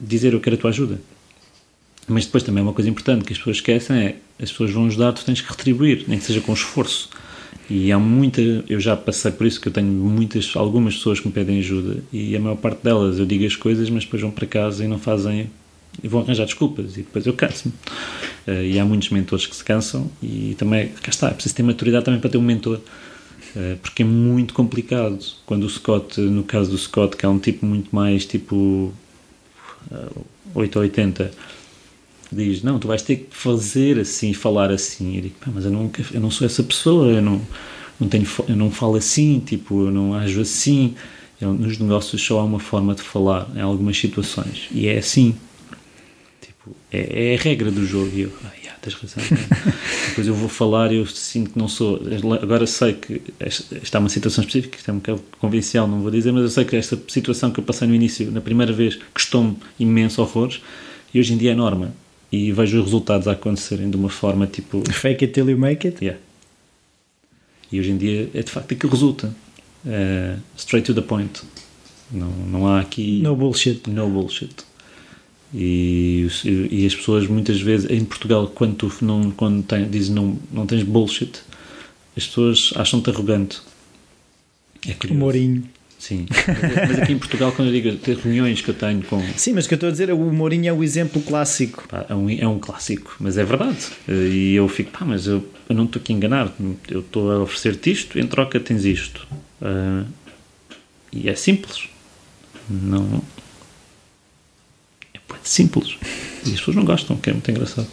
dizer 0.00 0.32
eu 0.32 0.40
quero 0.40 0.56
a 0.56 0.58
tua 0.58 0.70
ajuda. 0.70 1.00
Mas 2.08 2.24
depois 2.24 2.42
também 2.42 2.60
é 2.60 2.62
uma 2.62 2.72
coisa 2.72 2.90
importante 2.90 3.24
que 3.24 3.32
as 3.32 3.38
pessoas 3.38 3.56
esquecem 3.58 3.96
é 3.96 4.16
as 4.42 4.50
pessoas 4.50 4.70
vão 4.70 4.86
ajudar, 4.86 5.12
tu 5.12 5.24
tens 5.24 5.40
que 5.40 5.50
retribuir, 5.50 6.04
nem 6.08 6.18
que 6.18 6.24
seja 6.24 6.40
com 6.40 6.52
esforço. 6.52 7.10
E 7.68 7.92
há 7.92 7.98
muita, 7.98 8.40
eu 8.68 8.80
já 8.80 8.96
passei 8.96 9.30
por 9.30 9.46
isso 9.46 9.60
que 9.60 9.68
eu 9.68 9.72
tenho 9.72 9.86
muitas, 9.86 10.56
algumas 10.56 10.96
pessoas 10.96 11.20
que 11.20 11.28
me 11.28 11.32
pedem 11.32 11.58
ajuda 11.58 12.02
e 12.12 12.34
a 12.34 12.40
maior 12.40 12.56
parte 12.56 12.82
delas 12.82 13.18
eu 13.18 13.26
digo 13.26 13.44
as 13.44 13.54
coisas, 13.54 13.88
mas 13.90 14.04
depois 14.04 14.22
vão 14.22 14.30
para 14.30 14.46
casa 14.46 14.84
e 14.84 14.88
não 14.88 14.98
fazem 14.98 15.48
e 16.02 16.08
vão 16.08 16.20
arranjar 16.20 16.46
desculpas 16.46 16.94
e 16.96 17.02
depois 17.02 17.26
eu 17.26 17.32
canso-me. 17.32 17.74
Eh, 18.46 18.70
e 18.70 18.78
há 18.78 18.84
muitos 18.84 19.10
mentores 19.10 19.46
que 19.46 19.54
se 19.54 19.62
cansam 19.62 20.10
e 20.22 20.56
também, 20.58 20.88
cá 21.02 21.10
está, 21.10 21.28
é 21.28 21.32
preciso 21.32 21.54
ter 21.54 21.62
maturidade 21.62 22.04
também 22.04 22.20
para 22.20 22.30
ter 22.30 22.38
um 22.38 22.42
mentor. 22.42 22.80
Eh, 23.54 23.76
porque 23.82 24.02
é 24.02 24.06
muito 24.06 24.54
complicado 24.54 25.18
quando 25.46 25.64
o 25.64 25.70
Scott, 25.70 26.20
no 26.20 26.42
caso 26.42 26.70
do 26.70 26.78
Scott, 26.78 27.16
que 27.16 27.24
é 27.24 27.28
um 27.28 27.38
tipo 27.38 27.66
muito 27.66 27.94
mais 27.94 28.24
tipo 28.24 28.92
8 30.54 30.76
ou 30.76 30.82
80 30.82 31.30
diz, 32.32 32.62
não, 32.62 32.78
tu 32.78 32.86
vais 32.88 33.02
ter 33.02 33.16
que 33.16 33.36
fazer 33.36 33.98
assim, 33.98 34.32
falar 34.32 34.70
assim. 34.70 35.16
Eu 35.16 35.22
digo, 35.22 35.34
"Pá, 35.44 35.50
mas 35.52 35.64
eu, 35.64 35.70
nunca, 35.70 36.04
eu 36.12 36.20
não 36.20 36.30
sou 36.30 36.46
essa 36.46 36.62
pessoa 36.62 37.06
eu 37.08 37.22
não, 37.22 37.40
não 37.98 38.08
tenho, 38.08 38.26
eu 38.48 38.56
não 38.56 38.70
falo 38.70 38.96
assim 38.96 39.40
tipo, 39.40 39.86
eu 39.86 39.90
não 39.90 40.14
ajo 40.14 40.40
assim. 40.40 40.94
Eu- 41.40 41.52
nos 41.54 41.78
negócios 41.78 42.20
só 42.22 42.40
há 42.40 42.44
uma 42.44 42.60
forma 42.60 42.94
de 42.94 43.02
falar 43.02 43.48
em 43.56 43.60
algumas 43.60 43.96
situações. 43.98 44.68
E 44.70 44.86
é 44.88 44.98
assim 44.98 45.34
é, 46.92 47.32
é 47.32 47.34
a 47.36 47.38
regra 47.40 47.70
do 47.70 47.84
jogo 47.86 48.10
e 48.14 48.20
eu, 48.22 48.32
ah, 48.44 48.52
yeah, 48.58 48.78
tens 48.80 48.94
razão 48.94 49.22
depois 50.08 50.26
eu 50.26 50.34
vou 50.34 50.48
falar 50.48 50.92
e 50.92 50.96
eu 50.96 51.06
sinto 51.06 51.50
que 51.50 51.58
não 51.58 51.68
sou 51.68 52.00
agora 52.42 52.66
sei 52.66 52.94
que 52.94 53.20
esta 53.38 53.76
esta 53.76 53.98
é 53.98 54.00
uma 54.00 54.08
situação 54.08 54.42
específica 54.44 54.78
que 54.82 54.90
é 54.90 54.92
um 54.92 54.96
bocado 54.98 55.22
convencional, 55.38 55.88
não 55.88 56.00
vou 56.02 56.10
dizer 56.10 56.32
mas 56.32 56.42
eu 56.42 56.48
sei 56.50 56.64
que 56.64 56.76
esta 56.76 56.98
situação 57.08 57.50
que 57.50 57.60
eu 57.60 57.64
passei 57.64 57.86
no 57.88 57.94
início, 57.94 58.30
na 58.30 58.40
primeira 58.40 58.72
vez 58.72 58.98
custou-me 59.14 59.56
imenso 59.78 60.20
horrores 60.22 60.60
e 61.12 61.18
hoje 61.20 61.32
em 61.34 61.36
dia 61.36 61.52
é 61.52 61.54
norma 61.54 61.92
e 62.32 62.52
vejo 62.52 62.78
os 62.78 62.84
resultados 62.84 63.26
a 63.28 63.32
acontecerem 63.32 63.90
de 63.90 63.96
uma 63.96 64.08
forma 64.08 64.46
tipo 64.46 64.82
Fake 64.92 65.24
it 65.24 65.34
till 65.34 65.48
you 65.50 65.58
make 65.58 65.86
it. 65.86 66.04
yeah. 66.04 66.18
e 67.72 67.78
hoje 67.80 67.90
em 67.90 67.96
dia 67.96 68.30
é 68.34 68.42
de 68.42 68.50
facto 68.50 68.74
que 68.76 68.86
resulta 68.86 69.34
Eh, 69.86 70.36
straight 70.58 70.84
to 70.86 70.92
the 70.94 71.00
point 71.00 71.40
não, 72.12 72.28
não 72.28 72.66
há 72.66 72.80
aqui 72.80 73.22
No 73.22 73.34
bullshit. 73.34 73.88
no 73.88 74.06
bullshit. 74.10 74.52
E, 75.52 76.28
e 76.70 76.86
as 76.86 76.94
pessoas 76.94 77.26
muitas 77.26 77.60
vezes 77.60 77.90
em 77.90 78.04
Portugal 78.04 78.46
quando 78.46 78.76
tu 78.76 78.92
não 79.04 79.32
quando 79.32 79.64
tem, 79.64 79.88
dizes 79.88 80.08
não, 80.08 80.38
não 80.52 80.64
tens 80.64 80.84
bullshit 80.84 81.32
as 82.16 82.26
pessoas 82.26 82.72
acham-te 82.76 83.10
arrogante 83.10 83.60
é 84.86 84.92
curioso. 84.92 85.18
Mourinho. 85.18 85.64
sim 85.98 86.26
mas, 86.88 87.00
aqui 87.00 87.12
em 87.14 87.18
Portugal 87.18 87.50
quando 87.50 87.66
eu 87.68 87.74
digo 87.74 87.96
ter 87.96 88.16
reuniões 88.18 88.60
que 88.60 88.68
eu 88.68 88.74
tenho 88.74 89.02
com 89.02 89.20
Sim, 89.36 89.54
mas 89.54 89.64
o 89.64 89.68
que 89.68 89.74
eu 89.74 89.76
estou 89.76 89.88
a 89.88 89.90
dizer 89.92 90.08
é 90.08 90.14
o 90.14 90.18
Mourinho 90.32 90.68
é 90.68 90.72
o 90.72 90.84
exemplo 90.84 91.20
clássico. 91.20 91.84
pá, 91.88 92.06
é, 92.08 92.14
um, 92.14 92.30
é 92.30 92.46
um 92.46 92.60
clássico 92.60 93.16
mas 93.18 93.36
é 93.36 93.44
verdade 93.44 93.88
e 94.08 94.54
eu 94.54 94.68
fico 94.68 94.92
pá 94.92 95.04
mas 95.04 95.26
eu, 95.26 95.44
eu 95.68 95.74
não 95.74 95.84
estou 95.84 96.00
aqui 96.00 96.12
a 96.12 96.16
enganar 96.16 96.54
eu 96.88 97.00
estou 97.00 97.28
a 97.32 97.40
oferecer-te 97.40 97.90
isto 97.90 98.20
em 98.20 98.26
troca 98.28 98.60
tens 98.60 98.84
isto 98.84 99.26
Ah, 99.60 100.04
e 101.12 101.28
é 101.28 101.34
simples 101.34 101.88
não 102.68 103.20
simples 105.42 105.96
e 106.46 106.50
as 106.50 106.58
pessoas 106.58 106.76
não 106.76 106.84
gostam 106.84 107.16
que 107.16 107.30
é 107.30 107.32
muito 107.32 107.50
engraçado 107.50 107.86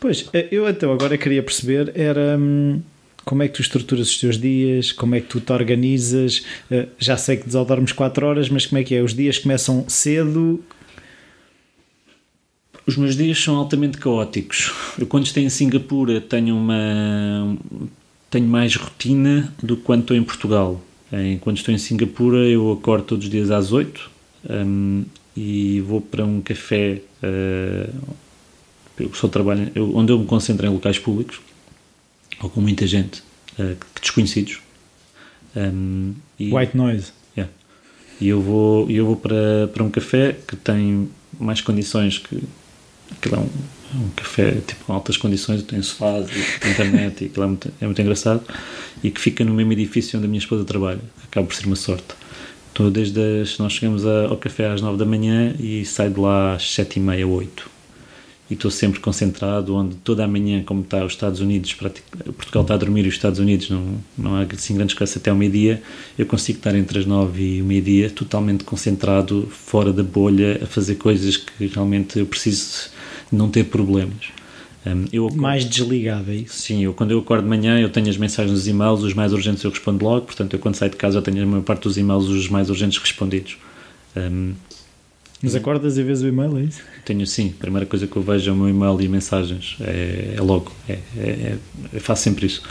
Pois, 0.00 0.28
eh, 0.32 0.48
eu 0.50 0.68
então 0.68 0.92
agora 0.92 1.16
queria 1.18 1.42
perceber 1.42 1.92
era 1.94 2.36
hum, 2.38 2.80
como 3.24 3.42
é 3.42 3.48
que 3.48 3.54
tu 3.54 3.62
estruturas 3.62 4.08
os 4.10 4.18
teus 4.18 4.38
dias, 4.38 4.92
como 4.92 5.14
é 5.14 5.20
que 5.20 5.26
tu 5.26 5.40
te 5.40 5.52
organizas. 5.52 6.42
Eh, 6.70 6.86
Já 6.98 7.16
sei 7.16 7.36
que 7.36 7.48
dormes 7.48 7.92
4 7.92 8.26
horas, 8.26 8.48
mas 8.48 8.64
como 8.66 8.80
é 8.80 8.84
que 8.84 8.94
é? 8.94 9.02
Os 9.02 9.14
dias 9.14 9.38
começam 9.38 9.84
cedo. 9.88 10.64
Os 12.86 12.96
meus 12.96 13.16
dias 13.16 13.38
são 13.40 13.56
altamente 13.56 13.98
caóticos. 13.98 14.72
Eu 14.98 15.06
quando 15.06 15.26
estou 15.26 15.42
em 15.42 15.48
Singapura 15.50 16.20
tenho 16.20 16.56
uma 16.56 17.56
tenho 18.30 18.46
mais 18.46 18.74
rotina 18.74 19.52
do 19.62 19.76
que 19.76 19.82
quando 19.82 20.00
estou 20.02 20.16
em 20.16 20.22
Portugal. 20.22 20.80
Em- 21.12 21.38
Quando 21.38 21.56
estou 21.58 21.74
em 21.74 21.78
Singapura 21.78 22.38
eu 22.38 22.72
acordo 22.72 23.04
todos 23.04 23.24
os 23.26 23.30
dias 23.30 23.50
às 23.50 23.70
8 23.72 24.10
hum, 24.48 25.04
e 25.36 25.80
vou 25.80 26.00
para 26.00 26.24
um 26.24 26.40
café 26.40 27.00
uh, 27.22 28.14
eu 28.98 29.14
só 29.14 29.28
trabalho 29.28 29.70
eu- 29.74 29.96
onde 29.96 30.12
eu 30.12 30.18
me 30.18 30.26
concentro 30.26 30.66
em 30.66 30.70
locais 30.70 30.98
públicos 30.98 31.40
ou 32.42 32.50
com 32.50 32.60
muita 32.60 32.86
gente 32.86 33.22
uh, 33.58 33.76
desconhecidos. 34.00 34.60
Hum, 35.56 36.14
e- 36.38 36.52
White 36.52 36.76
noise. 36.76 37.12
Yeah. 37.36 37.52
E 38.20 38.28
eu 38.28 38.40
vou, 38.40 38.90
eu 38.90 39.06
vou 39.06 39.16
para, 39.16 39.68
para 39.72 39.82
um 39.82 39.90
café 39.90 40.36
que 40.46 40.56
tem 40.56 41.08
mais 41.38 41.60
condições 41.60 42.18
que. 42.18 42.42
Aquilo 43.12 43.34
é 43.36 43.38
um, 43.40 43.48
é 43.94 43.96
um 44.04 44.08
café 44.10 44.52
tipo, 44.64 44.84
com 44.84 44.92
altas 44.92 45.16
condições, 45.16 45.62
tem 45.64 45.82
sofás, 45.82 46.28
tem 46.60 46.70
internet, 46.70 47.24
e 47.24 47.26
aquilo 47.26 47.44
é 47.44 47.48
muito, 47.48 47.72
é 47.80 47.84
muito 47.86 48.00
engraçado. 48.00 48.42
E 49.02 49.10
que 49.10 49.20
fica 49.20 49.44
no 49.44 49.52
mesmo 49.52 49.72
edifício 49.72 50.16
onde 50.18 50.26
a 50.26 50.28
minha 50.28 50.38
esposa 50.38 50.64
trabalha. 50.64 51.00
Acaba 51.24 51.46
por 51.46 51.54
ser 51.56 51.66
uma 51.66 51.74
sorte. 51.76 52.06
Então, 52.72 52.90
desde 52.90 53.20
as, 53.40 53.58
nós 53.58 53.72
chegamos 53.72 54.06
ao 54.06 54.36
café 54.36 54.68
às 54.68 54.80
9 54.80 54.96
da 54.96 55.04
manhã 55.04 55.54
e 55.58 55.84
saio 55.84 56.12
de 56.12 56.20
lá 56.20 56.54
às 56.54 56.72
7 56.72 56.98
e 56.98 57.00
meia, 57.00 57.26
8 57.26 57.80
e 58.50 58.54
estou 58.54 58.70
sempre 58.70 58.98
concentrado, 58.98 59.76
onde 59.76 59.94
toda 59.96 60.24
a 60.24 60.28
manhã, 60.28 60.64
como 60.64 60.80
está 60.80 61.04
os 61.04 61.12
Estados 61.12 61.38
Unidos, 61.38 61.72
Portugal 61.72 62.62
está 62.62 62.74
a 62.74 62.76
dormir 62.76 63.04
e 63.04 63.08
os 63.08 63.14
Estados 63.14 63.38
Unidos 63.38 63.70
não, 63.70 63.94
não 64.18 64.34
há 64.34 64.42
assim 64.42 64.74
grande 64.74 64.92
escasso 64.92 65.18
até 65.18 65.30
ao 65.30 65.36
meio-dia, 65.36 65.80
eu 66.18 66.26
consigo 66.26 66.58
estar 66.58 66.74
entre 66.74 66.98
as 66.98 67.06
nove 67.06 67.58
e 67.58 67.62
o 67.62 67.64
meio-dia 67.64 68.10
totalmente 68.10 68.64
concentrado, 68.64 69.48
fora 69.50 69.92
da 69.92 70.02
bolha, 70.02 70.58
a 70.60 70.66
fazer 70.66 70.96
coisas 70.96 71.36
que 71.36 71.68
realmente 71.68 72.18
eu 72.18 72.26
preciso 72.26 72.90
não 73.30 73.48
ter 73.48 73.64
problemas. 73.66 74.39
Eu 75.12 75.26
acordo- 75.26 75.42
Mais 75.42 75.64
desligado, 75.64 76.30
é 76.30 76.36
isso? 76.36 76.54
Sim, 76.54 76.82
eu, 76.82 76.94
quando 76.94 77.10
eu 77.10 77.18
acordo 77.18 77.42
de 77.42 77.48
manhã 77.48 77.78
eu 77.78 77.90
tenho 77.90 78.08
as 78.08 78.16
mensagens 78.16 78.52
dos 78.52 78.66
e-mails, 78.66 79.02
os 79.02 79.12
mais 79.12 79.32
urgentes 79.32 79.62
eu 79.62 79.70
respondo 79.70 80.04
logo, 80.04 80.26
portanto 80.26 80.54
eu 80.54 80.58
quando 80.58 80.74
saio 80.74 80.90
de 80.90 80.96
casa 80.96 81.18
eu 81.18 81.22
tenho 81.22 81.42
a 81.42 81.46
maior 81.46 81.62
parte 81.62 81.82
dos 81.82 81.98
e-mails 81.98 82.28
os 82.28 82.48
mais 82.48 82.70
urgentes 82.70 82.98
respondidos. 82.98 83.58
Um, 84.16 84.54
Mas 85.42 85.54
acordas 85.54 85.98
e 85.98 86.02
vês 86.02 86.22
o 86.22 86.28
e-mail, 86.28 86.56
é 86.58 86.62
isso? 86.62 86.80
Tenho 87.04 87.26
sim, 87.26 87.52
a 87.56 87.60
primeira 87.60 87.86
coisa 87.86 88.06
que 88.06 88.16
eu 88.16 88.22
vejo 88.22 88.50
é 88.50 88.52
o 88.52 88.56
meu 88.56 88.68
e-mail 88.70 89.00
e 89.00 89.08
mensagens, 89.08 89.76
é, 89.80 90.34
é 90.36 90.40
logo, 90.40 90.72
é, 90.88 90.92
é, 90.92 90.98
é, 91.18 91.58
eu 91.92 92.00
faço 92.00 92.22
sempre 92.22 92.46
isso, 92.46 92.62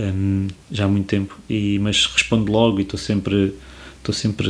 um, 0.00 0.48
já 0.70 0.84
há 0.84 0.88
muito 0.88 1.06
tempo, 1.06 1.38
e, 1.48 1.78
mas 1.78 2.04
respondo 2.06 2.50
logo 2.50 2.78
e 2.80 2.82
estou 2.82 2.98
sempre, 2.98 3.52
estou 3.98 4.12
sempre, 4.14 4.48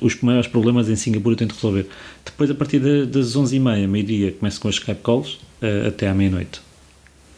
os 0.00 0.20
maiores 0.20 0.46
problemas 0.46 0.88
em 0.90 0.96
Singapura 0.96 1.32
eu 1.34 1.38
tento 1.38 1.54
resolver. 1.54 1.86
Depois 2.24 2.50
a 2.50 2.54
partir 2.54 2.78
de, 2.80 3.06
das 3.06 3.34
11h30, 3.34 3.86
meio-dia, 3.88 4.32
começo 4.32 4.60
com 4.60 4.68
as 4.68 4.74
Skype 4.76 5.00
calls 5.02 5.38
uh, 5.64 5.88
até 5.88 6.08
à 6.08 6.14
meia-noite. 6.14 6.60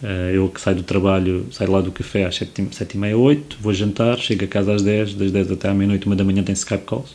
Uh, 0.03 0.31
eu 0.35 0.49
que 0.49 0.61
saio 0.61 0.77
do 0.77 0.83
trabalho, 0.83 1.47
saio 1.51 1.71
lá 1.71 1.81
do 1.81 1.91
café 1.91 2.25
às 2.27 2.39
7h30, 2.39 3.17
8 3.17 3.59
vou 3.61 3.73
jantar, 3.73 4.19
chego 4.19 4.45
a 4.45 4.49
casa 4.49 4.75
às 4.75 4.83
10, 4.83 5.15
das 5.15 5.33
10 5.33 5.53
até 5.53 5.69
à 5.69 5.75
meia-noite, 5.75 6.07
uma 6.07 6.17
da 6.17 6.25
manhã 6.25 6.43
tem 6.43 6.53
Skype 6.53 6.85
calls, 6.85 7.13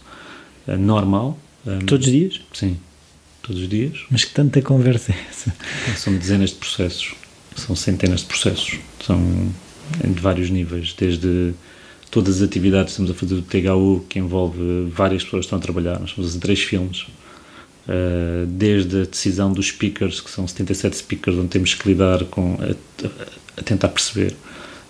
uh, 0.68 0.78
normal, 0.78 1.38
um, 1.66 1.80
Todos 1.80 2.08
os 2.08 2.12
dias? 2.12 2.42
Sim, 2.54 2.78
todos 3.44 3.62
os 3.62 3.70
dias. 3.70 4.00
Mas 4.10 4.24
que 4.24 4.34
tanta 4.34 4.62
conversa 4.62 5.12
é 5.12 5.26
essa? 5.30 5.54
São 5.96 6.16
dezenas 6.16 6.50
de 6.50 6.56
processos, 6.56 7.14
são 7.56 7.76
centenas 7.76 8.22
de 8.22 8.26
processos, 8.26 8.80
são 9.06 9.52
de 10.04 10.20
vários 10.20 10.50
níveis, 10.50 10.96
desde 10.98 11.54
todas 12.10 12.38
as 12.38 12.42
atividades 12.42 12.86
que 12.86 13.02
estamos 13.02 13.12
a 13.12 13.14
fazer 13.14 13.36
do 13.36 13.42
THU, 13.42 14.06
que 14.10 14.20
envolve 14.20 14.90
várias 14.92 15.24
pessoas 15.24 15.42
que 15.42 15.46
estão 15.46 15.60
a 15.60 15.62
trabalhar, 15.62 16.00
nós 16.00 16.10
estamos 16.10 16.30
a 16.30 16.32
fazer 16.32 16.40
três 16.40 16.60
filmes, 16.62 17.06
uh, 17.92 18.46
desde 18.46 19.02
a 19.02 19.06
decisão 19.06 19.52
dos 19.52 19.68
speakers, 19.68 20.22
que 20.22 20.32
são 20.32 20.48
77 20.48 20.98
speakers, 20.98 21.38
onde 21.38 21.50
temos 21.50 21.74
que 21.74 21.88
lidar 21.90 22.24
com, 22.26 22.58
a, 22.60 23.60
a 23.60 23.64
tentar 23.64 23.90
perceber, 23.90 24.34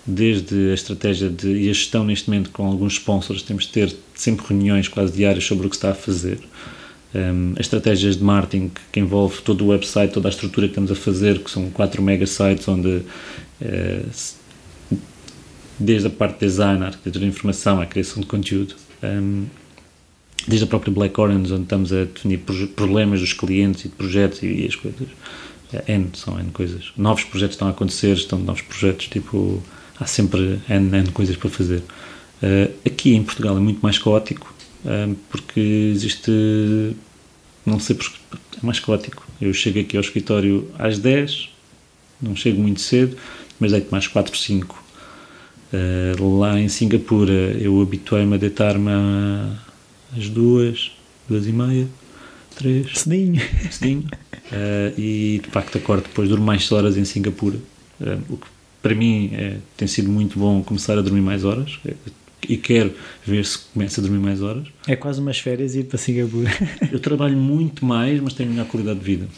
desde 0.06 0.70
a 0.70 0.74
estratégia 0.74 1.28
de, 1.28 1.48
e 1.48 1.70
a 1.70 1.72
gestão 1.72 2.04
neste 2.04 2.30
momento 2.30 2.50
com 2.50 2.66
alguns 2.66 2.94
sponsors, 2.94 3.42
temos 3.42 3.64
de 3.64 3.72
ter 3.72 3.96
sempre 4.14 4.46
reuniões 4.48 4.88
quase 4.88 5.12
diárias 5.12 5.44
sobre 5.44 5.66
o 5.66 5.70
que 5.70 5.76
está 5.76 5.90
a 5.90 5.94
fazer. 5.94 6.38
Um, 7.14 7.52
as 7.52 7.66
estratégias 7.66 8.16
de 8.16 8.24
marketing 8.24 8.70
que 8.90 8.98
envolve 8.98 9.42
todo 9.42 9.64
o 9.64 9.68
website, 9.68 10.14
toda 10.14 10.28
a 10.28 10.30
estrutura 10.30 10.66
que 10.66 10.72
estamos 10.72 10.90
a 10.90 10.94
fazer, 10.94 11.40
que 11.40 11.50
são 11.50 11.68
quatro 11.70 12.02
mega 12.02 12.26
sites 12.26 12.66
onde 12.66 12.88
uh, 13.60 14.10
desde 15.78 16.06
a 16.06 16.10
parte 16.10 16.34
de 16.34 16.46
design, 16.46 16.82
a 16.82 16.86
arquitetura 16.86 17.24
de 17.24 17.30
informação, 17.30 17.80
a 17.80 17.86
criação 17.86 18.20
de 18.20 18.26
conteúdo, 18.26 18.74
um, 19.02 19.46
desde 20.46 20.64
a 20.64 20.66
própria 20.66 20.92
Black 20.92 21.18
Orange, 21.20 21.52
onde 21.52 21.62
estamos 21.62 21.92
a 21.92 22.04
definir 22.04 22.38
problemas 22.74 23.20
dos 23.20 23.32
clientes 23.32 23.84
e 23.84 23.88
de 23.88 23.94
projetos 23.94 24.42
e, 24.42 24.66
as 24.66 24.76
coisas. 24.76 25.08
É, 25.72 25.94
N, 25.94 26.10
são 26.14 26.38
N 26.38 26.50
coisas. 26.50 26.92
Novos 26.96 27.24
projetos 27.24 27.54
estão 27.54 27.68
a 27.68 27.70
acontecer, 27.70 28.12
estão 28.14 28.38
novos 28.38 28.62
projetos, 28.62 29.08
tipo 29.08 29.62
há 29.98 30.06
sempre 30.06 30.60
N, 30.68 30.96
N 30.96 31.10
coisas 31.12 31.36
para 31.36 31.50
fazer. 31.50 31.82
Uh, 32.42 32.72
aqui 32.84 33.14
em 33.14 33.22
Portugal 33.22 33.56
é 33.56 33.60
muito 33.60 33.80
mais 33.80 33.98
caótico, 33.98 34.52
uh, 34.84 35.14
porque 35.30 35.60
existe. 35.60 36.30
Não 37.64 37.78
sei 37.78 37.96
porque. 37.96 38.16
É 38.60 38.66
mais 38.66 38.80
caótico. 38.80 39.26
Eu 39.40 39.52
chego 39.54 39.80
aqui 39.80 39.96
ao 39.96 40.02
escritório 40.02 40.68
às 40.78 40.98
10, 40.98 41.48
não 42.20 42.36
chego 42.36 42.60
muito 42.60 42.80
cedo, 42.80 43.16
mas 43.58 43.72
deito 43.72 43.90
mais 43.90 44.06
4, 44.06 44.36
5. 44.36 44.82
Uh, 45.72 46.38
lá 46.38 46.60
em 46.60 46.68
Singapura 46.68 47.32
eu 47.32 47.80
habituei-me 47.80 48.34
a 48.34 48.38
deitar-me 48.38 48.90
às 50.16 50.28
2, 50.28 50.92
2 51.28 51.46
e 51.46 51.52
meia, 51.52 51.88
3. 52.56 52.98
Cedinho. 52.98 53.42
Cedinho. 53.70 54.04
Uh, 54.52 55.00
e 55.00 55.40
de 55.42 55.50
facto 55.50 55.78
acordo 55.78 56.02
depois, 56.04 56.28
durmo 56.28 56.44
mais 56.44 56.70
horas 56.70 56.96
em 56.96 57.04
Singapura, 57.04 57.56
uh, 58.00 58.20
o 58.28 58.36
que 58.36 58.46
para 58.82 58.94
mim 58.94 59.30
é, 59.32 59.58
tem 59.76 59.86
sido 59.86 60.10
muito 60.10 60.38
bom 60.38 60.62
começar 60.62 60.98
a 60.98 61.02
dormir 61.02 61.20
mais 61.20 61.44
horas 61.44 61.78
e 62.48 62.56
quero 62.56 62.92
ver 63.24 63.44
se 63.46 63.58
começa 63.72 64.00
a 64.00 64.02
dormir 64.02 64.18
mais 64.18 64.42
horas. 64.42 64.66
É 64.88 64.96
quase 64.96 65.20
umas 65.20 65.38
férias 65.38 65.76
ir 65.76 65.84
para 65.84 65.96
Singapura. 65.96 66.50
Eu 66.90 66.98
trabalho 66.98 67.36
muito 67.36 67.86
mais, 67.86 68.20
mas 68.20 68.34
tenho 68.34 68.50
melhor 68.50 68.66
qualidade 68.66 68.98
de 68.98 69.04
vida. 69.04 69.28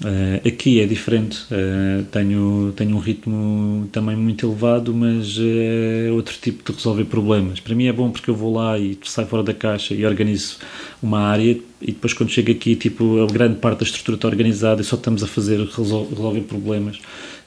Uh, 0.00 0.46
aqui 0.46 0.80
é 0.80 0.86
diferente, 0.86 1.42
uh, 1.50 2.04
tenho, 2.04 2.72
tenho 2.76 2.94
um 2.94 3.00
ritmo 3.00 3.88
também 3.90 4.14
muito 4.14 4.46
elevado, 4.46 4.94
mas 4.94 5.36
é 5.40 6.08
outro 6.12 6.36
tipo 6.40 6.62
de 6.62 6.76
resolver 6.76 7.04
problemas. 7.04 7.58
Para 7.58 7.74
mim 7.74 7.86
é 7.86 7.92
bom 7.92 8.08
porque 8.08 8.30
eu 8.30 8.34
vou 8.34 8.54
lá 8.54 8.78
e 8.78 8.96
saio 9.02 9.26
fora 9.26 9.42
da 9.42 9.52
caixa 9.52 9.94
e 9.94 10.06
organizo 10.06 10.58
uma 11.02 11.18
área 11.18 11.58
e 11.80 11.92
depois 11.92 12.12
quando 12.12 12.30
chego 12.30 12.52
aqui, 12.52 12.76
tipo, 12.76 13.22
a 13.22 13.26
grande 13.26 13.56
parte 13.56 13.80
da 13.80 13.84
estrutura 13.84 14.16
está 14.16 14.28
organizada 14.28 14.80
e 14.80 14.84
só 14.84 14.94
estamos 14.94 15.22
a 15.24 15.26
fazer 15.26 15.58
resolver 15.58 16.42
problemas 16.42 17.00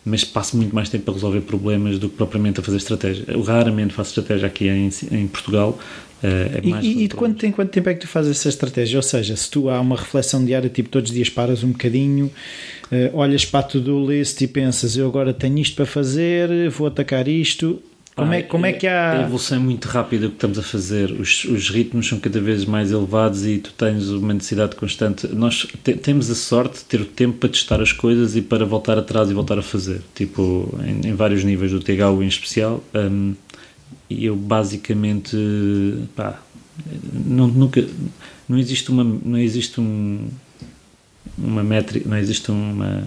mas 0.04 0.24
passo 0.24 0.58
muito 0.58 0.74
mais 0.74 0.90
tempo 0.90 1.10
a 1.12 1.14
resolver 1.14 1.42
problemas 1.42 2.00
do 2.00 2.10
que 2.10 2.18
propriamente 2.18 2.60
a 2.60 2.64
fazer 2.64 2.78
estratégia. 2.78 3.26
Eu 3.28 3.42
raramente 3.42 3.94
faço 3.94 4.10
estratégia 4.10 4.48
aqui 4.48 4.68
em, 4.68 4.90
em 5.12 5.28
Portugal. 5.28 5.78
Uh, 6.24 6.58
é 6.58 6.84
e, 6.84 7.04
e 7.04 7.08
de 7.08 7.16
quanto, 7.16 7.46
em 7.46 7.52
quanto 7.52 7.70
tempo 7.70 7.90
é 7.90 7.94
que 7.94 8.02
tu 8.02 8.08
fazes 8.08 8.38
essa 8.38 8.50
estratégia? 8.50 8.98
Ou 8.98 9.04
seja, 9.04 9.36
se 9.36 9.50
tu 9.50 9.70
há 9.70 9.80
uma 9.80 9.96
reflexão 9.96 10.44
diária, 10.44 10.70
tipo 10.70 10.90
todos 10.90 11.10
os 11.10 11.16
dias 11.16 11.30
paras 11.30 11.64
um 11.64 11.72
bocadinho, 11.72 12.32
uh, 12.92 13.18
olhas 13.18 13.46
para 13.46 13.60
a 13.60 13.64
to-do 13.64 14.10
list 14.10 14.42
e 14.42 14.48
pensas, 14.48 14.98
eu 14.98 15.08
agora 15.08 15.34
tenho 15.34 15.60
isto 15.60 15.76
para 15.76 15.86
fazer, 15.86 16.70
vou 16.70 16.88
atacar 16.88 17.28
isto, 17.28 17.82
como, 18.22 18.34
é, 18.34 18.42
como 18.44 18.66
é 18.66 18.74
que 18.74 18.88
há. 18.88 19.14
A 19.14 19.22
evolução 19.24 19.58
é 19.58 19.60
muito 19.60 19.88
rápida 19.88 20.28
que 20.28 20.34
estamos 20.34 20.60
a 20.60 20.62
fazer, 20.62 21.12
os, 21.12 21.44
os 21.46 21.70
ritmos 21.70 22.08
são 22.08 22.20
cada 22.20 22.40
vez 22.40 22.66
mais 22.66 22.92
elevados 22.92 23.46
e 23.46 23.58
tu 23.58 23.74
tens 23.74 24.10
uma 24.10 24.34
necessidade 24.34 24.76
constante. 24.76 25.28
Nós 25.28 25.68
te, 25.84 25.94
temos 25.94 26.30
a 26.30 26.36
sorte 26.36 26.80
de 26.80 26.86
ter 26.86 27.02
o 27.02 27.06
tempo 27.06 27.38
para 27.38 27.50
testar 27.50 27.82
as 27.82 27.92
coisas 27.92 28.36
e 28.36 28.42
para 28.42 28.64
voltar 28.64 28.98
atrás 28.98 29.30
e 29.30 29.34
voltar 29.34 29.58
a 29.58 29.64
fazer, 29.64 30.02
tipo, 30.14 30.78
em, 30.86 31.10
em 31.10 31.16
vários 31.16 31.44
níveis 31.44 31.72
do 31.72 31.80
THU 31.80 32.22
em 32.22 32.28
especial. 32.28 32.84
Um, 32.94 33.34
e 34.10 34.26
eu 34.26 34.36
basicamente. 34.36 35.36
Pá, 36.16 36.40
não, 37.12 37.48
nunca. 37.48 37.84
Não 38.48 38.58
existe 38.58 38.92
uma. 38.92 39.04
Não 39.04 39.40
existe 39.40 39.82
um. 39.82 40.28
Uma 41.38 41.64
métrica. 41.64 42.08
Não 42.08 42.18
existe 42.18 42.52
uma. 42.52 43.04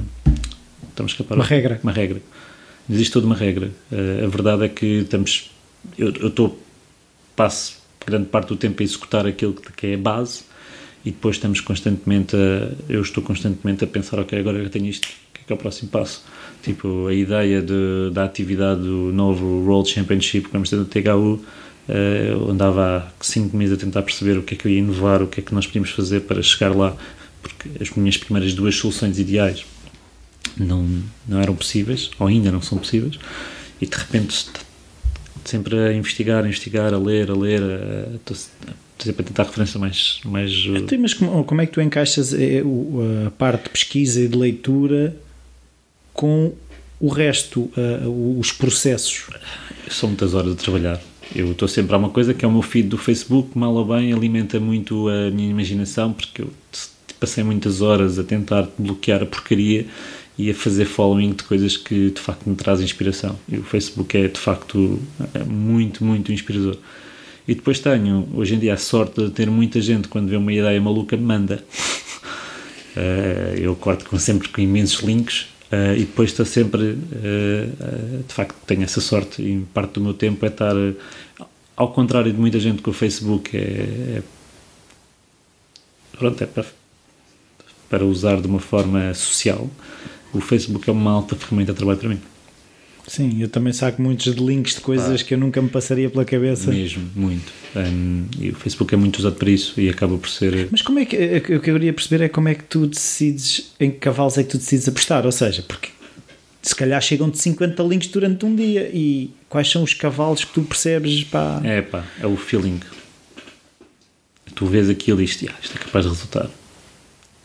Estamos 0.89 1.12
a 1.12 1.15
escapar. 1.15 1.36
Uma 1.36 1.45
regra. 1.45 1.78
Uma 1.82 1.93
regra 1.93 2.20
existe 2.89 3.12
toda 3.12 3.27
uma 3.27 3.36
regra. 3.36 3.70
Uh, 3.90 4.24
a 4.24 4.28
verdade 4.28 4.65
é 4.65 4.69
que 4.69 4.86
estamos. 5.01 5.51
Eu 5.98 6.11
estou. 6.11 6.61
Passo 7.36 7.82
grande 8.06 8.27
parte 8.27 8.48
do 8.48 8.56
tempo 8.56 8.82
a 8.82 8.85
executar 8.85 9.27
aquilo 9.27 9.55
que 9.55 9.86
é 9.89 9.94
a 9.94 9.98
base 9.98 10.43
e 11.05 11.11
depois 11.11 11.36
estamos 11.36 11.61
constantemente 11.61 12.36
a. 12.36 12.73
Eu 12.89 13.02
estou 13.02 13.23
constantemente 13.23 13.85
a 13.85 13.86
pensar, 13.86 14.19
ok, 14.19 14.39
agora 14.39 14.59
eu 14.59 14.70
tenho 14.70 14.86
isto, 14.86 15.05
o 15.05 15.35
que 15.35 15.40
é 15.40 15.44
que 15.47 15.52
é 15.52 15.56
o 15.56 15.59
próximo 15.59 15.90
passo? 15.90 16.24
Tipo, 16.62 17.09
a 17.09 17.15
ideia 17.15 17.61
de, 17.61 18.11
da 18.12 18.24
atividade 18.24 18.81
do 18.81 19.12
novo 19.12 19.44
World 19.66 19.90
Championship 19.90 20.47
que 20.47 20.52
vamos 20.52 20.70
ter 20.70 20.77
no 20.77 20.85
THU. 20.85 21.44
Eu 21.86 22.51
andava 22.51 23.12
há 23.20 23.23
5 23.23 23.55
meses 23.55 23.77
a 23.77 23.78
tentar 23.78 24.01
perceber 24.01 24.39
o 24.39 24.43
que 24.43 24.55
é 24.55 24.56
que 24.56 24.66
eu 24.66 24.73
ia 24.73 24.78
inovar, 24.78 25.23
o 25.23 25.27
que 25.27 25.40
é 25.40 25.43
que 25.43 25.52
nós 25.52 25.66
podíamos 25.66 25.90
fazer 25.90 26.20
para 26.20 26.40
chegar 26.40 26.74
lá, 26.74 26.97
porque 27.43 27.69
as 27.78 27.90
minhas 27.90 28.16
primeiras 28.16 28.55
duas 28.55 28.74
soluções 28.74 29.19
ideais 29.19 29.66
não, 30.56 30.86
não 31.26 31.40
eram 31.40 31.55
possíveis, 31.55 32.10
ou 32.18 32.26
ainda 32.26 32.51
não 32.51 32.62
são 32.62 32.78
possíveis, 32.78 33.18
e 33.81 33.86
de 33.86 33.97
repente 33.97 34.47
sempre 35.44 35.78
a 35.78 35.93
investigar, 35.93 36.44
a 36.44 36.47
investigar, 36.47 36.94
a 36.94 36.98
ler, 36.98 37.31
a 37.31 37.35
ler, 37.35 37.60
estou 38.14 38.36
sempre 38.98 39.22
a 39.22 39.24
tentar 39.24 39.44
referência 39.44 39.78
mais. 39.78 40.20
mais 40.24 40.51
então, 40.52 40.98
mas 40.98 41.14
como, 41.14 41.44
como 41.44 41.60
é 41.60 41.66
que 41.66 41.72
tu 41.72 41.81
encaixas 41.81 42.32
eh, 42.32 42.62
a 43.26 43.31
parte 43.31 43.64
de 43.64 43.70
pesquisa 43.70 44.20
e 44.20 44.28
de 44.28 44.36
leitura 44.36 45.14
com 46.12 46.52
o 47.01 47.09
resto, 47.09 47.70
uh, 47.76 48.39
os 48.39 48.52
processos? 48.52 49.26
São 49.90 50.09
muitas 50.09 50.32
horas 50.32 50.52
de 50.52 50.62
trabalhar. 50.62 51.01
Eu 51.35 51.52
estou 51.52 51.68
sempre 51.68 51.94
a 51.94 51.98
uma 51.98 52.10
coisa 52.10 52.32
que 52.32 52.44
é 52.44 52.48
o 52.48 52.52
meu 52.52 52.62
feed 52.62 52.89
do 52.89 52.97
Facebook, 52.97 53.59
mal 53.59 53.74
ou 53.74 53.85
bem, 53.85 54.12
alimenta 54.12 54.60
muito 54.60 55.09
a 55.09 55.31
minha 55.31 55.51
imaginação, 55.51 56.12
porque 56.12 56.43
eu 56.43 56.51
passei 57.18 57.43
muitas 57.43 57.81
horas 57.81 58.18
a 58.18 58.24
tentar 58.24 58.68
bloquear 58.78 59.22
a 59.22 59.26
porcaria 59.26 59.86
e 60.36 60.51
a 60.51 60.55
fazer 60.55 60.85
following 60.85 61.32
de 61.32 61.44
coisas 61.44 61.77
que 61.77 62.11
de 62.11 62.20
facto 62.20 62.48
me 62.48 62.56
trazem 62.56 62.85
inspiração. 62.85 63.39
E 63.48 63.56
o 63.56 63.62
Facebook 63.62 64.16
é 64.16 64.28
de 64.28 64.40
facto 64.40 65.01
é 65.32 65.44
muito, 65.44 66.05
muito 66.05 66.32
inspirador. 66.32 66.77
E 67.47 67.55
depois 67.55 67.78
tenho, 67.78 68.27
hoje 68.35 68.55
em 68.55 68.59
dia, 68.59 68.74
a 68.74 68.77
sorte 68.77 69.23
de 69.23 69.31
ter 69.31 69.51
muita 69.51 69.81
gente, 69.81 70.09
quando 70.09 70.28
vê 70.28 70.36
uma 70.36 70.52
ideia 70.52 70.81
maluca, 70.81 71.16
manda. 71.16 71.62
Uh, 72.97 73.55
eu 73.61 73.77
corto 73.77 74.06
com, 74.06 74.19
sempre 74.19 74.48
com 74.48 74.61
imensos 74.61 75.01
links 75.02 75.43
uh, 75.70 75.94
e 75.94 76.01
depois 76.01 76.31
estou 76.31 76.47
sempre, 76.47 76.82
uh, 76.82 78.24
de 78.27 78.32
facto, 78.32 78.56
tenho 78.66 78.82
essa 78.82 79.01
sorte 79.01 79.43
e 79.43 79.61
parte 79.74 79.94
do 79.94 80.01
meu 80.01 80.15
tempo 80.15 80.44
é 80.44 80.48
estar, 80.48 80.74
ao 81.77 81.93
contrário 81.93 82.32
de 82.32 82.40
muita 82.40 82.59
gente 82.59 82.81
com 82.81 82.90
o 82.90 82.94
Facebook, 82.94 83.55
é, 83.55 83.61
é 83.61 84.23
pronto, 86.12 86.43
é 86.43 86.47
para, 86.47 86.65
para 87.90 88.05
usar 88.06 88.40
de 88.40 88.47
uma 88.47 88.61
forma 88.61 89.12
social 89.12 89.69
o 90.35 90.40
Facebook 90.40 90.89
é 90.89 90.93
uma 90.93 91.12
alta 91.12 91.36
ferramenta 91.36 91.73
de 91.73 91.78
trabalho 91.78 91.98
para 91.98 92.09
mim. 92.09 92.20
Sim, 93.06 93.43
eu 93.43 93.48
também 93.48 93.73
saco 93.73 94.01
muitos 94.01 94.27
links 94.35 94.77
de 94.77 94.81
coisas 94.81 95.20
ah, 95.20 95.24
que 95.24 95.35
eu 95.35 95.39
nunca 95.39 95.61
me 95.61 95.69
passaria 95.69 96.09
pela 96.09 96.24
cabeça. 96.24 96.70
Mesmo, 96.70 97.11
muito. 97.15 97.52
Um, 97.77 98.24
e 98.40 98.51
o 98.51 98.55
Facebook 98.55 98.94
é 98.94 98.97
muito 98.97 99.19
usado 99.19 99.36
para 99.36 99.51
isso 99.51 99.78
e 99.78 99.90
acaba 99.90 100.16
por 100.16 100.28
ser. 100.28 100.69
Mas 100.70 100.81
como 100.81 100.98
é 100.98 101.05
que. 101.05 101.16
O 101.16 101.40
que 101.43 101.52
eu 101.52 101.61
queria 101.61 101.93
perceber 101.93 102.24
é 102.24 102.28
como 102.28 102.48
é 102.48 102.55
que 102.55 102.65
tu 102.65 102.86
decides. 102.86 103.73
Em 103.78 103.90
que 103.90 103.98
cavalos 103.98 104.39
é 104.39 104.43
que 104.43 104.51
tu 104.51 104.59
decides 104.59 104.89
apostar? 104.89 105.27
Ou 105.27 105.32
seja, 105.32 105.62
porque 105.62 105.90
se 106.62 106.74
calhar 106.74 107.01
chegam 107.02 107.28
de 107.28 107.39
50 107.39 107.82
links 107.82 108.09
durante 108.09 108.47
um 108.47 108.56
dia 108.56 108.90
e 108.93 109.31
quais 109.51 109.70
são 109.70 109.82
os 109.82 109.93
cavalos 109.93 110.44
que 110.44 110.55
tu 110.55 110.62
percebes? 110.62 111.24
Pá? 111.24 111.61
É 111.62 111.82
pá, 111.82 112.05
é 112.19 112.27
o 112.27 112.36
feeling. 112.36 112.81
Tu 114.55 114.65
vês 114.65 114.89
aquilo 114.89 115.20
e 115.20 115.24
isto, 115.24 115.47
ah, 115.47 115.55
isto 115.62 115.77
é 115.77 115.78
capaz 115.78 116.06
de 116.06 116.11
resultar. 116.11 116.48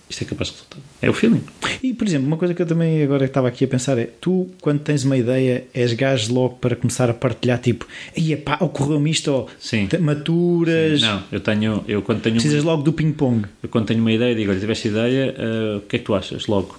Isto 0.10 0.24
é 0.24 0.26
capaz 0.26 0.50
de 0.50 0.56
resultar. 0.56 0.78
É 1.02 1.10
o 1.10 1.14
feeling. 1.14 1.42
E, 1.84 1.94
por 1.94 2.08
exemplo, 2.08 2.28
uma 2.28 2.36
coisa 2.38 2.54
que 2.54 2.62
eu 2.62 2.66
também 2.66 3.02
agora 3.04 3.26
estava 3.26 3.48
aqui 3.48 3.64
a 3.64 3.68
pensar 3.68 3.98
é: 3.98 4.06
tu, 4.20 4.50
quando 4.60 4.80
tens 4.80 5.04
uma 5.04 5.16
ideia, 5.16 5.66
és 5.74 5.94
gajo 5.94 6.34
logo 6.34 6.56
para 6.56 6.76
começar 6.76 7.10
a 7.10 7.14
partilhar, 7.14 7.60
tipo, 7.60 7.88
ia 8.18 8.36
pá, 8.38 8.58
ocorreu-me 8.60 9.10
isto, 9.12 9.32
ou 9.32 9.50
Sim. 9.60 9.88
maturas, 10.00 11.02
Não, 11.02 11.24
eu 11.32 11.40
tenho, 11.40 11.84
eu 11.88 12.02
quando 12.02 12.22
tenho, 12.22 12.36
precisas 12.36 12.64
logo 12.64 12.82
do 12.84 12.92
ping-pong. 12.92 13.46
eu 13.62 13.70
quando 13.70 13.86
tenho 13.86 14.00
uma 14.02 14.12
ideia, 14.12 14.36
digo, 14.36 14.52
olha, 14.52 14.60
tiveste 14.60 14.88
ideia, 14.88 15.36
ah, 15.38 15.78
o 15.78 15.82
que 15.82 15.96
é 15.96 16.00
que 16.00 16.06
tu 16.06 16.14
achas? 16.16 16.48
Logo. 16.48 16.78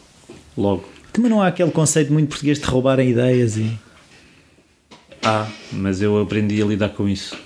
Logo. 0.56 0.84
Também 1.12 1.30
não 1.30 1.40
há 1.40 1.46
aquele 1.48 1.70
conceito 1.70 2.12
muito 2.12 2.28
português 2.28 2.58
de 2.58 2.64
roubarem 2.66 3.10
ideias 3.10 3.56
e. 3.56 3.70
Ah, 5.22 5.46
mas 5.72 6.00
eu 6.02 6.20
aprendi 6.20 6.60
a 6.62 6.64
lidar 6.66 6.90
com 6.90 7.08
isso. 7.08 7.36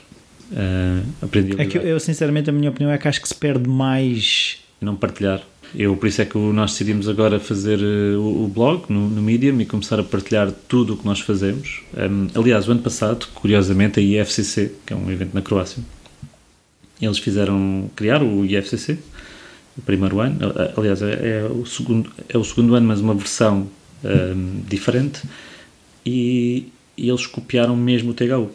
Ah, 0.55 1.01
aprendi 1.23 1.53
a 1.59 1.63
É 1.63 1.67
que 1.67 1.79
lidar. 1.79 1.85
eu, 1.89 1.95
eu, 1.95 2.01
sinceramente, 2.01 2.49
a 2.51 2.53
minha 2.53 2.71
opinião 2.71 2.91
é 2.93 2.99
que 2.99 3.09
acho 3.09 3.21
que 3.21 3.29
se 3.29 3.35
perde 3.35 3.69
mais. 3.69 4.59
não 4.81 4.95
partilhar. 4.97 5.43
Eu, 5.77 5.97
por 5.97 6.07
isso 6.07 6.23
é 6.23 6.25
que 6.25 6.39
nós 6.39 6.73
decidimos 6.73 7.09
agora 7.09 7.41
fazer 7.41 7.81
eh, 7.81 8.17
o, 8.17 8.45
o 8.45 8.49
blog 8.49 8.85
no, 8.89 9.09
no 9.09 9.21
Medium 9.21 9.61
e 9.61 9.67
começar 9.67 9.99
a 9.99 10.05
partilhar 10.05 10.53
tudo 10.69 10.95
o 10.95 10.97
que 10.97 11.05
nós 11.05 11.21
fazemos. 11.21 11.83
Um, 11.97 12.29
aliás, 12.41 12.69
o 12.69 12.71
ano 12.71 12.81
passado, 12.81 13.27
curiosamente, 13.35 13.99
a 13.99 14.03
IFCC, 14.03 14.73
que 14.87 14.93
é 14.93 14.97
um 14.97 15.11
evento 15.11 15.35
na 15.35 15.43
Croácia, 15.43 15.83
eles 17.01 17.19
fizeram, 17.19 17.91
criaram 17.97 18.39
o 18.39 18.45
IFCC, 18.45 18.99
o 19.77 19.83
primeiro 19.83 20.21
ano. 20.21 20.39
Aliás, 20.77 21.03
é, 21.03 21.41
é 21.41 21.45
o, 21.45 21.67
segundo, 21.67 22.11
é 22.29 22.39
o 22.39 22.45
segundo 22.45 22.77
ano, 22.77 22.87
mas 22.87 23.01
uma 23.01 23.15
versão 23.15 23.69
um, 24.05 24.61
diferente. 24.69 25.23
E, 26.07 26.69
e 26.97 27.09
eles 27.09 27.27
copiaram 27.27 27.77
mesmo 27.77 28.13
o 28.13 28.15
THU. 28.15 28.51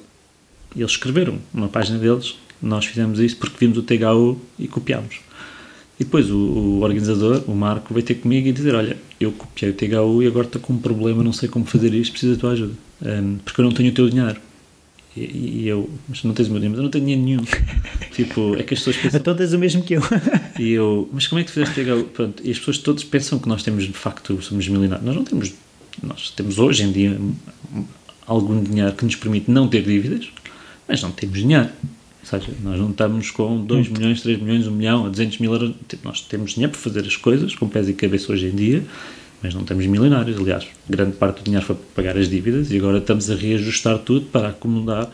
Eles 0.73 0.91
escreveram 0.91 1.39
uma 1.53 1.67
página 1.67 1.99
deles, 1.99 2.35
nós 2.61 2.85
fizemos 2.85 3.19
isso 3.19 3.35
porque 3.37 3.57
vimos 3.59 3.77
o 3.77 3.83
THU 3.83 4.39
e 4.57 4.67
copiámos. 4.67 5.19
E 5.99 6.05
depois 6.05 6.31
o, 6.31 6.37
o 6.37 6.81
organizador, 6.81 7.43
o 7.45 7.53
Marco, 7.53 7.93
veio 7.93 8.05
ter 8.05 8.15
comigo 8.15 8.47
e 8.47 8.53
dizer: 8.53 8.73
Olha, 8.73 8.97
eu 9.19 9.33
copiei 9.33 9.71
o 9.71 9.73
THU 9.73 10.23
e 10.23 10.27
agora 10.27 10.45
estou 10.47 10.61
com 10.61 10.73
um 10.73 10.77
problema, 10.77 11.21
não 11.23 11.33
sei 11.33 11.49
como 11.49 11.65
fazer 11.65 11.93
isto, 11.93 12.11
preciso 12.13 12.35
da 12.35 12.39
tua 12.39 12.51
ajuda. 12.51 12.73
Hum, 13.01 13.37
porque 13.43 13.59
eu 13.59 13.65
não 13.65 13.71
tenho 13.71 13.89
o 13.89 13.93
teu 13.93 14.09
dinheiro. 14.09 14.39
E, 15.17 15.63
e 15.63 15.67
eu, 15.67 15.89
mas 16.07 16.23
não 16.23 16.33
tens 16.33 16.47
o 16.47 16.51
meu 16.51 16.59
dinheiro, 16.61 16.71
mas 16.71 16.77
eu 16.79 16.83
não 16.83 16.91
tenho 16.91 17.05
dinheiro 17.05 17.23
nenhum. 17.23 17.43
tipo, 18.15 18.55
é 18.55 18.63
que 18.63 18.73
as 18.73 18.79
pessoas 18.79 18.95
pensam. 18.95 19.19
Então 19.19 19.35
tens 19.35 19.51
o 19.51 19.59
mesmo 19.59 19.83
que 19.83 19.95
eu. 19.95 20.01
E 20.57 20.71
eu, 20.71 21.09
mas 21.13 21.25
como 21.25 21.39
é 21.39 21.43
que 21.43 21.51
tu 21.51 21.53
fizeste 21.53 21.83
THU? 21.83 22.03
Pronto, 22.05 22.43
e 22.45 22.51
as 22.51 22.59
pessoas 22.59 22.77
todas 22.79 23.03
pensam 23.03 23.39
que 23.39 23.47
nós 23.47 23.63
temos, 23.63 23.85
de 23.85 23.93
facto, 23.93 24.41
somos 24.41 24.67
milionários. 24.67 25.05
Nós 25.05 25.15
não 25.15 25.23
temos, 25.23 25.53
nós 26.03 26.31
temos 26.31 26.59
hoje 26.59 26.83
em 26.83 26.91
dia 26.91 27.19
algum 28.25 28.61
dinheiro 28.61 28.93
que 28.93 29.05
nos 29.05 29.15
permite 29.15 29.49
não 29.49 29.67
ter 29.67 29.83
dívidas, 29.83 30.29
mas 30.87 31.01
não 31.01 31.11
temos 31.11 31.39
dinheiro. 31.39 31.69
Seja, 32.23 32.47
nós 32.63 32.79
não 32.79 32.91
estamos 32.91 33.31
com 33.31 33.63
2 33.65 33.87
milhões, 33.89 34.21
3 34.21 34.39
milhões, 34.41 34.67
1 34.67 34.71
milhão, 34.71 35.05
a 35.05 35.09
200 35.09 35.37
mil 35.39 35.51
euros. 35.53 35.71
Tipo, 35.87 36.07
Nós 36.07 36.21
temos 36.21 36.51
dinheiro 36.51 36.71
para 36.73 36.81
fazer 36.81 36.99
as 37.01 37.15
coisas 37.15 37.55
com 37.55 37.67
pés 37.67 37.87
e 37.89 37.93
cabeça 37.93 38.31
hoje 38.31 38.47
em 38.47 38.55
dia, 38.55 38.83
mas 39.41 39.53
não 39.53 39.61
estamos 39.61 39.85
milionários. 39.85 40.37
Aliás, 40.37 40.67
grande 40.89 41.13
parte 41.15 41.37
do 41.41 41.45
dinheiro 41.45 41.65
foi 41.65 41.75
para 41.75 41.85
pagar 42.03 42.17
as 42.17 42.29
dívidas 42.29 42.71
e 42.71 42.77
agora 42.77 42.97
estamos 42.99 43.29
a 43.31 43.35
reajustar 43.35 43.97
tudo 43.99 44.25
para 44.27 44.49
acomodar 44.49 45.09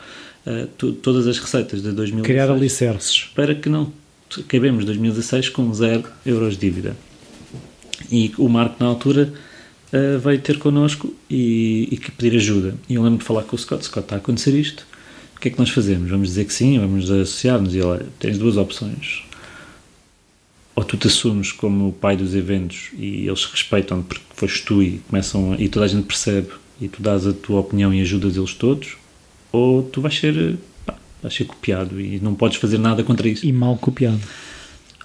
eh, 0.45 0.67
tu- 0.77 0.93
todas 0.93 1.27
as 1.27 1.37
receitas 1.39 1.81
de 1.81 1.91
2016 1.91 2.25
Criar 2.25 2.51
alicerces. 2.53 3.29
para 3.35 3.53
que 3.55 3.69
não 3.69 3.93
acabemos 4.37 4.83
2016 4.83 5.49
com 5.49 5.71
zero 5.73 6.03
euros 6.25 6.55
de 6.57 6.61
dívida. 6.69 6.95
E 8.11 8.33
o 8.37 8.49
Marco, 8.49 8.75
na 8.79 8.87
altura, 8.87 9.31
eh, 9.93 10.17
veio 10.17 10.39
ter 10.41 10.57
connosco 10.57 11.13
e, 11.29 11.87
e 11.91 11.97
pedir 12.11 12.35
ajuda. 12.35 12.75
E 12.89 12.95
eu 12.95 13.03
lembro 13.03 13.19
de 13.19 13.23
falar 13.25 13.43
com 13.43 13.55
o 13.55 13.59
Scott: 13.59 13.85
Scott, 13.85 14.05
está 14.05 14.15
a 14.15 14.17
acontecer 14.19 14.51
isto. 14.59 14.85
O 15.45 15.47
que 15.47 15.49
é 15.49 15.53
que 15.53 15.59
nós 15.59 15.69
fazemos? 15.69 16.09
Vamos 16.09 16.29
dizer 16.29 16.45
que 16.45 16.53
sim, 16.53 16.79
vamos 16.79 17.11
associar-nos. 17.11 17.75
E 17.75 17.79
olha, 17.79 18.07
tens 18.19 18.35
duas 18.39 18.57
opções. 18.57 19.21
Ou 20.75 20.83
tu 20.83 20.97
te 20.97 21.05
assumes 21.05 21.51
como 21.51 21.89
o 21.89 21.93
pai 21.93 22.17
dos 22.17 22.33
eventos 22.33 22.89
e 22.97 23.27
eles 23.27 23.45
respeitam 23.45 24.01
porque 24.01 24.23
foste 24.33 24.63
tu 24.65 24.81
e, 24.81 25.01
começam 25.07 25.53
a- 25.53 25.57
e 25.61 25.69
toda 25.69 25.85
a 25.85 25.87
gente 25.87 26.05
percebe 26.07 26.47
e 26.81 26.87
tu 26.87 26.99
dás 26.99 27.27
a 27.27 27.31
tua 27.33 27.59
opinião 27.59 27.93
e 27.93 28.01
ajudas 28.01 28.35
eles 28.35 28.55
todos, 28.55 28.97
ou 29.51 29.83
tu 29.83 30.01
vais 30.01 30.17
ser, 30.17 30.57
pá, 30.83 30.95
vais 31.21 31.35
ser 31.35 31.45
copiado 31.45 32.01
e 32.01 32.19
não 32.19 32.33
podes 32.33 32.57
fazer 32.57 32.79
nada 32.79 33.03
contra 33.03 33.29
isso 33.29 33.45
E 33.45 33.53
mal 33.53 33.77
copiado. 33.77 34.19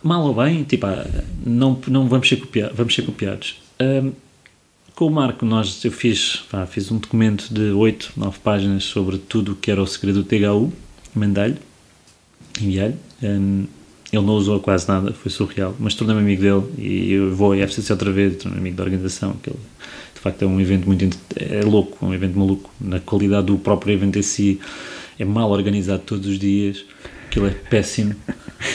mal 0.03 0.25
ou 0.25 0.35
bem, 0.35 0.65
tipo, 0.65 0.87
ah, 0.87 1.07
não, 1.45 1.79
não 1.87 2.09
vamos 2.09 2.27
ser, 2.31 2.37
copia, 2.37 2.73
vamos 2.75 2.95
ser 2.95 3.03
copiados. 3.03 3.57
Ahm, 3.79 4.13
com 4.95 5.07
o 5.07 5.11
Marco, 5.11 5.45
nós, 5.45 5.85
eu 5.85 5.93
fiz, 5.93 6.43
pá, 6.51 6.67
fiz 6.67 6.91
um 6.91 6.99
documento 6.99 7.53
de 7.53 7.71
8, 7.71 8.13
9 8.17 8.39
páginas 8.41 8.85
sobre 8.85 9.19
tudo 9.19 9.53
o 9.53 9.57
que 9.57 9.71
era 9.71 9.83
o 9.83 9.87
segredo 9.87 10.23
do 10.23 10.25
THU, 10.25 10.73
mandei-lhe, 11.15 11.57
enviei-lhe. 12.61 12.97
Ahm, 13.23 13.65
ele 14.13 14.27
não 14.27 14.35
usou 14.35 14.59
quase 14.59 14.89
nada, 14.89 15.13
foi 15.13 15.31
surreal, 15.31 15.75
mas 15.79 15.95
tornei-me 15.95 16.21
amigo 16.21 16.43
dele 16.43 16.65
e 16.79 17.13
eu 17.13 17.35
vou 17.35 17.53
à 17.53 17.57
FCC 17.59 17.93
outra 17.93 18.11
vez, 18.11 18.37
tornei-me 18.37 18.61
amigo 18.61 18.77
da 18.77 18.83
organização, 18.83 19.35
que 19.35 19.51
ele, 19.51 19.59
de 20.15 20.21
facto 20.21 20.43
é 20.43 20.47
um 20.47 20.61
evento 20.61 20.85
muito, 20.87 21.17
é 21.37 21.63
louco, 21.63 22.05
um 22.05 22.13
evento 22.13 22.37
maluco, 22.37 22.71
na 22.81 22.99
qualidade 22.99 23.47
do 23.47 23.57
próprio 23.57 23.95
evento 23.95 24.19
em 24.19 24.23
si, 24.23 24.61
é 25.17 25.25
mal 25.25 25.51
organizado 25.51 26.03
todos 26.05 26.27
os 26.27 26.39
dias, 26.41 26.85
aquilo 27.29 27.47
é 27.47 27.51
péssimo, 27.51 28.17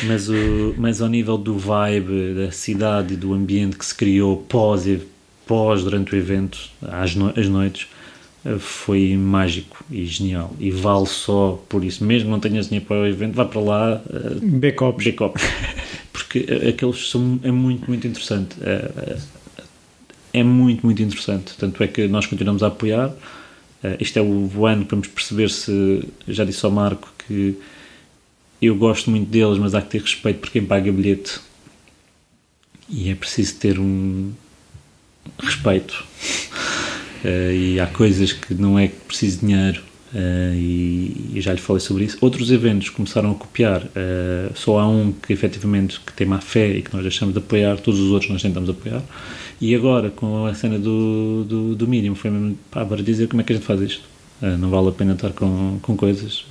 mas, 0.08 0.30
o, 0.30 0.74
mas 0.78 1.02
ao 1.02 1.10
nível 1.10 1.38
do 1.38 1.58
vibe, 1.58 2.34
da 2.34 2.52
cidade 2.52 3.16
e 3.16 3.18
do 3.18 3.34
ambiente 3.34 3.78
que 3.78 3.86
se 3.86 3.94
criou 3.94 4.38
pós, 4.38 4.88
pós 5.48 5.84
durante 5.84 6.14
o 6.14 6.18
evento, 6.18 6.58
às 6.82 7.16
no, 7.16 7.34
as 7.40 7.48
noites, 7.48 7.88
eh, 8.46 8.58
foi 8.60 9.16
mágico 9.18 9.84
e 9.92 10.06
genial. 10.06 10.54
E 10.60 10.72
vale 10.72 11.06
só 11.08 11.62
por 11.70 11.84
isso. 11.84 12.04
Mesmo 12.04 12.30
não 12.30 12.40
tenhas 12.40 12.68
dinheiro 12.68 12.86
para 12.86 13.02
o 13.02 13.06
evento, 13.06 13.34
vá 13.36 13.46
para 13.46 13.62
lá, 13.62 14.02
eh, 14.10 14.36
Backups. 14.42 15.06
backup. 15.06 15.40
Porque 16.14 16.46
eh, 16.48 16.70
aqueles 16.70 17.10
são, 17.10 17.40
é 17.44 17.52
muito, 17.52 17.88
muito 17.88 18.08
interessante. 18.08 18.56
É, 18.62 18.92
é- 19.12 19.18
é 20.34 20.44
muito, 20.44 20.86
muito 20.86 21.02
interessante. 21.02 21.54
Tanto 21.58 21.82
é 21.82 21.88
que 21.88 22.08
nós 22.10 22.26
continuamos 22.26 22.62
a 22.62 22.68
apoiar. 22.68 23.14
Eh, 23.84 23.98
Isto 24.02 24.20
é 24.20 24.22
o 24.22 24.66
ano 24.66 24.86
para 24.86 24.98
nos 24.98 25.08
perceber 25.08 25.50
se. 25.50 26.04
Já 26.28 26.44
disse 26.44 26.66
ao 26.66 26.72
Marco 26.72 27.10
que 27.26 27.56
eu 28.62 28.76
gosto 28.76 29.10
muito 29.12 29.30
deles, 29.30 29.58
mas 29.58 29.74
há 29.76 29.82
que 29.82 29.90
ter 29.92 30.02
respeito 30.02 30.40
por 30.40 30.50
quem 30.50 30.66
paga 30.66 30.92
bilhete. 30.92 31.40
E 32.90 33.10
é 33.10 33.16
preciso 33.16 33.56
ter 33.56 33.80
um 33.80 34.32
respeito. 35.40 36.06
Eh, 37.24 37.54
e 37.76 37.80
há 37.80 37.88
coisas 37.88 38.34
que 38.34 38.54
não 38.54 38.78
é 38.78 38.88
que 38.88 38.96
preciso 39.08 39.40
de 39.40 39.48
dinheiro. 39.48 39.82
eh, 40.14 40.54
e, 40.56 41.32
e 41.36 41.42
já 41.42 41.52
lhe 41.54 41.60
falei 41.60 41.80
sobre 41.82 42.06
isso. 42.06 42.18
Outros 42.22 42.50
eventos 42.52 42.90
começaram 42.90 43.32
a 43.32 43.36
copiar. 43.36 43.84
eh, 43.96 44.50
só 44.56 44.80
há 44.80 44.88
um 44.88 45.12
que 45.12 45.34
efetivamente 45.34 46.00
que 46.00 46.14
tem 46.14 46.26
má 46.28 46.40
fé 46.40 46.70
e 46.78 46.82
que 46.82 46.94
nós 46.94 47.02
deixamos 47.04 47.34
de 47.34 47.40
apoiar. 47.40 47.78
Todos 47.80 48.00
os 48.00 48.12
outros 48.12 48.32
nós 48.32 48.42
tentamos 48.42 48.70
apoiar. 48.70 49.04
E 49.60 49.74
agora, 49.76 50.10
com 50.12 50.46
a 50.46 50.54
cena 50.54 50.78
do, 50.80 51.44
do, 51.46 51.76
do 51.76 51.88
Medium, 51.88 52.16
foi 52.16 52.30
mesmo 52.32 52.58
pá, 52.72 52.86
para 52.86 53.02
dizer 53.04 53.28
como 53.28 53.42
é 53.42 53.44
que 53.44 53.54
a 53.54 53.56
gente 53.56 53.66
faz 53.66 53.82
isto. 53.82 54.04
Não 54.60 54.70
vale 54.70 54.90
a 54.90 54.92
pena 54.92 55.14
estar 55.14 55.32
com, 55.32 55.80
com 55.82 55.96
coisas. 55.98 56.46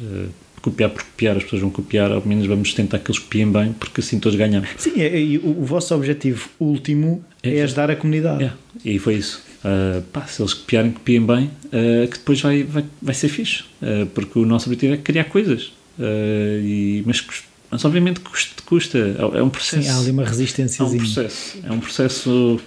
Copiar 0.64 0.90
por 0.90 1.02
copiar, 1.02 1.36
as 1.36 1.42
pessoas 1.44 1.60
vão 1.62 1.70
copiar, 1.70 2.10
ao 2.10 2.24
menos 2.26 2.46
vamos 2.46 2.72
tentar 2.72 2.98
que 2.98 3.10
eles 3.10 3.18
copiem 3.20 3.50
bem, 3.52 3.72
porque 3.72 4.00
assim 4.00 4.18
todos 4.18 4.36
ganhamos. 4.38 4.68
Sim, 4.78 5.00
é- 5.00 5.20
e 5.20 5.38
o, 5.38 5.60
o 5.60 5.64
vosso 5.64 5.94
objetivo 5.94 6.48
último 6.58 7.22
é, 7.42 7.58
É- 7.58 7.62
ajudar 7.62 7.90
a 7.90 7.96
comunidade. 7.96 8.44
É, 8.44 8.52
e 8.84 8.98
foi 8.98 9.14
isso. 9.16 9.42
Uh, 9.64 10.02
pá, 10.12 10.26
se 10.26 10.40
eles 10.42 10.52
copiarem, 10.54 10.90
copiem 10.92 11.24
bem, 11.24 11.50
uh, 11.66 12.08
que 12.08 12.18
depois 12.18 12.40
vai, 12.40 12.62
vai, 12.62 12.84
vai 13.00 13.14
ser 13.14 13.28
fixe. 13.28 13.64
Uh, 13.82 14.06
porque 14.14 14.38
o 14.38 14.44
nosso 14.46 14.68
objetivo 14.68 14.94
é 14.94 14.96
criar 14.98 15.24
coisas. 15.24 15.72
E, 15.98 17.02
mas, 17.06 17.24
mas 17.70 17.84
obviamente 17.84 18.20
custa, 18.20 18.62
custa. 18.66 18.98
É, 18.98 19.38
é 19.38 19.42
um 19.42 19.48
processo. 19.48 19.82
Sim, 19.82 19.88
há 19.88 19.98
ali 19.98 20.10
uma 20.10 20.22
é 20.22 20.26
um 20.26 20.28
resistência. 20.28 20.84
processo. 20.84 21.58
É 21.62 21.72
um 21.72 21.80
processo. 21.80 22.60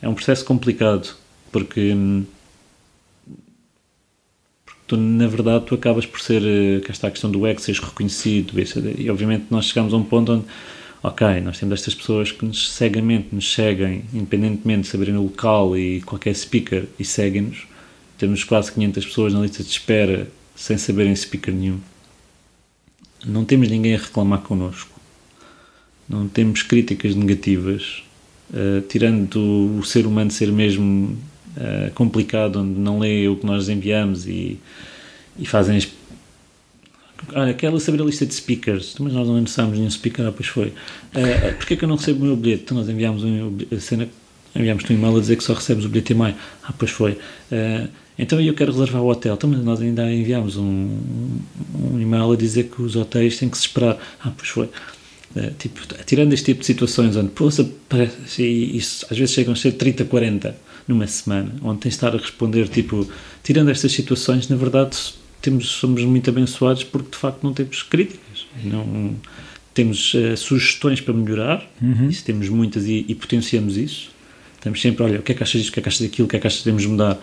É 0.00 0.08
um 0.08 0.14
processo 0.14 0.44
complicado. 0.44 1.14
Porque. 1.50 1.92
hum, 1.92 2.24
porque 2.24 2.41
tu, 4.92 4.96
na 4.98 5.26
verdade, 5.26 5.64
tu 5.64 5.74
acabas 5.74 6.04
por 6.04 6.20
ser. 6.20 6.42
uh, 6.42 6.80
Que 6.82 6.90
está 6.90 7.08
a 7.08 7.10
questão 7.10 7.30
do 7.30 7.46
ego, 7.46 7.60
seres 7.60 7.80
reconhecido. 7.80 8.54
E 8.98 9.10
obviamente 9.10 9.46
nós 9.50 9.66
chegamos 9.66 9.94
a 9.94 9.96
um 9.96 10.04
ponto 10.04 10.32
onde. 10.32 10.44
Ok, 11.02 11.26
nós 11.40 11.58
temos 11.58 11.80
estas 11.80 11.94
pessoas 11.94 12.30
que 12.30 12.44
nos 12.44 12.70
cegamente 12.70 13.28
nos 13.32 13.52
seguem, 13.52 14.04
independentemente 14.14 14.82
de 14.82 14.86
saberem 14.86 15.16
o 15.16 15.22
local 15.22 15.76
e 15.76 16.00
qualquer 16.02 16.32
speaker, 16.32 16.84
e 16.96 17.04
seguem-nos. 17.04 17.66
Temos 18.16 18.44
quase 18.44 18.70
500 18.70 19.06
pessoas 19.06 19.34
na 19.34 19.40
lista 19.40 19.64
de 19.64 19.70
espera 19.70 20.28
sem 20.54 20.78
saberem 20.78 21.16
speaker 21.16 21.52
nenhum. 21.52 21.80
Não 23.26 23.44
temos 23.44 23.68
ninguém 23.68 23.96
a 23.96 23.98
reclamar 23.98 24.42
connosco. 24.42 25.00
Não 26.08 26.28
temos 26.28 26.62
críticas 26.62 27.16
negativas. 27.16 28.04
Uh, 28.50 28.82
tirando 28.82 29.78
o 29.78 29.82
ser 29.82 30.06
humano 30.06 30.30
ser 30.30 30.52
mesmo 30.52 31.18
uh, 31.56 31.90
complicado, 31.94 32.60
onde 32.60 32.78
não 32.78 32.98
lê 32.98 33.28
o 33.28 33.36
que 33.36 33.46
nós 33.46 33.68
enviamos 33.68 34.26
e, 34.26 34.58
e 35.38 35.46
fazem 35.46 35.76
as 35.76 35.86
Olha, 37.34 37.54
quero 37.54 37.78
saber 37.78 38.02
a 38.02 38.04
lista 38.04 38.26
de 38.26 38.34
speakers. 38.34 38.96
Mas 38.98 39.12
nós 39.12 39.26
não 39.26 39.34
lançámos 39.34 39.78
nenhum 39.78 39.90
speaker, 39.90 40.26
ah, 40.26 40.32
pois 40.32 40.48
foi. 40.48 40.68
Uh, 40.68 41.54
Porquê 41.56 41.76
que 41.76 41.84
eu 41.84 41.88
não 41.88 41.96
recebo 41.96 42.24
o 42.24 42.26
meu 42.26 42.36
bilhete? 42.36 42.64
Então 42.64 42.76
nós 42.76 42.88
enviámos 42.88 43.22
um, 43.24 43.56
a 43.70 43.80
cena, 43.80 44.08
enviámos-te 44.54 44.92
um 44.92 44.96
e-mail 44.96 45.16
a 45.16 45.20
dizer 45.20 45.36
que 45.36 45.44
só 45.44 45.54
recebes 45.54 45.84
o 45.84 45.88
bilhete 45.88 46.12
em 46.12 46.16
maio. 46.16 46.34
Ah, 46.62 46.72
pois 46.76 46.90
foi. 46.90 47.12
Uh, 47.12 47.88
então 48.18 48.40
eu 48.40 48.54
quero 48.54 48.72
reservar 48.72 49.02
o 49.02 49.08
hotel. 49.08 49.34
Então, 49.34 49.48
mas 49.48 49.64
nós 49.64 49.80
ainda 49.80 50.12
enviámos 50.12 50.56
um, 50.56 50.98
um 51.74 52.00
e-mail 52.00 52.32
a 52.32 52.36
dizer 52.36 52.64
que 52.64 52.82
os 52.82 52.96
hotéis 52.96 53.38
têm 53.38 53.48
que 53.48 53.56
se 53.56 53.66
esperar. 53.66 53.98
Ah, 54.20 54.32
pois 54.36 54.48
foi. 54.48 54.66
Uh, 55.36 55.50
tipo, 55.58 55.80
tirando 56.04 56.32
este 56.32 56.46
tipo 56.46 56.60
de 56.60 56.66
situações 56.66 57.16
onde, 57.16 57.30
poça, 57.30 57.68
parece, 57.88 58.42
e 58.42 58.76
isso 58.76 59.06
às 59.10 59.16
vezes 59.16 59.32
chegam 59.32 59.52
a 59.52 59.56
ser 59.56 59.72
30, 59.72 60.04
40 60.06 60.71
numa 60.88 61.06
semana, 61.06 61.54
onde 61.62 61.80
tens 61.80 61.90
de 61.92 61.96
estar 61.96 62.14
a 62.14 62.18
responder, 62.18 62.68
tipo, 62.68 63.08
tirando 63.42 63.70
estas 63.70 63.92
situações, 63.92 64.48
na 64.48 64.56
verdade, 64.56 64.96
temos, 65.40 65.66
somos 65.68 66.02
muito 66.04 66.28
abençoados 66.30 66.84
porque 66.84 67.10
de 67.10 67.16
facto 67.16 67.42
não 67.42 67.52
temos 67.52 67.82
críticas, 67.82 68.46
não 68.64 69.14
temos 69.74 70.12
uh, 70.14 70.36
sugestões 70.36 71.00
para 71.00 71.14
melhorar, 71.14 71.68
Uhum. 71.80 72.08
isso 72.08 72.24
temos 72.24 72.48
muitas 72.48 72.84
e, 72.86 73.04
e 73.08 73.14
potenciamos 73.14 73.76
isso. 73.76 74.10
Estamos 74.56 74.80
sempre, 74.80 75.02
olha, 75.02 75.18
o 75.18 75.22
que 75.22 75.32
é 75.32 75.34
que 75.34 75.42
achas 75.42 75.60
disto, 75.60 75.70
o 75.70 75.72
que 75.74 75.80
é 75.80 75.82
que 75.82 75.88
achas 75.88 76.00
daquilo, 76.02 76.26
o 76.26 76.28
que 76.28 76.36
é 76.36 76.38
que 76.38 76.46
achas 76.46 76.58
que 76.60 76.64
devemos 76.66 76.86
mudar? 76.86 77.18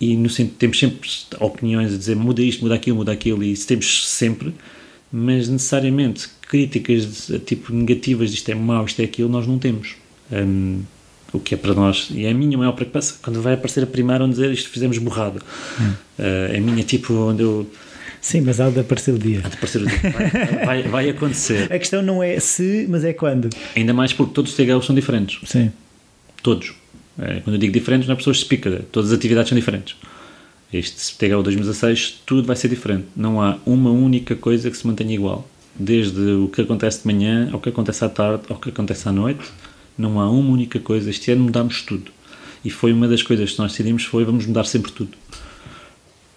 E 0.00 0.16
no, 0.16 0.28
temos 0.58 0.78
sempre 0.78 1.08
opiniões 1.38 1.92
a 1.92 1.96
dizer 1.96 2.16
muda 2.16 2.40
isto, 2.42 2.62
muda 2.62 2.74
aquilo, 2.74 2.96
muda 2.96 3.12
aquilo, 3.12 3.42
e 3.44 3.52
isso 3.52 3.66
temos 3.66 4.08
sempre, 4.08 4.54
mas 5.12 5.48
necessariamente 5.48 6.28
críticas 6.48 7.26
de- 7.28 7.38
tipo 7.40 7.72
negativas, 7.74 8.32
isto 8.32 8.48
é 8.50 8.54
mau, 8.54 8.84
isto 8.86 9.00
é 9.00 9.04
aquilo, 9.04 9.28
nós 9.28 9.46
não 9.46 9.58
temos. 9.58 9.94
Hum, 10.32 10.80
o 11.32 11.40
que 11.40 11.54
é 11.54 11.56
para 11.56 11.74
nós, 11.74 12.08
e 12.10 12.24
é 12.24 12.30
a 12.30 12.34
minha 12.34 12.56
maior 12.58 12.72
preocupação, 12.72 13.16
quando 13.22 13.40
vai 13.40 13.54
aparecer 13.54 13.82
a 13.82 13.86
primeira 13.86 14.22
onde 14.24 14.34
dizer 14.34 14.52
isto 14.52 14.68
fizemos 14.68 14.98
borrado. 14.98 15.42
Uh, 16.18 16.52
é 16.52 16.58
a 16.58 16.60
minha 16.60 16.84
tipo 16.84 17.14
onde 17.14 17.42
eu. 17.42 17.68
Sim, 18.20 18.42
mas 18.42 18.60
há 18.60 18.70
de 18.70 18.78
aparecer 18.78 19.12
o 19.12 19.18
dia. 19.18 19.40
há 19.44 19.48
de 19.48 19.54
aparecer 19.54 19.82
o 19.82 19.86
dia. 19.86 19.98
Vai, 20.10 20.64
vai, 20.64 20.82
vai 20.82 21.10
acontecer. 21.10 21.72
A 21.72 21.78
questão 21.78 22.02
não 22.02 22.22
é 22.22 22.38
se, 22.38 22.86
mas 22.88 23.04
é 23.04 23.12
quando. 23.12 23.48
Ainda 23.74 23.92
mais 23.92 24.12
porque 24.12 24.32
todos 24.34 24.52
os 24.52 24.56
TGOs 24.56 24.86
são 24.86 24.94
diferentes. 24.94 25.40
Sim. 25.48 25.72
Todos. 26.42 26.74
É, 27.18 27.40
quando 27.40 27.54
eu 27.54 27.58
digo 27.58 27.72
diferentes, 27.72 28.06
não 28.06 28.14
é 28.14 28.16
pessoas 28.16 28.40
speaker, 28.40 28.82
todas 28.92 29.10
as 29.10 29.18
atividades 29.18 29.48
são 29.48 29.56
diferentes. 29.56 29.96
Este 30.72 31.16
TGO 31.18 31.42
2016, 31.42 32.22
tudo 32.24 32.46
vai 32.46 32.56
ser 32.56 32.68
diferente. 32.68 33.06
Não 33.14 33.42
há 33.42 33.58
uma 33.66 33.90
única 33.90 34.34
coisa 34.34 34.70
que 34.70 34.76
se 34.76 34.86
mantenha 34.86 35.14
igual. 35.14 35.48
Desde 35.74 36.20
o 36.20 36.48
que 36.48 36.62
acontece 36.62 37.00
de 37.02 37.06
manhã, 37.06 37.50
ao 37.52 37.60
que 37.60 37.68
acontece 37.68 38.04
à 38.04 38.08
tarde, 38.08 38.44
ao 38.48 38.56
que 38.56 38.70
acontece 38.70 39.08
à 39.08 39.12
noite, 39.12 39.42
não 39.96 40.20
há 40.20 40.30
uma 40.30 40.50
única 40.50 40.78
coisa. 40.78 41.10
Este 41.10 41.30
ano 41.30 41.44
mudámos 41.44 41.82
tudo. 41.82 42.10
E 42.64 42.70
foi 42.70 42.92
uma 42.92 43.08
das 43.08 43.22
coisas 43.22 43.52
que 43.52 43.58
nós 43.58 43.72
decidimos 43.72 44.04
foi 44.04 44.24
vamos 44.24 44.46
mudar 44.46 44.64
sempre 44.64 44.92
tudo. 44.92 45.16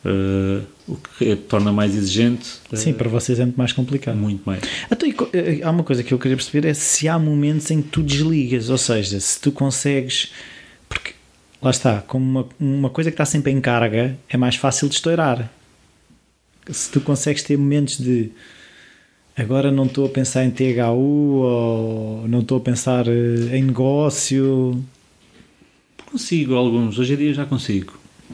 Uh, 0.06 0.64
o 0.88 0.96
que 1.18 1.36
torna 1.36 1.72
mais 1.72 1.96
exigente. 1.96 2.60
uh, 2.72 2.78
Sim, 2.78 2.94
para 2.94 3.10
vocês 3.10 3.40
é 3.40 3.44
muito 3.44 3.58
mais 3.58 3.74
complicado. 3.74 4.16
muito 4.16 4.44
mais. 4.46 4.62
Então, 4.92 5.10
eh, 5.34 5.62
há 5.64 5.72
uma 5.72 5.84
coisa 5.84 6.04
que 6.04 6.14
eu 6.14 6.20
queria 6.20 6.38
perceber 6.38 6.68
é 6.68 6.74
se 6.76 7.08
há 7.08 7.18
momentos 7.18 7.72
em 7.72 7.82
que 7.82 7.90
tu 7.90 8.04
desligas, 8.04 8.70
ou 8.70 8.78
seja, 8.78 9.20
se 9.20 9.40
tu 9.40 9.52
consegues. 9.52 10.32
Porque 10.88 11.14
lá 11.60 11.72
está, 11.72 12.02
como 12.02 12.24
uma, 12.24 12.50
uma 12.60 12.90
coisa 12.92 13.10
que 13.10 13.16
está 13.16 13.26
sempre 13.26 13.52
em 13.52 13.60
carga 13.60 14.16
é 14.30 14.38
mais 14.38 14.56
fácil 14.56 14.88
de 14.88 14.96
estourar. 14.96 15.52
Se 16.70 16.92
tu 16.92 17.02
consegues 17.02 17.42
ter 17.42 17.58
momentos 17.58 17.98
de 17.98 18.32
agora 19.38 19.72
não 19.72 19.86
estou 19.86 20.06
a 20.06 20.10
pensar 20.10 20.44
em 20.46 20.52
THU 20.52 20.94
ou 21.42 22.28
não 22.28 22.40
estou 22.40 22.58
a 22.58 22.62
pensar 22.62 23.08
eh, 23.08 23.58
em 23.58 23.64
negócio. 23.64 24.84
Consigo 26.12 26.56
alguns, 26.56 26.98
hoje 26.98 27.14
em 27.14 27.18
dia 27.18 27.34
já 27.34 27.46
consigo. 27.46 27.94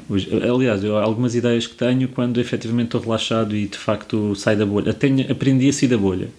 Hoje- 0.10 0.30
aliás, 0.34 0.84
eu, 0.84 0.98
algumas 0.98 1.36
ideias 1.36 1.68
que 1.68 1.76
tenho 1.76 2.08
quando 2.08 2.40
efetivamente 2.40 2.88
estou 2.88 3.02
relaxado 3.02 3.56
e 3.56 3.68
de 3.68 3.78
facto 3.78 4.36
saio 4.36 4.58
da 4.60 4.66
bolha. 4.66 4.94
Tenho, 4.94 5.30
aprendi 5.32 5.68
a 5.70 5.74
sair 5.74 5.90
da 5.90 5.98
bolha. 5.98 6.30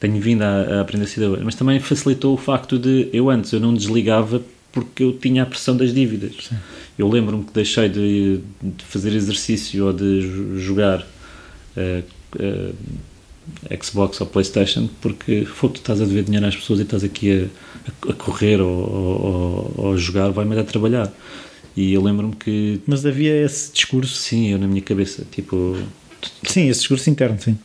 Tenho 0.00 0.20
vindo 0.20 0.42
a, 0.42 0.78
a 0.78 0.80
aprender 0.80 1.04
a 1.04 1.08
sair 1.08 1.24
da 1.24 1.30
bolha. 1.30 1.42
Mas 1.44 1.54
também 1.54 1.78
facilitou 1.80 2.34
o 2.34 2.36
facto 2.36 2.78
de 2.78 3.08
eu 3.12 3.30
antes 3.30 3.52
eu 3.52 3.60
não 3.60 3.74
desligava 3.74 4.42
porque 4.72 5.04
eu 5.04 5.12
tinha 5.12 5.42
a 5.44 5.46
pressão 5.46 5.76
das 5.76 5.94
dívidas. 5.94 6.50
Eu 6.98 7.08
lembro-me 7.08 7.44
que 7.44 7.52
deixei 7.52 7.88
de, 7.88 8.40
de 8.62 8.84
fazer 8.84 9.12
exercício 9.12 9.86
ou 9.86 9.92
de 9.92 10.20
jo- 10.22 10.58
jogar 10.58 11.06
eh, 11.76 12.02
eh, 12.38 12.70
Xbox 13.82 14.20
ou 14.20 14.26
Playstation 14.26 14.88
porque 15.00 15.44
foi 15.44 15.70
tu 15.70 15.76
estás 15.76 16.00
a 16.00 16.04
dever 16.04 16.24
dinheiro 16.24 16.46
às 16.46 16.56
pessoas 16.56 16.80
e 16.80 16.82
estás 16.82 17.04
aqui 17.04 17.48
a, 18.06 18.10
a- 18.10 18.12
correr 18.14 18.60
ou, 18.60 18.68
ou, 18.70 19.74
ou- 19.76 19.92
a 19.92 19.96
jogar, 19.96 20.30
vai-me 20.30 20.54
dar 20.54 20.62
a 20.62 20.64
trabalhar. 20.64 21.12
E 21.76 21.92
eu 21.92 22.02
lembro-me 22.02 22.34
que, 22.36 22.80
Mas 22.86 23.04
havia 23.04 23.44
esse 23.44 23.72
discurso. 23.72 24.14
sim, 24.14 24.50
eu 24.52 24.58
na 24.58 24.66
minha 24.66 24.80
cabeça, 24.82 25.26
tipo, 25.30 25.76
Sim, 26.44 26.68
esse 26.68 26.80
discurso 26.80 27.10
interno, 27.10 27.38
sim. 27.40 27.58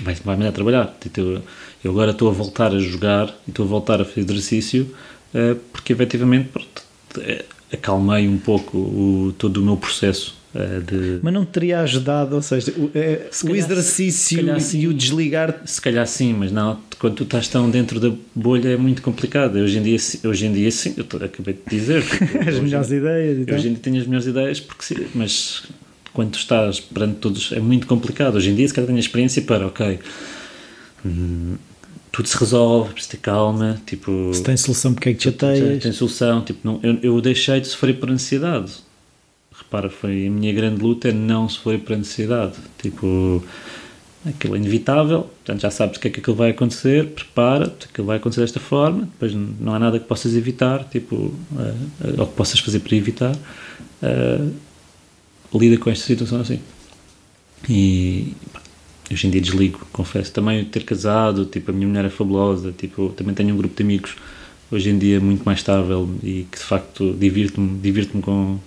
vai- 0.00 0.14
vai-me 0.24 0.42
dar 0.42 0.48
a 0.48 0.52
trabalhar. 0.52 0.96
Tipo, 1.00 1.20
eu- 1.20 1.42
agora 1.90 2.10
estou 2.12 2.28
a 2.28 2.32
voltar 2.32 2.74
a 2.74 2.78
jogar 2.78 3.28
e 3.46 3.50
estou 3.50 3.64
a 3.66 3.68
voltar 3.68 4.00
a 4.00 4.04
fazer 4.04 4.22
exercício 4.22 4.94
eh, 5.34 5.54
porque 5.72 5.92
efetivamente 5.92 6.48
pronto, 6.48 6.82
eh, 7.18 7.44
acalmei 7.72 8.26
um 8.26 8.38
pouco 8.38 8.76
o, 8.78 9.34
todo 9.38 9.58
o 9.58 9.62
meu 9.64 9.76
processo 9.76 10.34
de. 10.52 11.20
Mas 11.22 11.32
não 11.32 11.44
te 11.44 11.52
teria 11.52 11.80
ajudado, 11.80 12.34
ou 12.34 12.42
seja, 12.42 12.72
o, 12.76 12.90
eh, 12.94 13.28
Se 13.30 13.44
o 13.44 13.48
calhar- 13.48 13.70
exercício 13.70 14.56
e 14.56 14.60
sim. 14.60 14.86
o 14.88 14.92
desligar 14.94 15.60
Se 15.64 15.80
calhar 15.80 16.06
sim, 16.06 16.32
mas 16.34 16.50
não, 16.50 16.78
quando 16.98 17.14
tu 17.14 17.22
estás 17.22 17.46
tão 17.46 17.70
dentro 17.70 18.00
da 18.00 18.10
bolha 18.34 18.70
é 18.70 18.76
muito 18.76 19.00
complicado. 19.02 19.56
Hoje 19.56 19.78
em 19.78 19.82
dia, 19.82 19.98
sim- 19.98 20.26
hoje 20.26 20.46
em 20.46 20.52
dia 20.52 20.70
sim, 20.72 20.94
eu 20.96 21.04
acabei 21.24 21.54
de 21.54 21.60
dizer. 21.78 22.02
tipo, 22.02 22.24
as 22.48 22.58
melhores 22.58 22.90
ideias 22.90 23.38
e 23.38 23.44
tal. 23.44 23.54
Hoje 23.56 23.68
em 23.68 23.72
dia 23.74 23.80
tenho 23.82 24.00
as 24.00 24.06
melhores 24.06 24.26
ideias, 24.26 24.58
porque 24.60 25.06
mas 25.14 25.62
quando 26.12 26.32
tu 26.32 26.38
estás 26.38 26.80
perante 26.80 27.18
todos 27.20 27.52
é 27.52 27.60
muito 27.60 27.86
complicado. 27.86 28.34
Hoje 28.34 28.50
em 28.50 28.54
dia, 28.56 28.66
se 28.66 28.74
calhar 28.74 28.86
tenho 28.86 28.96
a 28.98 29.00
experiência 29.00 29.42
para, 29.42 29.68
ok, 29.68 30.00
hum, 31.06 31.54
tudo 32.12 32.26
se 32.28 32.36
resolve, 32.36 32.92
preciso 32.92 33.12
ter 33.12 33.18
calma, 33.18 33.80
tipo, 33.86 34.32
Se 34.34 34.42
tem 34.42 34.56
solução, 34.56 34.92
porque 34.94 35.10
é 35.10 35.12
que 35.12 35.18
te 35.18 35.24
chateias? 35.24 35.80
tem 35.82 35.92
solução. 35.92 36.42
Tipo, 36.42 36.58
não, 36.64 36.80
eu, 36.82 36.98
eu 37.02 37.20
deixei 37.20 37.60
de 37.60 37.68
sofrer 37.68 37.94
por 38.00 38.10
ansiedade. 38.10 38.72
Repara, 39.70 39.88
foi 39.88 40.26
a 40.26 40.30
minha 40.30 40.52
grande 40.52 40.82
luta 40.82 41.08
é 41.10 41.12
não 41.12 41.48
sofrer 41.48 41.78
por 41.80 41.92
ansiedade. 41.94 42.54
Tipo, 42.78 43.44
aquilo 44.26 44.56
é 44.56 44.58
inevitável, 44.58 45.22
portanto 45.22 45.60
já 45.62 45.70
sabes 45.70 45.96
o 45.96 46.00
que 46.00 46.08
é 46.08 46.10
que 46.10 46.20
aquilo 46.20 46.34
vai 46.36 46.50
acontecer, 46.50 47.06
prepara-te, 47.10 47.86
aquilo 47.86 48.06
vai 48.08 48.16
acontecer 48.16 48.40
desta 48.42 48.58
forma, 48.60 49.02
depois 49.02 49.32
não 49.34 49.74
há 49.74 49.78
nada 49.78 49.98
que 50.00 50.06
possas 50.06 50.34
evitar, 50.34 50.84
tipo, 50.84 51.32
eh, 51.56 52.14
ou 52.18 52.26
que 52.26 52.34
possas 52.34 52.58
fazer 52.60 52.80
para 52.80 52.96
evitar. 52.96 53.36
eh, 54.02 54.50
lida 55.54 55.76
com 55.78 55.90
esta 55.90 56.04
situação 56.06 56.40
assim. 56.40 56.60
E 57.68 58.34
hoje 59.10 59.26
em 59.26 59.30
dia 59.30 59.40
desligo, 59.40 59.86
confesso. 59.92 60.32
Também 60.32 60.64
ter 60.64 60.84
casado, 60.84 61.44
tipo, 61.46 61.70
a 61.70 61.74
minha 61.74 61.86
mulher 61.88 62.04
é 62.06 62.10
fabulosa, 62.10 62.72
tipo, 62.72 63.10
também 63.10 63.34
tenho 63.34 63.54
um 63.54 63.58
grupo 63.58 63.74
de 63.76 63.82
amigos 63.82 64.16
hoje 64.70 64.90
em 64.90 64.98
dia 64.98 65.20
muito 65.20 65.42
mais 65.44 65.58
estável 65.58 66.08
e 66.22 66.46
que 66.50 66.58
de 66.58 66.64
facto 66.64 67.12
divirto-me 67.18 67.78
divirto 67.80 68.18
com. 68.20 68.58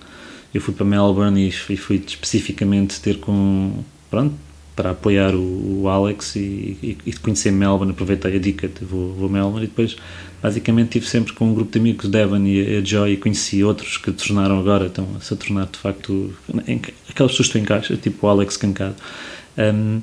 Eu 0.54 0.62
fui 0.62 0.74
para 0.74 0.86
Melbourne 0.86 1.48
e 1.48 1.52
fui, 1.52 1.76
fui 1.76 2.04
especificamente 2.06 3.00
ter 3.02 3.20
com. 3.20 3.84
Pronto, 4.10 4.36
para 4.76 4.92
apoiar 4.92 5.34
o, 5.36 5.82
o 5.82 5.90
Alex 5.90 6.36
e, 6.36 6.40
e, 6.82 6.98
e 7.06 7.14
conhecer 7.14 7.52
Melbourne, 7.52 7.92
aproveitei 7.92 8.36
a 8.36 8.40
dica 8.40 8.70
vou, 8.82 9.14
vou 9.14 9.30
Melbourne 9.30 9.66
e 9.66 9.68
depois 9.68 9.96
basicamente 10.42 10.88
estive 10.88 11.08
sempre 11.08 11.34
com 11.34 11.46
um 11.46 11.54
grupo 11.54 11.72
de 11.72 11.80
amigos, 11.80 12.10
Devon 12.10 12.46
e 12.46 12.78
a 12.78 12.84
Joy, 12.84 13.14
e 13.14 13.18
conheci 13.18 13.64
outros 13.64 13.98
que 13.98 14.12
tornaram 14.12 14.60
agora, 14.60 14.88
estão 14.88 15.08
a 15.16 15.22
se 15.22 15.36
tornar 15.36 15.68
de 15.68 15.78
facto 15.78 16.34
em, 16.68 16.82
aquelas 17.10 17.32
pessoas 17.32 17.48
que 17.48 17.54
tu 17.54 17.58
encaixas, 17.60 18.00
tipo 18.00 18.28
o 18.28 18.30
Alex 18.30 18.58
Cancado. 18.58 18.96
Um, 19.58 20.02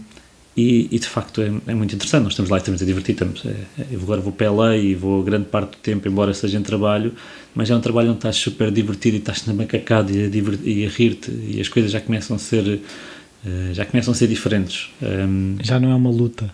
e, 0.56 0.88
e, 0.90 0.98
de 0.98 1.06
facto 1.06 1.40
é, 1.40 1.52
é, 1.68 1.74
muito 1.74 1.94
interessante, 1.94 2.24
nós 2.24 2.32
estamos 2.32 2.50
lá 2.50 2.56
e 2.56 2.60
estamos 2.60 2.82
a 2.82 2.84
divertir, 2.84 3.12
estamos, 3.12 3.44
é, 3.46 3.54
eu 3.90 4.00
agora 4.00 4.20
vou 4.20 4.32
para 4.32 4.50
LA 4.50 4.76
e 4.78 4.94
vou 4.94 5.22
grande 5.22 5.46
parte 5.46 5.72
do 5.72 5.76
tempo, 5.76 6.08
embora 6.08 6.34
seja 6.34 6.58
em 6.58 6.62
trabalho, 6.62 7.12
mas 7.54 7.70
é 7.70 7.74
um 7.74 7.80
trabalho 7.80 8.08
onde 8.08 8.18
estás 8.18 8.36
super 8.36 8.70
divertido 8.70 9.16
e 9.16 9.20
estás 9.20 9.46
na 9.46 9.54
macacada 9.54 10.10
e 10.10 10.24
a, 10.24 10.28
e 10.64 10.86
a 10.86 10.88
rir-te 10.88 11.30
e 11.30 11.60
as 11.60 11.68
coisas 11.68 11.90
já 11.90 12.00
começam 12.00 12.34
a 12.34 12.38
ser 12.38 12.66
uh, 12.66 13.72
já 13.74 13.84
começam 13.86 14.12
a 14.12 14.14
ser 14.14 14.26
diferentes. 14.26 14.90
Um, 15.00 15.56
já 15.62 15.78
não 15.78 15.92
é 15.92 15.94
uma 15.94 16.10
luta. 16.10 16.52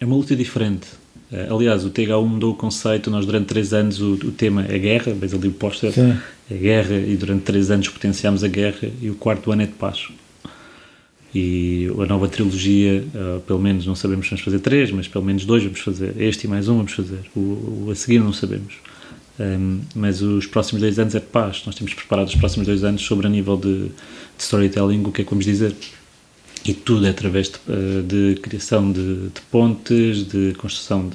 É 0.00 0.06
uma 0.06 0.16
luta 0.16 0.34
diferente. 0.34 0.88
Uh, 1.30 1.54
aliás, 1.54 1.84
o 1.84 1.90
TH1 1.90 2.26
mudou 2.26 2.52
o 2.52 2.56
conceito, 2.56 3.10
nós 3.10 3.26
durante 3.26 3.46
3 3.46 3.74
anos 3.74 4.00
o, 4.00 4.14
o 4.14 4.32
tema 4.32 4.64
é 4.66 4.78
guerra, 4.78 5.12
vês 5.12 5.34
ali 5.34 5.48
o 5.48 5.52
póster, 5.52 5.92
é 6.50 6.54
guerra 6.54 6.96
e 6.96 7.16
durante 7.16 7.42
3 7.42 7.70
anos 7.70 7.88
potenciámos 7.90 8.42
a 8.42 8.48
guerra 8.48 8.88
e 9.00 9.10
o 9.10 9.14
quarto 9.14 9.52
ano 9.52 9.62
é 9.62 9.66
de 9.66 9.72
paz 9.72 10.08
e 11.34 11.88
a 11.98 12.06
nova 12.06 12.28
trilogia, 12.28 13.04
uh, 13.14 13.40
pelo 13.40 13.60
menos 13.60 13.86
não 13.86 13.94
sabemos 13.94 14.26
se 14.26 14.30
vamos 14.30 14.44
fazer 14.44 14.58
três, 14.58 14.90
mas 14.90 15.06
pelo 15.06 15.24
menos 15.24 15.44
dois 15.44 15.62
vamos 15.62 15.80
fazer. 15.80 16.20
Este 16.20 16.46
e 16.46 16.48
mais 16.48 16.68
um 16.68 16.78
vamos 16.78 16.92
fazer. 16.92 17.20
O, 17.36 17.86
o 17.86 17.88
a 17.90 17.94
seguir 17.94 18.18
não 18.18 18.32
sabemos. 18.32 18.74
Um, 19.38 19.80
mas 19.94 20.22
os 20.22 20.46
próximos 20.46 20.82
dois 20.82 20.98
anos 20.98 21.14
é 21.14 21.20
paz. 21.20 21.62
Nós 21.64 21.76
temos 21.76 21.94
preparado 21.94 22.26
os 22.26 22.34
próximos 22.34 22.66
dois 22.66 22.82
anos 22.82 23.02
sobre 23.02 23.28
a 23.28 23.30
nível 23.30 23.56
de, 23.56 23.84
de 23.86 23.92
storytelling, 24.38 25.04
o 25.04 25.12
que 25.12 25.22
é 25.22 25.24
que 25.24 25.30
vamos 25.30 25.44
dizer. 25.44 25.74
E 26.64 26.74
tudo 26.74 27.06
é 27.06 27.10
através 27.10 27.48
de, 27.48 27.58
uh, 27.68 28.02
de 28.02 28.40
criação 28.40 28.90
de, 28.90 29.30
pontes, 29.50 30.26
de 30.26 30.54
construção 30.54 31.10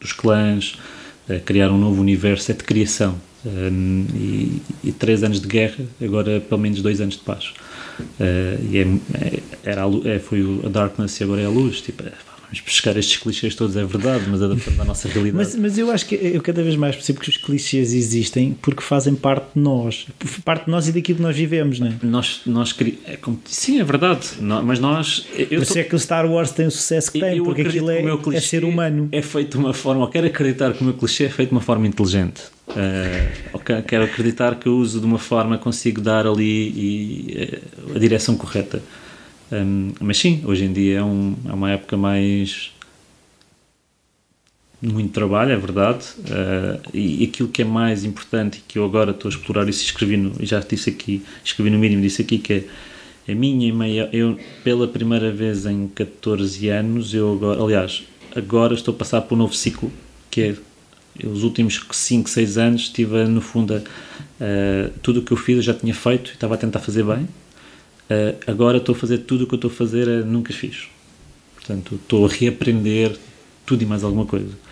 dos 0.00 0.12
clãs, 0.12 0.76
criar 1.44 1.70
um 1.70 1.78
novo 1.78 2.00
universo, 2.00 2.50
é 2.52 2.54
de 2.54 2.62
criação. 2.64 3.20
Um, 3.44 4.06
e, 4.14 4.62
e 4.84 4.92
três 4.92 5.22
anos 5.22 5.40
de 5.40 5.46
guerra, 5.46 5.84
agora 6.02 6.40
pelo 6.40 6.60
menos 6.60 6.80
dois 6.80 7.00
anos 7.00 7.14
de 7.14 7.20
paz. 7.20 7.52
Uh, 8.00 8.64
e 8.70 8.78
é, 8.78 8.82
é, 9.14 9.42
era 9.64 9.84
a, 9.84 10.08
é, 10.08 10.18
foi 10.18 10.60
a 10.64 10.68
Darkness 10.68 11.20
e 11.20 11.24
agora 11.24 11.42
é 11.42 11.46
a 11.46 11.50
luz. 11.50 11.80
Tipo, 11.80 12.02
é, 12.04 12.12
vamos 12.48 12.60
buscar 12.60 12.96
estes 12.96 13.16
clichês 13.18 13.54
todos, 13.54 13.76
é 13.76 13.84
verdade, 13.84 14.24
mas 14.28 14.42
adaptando 14.42 14.80
à 14.80 14.84
nossa 14.84 15.08
realidade. 15.08 15.36
Mas, 15.36 15.54
mas 15.54 15.78
eu 15.78 15.90
acho 15.90 16.06
que 16.06 16.14
eu 16.14 16.40
cada 16.40 16.62
vez 16.62 16.76
mais 16.76 16.96
percebo 16.96 17.20
que 17.20 17.28
os 17.28 17.36
clichês 17.36 17.92
existem 17.92 18.56
porque 18.60 18.82
fazem 18.82 19.14
parte 19.14 19.46
de 19.54 19.60
nós, 19.60 20.06
parte 20.44 20.64
de 20.64 20.70
nós 20.70 20.88
e 20.88 20.92
daquilo 20.92 21.16
que 21.16 21.22
nós 21.22 21.36
vivemos, 21.36 21.78
não 21.78 21.88
é? 21.88 21.94
Nós, 22.02 22.40
nós 22.46 22.74
é 23.06 23.16
como, 23.16 23.38
sim, 23.44 23.80
é 23.80 23.84
verdade, 23.84 24.28
mas 24.40 24.78
nós. 24.78 25.26
Eu 25.36 25.62
Por 25.62 25.78
é 25.78 25.84
que 25.84 25.94
o 25.94 25.98
Star 25.98 26.30
Wars 26.30 26.50
tem 26.50 26.66
o 26.66 26.70
sucesso 26.70 27.12
que 27.12 27.20
tem, 27.20 27.42
porque 27.42 27.62
aquilo 27.62 27.90
é, 27.90 28.02
é 28.34 28.40
ser 28.40 28.64
humano. 28.64 29.08
É 29.12 29.22
feito 29.22 29.58
de 29.58 29.64
uma 29.64 29.74
forma, 29.74 30.04
eu 30.04 30.08
quero 30.08 30.26
acreditar 30.26 30.72
que 30.72 30.82
o 30.82 30.84
meu 30.84 30.94
clichê 30.94 31.24
é 31.24 31.30
feito 31.30 31.50
de 31.50 31.54
uma 31.54 31.60
forma 31.60 31.86
inteligente. 31.86 32.57
Uh, 32.70 33.82
quero 33.86 34.04
acreditar 34.04 34.54
que 34.56 34.66
eu 34.66 34.76
uso 34.76 35.00
de 35.00 35.06
uma 35.06 35.18
forma 35.18 35.56
consigo 35.56 36.00
dar 36.00 36.26
ali 36.26 36.68
e, 36.68 37.60
uh, 37.86 37.96
a 37.96 37.98
direção 37.98 38.36
correta. 38.36 38.82
Um, 39.50 39.92
mas 40.00 40.18
sim, 40.18 40.42
hoje 40.44 40.64
em 40.64 40.72
dia 40.72 40.98
é, 40.98 41.02
um, 41.02 41.34
é, 41.46 41.52
uma 41.52 41.70
época 41.70 41.96
mais. 41.96 42.70
muito 44.82 45.12
trabalho, 45.12 45.52
é 45.52 45.56
verdade. 45.56 46.04
Uh, 46.18 46.80
e, 46.92 47.24
e, 47.24 47.26
aquilo 47.26 47.48
que 47.48 47.62
é 47.62 47.64
mais 47.64 48.04
importante 48.04 48.58
e 48.58 48.60
que 48.60 48.78
eu 48.78 48.84
agora 48.84 49.12
estou 49.12 49.28
a 49.28 49.32
explorar 49.32 49.68
isso, 49.68 49.82
escrevi 49.82 50.16
no, 50.16 50.34
já 50.44 50.60
disse 50.60 50.90
aqui, 50.90 51.24
escrevi 51.42 51.70
no 51.70 51.78
mínimo, 51.78 52.02
disse 52.02 52.22
aqui 52.22 52.38
que 52.38 52.52
é 53.26 53.32
a 53.32 53.34
minha 53.34 53.66
e 53.66 53.72
meia. 53.72 54.10
Eu, 54.12 54.38
pela 54.62 54.86
primeira 54.86 55.32
vez 55.32 55.64
em 55.64 55.88
14 55.88 56.68
anos, 56.68 57.14
eu 57.14 57.32
agora, 57.32 57.62
aliás, 57.62 58.04
agora 58.36 58.74
estou 58.74 58.94
a 58.94 58.96
passar 58.98 59.22
por 59.22 59.34
um 59.34 59.38
novo 59.38 59.54
ciclo 59.54 59.90
que 60.30 60.42
é 60.42 60.56
os 61.24 61.42
últimos 61.42 61.84
5, 61.90 62.28
6 62.28 62.58
anos 62.58 62.82
estive 62.82 63.24
no 63.24 63.40
fundo 63.40 63.74
a, 63.74 63.78
uh, 63.78 64.90
tudo 65.02 65.20
o 65.20 65.22
que 65.22 65.32
eu 65.32 65.36
fiz 65.36 65.56
eu 65.56 65.62
já 65.62 65.74
tinha 65.74 65.94
feito 65.94 66.30
e 66.30 66.34
estava 66.34 66.54
a 66.54 66.58
tentar 66.58 66.80
fazer 66.80 67.04
bem 67.04 67.26
Uh, 68.08 68.34
agora 68.46 68.78
estou 68.78 68.94
a 68.94 68.98
fazer 68.98 69.18
tudo 69.18 69.44
o 69.44 69.46
que 69.46 69.52
eu 69.52 69.56
estou 69.56 69.70
a 69.70 69.74
fazer, 69.74 70.08
uh, 70.08 70.24
nunca 70.24 70.52
fiz. 70.52 70.88
Portanto, 71.54 71.96
estou 71.96 72.24
a 72.24 72.28
reaprender 72.28 73.14
tudo 73.66 73.82
e 73.82 73.86
mais 73.86 74.02
alguma 74.02 74.26
coisa. 74.26 74.68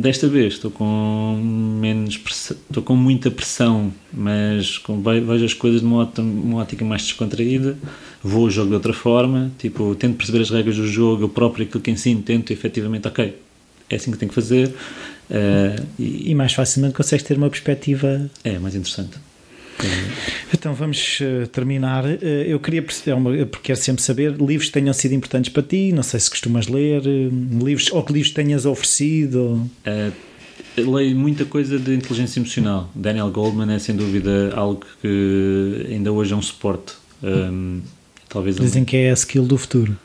Desta 0.00 0.26
vez 0.26 0.54
estou 0.54 0.68
com 0.68 1.40
menos 1.80 2.20
estou 2.50 2.82
com 2.82 2.96
muita 2.96 3.30
pressão, 3.30 3.92
mas 4.12 4.78
com, 4.78 5.00
vejo 5.00 5.44
as 5.44 5.54
coisas 5.54 5.80
de 5.80 5.86
uma, 5.86 6.10
uma 6.18 6.62
ótica 6.62 6.84
mais 6.84 7.02
descontraída. 7.02 7.78
Vou 8.20 8.46
ao 8.46 8.50
jogo 8.50 8.70
de 8.70 8.74
outra 8.74 8.92
forma, 8.92 9.52
tipo, 9.56 9.94
tento 9.94 10.16
perceber 10.16 10.40
as 10.40 10.50
regras 10.50 10.74
do 10.74 10.88
jogo, 10.88 11.22
eu 11.22 11.28
próprio 11.28 11.66
aquilo 11.66 11.80
que 11.80 11.88
ensino, 11.88 12.20
tento 12.20 12.52
efetivamente, 12.52 13.06
ok, 13.06 13.38
é 13.88 13.94
assim 13.94 14.10
que 14.10 14.18
tenho 14.18 14.28
que 14.28 14.34
fazer. 14.34 14.74
Uh, 15.30 15.84
e, 15.98 16.30
e 16.30 16.34
mais 16.34 16.52
facilmente 16.52 16.94
consegues 16.94 17.24
ter 17.24 17.36
uma 17.36 17.48
perspectiva. 17.48 18.30
É, 18.42 18.58
mais 18.58 18.74
interessante. 18.74 19.18
Então 20.52 20.74
vamos 20.74 21.18
uh, 21.20 21.46
terminar. 21.48 22.04
Uh, 22.04 22.24
eu 22.46 22.60
queria 22.60 22.82
perceber, 22.82 23.46
porque 23.46 23.68
quero 23.68 23.78
sempre 23.78 24.02
saber, 24.02 24.32
livros 24.32 24.66
que 24.66 24.72
tenham 24.72 24.92
sido 24.92 25.14
importantes 25.14 25.52
para 25.52 25.62
ti, 25.62 25.92
não 25.92 26.02
sei 26.02 26.20
se 26.20 26.30
costumas 26.30 26.68
ler, 26.68 27.02
uh, 27.02 27.64
livros, 27.64 27.90
ou 27.92 28.02
que 28.02 28.12
livros 28.12 28.32
tenhas 28.32 28.66
oferecido. 28.66 29.68
leio 30.76 31.16
muita 31.16 31.44
coisa 31.44 31.78
de 31.78 31.94
inteligência 31.94 32.38
emocional. 32.38 32.90
Daniel 32.94 33.30
Goldman 33.30 33.74
é 33.74 33.78
sem 33.78 33.94
dúvida 33.96 34.52
algo 34.54 34.84
que 35.00 35.86
ainda 35.90 36.12
hoje 36.12 36.32
é 36.32 36.36
um 36.36 36.42
suporte. 36.42 36.94
Um, 37.22 37.80
talvez 38.28 38.56
Dizem 38.56 38.82
um... 38.82 38.84
que 38.84 38.96
é 38.96 39.10
a 39.10 39.14
skill 39.14 39.44
do 39.44 39.56
futuro. 39.56 39.96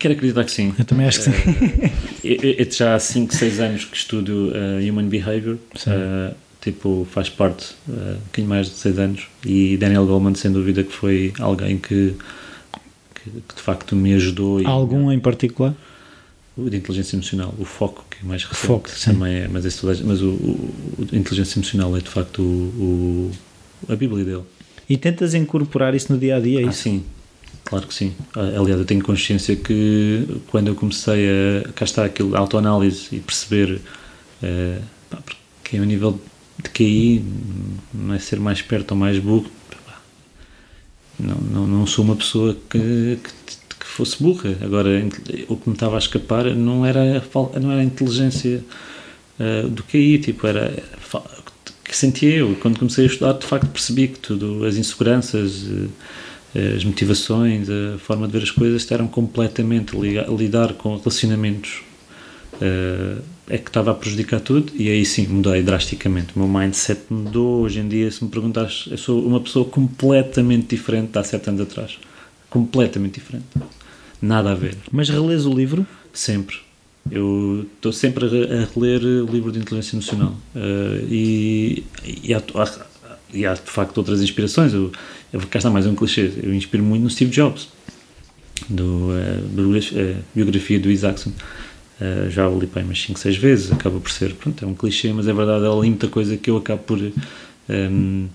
Quero 0.00 0.14
acreditar 0.14 0.42
que 0.42 0.50
sim. 0.50 0.74
Eu 0.76 0.84
também 0.84 1.06
acho 1.06 1.20
que 1.22 1.30
sim. 1.30 1.92
eu, 2.24 2.72
já 2.72 2.96
há 2.96 2.98
5, 2.98 3.32
6 3.32 3.60
anos 3.60 3.84
que 3.84 3.96
estudo 3.96 4.52
Human 4.82 5.08
Behavior. 5.08 5.58
Sim 5.76 5.90
tipo, 6.60 7.06
faz 7.10 7.28
parte 7.28 7.74
uh, 7.88 7.92
um 7.92 8.14
bocadinho 8.26 8.48
mais 8.48 8.66
de 8.66 8.74
6 8.74 8.98
anos 8.98 9.28
e 9.44 9.76
Daniel 9.76 10.06
Goleman 10.06 10.34
sem 10.34 10.52
dúvida 10.52 10.84
que 10.84 10.92
foi 10.92 11.32
alguém 11.38 11.78
que, 11.78 12.14
que, 13.14 13.30
que 13.30 13.54
de 13.54 13.62
facto 13.62 13.96
me 13.96 14.14
ajudou. 14.14 14.66
Algum 14.66 15.10
e, 15.10 15.14
em 15.14 15.18
particular? 15.18 15.74
O 16.56 16.68
de 16.68 16.76
inteligência 16.76 17.16
emocional, 17.16 17.54
o 17.58 17.64
foco 17.64 18.04
que 18.10 18.18
é 18.22 18.28
mais 18.28 18.44
recente 18.44 18.66
foco, 18.66 18.90
também 19.04 19.34
é, 19.34 19.48
mas, 19.48 19.64
esse, 19.64 19.84
mas 20.04 20.20
o, 20.20 20.30
o, 20.30 20.96
o, 20.98 21.16
inteligência 21.16 21.58
emocional 21.58 21.96
é 21.96 22.00
de 22.00 22.08
facto 22.08 22.42
o, 22.42 23.30
a 23.88 23.96
Bíblia 23.96 24.24
dele. 24.24 24.44
E 24.88 24.96
tentas 24.96 25.32
incorporar 25.34 25.94
isso 25.94 26.12
no 26.12 26.18
dia 26.18 26.36
a 26.36 26.40
dia? 26.40 26.60
É 26.60 26.68
ah, 26.68 26.72
sim, 26.72 27.04
claro 27.70 27.86
que 27.86 27.94
sim. 27.94 28.12
Aliás, 28.34 28.80
eu 28.80 28.84
tenho 28.84 29.02
consciência 29.02 29.56
que 29.56 30.26
quando 30.48 30.68
eu 30.68 30.74
comecei 30.74 31.26
a. 31.28 31.72
cá 31.72 31.84
está 31.86 32.04
aquilo, 32.04 32.36
autoanálise 32.36 33.08
e 33.12 33.20
perceber. 33.20 33.80
Uh, 34.42 34.82
é 35.72 35.80
o 35.80 35.84
nível 35.84 36.20
de 36.62 36.68
QI, 36.70 37.24
não 37.94 38.14
é 38.14 38.18
ser 38.18 38.40
mais 38.40 38.58
esperto 38.58 38.92
ou 38.92 38.96
mais 38.98 39.18
burro. 39.18 39.50
Não, 41.18 41.36
não, 41.36 41.66
não 41.66 41.86
sou 41.86 42.04
uma 42.04 42.16
pessoa 42.16 42.56
que, 42.68 43.18
que, 43.22 43.76
que, 43.78 43.86
fosse 43.86 44.20
burra. 44.22 44.56
Agora, 44.62 44.88
o 45.48 45.56
que 45.56 45.68
me 45.68 45.74
estava 45.74 45.94
a 45.96 45.98
escapar 45.98 46.44
não 46.54 46.84
era, 46.84 47.22
não 47.60 47.70
era 47.70 47.82
a 47.82 47.84
inteligência 47.84 48.64
uh, 49.38 49.68
do 49.68 49.84
QI, 49.84 50.18
tipo, 50.18 50.46
era 50.46 50.82
que 51.84 51.96
sentia 51.96 52.36
eu. 52.36 52.56
Quando 52.56 52.78
comecei 52.78 53.04
a 53.04 53.08
estudar, 53.08 53.32
de 53.34 53.46
facto, 53.46 53.68
percebi 53.68 54.08
que 54.08 54.18
tudo, 54.18 54.64
as 54.64 54.76
inseguranças, 54.76 55.62
uh, 55.64 55.90
as 56.54 56.84
motivações, 56.84 57.68
a 57.70 57.98
forma 57.98 58.26
de 58.26 58.32
ver 58.32 58.42
as 58.42 58.50
coisas, 58.50 58.90
eram 58.90 59.06
completamente 59.06 59.96
a 59.96 60.30
lidar 60.30 60.74
com 60.74 60.96
relacionamentos. 60.96 61.82
Uh, 62.54 63.22
é 63.50 63.58
que 63.58 63.68
estava 63.68 63.90
a 63.90 63.94
prejudicar 63.94 64.38
tudo 64.38 64.72
e 64.76 64.88
aí 64.88 65.04
sim 65.04 65.26
mudei 65.26 65.60
drasticamente. 65.60 66.28
O 66.36 66.38
meu 66.38 66.48
mindset 66.48 67.02
mudou. 67.10 67.62
Hoje 67.62 67.80
em 67.80 67.88
dia, 67.88 68.08
se 68.08 68.22
me 68.22 68.30
perguntares, 68.30 68.84
eu 68.88 68.96
sou 68.96 69.26
uma 69.26 69.40
pessoa 69.40 69.64
completamente 69.64 70.68
diferente 70.68 71.10
de 71.10 71.18
há 71.18 71.24
sete 71.24 71.48
anos 71.48 71.60
atrás. 71.62 71.98
Completamente 72.48 73.14
diferente. 73.14 73.46
Nada 74.22 74.52
a 74.52 74.54
ver. 74.54 74.76
Mas 74.92 75.08
relês 75.08 75.46
o 75.46 75.52
livro? 75.52 75.84
Sempre. 76.12 76.58
Eu 77.10 77.66
estou 77.74 77.92
sempre 77.92 78.24
a 78.26 78.72
reler 78.72 79.02
o 79.02 79.26
livro 79.26 79.50
de 79.50 79.58
inteligência 79.58 79.96
emocional 79.96 80.36
uh, 80.54 81.06
e, 81.08 81.84
e, 82.04 82.32
há, 82.32 82.42
e, 83.32 83.46
há, 83.46 83.54
de 83.54 83.60
facto 83.62 83.98
outras 83.98 84.22
inspirações. 84.22 84.72
Eu, 84.72 84.92
cá 85.50 85.58
está 85.58 85.70
mais 85.70 85.86
um 85.86 85.94
clichê. 85.94 86.32
Eu 86.42 86.54
inspiro 86.54 86.82
muito 86.82 87.02
no 87.02 87.10
Steve 87.10 87.30
Jobs, 87.30 87.68
do, 88.68 89.10
uh, 89.10 90.16
biografia 90.34 90.78
do 90.78 90.90
Isaacson. 90.90 91.32
Uh, 92.00 92.30
já 92.30 92.48
o 92.48 92.58
li 92.58 92.66
umas 92.82 93.00
5, 93.00 93.18
6 93.18 93.36
vezes, 93.36 93.72
acaba 93.72 94.00
por 94.00 94.10
ser, 94.10 94.34
pronto, 94.34 94.64
é 94.64 94.66
um 94.66 94.74
clichê, 94.74 95.12
mas 95.12 95.28
é 95.28 95.32
verdade, 95.32 95.64
ela 95.64 95.80
li 95.80 95.88
muita 95.88 96.08
coisa 96.08 96.36
que 96.36 96.50
eu 96.50 96.56
acabo 96.56 96.82
por 96.82 96.98
um, 96.98 97.12
ehm, 97.68 98.26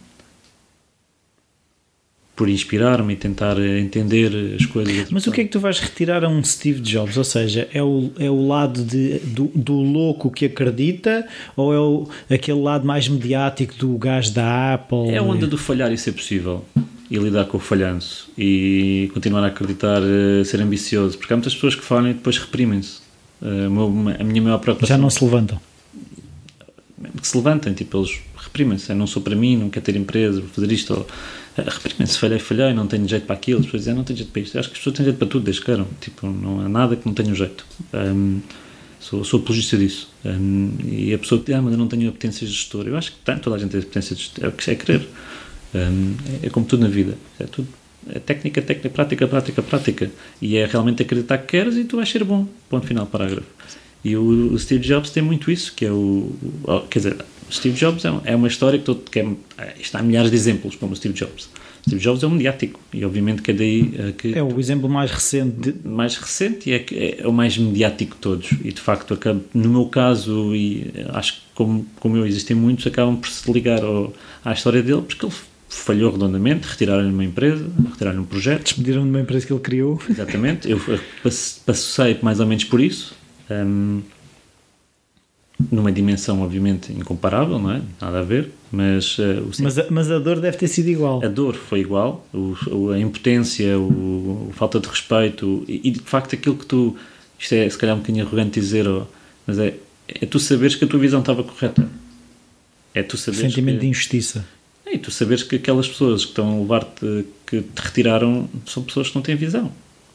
por 2.36 2.50
inspirar-me 2.50 3.14
e 3.14 3.16
tentar 3.16 3.58
entender 3.60 4.56
as 4.60 4.66
coisas. 4.66 5.10
Mas 5.10 5.26
o 5.26 5.32
que 5.32 5.42
é 5.42 5.44
que 5.46 5.50
tu 5.50 5.60
vais 5.60 5.80
retirar 5.80 6.24
a 6.26 6.28
um 6.28 6.44
Steve 6.44 6.82
Jobs? 6.82 7.16
Ou 7.16 7.24
seja, 7.24 7.68
é 7.74 7.82
o, 7.82 8.12
é 8.20 8.30
o 8.30 8.46
lado 8.46 8.84
de, 8.84 9.20
do, 9.20 9.50
do 9.56 9.74
louco 9.74 10.30
que 10.30 10.46
acredita 10.46 11.26
ou 11.56 11.74
é 11.74 11.80
o, 11.80 12.08
aquele 12.30 12.60
lado 12.60 12.86
mais 12.86 13.08
mediático 13.08 13.76
do 13.76 13.98
gajo 13.98 14.34
da 14.34 14.74
Apple? 14.74 15.12
É 15.12 15.18
a 15.18 15.24
onda 15.24 15.48
do 15.48 15.58
falhar 15.58 15.92
e 15.94 15.98
ser 15.98 16.12
possível 16.12 16.66
e 17.10 17.18
lidar 17.18 17.46
com 17.46 17.58
o 17.58 17.60
falhanço 17.60 18.30
e 18.38 19.10
continuar 19.14 19.44
a 19.44 19.48
acreditar, 19.48 20.02
eh, 20.02 20.44
ser 20.44 20.60
ambicioso, 20.60 21.18
porque 21.18 21.32
há 21.32 21.38
muitas 21.38 21.54
pessoas 21.54 21.76
que 21.76 21.84
falham 21.84 22.10
e 22.10 22.14
depois 22.14 22.38
reprimem-se. 22.38 23.06
Uh, 23.42 24.20
a 24.20 24.24
minha 24.24 24.42
maior 24.42 24.58
preocupação. 24.58 24.96
Já 24.96 25.02
não 25.02 25.10
se 25.10 25.24
levantam? 25.24 25.60
Que 27.22 27.28
se 27.28 27.38
levantem, 27.38 27.74
tipo, 27.74 27.98
eles 28.00 28.20
reprimem-se. 28.38 28.94
Não 28.94 29.06
sou 29.06 29.22
para 29.22 29.36
mim, 29.36 29.58
não 29.58 29.70
quero 29.70 29.86
ter 29.86 29.96
empresa, 29.96 30.40
vou 30.40 30.50
fazer 30.50 30.72
isto. 30.72 30.94
Ou, 30.94 31.08
reprimem-se, 31.58 32.18
falhei, 32.18 32.40
falhei, 32.40 32.74
não 32.74 32.88
tenho 32.88 33.08
jeito 33.08 33.26
para 33.26 33.36
aquilo. 33.36 33.60
As 33.60 33.66
pessoas 33.66 33.82
dizem, 33.84 33.96
não 33.96 34.04
tenho 34.04 34.18
jeito 34.18 34.32
para 34.32 34.42
isto. 34.42 34.60
Acho 34.60 34.70
que 34.70 34.74
as 34.74 34.80
pessoas 34.80 34.96
têm 34.96 35.06
jeito 35.06 35.18
para 35.18 35.28
tudo, 35.28 35.44
desde 35.44 35.62
que 35.62 35.66
queiram. 35.66 35.88
Tipo, 36.02 36.28
não 36.28 36.62
há 36.62 36.70
nada 36.70 36.96
que 36.96 37.06
não 37.06 37.14
tenha 37.14 37.34
jeito. 37.34 37.66
Um, 37.94 38.42
sou, 39.00 39.24
sou 39.24 39.40
apologista 39.40 39.78
disso. 39.78 40.10
Um, 40.26 40.72
e 40.84 41.14
a 41.14 41.18
pessoa 41.18 41.42
que 41.42 41.54
ah, 41.54 41.62
mas 41.62 41.72
eu 41.72 41.78
não 41.78 41.88
tenho 41.88 42.10
apetências 42.10 42.50
de 42.50 42.56
gestor. 42.56 42.88
Eu 42.88 42.98
acho 42.98 43.12
que 43.12 43.20
tem, 43.20 43.38
toda 43.38 43.56
a 43.56 43.60
gente 43.60 43.72
tem 43.72 43.80
apetências 43.80 44.18
de 44.18 44.26
gestor. 44.26 44.46
É 44.46 44.48
o 44.50 44.52
que 44.52 44.70
é 44.70 44.76
querer. 44.76 45.08
Um, 45.74 46.16
é, 46.44 46.48
é 46.48 46.50
como 46.50 46.66
tudo 46.66 46.84
na 46.84 46.90
vida. 46.90 47.18
É 47.40 47.46
tudo 47.46 47.68
é 48.08 48.20
técnica, 48.20 48.62
técnica, 48.62 48.90
prática, 48.90 49.28
prática, 49.28 49.64
prática. 49.64 50.12
E 50.42 50.58
é 50.58 50.66
realmente 50.66 51.02
acreditar 51.02 51.40
que 51.40 51.48
queres 51.48 51.76
e 51.76 51.86
tu 51.86 51.96
vais 51.96 52.10
ser 52.10 52.24
bom. 52.24 52.48
Ponto 52.70 52.86
final, 52.86 53.06
parágrafo. 53.08 53.48
E 54.06 54.16
o, 54.16 54.54
o 54.54 54.60
Steve 54.60 54.88
Jobs 54.88 55.10
tem 55.10 55.24
muito 55.24 55.50
isso, 55.50 55.74
que 55.74 55.84
é 55.84 55.92
o. 55.92 56.32
o 56.64 56.82
quer 56.82 57.00
dizer, 57.00 57.18
Steve 57.52 57.76
Jobs 57.76 58.06
é, 58.06 58.14
é 58.26 58.36
uma 58.36 58.48
história 58.48 58.78
que, 58.78 58.86
todo, 58.86 59.02
que 59.10 59.20
é, 59.20 59.26
está 59.80 59.98
há 59.98 60.04
milhares 60.04 60.30
de 60.30 60.38
exemplos, 60.38 60.76
como 60.76 60.94
o 60.94 60.96
Steve 60.96 61.16
Jobs. 61.16 61.50
Steve 61.88 62.02
Jobs 62.02 62.22
é 62.22 62.28
um 62.28 62.32
mediático 62.32 62.80
e 62.94 63.04
obviamente 63.04 63.42
que 63.42 63.52
é 63.52 63.54
daí 63.54 63.82
uh, 63.82 64.14
que 64.14 64.34
é 64.34 64.42
o 64.42 64.60
exemplo 64.60 64.90
mais 64.90 65.12
recente 65.12 65.72
de... 65.72 65.88
mais 65.88 66.18
recente 66.18 66.72
e 66.72 66.74
é, 66.74 66.86
é, 66.92 67.22
é, 67.22 67.28
o 67.28 67.32
mais 67.32 67.56
mediático 67.60 68.16
de 68.16 68.22
todos 68.22 68.52
e 68.64 68.72
de 68.72 68.82
facto 68.82 69.14
acaba, 69.14 69.40
no 69.54 69.70
meu 69.70 69.86
caso 69.86 70.56
e 70.56 70.92
acho 71.10 71.34
que 71.34 71.42
como, 71.54 71.86
como 72.00 72.18
eu 72.18 72.26
existem 72.26 72.58
muitos 72.58 72.88
acabam 72.88 73.16
por 73.16 73.30
se 73.30 73.52
ligar 73.52 73.84
ao, 73.84 74.12
à 74.44 74.52
história 74.52 74.82
dele 74.82 75.04
porque 75.04 75.28
ele 75.28 75.36
falhou 75.70 76.12
redondamente, 76.12 76.68
retiraram-lhe 76.68 77.12
uma 77.12 77.24
empresa, 77.24 77.68
retiraram-lhe 77.92 78.22
um 78.22 78.26
projeto. 78.26 78.64
Despediram 78.64 79.04
de 79.04 79.10
uma 79.10 79.20
empresa 79.20 79.46
que 79.46 79.54
ele 79.54 79.60
criou. 79.60 80.02
Exatamente, 80.10 80.70
eu 80.70 80.80
passei 81.22 82.18
mais 82.22 82.40
ou 82.40 82.48
menos 82.48 82.64
por 82.64 82.80
isso. 82.80 83.14
Um, 83.50 84.02
numa 85.72 85.92
dimensão 85.92 86.42
obviamente 86.42 86.92
incomparável, 86.92 87.58
não 87.58 87.72
é? 87.72 87.82
Nada 88.02 88.20
a 88.20 88.24
ver, 88.24 88.52
mas 88.72 89.18
uh, 89.18 89.50
mas, 89.60 89.78
a, 89.80 89.86
mas 89.90 90.12
a 90.12 90.20
dor 90.20 90.40
deve 90.40 90.58
ter 90.58 90.68
sido 90.68 90.90
igual. 90.90 91.24
A 91.24 91.30
dor 91.30 91.56
foi 91.56 91.80
igual, 91.80 92.28
o, 92.34 92.92
a 92.92 93.00
impotência, 93.00 93.80
o, 93.80 94.50
a 94.52 94.54
falta 94.54 94.80
de 94.80 94.88
respeito 94.88 95.64
e, 95.68 95.82
e, 95.86 95.92
de 95.92 96.02
facto 96.02 96.36
aquilo 96.36 96.58
que 96.58 96.66
tu 96.66 96.96
isto 97.40 97.54
é 97.54 97.70
se 97.70 97.78
calhar 97.78 97.96
um 97.96 98.00
bocadinho 98.00 98.26
arrogante 98.26 98.60
dizer, 98.60 98.86
mas 99.46 99.60
é, 99.60 99.76
é 100.08 100.26
tu 100.26 100.40
saberes 100.40 100.76
que 100.76 100.86
a 100.86 100.88
tua 100.88 101.00
visão 101.00 101.20
estava 101.20 101.44
correta. 101.44 101.88
É 102.94 103.04
tu 103.04 103.18
saberes 103.18 103.52
sentimento 103.52 103.76
que, 103.76 103.82
de 103.82 103.88
injustiça. 103.88 104.46
É, 104.86 104.96
e 104.96 104.98
tu 104.98 105.12
saberes 105.12 105.44
que 105.44 105.58
aquelas 105.58 105.88
pessoas 105.88 106.24
que 106.24 106.32
estão 106.32 106.58
a 106.58 106.60
levar-te, 106.62 107.26
que 107.46 107.62
te 107.62 107.82
retiraram, 107.82 108.50
são 108.66 108.84
pessoas 108.84 109.10
que 109.10 109.16
não 109.16 109.22
têm 109.22 109.36
visão. 109.36 109.72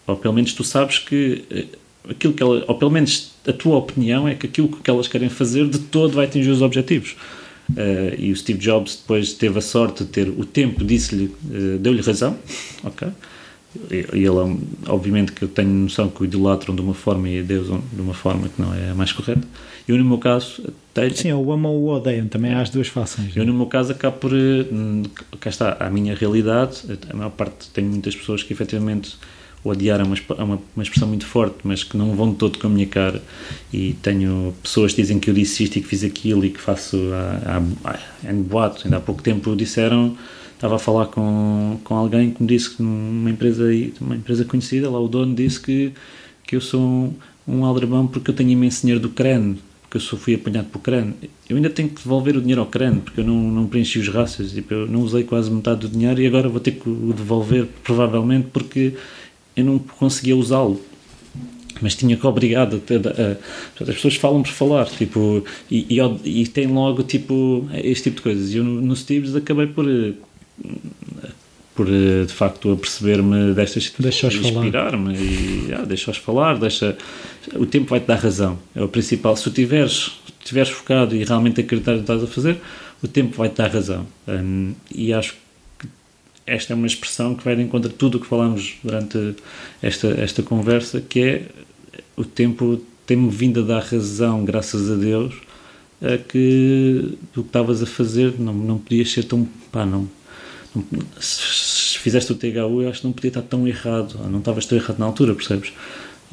Ou 0.07 0.17
pelo 0.17 0.33
menos 0.33 0.55
tu 0.55 0.65
sabes 0.65 0.99
que 0.99 1.45
eh, 1.51 1.67
aquilo 2.09 2.33
que 2.33 2.43
ela, 2.43 2.65
ou 2.67 2.75
pelo 2.77 2.91
menos 2.91 3.33
a 3.47 3.53
tua 3.53 3.77
opinião 3.77 4.27
é 4.29 4.35
que 4.35 4.47
aquilo 4.47 4.69
que 4.69 4.91
elas 4.91 5.09
querem 5.09 5.29
fazer 5.29 5.67
de 5.69 5.79
todo 5.79 6.15
vai 6.15 6.27
atingir 6.27 6.51
os 6.51 6.63
objetivos. 6.63 7.17
Uh, 7.71 8.19
e 8.19 8.33
o 8.33 8.37
Steve 8.37 8.59
Jobs 8.59 8.97
depois 8.97 9.33
teve 9.33 9.59
a 9.59 9.63
sorte 9.63 10.03
de 10.03 10.11
ter 10.11 10.29
o 10.29 10.45
tempo, 10.45 10.85
disse-lhe, 10.85 11.27
uh, 11.27 11.79
deu-lhe 11.79 12.01
razão, 12.01 12.37
ok? 12.83 13.09
E 13.93 14.25
ele, 14.25 14.59
obviamente, 14.89 15.31
que 15.31 15.43
eu 15.45 15.49
tenho 15.49 15.69
noção 15.69 16.09
que 16.09 16.23
o 16.23 16.25
idolatram 16.25 16.75
de 16.75 16.81
uma 16.81 16.95
forma 16.95 17.29
e 17.29 17.39
a 17.39 17.43
Deus 17.43 17.69
de 17.69 18.01
uma 18.01 18.15
forma 18.15 18.49
que 18.49 18.61
não 18.61 18.75
é 18.75 18.91
a 18.91 18.95
mais 18.97 19.13
correta. 19.13 19.47
Eu, 19.87 19.97
no 19.97 20.05
meu 20.05 20.19
caso, 20.19 20.73
tenho. 20.93 21.15
Sim, 21.17 21.33
o 21.33 21.53
amam 21.53 21.73
ou 21.73 21.89
odeiam, 21.89 22.27
também 22.27 22.53
há 22.53 22.61
as 22.61 22.71
duas 22.71 22.89
fações. 22.89 23.37
Eu, 23.37 23.47
no 23.47 23.55
meu 23.55 23.67
caso, 23.67 23.93
acabo 23.93 24.17
por. 24.19 24.33
Eh, 24.35 24.67
cá 25.39 25.51
está, 25.51 25.77
a 25.79 25.89
minha 25.89 26.17
realidade, 26.17 26.81
a 27.09 27.17
maior 27.17 27.31
parte, 27.31 27.71
tenho 27.73 27.89
muitas 27.89 28.17
pessoas 28.17 28.43
que 28.43 28.53
efetivamente 28.53 29.17
odiar 29.65 30.01
é 30.01 30.05
uma, 30.05 30.17
é 30.17 30.43
uma, 30.43 30.59
uma 30.75 30.83
expressão 30.83 31.09
muito 31.09 31.27
forte, 31.27 31.59
mas 31.65 31.85
que 31.85 31.97
não 31.97 32.15
vão 32.15 32.33
todo 32.35 32.59
com 32.59 32.67
a 32.67 32.71
minha 32.71 32.87
cara. 32.87 33.23
E 33.73 33.95
tenho 34.03 34.55
pessoas 34.63 34.93
que 34.93 35.03
dizem 35.03 35.19
que 35.19 35.31
eu 35.31 35.35
disse 35.35 35.65
isto 35.65 35.77
e 35.77 35.81
que 35.81 35.89
fiz 35.89 36.05
aquilo 36.05 36.45
e 36.45 36.51
que 36.51 36.61
faço. 36.61 36.97
Há, 37.45 37.57
há 38.29 38.33
boato. 38.33 38.83
Ainda 38.85 38.97
há 38.97 39.01
pouco 39.01 39.23
tempo 39.23 39.55
disseram. 39.55 40.17
Estava 40.55 40.77
a 40.77 40.79
falar 40.79 41.07
com, 41.07 41.81
com 41.85 41.95
alguém 41.95 42.33
que 42.33 42.43
me 42.43 42.49
disse 42.49 42.77
que 42.77 42.83
numa 42.83 43.31
empresa, 43.31 43.65
uma 44.01 44.15
empresa 44.15 44.45
conhecida, 44.45 44.91
lá 44.91 45.01
o 45.01 45.09
dono 45.09 45.35
disse 45.35 45.59
que, 45.59 45.93
que 46.47 46.55
eu 46.55 46.61
sou 46.61 46.81
um, 46.81 47.15
um 47.49 47.65
aldrabão 47.65 48.07
porque 48.07 48.31
eu 48.31 48.35
tenho 48.35 48.51
imenso 48.51 48.83
dinheiro 48.83 49.01
do 49.01 49.09
crânio 49.09 49.57
porque 49.91 49.97
eu 49.97 50.01
só 50.01 50.17
fui 50.17 50.37
apanhado 50.37 50.69
por 50.69 50.79
crânio. 50.79 51.15
Eu 51.49 51.57
ainda 51.57 51.69
tenho 51.69 51.89
que 51.89 51.97
devolver 51.97 52.37
o 52.37 52.41
dinheiro 52.41 52.61
ao 52.61 52.69
crânio, 52.69 53.01
porque 53.01 53.21
eu 53.21 53.25
não, 53.25 53.35
não 53.35 53.67
preenchi 53.67 53.99
os 53.99 54.07
raças, 54.07 54.53
tipo, 54.53 54.73
eu 54.73 54.87
não 54.87 55.01
usei 55.01 55.25
quase 55.25 55.51
metade 55.51 55.81
do 55.81 55.89
dinheiro 55.89 56.23
e 56.23 56.29
agora 56.29 56.49
vou 56.49 56.61
ter 56.61 56.71
que 56.71 56.89
o 56.89 57.13
devolver, 57.13 57.67
provavelmente, 57.83 58.47
porque 58.53 58.95
eu 59.61 59.65
não 59.65 59.79
conseguia 59.79 60.37
usá-lo. 60.37 60.81
Mas 61.81 61.95
tinha 61.95 62.17
que 62.17 62.27
obrigado 62.27 62.83
a, 62.91 63.83
a, 63.83 63.89
as 63.89 63.95
pessoas 63.95 64.17
falam 64.17 64.43
por 64.43 64.53
falar, 64.53 64.87
tipo, 64.87 65.43
e, 65.71 65.87
e, 65.89 66.43
e 66.43 66.47
tem 66.47 66.67
logo, 66.67 67.03
tipo, 67.03 67.67
este 67.73 68.05
tipo 68.05 68.17
de 68.17 68.23
coisas. 68.23 68.53
E 68.53 68.59
eu 68.59 68.65
no, 68.65 68.83
no 68.83 68.95
Steves 68.95 69.35
acabei 69.35 69.67
por, 69.67 69.87
por 71.75 71.87
de 71.87 72.33
facto, 72.33 72.73
a 72.73 72.77
perceber-me 72.77 73.55
destas 73.55 73.85
situações, 73.85 74.35
inspirar-me 74.35 75.15
e 75.15 75.73
ah, 75.73 75.85
deixa-os 75.87 76.19
falar, 76.19 76.59
deixa, 76.59 76.97
o 77.55 77.65
tempo 77.65 77.89
vai-te 77.89 78.07
dar 78.07 78.17
razão, 78.17 78.59
é 78.75 78.83
o 78.83 78.89
principal. 78.89 79.35
Se 79.35 79.45
tu 79.45 79.51
tiveres, 79.51 80.13
tiveres 80.45 80.69
focado 80.69 81.17
e 81.17 81.25
realmente 81.25 81.63
acreditar 81.63 81.93
no 81.93 81.99
que 81.99 82.03
estás 82.03 82.23
a 82.23 82.27
fazer, 82.27 82.59
o 83.03 83.09
tempo 83.09 83.37
vai-te 83.37 83.57
dar 83.57 83.71
razão. 83.71 84.07
Um, 84.29 84.75
e 84.95 85.13
acho 85.15 85.33
que 85.33 85.39
esta 86.51 86.73
é 86.73 86.77
uma 86.77 86.87
expressão 86.87 87.35
que 87.35 87.45
vai 87.45 87.55
de 87.55 87.63
encontro 87.63 87.89
a 87.89 87.95
tudo 87.95 88.19
o 88.19 88.21
que 88.21 88.27
falamos 88.27 88.75
durante 88.83 89.37
esta, 89.81 90.09
esta 90.09 90.43
conversa, 90.43 91.01
que 91.01 91.21
é 91.21 91.43
o 92.17 92.25
tempo 92.25 92.81
tem-me 93.07 93.31
vindo 93.31 93.61
a 93.61 93.63
dar 93.63 93.83
razão, 93.85 94.45
graças 94.45 94.91
a 94.91 94.97
Deus, 94.97 95.35
a 96.03 96.19
que 96.19 97.17
o 97.37 97.43
que 97.43 97.49
estavas 97.49 97.83
a 97.83 97.87
fazer 97.87 98.35
não, 98.39 98.53
não 98.53 98.79
podias 98.79 99.13
ser 99.13 99.25
tão. 99.25 99.49
pá, 99.71 99.87
não, 99.87 100.09
não 100.75 100.85
se 101.21 101.99
fizeste 101.99 102.33
o 102.33 102.35
THU, 102.35 102.83
eu 102.83 102.89
acho 102.89 103.01
que 103.01 103.07
não 103.07 103.13
podia 103.13 103.29
estar 103.29 103.43
tão 103.43 103.67
errado, 103.67 104.19
não 104.29 104.41
estavas 104.41 104.67
tão 104.67 104.77
errado 104.77 104.99
na 104.99 105.07
altura, 105.07 105.35
percebes? 105.35 105.73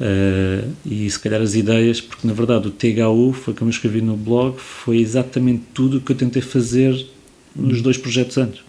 Uh, 0.00 0.72
e 0.86 1.08
se 1.10 1.18
calhar 1.18 1.40
as 1.40 1.54
ideias, 1.54 2.00
porque 2.00 2.26
na 2.26 2.32
verdade 2.32 2.68
o 2.68 2.70
THU, 2.70 3.32
foi 3.32 3.54
como 3.54 3.70
eu 3.70 3.72
escrevi 3.72 4.00
no 4.00 4.16
blog, 4.16 4.58
foi 4.58 4.98
exatamente 4.98 5.62
tudo 5.74 5.98
o 5.98 6.00
que 6.00 6.10
eu 6.10 6.16
tentei 6.16 6.42
fazer 6.42 7.06
nos 7.54 7.82
dois 7.82 7.96
projetos 7.96 8.36
antes. 8.38 8.62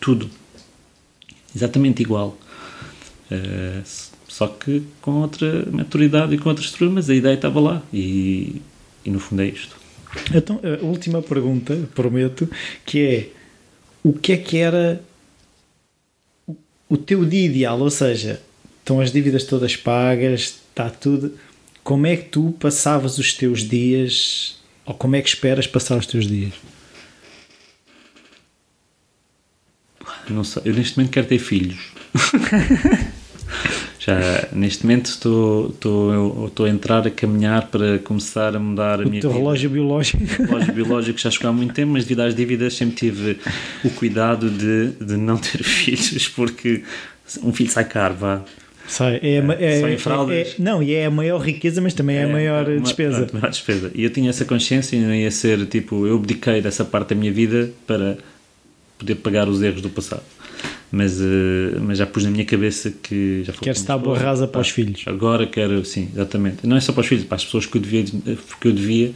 Tudo 0.00 0.30
exatamente 1.54 2.02
igual. 2.02 2.36
Uh, 3.30 3.82
só 4.28 4.46
que 4.46 4.82
com 5.02 5.22
outra 5.22 5.66
maturidade 5.70 6.34
e 6.34 6.38
com 6.38 6.48
outra 6.48 6.64
estrutura, 6.64 6.90
mas 6.90 7.10
a 7.10 7.14
ideia 7.14 7.34
estava 7.34 7.60
lá 7.60 7.82
e, 7.92 8.62
e 9.04 9.10
no 9.10 9.18
fundo 9.18 9.42
é 9.42 9.46
isto. 9.46 9.76
Então, 10.34 10.60
a 10.62 10.84
última 10.84 11.22
pergunta, 11.22 11.76
prometo, 11.94 12.48
que 12.84 13.00
é 13.00 13.30
o 14.02 14.12
que 14.12 14.32
é 14.32 14.36
que 14.36 14.56
era 14.56 15.02
o 16.88 16.96
teu 16.96 17.24
dia 17.24 17.44
ideal? 17.46 17.78
Ou 17.80 17.90
seja, 17.90 18.40
estão 18.78 19.00
as 19.00 19.12
dívidas 19.12 19.44
todas 19.44 19.76
pagas, 19.76 20.60
está 20.70 20.88
tudo. 20.90 21.36
Como 21.84 22.06
é 22.06 22.16
que 22.16 22.28
tu 22.28 22.54
passavas 22.58 23.18
os 23.18 23.34
teus 23.34 23.60
dias, 23.68 24.58
ou 24.84 24.94
como 24.94 25.16
é 25.16 25.22
que 25.22 25.28
esperas 25.28 25.66
passar 25.66 25.96
os 25.96 26.06
teus 26.06 26.26
dias? 26.26 26.52
Não 30.30 30.44
sei, 30.44 30.62
eu 30.64 30.74
neste 30.74 30.96
momento 30.96 31.12
quero 31.12 31.26
ter 31.26 31.38
filhos. 31.38 31.92
já 33.98 34.48
neste 34.52 34.84
momento 34.84 35.06
estou, 35.06 35.68
estou, 35.68 36.46
estou 36.46 36.66
a 36.66 36.68
entrar 36.68 37.06
a 37.06 37.10
caminhar 37.10 37.66
para 37.68 37.98
começar 37.98 38.56
a 38.56 38.58
mudar 38.58 39.00
a 39.00 39.04
o 39.04 39.08
minha 39.08 39.20
teu 39.20 39.30
vida. 39.30 39.40
relógio 39.40 39.70
biológico. 39.70 40.22
O 40.22 40.46
relógio 40.46 40.72
biológico 40.72 41.18
já 41.18 41.30
chegou 41.30 41.50
há 41.50 41.52
muito 41.52 41.74
tempo, 41.74 41.92
mas 41.92 42.04
devido 42.04 42.20
às 42.20 42.34
dívidas 42.34 42.74
sempre 42.74 42.96
tive 42.96 43.38
o 43.84 43.90
cuidado 43.90 44.50
de, 44.50 44.92
de 45.04 45.16
não 45.16 45.36
ter 45.36 45.62
filhos, 45.62 46.28
porque 46.28 46.82
um 47.42 47.52
filho 47.52 47.70
sai 47.70 47.84
caro, 47.84 48.14
vá. 48.14 48.42
Sai, 48.86 49.20
é, 49.22 49.36
é, 49.36 49.82
é, 49.84 49.94
é, 49.94 50.54
não, 50.58 50.82
e 50.82 50.94
é 50.94 51.06
a 51.06 51.10
maior 51.10 51.38
riqueza, 51.38 51.80
mas 51.80 51.94
também 51.94 52.16
é, 52.16 52.24
a 52.24 52.28
é, 52.28 52.32
maior 52.32 52.68
uma, 52.68 52.80
despesa. 52.80 53.28
A 53.30 53.32
maior 53.32 53.50
despesa. 53.50 53.90
E 53.94 54.02
eu 54.02 54.10
tinha 54.10 54.30
essa 54.30 54.44
consciência 54.44 54.96
e 54.96 55.00
não 55.00 55.14
ia 55.14 55.30
ser 55.30 55.64
tipo, 55.66 56.06
eu 56.08 56.16
abdiquei 56.16 56.60
dessa 56.60 56.84
parte 56.84 57.10
da 57.10 57.14
minha 57.14 57.30
vida 57.30 57.70
para 57.86 58.18
poder 59.00 59.16
pagar 59.16 59.48
os 59.48 59.62
erros 59.62 59.82
do 59.82 59.90
passado. 59.90 60.22
Mas, 60.92 61.20
uh, 61.20 61.80
mas 61.80 61.98
já 61.98 62.06
pus 62.06 62.24
na 62.24 62.30
minha 62.30 62.44
cabeça 62.44 62.90
que 62.90 63.42
já 63.44 63.52
Queres 63.52 63.80
estar 63.80 63.96
boa 63.96 64.18
rasa 64.18 64.46
para 64.46 64.60
os 64.60 64.70
filhos. 64.70 65.02
Agora 65.06 65.46
quero, 65.46 65.84
sim, 65.84 66.08
exatamente. 66.12 66.66
Não 66.66 66.76
é 66.76 66.80
só 66.80 66.92
para 66.92 67.00
os 67.00 67.06
filhos, 67.06 67.24
para 67.24 67.36
as 67.36 67.44
pessoas 67.44 67.66
que 67.66 67.76
eu 67.76 67.80
devia, 67.80 68.04
que 68.04 68.68
eu 68.68 68.72
devia 68.72 69.14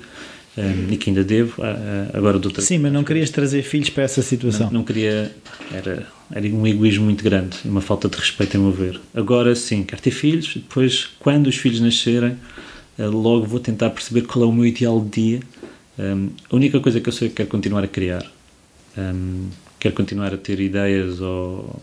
um, 0.57 0.61
eh, 0.61 0.93
e 0.93 0.97
que 0.97 1.11
ainda 1.11 1.25
devo, 1.25 1.61
uh, 1.61 2.17
agora 2.17 2.39
do 2.39 2.63
Sim, 2.63 2.79
mas 2.79 2.93
não 2.93 3.03
querias 3.03 3.29
trazer 3.31 3.63
filhos 3.63 3.91
para 3.91 4.05
essa 4.05 4.23
situação. 4.23 4.67
Não, 4.67 4.75
não, 4.75 4.85
queria, 4.85 5.35
era, 5.73 6.07
era 6.33 6.47
um 6.47 6.65
egoísmo 6.65 7.05
muito 7.05 7.25
grande, 7.25 7.59
uma 7.65 7.81
falta 7.81 8.09
de 8.09 8.17
respeito, 8.17 8.57
a 8.57 8.61
meu 8.61 8.71
ver. 8.71 9.01
Agora 9.13 9.53
sim, 9.57 9.83
quero 9.83 10.01
ter 10.01 10.13
filhos, 10.13 10.53
depois, 10.55 11.09
quando 11.19 11.49
os 11.49 11.57
filhos 11.57 11.81
nascerem, 11.81 12.37
logo 12.97 13.47
vou 13.47 13.59
tentar 13.59 13.91
perceber 13.91 14.23
qual 14.23 14.45
é 14.45 14.49
o 14.49 14.53
meu 14.53 14.65
ideal 14.65 15.01
de 15.01 15.23
dia. 15.23 15.41
Um, 15.99 16.31
a 16.51 16.57
única 16.57 16.81
coisa 16.81 17.01
que 17.01 17.09
eu 17.09 17.13
sei 17.13 17.27
é 17.27 17.31
que 17.31 17.37
quero 17.37 17.49
continuar 17.49 17.85
a 17.85 17.89
criar. 17.89 18.25
Um, 18.97 19.49
quero 19.85 19.95
continuar 19.95 20.33
a 20.33 20.39
ter 20.39 20.61
ideias 20.61 21.21
ou 21.21 21.79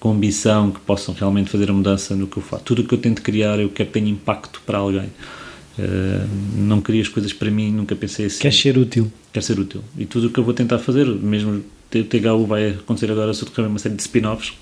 com 0.00 0.10
ambição 0.10 0.72
que 0.72 0.80
possam 0.80 1.14
realmente 1.14 1.48
fazer 1.48 1.70
a 1.70 1.72
mudança 1.72 2.16
no 2.16 2.26
que 2.26 2.38
eu 2.38 2.42
faço. 2.42 2.64
Tudo 2.64 2.82
o 2.82 2.84
que 2.84 2.92
eu 2.92 2.98
tento 2.98 3.22
criar 3.22 3.60
eu 3.60 3.68
quero 3.68 3.90
que 3.90 3.92
tenha 3.92 4.10
impacto 4.10 4.60
para 4.66 4.78
alguém. 4.78 5.06
Uh, 5.78 6.28
não 6.56 6.80
queria 6.80 7.00
as 7.00 7.06
coisas 7.06 7.32
para 7.32 7.48
mim, 7.48 7.70
nunca 7.70 7.94
pensei 7.94 8.26
assim. 8.26 8.40
Quer 8.40 8.52
ser 8.52 8.76
útil. 8.76 9.12
Quer 9.32 9.40
ser 9.40 9.60
útil. 9.60 9.84
E 9.96 10.04
tudo 10.04 10.26
o 10.26 10.30
que 10.30 10.40
eu 10.40 10.42
vou 10.42 10.52
tentar 10.52 10.80
fazer, 10.80 11.06
mesmo 11.06 11.58
o 11.58 11.62
THU 11.88 12.46
vai 12.46 12.70
acontecer 12.70 13.08
agora, 13.12 13.32
se 13.32 13.44
eu 13.44 13.66
uma 13.66 13.78
série 13.78 13.94
de 13.94 14.02
spin-offs. 14.02 14.52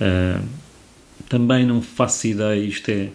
Uh, 0.00 0.44
também 1.28 1.64
não 1.64 1.80
faço 1.80 2.26
ideia, 2.26 2.60
isto 2.60 2.90
é, 2.90 3.10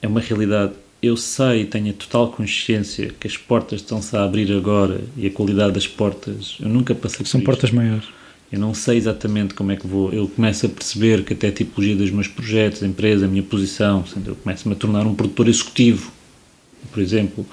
é 0.00 0.08
uma 0.08 0.20
realidade 0.20 0.72
eu 1.02 1.16
sei, 1.16 1.66
tenho 1.66 1.90
a 1.90 1.92
total 1.92 2.30
consciência 2.30 3.12
que 3.18 3.26
as 3.26 3.36
portas 3.36 3.80
estão-se 3.80 4.16
a 4.16 4.22
abrir 4.22 4.52
agora 4.52 5.00
e 5.16 5.26
a 5.26 5.30
qualidade 5.30 5.74
das 5.74 5.86
portas, 5.86 6.56
eu 6.60 6.68
nunca 6.68 6.94
passei 6.94 7.26
São 7.26 7.40
portas 7.40 7.70
isto. 7.70 7.76
maiores. 7.76 8.04
Eu 8.52 8.60
não 8.60 8.74
sei 8.74 8.98
exatamente 8.98 9.54
como 9.54 9.72
é 9.72 9.76
que 9.76 9.86
vou. 9.86 10.12
Eu 10.12 10.28
começo 10.28 10.66
a 10.66 10.68
perceber 10.68 11.24
que 11.24 11.32
até 11.32 11.48
a 11.48 11.52
tipologia 11.52 11.96
dos 11.96 12.10
meus 12.10 12.28
projetos, 12.28 12.82
a 12.82 12.86
empresa, 12.86 13.24
a 13.24 13.28
minha 13.28 13.42
posição, 13.42 14.04
eu 14.26 14.36
começo-me 14.36 14.74
a 14.74 14.76
tornar 14.76 15.06
um 15.06 15.14
produtor 15.14 15.48
executivo, 15.48 16.12
por 16.92 17.02
exemplo. 17.02 17.46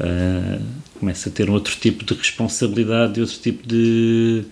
Uh, 0.00 0.60
começo 0.98 1.28
a 1.28 1.32
ter 1.32 1.48
outro 1.48 1.76
tipo 1.76 2.04
de 2.04 2.14
responsabilidade, 2.14 3.20
outro 3.20 3.38
tipo 3.38 3.66
de 3.66 4.44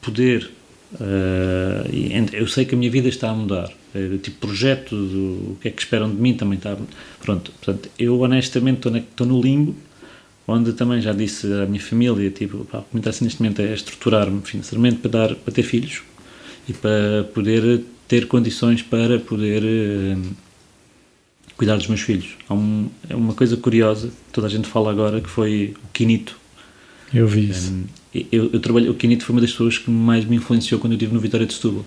poder. 0.00 0.50
Uh, 0.94 2.30
eu 2.32 2.46
sei 2.46 2.64
que 2.64 2.76
a 2.76 2.78
minha 2.78 2.90
vida 2.90 3.08
está 3.08 3.28
a 3.30 3.34
mudar. 3.34 3.72
O 3.94 4.18
tipo 4.18 4.46
projeto, 4.46 4.90
do, 4.94 5.52
o 5.52 5.58
que 5.60 5.68
é 5.68 5.70
que 5.70 5.80
esperam 5.80 6.10
de 6.10 6.20
mim 6.20 6.34
também 6.34 6.58
está. 6.58 6.76
Pronto, 7.20 7.52
portanto, 7.52 7.88
eu 7.98 8.20
honestamente 8.20 8.88
estou, 8.88 9.26
no 9.26 9.40
limbo, 9.40 9.74
onde 10.46 10.72
também 10.72 11.00
já 11.00 11.12
disse 11.12 11.46
à 11.52 11.66
minha 11.66 11.80
família: 11.80 12.30
tipo, 12.30 12.64
pá, 12.66 12.78
o 12.78 12.82
que 12.82 12.88
me 12.94 13.00
interessa 13.00 13.24
neste 13.24 13.42
momento 13.42 13.60
é 13.60 13.72
estruturar-me 13.72 14.42
financeiramente 14.42 14.96
para, 14.98 15.10
dar, 15.10 15.34
para 15.34 15.52
ter 15.52 15.62
filhos 15.62 16.02
e 16.68 16.72
para 16.72 17.24
poder 17.34 17.82
ter 18.06 18.26
condições 18.26 18.82
para 18.82 19.18
poder 19.18 19.62
uh, 19.62 20.36
cuidar 21.56 21.76
dos 21.76 21.86
meus 21.86 22.00
filhos. 22.00 22.36
Há 22.48 22.54
um, 22.54 22.88
é 23.08 23.14
uma 23.14 23.34
coisa 23.34 23.56
curiosa, 23.56 24.10
toda 24.32 24.46
a 24.46 24.50
gente 24.50 24.66
fala 24.66 24.90
agora, 24.90 25.20
que 25.20 25.28
foi 25.28 25.74
o 25.84 25.88
Quinito. 25.92 26.36
Eu 27.12 27.26
vi 27.26 27.50
isso. 27.50 27.72
Um, 27.72 27.84
eu, 28.32 28.50
eu 28.52 28.60
trabalho, 28.60 28.90
o 28.90 28.94
Quinito 28.94 29.24
foi 29.24 29.34
uma 29.34 29.40
das 29.40 29.50
pessoas 29.50 29.76
que 29.76 29.90
mais 29.90 30.24
me 30.24 30.36
influenciou 30.36 30.80
quando 30.80 30.92
eu 30.92 30.96
estive 30.96 31.12
no 31.12 31.20
Vitória 31.20 31.46
de 31.46 31.52
Setúbal. 31.52 31.84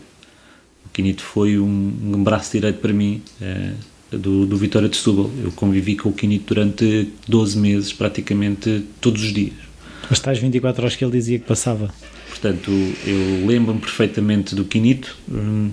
Quinito 0.93 1.23
foi 1.23 1.57
um, 1.57 1.93
um 2.03 2.23
braço 2.23 2.51
direito 2.51 2.80
para 2.80 2.93
mim 2.93 3.22
uh, 3.41 4.18
do, 4.18 4.45
do 4.45 4.57
Vitória 4.57 4.89
de 4.89 4.97
Setúbal. 4.97 5.31
Eu 5.43 5.51
convivi 5.51 5.95
com 5.95 6.09
o 6.09 6.13
Quinito 6.13 6.53
durante 6.53 7.09
12 7.27 7.57
meses, 7.57 7.93
praticamente 7.93 8.84
todos 8.99 9.23
os 9.23 9.34
dias. 9.34 9.53
As 10.09 10.19
tais 10.19 10.39
24 10.39 10.81
horas 10.81 10.95
que 10.95 11.05
ele 11.05 11.11
dizia 11.11 11.39
que 11.39 11.45
passava. 11.45 11.93
Portanto, 12.30 12.72
eu 13.05 13.45
lembro-me 13.45 13.80
perfeitamente 13.80 14.55
do 14.55 14.65
Quinito. 14.65 15.15
Hum, 15.30 15.72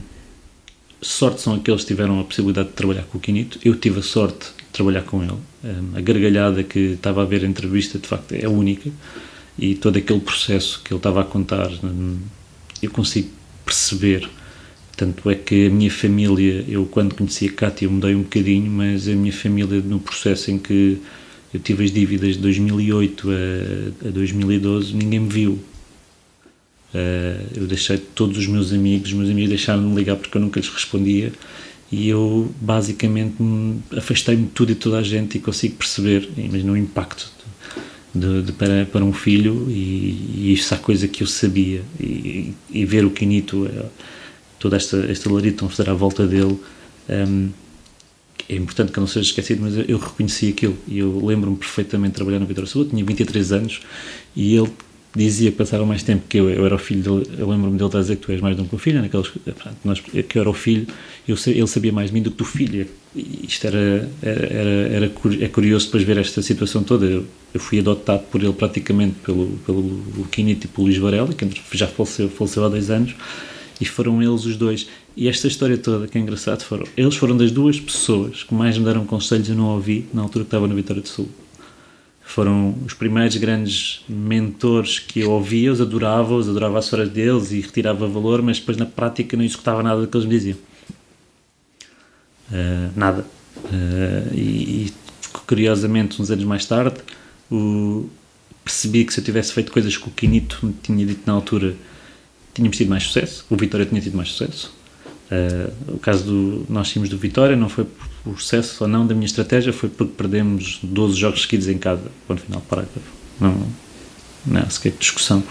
sorte 1.01 1.41
são 1.41 1.55
aqueles 1.55 1.83
que 1.83 1.89
tiveram 1.89 2.21
a 2.21 2.25
possibilidade 2.25 2.69
de 2.69 2.75
trabalhar 2.75 3.03
com 3.05 3.19
o 3.19 3.21
Quinito. 3.21 3.59
Eu 3.65 3.75
tive 3.75 4.01
a 4.01 4.03
sorte 4.03 4.47
de 4.57 4.65
trabalhar 4.73 5.03
com 5.03 5.23
ele. 5.23 5.33
Hum, 5.65 5.93
a 5.95 6.01
gargalhada 6.01 6.63
que 6.63 6.79
estava 6.79 7.23
a 7.23 7.25
ver 7.25 7.45
a 7.45 7.49
entrevista, 7.49 7.99
de 7.99 8.07
facto, 8.07 8.33
é 8.33 8.47
única. 8.49 8.91
E 9.59 9.75
todo 9.75 9.97
aquele 9.97 10.21
processo 10.21 10.81
que 10.85 10.93
ele 10.93 10.99
estava 10.99 11.23
a 11.23 11.25
contar, 11.25 11.71
hum, 11.83 12.19
eu 12.83 12.91
consigo 12.91 13.31
perceber. 13.65 14.29
Tanto 14.99 15.31
é 15.31 15.37
que 15.37 15.69
a 15.69 15.71
minha 15.71 15.93
família, 15.93 16.65
eu 16.67 16.85
quando 16.85 17.15
conheci 17.15 17.47
a 17.47 17.53
Cátia, 17.53 17.89
mudei 17.89 18.17
um 18.17 18.23
bocadinho, 18.23 18.69
mas 18.69 19.09
a 19.09 19.13
minha 19.13 19.33
família, 19.33 19.81
no 19.81 20.01
processo 20.01 20.51
em 20.51 20.59
que 20.59 20.99
eu 21.55 21.61
tive 21.61 21.85
as 21.85 21.93
dívidas 21.93 22.35
de 22.35 22.43
2008 22.43 23.29
a, 23.31 24.09
a 24.09 24.11
2012, 24.11 24.97
ninguém 24.97 25.21
me 25.21 25.29
viu. 25.29 25.53
Uh, 25.53 27.47
eu 27.55 27.67
deixei 27.69 27.97
todos 27.97 28.37
os 28.39 28.49
meus 28.49 28.73
amigos, 28.73 29.11
os 29.11 29.15
meus 29.15 29.31
amigos 29.31 29.51
deixaram-me 29.51 29.95
ligar 29.95 30.17
porque 30.17 30.37
eu 30.37 30.41
nunca 30.41 30.59
lhes 30.59 30.69
respondia 30.69 31.33
e 31.93 32.09
eu 32.09 32.53
basicamente 32.61 33.37
afastei-me 33.97 34.47
de 34.47 34.51
tudo 34.51 34.73
e 34.73 34.75
toda 34.75 34.99
a 34.99 35.03
gente 35.03 35.39
e 35.39 35.41
consigo 35.41 35.77
perceber, 35.77 36.29
imagina 36.37 36.73
o 36.73 36.77
impacto 36.77 37.31
de, 38.13 38.43
de, 38.43 38.53
para, 38.53 38.85
para 38.87 39.05
um 39.05 39.13
filho 39.13 39.67
e, 39.71 40.25
e 40.35 40.53
isso 40.55 40.75
é 40.75 40.77
coisa 40.77 41.07
que 41.07 41.23
eu 41.23 41.27
sabia 41.29 41.83
e, 42.01 42.53
e 42.69 42.85
ver 42.85 43.05
o 43.05 43.11
Quinito, 43.11 43.71
eh, 44.59 44.61
toda 44.61 44.77
esta, 44.77 44.97
esta 45.11 45.33
laritão 45.33 45.69
fazer 45.69 45.91
à 45.91 45.95
volta 45.95 46.27
dele 46.27 46.59
um, 47.09 47.51
é 48.49 48.55
importante 48.55 48.93
que 48.93 48.99
eu 48.99 49.03
não 49.03 49.09
seja 49.09 49.29
esquecido, 49.29 49.63
mas 49.63 49.77
eu, 49.77 49.99
reconheci 49.99 50.49
aquilo 50.49 50.77
e 50.87 50.99
eu 50.99 51.25
lembro-me 51.25 51.57
perfeitamente 51.57 52.13
de 52.13 52.17
trabalhar 52.17 52.39
no 52.39 52.47
Vitor 52.47 52.67
Sul, 52.67 52.87
tinha 52.87 53.05
23 53.05 53.53
anos 53.53 53.81
e 54.35 54.55
ele 54.55 54.71
dizia 55.15 55.51
que 55.51 55.57
passava 55.57 55.85
mais 55.85 56.03
tempo 56.03 56.25
que 56.29 56.39
eu, 56.39 56.49
eu 56.49 56.65
era 56.65 56.75
o 56.75 56.79
filho 56.79 57.03
dele, 57.03 57.37
eu 57.39 57.49
lembro-me 57.49 57.77
dele 57.77 57.91
dizer 57.91 58.17
que 58.17 58.23
tu 58.23 58.33
és 58.33 58.41
mais 58.41 58.57
do 58.57 58.65
que 58.65 58.75
o 58.75 58.79
filho, 58.79 59.01
naqueles, 59.03 59.31
nós, 59.85 60.01
que 60.01 60.39
eu 60.39 60.41
era 60.41 60.51
o 60.51 60.55
filho, 60.55 60.87
eu, 61.27 61.37
ele 61.47 61.67
sabia 61.67 61.93
mais 61.93 62.11
de 62.11 62.15
mim 62.15 62.23
do 62.23 62.31
que 62.31 62.37
do 62.39 62.45
filho, 62.45 62.87
isto 63.17 63.67
era, 63.67 64.09
era, 64.23 64.47
era, 64.47 64.71
era 64.71 65.13
é 65.41 65.49
curioso 65.49 65.87
depois 65.87 66.05
ver 66.05 66.19
esta 66.19 66.41
situação 66.41 66.83
toda, 66.83 67.05
eu, 67.07 67.27
eu 67.53 67.61
fui 67.61 67.81
adotado 67.81 68.23
por 68.31 68.43
ele 68.43 68.53
praticamente 68.53 69.17
pelo, 69.25 69.59
pelo 69.67 70.27
Quinito 70.31 70.67
e 70.67 70.69
pelo 70.69 70.87
Luís 70.87 70.99
Varela, 70.99 71.33
que 71.33 71.49
já 71.77 71.87
faleceu, 71.87 72.29
faleceu 72.29 72.65
há 72.65 72.69
dois 72.69 72.91
anos, 72.91 73.15
e 73.81 73.85
foram 73.85 74.23
eles 74.23 74.45
os 74.45 74.57
dois, 74.57 74.89
e 75.17 75.29
esta 75.29 75.47
história 75.47 75.79
toda, 75.79 76.07
que 76.07 76.19
é 76.19 76.21
engraçado, 76.21 76.63
foram, 76.63 76.87
eles 76.97 77.17
foram 77.17 77.37
das 77.37 77.51
duas 77.51 77.79
pessoas 77.79 78.43
que 78.43 78.55
mais 78.55 78.77
me 78.77 78.85
deram 78.85 79.05
conselhos, 79.05 79.49
eu 79.49 79.55
não 79.55 79.67
ouvi, 79.67 80.07
na 80.13 80.23
altura 80.23 80.45
que 80.45 80.49
estava 80.49 80.67
na 80.67 80.75
Vitória 80.75 81.03
do 81.03 81.09
Sul, 81.09 81.29
foram 82.29 82.77
os 82.85 82.93
primeiros 82.93 83.37
grandes 83.37 84.05
mentores 84.07 84.99
que 84.99 85.21
eu 85.21 85.31
ouvia, 85.31 85.73
os 85.73 85.81
adorava, 85.81 86.35
os 86.35 86.49
adorava 86.49 86.79
as 86.79 86.93
horas 86.93 87.09
deles 87.09 87.53
e 87.53 87.61
retirava 87.61 88.07
valor, 88.07 88.43
mas 88.43 88.59
depois 88.59 88.77
na 88.77 88.85
prática 88.85 89.35
não 89.35 89.43
executava 89.43 89.83
nada 89.83 90.03
do 90.03 90.07
que 90.07 90.15
eles 90.15 90.27
me 90.27 90.35
diziam. 90.35 90.59
Uh, 92.51 92.93
nada. 92.95 93.25
Uh, 93.57 94.35
e, 94.35 94.39
e, 94.39 94.93
curiosamente, 95.47 96.21
uns 96.21 96.31
anos 96.31 96.45
mais 96.45 96.67
tarde, 96.67 96.97
o, 97.51 98.09
percebi 98.63 99.07
que 99.07 99.15
se 99.15 99.21
eu 99.21 99.25
tivesse 99.25 99.55
feito 99.55 99.73
coisas 99.73 99.97
que 99.97 100.07
o 100.07 100.11
Quinito 100.11 100.67
me 100.67 100.75
tinha 100.83 101.07
dito 101.07 101.23
na 101.27 101.33
altura, 101.33 101.75
tínhamos 102.59 102.77
tido 102.77 102.89
mais 102.89 103.05
sucesso, 103.05 103.47
o 103.49 103.57
Vitória 103.57 103.87
tinha 103.87 104.01
tido 104.01 104.17
mais 104.17 104.31
sucesso. 104.31 104.77
Uh, 105.31 105.95
o 105.95 105.99
caso 105.99 106.25
do. 106.25 106.67
Nós 106.69 106.91
tínhamos 106.91 107.09
do 107.09 107.19
Vitória 107.19 107.55
não 107.55 107.69
foi 107.69 107.87
o 108.27 108.37
sucesso 108.37 108.85
ou 108.85 108.89
não 108.89 109.07
da 109.07 109.15
minha 109.15 109.27
estratégia 109.27 109.73
foi 109.73 109.89
porque 109.89 110.13
perdemos 110.17 110.81
12 110.83 111.17
jogos 111.17 111.43
seguidos 111.43 111.69
em 111.69 111.79
cada, 111.79 112.11
ponto 112.27 112.43
final, 112.43 112.61
parágrafo. 112.63 113.01
Não, 113.41 113.67
não 114.45 114.61
há 114.61 114.71
sequer 114.71 114.93
discussão. 114.99 115.43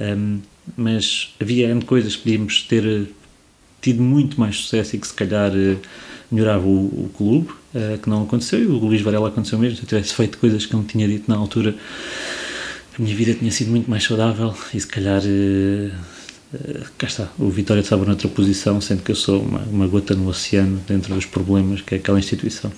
Um, 0.00 0.40
mas 0.76 1.34
havia 1.40 1.74
coisas 1.86 2.16
que 2.16 2.22
podíamos 2.22 2.62
ter 2.62 2.84
eh, 2.84 3.06
tido 3.80 4.02
muito 4.02 4.40
mais 4.40 4.56
sucesso 4.56 4.96
e 4.96 4.98
que 4.98 5.06
se 5.06 5.14
calhar 5.14 5.52
uh, 5.52 5.78
melhorava 6.30 6.66
o, 6.66 6.86
o 6.86 7.10
clube, 7.16 7.50
uh, 7.74 7.98
que 8.02 8.08
não 8.08 8.22
aconteceu, 8.22 8.60
e 8.60 8.66
o 8.66 8.78
Luís 8.78 9.00
Varela 9.02 9.28
aconteceu 9.28 9.58
mesmo. 9.58 9.76
Se 9.76 9.82
eu 9.82 9.88
tivesse 9.88 10.14
feito 10.14 10.38
coisas 10.38 10.66
que 10.66 10.74
eu 10.74 10.80
não 10.80 10.86
tinha 10.86 11.06
dito 11.06 11.30
na 11.30 11.36
altura, 11.36 11.74
a 12.98 13.02
minha 13.02 13.14
vida 13.14 13.34
tinha 13.34 13.50
sido 13.50 13.70
muito 13.70 13.88
mais 13.88 14.02
saudável 14.02 14.54
e 14.72 14.80
se 14.80 14.86
calhar 14.86 15.22
uh, 15.22 16.13
eh, 16.54 16.82
cá 16.96 17.06
está, 17.06 17.28
o 17.38 17.48
Vitória 17.48 17.80
estava 17.80 18.04
noutra 18.04 18.28
posição, 18.28 18.80
sendo 18.80 19.02
que 19.02 19.10
eu 19.10 19.16
sou 19.16 19.42
uma, 19.42 19.60
uma 19.60 19.86
gota 19.86 20.14
no 20.14 20.28
oceano 20.28 20.80
dentro 20.86 21.14
dos 21.14 21.26
problemas 21.26 21.80
que 21.80 21.94
é 21.94 21.98
aquela 21.98 22.18
instituição. 22.18 22.72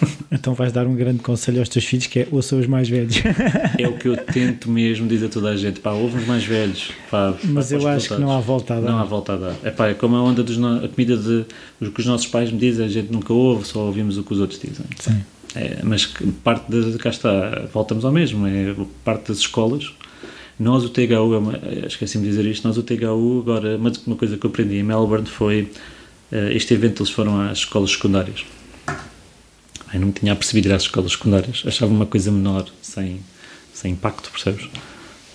Então 0.30 0.52
vais 0.52 0.72
dar 0.72 0.84
um 0.86 0.96
grande 0.96 1.20
conselho 1.20 1.60
aos 1.60 1.68
teus 1.68 1.84
filhos 1.84 2.08
que 2.08 2.20
é 2.20 2.28
ouçam 2.30 2.58
os 2.58 2.66
mais 2.66 2.88
velhos. 2.88 3.22
É 3.78 3.86
o 3.86 3.96
que 3.96 4.08
eu 4.08 4.16
tento 4.16 4.68
mesmo 4.68 5.06
dizer 5.06 5.26
a 5.26 5.28
toda 5.28 5.50
a 5.50 5.56
gente, 5.56 5.78
pá, 5.78 5.92
ouve 5.92 6.18
os 6.18 6.26
mais 6.26 6.44
velhos. 6.44 6.90
Pá, 7.08 7.34
Mas 7.44 7.70
pá, 7.70 7.76
eu 7.76 7.88
acho 7.88 8.08
que 8.08 8.20
não 8.20 8.32
há 8.32 8.40
volta 8.40 8.74
a 8.74 8.80
dar. 8.80 8.90
Não 8.90 8.98
há 8.98 9.04
volta 9.04 9.34
a 9.34 9.36
dar. 9.36 9.54
É 9.62 9.70
pá, 9.70 9.88
é 9.88 9.94
como 9.94 10.16
a 10.16 10.22
onda 10.22 10.42
dos 10.42 10.58
a 10.58 10.88
comida 10.88 11.16
de 11.16 11.46
o 11.80 11.90
que 11.92 12.00
os 12.00 12.06
nossos 12.06 12.26
pais 12.26 12.50
me 12.50 12.58
dizem, 12.58 12.84
a 12.84 12.88
gente 12.88 13.12
nunca 13.12 13.32
ouve, 13.32 13.64
só 13.64 13.78
ouvimos 13.80 14.18
o 14.18 14.24
que 14.24 14.32
os 14.32 14.40
outros 14.40 14.60
dizem. 14.60 14.84
Sim. 14.98 15.22
É, 15.54 15.78
mas 15.84 16.12
parte 16.42 16.64
de, 16.68 16.98
cá 16.98 17.10
está, 17.10 17.66
voltamos 17.72 18.04
ao 18.04 18.10
mesmo, 18.10 18.44
é 18.46 18.74
parte 19.04 19.28
das 19.28 19.38
escolas 19.38 19.92
nós, 20.58 20.84
o 20.84 20.88
THU, 20.88 21.02
é 21.02 21.86
esqueci-me 21.86 22.24
de 22.24 22.30
dizer 22.30 22.46
isto, 22.46 22.66
nós, 22.66 22.76
o 22.76 22.82
THU, 22.82 23.40
agora, 23.40 23.76
uma, 23.76 23.92
uma 24.06 24.16
coisa 24.16 24.36
que 24.36 24.46
eu 24.46 24.50
aprendi 24.50 24.76
em 24.76 24.82
Melbourne 24.82 25.26
foi 25.26 25.62
uh, 26.30 26.36
este 26.52 26.74
evento, 26.74 27.02
eles 27.02 27.12
foram 27.12 27.40
às 27.40 27.58
escolas 27.58 27.90
secundárias. 27.90 28.44
Eu 29.92 30.00
não 30.00 30.08
me 30.08 30.12
tinha 30.12 30.34
percebido 30.34 30.68
ir 30.68 30.72
às 30.72 30.82
escolas 30.82 31.12
secundárias, 31.12 31.62
achava 31.66 31.92
uma 31.92 32.06
coisa 32.06 32.30
menor, 32.30 32.66
sem, 32.80 33.20
sem 33.72 33.92
impacto, 33.92 34.30
percebes? 34.30 34.68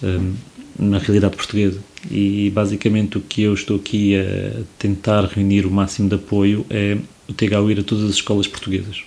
Um, 0.01 0.35
na 0.77 0.97
realidade 0.97 1.35
portuguesa. 1.35 1.79
E 2.09 2.49
basicamente 2.51 3.17
o 3.17 3.21
que 3.21 3.41
eu 3.41 3.53
estou 3.53 3.75
aqui 3.75 4.15
a 4.15 4.61
tentar 4.77 5.25
reunir 5.25 5.65
o 5.65 5.71
máximo 5.71 6.07
de 6.07 6.15
apoio 6.15 6.65
é 6.69 6.97
o 7.27 7.33
THU 7.33 7.69
ir 7.69 7.79
a 7.81 7.83
todas 7.83 8.05
as 8.05 8.11
escolas 8.11 8.47
portuguesas, 8.47 9.03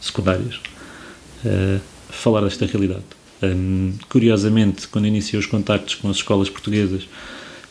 secundárias, 0.00 0.60
uh, 1.44 1.80
falar 2.08 2.42
desta 2.42 2.64
realidade 2.64 3.17
um, 3.42 3.92
curiosamente, 4.08 4.88
quando 4.88 5.06
iniciei 5.06 5.38
os 5.38 5.46
contactos 5.46 5.94
com 5.94 6.08
as 6.10 6.16
escolas 6.16 6.50
portuguesas, 6.50 7.08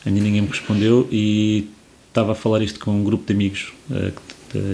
ainda 0.04 0.20
ninguém 0.20 0.42
me 0.42 0.48
respondeu 0.48 1.08
e 1.10 1.68
estava 2.08 2.32
a 2.32 2.34
falar 2.34 2.62
isto 2.62 2.80
com 2.80 2.90
um 2.92 3.04
grupo 3.04 3.26
de 3.26 3.32
amigos 3.32 3.72
uh, 3.90 4.12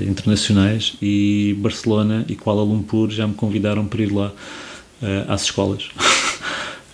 internacionais 0.09 0.97
e 1.03 1.57
Barcelona 1.59 2.25
e 2.29 2.37
Kuala 2.37 2.63
Lumpur 2.63 3.11
já 3.11 3.27
me 3.27 3.35
convidaram 3.35 3.87
para 3.87 4.03
ir 4.03 4.13
lá 4.13 4.29
uh, 4.29 5.33
às 5.33 5.43
escolas. 5.43 5.89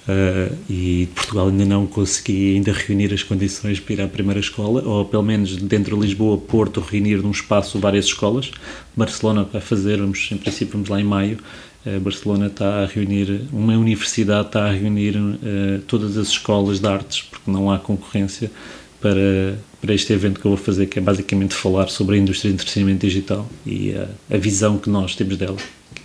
Uh, 0.09 0.57
e 0.69 1.09
Portugal 1.15 1.49
ainda 1.49 1.67
não 1.67 1.87
consegui 1.87 2.57
ainda 2.57 2.73
reunir 2.73 3.12
as 3.12 3.23
condições 3.23 3.79
para 3.79 3.93
ir 3.93 4.01
à 4.01 4.09
primeira 4.09 4.41
escola, 4.41 4.83
ou 4.83 5.05
pelo 5.05 5.23
menos 5.23 5.57
dentro 5.57 5.97
de 5.97 6.07
Lisboa, 6.07 6.39
Porto, 6.39 6.81
reunir 6.81 7.19
num 7.19 7.31
espaço 7.31 7.79
várias 7.79 8.07
escolas. 8.07 8.51
Barcelona 8.97 9.45
vai 9.45 9.61
fazer, 9.61 9.99
vamos, 9.99 10.29
em 10.33 10.39
princípio 10.39 10.73
vamos 10.73 10.89
lá 10.89 11.01
em 11.01 11.05
maio, 11.05 11.39
Barcelona 12.02 12.49
está 12.49 12.83
a 12.83 12.86
reunir, 12.86 13.49
uma 13.52 13.73
universidade 13.75 14.49
está 14.49 14.67
a 14.67 14.73
reunir 14.73 15.17
uh, 15.17 15.81
todas 15.86 16.18
as 16.18 16.28
escolas 16.28 16.78
de 16.78 16.86
artes, 16.86 17.23
porque 17.23 17.50
não 17.50 17.70
há 17.70 17.78
concorrência 17.78 18.50
para, 19.00 19.59
para 19.81 19.94
este 19.94 20.12
evento 20.12 20.39
que 20.39 20.47
eu 20.47 20.50
vou 20.50 20.59
fazer, 20.59 20.86
que 20.86 20.99
é 20.99 21.02
basicamente 21.02 21.55
falar 21.55 21.89
sobre 21.89 22.17
a 22.17 22.18
indústria 22.18 22.50
de 22.50 22.57
entretenimento 22.57 23.07
digital 23.07 23.49
e 23.65 23.94
a, 23.94 24.09
a 24.34 24.36
visão 24.36 24.76
que 24.76 24.91
nós 24.91 25.17
temos 25.17 25.39
dela, 25.39 25.57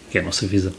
que 0.10 0.18
é 0.18 0.22
a 0.22 0.24
nossa 0.24 0.48
visão. 0.48 0.72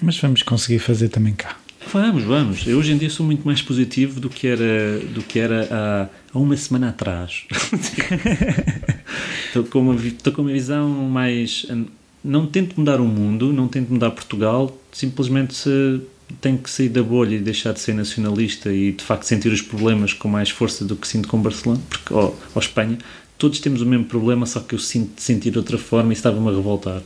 Mas 0.00 0.18
vamos 0.18 0.42
conseguir 0.42 0.78
fazer 0.78 1.10
também 1.10 1.34
cá. 1.34 1.56
Vamos, 1.92 2.22
vamos. 2.22 2.66
Eu 2.66 2.78
hoje 2.78 2.92
em 2.92 2.96
dia 2.96 3.10
sou 3.10 3.26
muito 3.26 3.44
mais 3.44 3.60
positivo 3.60 4.18
do 4.18 4.30
que 4.30 4.46
era, 4.46 4.98
do 5.12 5.22
que 5.22 5.38
era 5.38 5.68
há, 5.70 6.08
há 6.32 6.38
uma 6.38 6.56
semana 6.56 6.88
atrás. 6.88 7.44
estou, 9.46 9.64
com 9.64 9.80
uma, 9.80 9.94
estou 9.96 10.32
com 10.32 10.42
uma 10.42 10.52
visão 10.52 10.88
mais 10.88 11.66
não 12.24 12.46
tento 12.46 12.78
mudar 12.78 13.00
o 13.00 13.04
mundo, 13.04 13.52
não 13.52 13.68
tento 13.68 13.92
mudar 13.92 14.10
Portugal, 14.10 14.76
simplesmente 14.92 15.54
se 15.54 16.00
tenho 16.40 16.58
que 16.58 16.70
sair 16.70 16.88
da 16.88 17.02
bolha 17.02 17.36
e 17.36 17.38
deixar 17.40 17.72
de 17.72 17.80
ser 17.80 17.94
nacionalista 17.94 18.72
e 18.72 18.92
de 18.92 19.04
facto 19.04 19.24
sentir 19.24 19.52
os 19.52 19.60
problemas 19.60 20.12
com 20.12 20.28
mais 20.28 20.50
força 20.50 20.84
do 20.84 20.96
que 20.96 21.06
sinto 21.06 21.28
com 21.28 21.40
Barcelona, 21.40 21.80
porque, 21.88 22.14
ou, 22.14 22.38
ou 22.54 22.60
Espanha, 22.60 22.98
todos 23.36 23.58
temos 23.60 23.82
o 23.82 23.86
mesmo 23.86 24.04
problema, 24.04 24.46
só 24.46 24.60
que 24.60 24.74
eu 24.74 24.78
sinto 24.78 25.20
sentir 25.20 25.50
de 25.50 25.58
outra 25.58 25.76
forma 25.76 26.12
e 26.12 26.14
estava-me 26.14 26.48
a 26.48 26.52
revoltar. 26.52 27.02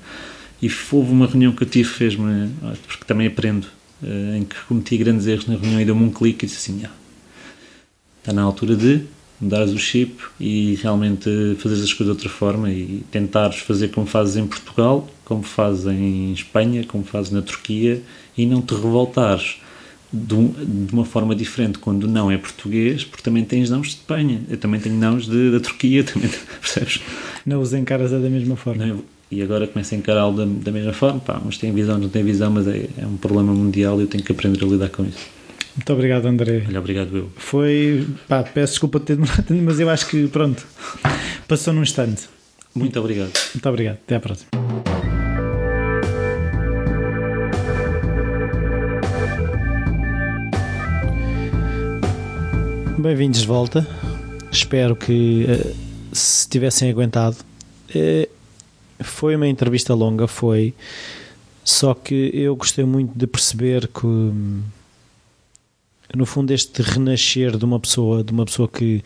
E 0.62 0.70
houve 0.92 1.12
uma 1.12 1.26
reunião 1.26 1.52
que 1.52 1.62
eu 1.62 1.68
tive, 1.68 1.88
fez-me, 1.88 2.50
porque 2.86 3.04
também 3.04 3.26
aprendo, 3.26 3.66
eh, 4.02 4.38
em 4.38 4.44
que 4.44 4.56
cometi 4.68 4.96
grandes 4.96 5.26
erros 5.26 5.46
na 5.46 5.56
reunião 5.56 5.80
e 5.80 5.84
deu-me 5.84 6.04
um 6.04 6.10
clique 6.10 6.44
e 6.44 6.48
disse 6.48 6.70
assim: 6.70 6.84
ah, 6.84 6.90
está 8.20 8.32
na 8.32 8.42
altura 8.42 8.74
de 8.74 9.02
mudares 9.40 9.72
o 9.72 9.78
chip 9.78 10.16
e 10.40 10.78
realmente 10.82 11.56
fazeres 11.58 11.84
as 11.84 11.92
coisas 11.92 12.06
de 12.06 12.10
outra 12.10 12.28
forma 12.28 12.70
e 12.70 13.04
tentares 13.10 13.58
fazer 13.58 13.88
como 13.88 14.06
fazes 14.06 14.36
em 14.36 14.46
Portugal, 14.46 15.08
como 15.24 15.42
fazes 15.42 15.86
em 15.86 16.32
Espanha, 16.32 16.84
como 16.84 17.04
fazes 17.04 17.30
na 17.30 17.42
Turquia 17.42 18.02
e 18.36 18.46
não 18.46 18.62
te 18.62 18.74
revoltares 18.74 19.56
de, 20.12 20.34
uma 20.92 21.04
forma 21.04 21.34
diferente 21.34 21.78
quando 21.78 22.08
não 22.08 22.30
é 22.30 22.38
português, 22.38 23.04
porque 23.04 23.22
também 23.22 23.44
tens 23.44 23.70
nãos 23.70 23.88
de 23.88 23.94
Espanha, 23.94 24.40
eu 24.48 24.56
também 24.56 24.80
tenho 24.80 24.96
nãos 24.96 25.26
de, 25.26 25.50
da 25.50 25.60
Turquia, 25.60 26.04
também, 26.04 26.30
percebes? 26.60 27.00
Não 27.44 27.60
os 27.60 27.72
encaras 27.74 28.10
da 28.10 28.18
mesma 28.18 28.56
forma. 28.56 28.86
Não, 28.86 29.02
e 29.30 29.42
agora 29.42 29.66
começo 29.66 29.94
a 29.94 29.98
encará-lo 29.98 30.36
da, 30.36 30.44
da, 30.44 30.70
mesma 30.70 30.92
forma, 30.92 31.20
pá, 31.20 31.40
uns 31.44 31.58
têm 31.58 31.72
visão, 31.72 31.98
não 31.98 32.08
têm 32.08 32.22
visão, 32.22 32.50
mas 32.50 32.66
é, 32.68 32.88
é 32.96 33.06
um 33.06 33.16
problema 33.16 33.52
mundial 33.52 33.98
e 33.98 34.02
eu 34.02 34.06
tenho 34.06 34.22
que 34.22 34.32
aprender 34.32 34.62
a 34.64 34.66
lidar 34.66 34.88
com 34.88 35.04
isso. 35.04 35.35
Muito 35.76 35.92
obrigado, 35.92 36.26
André. 36.26 36.64
Olha, 36.66 36.80
obrigado, 36.80 37.14
eu. 37.14 37.30
Foi. 37.36 38.06
Pá, 38.26 38.42
peço 38.42 38.72
desculpa 38.72 38.98
de 38.98 39.04
ter 39.04 39.16
demorado, 39.16 39.54
mas 39.62 39.78
eu 39.78 39.90
acho 39.90 40.06
que, 40.06 40.26
pronto, 40.28 40.66
passou 41.46 41.74
num 41.74 41.82
instante. 41.82 42.28
Muito 42.74 42.98
obrigado. 42.98 43.32
Muito 43.54 43.68
obrigado. 43.68 43.96
Até 43.96 44.16
à 44.16 44.20
próxima. 44.20 44.48
Bem-vindos 52.98 53.42
de 53.42 53.46
volta. 53.46 53.86
Espero 54.50 54.96
que 54.96 55.44
uh, 55.44 55.76
se 56.10 56.48
tivessem 56.48 56.90
aguentado. 56.90 57.36
Uh, 57.94 58.26
foi 59.04 59.36
uma 59.36 59.46
entrevista 59.46 59.92
longa, 59.92 60.26
foi. 60.26 60.72
Só 61.62 61.92
que 61.92 62.30
eu 62.32 62.56
gostei 62.56 62.84
muito 62.86 63.16
de 63.16 63.26
perceber 63.26 63.88
que 63.88 64.06
hum, 64.06 64.62
no 66.14 66.26
fundo 66.26 66.52
este 66.52 66.82
renascer 66.82 67.56
de 67.56 67.64
uma 67.64 67.80
pessoa, 67.80 68.22
de 68.22 68.32
uma 68.32 68.44
pessoa 68.44 68.68
que 68.68 69.02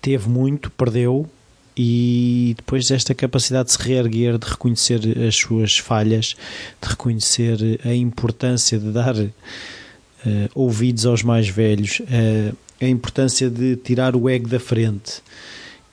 teve 0.00 0.28
muito, 0.28 0.70
perdeu 0.70 1.28
e 1.76 2.54
depois 2.56 2.90
esta 2.90 3.14
capacidade 3.14 3.68
de 3.68 3.72
se 3.72 3.82
reerguer, 3.82 4.38
de 4.38 4.46
reconhecer 4.46 5.00
as 5.26 5.36
suas 5.36 5.78
falhas, 5.78 6.36
de 6.80 6.88
reconhecer 6.88 7.80
a 7.84 7.94
importância 7.94 8.78
de 8.78 8.90
dar 8.90 9.16
uh, 9.16 9.30
ouvidos 10.54 11.06
aos 11.06 11.22
mais 11.22 11.48
velhos, 11.48 12.00
uh, 12.00 12.56
a 12.80 12.86
importância 12.86 13.48
de 13.48 13.76
tirar 13.76 14.14
o 14.14 14.28
ego 14.28 14.48
da 14.48 14.60
frente. 14.60 15.22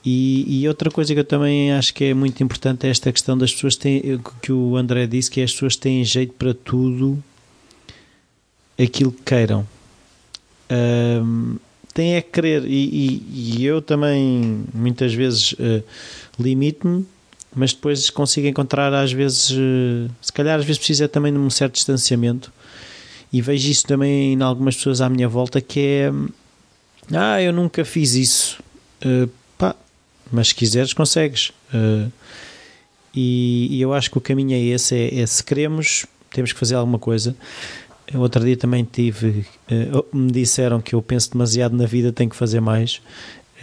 E, 0.03 0.61
e, 0.61 0.67
outra 0.67 0.89
coisa 0.89 1.13
que 1.13 1.19
eu 1.19 1.25
também 1.25 1.73
acho 1.73 1.93
que 1.93 2.05
é 2.05 2.13
muito 2.13 2.41
importante 2.41 2.87
é 2.87 2.89
esta 2.89 3.11
questão 3.11 3.37
das 3.37 3.53
pessoas 3.53 3.75
têm, 3.75 4.19
que 4.41 4.51
o 4.51 4.77
André 4.77 5.05
disse, 5.05 5.29
que 5.29 5.41
as 5.41 5.51
pessoas 5.51 5.75
têm 5.75 6.03
jeito 6.05 6.33
para 6.33 6.53
tudo 6.53 7.21
aquilo 8.81 9.11
que 9.11 9.23
queiram. 9.23 9.67
Um, 10.71 11.57
tem 11.93 12.15
é 12.15 12.21
que 12.21 12.31
querer, 12.31 12.63
e, 12.65 12.69
e, 12.69 13.57
e, 13.57 13.65
eu 13.65 13.81
também 13.81 14.63
muitas 14.73 15.13
vezes 15.13 15.53
uh, 15.53 15.83
limito-me, 16.39 17.05
mas 17.53 17.73
depois 17.73 18.09
consigo 18.09 18.47
encontrar 18.47 18.93
às 18.93 19.11
vezes, 19.11 19.51
uh, 19.51 20.09
se 20.21 20.31
calhar 20.31 20.59
às 20.59 20.65
vezes 20.65 20.77
precisa 20.77 21.07
também 21.07 21.33
de 21.33 21.39
um 21.39 21.49
certo 21.49 21.73
distanciamento, 21.73 22.53
e 23.33 23.41
vejo 23.41 23.69
isso 23.69 23.85
também 23.85 24.33
em 24.33 24.41
algumas 24.41 24.75
pessoas 24.75 25.01
à 25.01 25.09
minha 25.09 25.27
volta 25.27 25.59
que 25.59 25.79
é 25.79 26.11
ah, 27.13 27.41
eu 27.41 27.51
nunca 27.51 27.83
fiz 27.83 28.13
isso. 28.13 28.61
Uh, 29.03 29.29
pá, 29.57 29.75
mas 30.31 30.49
se 30.49 30.55
quiseres 30.55 30.93
consegues. 30.93 31.51
Uh, 31.73 32.11
e, 33.13 33.67
e, 33.71 33.81
eu 33.81 33.93
acho 33.93 34.11
que 34.11 34.17
o 34.17 34.21
caminho 34.21 34.53
é 34.53 34.59
esse, 34.59 34.95
é, 34.95 35.19
é 35.19 35.25
se 35.25 35.43
queremos, 35.43 36.05
temos 36.31 36.53
que 36.53 36.59
fazer 36.59 36.75
alguma 36.75 36.99
coisa. 36.99 37.35
Outro 38.13 38.43
dia 38.43 38.57
também 38.57 38.83
tive, 38.83 39.45
uh, 39.71 40.05
me 40.15 40.31
disseram 40.31 40.81
que 40.81 40.95
eu 40.95 41.01
penso 41.01 41.31
demasiado 41.31 41.75
na 41.75 41.85
vida, 41.85 42.11
tenho 42.11 42.29
que 42.29 42.35
fazer 42.35 42.59
mais. 42.59 43.01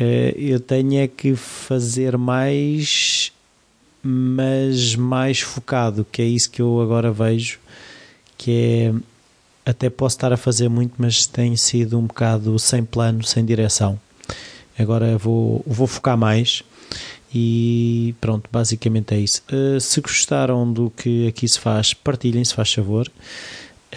Uh, 0.00 0.36
eu 0.36 0.60
tenho 0.60 1.00
é 1.00 1.08
que 1.08 1.34
fazer 1.34 2.16
mais, 2.16 3.32
mas 4.02 4.94
mais 4.94 5.40
focado, 5.40 6.06
que 6.10 6.22
é 6.22 6.24
isso 6.24 6.50
que 6.50 6.62
eu 6.62 6.80
agora 6.80 7.10
vejo, 7.10 7.58
que 8.38 8.50
é 8.52 8.94
até 9.68 9.90
posso 9.90 10.16
estar 10.16 10.32
a 10.32 10.36
fazer 10.36 10.68
muito, 10.68 10.94
mas 10.96 11.26
tem 11.26 11.56
sido 11.56 11.98
um 11.98 12.06
bocado 12.06 12.56
sem 12.58 12.84
plano, 12.84 13.24
sem 13.24 13.44
direção. 13.44 13.98
Agora 14.78 15.18
vou, 15.18 15.64
vou 15.66 15.88
focar 15.88 16.16
mais 16.16 16.62
e 17.34 18.14
pronto, 18.20 18.48
basicamente 18.50 19.12
é 19.14 19.18
isso. 19.18 19.42
Uh, 19.50 19.80
se 19.80 20.00
gostaram 20.00 20.72
do 20.72 20.90
que 20.90 21.26
aqui 21.26 21.48
se 21.48 21.58
faz, 21.58 21.92
partilhem, 21.92 22.44
se 22.44 22.54
faz 22.54 22.72
favor. 22.72 23.10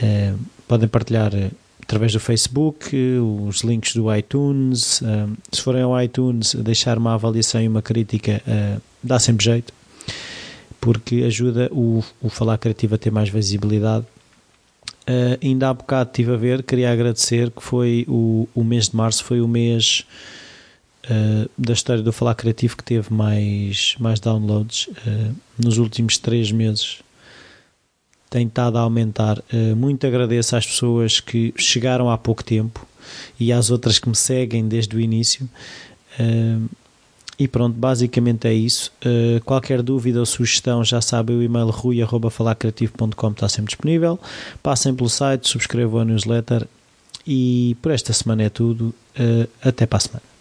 Uh, 0.02 0.40
podem 0.68 0.88
partilhar 0.88 1.34
eh, 1.34 1.52
através 1.82 2.14
do 2.14 2.20
Facebook, 2.20 2.96
os 3.48 3.62
links 3.62 3.96
do 3.96 4.16
iTunes. 4.16 5.02
Se 5.52 5.62
forem 5.62 5.82
ao 5.82 6.00
iTunes, 6.00 6.54
deixar 6.54 6.98
uma 6.98 7.16
avaliação 7.16 7.60
e 7.60 7.68
uma 7.68 7.82
crítica 7.82 8.40
dá 9.04 9.18
sempre 9.18 9.44
jeito, 9.44 9.74
porque 10.80 11.24
ajuda 11.24 11.70
o, 11.72 12.04
o 12.22 12.30
Falar 12.30 12.58
Criativo 12.58 12.96
a 12.96 12.98
ter 12.98 13.12
mais 13.12 13.30
visibilidade. 13.30 14.06
Uh, 15.08 15.44
ainda 15.44 15.70
há 15.70 15.74
bocado 15.74 16.12
estive 16.12 16.34
a 16.34 16.36
ver, 16.36 16.62
queria 16.62 16.92
agradecer 16.92 17.50
que 17.50 17.64
foi 17.64 18.06
o, 18.08 18.48
o 18.54 18.64
mês 18.64 18.90
de 18.90 18.96
março, 18.96 19.24
foi 19.24 19.42
o 19.42 19.48
mês 19.48 20.06
uh, 21.06 21.50
da 21.58 21.74
história 21.74 22.04
do 22.04 22.14
Falar 22.14 22.36
Criativo 22.36 22.78
que 22.78 22.84
teve 22.84 23.12
mais, 23.12 23.96
mais 24.00 24.20
downloads 24.20 24.88
uh, 24.88 25.36
nos 25.58 25.80
últimos 25.80 26.20
três 26.20 26.52
meses 26.52 27.00
tem 28.30 28.48
estado 28.48 28.78
a 28.78 28.82
aumentar. 28.82 29.40
Uh, 29.52 29.76
muito 29.76 30.06
agradeço 30.06 30.56
às 30.56 30.66
pessoas 30.66 31.20
que 31.20 31.54
chegaram 31.58 32.10
há 32.10 32.18
pouco 32.18 32.44
tempo 32.44 32.86
e 33.40 33.52
às 33.52 33.72
outras 33.72 33.98
que 33.98 34.08
me 34.08 34.16
seguem 34.16 34.68
desde 34.68 34.96
o 34.96 35.00
início. 35.00 35.50
Uh, 36.20 36.70
e 37.40 37.48
pronto, 37.48 37.76
basicamente 37.76 38.48
é 38.48 38.54
isso. 38.54 38.92
Uh, 39.04 39.42
qualquer 39.44 39.82
dúvida 39.82 40.20
ou 40.20 40.26
sugestão, 40.26 40.84
já 40.84 41.02
sabe, 41.02 41.34
o 41.34 41.42
e-mail 41.42 41.70
rui.falacreativo.com 41.70 43.32
está 43.32 43.50
sempre 43.50 43.70
disponível. 43.70 44.20
Passem 44.62 44.94
pelo 44.94 45.10
site, 45.10 45.50
subscrevam 45.50 46.02
a 46.02 46.06
newsletter 46.06 46.68
e 47.26 47.76
por 47.82 47.92
esta 47.92 48.14
semana 48.14 48.44
é 48.44 48.50
tudo. 48.50 48.94
até 49.62 49.86
para 49.86 49.98
a 49.98 50.00
semana. 50.00 50.39